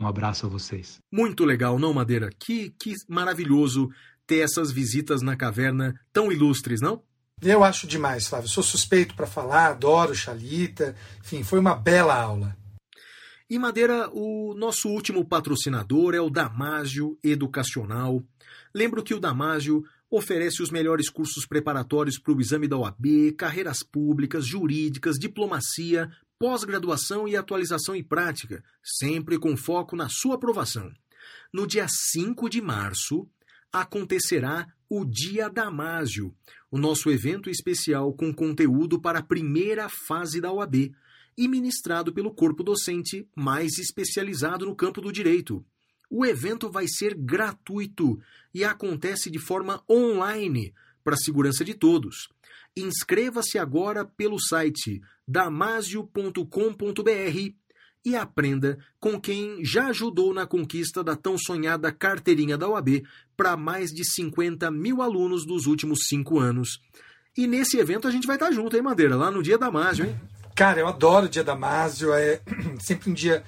Um 0.00 0.06
abraço 0.06 0.46
a 0.46 0.48
vocês. 0.48 0.98
Muito 1.12 1.44
legal, 1.44 1.78
não, 1.78 1.92
Madeira? 1.92 2.30
Que, 2.40 2.74
que 2.80 2.94
maravilhoso 3.06 3.90
ter 4.26 4.38
essas 4.38 4.72
visitas 4.72 5.20
na 5.20 5.36
caverna 5.36 5.94
tão 6.12 6.32
ilustres, 6.32 6.80
não? 6.80 7.02
Eu 7.44 7.64
acho 7.64 7.88
demais, 7.88 8.28
Flávio. 8.28 8.48
Sou 8.48 8.62
suspeito 8.62 9.16
para 9.16 9.26
falar, 9.26 9.66
adoro 9.66 10.14
Chalita. 10.14 10.94
Enfim, 11.20 11.42
foi 11.42 11.58
uma 11.58 11.74
bela 11.74 12.14
aula. 12.14 12.56
E 13.50 13.58
Madeira, 13.58 14.08
o 14.12 14.54
nosso 14.54 14.88
último 14.88 15.24
patrocinador 15.24 16.14
é 16.14 16.20
o 16.20 16.30
Damásio 16.30 17.18
Educacional. 17.20 18.22
Lembro 18.72 19.02
que 19.02 19.12
o 19.12 19.18
Damásio 19.18 19.84
oferece 20.08 20.62
os 20.62 20.70
melhores 20.70 21.10
cursos 21.10 21.44
preparatórios 21.44 22.16
para 22.16 22.32
o 22.32 22.40
exame 22.40 22.68
da 22.68 22.76
OAB, 22.76 23.32
carreiras 23.36 23.82
públicas, 23.82 24.46
jurídicas, 24.46 25.18
diplomacia, 25.18 26.12
pós-graduação 26.38 27.26
e 27.26 27.36
atualização 27.36 27.96
em 27.96 28.04
prática, 28.04 28.62
sempre 28.84 29.36
com 29.36 29.56
foco 29.56 29.96
na 29.96 30.08
sua 30.08 30.36
aprovação. 30.36 30.92
No 31.52 31.66
dia 31.66 31.86
5 31.88 32.48
de 32.48 32.60
março, 32.60 33.28
acontecerá 33.72 34.68
o 34.88 35.04
Dia 35.04 35.48
Damásio, 35.48 36.34
o 36.70 36.76
nosso 36.76 37.10
evento 37.10 37.48
especial 37.48 38.12
com 38.12 38.32
conteúdo 38.32 39.00
para 39.00 39.20
a 39.20 39.22
primeira 39.22 39.88
fase 39.88 40.40
da 40.40 40.52
OAB 40.52 40.94
e 41.36 41.48
ministrado 41.48 42.12
pelo 42.12 42.34
corpo 42.34 42.62
docente 42.62 43.26
mais 43.34 43.78
especializado 43.78 44.66
no 44.66 44.76
campo 44.76 45.00
do 45.00 45.10
direito. 45.10 45.64
O 46.10 46.26
evento 46.26 46.70
vai 46.70 46.86
ser 46.86 47.14
gratuito 47.14 48.20
e 48.52 48.64
acontece 48.64 49.30
de 49.30 49.38
forma 49.38 49.82
online 49.88 50.74
para 51.02 51.14
a 51.14 51.18
segurança 51.18 51.64
de 51.64 51.72
todos. 51.72 52.28
Inscreva-se 52.76 53.58
agora 53.58 54.04
pelo 54.04 54.38
site 54.38 55.00
damasio.com.br 55.26 56.42
e 58.04 58.16
aprenda 58.16 58.78
com 58.98 59.20
quem 59.20 59.64
já 59.64 59.86
ajudou 59.86 60.34
na 60.34 60.46
conquista 60.46 61.02
da 61.04 61.14
tão 61.14 61.38
sonhada 61.38 61.92
carteirinha 61.92 62.58
da 62.58 62.68
OAB 62.68 63.02
para 63.36 63.56
mais 63.56 63.90
de 63.90 64.04
50 64.04 64.70
mil 64.70 65.00
alunos 65.00 65.46
dos 65.46 65.66
últimos 65.66 66.06
cinco 66.08 66.38
anos. 66.38 66.80
E 67.36 67.46
nesse 67.46 67.78
evento 67.78 68.06
a 68.06 68.10
gente 68.10 68.26
vai 68.26 68.36
estar 68.36 68.50
junto, 68.50 68.76
hein, 68.76 68.82
Madeira? 68.82 69.16
Lá 69.16 69.30
no 69.30 69.42
dia 69.42 69.56
Damásio, 69.56 70.04
hein? 70.04 70.20
Cara, 70.54 70.80
eu 70.80 70.86
adoro 70.86 71.26
o 71.26 71.28
dia 71.28 71.42
Damásio, 71.42 72.12
é 72.12 72.40
sempre 72.78 73.10
um 73.10 73.14
dia 73.14 73.42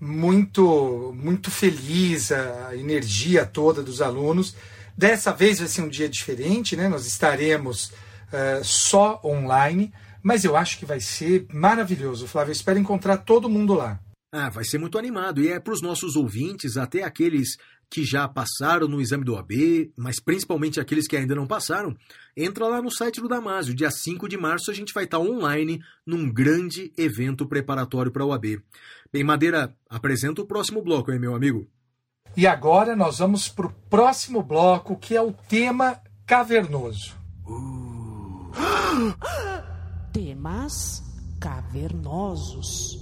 muito, 0.00 1.14
muito 1.16 1.50
feliz, 1.50 2.32
a 2.32 2.74
energia 2.74 3.44
toda 3.44 3.82
dos 3.82 4.00
alunos. 4.00 4.56
Dessa 4.96 5.32
vez 5.32 5.58
vai 5.58 5.68
ser 5.68 5.82
um 5.82 5.88
dia 5.88 6.08
diferente, 6.08 6.76
né? 6.76 6.88
Nós 6.88 7.06
estaremos 7.06 7.92
uh, 8.32 8.64
só 8.64 9.20
online, 9.24 9.92
mas 10.28 10.44
eu 10.44 10.54
acho 10.54 10.78
que 10.78 10.84
vai 10.84 11.00
ser 11.00 11.46
maravilhoso, 11.50 12.28
Flávio. 12.28 12.50
Eu 12.50 12.52
espero 12.52 12.78
encontrar 12.78 13.16
todo 13.16 13.48
mundo 13.48 13.72
lá. 13.72 13.98
Ah, 14.30 14.50
vai 14.50 14.62
ser 14.62 14.76
muito 14.76 14.98
animado. 14.98 15.40
E 15.40 15.48
é 15.48 15.58
para 15.58 15.72
os 15.72 15.80
nossos 15.80 16.16
ouvintes, 16.16 16.76
até 16.76 17.02
aqueles 17.02 17.56
que 17.88 18.04
já 18.04 18.28
passaram 18.28 18.86
no 18.86 19.00
exame 19.00 19.24
do 19.24 19.38
AB, 19.38 19.90
mas 19.96 20.20
principalmente 20.20 20.78
aqueles 20.78 21.08
que 21.08 21.16
ainda 21.16 21.34
não 21.34 21.46
passaram, 21.46 21.96
entra 22.36 22.66
lá 22.66 22.82
no 22.82 22.90
site 22.90 23.22
do 23.22 23.26
Damásio. 23.26 23.74
Dia 23.74 23.90
5 23.90 24.28
de 24.28 24.36
março 24.36 24.70
a 24.70 24.74
gente 24.74 24.92
vai 24.92 25.04
estar 25.04 25.18
online 25.18 25.82
num 26.06 26.30
grande 26.30 26.92
evento 26.98 27.46
preparatório 27.46 28.12
para 28.12 28.26
o 28.26 28.30
AB. 28.30 28.60
Bem, 29.10 29.24
Madeira, 29.24 29.74
apresenta 29.88 30.42
o 30.42 30.46
próximo 30.46 30.82
bloco, 30.82 31.10
hein, 31.10 31.18
meu 31.18 31.34
amigo? 31.34 31.66
E 32.36 32.46
agora 32.46 32.94
nós 32.94 33.16
vamos 33.16 33.48
para 33.48 33.66
o 33.66 33.72
próximo 33.88 34.42
bloco, 34.42 34.94
que 34.94 35.16
é 35.16 35.22
o 35.22 35.32
tema 35.32 35.98
cavernoso. 36.26 37.16
Uh. 37.46 38.52
Temas 40.20 41.00
cavernosos. 41.38 42.98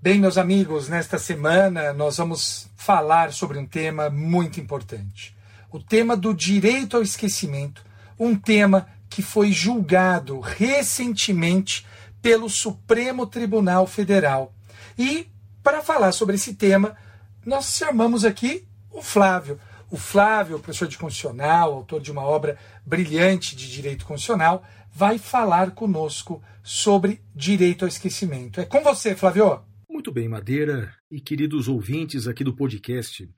Bem, 0.00 0.20
meus 0.20 0.38
amigos, 0.38 0.88
nesta 0.88 1.18
semana 1.18 1.92
nós 1.92 2.16
vamos 2.18 2.70
falar 2.76 3.32
sobre 3.32 3.58
um 3.58 3.66
tema 3.66 4.08
muito 4.08 4.60
importante. 4.60 5.36
O 5.68 5.80
tema 5.80 6.16
do 6.16 6.32
direito 6.32 6.96
ao 6.96 7.02
esquecimento, 7.02 7.84
um 8.16 8.36
tema 8.36 8.86
que 9.10 9.20
foi 9.20 9.50
julgado 9.50 10.38
recentemente 10.38 11.84
pelo 12.22 12.48
Supremo 12.48 13.26
Tribunal 13.26 13.86
Federal. 13.86 14.54
E, 14.96 15.26
para 15.62 15.82
falar 15.82 16.12
sobre 16.12 16.36
esse 16.36 16.54
tema, 16.54 16.96
nós 17.44 17.76
chamamos 17.76 18.24
aqui 18.24 18.66
o 18.90 19.02
Flávio. 19.02 19.58
O 19.90 19.96
Flávio, 19.96 20.60
professor 20.60 20.86
de 20.86 20.96
constitucional, 20.96 21.72
autor 21.72 22.00
de 22.00 22.12
uma 22.12 22.22
obra 22.22 22.56
brilhante 22.86 23.56
de 23.56 23.68
direito 23.68 24.06
constitucional, 24.06 24.64
vai 24.92 25.18
falar 25.18 25.72
conosco 25.72 26.40
sobre 26.62 27.20
direito 27.34 27.84
ao 27.84 27.88
esquecimento. 27.88 28.60
É 28.60 28.64
com 28.64 28.82
você, 28.82 29.16
Flávio. 29.16 29.64
Muito 29.88 30.12
bem, 30.12 30.28
Madeira 30.28 30.94
e 31.10 31.20
queridos 31.20 31.66
ouvintes 31.66 32.28
aqui 32.28 32.44
do 32.44 32.54
podcast. 32.54 33.28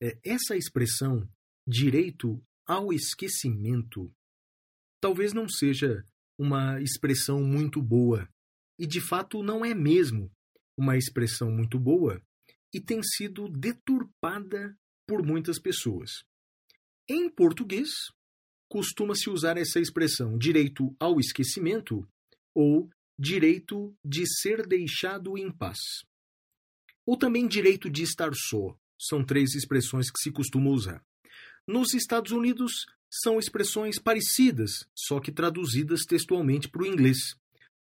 É, 0.00 0.16
essa 0.24 0.56
expressão 0.56 1.28
direito 1.66 2.40
ao 2.66 2.92
esquecimento 2.92 4.10
talvez 5.00 5.32
não 5.32 5.48
seja 5.48 6.04
uma 6.38 6.80
expressão 6.80 7.42
muito 7.42 7.82
boa. 7.82 8.28
E 8.78 8.86
de 8.86 9.00
fato 9.00 9.42
não 9.42 9.64
é 9.64 9.74
mesmo 9.74 10.30
uma 10.76 10.96
expressão 10.96 11.50
muito 11.50 11.78
boa 11.78 12.22
e 12.72 12.80
tem 12.80 13.02
sido 13.02 13.48
deturpada 13.48 14.76
por 15.06 15.24
muitas 15.24 15.58
pessoas. 15.58 16.22
Em 17.08 17.28
português, 17.28 17.90
costuma-se 18.68 19.30
usar 19.30 19.56
essa 19.56 19.80
expressão 19.80 20.36
direito 20.36 20.94
ao 21.00 21.18
esquecimento 21.18 22.06
ou 22.54 22.88
direito 23.18 23.96
de 24.04 24.24
ser 24.26 24.66
deixado 24.66 25.36
em 25.36 25.50
paz. 25.50 25.78
Ou 27.04 27.16
também 27.16 27.48
direito 27.48 27.90
de 27.90 28.02
estar 28.02 28.32
só. 28.34 28.76
São 29.00 29.24
três 29.24 29.54
expressões 29.54 30.10
que 30.10 30.20
se 30.20 30.30
costuma 30.30 30.70
usar. 30.70 31.02
Nos 31.66 31.94
Estados 31.94 32.32
Unidos, 32.32 32.86
são 33.10 33.38
expressões 33.38 33.98
parecidas, 33.98 34.86
só 34.94 35.20
que 35.20 35.32
traduzidas 35.32 36.04
textualmente 36.04 36.68
para 36.68 36.82
o 36.82 36.86
inglês. 36.86 37.18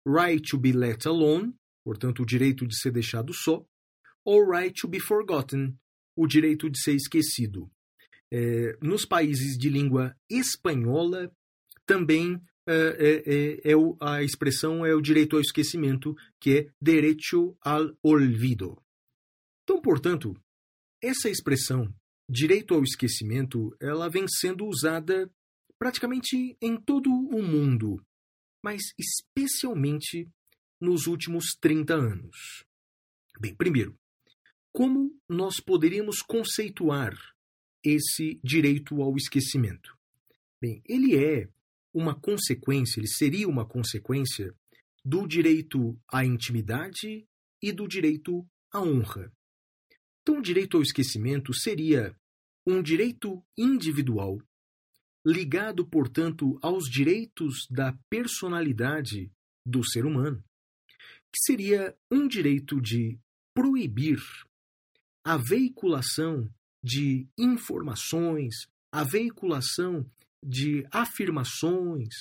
Right 0.06 0.42
to 0.50 0.58
be 0.58 0.72
let 0.72 1.06
alone, 1.06 1.54
portanto, 1.82 2.22
o 2.22 2.26
direito 2.26 2.66
de 2.66 2.78
ser 2.78 2.90
deixado 2.90 3.32
só, 3.32 3.64
ou 4.24 4.50
right 4.50 4.78
to 4.80 4.88
be 4.88 5.00
forgotten, 5.00 5.76
o 6.16 6.26
direito 6.26 6.68
de 6.68 6.78
ser 6.78 6.94
esquecido. 6.94 7.70
É, 8.32 8.76
nos 8.82 9.04
países 9.04 9.56
de 9.56 9.68
língua 9.68 10.16
espanhola, 10.28 11.32
também 11.86 12.40
é, 12.66 12.74
é, 12.74 13.70
é, 13.70 13.72
é 13.72 13.74
a 14.00 14.22
expressão 14.22 14.84
é 14.84 14.94
o 14.94 15.00
direito 15.00 15.36
ao 15.36 15.42
esquecimento, 15.42 16.14
que 16.40 16.58
é 16.58 16.66
derecho 16.80 17.56
al 17.60 17.96
olvido. 18.02 18.80
Então, 19.62 19.80
portanto, 19.80 20.34
essa 21.02 21.28
expressão 21.28 21.94
direito 22.28 22.74
ao 22.74 22.82
esquecimento, 22.82 23.76
ela 23.80 24.08
vem 24.08 24.26
sendo 24.28 24.66
usada 24.66 25.30
praticamente 25.78 26.56
em 26.60 26.76
todo 26.76 27.10
o 27.10 27.42
mundo, 27.42 28.04
mas 28.62 28.82
especialmente 28.98 30.28
nos 30.80 31.06
últimos 31.06 31.54
30 31.60 31.94
anos. 31.94 32.64
Bem, 33.40 33.54
primeiro, 33.54 33.98
como 34.72 35.14
nós 35.28 35.60
poderíamos 35.60 36.22
conceituar 36.22 37.14
esse 37.82 38.40
direito 38.42 39.02
ao 39.02 39.16
esquecimento? 39.16 39.96
Bem, 40.60 40.82
ele 40.86 41.16
é 41.16 41.48
uma 41.92 42.14
consequência, 42.18 43.00
ele 43.00 43.06
seria 43.06 43.48
uma 43.48 43.66
consequência 43.66 44.54
do 45.04 45.26
direito 45.26 45.98
à 46.10 46.24
intimidade 46.24 47.26
e 47.62 47.72
do 47.72 47.86
direito 47.86 48.46
à 48.72 48.80
honra. 48.80 49.32
Então, 50.24 50.38
o 50.38 50.42
direito 50.42 50.78
ao 50.78 50.82
esquecimento 50.82 51.52
seria 51.52 52.16
um 52.66 52.82
direito 52.82 53.44
individual, 53.58 54.40
ligado, 55.22 55.86
portanto, 55.86 56.58
aos 56.62 56.84
direitos 56.84 57.66
da 57.70 57.92
personalidade 58.08 59.30
do 59.66 59.84
ser 59.84 60.06
humano, 60.06 60.42
que 61.30 61.40
seria 61.44 61.94
um 62.10 62.26
direito 62.26 62.80
de 62.80 63.18
proibir 63.52 64.18
a 65.22 65.36
veiculação 65.36 66.50
de 66.82 67.28
informações, 67.38 68.54
a 68.90 69.04
veiculação 69.04 70.10
de 70.42 70.86
afirmações 70.90 72.14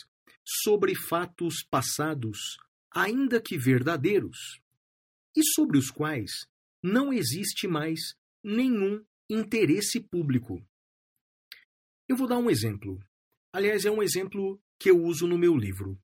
sobre 0.45 0.93
fatos 0.93 1.64
passados, 1.72 2.57
ainda 2.93 3.41
que 3.41 3.57
verdadeiros, 3.57 4.59
e 5.33 5.41
sobre 5.56 5.77
os 5.77 5.90
quais 5.90 6.51
não 6.83 7.13
existe 7.13 7.65
mais 7.65 8.13
nenhum 8.43 9.03
interesse 9.29 10.01
público. 10.01 10.61
Eu 12.09 12.17
vou 12.17 12.27
dar 12.27 12.37
um 12.37 12.49
exemplo. 12.49 12.99
Aliás, 13.53 13.85
é 13.85 13.91
um 13.91 14.03
exemplo 14.03 14.61
que 14.77 14.91
eu 14.91 15.01
uso 15.01 15.25
no 15.25 15.37
meu 15.37 15.55
livro. 15.55 15.97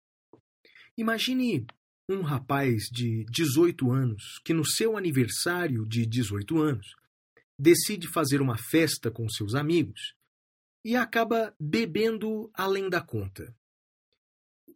Imagine 0.98 1.68
um 2.08 2.22
rapaz 2.22 2.84
de 2.92 3.26
18 3.26 3.92
anos 3.92 4.40
que, 4.44 4.54
no 4.54 4.66
seu 4.66 4.98
aniversário 4.98 5.86
de 5.86 6.06
18 6.06 6.58
anos, 6.58 6.88
decide 7.58 8.08
fazer 8.08 8.42
uma 8.42 8.58
festa 8.58 9.12
com 9.12 9.28
seus 9.30 9.54
amigos 9.54 10.16
e 10.84 10.96
acaba 10.96 11.54
bebendo 11.60 12.50
além 12.54 12.90
da 12.90 13.02
conta. 13.02 13.54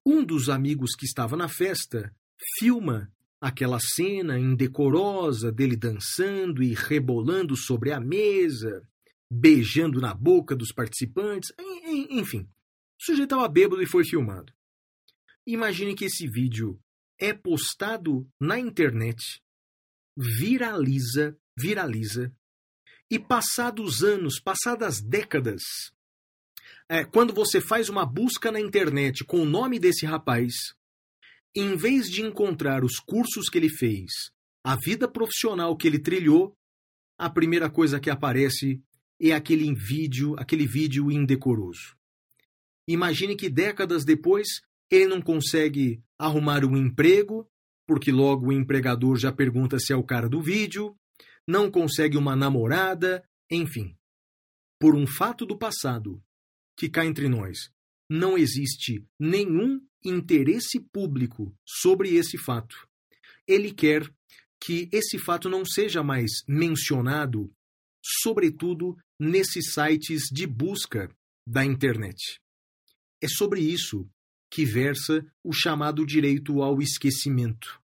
Um 0.05 0.23
dos 0.23 0.49
amigos 0.49 0.95
que 0.95 1.05
estava 1.05 1.37
na 1.37 1.47
festa 1.47 2.13
filma 2.59 3.11
aquela 3.43 3.77
cena 3.77 4.39
indecorosa 4.39 5.51
dele 5.51 5.75
dançando 5.75 6.63
e 6.63 6.73
rebolando 6.73 7.57
sobre 7.57 7.91
a 7.91 7.99
mesa, 7.99 8.87
beijando 9.29 9.99
na 9.99 10.13
boca 10.13 10.55
dos 10.55 10.71
participantes, 10.71 11.51
enfim. 12.09 12.43
O 12.43 13.03
sujeito 13.03 13.33
estava 13.33 13.49
bêbado 13.49 13.83
e 13.83 13.85
foi 13.85 14.05
filmado. 14.05 14.53
Imagine 15.45 15.93
que 15.93 16.05
esse 16.05 16.25
vídeo 16.25 16.79
é 17.19 17.33
postado 17.33 18.25
na 18.39 18.57
internet, 18.57 19.41
viraliza, 20.15 21.37
viraliza, 21.59 22.33
e 23.11 23.19
passados 23.19 24.03
anos, 24.03 24.39
passadas 24.39 25.01
décadas, 25.01 25.61
é, 26.87 27.03
quando 27.03 27.33
você 27.33 27.59
faz 27.59 27.89
uma 27.89 28.05
busca 28.05 28.53
na 28.53 28.59
internet 28.61 29.25
com 29.25 29.41
o 29.41 29.45
nome 29.45 29.79
desse 29.79 30.05
rapaz, 30.05 30.53
em 31.55 31.75
vez 31.75 32.09
de 32.09 32.21
encontrar 32.21 32.83
os 32.83 32.99
cursos 32.99 33.49
que 33.49 33.57
ele 33.57 33.69
fez, 33.69 34.11
a 34.63 34.75
vida 34.75 35.07
profissional 35.07 35.75
que 35.77 35.87
ele 35.87 35.99
trilhou, 35.99 36.55
a 37.17 37.29
primeira 37.29 37.69
coisa 37.69 37.99
que 37.99 38.09
aparece 38.09 38.81
é 39.21 39.31
aquele 39.31 39.73
vídeo, 39.73 40.35
aquele 40.37 40.65
vídeo 40.65 41.11
indecoroso. 41.11 41.95
Imagine 42.87 43.35
que 43.35 43.49
décadas 43.49 44.03
depois 44.03 44.47
ele 44.89 45.07
não 45.07 45.21
consegue 45.21 46.03
arrumar 46.19 46.65
um 46.65 46.75
emprego, 46.75 47.49
porque 47.87 48.11
logo 48.11 48.47
o 48.47 48.53
empregador 48.53 49.17
já 49.17 49.31
pergunta 49.31 49.79
se 49.79 49.93
é 49.93 49.95
o 49.95 50.03
cara 50.03 50.27
do 50.27 50.41
vídeo, 50.41 50.95
não 51.47 51.69
consegue 51.69 52.17
uma 52.17 52.35
namorada, 52.35 53.23
enfim. 53.49 53.95
Por 54.79 54.95
um 54.95 55.05
fato 55.05 55.45
do 55.45 55.57
passado, 55.57 56.21
que 56.75 56.89
cá 56.89 57.05
entre 57.05 57.29
nós, 57.29 57.71
não 58.09 58.37
existe 58.37 59.05
nenhum 59.19 59.81
interesse 60.03 60.79
público 60.79 61.53
sobre 61.65 62.15
esse 62.15 62.37
fato. 62.37 62.87
Ele 63.47 63.71
quer 63.71 64.09
que 64.61 64.87
esse 64.91 65.19
fato 65.19 65.49
não 65.49 65.65
seja 65.65 66.01
mais 66.01 66.31
mencionado, 66.47 67.51
sobretudo 68.01 68.97
nesses 69.19 69.73
sites 69.73 70.23
de 70.31 70.47
busca 70.47 71.09
da 71.47 71.65
internet. 71.65 72.39
É 73.21 73.27
sobre 73.27 73.61
isso 73.61 74.07
que 74.49 74.65
versa 74.65 75.25
o 75.43 75.51
chamado 75.51 76.05
direito 76.05 76.61
ao 76.61 76.81
esquecimento. 76.81 77.81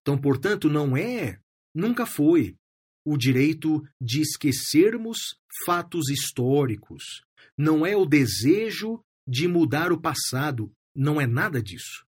Então, 0.00 0.16
portanto, 0.16 0.68
não 0.68 0.96
é, 0.96 1.40
nunca 1.74 2.06
foi, 2.06 2.56
o 3.04 3.16
direito 3.16 3.86
de 4.00 4.20
esquecermos 4.20 5.36
fatos 5.66 6.08
históricos. 6.08 7.22
Não 7.56 7.84
é 7.84 7.96
o 7.96 8.06
desejo 8.06 9.00
de 9.26 9.46
mudar 9.46 9.92
o 9.92 10.00
passado. 10.00 10.72
Não 10.94 11.20
é 11.20 11.26
nada 11.26 11.62
disso. 11.62 12.06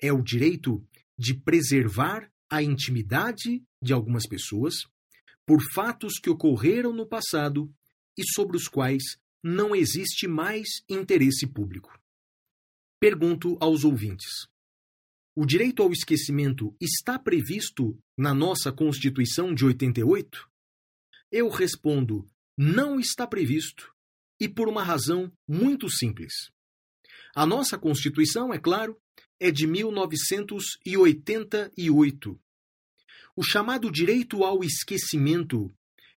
É 0.00 0.12
o 0.12 0.22
direito 0.22 0.86
de 1.18 1.34
preservar 1.34 2.30
a 2.48 2.62
intimidade 2.62 3.62
de 3.82 3.92
algumas 3.92 4.26
pessoas 4.26 4.74
por 5.46 5.60
fatos 5.72 6.18
que 6.18 6.30
ocorreram 6.30 6.92
no 6.92 7.06
passado 7.06 7.72
e 8.16 8.22
sobre 8.34 8.56
os 8.56 8.68
quais 8.68 9.18
não 9.42 9.74
existe 9.74 10.26
mais 10.26 10.68
interesse 10.88 11.46
público. 11.46 11.98
Pergunto 12.98 13.56
aos 13.60 13.84
ouvintes: 13.84 14.46
o 15.36 15.44
direito 15.44 15.82
ao 15.82 15.90
esquecimento 15.90 16.74
está 16.80 17.18
previsto 17.18 17.98
na 18.16 18.32
nossa 18.32 18.70
Constituição 18.70 19.52
de 19.52 19.64
88? 19.64 20.48
Eu 21.30 21.48
respondo: 21.48 22.30
não 22.56 23.00
está 23.00 23.26
previsto, 23.26 23.92
e 24.40 24.48
por 24.48 24.68
uma 24.68 24.82
razão 24.82 25.32
muito 25.46 25.90
simples. 25.90 26.32
A 27.34 27.44
nossa 27.44 27.76
Constituição, 27.76 28.54
é 28.54 28.58
claro, 28.58 28.96
é 29.40 29.50
de 29.50 29.66
1988. 29.66 32.40
O 33.36 33.42
chamado 33.42 33.90
direito 33.90 34.44
ao 34.44 34.62
esquecimento 34.62 35.74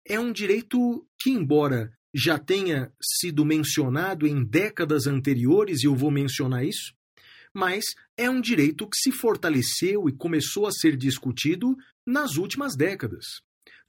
é 0.05 0.19
um 0.19 0.33
direito 0.33 1.07
que, 1.21 1.31
embora 1.31 1.97
já 2.13 2.37
tenha 2.39 2.93
sido 3.01 3.45
mencionado 3.45 4.27
em 4.27 4.45
décadas 4.45 5.07
anteriores, 5.07 5.83
e 5.83 5.87
eu 5.87 5.95
vou 5.95 6.11
mencionar 6.11 6.65
isso, 6.65 6.93
mas 7.53 7.85
é 8.17 8.29
um 8.29 8.41
direito 8.41 8.89
que 8.89 8.97
se 8.97 9.13
fortaleceu 9.13 10.09
e 10.09 10.13
começou 10.13 10.67
a 10.67 10.73
ser 10.73 10.97
discutido 10.97 11.77
nas 12.05 12.37
últimas 12.37 12.77
décadas. 12.77 13.25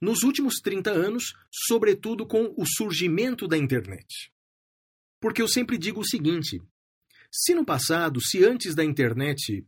Nos 0.00 0.22
últimos 0.22 0.60
30 0.60 0.90
anos, 0.90 1.34
sobretudo 1.50 2.24
com 2.26 2.54
o 2.56 2.64
surgimento 2.64 3.48
da 3.48 3.56
internet. 3.56 4.30
Porque 5.20 5.42
eu 5.42 5.48
sempre 5.48 5.76
digo 5.78 6.00
o 6.00 6.06
seguinte: 6.06 6.60
se 7.30 7.54
no 7.54 7.64
passado, 7.64 8.20
se 8.20 8.44
antes 8.44 8.74
da 8.74 8.84
internet, 8.84 9.66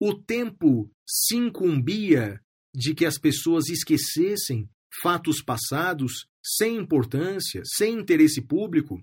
o 0.00 0.14
tempo 0.14 0.90
se 1.06 1.36
incumbia 1.36 2.40
de 2.74 2.94
que 2.94 3.06
as 3.06 3.18
pessoas 3.18 3.68
esquecessem 3.68 4.68
fatos 5.02 5.42
passados 5.42 6.26
sem 6.44 6.76
importância, 6.76 7.62
sem 7.64 7.98
interesse 7.98 8.40
público, 8.40 9.02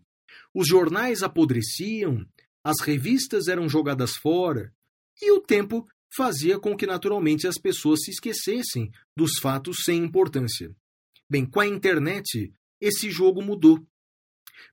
os 0.53 0.67
jornais 0.67 1.23
apodreciam, 1.23 2.25
as 2.63 2.79
revistas 2.79 3.47
eram 3.47 3.67
jogadas 3.67 4.11
fora 4.15 4.73
e 5.21 5.31
o 5.31 5.41
tempo 5.41 5.87
fazia 6.15 6.59
com 6.59 6.77
que 6.77 6.85
naturalmente 6.85 7.47
as 7.47 7.57
pessoas 7.57 8.01
se 8.03 8.11
esquecessem 8.11 8.91
dos 9.17 9.39
fatos 9.41 9.83
sem 9.83 10.03
importância. 10.03 10.73
Bem, 11.29 11.45
com 11.45 11.59
a 11.59 11.67
internet, 11.67 12.53
esse 12.79 13.09
jogo 13.09 13.41
mudou. 13.41 13.85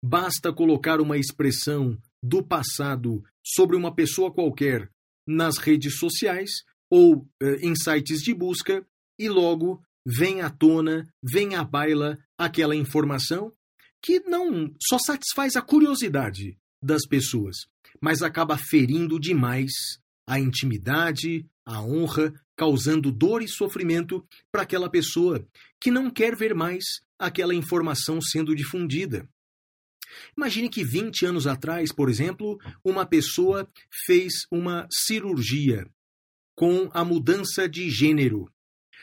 Basta 0.02 0.52
colocar 0.52 1.00
uma 1.00 1.16
expressão 1.16 1.98
do 2.22 2.42
passado 2.42 3.22
sobre 3.44 3.76
uma 3.76 3.94
pessoa 3.94 4.32
qualquer 4.32 4.90
nas 5.26 5.58
redes 5.58 5.98
sociais 5.98 6.50
ou 6.90 7.26
eh, 7.42 7.58
em 7.62 7.74
sites 7.74 8.20
de 8.20 8.34
busca 8.34 8.84
e 9.18 9.28
logo 9.28 9.82
vem 10.04 10.40
à 10.40 10.50
tona, 10.50 11.08
vem 11.22 11.54
à 11.54 11.62
baila 11.62 12.18
aquela 12.38 12.74
informação 12.74 13.52
que 14.02 14.20
não 14.20 14.74
só 14.82 14.98
satisfaz 14.98 15.56
a 15.56 15.62
curiosidade 15.62 16.58
das 16.82 17.06
pessoas, 17.06 17.56
mas 18.00 18.22
acaba 18.22 18.56
ferindo 18.56 19.20
demais 19.20 19.72
a 20.26 20.38
intimidade, 20.38 21.46
a 21.66 21.82
honra, 21.82 22.32
causando 22.56 23.12
dor 23.12 23.42
e 23.42 23.48
sofrimento 23.48 24.26
para 24.50 24.62
aquela 24.62 24.90
pessoa 24.90 25.46
que 25.80 25.90
não 25.90 26.10
quer 26.10 26.34
ver 26.34 26.54
mais 26.54 26.84
aquela 27.18 27.54
informação 27.54 28.20
sendo 28.20 28.54
difundida. 28.54 29.28
Imagine 30.36 30.68
que 30.68 30.84
20 30.84 31.26
anos 31.26 31.46
atrás, 31.46 31.92
por 31.92 32.08
exemplo, 32.08 32.58
uma 32.84 33.06
pessoa 33.06 33.68
fez 34.06 34.32
uma 34.50 34.86
cirurgia 34.90 35.86
com 36.54 36.90
a 36.92 37.04
mudança 37.04 37.68
de 37.68 37.88
gênero. 37.88 38.50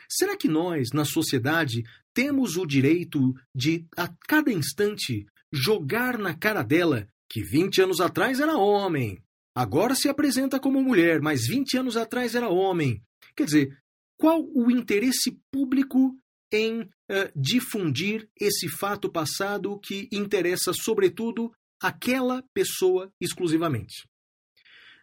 Será 0.09 0.37
que 0.37 0.47
nós, 0.47 0.89
na 0.93 1.03
sociedade, 1.03 1.83
temos 2.13 2.55
o 2.55 2.65
direito 2.65 3.33
de, 3.53 3.85
a 3.95 4.07
cada 4.27 4.51
instante, 4.51 5.25
jogar 5.51 6.17
na 6.17 6.33
cara 6.33 6.63
dela 6.63 7.07
que 7.29 7.41
20 7.43 7.81
anos 7.81 7.99
atrás 7.99 8.39
era 8.39 8.57
homem, 8.57 9.21
agora 9.53 9.95
se 9.95 10.07
apresenta 10.07 10.59
como 10.59 10.81
mulher, 10.81 11.21
mas 11.21 11.45
20 11.45 11.77
anos 11.77 11.97
atrás 11.97 12.35
era 12.35 12.47
homem. 12.47 13.01
Quer 13.35 13.45
dizer, 13.45 13.77
qual 14.17 14.43
o 14.53 14.71
interesse 14.71 15.37
público 15.51 16.17
em 16.51 16.81
uh, 16.81 16.89
difundir 17.35 18.29
esse 18.39 18.69
fato 18.69 19.11
passado 19.11 19.77
que 19.79 20.07
interessa, 20.11 20.71
sobretudo, 20.73 21.51
aquela 21.81 22.43
pessoa 22.53 23.11
exclusivamente? 23.19 24.07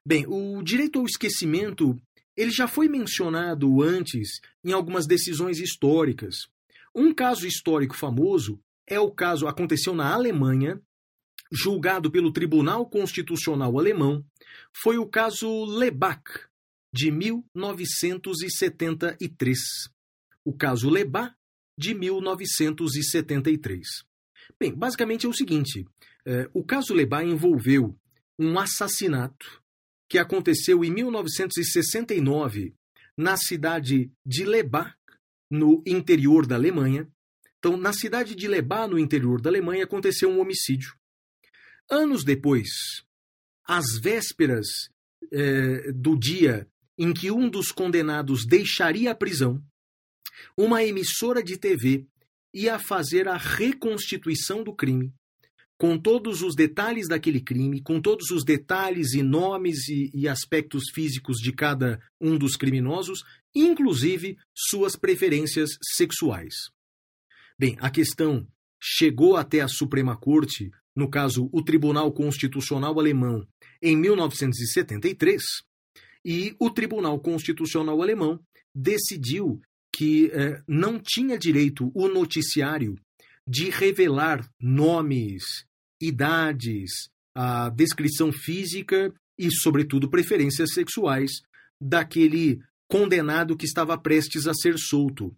Bem, 0.07 0.27
o 0.27 0.63
direito 0.63 0.99
ao 0.99 1.07
esquecimento 1.07 2.01
ele 2.37 2.51
já 2.51 2.67
foi 2.67 2.89
mencionado 2.89 3.83
antes 3.83 4.41
em 4.65 4.73
algumas 4.73 5.07
decisões 5.07 5.61
históricas. 5.61 6.35
Um 6.95 7.15
caso 7.15 7.47
histórico 7.47 7.97
famoso 7.97 8.61
é 8.87 8.99
o 8.99 9.11
caso 9.11 9.47
aconteceu 9.47 9.95
na 9.95 10.13
Alemanha 10.13 10.81
julgado 11.55 12.11
pelo 12.11 12.33
Tribunal 12.33 12.89
Constitucional 12.89 13.79
Alemão, 13.79 14.25
foi 14.83 14.99
o 14.99 15.07
caso 15.07 15.65
Lebach, 15.65 16.49
de 16.93 17.11
1973. 17.11 19.59
O 20.45 20.53
caso 20.53 20.91
Lebach, 20.91 21.35
de 21.77 21.95
1973. 21.95 23.87
Bem, 24.59 24.75
basicamente 24.75 25.27
é 25.27 25.29
o 25.29 25.35
seguinte: 25.35 25.85
é, 26.27 26.49
o 26.53 26.65
caso 26.65 26.95
Lebach 26.95 27.27
envolveu 27.27 27.99
um 28.39 28.59
assassinato 28.59 29.63
que 30.09 30.19
aconteceu 30.19 30.85
em 30.85 30.93
1969 30.93 32.75
na 33.17 33.37
cidade 33.37 34.11
de 34.25 34.45
Lebach, 34.45 34.95
no 35.51 35.83
interior 35.87 36.47
da 36.47 36.57
Alemanha. 36.57 37.09
Então, 37.59 37.77
na 37.77 37.93
cidade 37.93 38.35
de 38.35 38.47
Lebach, 38.47 38.91
no 38.91 38.99
interior 38.99 39.41
da 39.41 39.51
Alemanha, 39.51 39.85
aconteceu 39.85 40.29
um 40.29 40.41
homicídio. 40.41 40.95
Anos 41.91 42.25
depois, 42.25 42.69
às 43.67 43.99
vésperas 44.01 44.67
eh, 45.33 45.93
do 45.93 46.19
dia 46.19 46.69
em 46.99 47.13
que 47.13 47.31
um 47.31 47.49
dos 47.49 47.73
condenados 47.73 48.47
deixaria 48.47 49.11
a 49.11 49.15
prisão, 49.15 49.63
uma 50.57 50.85
emissora 50.85 51.43
de 51.43 51.57
TV 51.57 52.07
ia 52.53 52.79
fazer 52.79 53.27
a 53.27 53.37
reconstituição 53.37 54.63
do 54.63 54.75
crime, 54.75 55.13
com 55.77 55.99
todos 55.99 56.41
os 56.41 56.55
detalhes 56.55 57.09
daquele 57.09 57.41
crime, 57.41 57.83
com 57.83 58.01
todos 58.01 58.31
os 58.31 58.45
detalhes 58.45 59.13
e 59.13 59.23
nomes 59.23 59.89
e, 59.89 60.11
e 60.15 60.29
aspectos 60.29 60.85
físicos 60.95 61.39
de 61.39 61.53
cada 61.53 62.01
um 62.21 62.39
dos 62.39 62.57
criminosos, 62.57 63.25
inclusive 63.55 64.37
suas 64.55 64.95
preferências 64.95 65.71
sexuais. 65.97 66.55
Bem, 67.59 67.77
a 67.81 67.91
questão 67.91 68.47
chegou 68.81 69.37
até 69.37 69.61
a 69.61 69.69
Suprema 69.69 70.17
Corte, 70.17 70.71
no 70.95 71.11
caso 71.11 71.49
o 71.53 71.63
Tribunal 71.63 72.13
Constitucional 72.13 72.99
Alemão, 72.99 73.47
em 73.83 73.97
1973, 73.97 75.43
e 76.25 76.55
o 76.59 76.71
Tribunal 76.71 77.19
Constitucional 77.21 78.01
Alemão 78.01 78.41
decidiu 78.75 79.61
que 79.95 80.29
eh, 80.33 80.61
não 80.67 80.99
tinha 80.99 81.39
direito 81.39 81.93
o 81.95 82.09
noticiário 82.09 82.99
de 83.47 83.71
revelar 83.71 84.45
nomes, 84.61 85.45
idades, 86.01 86.91
a 87.33 87.69
descrição 87.69 88.33
física 88.33 89.15
e, 89.39 89.53
sobretudo, 89.53 90.11
preferências 90.11 90.73
sexuais 90.73 91.31
daquele 91.81 92.61
condenado 92.89 93.57
que 93.57 93.67
estava 93.67 93.97
prestes 93.97 94.49
a 94.49 94.55
ser 94.55 94.77
solto. 94.79 95.33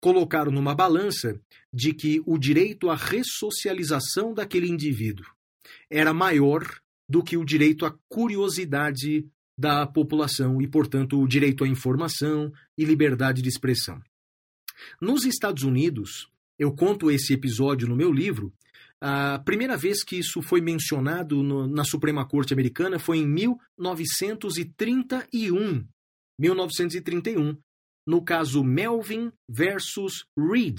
Colocaram 0.00 0.50
numa 0.50 0.74
balança 0.74 1.40
de 1.72 1.94
que 1.94 2.20
o 2.26 2.36
direito 2.36 2.90
à 2.90 2.96
ressocialização 2.96 4.34
daquele 4.34 4.68
indivíduo 4.68 5.26
era 5.88 6.12
maior 6.12 6.66
do 7.08 7.22
que 7.22 7.36
o 7.36 7.44
direito 7.44 7.86
à 7.86 7.96
curiosidade 8.08 9.24
da 9.56 9.86
população 9.86 10.60
e, 10.60 10.66
portanto, 10.66 11.20
o 11.20 11.28
direito 11.28 11.64
à 11.64 11.68
informação 11.68 12.52
e 12.76 12.84
liberdade 12.84 13.40
de 13.42 13.48
expressão. 13.48 14.02
Nos 15.00 15.24
Estados 15.24 15.62
Unidos, 15.62 16.28
eu 16.58 16.74
conto 16.74 17.08
esse 17.10 17.32
episódio 17.32 17.88
no 17.88 17.96
meu 17.96 18.12
livro. 18.12 18.52
A 19.00 19.38
primeira 19.40 19.76
vez 19.76 20.04
que 20.04 20.16
isso 20.16 20.42
foi 20.42 20.60
mencionado 20.60 21.42
no, 21.42 21.66
na 21.66 21.84
Suprema 21.84 22.26
Corte 22.26 22.52
Americana 22.52 22.98
foi 22.98 23.18
em 23.18 23.26
1931. 23.26 25.86
1931, 26.38 27.56
no 28.06 28.22
caso 28.22 28.64
Melvin 28.64 29.32
versus 29.48 30.24
Reed. 30.36 30.78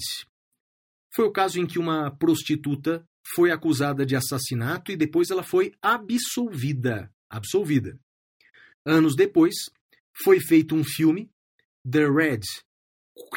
Foi 1.14 1.26
o 1.26 1.32
caso 1.32 1.60
em 1.60 1.66
que 1.66 1.78
uma 1.78 2.10
prostituta 2.10 3.06
foi 3.34 3.50
acusada 3.50 4.04
de 4.04 4.16
assassinato 4.16 4.90
e 4.90 4.96
depois 4.96 5.30
ela 5.30 5.42
foi 5.42 5.72
absolvida. 5.80 7.10
Absolvida. 7.30 7.98
Anos 8.84 9.14
depois, 9.16 9.54
foi 10.22 10.40
feito 10.40 10.74
um 10.74 10.84
filme, 10.84 11.30
The 11.90 12.06
Red 12.08 12.40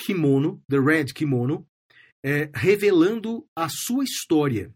Kimono, 0.06 0.62
The 0.70 0.80
Red 0.80 1.06
Kimono, 1.14 1.68
é, 2.24 2.50
revelando 2.54 3.48
a 3.56 3.70
sua 3.70 4.04
história. 4.04 4.74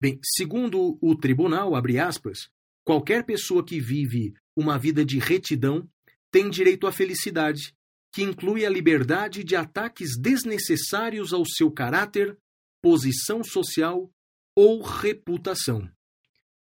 Bem, 0.00 0.18
segundo 0.24 0.98
o 1.00 1.14
tribunal, 1.14 1.74
abre 1.74 1.98
aspas, 1.98 2.48
qualquer 2.84 3.24
pessoa 3.24 3.64
que 3.64 3.80
vive 3.80 4.32
uma 4.56 4.78
vida 4.78 5.04
de 5.04 5.18
retidão 5.18 5.88
tem 6.30 6.48
direito 6.48 6.86
à 6.86 6.92
felicidade, 6.92 7.74
que 8.12 8.22
inclui 8.22 8.64
a 8.64 8.70
liberdade 8.70 9.44
de 9.44 9.54
ataques 9.54 10.18
desnecessários 10.18 11.32
ao 11.32 11.44
seu 11.44 11.70
caráter, 11.70 12.36
posição 12.82 13.44
social 13.44 14.10
ou 14.56 14.82
reputação. 14.82 15.88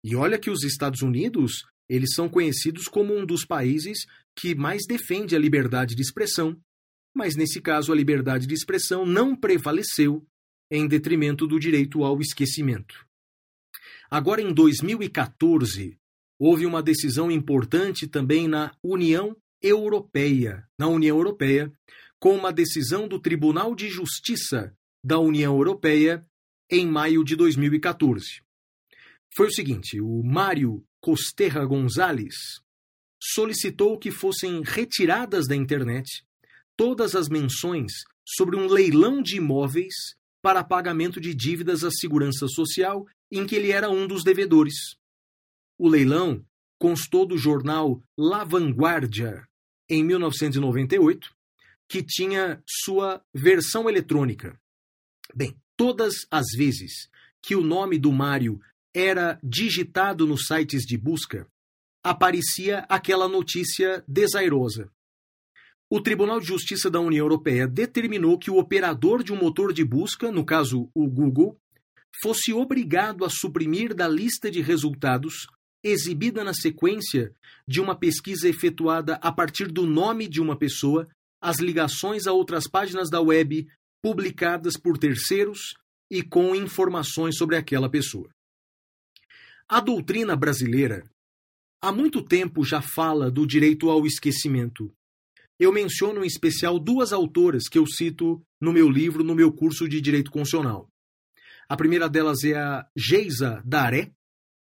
E 0.04 0.16
olha 0.16 0.40
que 0.40 0.50
os 0.50 0.64
Estados 0.64 1.02
Unidos, 1.02 1.64
eles 1.92 2.14
são 2.14 2.30
conhecidos 2.30 2.88
como 2.88 3.14
um 3.14 3.26
dos 3.26 3.44
países 3.44 4.06
que 4.34 4.56
mais 4.56 4.84
defende 4.88 5.36
a 5.36 5.40
liberdade 5.40 5.94
de 5.94 6.02
expressão, 6.02 6.58
mas 7.14 7.36
nesse 7.36 7.60
caso 7.60 7.92
a 7.92 7.96
liberdade 7.96 8.48
de 8.48 8.54
expressão 8.54 9.06
não 9.06 9.36
prevaleceu 9.36 10.26
em 10.72 10.88
detrimento 10.88 11.46
do 11.46 11.60
direito 11.60 12.06
ao 12.06 12.22
esquecimento. 12.22 13.06
Agora, 14.10 14.42
em 14.42 14.54
2014, 14.54 15.98
houve 16.40 16.66
uma 16.66 16.82
decisão 16.82 17.30
importante 17.30 18.08
também 18.08 18.48
na 18.48 18.74
União 18.82 19.36
Europeia, 19.62 20.66
na 20.80 20.88
União 20.88 21.18
Europeia, 21.18 21.74
com 22.22 22.34
uma 22.34 22.54
decisão 22.54 23.06
do 23.06 23.20
Tribunal 23.20 23.76
de 23.76 23.90
Justiça 23.90 24.74
da 25.04 25.20
União 25.20 25.58
Europeia 25.58 26.26
em 26.70 26.88
maio 26.88 27.22
de 27.26 27.36
2014. 27.36 28.42
Foi 29.36 29.48
o 29.48 29.52
seguinte: 29.52 30.00
o 30.00 30.24
Mário 30.24 30.86
Costerra 31.02 31.66
Gonzalez 31.66 32.36
solicitou 33.20 33.98
que 33.98 34.12
fossem 34.12 34.62
retiradas 34.64 35.48
da 35.48 35.56
internet 35.56 36.24
todas 36.78 37.16
as 37.16 37.28
menções 37.28 37.92
sobre 38.24 38.56
um 38.56 38.68
leilão 38.68 39.22
de 39.22 39.38
imóveis 39.38 39.94
para 40.42 40.64
pagamento 40.64 41.20
de 41.20 41.34
dívidas 41.34 41.84
à 41.84 41.92
Segurança 41.92 42.48
Social 42.48 43.06
em 43.32 43.46
que 43.46 43.56
ele 43.56 43.72
era 43.72 43.90
um 43.90 44.08
dos 44.08 44.24
devedores. 44.24 44.76
O 45.78 45.88
leilão 45.88 46.46
constou 46.80 47.26
do 47.26 47.38
jornal 47.38 48.02
La 48.18 48.44
Vanguardia, 48.44 49.48
em 49.90 50.04
1998, 50.04 51.30
que 51.88 52.04
tinha 52.04 52.62
sua 52.66 53.24
versão 53.34 53.90
eletrônica. 53.90 54.60
Bem, 55.34 55.56
todas 55.76 56.26
as 56.30 56.46
vezes 56.56 57.10
que 57.42 57.56
o 57.56 57.62
nome 57.62 57.98
do 57.98 58.12
Mário 58.12 58.60
era 58.94 59.40
digitado 59.44 60.28
nos 60.28 60.46
sites 60.46 60.84
de 60.84 60.98
busca, 60.98 61.48
aparecia 62.04 62.80
aquela 62.90 63.28
notícia 63.28 64.04
desairosa. 64.08 64.92
O 65.90 66.02
Tribunal 66.02 66.40
de 66.40 66.48
Justiça 66.48 66.90
da 66.90 67.00
União 67.00 67.26
Europeia 67.26 67.68
determinou 67.68 68.40
que 68.40 68.50
o 68.50 68.58
operador 68.58 69.24
de 69.24 69.34
um 69.34 69.36
motor 69.36 69.74
de 69.74 69.84
busca, 69.84 70.32
no 70.32 70.46
caso 70.46 70.90
o 70.96 71.08
Google, 71.08 71.58
fosse 72.22 72.54
obrigado 72.54 73.26
a 73.26 73.30
suprimir 73.30 73.94
da 73.94 74.08
lista 74.08 74.50
de 74.50 74.62
resultados, 74.62 75.48
exibida 75.84 76.44
na 76.44 76.54
sequência 76.54 77.34
de 77.68 77.82
uma 77.82 77.96
pesquisa 77.96 78.48
efetuada 78.48 79.16
a 79.16 79.32
partir 79.32 79.68
do 79.72 79.86
nome 79.86 80.28
de 80.28 80.42
uma 80.42 80.58
pessoa, 80.58 81.08
as 81.42 81.60
ligações 81.60 82.28
a 82.28 82.32
outras 82.32 82.68
páginas 82.68 83.10
da 83.10 83.20
web 83.20 83.68
publicadas 84.02 84.78
por 84.78 84.98
terceiros 84.98 85.76
e 86.10 86.22
com 86.22 86.56
informações 86.56 87.38
sobre 87.38 87.56
aquela 87.56 87.90
pessoa. 87.90 88.30
A 89.72 89.80
doutrina 89.80 90.36
brasileira 90.36 91.02
há 91.82 91.94
muito 91.94 92.22
tempo 92.22 92.66
já 92.66 92.82
fala 92.82 93.32
do 93.32 93.48
direito 93.48 93.90
ao 93.90 94.06
esquecimento 94.06 94.94
eu 95.58 95.72
menciono 95.72 96.24
em 96.24 96.28
especial 96.28 96.78
duas 96.78 97.14
autoras 97.14 97.70
que 97.70 97.78
eu 97.78 97.86
cito 97.86 98.44
no 98.60 98.74
meu 98.74 98.90
livro, 98.90 99.24
no 99.24 99.34
meu 99.36 99.50
curso 99.50 99.88
de 99.88 100.02
Direito 100.02 100.32
Constitucional. 100.32 100.90
A 101.70 101.78
primeira 101.78 102.10
delas 102.10 102.44
é 102.44 102.56
a 102.56 102.86
Geisa 102.98 103.62
Daré, 103.64 104.12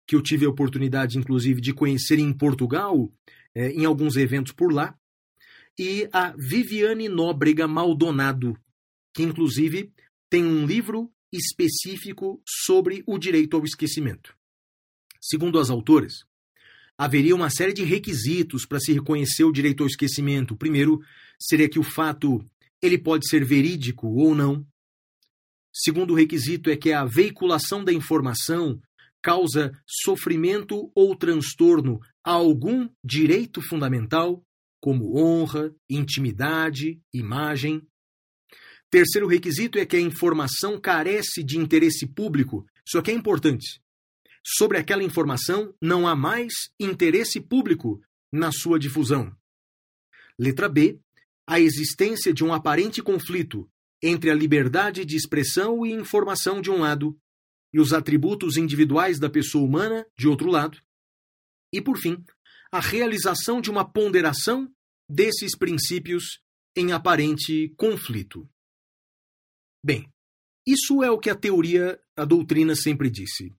que 0.09 0.17
eu 0.17 0.23
tive 0.23 0.47
a 0.47 0.49
oportunidade, 0.49 1.19
inclusive, 1.19 1.61
de 1.61 1.75
conhecer 1.75 2.19
em 2.19 2.33
Portugal, 2.33 3.13
é, 3.55 3.73
em 3.73 3.85
alguns 3.85 4.17
eventos 4.17 4.53
por 4.53 4.73
lá, 4.73 4.99
e 5.79 6.09
a 6.13 6.35
Viviane 6.37 7.11
Nóbrega 7.11 7.69
Maldonado, 7.69 8.59
que, 9.15 9.23
inclusive, 9.23 9.93
tem 10.31 10.45
um 10.45 10.65
livro 10.65 11.13
específico 11.31 12.43
sobre 12.45 13.05
o 13.07 13.19
direito 13.19 13.55
ao 13.55 13.65
esquecimento. 13.65 14.35
Segundo 15.29 15.59
as 15.59 15.71
autoras, 15.71 16.25
haveria 16.97 17.35
uma 17.35 17.51
série 17.51 17.73
de 17.73 17.83
requisitos 17.83 18.65
para 18.65 18.79
se 18.79 18.93
reconhecer 18.93 19.43
o 19.43 19.51
direito 19.51 19.83
ao 19.83 19.89
esquecimento. 19.89 20.55
O 20.55 20.57
primeiro 20.57 21.01
seria 21.37 21.69
que 21.69 21.81
o 21.81 21.83
fato 21.83 22.49
ele 22.81 22.97
pode 22.97 23.29
ser 23.29 23.45
verídico 23.45 24.07
ou 24.07 24.37
não. 24.37 24.65
Segundo 25.75 26.15
requisito 26.15 26.71
é 26.71 26.77
que 26.77 26.93
a 26.93 27.05
veiculação 27.05 27.83
da 27.83 27.93
informação 27.93 28.81
causa 29.21 29.73
sofrimento 29.85 30.93
ou 30.95 31.17
transtorno 31.17 31.99
a 32.25 32.31
algum 32.31 32.89
direito 33.05 33.61
fundamental, 33.61 34.45
como 34.81 35.19
honra, 35.19 35.75
intimidade, 35.91 37.01
imagem. 37.13 37.83
Terceiro 38.89 39.27
requisito 39.27 39.77
é 39.77 39.85
que 39.85 39.97
a 39.97 40.01
informação 40.01 40.81
carece 40.81 41.43
de 41.43 41.59
interesse 41.59 42.07
público. 42.07 42.65
Isso 42.87 42.97
aqui 42.97 43.11
é 43.11 43.15
importante 43.15 43.85
sobre 44.49 44.79
aquela 44.79 45.03
informação 45.03 45.75
não 45.83 46.07
há 46.07 46.15
mais 46.15 46.53
interesse 46.79 47.41
público 47.41 48.01
na 48.33 48.53
sua 48.53 48.79
difusão. 48.79 49.37
Letra 50.39 50.69
B. 50.69 51.01
A 51.49 51.59
existência 51.61 52.33
de 52.33 52.45
um 52.45 52.53
aparente 52.53 53.03
conflito 53.03 53.69
entre 54.03 54.31
a 54.31 54.35
liberdade 54.35 55.05
de 55.05 55.17
expressão 55.17 55.85
e 55.85 55.93
informação 55.93 56.61
de 56.61 56.71
um 56.71 56.79
lado 56.79 57.19
e 57.73 57.81
os 57.81 57.93
atributos 57.93 58.57
individuais 58.57 59.19
da 59.19 59.29
pessoa 59.29 59.65
humana 59.65 60.07
de 60.17 60.29
outro 60.29 60.51
lado. 60.51 60.81
E, 61.73 61.81
por 61.81 61.99
fim, 61.99 62.25
a 62.71 62.81
realização 62.81 63.61
de 63.61 63.71
uma 63.71 63.85
ponderação 63.85 64.73
desses 65.09 65.57
princípios 65.57 66.41
em 66.77 66.93
aparente 66.93 67.73
conflito. 67.77 68.49
Bem, 69.85 70.09
isso 70.67 71.03
é 71.03 71.11
o 71.11 71.19
que 71.19 71.31
a 71.31 71.35
teoria, 71.35 72.01
a 72.17 72.25
doutrina 72.25 72.75
sempre 72.75 73.09
disse. 73.09 73.55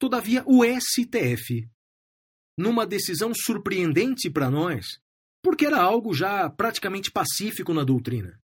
Todavia, 0.00 0.42
o 0.46 0.64
STF 0.64 1.68
numa 2.58 2.86
decisão 2.86 3.32
surpreendente 3.34 4.30
para 4.30 4.50
nós, 4.50 4.98
porque 5.42 5.66
era 5.66 5.78
algo 5.78 6.14
já 6.14 6.48
praticamente 6.48 7.10
pacífico 7.10 7.74
na 7.74 7.84
doutrina. 7.84 8.40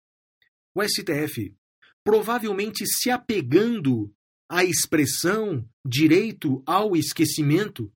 O 0.74 0.82
STF, 0.82 1.54
provavelmente 2.02 2.84
se 2.84 3.08
apegando 3.08 4.12
à 4.50 4.64
expressão 4.64 5.64
direito 5.86 6.60
ao 6.66 6.96
esquecimento, 6.96 7.92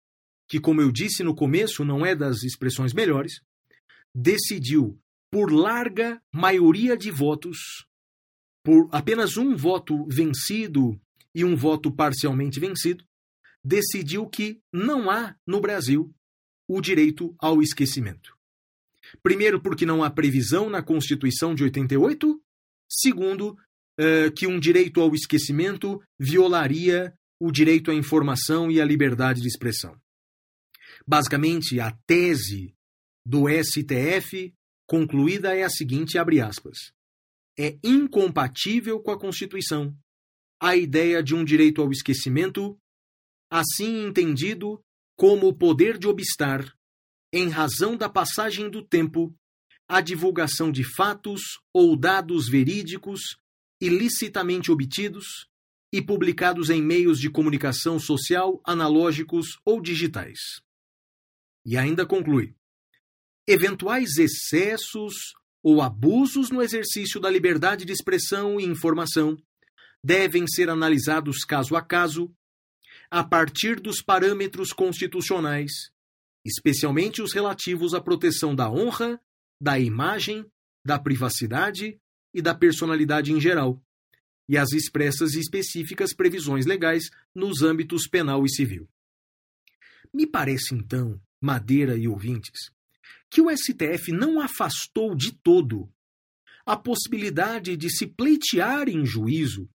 que, 0.49 0.61
como 0.61 0.81
eu 0.81 0.93
disse 0.93 1.25
no 1.25 1.35
começo, 1.35 1.85
não 1.85 2.07
é 2.07 2.15
das 2.15 2.45
expressões 2.45 2.95
melhores, 2.95 3.41
decidiu, 4.15 4.97
por 5.33 5.53
larga 5.53 6.23
maioria 6.33 6.97
de 6.97 7.11
votos, 7.11 7.59
por 8.65 8.89
apenas 8.93 9.37
um 9.37 9.57
voto 9.57 10.07
vencido 10.09 10.99
e 11.35 11.45
um 11.45 11.57
voto 11.57 11.93
parcialmente 11.93 12.61
vencido, 12.61 13.05
decidiu 13.69 14.27
que 14.27 14.61
não 14.73 15.11
há 15.11 15.37
no 15.47 15.61
Brasil 15.61 16.11
o 16.67 16.81
direito 16.81 17.35
ao 17.39 17.61
esquecimento. 17.61 18.35
Primeiro, 19.23 19.61
porque 19.61 19.85
não 19.85 20.03
há 20.03 20.11
previsão 20.11 20.71
na 20.71 20.83
Constituição 20.83 21.55
de 21.55 21.65
88. 21.65 22.41
Segundo, 22.91 23.51
uh, 24.01 24.33
que 24.35 24.47
um 24.47 24.59
direito 24.59 25.01
ao 25.01 25.15
esquecimento 25.15 26.03
violaria 26.19 27.15
o 27.41 27.53
direito 27.53 27.91
à 27.91 27.95
informação 27.95 28.71
e 28.71 28.81
à 28.81 28.85
liberdade 28.85 29.41
de 29.41 29.49
expressão. 29.49 29.95
Basicamente, 31.07 31.79
a 31.79 31.93
tese 32.07 32.75
do 33.25 33.45
STF 33.49 34.53
concluída 34.87 35.55
é 35.55 35.63
a 35.63 35.71
seguinte, 35.71 36.19
abre 36.19 36.41
aspas. 36.41 36.93
É 37.59 37.79
incompatível 37.83 39.01
com 39.01 39.11
a 39.11 39.19
Constituição 39.19 39.95
a 40.61 40.75
ideia 40.75 41.23
de 41.23 41.35
um 41.35 41.45
direito 41.45 41.81
ao 41.81 41.91
esquecimento, 41.93 42.77
assim 43.51 44.07
entendido 44.07 44.83
como 45.17 45.49
o 45.49 45.55
poder 45.55 45.99
de 45.99 46.07
obstar, 46.07 46.65
em 47.33 47.49
razão 47.49 47.97
da 47.97 48.09
passagem 48.09 48.71
do 48.71 48.83
tempo, 48.83 49.35
a 49.89 50.01
divulgação 50.01 50.71
de 50.71 50.85
fatos 50.85 51.41
ou 51.73 51.97
dados 51.97 52.49
verídicos 52.49 53.39
ilicitamente 53.81 54.71
obtidos 54.71 55.49
e 55.93 56.03
publicados 56.03 56.69
em 56.69 56.83
meios 56.83 57.19
de 57.19 57.31
comunicação 57.31 57.99
social 57.99 58.61
analógicos 58.65 59.59
ou 59.65 59.81
digitais. 59.81 60.39
E 61.65 61.77
ainda 61.77 62.05
conclui: 62.05 62.55
eventuais 63.47 64.19
excessos 64.19 65.15
ou 65.63 65.81
abusos 65.83 66.51
no 66.51 66.63
exercício 66.63 67.21
da 67.21 67.31
liberdade 67.31 67.85
de 67.85 67.93
expressão 67.93 68.61
e 68.61 68.65
informação 68.65 69.37
devem 70.05 70.47
ser 70.47 70.71
analisados 70.71 71.45
caso 71.45 71.75
a 71.75 71.83
caso, 71.83 72.33
a 73.11 73.25
partir 73.25 73.81
dos 73.81 74.03
parâmetros 74.03 74.73
constitucionais, 74.73 75.73
especialmente 76.45 77.23
os 77.23 77.33
relativos 77.33 77.95
à 77.95 78.01
proteção 78.01 78.55
da 78.55 78.71
honra, 78.71 79.21
da 79.61 79.79
imagem, 79.79 80.45
da 80.85 80.99
privacidade 80.99 81.99
e 82.35 82.43
da 82.43 82.55
personalidade 82.55 83.33
em 83.33 83.41
geral, 83.41 83.83
e 84.49 84.57
as 84.57 84.73
expressas 84.73 85.35
e 85.35 85.41
específicas 85.41 86.15
previsões 86.15 86.65
legais 86.65 87.11
nos 87.35 87.63
âmbitos 87.63 88.07
penal 88.07 88.45
e 88.45 88.51
civil. 88.51 88.89
Me 90.13 90.27
parece, 90.27 90.75
então, 90.75 91.21
Madeira 91.41 91.97
e 91.97 92.09
ouvintes, 92.09 92.71
que 93.31 93.41
o 93.41 93.55
STF 93.55 94.11
não 94.13 94.41
afastou 94.41 95.15
de 95.15 95.33
todo 95.33 95.89
a 96.67 96.77
possibilidade 96.77 97.77
de 97.77 97.89
se 97.89 98.07
pleitear 98.07 98.89
em 98.89 99.05
juízo 99.07 99.69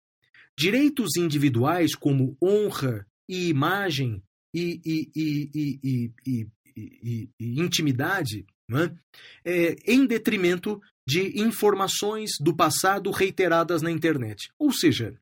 direitos 0.57 1.15
individuais 1.17 1.95
como 1.95 2.37
honra 2.43 3.07
e 3.27 3.49
imagem 3.49 4.21
e, 4.53 4.81
e, 4.85 6.11
e, 6.25 7.29
e 7.39 7.59
intimidade 7.61 8.45
é? 8.71 8.95
É, 9.43 9.75
em 9.85 10.05
detrimento 10.05 10.81
de 11.05 11.41
informações 11.41 12.31
do 12.39 12.55
passado 12.55 13.11
reiteradas 13.11 13.81
na 13.81 13.91
internet. 13.91 14.49
Ou 14.57 14.71
seja, 14.71 15.19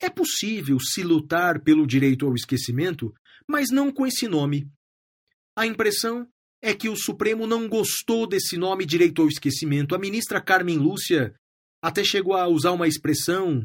é 0.00 0.10
possível 0.10 0.78
se 0.80 1.02
lutar 1.02 1.60
pelo 1.60 1.86
direito 1.86 2.26
ao 2.26 2.34
esquecimento, 2.34 3.14
mas 3.46 3.70
não 3.70 3.92
com 3.92 4.06
esse 4.06 4.26
nome. 4.26 4.68
A 5.56 5.66
impressão 5.66 6.28
é 6.60 6.74
que 6.74 6.88
o 6.88 6.96
Supremo 6.96 7.46
não 7.46 7.68
gostou 7.68 8.26
desse 8.26 8.56
nome 8.56 8.84
direito 8.84 9.22
ao 9.22 9.28
esquecimento. 9.28 9.94
A 9.94 9.98
ministra 9.98 10.40
Carmen 10.40 10.76
Lúcia 10.76 11.34
até 11.80 12.02
chegou 12.02 12.34
a 12.34 12.48
usar 12.48 12.72
uma 12.72 12.88
expressão 12.88 13.64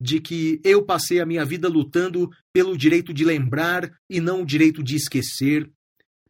de 0.00 0.20
que 0.20 0.60
eu 0.62 0.84
passei 0.84 1.20
a 1.20 1.26
minha 1.26 1.44
vida 1.44 1.68
lutando 1.68 2.30
pelo 2.52 2.76
direito 2.76 3.12
de 3.12 3.24
lembrar 3.24 3.90
e 4.08 4.20
não 4.20 4.42
o 4.42 4.46
direito 4.46 4.82
de 4.82 4.96
esquecer. 4.96 5.70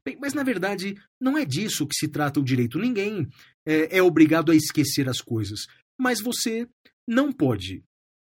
Bem, 0.05 0.17
mas 0.21 0.33
na 0.33 0.43
verdade, 0.43 0.95
não 1.21 1.37
é 1.37 1.45
disso 1.45 1.87
que 1.87 1.97
se 1.97 2.09
trata 2.09 2.39
o 2.39 2.45
direito. 2.45 2.79
Ninguém 2.79 3.27
é, 3.67 3.99
é 3.99 4.03
obrigado 4.03 4.53
a 4.53 4.57
esquecer 4.57 5.09
as 5.09 5.21
coisas. 5.21 5.67
Mas 5.99 6.21
você 6.21 6.69
não 7.07 7.33
pode, 7.33 7.83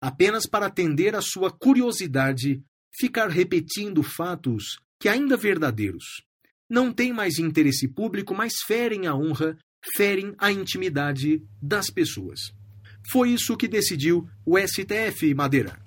apenas 0.02 0.46
para 0.48 0.66
atender 0.66 1.16
à 1.16 1.22
sua 1.22 1.52
curiosidade, 1.52 2.62
ficar 2.98 3.28
repetindo 3.28 4.02
fatos 4.02 4.80
que 5.00 5.08
ainda 5.08 5.38
verdadeiros. 5.38 6.24
Não 6.70 6.92
têm 6.92 7.14
mais 7.14 7.40
interesse 7.40 7.88
público, 7.88 8.36
mas 8.36 8.54
ferem 8.66 9.08
a 9.08 9.16
honra, 9.16 9.58
ferem 9.96 10.34
a 10.38 10.52
intimidade 10.52 11.42
das 11.62 11.90
pessoas. 11.90 12.52
Foi 13.12 13.32
isso 13.32 13.58
que 13.58 13.68
decidiu 13.68 14.30
o 14.46 14.58
STF, 14.58 15.34
Madeira. 15.34 15.80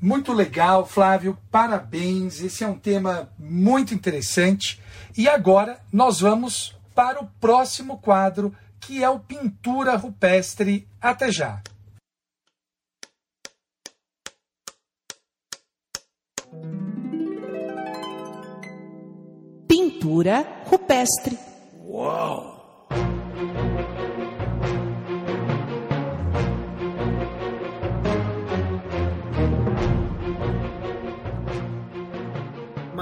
Muito 0.00 0.32
legal, 0.32 0.86
Flávio, 0.86 1.38
parabéns. 1.50 2.40
Esse 2.42 2.64
é 2.64 2.68
um 2.68 2.78
tema 2.78 3.30
muito 3.38 3.94
interessante. 3.94 4.80
E 5.16 5.28
agora 5.28 5.80
nós 5.92 6.20
vamos 6.20 6.76
para 6.94 7.20
o 7.22 7.26
próximo 7.40 7.98
quadro, 7.98 8.54
que 8.80 9.02
é 9.02 9.08
o 9.08 9.18
Pintura 9.18 9.96
Rupestre. 9.96 10.86
Até 11.00 11.30
já. 11.30 11.62
Pintura 19.68 20.62
rupestre. 20.66 21.38
Uau! 21.84 22.88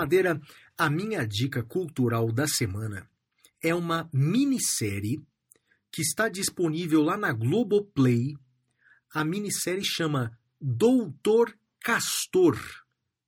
Madeira, 0.04 0.38
a 0.76 0.90
minha 0.90 1.26
dica 1.26 1.62
cultural 1.62 2.30
da 2.30 2.46
semana 2.46 3.08
é 3.62 3.74
uma 3.74 4.06
minissérie 4.12 5.24
que 5.90 6.02
está 6.02 6.28
disponível 6.28 7.02
lá 7.02 7.16
na 7.16 7.32
Globoplay. 7.32 8.36
A 9.14 9.24
minissérie 9.24 9.82
chama 9.82 10.38
Doutor 10.60 11.56
Castor. 11.80 12.60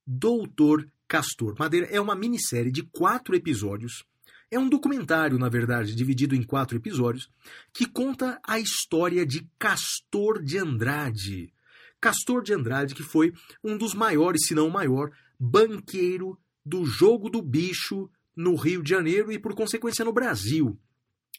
Doutor 0.07 0.87
Castor. 1.09 1.55
Madeira 1.59 1.87
é 1.87 1.99
uma 1.99 2.15
minissérie 2.15 2.71
de 2.71 2.83
quatro 2.83 3.35
episódios. 3.35 4.05
É 4.51 4.59
um 4.59 4.69
documentário, 4.69 5.39
na 5.39 5.49
verdade, 5.49 5.95
dividido 5.95 6.35
em 6.35 6.43
quatro 6.43 6.77
episódios, 6.77 7.31
que 7.73 7.87
conta 7.87 8.39
a 8.47 8.61
história 8.61 9.25
de 9.25 9.49
Castor 9.59 10.43
de 10.43 10.59
Andrade. 10.59 11.55
Castor 11.99 12.43
de 12.43 12.53
Andrade, 12.53 12.95
que 12.95 13.03
foi 13.03 13.33
um 13.65 13.79
dos 13.79 13.95
maiores, 13.95 14.47
se 14.47 14.55
não 14.55 14.69
o 14.69 14.71
maior, 14.71 15.11
banqueiro 15.41 16.39
do 16.67 16.85
jogo 16.85 17.31
do 17.31 17.41
bicho 17.41 18.11
no 18.35 18.57
Rio 18.57 18.83
de 18.83 18.91
Janeiro 18.91 19.31
e, 19.31 19.39
por 19.39 19.55
consequência, 19.55 20.05
no 20.05 20.13
Brasil. 20.13 20.77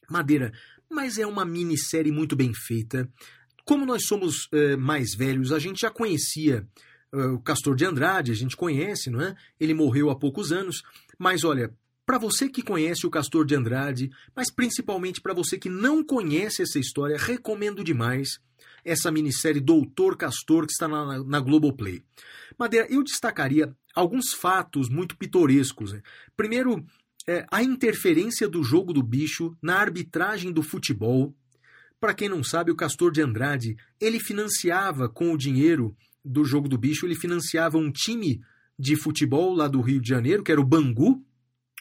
Madeira, 0.09 0.53
mas 0.89 1.17
é 1.17 1.27
uma 1.27 1.43
minissérie 1.43 2.13
muito 2.13 2.33
bem 2.33 2.53
feita. 2.53 3.09
Como 3.65 3.85
nós 3.85 4.07
somos 4.07 4.45
uh, 4.45 4.77
mais 4.79 5.13
velhos, 5.13 5.51
a 5.51 5.59
gente 5.59 5.81
já 5.81 5.91
conhecia 5.91 6.65
uh, 7.11 7.33
o 7.33 7.41
Castor 7.41 7.75
de 7.75 7.83
Andrade, 7.83 8.31
a 8.31 8.35
gente 8.35 8.55
conhece, 8.55 9.09
não 9.09 9.21
é? 9.21 9.35
Ele 9.59 9.73
morreu 9.73 10.09
há 10.09 10.15
poucos 10.15 10.53
anos, 10.53 10.81
mas 11.19 11.43
olha, 11.43 11.73
para 12.05 12.17
você 12.17 12.47
que 12.47 12.61
conhece 12.61 13.05
o 13.05 13.09
Castor 13.09 13.45
de 13.45 13.53
Andrade, 13.53 14.09
mas 14.33 14.49
principalmente 14.49 15.19
para 15.19 15.33
você 15.33 15.57
que 15.57 15.67
não 15.69 16.01
conhece 16.01 16.61
essa 16.61 16.79
história, 16.79 17.17
recomendo 17.17 17.83
demais 17.83 18.39
essa 18.85 19.11
minissérie 19.11 19.59
Doutor 19.59 20.15
Castor 20.15 20.65
que 20.65 20.71
está 20.71 20.87
na, 20.87 21.21
na 21.21 21.39
Globoplay. 21.41 22.01
Madeira, 22.57 22.87
eu 22.89 23.03
destacaria 23.03 23.75
alguns 23.97 24.31
fatos 24.31 24.89
muito 24.89 25.17
pitorescos. 25.17 25.91
Né? 25.91 26.01
Primeiro, 26.35 26.85
é, 27.27 27.45
a 27.51 27.63
interferência 27.63 28.47
do 28.47 28.63
jogo 28.63 28.93
do 28.93 29.01
bicho 29.01 29.57
na 29.61 29.75
arbitragem 29.75 30.51
do 30.51 30.61
futebol. 30.61 31.35
Para 31.99 32.13
quem 32.13 32.29
não 32.29 32.43
sabe, 32.43 32.71
o 32.71 32.75
Castor 32.75 33.11
de 33.11 33.23
Andrade, 33.23 33.75
ele 33.99 34.19
financiava 34.19 35.09
com 35.09 35.33
o 35.33 35.37
dinheiro 35.37 35.97
do 36.23 36.45
jogo 36.45 36.69
do 36.69 36.77
bicho, 36.77 37.07
ele 37.07 37.15
financiava 37.15 37.77
um 37.79 37.91
time 37.91 38.39
de 38.77 38.95
futebol 38.95 39.55
lá 39.55 39.67
do 39.67 39.81
Rio 39.81 39.99
de 39.99 40.07
Janeiro, 40.07 40.43
que 40.43 40.51
era 40.51 40.61
o 40.61 40.65
Bangu, 40.65 41.25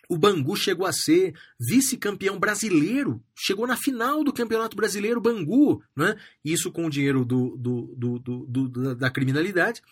o 0.08 0.16
Bangu 0.16 0.56
chegou 0.56 0.86
a 0.86 0.92
ser 0.92 1.34
vice-campeão 1.58 2.38
brasileiro, 2.38 3.22
chegou 3.34 3.66
na 3.66 3.76
final 3.76 4.22
do 4.22 4.32
Campeonato 4.32 4.76
Brasileiro 4.76 5.20
Bangu, 5.20 5.82
né? 5.96 6.16
isso 6.44 6.70
com 6.70 6.86
o 6.86 6.90
dinheiro 6.90 7.24
do, 7.24 7.56
do, 7.56 7.94
do, 8.46 8.94
da 8.94 9.10
criminalidade. 9.10 9.82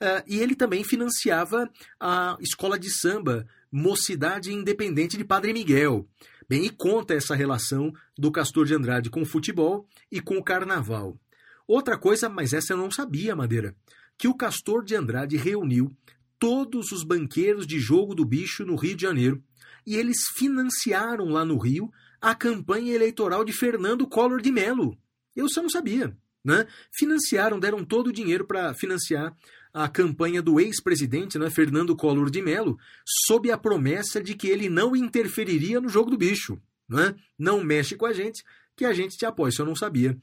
Uh, 0.00 0.22
e 0.26 0.38
ele 0.38 0.54
também 0.54 0.84
financiava 0.84 1.70
a 1.98 2.36
escola 2.40 2.78
de 2.78 2.90
samba 2.90 3.46
Mocidade 3.70 4.52
Independente 4.52 5.16
de 5.16 5.24
Padre 5.24 5.52
Miguel. 5.52 6.08
Bem, 6.48 6.64
e 6.64 6.70
conta 6.70 7.14
essa 7.14 7.34
relação 7.34 7.92
do 8.16 8.30
Castor 8.30 8.66
de 8.66 8.74
Andrade 8.74 9.10
com 9.10 9.22
o 9.22 9.26
futebol 9.26 9.88
e 10.10 10.20
com 10.20 10.36
o 10.36 10.44
carnaval. 10.44 11.18
Outra 11.66 11.98
coisa, 11.98 12.28
mas 12.28 12.52
essa 12.52 12.72
eu 12.72 12.76
não 12.76 12.90
sabia, 12.90 13.34
Madeira, 13.34 13.74
que 14.16 14.28
o 14.28 14.34
Castor 14.34 14.84
de 14.84 14.94
Andrade 14.94 15.36
reuniu 15.36 15.92
todos 16.38 16.92
os 16.92 17.02
banqueiros 17.02 17.66
de 17.66 17.80
jogo 17.80 18.14
do 18.14 18.24
bicho 18.24 18.64
no 18.64 18.76
Rio 18.76 18.94
de 18.94 19.02
Janeiro 19.02 19.42
e 19.86 19.96
eles 19.96 20.18
financiaram 20.36 21.26
lá 21.26 21.44
no 21.44 21.58
Rio 21.58 21.90
a 22.20 22.34
campanha 22.34 22.94
eleitoral 22.94 23.44
de 23.44 23.52
Fernando 23.52 24.06
Collor 24.06 24.40
de 24.40 24.50
Mello. 24.50 24.98
Eu 25.34 25.48
só 25.48 25.62
não 25.62 25.68
sabia. 25.68 26.16
Né? 26.44 26.66
Financiaram, 26.96 27.58
deram 27.58 27.84
todo 27.84 28.08
o 28.08 28.12
dinheiro 28.12 28.46
para 28.46 28.72
financiar 28.74 29.34
a 29.74 29.88
campanha 29.88 30.40
do 30.40 30.58
ex-presidente, 30.58 31.38
né, 31.38 31.50
Fernando 31.50 31.94
Collor 31.94 32.30
de 32.30 32.40
Mello, 32.40 32.78
sob 33.26 33.50
a 33.50 33.58
promessa 33.58 34.22
de 34.22 34.34
que 34.34 34.48
ele 34.48 34.70
não 34.70 34.96
interferiria 34.96 35.80
no 35.80 35.88
jogo 35.88 36.10
do 36.10 36.16
bicho. 36.16 36.58
Né? 36.88 37.14
Não 37.38 37.62
mexe 37.62 37.94
com 37.94 38.06
a 38.06 38.12
gente, 38.12 38.42
que 38.74 38.86
a 38.86 38.94
gente 38.94 39.18
te 39.18 39.26
apoia. 39.26 39.50
Isso 39.50 39.60
eu 39.60 39.66
não 39.66 39.76
sabia. 39.76 40.16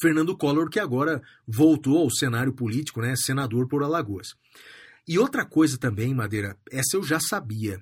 Fernando 0.00 0.36
Collor, 0.36 0.68
que 0.68 0.80
agora 0.80 1.22
voltou 1.46 1.98
ao 1.98 2.10
cenário 2.10 2.52
político, 2.52 3.00
né, 3.00 3.14
senador 3.16 3.68
por 3.68 3.82
Alagoas. 3.82 4.34
E 5.06 5.18
outra 5.18 5.44
coisa 5.44 5.78
também, 5.78 6.14
Madeira, 6.14 6.56
essa 6.70 6.96
eu 6.96 7.02
já 7.02 7.20
sabia, 7.20 7.80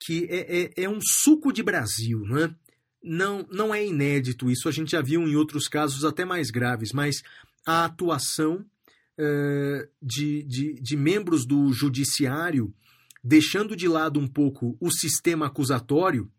que 0.00 0.26
é, 0.30 0.62
é, 0.62 0.84
é 0.84 0.88
um 0.88 1.00
suco 1.00 1.52
de 1.52 1.62
Brasil, 1.62 2.20
não 2.20 2.38
é? 2.38 2.54
Não, 3.02 3.74
é 3.74 3.86
inédito, 3.86 4.50
isso 4.50 4.68
a 4.68 4.72
gente 4.72 4.90
já 4.90 5.00
viu 5.00 5.22
em 5.22 5.36
outros 5.36 5.68
casos 5.68 6.04
até 6.04 6.24
mais 6.24 6.50
graves, 6.50 6.92
mas 6.92 7.22
a 7.64 7.84
atuação 7.84 8.64
uh, 9.18 9.88
de, 10.02 10.42
de, 10.42 10.80
de 10.80 10.96
membros 10.96 11.46
do 11.46 11.72
judiciário 11.72 12.74
deixando 13.22 13.76
de 13.76 13.88
lado 13.88 14.20
um 14.20 14.26
pouco 14.26 14.76
o 14.80 14.90
sistema 14.90 15.46
acusatório, 15.46 16.30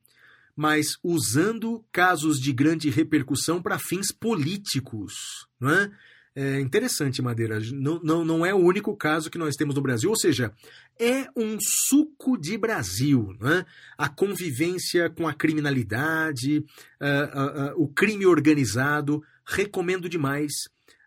mas 0.56 0.98
usando 1.04 1.86
casos 1.92 2.38
de 2.38 2.54
grande 2.54 2.90
repercussão 2.90 3.62
para 3.62 3.78
fins 3.78 4.12
políticos. 4.12 5.14
Não 5.60 5.70
é? 5.70 5.92
É 6.40 6.62
interessante, 6.62 7.20
Madeira. 7.20 7.60
Não, 7.74 8.00
não, 8.04 8.24
não 8.24 8.46
é 8.46 8.54
o 8.54 8.60
único 8.60 8.96
caso 8.96 9.28
que 9.28 9.40
nós 9.40 9.56
temos 9.56 9.74
no 9.74 9.82
Brasil, 9.82 10.08
ou 10.08 10.16
seja, 10.16 10.54
é 11.00 11.28
um 11.36 11.58
suco 11.60 12.38
de 12.38 12.56
Brasil. 12.56 13.36
Né? 13.42 13.66
A 13.98 14.08
convivência 14.08 15.10
com 15.10 15.28
a 15.28 15.34
criminalidade, 15.34 16.60
uh, 16.60 17.74
uh, 17.74 17.74
uh, 17.80 17.84
o 17.84 17.88
crime 17.88 18.28
organizado. 18.28 19.24
Recomendo 19.44 20.08
demais 20.08 20.52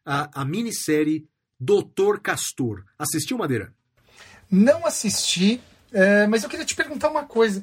a, 0.04 0.40
a 0.40 0.44
minissérie 0.44 1.28
Doutor 1.60 2.18
Castor. 2.18 2.82
Assistiu, 2.98 3.38
Madeira? 3.38 3.72
Não 4.50 4.84
assisti, 4.84 5.60
é, 5.92 6.26
mas 6.26 6.42
eu 6.42 6.50
queria 6.50 6.66
te 6.66 6.74
perguntar 6.74 7.08
uma 7.08 7.22
coisa. 7.22 7.62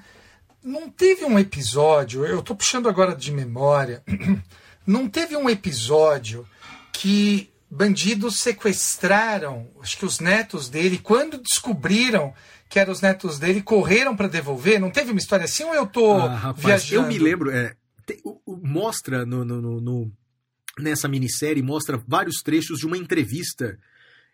Não 0.63 0.89
teve 0.89 1.25
um 1.25 1.37
episódio, 1.37 2.25
eu 2.25 2.39
estou 2.39 2.55
puxando 2.55 2.87
agora 2.87 3.13
de 3.13 3.29
memória, 3.29 4.01
não 4.87 5.09
teve 5.09 5.35
um 5.35 5.49
episódio 5.49 6.47
que 6.93 7.49
bandidos 7.69 8.39
sequestraram, 8.39 9.69
acho 9.81 9.97
que 9.97 10.05
os 10.05 10.19
netos 10.19 10.69
dele, 10.69 10.97
quando 10.97 11.37
descobriram 11.37 12.33
que 12.69 12.79
eram 12.79 12.91
os 12.91 13.01
netos 13.01 13.39
dele, 13.39 13.61
correram 13.61 14.15
para 14.15 14.27
devolver? 14.27 14.79
Não 14.79 14.91
teve 14.91 15.11
uma 15.11 15.19
história 15.19 15.45
assim 15.45 15.63
ou 15.63 15.73
eu 15.73 15.83
estou 15.83 16.21
ah, 16.21 16.53
viajando? 16.57 17.03
Eu 17.03 17.07
me 17.07 17.17
lembro, 17.17 17.49
é, 17.49 17.75
te, 18.05 18.21
mostra 18.45 19.25
no, 19.25 19.43
no, 19.45 19.61
no, 19.61 19.81
no, 19.81 20.11
nessa 20.79 21.07
minissérie, 21.07 21.61
mostra 21.61 22.01
vários 22.07 22.37
trechos 22.41 22.79
de 22.79 22.85
uma 22.85 22.97
entrevista 22.97 23.77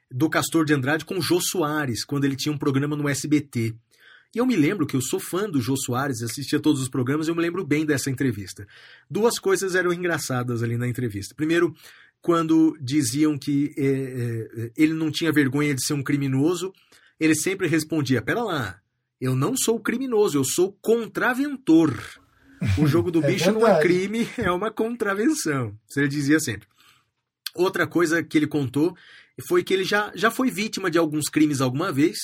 do 0.10 0.30
Castor 0.30 0.66
de 0.66 0.74
Andrade 0.74 1.06
com 1.06 1.18
o 1.18 1.22
Jô 1.22 1.42
Soares, 1.42 2.06
quando 2.06 2.26
ele 2.26 2.36
tinha 2.36 2.54
um 2.54 2.58
programa 2.58 2.96
no 2.96 3.10
SBT. 3.10 3.76
E 4.36 4.40
eu 4.40 4.46
me 4.48 4.56
lembro 4.56 4.88
que 4.88 4.96
eu 4.96 5.02
sou 5.02 5.20
fã 5.20 5.48
do 5.48 5.62
Jô 5.62 5.76
Soares, 5.78 6.24
assistia 6.24 6.60
todos 6.60 6.82
os 6.82 6.90
programas, 6.90 7.28
eu 7.28 7.36
me 7.36 7.42
lembro 7.42 7.66
bem 7.66 7.86
dessa 7.86 8.10
entrevista. 8.10 8.66
Duas 9.10 9.38
coisas 9.38 9.76
eram 9.76 9.94
engraçadas 9.94 10.64
ali 10.64 10.76
na 10.76 10.88
entrevista. 10.88 11.36
Primeiro, 11.36 11.76
quando 12.24 12.78
diziam 12.80 13.38
que 13.38 13.76
é, 13.78 13.86
é, 13.86 14.72
ele 14.78 14.94
não 14.94 15.12
tinha 15.12 15.32
vergonha 15.32 15.76
de 15.76 15.86
ser 15.86 15.94
um 15.94 16.02
criminoso, 16.02 16.74
ele 17.20 17.36
sempre 17.36 17.68
respondia: 17.68 18.22
Pera 18.22 18.42
lá, 18.42 18.80
eu 19.20 19.36
não 19.36 19.58
sou 19.58 19.78
criminoso, 19.78 20.38
eu 20.38 20.46
sou 20.46 20.72
contraventor. 20.82 21.94
O 22.78 22.88
jogo 22.88 23.12
do 23.12 23.22
é 23.26 23.28
bicho 23.28 23.52
não 23.52 23.68
é 23.68 23.80
crime, 23.82 24.28
é 24.38 24.50
uma 24.50 24.72
contravenção. 24.72 25.78
Isso 25.88 26.00
ele 26.00 26.08
dizia 26.08 26.40
sempre. 26.40 26.66
Outra 27.54 27.86
coisa 27.86 28.24
que 28.24 28.38
ele 28.38 28.48
contou 28.48 28.96
foi 29.46 29.62
que 29.62 29.74
ele 29.74 29.84
já, 29.84 30.10
já 30.16 30.32
foi 30.32 30.50
vítima 30.50 30.90
de 30.90 30.98
alguns 30.98 31.30
crimes 31.30 31.60
alguma 31.60 31.92
vez, 31.92 32.18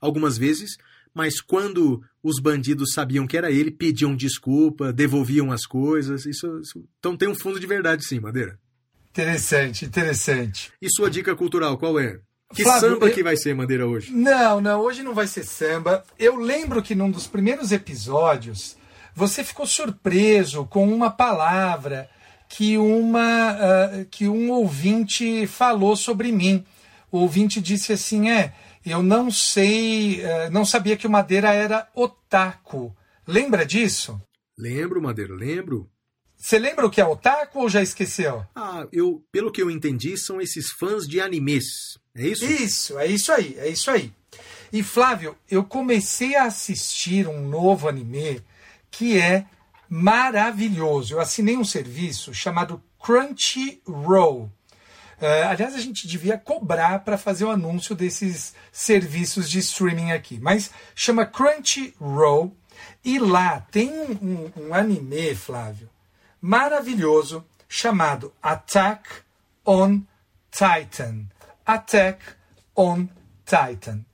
algumas 0.00 0.36
vezes, 0.36 0.76
mas 1.14 1.40
quando 1.40 2.02
os 2.20 2.40
bandidos 2.40 2.92
sabiam 2.92 3.24
que 3.24 3.36
era 3.36 3.52
ele, 3.52 3.70
pediam 3.70 4.16
desculpa, 4.16 4.92
devolviam 4.92 5.52
as 5.52 5.64
coisas. 5.64 6.26
Isso, 6.26 6.58
isso... 6.58 6.84
Então 6.98 7.16
tem 7.16 7.28
um 7.28 7.36
fundo 7.36 7.60
de 7.60 7.68
verdade 7.68 8.04
sim, 8.04 8.18
Madeira. 8.18 8.58
Interessante, 9.14 9.84
interessante. 9.84 10.72
E 10.82 10.90
sua 10.90 11.08
dica 11.08 11.36
cultural, 11.36 11.78
qual 11.78 12.00
é? 12.00 12.18
Que 12.52 12.64
Flávio, 12.64 12.94
samba 12.94 13.10
que 13.10 13.22
vai 13.22 13.36
ser, 13.36 13.54
Madeira, 13.54 13.86
hoje? 13.86 14.12
Não, 14.12 14.60
não, 14.60 14.80
hoje 14.80 15.04
não 15.04 15.14
vai 15.14 15.28
ser 15.28 15.44
samba. 15.44 16.02
Eu 16.18 16.34
lembro 16.34 16.82
que 16.82 16.96
num 16.96 17.08
dos 17.08 17.28
primeiros 17.28 17.70
episódios 17.70 18.76
você 19.14 19.44
ficou 19.44 19.68
surpreso 19.68 20.66
com 20.66 20.92
uma 20.92 21.12
palavra 21.12 22.10
que, 22.48 22.76
uma, 22.76 23.52
uh, 23.52 24.04
que 24.10 24.26
um 24.26 24.50
ouvinte 24.50 25.46
falou 25.46 25.94
sobre 25.94 26.32
mim. 26.32 26.64
O 27.10 27.18
ouvinte 27.18 27.60
disse 27.60 27.92
assim: 27.92 28.28
é, 28.28 28.52
eu 28.84 29.00
não 29.00 29.30
sei, 29.30 30.22
uh, 30.24 30.50
não 30.50 30.64
sabia 30.64 30.96
que 30.96 31.06
o 31.06 31.10
Madeira 31.10 31.52
era 31.52 31.88
otaku. 31.94 32.92
Lembra 33.24 33.64
disso? 33.64 34.20
Lembro, 34.58 35.00
Madeira, 35.00 35.34
lembro. 35.34 35.88
Você 36.44 36.58
lembra 36.58 36.84
o 36.84 36.90
que 36.90 37.00
é 37.00 37.06
otaku 37.06 37.60
ou 37.60 37.70
já 37.70 37.80
esqueceu? 37.80 38.44
Ah, 38.54 38.86
eu, 38.92 39.24
pelo 39.32 39.50
que 39.50 39.62
eu 39.62 39.70
entendi, 39.70 40.14
são 40.18 40.42
esses 40.42 40.70
fãs 40.70 41.08
de 41.08 41.18
animes. 41.18 41.98
É 42.14 42.26
isso? 42.26 42.44
Isso, 42.44 42.98
é 42.98 43.06
isso 43.06 43.32
aí, 43.32 43.56
é 43.58 43.68
isso 43.70 43.90
aí. 43.90 44.12
E 44.70 44.82
Flávio, 44.82 45.34
eu 45.50 45.64
comecei 45.64 46.36
a 46.36 46.44
assistir 46.44 47.26
um 47.26 47.48
novo 47.48 47.88
anime 47.88 48.42
que 48.90 49.18
é 49.18 49.46
maravilhoso. 49.88 51.14
Eu 51.14 51.20
assinei 51.20 51.56
um 51.56 51.64
serviço 51.64 52.34
chamado 52.34 52.82
Crunchyroll. 53.02 54.52
Uh, 55.22 55.48
aliás, 55.48 55.74
a 55.74 55.80
gente 55.80 56.06
devia 56.06 56.36
cobrar 56.36 56.98
para 57.04 57.16
fazer 57.16 57.46
o 57.46 57.50
anúncio 57.50 57.94
desses 57.94 58.54
serviços 58.70 59.48
de 59.48 59.60
streaming 59.60 60.12
aqui, 60.12 60.38
mas 60.38 60.70
chama 60.94 61.24
Crunchyroll 61.24 62.54
e 63.02 63.18
lá 63.18 63.60
tem 63.70 63.90
um, 63.90 64.12
um, 64.20 64.52
um 64.66 64.74
anime, 64.74 65.34
Flávio, 65.34 65.88
maravilhoso 66.44 67.42
chamado 67.66 68.30
Attack 68.42 69.08
on 69.64 70.02
Titan. 70.50 71.24
Attack 71.64 72.22
on 72.76 73.08
Titan. 73.46 74.04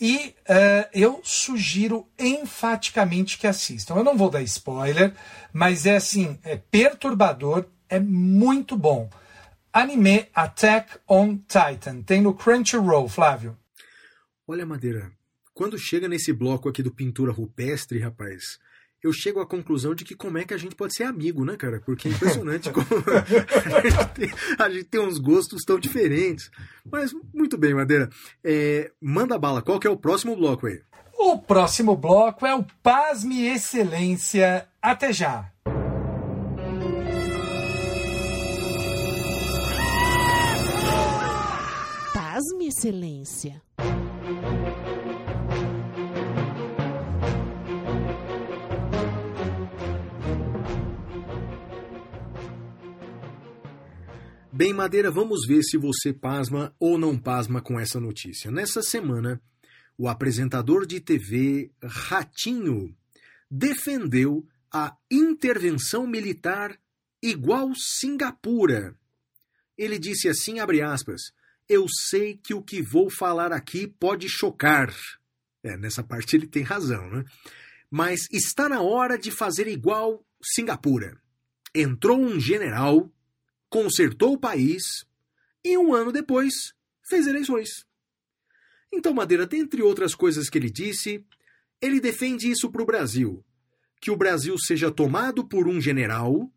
E 0.00 0.34
uh, 0.48 0.88
eu 0.94 1.20
sugiro 1.22 2.08
enfaticamente 2.18 3.36
que 3.36 3.46
assistam. 3.46 3.96
Eu 3.96 4.02
não 4.02 4.16
vou 4.16 4.30
dar 4.30 4.40
spoiler, 4.42 5.12
mas 5.52 5.84
é 5.84 5.96
assim, 5.96 6.38
é 6.42 6.56
perturbador, 6.56 7.66
é 7.86 8.00
muito 8.00 8.78
bom. 8.78 9.10
Anime 9.70 10.26
Attack 10.34 11.00
on 11.06 11.36
Titan. 11.36 12.00
Tem 12.00 12.22
no 12.22 12.32
Crunchyroll, 12.32 13.10
Flávio. 13.10 13.58
Olha, 14.48 14.64
Madeira, 14.64 15.12
quando 15.52 15.78
chega 15.78 16.08
nesse 16.08 16.32
bloco 16.32 16.66
aqui 16.66 16.82
do 16.82 16.90
Pintura 16.90 17.30
Rupestre, 17.30 17.98
rapaz, 17.98 18.58
eu 19.04 19.12
chego 19.12 19.38
à 19.38 19.46
conclusão 19.46 19.94
de 19.94 20.02
que 20.02 20.14
como 20.14 20.38
é 20.38 20.44
que 20.44 20.54
a 20.54 20.56
gente 20.56 20.74
pode 20.74 20.94
ser 20.94 21.04
amigo, 21.04 21.44
né, 21.44 21.56
cara? 21.58 21.78
Porque 21.84 22.08
é 22.08 22.10
impressionante 22.10 22.70
como 22.70 22.86
a, 23.76 23.80
gente 23.86 24.14
tem, 24.14 24.32
a, 24.58 24.70
gente 24.70 24.84
tem, 24.84 25.00
uns 25.00 25.18
gostos 25.18 25.62
tão 25.62 25.78
diferentes. 25.78 26.50
Mas 26.90 27.12
muito 27.34 27.58
bem, 27.58 27.74
Madeira. 27.74 28.08
É, 28.42 28.90
manda 28.98 29.38
bala, 29.38 29.60
qual 29.60 29.78
que 29.78 29.86
é 29.86 29.90
o 29.90 29.96
próximo 29.98 30.34
bloco 30.34 30.66
aí? 30.66 30.80
O 31.18 31.38
próximo 31.38 31.94
bloco 31.94 32.46
é 32.46 32.54
o 32.54 32.64
Pasme 32.82 33.46
Excelência. 33.46 34.66
Até 34.80 35.12
já! 35.12 35.52
Pasme 42.14 42.68
Excelência. 42.68 43.62
Bem, 54.56 54.72
Madeira, 54.72 55.10
vamos 55.10 55.48
ver 55.48 55.64
se 55.64 55.76
você 55.76 56.12
pasma 56.12 56.72
ou 56.78 56.96
não 56.96 57.18
pasma 57.18 57.60
com 57.60 57.76
essa 57.76 57.98
notícia. 57.98 58.52
Nessa 58.52 58.82
semana, 58.82 59.42
o 59.98 60.06
apresentador 60.06 60.86
de 60.86 61.00
TV 61.00 61.72
Ratinho 61.82 62.96
defendeu 63.50 64.46
a 64.72 64.96
intervenção 65.10 66.06
militar 66.06 66.78
igual 67.20 67.72
Singapura. 67.74 68.94
Ele 69.76 69.98
disse 69.98 70.28
assim, 70.28 70.60
abre 70.60 70.80
aspas, 70.80 71.32
eu 71.68 71.86
sei 71.88 72.36
que 72.36 72.54
o 72.54 72.62
que 72.62 72.80
vou 72.80 73.10
falar 73.10 73.52
aqui 73.52 73.88
pode 73.88 74.28
chocar. 74.28 74.94
É, 75.64 75.76
nessa 75.76 76.04
parte 76.04 76.36
ele 76.36 76.46
tem 76.46 76.62
razão, 76.62 77.10
né? 77.10 77.24
Mas 77.90 78.28
está 78.30 78.68
na 78.68 78.80
hora 78.80 79.18
de 79.18 79.32
fazer 79.32 79.66
igual 79.66 80.24
Singapura. 80.40 81.20
Entrou 81.74 82.20
um 82.20 82.38
general, 82.38 83.10
consertou 83.74 84.34
o 84.34 84.38
país 84.38 85.04
e 85.64 85.76
um 85.76 85.92
ano 85.92 86.12
depois 86.12 86.54
fez 87.02 87.26
eleições. 87.26 87.84
Então, 88.92 89.12
Madeira, 89.12 89.48
dentre 89.48 89.82
outras 89.82 90.14
coisas 90.14 90.48
que 90.48 90.56
ele 90.56 90.70
disse, 90.70 91.26
ele 91.82 91.98
defende 91.98 92.48
isso 92.48 92.70
para 92.70 92.82
o 92.82 92.86
Brasil: 92.86 93.44
que 94.00 94.12
o 94.12 94.16
Brasil 94.16 94.56
seja 94.56 94.92
tomado 94.92 95.44
por 95.44 95.66
um 95.66 95.80
general, 95.80 96.48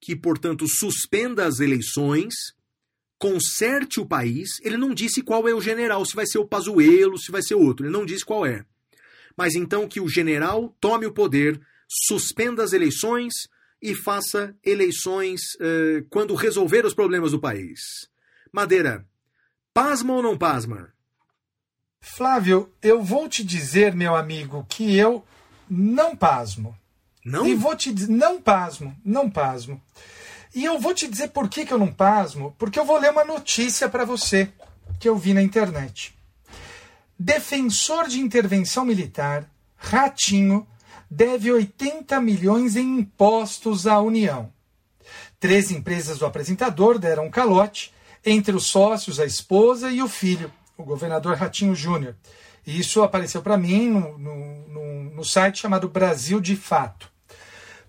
que, 0.00 0.16
portanto, 0.16 0.66
suspenda 0.66 1.44
as 1.44 1.60
eleições, 1.60 2.34
conserte 3.18 4.00
o 4.00 4.06
país. 4.06 4.58
Ele 4.62 4.78
não 4.78 4.94
disse 4.94 5.20
qual 5.20 5.46
é 5.46 5.52
o 5.52 5.60
general, 5.60 6.02
se 6.06 6.16
vai 6.16 6.26
ser 6.26 6.38
o 6.38 6.48
Pazuello, 6.48 7.18
se 7.18 7.30
vai 7.30 7.42
ser 7.42 7.56
outro. 7.56 7.84
Ele 7.84 7.92
não 7.92 8.06
disse 8.06 8.24
qual 8.24 8.46
é. 8.46 8.64
Mas 9.36 9.54
então 9.54 9.86
que 9.86 10.00
o 10.00 10.08
general 10.08 10.74
tome 10.80 11.04
o 11.04 11.12
poder, 11.12 11.60
suspenda 11.86 12.64
as 12.64 12.72
eleições 12.72 13.34
e 13.80 13.94
faça 13.94 14.54
eleições 14.64 15.40
eh, 15.60 16.04
quando 16.10 16.34
resolver 16.34 16.84
os 16.84 16.94
problemas 16.94 17.32
do 17.32 17.40
país. 17.40 17.80
Madeira, 18.52 19.06
pasma 19.72 20.14
ou 20.14 20.22
não 20.22 20.36
pasma? 20.36 20.92
Flávio, 22.00 22.72
eu 22.82 23.02
vou 23.02 23.28
te 23.28 23.44
dizer, 23.44 23.94
meu 23.94 24.16
amigo, 24.16 24.66
que 24.68 24.96
eu 24.96 25.24
não 25.68 26.16
pasmo. 26.16 26.76
Não? 27.24 27.46
E 27.46 27.54
vou 27.54 27.76
te 27.76 27.92
dizer, 27.92 28.10
não 28.10 28.40
pasmo, 28.40 28.96
não 29.04 29.30
pasmo. 29.30 29.80
E 30.54 30.64
eu 30.64 30.78
vou 30.78 30.94
te 30.94 31.06
dizer 31.06 31.28
por 31.28 31.48
que, 31.48 31.66
que 31.66 31.72
eu 31.72 31.78
não 31.78 31.92
pasmo, 31.92 32.54
porque 32.58 32.78
eu 32.78 32.84
vou 32.84 32.98
ler 32.98 33.10
uma 33.10 33.24
notícia 33.24 33.88
para 33.88 34.04
você 34.04 34.50
que 34.98 35.08
eu 35.08 35.16
vi 35.16 35.34
na 35.34 35.42
internet. 35.42 36.16
Defensor 37.18 38.08
de 38.08 38.20
intervenção 38.20 38.84
militar, 38.84 39.48
Ratinho, 39.76 40.66
deve 41.10 41.50
80 41.50 42.20
milhões 42.20 42.76
em 42.76 43.00
impostos 43.00 43.86
à 43.86 44.00
União. 44.00 44.52
Três 45.40 45.70
empresas 45.70 46.18
do 46.18 46.26
apresentador 46.26 46.98
deram 46.98 47.26
um 47.26 47.30
calote, 47.30 47.92
entre 48.24 48.54
os 48.54 48.66
sócios, 48.66 49.20
a 49.20 49.24
esposa 49.24 49.90
e 49.90 50.02
o 50.02 50.08
filho 50.08 50.52
o 50.78 50.84
governador 50.84 51.36
Ratinho 51.36 51.74
Júnior. 51.74 52.14
E 52.64 52.78
isso 52.78 53.02
apareceu 53.02 53.42
para 53.42 53.56
mim 53.56 53.88
no, 53.88 54.16
no, 54.16 54.68
no, 54.68 55.04
no 55.10 55.24
site 55.24 55.58
chamado 55.58 55.88
Brasil 55.88 56.40
de 56.40 56.54
Fato. 56.54 57.10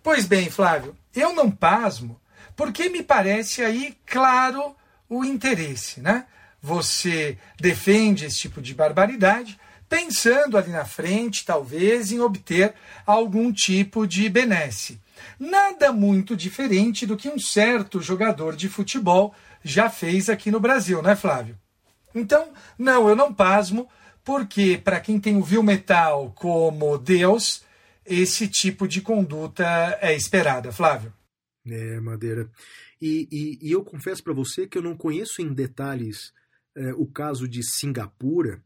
Pois 0.01 0.25
bem, 0.25 0.49
Flávio, 0.49 0.97
eu 1.15 1.33
não 1.33 1.51
pasmo 1.51 2.19
porque 2.55 2.89
me 2.89 3.03
parece 3.03 3.61
aí 3.61 3.95
claro 4.05 4.75
o 5.07 5.23
interesse, 5.23 6.01
né? 6.01 6.25
Você 6.61 7.37
defende 7.57 8.25
esse 8.25 8.39
tipo 8.39 8.61
de 8.61 8.73
barbaridade, 8.73 9.57
pensando 9.89 10.57
ali 10.57 10.69
na 10.69 10.85
frente, 10.85 11.43
talvez, 11.43 12.11
em 12.11 12.19
obter 12.19 12.75
algum 13.05 13.51
tipo 13.51 14.05
de 14.05 14.29
benesse. 14.29 15.01
Nada 15.39 15.91
muito 15.91 16.37
diferente 16.37 17.05
do 17.05 17.17
que 17.17 17.27
um 17.27 17.39
certo 17.39 17.99
jogador 17.99 18.55
de 18.55 18.69
futebol 18.69 19.33
já 19.63 19.89
fez 19.89 20.29
aqui 20.29 20.51
no 20.51 20.59
Brasil, 20.59 21.01
né, 21.01 21.15
Flávio? 21.15 21.57
Então, 22.13 22.49
não, 22.77 23.09
eu 23.09 23.15
não 23.15 23.33
pasmo, 23.33 23.89
porque 24.23 24.79
para 24.81 24.99
quem 24.99 25.19
tem 25.19 25.35
o 25.35 25.43
vil 25.43 25.63
metal 25.63 26.31
como 26.35 26.97
Deus, 26.97 27.63
esse 28.05 28.47
tipo 28.47 28.87
de 28.87 29.01
conduta 29.01 29.97
é 30.01 30.15
esperada, 30.15 30.71
Flávio. 30.71 31.13
É, 31.67 31.99
Madeira. 31.99 32.49
E, 33.01 33.27
e, 33.31 33.69
e 33.69 33.71
eu 33.71 33.83
confesso 33.83 34.23
para 34.23 34.33
você 34.33 34.67
que 34.67 34.77
eu 34.77 34.81
não 34.81 34.95
conheço 34.95 35.41
em 35.41 35.53
detalhes 35.53 36.33
é, 36.75 36.93
o 36.93 37.05
caso 37.05 37.47
de 37.47 37.63
Singapura. 37.63 38.63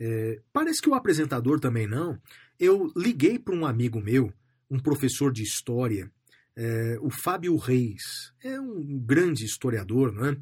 É, 0.00 0.40
parece 0.50 0.80
que 0.80 0.88
o 0.88 0.94
apresentador 0.94 1.60
também 1.60 1.86
não. 1.86 2.18
Eu 2.58 2.90
liguei 2.96 3.38
para 3.38 3.54
um 3.54 3.66
amigo 3.66 4.00
meu, 4.00 4.32
um 4.70 4.78
professor 4.78 5.30
de 5.30 5.42
história, 5.42 6.10
é, 6.56 6.98
o 7.02 7.10
Fábio 7.10 7.54
Reis. 7.56 8.32
É 8.42 8.58
um 8.58 8.98
grande 8.98 9.44
historiador, 9.44 10.12
não 10.12 10.26
é? 10.26 10.36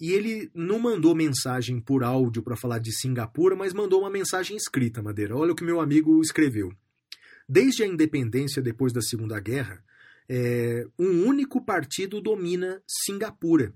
E 0.00 0.12
ele 0.12 0.50
não 0.52 0.80
mandou 0.80 1.14
mensagem 1.14 1.80
por 1.80 2.02
áudio 2.02 2.42
para 2.42 2.56
falar 2.56 2.80
de 2.80 2.92
Singapura, 2.92 3.54
mas 3.54 3.72
mandou 3.72 4.00
uma 4.00 4.10
mensagem 4.10 4.56
escrita, 4.56 5.00
Madeira. 5.00 5.36
Olha 5.36 5.52
o 5.52 5.54
que 5.54 5.64
meu 5.64 5.80
amigo 5.80 6.20
escreveu. 6.20 6.72
Desde 7.48 7.84
a 7.84 7.86
independência 7.86 8.60
depois 8.60 8.92
da 8.92 9.00
Segunda 9.00 9.38
Guerra, 9.38 9.84
é, 10.28 10.86
um 10.98 11.24
único 11.24 11.64
partido 11.64 12.20
domina 12.20 12.82
Singapura. 12.86 13.72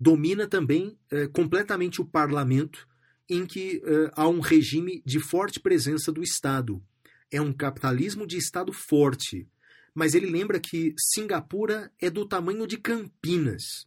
Domina 0.00 0.46
também 0.46 0.96
é, 1.10 1.26
completamente 1.28 2.00
o 2.00 2.04
parlamento, 2.04 2.88
em 3.28 3.46
que 3.46 3.82
é, 3.84 4.10
há 4.14 4.28
um 4.28 4.40
regime 4.40 5.02
de 5.04 5.20
forte 5.20 5.60
presença 5.60 6.12
do 6.12 6.22
Estado. 6.22 6.82
É 7.30 7.40
um 7.40 7.52
capitalismo 7.52 8.26
de 8.26 8.36
Estado 8.36 8.72
forte. 8.72 9.48
Mas 9.94 10.14
ele 10.14 10.26
lembra 10.26 10.58
que 10.58 10.94
Singapura 10.98 11.92
é 12.00 12.10
do 12.10 12.26
tamanho 12.26 12.66
de 12.66 12.76
Campinas. 12.78 13.86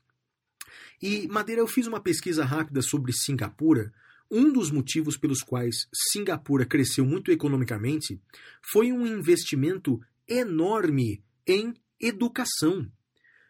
E, 1.02 1.28
Madeira, 1.28 1.62
eu 1.62 1.68
fiz 1.68 1.86
uma 1.86 2.00
pesquisa 2.00 2.44
rápida 2.44 2.82
sobre 2.82 3.14
Singapura. 3.14 3.94
Um 4.30 4.52
dos 4.52 4.72
motivos 4.72 5.18
pelos 5.18 5.42
quais 5.42 5.88
Singapura 6.12 6.66
cresceu 6.66 7.06
muito 7.06 7.32
economicamente 7.32 8.20
foi 8.62 8.92
um 8.92 9.06
investimento 9.06 10.02
enorme 10.28 11.24
em 11.46 11.74
educação. 12.00 12.92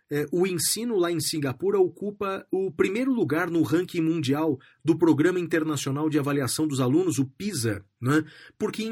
É, 0.09 0.25
o 0.31 0.47
ensino 0.47 0.95
lá 0.95 1.11
em 1.11 1.19
Singapura 1.19 1.79
ocupa 1.79 2.45
o 2.49 2.71
primeiro 2.71 3.11
lugar 3.11 3.49
no 3.49 3.61
ranking 3.61 4.01
mundial 4.01 4.57
do 4.83 4.97
Programa 4.97 5.39
Internacional 5.39 6.09
de 6.09 6.17
Avaliação 6.17 6.65
dos 6.65 6.79
Alunos, 6.79 7.19
o 7.19 7.25
PISA, 7.25 7.83
né? 7.99 8.23
porque 8.57 8.83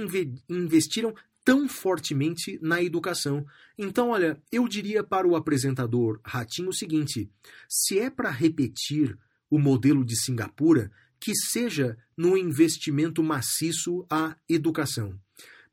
investiram 0.50 1.14
tão 1.46 1.70
fortemente 1.70 2.60
na 2.62 2.84
educação. 2.84 3.46
Então, 3.78 4.10
olha, 4.10 4.42
eu 4.52 4.68
diria 4.68 5.04
para 5.04 5.28
o 5.28 5.36
apresentador 5.36 6.20
Ratinho 6.26 6.70
o 6.70 6.74
seguinte: 6.74 7.30
se 7.70 8.00
é 8.00 8.10
para 8.10 8.30
repetir 8.30 9.18
o 9.50 9.60
modelo 9.60 10.04
de 10.04 10.20
Singapura, 10.20 10.92
que 11.20 11.34
seja 11.34 11.98
no 12.18 12.38
investimento 12.38 13.24
maciço 13.24 14.06
à 14.10 14.36
educação. 14.50 15.18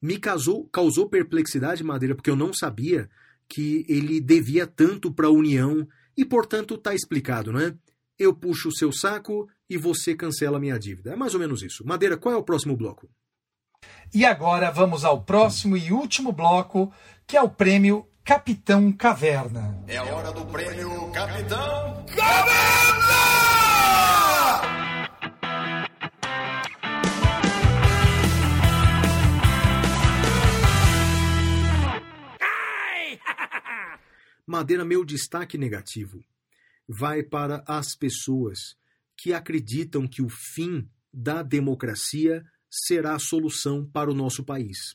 Me 0.01 0.19
causou, 0.19 0.69
causou 0.69 1.09
perplexidade, 1.09 1.83
Madeira, 1.83 2.15
porque 2.15 2.31
eu 2.31 2.37
não 2.37 2.53
sabia 2.53 3.09
que 3.49 3.85
ele 3.89 4.21
devia 4.21 4.67
tanto 4.67 5.13
para 5.13 5.27
a 5.27 5.33
União 5.33 5.87
e, 6.17 6.25
portanto, 6.25 6.75
está 6.75 6.95
explicado, 6.95 7.53
não 7.53 7.61
é? 7.61 7.75
Eu 8.19 8.35
puxo 8.35 8.69
o 8.69 8.75
seu 8.75 8.93
saco 8.93 9.49
e 9.69 9.77
você 9.77 10.15
cancela 10.15 10.59
a 10.59 10.61
minha 10.61 10.79
dívida. 10.79 11.13
É 11.13 11.17
mais 11.17 11.35
ou 11.35 11.41
menos 11.41 11.63
isso. 11.63 11.87
Madeira, 11.87 12.17
qual 12.17 12.35
é 12.35 12.39
o 12.39 12.43
próximo 12.43 12.77
bloco? 12.77 13.09
E 14.15 14.25
agora 14.25 14.71
vamos 14.71 15.05
ao 15.05 15.23
próximo 15.23 15.77
e 15.77 15.93
último 15.93 16.33
bloco, 16.33 16.93
que 17.27 17.37
é 17.37 17.43
o 17.43 17.49
prêmio 17.49 18.07
Capitão 18.25 18.93
Caverna. 18.93 19.83
É 19.89 19.97
a 19.97 20.05
hora 20.05 20.33
do 20.33 20.45
prêmio 20.47 21.11
Capitão 21.11 22.05
Caverna! 22.15 22.83
Madeira, 34.53 34.85
meu 34.85 35.03
destaque 35.03 35.57
negativo 35.57 36.23
vai 36.87 37.23
para 37.23 37.65
as 37.67 37.97
pessoas 37.97 38.77
que 39.17 39.33
acreditam 39.33 40.07
que 40.07 40.21
o 40.21 40.29
fim 40.29 40.87
da 41.11 41.43
democracia 41.43 42.45
será 42.71 43.15
a 43.15 43.19
solução 43.19 43.83
para 43.83 44.11
o 44.11 44.15
nosso 44.15 44.45
país. 44.45 44.95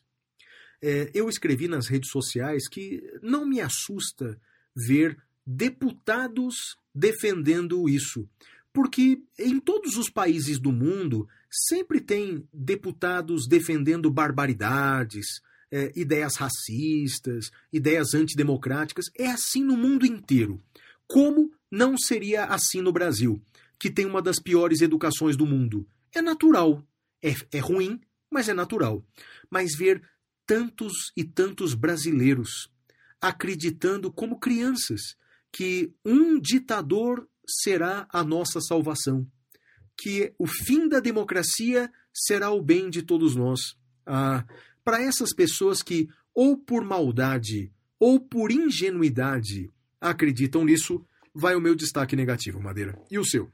É, 0.79 1.09
eu 1.11 1.27
escrevi 1.27 1.67
nas 1.67 1.87
redes 1.87 2.11
sociais 2.11 2.67
que 2.69 3.01
não 3.23 3.47
me 3.47 3.59
assusta 3.59 4.39
ver 4.75 5.17
deputados 5.43 6.77
defendendo 6.93 7.89
isso, 7.89 8.29
porque 8.71 9.23
em 9.39 9.59
todos 9.59 9.97
os 9.97 10.07
países 10.07 10.59
do 10.59 10.71
mundo 10.71 11.27
sempre 11.49 11.99
tem 11.99 12.47
deputados 12.53 13.47
defendendo 13.47 14.11
barbaridades, 14.11 15.41
é, 15.71 15.91
ideias 15.95 16.35
racistas, 16.35 17.51
ideias 17.71 18.13
antidemocráticas. 18.13 19.05
É 19.17 19.27
assim 19.27 19.63
no 19.63 19.77
mundo 19.77 20.05
inteiro. 20.05 20.61
Como 21.07 21.51
não 21.71 21.97
seria 21.97 22.45
assim 22.45 22.81
no 22.81 22.91
Brasil, 22.91 23.41
que 23.79 23.89
tem 23.89 24.05
uma 24.05 24.21
das 24.21 24.39
piores 24.39 24.81
educações 24.81 25.37
do 25.37 25.45
mundo? 25.45 25.87
É 26.13 26.21
natural 26.21 26.85
é, 27.21 27.33
é 27.51 27.59
ruim, 27.59 27.99
mas 28.29 28.49
é 28.49 28.53
natural. 28.53 29.05
Mas 29.49 29.75
ver 29.75 30.01
tantos 30.45 31.11
e 31.15 31.23
tantos 31.23 31.73
brasileiros 31.73 32.69
acreditando 33.19 34.11
como 34.11 34.39
crianças 34.39 35.15
que 35.51 35.93
um 36.05 36.39
ditador 36.39 37.27
será 37.47 38.07
a 38.11 38.23
nossa 38.23 38.59
salvação, 38.61 39.25
que 39.97 40.33
o 40.37 40.45
fim 40.45 40.87
da 40.87 40.99
democracia 40.99 41.91
será 42.13 42.51
o 42.51 42.61
bem 42.61 42.89
de 42.89 43.01
todos 43.01 43.35
nós. 43.35 43.75
Ah, 44.05 44.45
Para 44.87 45.03
essas 45.03 45.33
pessoas 45.33 45.83
que, 45.83 46.07
ou 46.33 46.55
por 46.55 46.81
maldade 46.81 47.73
ou 47.99 48.21
por 48.21 48.53
ingenuidade, 48.53 49.69
acreditam 49.99 50.63
nisso, 50.63 51.05
vai 51.35 51.55
o 51.55 51.59
meu 51.59 51.75
destaque 51.75 52.15
negativo, 52.15 52.61
Madeira. 52.61 52.97
E 53.11 53.19
o 53.19 53.25
seu? 53.25 53.51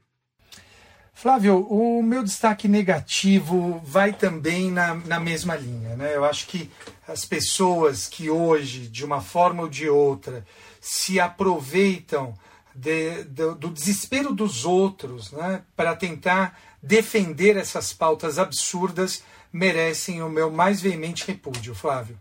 Flávio, 1.12 1.58
o 1.58 2.00
meu 2.04 2.22
destaque 2.22 2.68
negativo 2.68 3.80
vai 3.84 4.12
também 4.12 4.70
na, 4.70 4.94
na 4.94 5.18
mesma 5.18 5.56
linha. 5.56 5.96
Né? 5.96 6.14
Eu 6.14 6.24
acho 6.24 6.46
que 6.46 6.70
as 7.08 7.24
pessoas 7.24 8.08
que 8.08 8.30
hoje, 8.30 8.86
de 8.86 9.04
uma 9.04 9.20
forma 9.20 9.64
ou 9.64 9.68
de 9.68 9.88
outra, 9.88 10.46
se 10.80 11.18
aproveitam 11.18 12.32
de, 12.72 13.24
de, 13.24 13.54
do 13.56 13.70
desespero 13.70 14.32
dos 14.32 14.64
outros 14.64 15.32
né? 15.32 15.64
para 15.74 15.96
tentar 15.96 16.56
defender 16.80 17.56
essas 17.56 17.92
pautas 17.92 18.38
absurdas, 18.38 19.24
merecem 19.54 20.20
o 20.20 20.28
meu 20.28 20.50
mais 20.50 20.80
veemente 20.80 21.24
repúdio, 21.24 21.76
Flávio. 21.76 22.20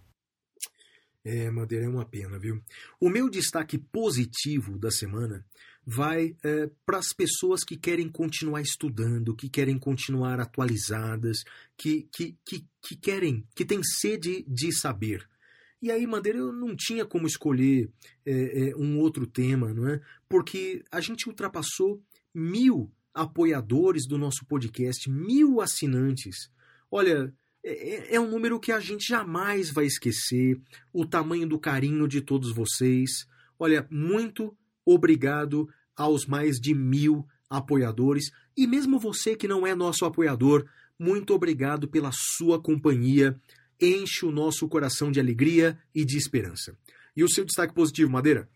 É, 1.26 1.50
Madeira, 1.50 1.86
é 1.86 1.90
uma 1.90 2.06
pena, 2.06 2.38
viu? 2.38 2.62
O 3.00 3.10
meu 3.10 3.28
destaque 3.28 3.78
positivo 3.78 4.78
da 4.78 4.92
semana 4.92 5.44
vai 5.84 6.36
é, 6.44 6.70
para 6.86 7.00
as 7.00 7.12
pessoas 7.12 7.64
que 7.64 7.76
querem 7.76 8.08
continuar 8.08 8.62
estudando, 8.62 9.36
que 9.36 9.50
querem 9.50 9.80
continuar 9.80 10.40
atualizadas, 10.40 11.44
que, 11.76 12.08
que, 12.14 12.38
que, 12.46 12.68
que 12.80 12.96
querem, 12.96 13.44
que 13.56 13.66
têm 13.66 13.82
sede 13.84 14.46
de 14.48 14.72
saber. 14.72 15.28
E 15.82 15.90
aí, 15.92 16.06
Madeira, 16.06 16.38
eu 16.38 16.54
não 16.54 16.76
tinha 16.76 17.04
como 17.04 17.26
escolher 17.26 17.90
é, 18.26 18.70
é, 18.70 18.76
um 18.76 19.00
outro 19.00 19.26
tema, 19.26 19.74
não 19.74 19.90
é? 19.90 20.00
Porque 20.30 20.84
a 20.92 21.02
gente 21.02 21.28
ultrapassou 21.28 22.02
mil 22.34 22.92
apoiadores 23.14 24.08
do 24.08 24.18
nosso 24.18 24.46
podcast, 24.46 25.10
mil 25.10 25.62
assinantes. 25.62 26.52
Olha, 26.96 27.34
é, 27.66 28.18
é, 28.18 28.20
um 28.20 28.30
número 28.30 28.60
que 28.60 28.72
a 28.72 28.80
gente 28.80 29.08
jamais 29.08 29.72
vai 29.72 29.88
esquecer. 29.88 30.62
O 30.94 31.08
tamanho 31.08 31.48
do 31.48 31.58
carinho 31.58 32.08
de 32.08 32.22
todos 32.22 32.54
vocês. 32.54 33.26
Olha, 33.58 33.88
muito 33.90 34.56
obrigado 34.86 35.68
aos 35.96 36.28
mais 36.28 36.60
de 36.60 36.76
mil 36.76 37.26
apoiadores. 37.50 38.30
E 38.56 38.68
mesmo 38.68 39.00
você 39.00 39.36
que 39.36 39.48
não 39.48 39.66
é 39.66 39.74
nosso 39.74 40.06
apoiador, 40.06 40.70
muito 41.00 41.34
obrigado 41.34 41.88
pela 41.88 42.12
sua 42.14 42.62
companhia. 42.62 43.36
Enche 43.82 44.24
o 44.24 44.32
nosso 44.32 44.70
coração 44.70 45.12
de 45.12 45.20
alegria 45.20 45.80
e 45.96 46.06
de 46.06 46.16
esperança. 46.16 46.78
E 47.16 47.24
o 47.24 47.30
seu 47.30 47.44
destaque 47.44 47.74
positivo, 47.74 48.12
Madeira? 48.12 48.48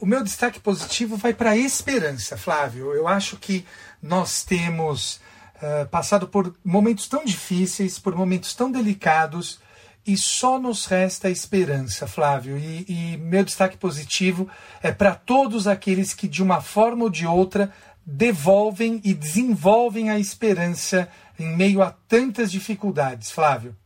O 0.00 0.06
meu 0.06 0.24
destaque 0.24 0.58
positivo 0.58 1.18
vai 1.18 1.34
para 1.34 1.50
a 1.50 1.58
esperança, 1.58 2.34
Flávio. 2.38 2.94
Eu 2.94 3.06
acho 3.06 3.36
que 3.36 3.62
nós 4.00 4.42
temos 4.42 5.20
uh, 5.62 5.88
passado 5.88 6.28
por 6.28 6.54
momentos 6.64 7.08
tão 7.08 7.24
difíceis, 7.24 7.98
por 7.98 8.14
momentos 8.14 8.54
tão 8.54 8.70
delicados, 8.70 9.60
e 10.06 10.16
só 10.16 10.58
nos 10.58 10.86
resta 10.86 11.28
a 11.28 11.30
esperança, 11.30 12.06
Flávio. 12.06 12.56
E, 12.56 12.84
e 12.88 13.16
meu 13.18 13.44
destaque 13.44 13.76
positivo 13.76 14.48
é 14.82 14.90
para 14.90 15.14
todos 15.14 15.66
aqueles 15.66 16.14
que, 16.14 16.26
de 16.26 16.42
uma 16.42 16.60
forma 16.60 17.04
ou 17.04 17.10
de 17.10 17.26
outra, 17.26 17.72
devolvem 18.06 19.02
e 19.04 19.12
desenvolvem 19.12 20.08
a 20.08 20.18
esperança 20.18 21.08
em 21.38 21.54
meio 21.54 21.82
a 21.82 21.90
tantas 21.90 22.50
dificuldades, 22.50 23.30
Flávio. 23.30 23.76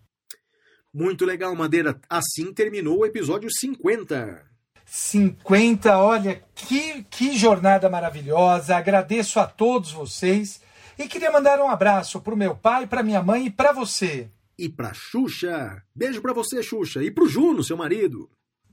Muito 0.95 1.25
legal, 1.25 1.55
Madeira. 1.57 1.99
Assim 2.09 2.53
terminou 2.53 2.99
o 2.99 3.07
episódio 3.07 3.51
50. 3.51 4.45
50, 4.85 5.99
olha 5.99 6.45
que, 6.55 7.03
que 7.05 7.37
jornada 7.37 7.89
maravilhosa. 7.89 8.77
Agradeço 8.77 9.41
a 9.41 9.47
todos 9.47 9.91
vocês 9.91 10.61
e 11.03 11.09
queria 11.09 11.31
mandar 11.31 11.61
um 11.61 11.69
abraço 11.69 12.21
para 12.21 12.35
o 12.35 12.37
meu 12.37 12.55
pai, 12.55 12.87
para 12.87 13.03
minha 13.03 13.23
mãe 13.23 13.47
e 13.47 13.51
para 13.51 13.73
você 13.73 14.31
e 14.59 14.69
pra 14.69 14.95
Xuxa. 14.95 15.83
Beijo 15.95 16.23
pra 16.23 16.33
você, 16.33 16.63
Xuxa. 16.63 17.03
E 17.03 17.11
pro 17.11 17.29
Juno, 17.29 17.65
seu 17.65 17.77
marido. 17.77 18.31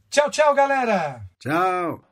Tchau, 0.09 0.29
tchau, 0.29 0.53
galera. 0.53 1.21
Tchau. 1.39 2.03